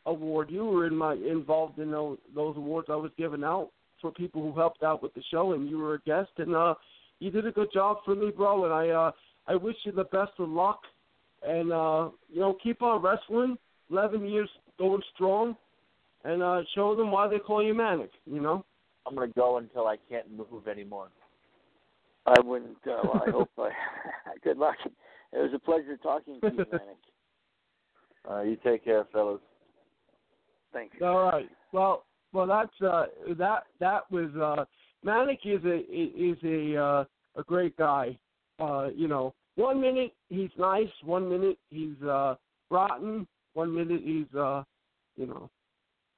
award. 0.05 0.49
You 0.49 0.65
were 0.65 0.87
in 0.87 0.95
my 0.95 1.13
involved 1.13 1.79
in 1.79 1.91
those, 1.91 2.17
those 2.33 2.57
awards 2.57 2.87
I 2.89 2.95
was 2.95 3.11
giving 3.17 3.43
out 3.43 3.69
for 4.01 4.11
people 4.11 4.41
who 4.41 4.57
helped 4.57 4.83
out 4.83 5.01
with 5.01 5.13
the 5.13 5.23
show, 5.31 5.53
and 5.53 5.69
you 5.69 5.77
were 5.77 5.95
a 5.95 6.01
guest, 6.01 6.31
and 6.37 6.55
uh, 6.55 6.75
you 7.19 7.31
did 7.31 7.45
a 7.47 7.51
good 7.51 7.69
job 7.73 7.97
for 8.05 8.15
me, 8.15 8.31
bro. 8.31 8.65
And 8.65 8.73
I 8.73 8.89
uh, 8.89 9.11
I 9.47 9.55
wish 9.55 9.75
you 9.83 9.91
the 9.91 10.05
best 10.05 10.31
of 10.39 10.49
luck, 10.49 10.81
and 11.43 11.71
uh, 11.71 12.09
you 12.29 12.39
know, 12.39 12.57
keep 12.61 12.81
on 12.81 13.01
wrestling. 13.01 13.57
Eleven 13.89 14.27
years 14.27 14.49
going 14.77 15.01
strong, 15.15 15.55
and 16.25 16.43
uh, 16.43 16.61
show 16.75 16.93
them 16.95 17.09
why 17.09 17.27
they 17.27 17.39
call 17.39 17.63
you 17.63 17.73
Manic. 17.73 18.11
You 18.25 18.41
know. 18.41 18.65
I'm 19.07 19.15
gonna 19.15 19.27
go 19.27 19.57
until 19.57 19.87
I 19.87 19.97
can't 20.09 20.29
move 20.31 20.67
anymore. 20.67 21.07
I 22.25 22.39
wouldn't. 22.41 22.77
Uh, 22.85 22.99
well, 23.03 23.23
I 23.25 23.31
hope. 23.31 23.49
I, 23.57 23.69
good 24.43 24.57
luck. 24.57 24.75
It 24.85 25.37
was 25.37 25.51
a 25.55 25.59
pleasure 25.59 25.97
talking 25.97 26.39
to 26.41 26.47
you, 26.47 26.57
Manic. 26.71 26.97
Uh, 28.29 28.41
you 28.41 28.57
take 28.63 28.83
care, 28.83 29.05
fellas. 29.13 29.39
Thanks. 30.73 30.95
All 31.01 31.23
right. 31.23 31.49
Well, 31.71 32.03
well, 32.33 32.47
that's 32.47 32.81
uh, 32.81 33.05
that 33.37 33.63
that 33.79 34.11
was 34.11 34.29
uh, 34.35 34.65
Manic 35.03 35.39
is 35.45 35.63
a 35.63 35.77
is 35.89 36.37
a 36.43 36.75
uh, 36.81 37.03
a 37.35 37.43
great 37.43 37.75
guy. 37.77 38.17
Uh, 38.59 38.89
you 38.95 39.07
know, 39.07 39.33
one 39.55 39.79
minute 39.79 40.13
he's 40.29 40.49
nice, 40.57 40.89
one 41.03 41.29
minute 41.29 41.57
he's 41.69 42.01
uh, 42.03 42.35
rotten, 42.69 43.27
one 43.53 43.73
minute 43.73 44.01
he's 44.03 44.33
uh, 44.37 44.63
you 45.15 45.27
know, 45.27 45.49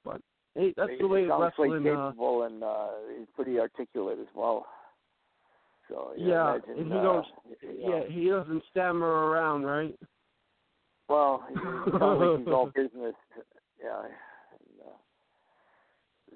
but 0.04 0.22
hey, 0.56 0.74
that's 0.76 0.92
he 0.92 0.98
the 0.98 1.08
way 1.08 1.28
sounds 1.28 1.42
wrestling. 1.42 1.84
quite 1.84 1.94
Uh, 1.94 2.08
capable 2.12 2.44
and 2.44 2.64
uh, 2.64 2.88
he's 3.18 3.28
pretty 3.36 3.60
articulate 3.60 4.20
as 4.20 4.28
well. 4.36 4.66
So 5.90 6.12
yeah, 6.18 6.28
yeah, 6.28 6.52
imagine, 6.52 6.78
and 6.78 6.92
he 6.92 6.98
uh, 6.98 7.02
don't. 7.04 7.26
you 7.62 7.90
know, 7.90 7.96
Yeah, 7.98 8.04
he 8.10 8.30
doesn't 8.30 8.64
stammer 8.70 9.08
around, 9.08 9.64
right? 9.64 9.96
Well, 11.08 11.44
he 11.50 11.56
sounds 11.56 12.22
like 12.22 12.40
he's 12.40 12.48
all 12.48 12.72
business. 12.76 13.16
Yeah. 13.84 14.04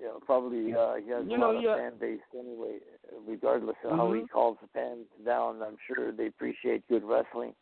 Uh, 0.04 0.08
you 0.08 0.14
know, 0.14 0.20
probably 0.26 0.74
uh, 0.74 0.96
he 0.96 1.10
has 1.12 1.26
You 1.28 1.36
a 1.36 1.38
know, 1.38 1.48
lot 1.48 1.56
of 1.56 1.64
yeah. 1.64 1.76
fan 1.78 1.94
base 2.00 2.20
anyway. 2.38 2.80
Regardless 3.26 3.76
of 3.84 3.92
how 3.92 4.12
he 4.14 4.22
Mhm. 4.22 4.30
calls 4.30 4.58
the 4.62 4.68
fans 4.68 5.08
down, 5.26 5.62
I'm 5.62 5.78
sure 5.88 6.12
they 6.12 6.28
appreciate 6.28 6.88
good 6.88 7.04
wrestling. 7.04 7.56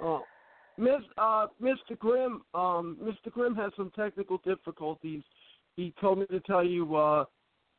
Oh, 0.00 0.24
Miss, 0.78 1.02
uh, 1.18 1.48
Mr. 1.60 1.98
Grimm, 1.98 2.42
um, 2.54 2.96
Mr. 2.96 3.30
Grimm 3.30 3.54
has 3.56 3.74
some 3.74 3.90
technical 3.90 4.38
difficulties. 4.38 5.22
He 5.76 5.92
told 6.00 6.18
me 6.18 6.26
to 6.26 6.40
tell 6.40 6.64
you, 6.64 6.96
uh, 6.96 7.26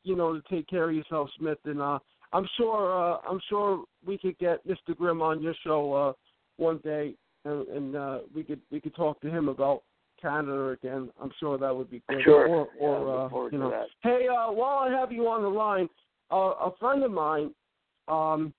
you 0.03 0.15
know, 0.15 0.39
to 0.39 0.41
take 0.49 0.67
care 0.67 0.89
of 0.89 0.95
yourself, 0.95 1.31
Smith, 1.37 1.57
and 1.65 1.81
uh, 1.81 1.99
I'm 2.33 2.47
sure, 2.57 2.91
uh, 2.93 3.17
I'm 3.27 3.39
sure 3.49 3.85
we 4.05 4.17
could 4.17 4.37
get 4.37 4.65
Mr. 4.67 4.95
Grimm 4.95 5.21
on 5.21 5.41
your 5.41 5.55
show 5.63 5.93
uh, 5.93 6.13
one 6.57 6.77
day, 6.79 7.15
and, 7.45 7.67
and 7.67 7.95
uh, 7.95 8.19
we 8.33 8.43
could 8.43 8.61
we 8.71 8.79
could 8.79 8.95
talk 8.95 9.19
to 9.21 9.29
him 9.29 9.49
about 9.49 9.83
Canada 10.23 10.69
again. 10.69 11.09
I'm 11.21 11.31
sure 11.39 11.57
that 11.57 11.75
would 11.75 11.91
be 11.91 12.01
good. 12.09 12.23
Sure. 12.23 12.47
Or, 12.47 12.67
or 12.79 13.29
look 13.29 13.33
uh, 13.33 13.55
you 13.55 13.57
know, 13.59 13.69
that. 13.69 13.87
hey, 14.01 14.27
uh, 14.27 14.51
while 14.51 14.79
I 14.79 14.89
have 14.89 15.11
you 15.11 15.27
on 15.27 15.43
the 15.43 15.49
line, 15.49 15.89
uh, 16.31 16.69
a 16.69 16.71
friend 16.79 17.03
of 17.03 17.11
mine, 17.11 17.51
um, 18.07 18.53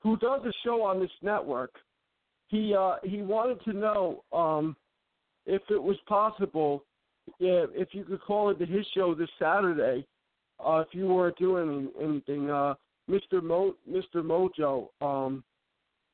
who 0.00 0.16
does 0.16 0.40
a 0.46 0.52
show 0.64 0.82
on 0.82 1.00
this 1.00 1.10
network, 1.20 1.72
he 2.46 2.74
uh, 2.74 2.96
he 3.02 3.20
wanted 3.20 3.62
to 3.64 3.72
know 3.72 4.24
um, 4.32 4.76
if 5.44 5.60
it 5.68 5.82
was 5.82 5.96
possible, 6.06 6.84
yeah, 7.38 7.64
if 7.74 7.88
you 7.92 8.04
could 8.04 8.22
call 8.22 8.50
into 8.50 8.64
his 8.64 8.86
show 8.94 9.14
this 9.14 9.28
Saturday, 9.38 10.06
uh, 10.64 10.84
if 10.86 10.88
you 10.92 11.06
weren't 11.08 11.36
doing 11.36 11.90
anything. 12.00 12.48
Uh, 12.48 12.74
Mr. 13.10 13.42
Mo, 13.42 13.74
Mr. 13.90 14.16
Mojo 14.16 14.88
um, 15.00 15.42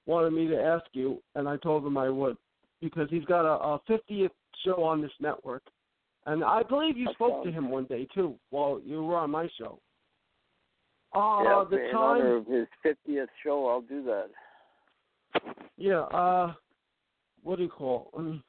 wanted 0.07 0.33
me 0.33 0.47
to 0.47 0.61
ask 0.61 0.85
you, 0.93 1.21
and 1.35 1.49
I 1.49 1.57
told 1.57 1.85
him 1.85 1.99
I 1.99 2.09
would 2.09 2.37
because 2.81 3.09
he's 3.11 3.25
got 3.25 3.45
a, 3.45 3.59
a 3.59 3.81
50th 3.89 4.31
show 4.65 4.83
on 4.85 5.01
this 5.03 5.13
network, 5.21 5.63
and 6.27 6.45
I 6.45 6.63
believe 6.63 6.97
you 6.97 7.07
That's 7.07 7.17
spoke 7.17 7.45
to 7.45 7.53
him 7.53 7.71
one 7.71 7.85
day 7.85 8.07
too 8.15 8.39
while 8.51 8.81
you 8.85 9.03
were 9.05 9.17
on 9.17 9.31
my 9.31 9.49
show. 9.59 9.81
Uh, 11.15 11.43
yeah, 11.45 11.65
the 11.71 11.77
in 11.85 11.91
time, 11.93 12.21
honor 12.21 12.37
of 12.37 12.47
his 12.47 12.67
50th 12.85 13.27
show, 13.45 13.69
I'll 13.69 13.81
do 13.83 14.03
that. 14.05 14.31
yeah. 15.77 16.01
Uh, 16.01 16.55
what 17.43 17.57
do 17.57 17.63
you 17.65 17.69
call? 17.69 18.11
Let 18.15 18.25
me 18.25 18.43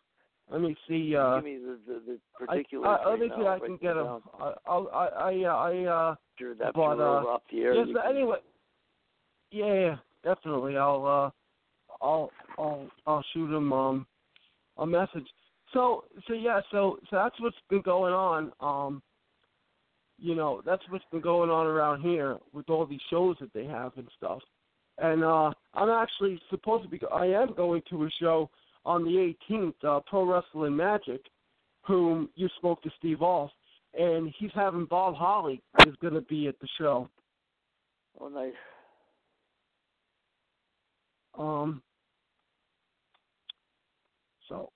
let 0.51 0.61
me 0.61 0.75
see. 0.88 1.16
Uh, 1.16 1.35
Give 1.35 1.43
me 1.43 1.58
the, 1.58 1.80
the, 1.88 2.01
the 2.06 2.19
I, 2.40 2.45
particulars. 2.45 3.00
I, 3.06 3.09
let 3.09 3.19
me 3.19 3.27
right 3.27 3.38
see. 3.38 3.43
now. 3.43 3.56
I 3.56 3.59
can 3.59 3.77
get 3.77 3.98
him. 3.98 4.22
I, 4.40 4.53
I'll, 4.67 4.90
I, 4.93 5.06
I, 5.08 5.43
uh, 5.43 5.56
I, 5.56 5.85
uh, 5.85 6.16
Sure, 6.38 6.51
after 6.51 6.72
but, 6.74 6.82
uh, 7.00 7.25
off 7.25 7.42
the 7.51 7.59
air. 7.61 7.85
yes. 7.85 7.88
Anyway, 8.08 8.38
yeah, 9.51 9.74
yeah, 9.74 9.95
definitely. 10.24 10.77
I'll, 10.77 11.06
uh, 11.06 12.06
I'll, 12.06 12.30
I'll, 12.58 12.88
I'll 13.08 13.25
shoot 13.34 13.56
him 13.56 13.72
um 13.74 14.08
a 14.77 14.85
message. 14.85 15.27
So, 15.76 16.06
so 16.26 16.34
yeah, 16.34 16.62
so, 16.72 17.00
so 17.10 17.18
that's 17.18 17.36
what's 17.42 17.58
been 17.70 17.82
going 17.82 18.14
on. 18.14 18.54
Um, 18.62 19.04
you 20.18 20.34
know, 20.34 20.62
that's 20.66 20.82
what's 20.88 21.04
been 21.12 21.20
going 21.20 21.50
on 21.50 21.68
around 21.68 22.02
here 22.02 22.38
with 22.54 22.70
all 22.70 22.86
these 22.86 23.02
shows 23.10 23.36
that 23.42 23.54
they 23.54 23.66
have 23.66 23.92
and 23.98 24.08
stuff. 24.16 24.40
And 25.00 25.22
uh, 25.22 25.52
I'm 25.74 25.90
actually 25.90 26.40
supposed 26.50 26.84
to 26.84 26.90
be. 26.90 27.02
I 27.14 27.26
am 27.26 27.54
going 27.54 27.82
to 27.90 28.06
a 28.06 28.10
show 28.22 28.50
on 28.86 29.04
the 29.04 29.36
18th, 29.52 29.74
uh, 29.84 30.00
Pro 30.08 30.24
Wrestling 30.24 30.78
Magic, 30.78 31.20
whom 31.82 32.30
you 32.36 32.48
spoke 32.56 32.82
to 32.84 32.90
Steve 32.98 33.22
Off, 33.22 33.52
and 34.00 34.34
he's 34.40 34.52
having 34.56 34.86
Bob 34.86 35.16
Holly 35.16 35.62
is 35.86 35.95
going 36.02 36.14
to 36.14 36.22
be 36.22 36.48
at 36.48 36.58
the 36.62 36.68
show. 36.78 37.10
Oh, 38.22 38.30
nice. 38.30 38.54
Um. 41.38 41.82
So, 44.48 44.70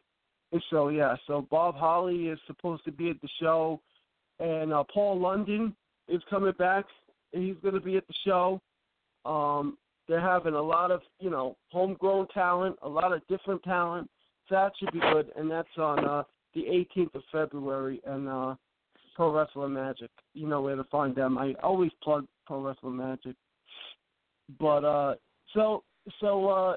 so 0.70 0.90
yeah, 0.90 1.16
so 1.28 1.46
Bob 1.50 1.76
Holly 1.76 2.28
is 2.28 2.40
supposed 2.48 2.84
to 2.86 2.92
be 2.92 3.10
at 3.10 3.22
the 3.22 3.30
show, 3.40 3.80
and 4.40 4.74
uh, 4.74 4.84
Paul 4.92 5.20
London 5.20 5.76
is 6.08 6.22
coming 6.30 6.54
back, 6.58 6.86
and 7.34 7.44
he's 7.44 7.58
going 7.62 7.76
to 7.76 7.80
be 7.80 7.98
at 7.98 8.08
the 8.08 8.14
show. 8.26 8.62
Um, 9.26 9.78
they're 10.08 10.20
having 10.20 10.56
a 10.56 10.62
lot 10.62 10.92
of 10.92 11.02
you 11.20 11.30
know 11.30 11.56
homegrown 11.72 12.28
talent, 12.34 12.78
a 12.82 12.90
lot 12.90 13.14
of 13.14 13.26
different 13.28 13.64
talent. 13.64 14.10
That 14.50 14.72
should 14.80 14.92
be 14.92 15.00
good, 15.00 15.32
and 15.36 15.50
that's 15.50 15.70
on 15.78 16.04
uh, 16.04 16.24
the 16.56 16.62
18th 16.62 17.14
of 17.14 17.22
February, 17.32 18.02
and 18.06 18.28
uh, 18.28 18.56
Pro 19.16 19.32
Wrestling 19.32 19.74
Magic. 19.74 20.10
You 20.34 20.48
know 20.48 20.62
where 20.62 20.76
to 20.76 20.84
find 20.86 21.16
them. 21.16 21.38
I 21.38 21.54
always 21.62 21.92
plug 22.02 22.26
Pro 22.48 22.62
Wrestling 22.62 22.98
Magic. 22.98 23.36
But 24.60 24.84
uh, 24.84 25.16
so 25.54 25.84
so 26.20 26.50
uh, 26.50 26.76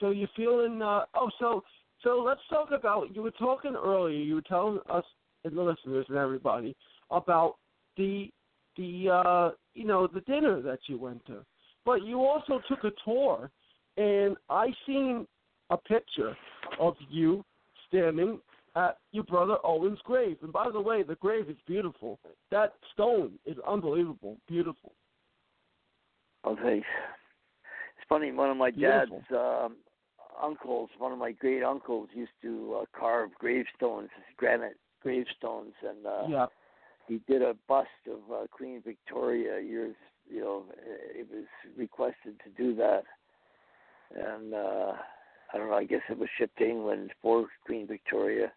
so 0.00 0.10
you're 0.10 0.28
feeling? 0.36 0.82
Uh, 0.82 1.04
oh, 1.14 1.30
so 1.38 1.62
so 2.02 2.22
let's 2.24 2.40
talk 2.48 2.70
about. 2.72 3.14
You 3.14 3.22
were 3.22 3.30
talking 3.32 3.74
earlier. 3.74 4.18
You 4.18 4.36
were 4.36 4.42
telling 4.42 4.78
us 4.90 5.04
and 5.44 5.56
the 5.56 5.62
listeners 5.62 6.06
and 6.08 6.18
everybody 6.18 6.76
about 7.10 7.56
the 7.96 8.30
the 8.76 9.08
uh, 9.10 9.50
you 9.74 9.84
know 9.84 10.06
the 10.06 10.20
dinner 10.22 10.62
that 10.62 10.80
you 10.86 10.98
went 10.98 11.24
to, 11.26 11.44
but 11.84 12.04
you 12.04 12.20
also 12.24 12.60
took 12.68 12.84
a 12.84 12.92
tour, 13.04 13.50
and 13.96 14.36
I 14.48 14.68
seen 14.86 15.26
a 15.70 15.76
picture 15.76 16.36
of 16.80 16.94
you 17.10 17.44
standing 17.88 18.40
at 18.74 18.96
your 19.12 19.24
brother 19.24 19.56
Owen's 19.64 19.98
grave. 20.04 20.38
And 20.42 20.52
by 20.52 20.70
the 20.72 20.80
way, 20.80 21.02
the 21.02 21.16
grave 21.16 21.50
is 21.50 21.56
beautiful. 21.66 22.18
That 22.50 22.72
stone 22.92 23.32
is 23.44 23.56
unbelievable, 23.66 24.38
beautiful. 24.48 24.92
Oh, 26.44 26.56
thanks. 26.62 26.86
It's 27.98 28.06
funny. 28.08 28.32
One 28.32 28.50
of 28.50 28.56
my 28.56 28.70
Beautiful. 28.70 29.22
dad's 29.30 29.38
um, 29.38 29.76
uncles, 30.40 30.90
one 30.98 31.12
of 31.12 31.18
my 31.18 31.32
great 31.32 31.62
uncles, 31.62 32.08
used 32.14 32.32
to 32.42 32.80
uh, 32.82 32.98
carve 32.98 33.30
gravestones, 33.38 34.10
granite 34.36 34.76
gravestones, 35.02 35.72
and 35.82 36.06
uh, 36.06 36.28
Yeah. 36.28 36.46
he 37.08 37.20
did 37.28 37.42
a 37.42 37.54
bust 37.68 37.88
of 38.06 38.20
uh, 38.32 38.46
Queen 38.50 38.82
Victoria 38.84 39.60
years. 39.60 39.96
You 40.30 40.40
know, 40.40 40.64
it 41.14 41.26
was 41.30 41.46
requested 41.76 42.40
to 42.44 42.50
do 42.56 42.74
that, 42.76 43.04
and 44.14 44.54
uh, 44.54 44.92
I 45.52 45.58
don't 45.58 45.68
know. 45.68 45.76
I 45.76 45.84
guess 45.84 46.00
it 46.08 46.18
was 46.18 46.28
shipped 46.38 46.58
to 46.58 46.68
England 46.68 47.10
for 47.20 47.46
Queen 47.66 47.86
Victoria, 47.86 48.52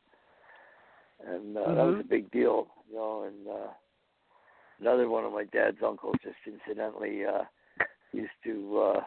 and 1.26 1.58
uh, 1.58 1.74
that 1.74 1.86
was 1.86 1.96
Mhm. 1.96 2.02
a 2.02 2.08
big 2.08 2.32
deal. 2.32 2.68
You 2.90 2.96
know, 2.96 3.24
and 3.24 3.48
uh, 3.48 3.72
another 4.80 5.10
one 5.10 5.26
of 5.26 5.34
my 5.34 5.46
dad's 5.46 5.82
uncles, 5.84 6.16
just 6.24 6.38
incidentally, 6.46 7.26
uh, 7.26 7.44
used 8.14 8.32
to 8.44 8.80
uh, 8.80 9.02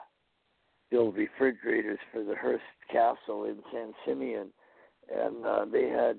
build 0.90 1.16
refrigerators 1.16 1.98
for 2.12 2.22
the 2.24 2.34
Hearst 2.34 2.64
Castle 2.90 3.44
in 3.44 3.58
San 3.72 3.92
Simeon, 4.06 4.48
and 5.14 5.44
uh, 5.44 5.64
they 5.70 5.88
had 5.88 6.18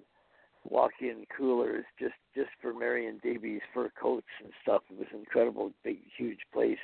walk-in 0.70 1.26
coolers 1.36 1.86
just 2.00 2.14
just 2.36 2.50
for 2.62 2.74
Marion 2.74 3.20
Davies 3.24 3.62
fur 3.74 3.90
coats 4.00 4.28
and 4.44 4.52
stuff. 4.62 4.82
It 4.92 4.98
was 5.00 5.08
an 5.14 5.20
incredible, 5.20 5.72
big, 5.84 6.00
huge 6.18 6.40
place. 6.54 6.78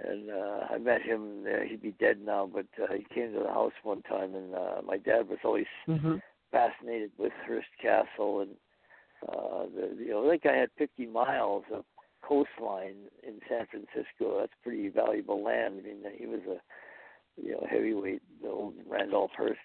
and 0.00 0.30
uh, 0.30 0.66
I 0.70 0.78
met 0.78 1.02
him 1.02 1.44
there. 1.44 1.66
He'd 1.66 1.82
be 1.82 1.94
dead 2.00 2.18
now, 2.24 2.48
but 2.52 2.66
uh, 2.82 2.92
he 2.94 3.04
came 3.14 3.32
to 3.34 3.40
the 3.40 3.48
house 3.48 3.72
one 3.82 4.02
time, 4.02 4.34
and 4.34 4.54
uh, 4.54 4.80
my 4.86 4.96
dad 4.98 5.28
was 5.28 5.38
always 5.44 5.66
Mm-hmm. 5.88 6.16
fascinated 6.50 7.10
with 7.18 7.32
Hearst 7.46 7.68
Castle, 7.80 8.40
and 8.40 8.50
uh, 9.28 9.64
the, 9.74 9.96
you 10.04 10.10
know, 10.10 10.28
that 10.30 10.42
guy 10.42 10.56
had 10.56 10.70
50 10.78 11.06
miles 11.06 11.64
of 11.72 11.84
coastline 12.26 13.08
in 13.26 13.40
San 13.48 13.66
Francisco. 13.66 14.38
That's 14.40 14.52
pretty 14.62 14.88
valuable 14.88 15.42
land. 15.42 15.80
I 15.80 15.86
mean, 15.86 16.02
he 16.16 16.26
was 16.26 16.40
a 16.48 17.40
you 17.40 17.52
know 17.52 17.66
heavyweight, 17.70 18.22
the 18.42 18.48
old 18.48 18.74
Randolph 18.88 19.30
Hearst. 19.36 19.58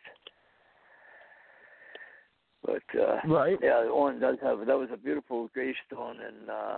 But 2.66 2.84
uh, 3.00 3.20
Right. 3.26 3.58
yeah, 3.62 3.84
Owen 3.86 4.20
does 4.20 4.38
have 4.42 4.60
that 4.66 4.78
was 4.78 4.90
a 4.92 4.98
beautiful 4.98 5.50
gravestone, 5.54 6.18
and 6.22 6.50
uh, 6.50 6.78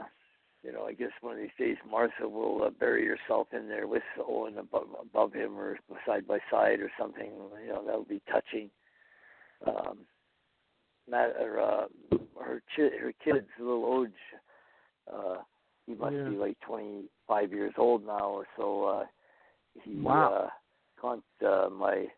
you 0.63 0.71
know, 0.73 0.85
I 0.85 0.93
guess 0.93 1.11
one 1.21 1.33
of 1.33 1.39
these 1.39 1.49
days 1.57 1.77
Martha 1.89 2.27
will 2.27 2.63
uh, 2.63 2.69
bury 2.69 3.07
herself 3.07 3.47
in 3.53 3.69
there 3.69 3.87
with 3.87 4.03
Owen 4.27 4.57
above, 4.57 4.87
above 5.01 5.33
him 5.33 5.57
or 5.57 5.79
side 6.05 6.27
by 6.27 6.39
side 6.51 6.81
or 6.81 6.91
something. 6.99 7.31
You 7.63 7.69
know, 7.69 7.85
that 7.85 7.97
would 7.97 8.09
be 8.09 8.21
touching. 8.31 8.69
Um, 9.65 9.99
Matt, 11.09 11.35
or, 11.39 11.59
uh, 11.59 11.87
her 12.39 12.61
chi- 12.75 12.97
her 13.01 13.13
kids, 13.23 13.47
little 13.57 13.85
Oje, 13.85 14.11
uh, 15.11 15.37
he 15.89 15.95
must 15.95 16.15
Yeah. 16.15 16.29
be 16.29 16.37
like 16.37 16.59
25 16.59 17.51
years 17.51 17.73
old 17.77 18.05
now 18.05 18.29
or 18.29 18.47
so. 18.55 18.83
Uh, 18.85 19.05
he 19.81 19.99
Wow. 20.01 20.33
uh, 20.33 20.49
con- 20.97 21.23
uh, 21.41 21.69
my 21.69 22.11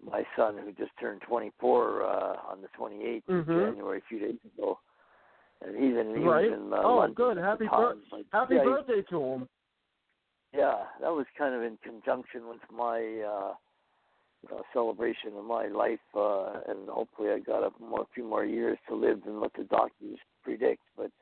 my 0.00 0.26
son 0.34 0.58
who 0.58 0.72
just 0.72 0.90
turned 0.98 1.20
24 1.22 2.02
uh, 2.02 2.36
on 2.50 2.60
the 2.60 2.68
28th 2.68 3.28
of 3.28 3.46
Mhm. 3.46 3.54
January, 3.60 3.98
a 3.98 4.00
few 4.02 4.18
days 4.18 4.38
ago, 4.44 4.80
and 5.60 5.76
he's 5.76 5.96
in, 5.96 6.16
he 6.16 6.26
Right. 6.26 6.50
in 6.50 6.72
uh, 6.72 6.82
oh, 6.82 6.96
London 6.96 7.14
good. 7.14 7.36
Happy 7.36 7.68
time, 7.68 8.02
but, 8.10 8.24
happy 8.32 8.54
yeah, 8.56 8.62
he- 8.62 8.68
birthday 8.68 9.02
to 9.02 9.22
him. 9.22 9.48
yeah, 10.52 10.88
that 11.00 11.12
was 11.14 11.26
kind 11.38 11.54
of 11.54 11.62
in 11.62 11.76
conjunction 11.78 12.48
with 12.48 12.68
my 12.68 13.20
uh, 13.20 13.54
uh, 14.52 14.62
celebration 14.72 15.36
of 15.36 15.44
my 15.44 15.68
life, 15.68 16.00
uh, 16.16 16.62
and 16.66 16.88
hopefully 16.88 17.30
I 17.30 17.38
got 17.38 17.62
a 17.62 17.70
more, 17.78 18.06
few 18.12 18.24
more 18.24 18.44
years 18.44 18.78
to 18.88 18.96
live 18.96 19.22
than 19.22 19.38
what 19.38 19.52
the 19.54 19.64
doctors 19.64 20.18
predict. 20.42 20.82
But 20.96 21.12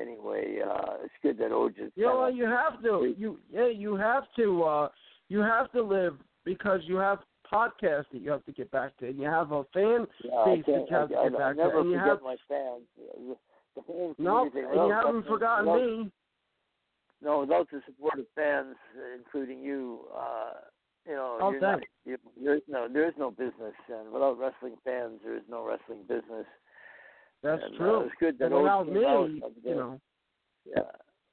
anyway, 0.00 0.58
uh, 0.66 0.94
it's 1.04 1.14
good 1.22 1.38
that 1.38 1.50
Oje 1.52 1.78
is. 1.78 1.92
You 1.94 2.04
know 2.06 2.10
kinda- 2.10 2.16
what? 2.22 2.34
You 2.34 2.44
have 2.46 2.82
to. 2.82 3.14
You 3.18 3.38
yeah. 3.50 3.66
You 3.68 3.96
have 3.96 4.24
to. 4.36 4.62
uh 4.64 4.88
You 5.28 5.40
have 5.40 5.70
to 5.72 5.82
live 5.82 6.16
because 6.44 6.80
you 6.84 6.96
have 6.96 7.18
podcasts 7.52 8.06
that 8.12 8.20
you 8.20 8.30
have 8.30 8.44
to 8.44 8.52
get 8.52 8.70
back 8.70 8.96
to, 8.98 9.06
and 9.08 9.18
you 9.18 9.24
have 9.26 9.52
a 9.52 9.64
fan 9.72 10.06
yeah, 10.24 10.44
base 10.44 10.64
that 10.66 10.86
you 10.88 10.96
have 10.96 11.08
to 11.08 11.14
get 11.14 11.18
I, 11.18 11.26
I 11.26 11.38
back 11.38 11.56
never 11.56 11.72
to, 11.72 11.78
and 11.80 11.90
you 11.90 11.98
have 11.98 12.22
my 12.22 12.36
fans. 12.48 12.82
The, 12.96 13.36
the 13.76 13.80
whole 13.82 14.14
no, 14.18 14.48
community, 14.48 14.78
and 14.78 14.88
you 14.88 14.92
haven't 14.94 15.26
forgotten 15.26 15.66
without- 15.66 15.86
me. 15.86 16.12
No, 17.22 17.40
without 17.40 17.66
the 17.70 17.80
support 17.86 18.18
of 18.18 18.26
fans, 18.34 18.76
including 19.16 19.60
you, 19.60 20.00
uh, 20.14 20.52
you 21.06 21.14
know, 21.14 21.38
Oh, 21.40 21.50
you're 21.50 21.60
not, 21.60 21.80
you, 22.04 22.18
there's 22.42 22.62
no 22.68 22.88
there 22.92 23.06
is 23.08 23.14
no 23.18 23.30
business, 23.30 23.74
and 23.88 24.12
without 24.12 24.38
wrestling 24.38 24.76
fans, 24.84 25.20
there 25.24 25.34
is 25.34 25.42
no 25.48 25.64
wrestling 25.64 26.02
business. 26.06 26.46
That's 27.46 27.62
and, 27.64 27.76
true. 27.76 28.00
Uh, 28.00 28.00
it's 28.00 28.14
good 28.18 28.38
that 28.40 28.50
without 28.50 28.86
Oje 28.86 28.92
came 28.92 29.04
out 29.04 29.28
me, 29.30 29.42
you 29.64 29.74
know. 29.76 30.00
Yeah, 30.66 30.82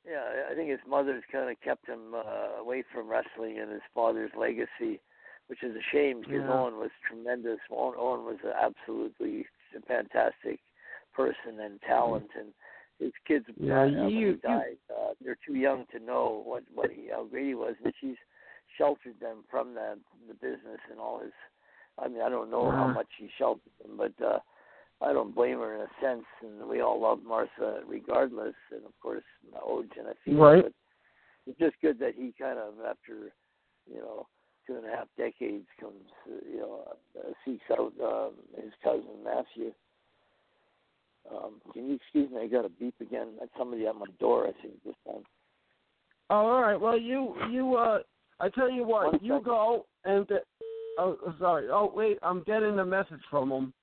yeah. 0.07 0.45
I 0.51 0.53
think 0.53 0.69
his 0.69 0.79
mother's 0.87 1.23
kind 1.31 1.49
of 1.49 1.59
kept 1.61 1.87
him 1.87 2.13
uh, 2.13 2.61
away 2.61 2.83
from 2.93 3.09
wrestling 3.09 3.59
and 3.59 3.71
his 3.71 3.81
father's 3.95 4.31
legacy, 4.37 5.01
which 5.47 5.63
is 5.63 5.75
a 5.75 5.81
shame 5.91 6.19
because 6.21 6.45
Yeah. 6.45 6.53
Owen 6.53 6.77
was 6.77 6.91
tremendous. 7.07 7.57
Owen, 7.71 7.95
Owen 7.97 8.25
was 8.25 8.37
absolutely 8.45 9.47
fantastic 9.87 10.59
person 11.13 11.59
and 11.59 11.81
talent, 11.81 12.29
and 12.37 12.53
his 12.99 13.11
kids 13.25 13.45
Yeah, 13.57 13.81
uh, 13.81 13.85
you- 13.85 13.97
when 13.97 14.09
he 14.09 14.19
you- 14.19 14.35
died, 14.35 14.77
uh, 14.95 15.15
they're 15.19 15.37
too 15.45 15.55
young 15.55 15.87
to 15.87 15.99
know 15.99 16.43
what 16.45 16.63
what 16.75 16.91
he 16.91 17.07
how 17.07 17.23
great 17.23 17.47
he 17.47 17.55
was, 17.55 17.75
and 17.83 17.93
she's 17.99 18.17
sheltered 18.77 19.19
them 19.19 19.43
from 19.49 19.73
the 19.73 19.99
the 20.27 20.35
business 20.35 20.79
and 20.91 20.99
all 20.99 21.19
his. 21.19 21.33
I 21.97 22.07
mean, 22.07 22.21
I 22.21 22.29
don't 22.29 22.51
know 22.51 22.69
how 22.69 22.87
much 22.87 23.09
he 23.17 23.29
sheltered 23.29 23.73
them, 23.81 23.97
but. 23.97 24.13
uh 24.21 24.39
I 25.03 25.13
don't 25.13 25.35
blame 25.35 25.59
her 25.59 25.75
in 25.75 25.81
a 25.81 25.87
sense, 26.01 26.25
and 26.41 26.67
we 26.67 26.81
all 26.81 26.99
love 27.01 27.19
Martha 27.25 27.81
regardless, 27.87 28.55
and 28.71 28.85
of 28.85 28.91
course 29.01 29.23
and 29.45 30.07
I 30.07 30.31
Right. 30.31 30.63
but 30.63 30.73
it's 31.45 31.59
just 31.59 31.75
good 31.81 31.99
that 31.99 32.15
he 32.15 32.33
kind 32.39 32.57
of 32.57 32.75
after 32.87 33.31
you 33.91 33.99
know 33.99 34.27
two 34.65 34.75
and 34.77 34.85
a 34.85 34.89
half 34.95 35.07
decades 35.17 35.67
comes 35.79 36.09
you 36.49 36.59
know 36.59 36.95
uh, 37.19 37.31
seeks 37.45 37.63
out 37.71 37.93
um, 38.03 38.31
his 38.55 38.71
cousin 38.83 39.23
Matthew. 39.23 39.73
Um, 41.31 41.61
can 41.73 41.87
you 41.87 41.95
excuse 41.95 42.29
me? 42.31 42.41
I 42.41 42.47
got 42.47 42.65
a 42.65 42.69
beep 42.69 42.95
again. 43.01 43.29
That's 43.39 43.51
somebody 43.57 43.87
at 43.87 43.95
my 43.95 44.05
door. 44.19 44.47
I 44.47 44.51
think 44.61 44.75
this 44.85 44.95
time. 45.05 45.23
Oh, 46.29 46.35
all 46.35 46.61
right. 46.61 46.79
Well, 46.79 46.97
you 46.97 47.35
you 47.49 47.75
uh, 47.75 47.99
I 48.39 48.49
tell 48.49 48.71
you 48.71 48.83
what, 48.85 49.13
One 49.13 49.19
you 49.21 49.33
second. 49.33 49.45
go 49.45 49.85
and 50.05 50.31
uh, 50.31 50.35
oh, 50.99 51.17
sorry. 51.39 51.67
Oh, 51.69 51.91
wait, 51.93 52.17
I'm 52.23 52.43
getting 52.43 52.79
a 52.79 52.85
message 52.85 53.21
from 53.29 53.51
him. 53.51 53.73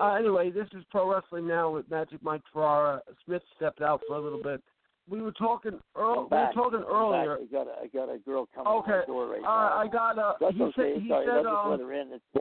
Uh, 0.00 0.14
anyway, 0.14 0.50
this 0.50 0.68
is 0.76 0.84
Pro 0.90 1.10
Wrestling 1.12 1.46
Now 1.46 1.70
with 1.70 1.90
Magic 1.90 2.22
Mike 2.22 2.42
Ferrara. 2.52 3.00
Smith 3.24 3.42
stepped 3.56 3.80
out 3.80 4.00
for 4.06 4.16
a 4.16 4.20
little 4.20 4.42
bit. 4.42 4.62
We 5.08 5.22
were 5.22 5.32
talking 5.32 5.78
earl- 5.94 6.28
we 6.30 6.36
were 6.36 6.50
talking 6.52 6.82
earlier. 6.86 7.38
I 7.40 7.44
got 7.50 7.66
a, 7.68 7.74
I 7.82 7.86
got 7.86 8.12
a 8.12 8.18
girl 8.18 8.48
coming 8.54 8.72
Okay. 8.72 8.92
at 8.92 8.98
my 9.00 9.04
door 9.06 9.26
right 9.28 9.38
Uh, 9.38 9.42
now. 9.42 9.78
I 9.78 9.86
got 9.86 10.18
uh 10.18 10.34
That's 10.40 10.54
he 10.56 10.62
okay. 10.64 10.72
said 10.94 11.02
he 11.02 11.08
Sorry, 11.08 11.26
said 11.26 11.46
um 11.46 11.70
let 11.70 11.80
her 11.80 11.92
in. 11.92 12.12
It's, 12.12 12.24
uh, 12.34 12.40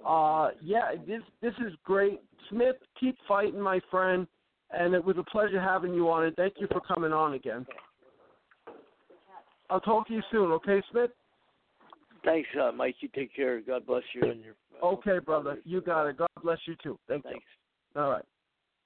Uh, 0.07 0.51
yeah, 0.63 0.91
this 1.05 1.21
this 1.41 1.53
is 1.59 1.73
great. 1.83 2.21
Smith, 2.49 2.77
keep 2.97 3.17
fighting, 3.27 3.59
my 3.59 3.81
friend, 3.91 4.25
and 4.71 4.93
it 4.93 5.03
was 5.03 5.17
a 5.17 5.23
pleasure 5.23 5.59
having 5.59 5.93
you 5.93 6.09
on. 6.09 6.23
And 6.23 6.35
thank 6.37 6.53
you 6.57 6.67
for 6.71 6.79
coming 6.79 7.11
on 7.11 7.33
again. 7.33 7.65
I'll 9.69 9.79
talk 9.79 10.07
to 10.07 10.13
you 10.13 10.21
soon, 10.31 10.51
okay, 10.51 10.81
Smith? 10.91 11.11
Thanks, 12.25 12.49
uh, 12.61 12.71
Mike. 12.71 12.95
You 12.99 13.09
take 13.15 13.33
care. 13.35 13.61
God 13.61 13.85
bless 13.85 14.03
you 14.13 14.29
and 14.29 14.43
your. 14.43 14.55
Okay, 14.83 15.19
brother. 15.19 15.57
You 15.63 15.81
got 15.81 16.07
it. 16.07 16.17
God 16.17 16.27
bless 16.43 16.59
you 16.65 16.75
too. 16.81 16.97
Thank 17.07 17.23
Thanks. 17.23 17.39
you. 17.95 18.01
All 18.01 18.09
right. 18.09 18.25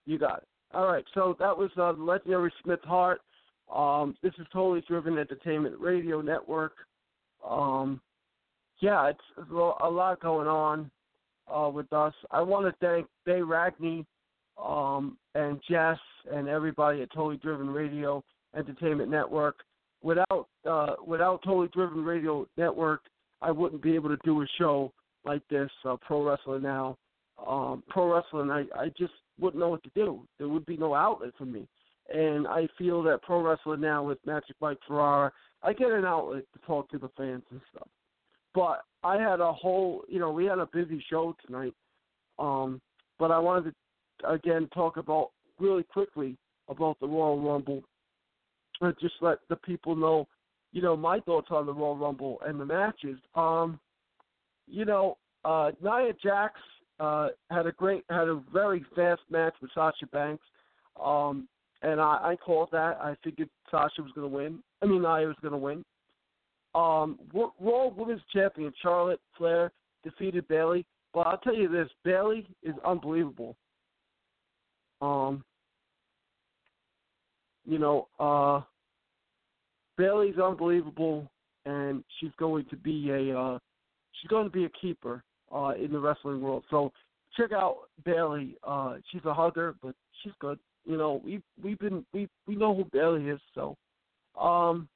You 0.05 0.19
got 0.19 0.39
it. 0.39 0.47
All 0.73 0.87
right. 0.87 1.05
So 1.13 1.35
that 1.39 1.57
was 1.57 1.71
uh, 1.77 1.93
legendary 1.93 2.51
Smith 2.63 2.79
Hart. 2.83 3.21
Um, 3.73 4.15
this 4.21 4.33
is 4.39 4.45
Totally 4.51 4.83
Driven 4.87 5.17
Entertainment 5.17 5.75
Radio 5.79 6.21
Network. 6.21 6.73
Um, 7.47 8.01
yeah, 8.79 9.09
it's, 9.09 9.49
a 9.49 9.89
lot 9.89 10.19
going 10.19 10.47
on 10.47 10.91
uh, 11.53 11.69
with 11.69 11.91
us. 11.93 12.13
I 12.31 12.41
want 12.41 12.65
to 12.65 12.85
thank 12.85 13.07
Bay 13.25 13.39
Ragney 13.39 14.05
um, 14.63 15.17
and 15.35 15.59
Jess 15.69 15.97
and 16.31 16.47
everybody 16.47 17.01
at 17.01 17.11
Totally 17.13 17.37
Driven 17.37 17.69
Radio 17.69 18.23
Entertainment 18.55 19.09
Network. 19.09 19.57
Without 20.03 20.47
uh, 20.69 20.95
without 21.05 21.41
Totally 21.43 21.69
Driven 21.69 22.03
Radio 22.03 22.45
Network, 22.57 23.01
I 23.41 23.51
wouldn't 23.51 23.81
be 23.81 23.95
able 23.95 24.09
to 24.09 24.17
do 24.23 24.41
a 24.41 24.45
show 24.57 24.91
like 25.25 25.41
this, 25.49 25.69
uh, 25.85 25.95
Pro 26.01 26.23
Wrestling 26.23 26.61
Now. 26.61 26.97
Um, 27.45 27.83
pro 27.89 28.13
Wrestling, 28.13 28.51
I, 28.51 28.65
I 28.77 28.89
just 28.97 29.13
wouldn't 29.39 29.61
know 29.61 29.69
what 29.69 29.83
to 29.83 29.91
do. 29.95 30.21
There 30.37 30.47
would 30.47 30.65
be 30.65 30.77
no 30.77 30.93
outlet 30.93 31.31
for 31.37 31.45
me. 31.45 31.67
And 32.13 32.47
I 32.47 32.67
feel 32.77 33.01
that 33.03 33.21
Pro 33.23 33.41
Wrestling 33.41 33.81
Now 33.81 34.03
with 34.03 34.19
Magic 34.25 34.55
Mike 34.61 34.77
Ferrara, 34.87 35.31
I 35.63 35.73
get 35.73 35.91
an 35.91 36.05
outlet 36.05 36.43
to 36.53 36.59
talk 36.67 36.89
to 36.91 36.97
the 36.97 37.09
fans 37.17 37.43
and 37.51 37.61
stuff. 37.73 37.87
But 38.53 38.81
I 39.03 39.17
had 39.17 39.39
a 39.39 39.51
whole, 39.51 40.03
you 40.07 40.19
know, 40.19 40.31
we 40.31 40.45
had 40.45 40.59
a 40.59 40.69
busy 40.71 41.03
show 41.09 41.35
tonight. 41.45 41.73
Um, 42.37 42.81
but 43.19 43.31
I 43.31 43.39
wanted 43.39 43.73
to 44.21 44.29
again 44.29 44.69
talk 44.73 44.97
about 44.97 45.31
really 45.59 45.83
quickly 45.83 46.37
about 46.69 46.99
the 46.99 47.07
Royal 47.07 47.39
Rumble. 47.41 47.83
And 48.83 48.93
just 48.99 49.15
let 49.21 49.39
the 49.49 49.55
people 49.55 49.95
know, 49.95 50.27
you 50.73 50.81
know, 50.81 50.97
my 50.97 51.19
thoughts 51.21 51.47
on 51.51 51.65
the 51.65 51.73
Royal 51.73 51.95
Rumble 51.95 52.39
and 52.45 52.59
the 52.59 52.65
matches. 52.65 53.17
Um, 53.33 53.79
you 54.67 54.83
know, 54.83 55.17
uh, 55.45 55.71
Nia 55.81 56.13
Jax 56.21 56.59
uh, 56.99 57.29
had 57.49 57.65
a 57.65 57.71
great, 57.71 58.03
had 58.09 58.27
a 58.27 58.41
very 58.51 58.85
fast 58.95 59.21
match 59.29 59.53
with 59.61 59.71
Sasha 59.73 60.05
Banks, 60.11 60.43
um, 61.01 61.47
and 61.81 62.01
I, 62.01 62.31
I 62.31 62.35
called 62.35 62.69
that. 62.71 62.97
I 63.01 63.15
figured 63.23 63.49
Sasha 63.71 64.01
was 64.01 64.11
going 64.15 64.29
to 64.29 64.35
win. 64.35 64.59
I 64.81 64.85
mean, 64.85 65.01
Nia 65.01 65.27
was 65.27 65.37
going 65.41 65.53
to 65.53 65.57
win. 65.57 65.85
Um, 66.75 67.19
Raw 67.33 67.87
Women's 67.95 68.21
Champion 68.33 68.73
Charlotte 68.81 69.19
Flair 69.37 69.71
defeated 70.03 70.47
Bayley, 70.47 70.85
But 71.13 71.27
I'll 71.27 71.37
tell 71.37 71.55
you 71.55 71.69
this: 71.69 71.89
Bayley 72.03 72.47
is 72.63 72.75
unbelievable. 72.85 73.55
Um, 75.01 75.43
you 77.65 77.79
know, 77.79 78.07
uh, 78.19 78.61
Bayley's 79.97 80.37
unbelievable, 80.37 81.29
and 81.65 82.03
she's 82.19 82.31
going 82.37 82.65
to 82.69 82.75
be 82.75 83.09
a 83.11 83.37
uh, 83.37 83.59
she's 84.13 84.29
going 84.29 84.45
to 84.45 84.49
be 84.49 84.65
a 84.65 84.69
keeper 84.69 85.23
uh, 85.53 85.73
in 85.79 85.91
the 85.91 85.99
wrestling 85.99 86.41
world. 86.41 86.63
So 86.69 86.91
check 87.35 87.51
out 87.51 87.89
Bayley. 88.05 88.55
Uh, 88.63 88.95
she's 89.11 89.23
a 89.25 89.33
hugger, 89.33 89.75
but 89.81 89.95
she's 90.21 90.33
good. 90.39 90.59
You 90.85 90.97
know, 90.97 91.21
we 91.23 91.41
we've 91.63 91.79
been 91.79 92.05
we 92.13 92.27
we 92.47 92.55
know 92.55 92.75
who 92.75 92.85
Bayley 92.91 93.29
is. 93.29 93.39
So, 93.55 93.77
um, 94.39 94.87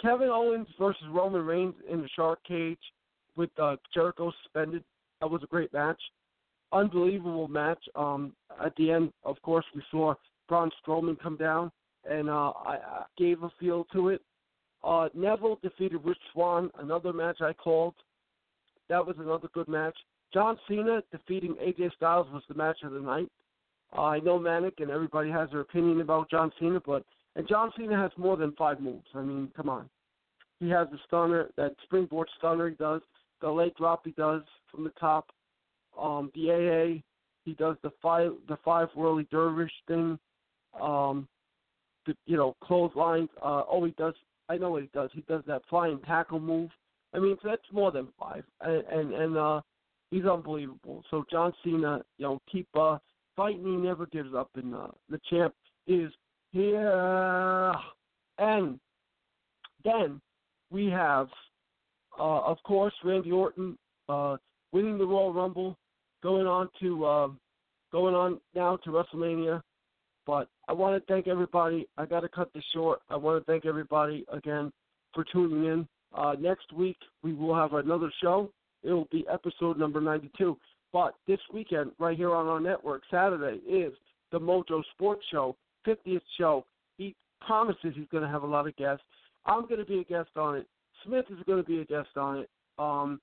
Kevin 0.00 0.28
Owens 0.28 0.68
versus 0.78 1.04
Roman 1.10 1.44
Reigns 1.44 1.74
in 1.90 2.02
the 2.02 2.08
Shark 2.14 2.38
Cage 2.46 2.78
with 3.36 3.50
uh, 3.60 3.76
Jericho 3.94 4.32
suspended. 4.42 4.84
That 5.20 5.30
was 5.30 5.42
a 5.42 5.46
great 5.46 5.72
match, 5.72 6.00
unbelievable 6.72 7.48
match. 7.48 7.82
Um, 7.94 8.32
at 8.62 8.74
the 8.76 8.90
end, 8.90 9.12
of 9.24 9.40
course, 9.42 9.64
we 9.74 9.82
saw 9.90 10.14
Braun 10.48 10.70
Strowman 10.86 11.18
come 11.18 11.36
down, 11.36 11.72
and 12.08 12.28
uh, 12.28 12.52
I, 12.64 12.76
I 12.76 13.04
gave 13.18 13.42
a 13.42 13.50
feel 13.58 13.84
to 13.92 14.08
it. 14.08 14.22
Uh, 14.84 15.08
Neville 15.14 15.58
defeated 15.62 16.00
Rich 16.04 16.18
Swann, 16.32 16.70
another 16.78 17.12
match 17.12 17.40
I 17.40 17.52
called. 17.52 17.94
That 18.88 19.04
was 19.04 19.16
another 19.18 19.48
good 19.52 19.68
match. 19.68 19.96
John 20.32 20.58
Cena 20.68 21.02
defeating 21.10 21.54
AJ 21.54 21.94
Styles 21.94 22.26
was 22.32 22.42
the 22.48 22.54
match 22.54 22.78
of 22.84 22.92
the 22.92 23.00
night. 23.00 23.30
Uh, 23.96 24.02
I 24.02 24.20
know 24.20 24.38
Manic 24.38 24.74
and 24.78 24.90
everybody 24.90 25.30
has 25.30 25.50
their 25.50 25.60
opinion 25.60 26.00
about 26.00 26.30
John 26.30 26.52
Cena, 26.58 26.80
but 26.84 27.04
and 27.36 27.46
John 27.48 27.70
Cena 27.76 27.96
has 27.96 28.10
more 28.16 28.36
than 28.36 28.52
five 28.52 28.80
moves. 28.80 29.06
I 29.14 29.22
mean, 29.22 29.50
come 29.56 29.68
on. 29.68 29.88
He 30.58 30.70
has 30.70 30.88
the 30.90 30.98
stunner, 31.06 31.48
that 31.56 31.74
springboard 31.84 32.28
stunner 32.38 32.70
he 32.70 32.76
does, 32.76 33.02
the 33.42 33.50
leg 33.50 33.74
drop 33.76 34.02
he 34.04 34.12
does 34.12 34.42
from 34.70 34.84
the 34.84 34.92
top, 34.98 35.26
um, 36.00 36.30
the 36.34 36.50
AA, 36.50 37.02
he 37.44 37.54
does 37.54 37.76
the 37.82 37.92
five 38.02 38.32
the 38.48 38.56
five 38.64 38.88
whirly 38.94 39.26
dervish 39.30 39.72
thing, 39.86 40.18
um, 40.80 41.28
you 42.26 42.36
know 42.36 42.56
clotheslines. 42.62 43.28
Uh, 43.42 43.62
oh, 43.70 43.84
he 43.84 43.92
does. 43.92 44.14
I 44.48 44.56
know 44.56 44.70
what 44.70 44.82
he 44.82 44.90
does. 44.94 45.10
He 45.12 45.22
does 45.22 45.42
that 45.46 45.62
flying 45.68 45.98
tackle 46.06 46.40
move. 46.40 46.70
I 47.14 47.18
mean, 47.18 47.36
that's 47.42 47.62
more 47.72 47.90
than 47.90 48.08
five, 48.18 48.44
and 48.60 48.84
and, 48.86 49.14
and 49.14 49.36
uh, 49.36 49.60
he's 50.10 50.24
unbelievable. 50.24 51.02
So 51.10 51.24
John 51.30 51.52
Cena, 51.64 52.02
you 52.18 52.26
know, 52.26 52.38
keep 52.50 52.68
uh, 52.74 52.98
fighting. 53.36 53.64
He 53.64 53.76
never 53.76 54.06
gives 54.06 54.34
up, 54.34 54.50
and 54.54 54.74
uh, 54.74 54.88
the 55.08 55.20
champ 55.30 55.54
is 55.86 56.10
here. 56.52 57.74
And 58.38 58.78
then 59.84 60.20
we 60.70 60.86
have, 60.86 61.28
uh, 62.18 62.40
of 62.40 62.58
course, 62.64 62.92
Randy 63.04 63.30
Orton 63.30 63.78
uh, 64.08 64.36
winning 64.72 64.98
the 64.98 65.06
Royal 65.06 65.32
Rumble, 65.32 65.76
going 66.22 66.46
on 66.46 66.68
to 66.80 67.04
uh, 67.04 67.28
going 67.92 68.14
on 68.14 68.40
now 68.54 68.76
to 68.76 68.90
WrestleMania. 68.90 69.62
But 70.26 70.48
I 70.68 70.72
want 70.72 71.00
to 71.00 71.12
thank 71.12 71.28
everybody. 71.28 71.86
I 71.96 72.06
got 72.06 72.20
to 72.20 72.28
cut 72.28 72.50
this 72.52 72.64
short. 72.72 73.00
I 73.08 73.16
want 73.16 73.40
to 73.40 73.50
thank 73.50 73.66
everybody 73.66 74.24
again 74.32 74.72
for 75.14 75.24
tuning 75.24 75.64
in. 75.64 75.88
Uh, 76.14 76.34
next 76.38 76.72
week 76.72 76.96
we 77.22 77.32
will 77.32 77.54
have 77.54 77.74
another 77.74 78.12
show. 78.22 78.50
It 78.82 78.92
will 78.92 79.08
be 79.10 79.24
episode 79.32 79.78
number 79.78 80.00
92. 80.00 80.56
But 80.92 81.14
this 81.26 81.40
weekend, 81.52 81.92
right 81.98 82.16
here 82.16 82.34
on 82.34 82.46
our 82.46 82.60
network, 82.60 83.02
Saturday 83.10 83.58
is 83.68 83.92
the 84.32 84.40
Mojo 84.40 84.82
Sports 84.94 85.24
Show, 85.30 85.56
50th 85.86 86.20
show. 86.38 86.64
He 86.96 87.14
promises 87.40 87.92
he's 87.94 88.08
going 88.10 88.22
to 88.22 88.28
have 88.28 88.42
a 88.42 88.46
lot 88.46 88.66
of 88.66 88.76
guests. 88.76 89.04
I'm 89.44 89.62
going 89.62 89.80
to 89.80 89.86
be 89.86 90.00
a 90.00 90.04
guest 90.04 90.30
on 90.36 90.56
it. 90.56 90.66
Smith 91.04 91.26
is 91.30 91.38
going 91.46 91.62
to 91.62 91.68
be 91.68 91.80
a 91.80 91.84
guest 91.84 92.08
on 92.16 92.38
it. 92.38 92.50
Um, 92.78 93.20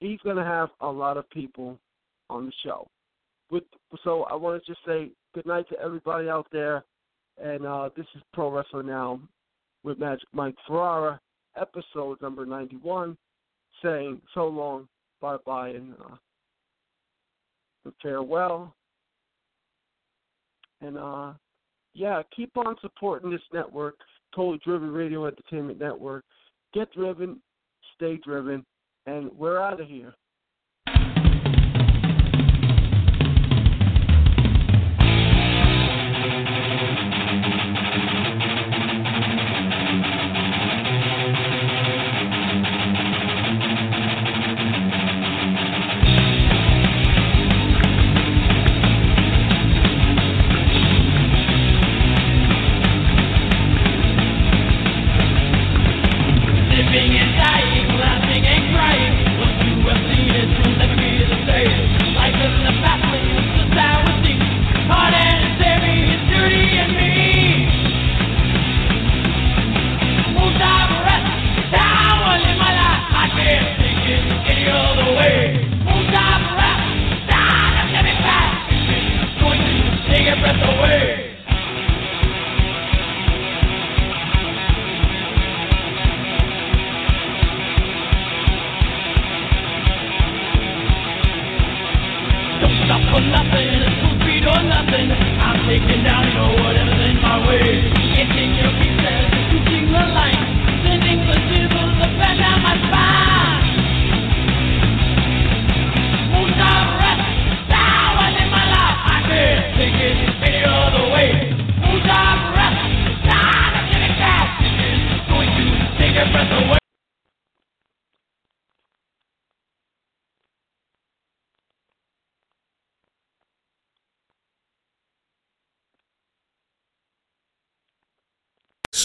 he's 0.00 0.20
going 0.20 0.36
to 0.36 0.44
have 0.44 0.70
a 0.80 0.88
lot 0.88 1.16
of 1.16 1.28
people 1.30 1.78
on 2.28 2.46
the 2.46 2.52
show. 2.64 2.86
With, 3.50 3.64
so 4.04 4.24
I 4.24 4.34
want 4.34 4.62
to 4.62 4.70
just 4.70 4.84
say 4.86 5.10
good 5.34 5.46
night 5.46 5.68
to 5.68 5.78
everybody 5.80 6.28
out 6.28 6.46
there. 6.52 6.84
And 7.42 7.66
uh, 7.66 7.90
this 7.96 8.06
is 8.14 8.22
Pro 8.32 8.50
Wrestling 8.50 8.86
Now 8.86 9.20
with 9.82 9.98
Magic 9.98 10.28
Mike 10.32 10.56
Ferrara, 10.66 11.20
episode 11.56 12.20
number 12.20 12.44
91, 12.44 13.16
saying 13.82 14.20
so 14.34 14.46
long, 14.46 14.88
bye 15.20 15.38
bye, 15.46 15.70
and 15.70 15.94
uh, 15.94 17.90
farewell. 18.02 18.74
And 20.82 20.98
uh, 20.98 21.32
yeah, 21.94 22.22
keep 22.34 22.56
on 22.56 22.76
supporting 22.80 23.30
this 23.30 23.40
network, 23.52 23.96
Totally 24.34 24.60
Driven 24.64 24.92
Radio 24.92 25.26
Entertainment 25.26 25.78
Network. 25.78 26.24
Get 26.74 26.92
driven, 26.92 27.40
stay 27.96 28.18
driven, 28.18 28.64
and 29.06 29.30
we're 29.32 29.60
out 29.60 29.80
of 29.80 29.88
here. 29.88 30.14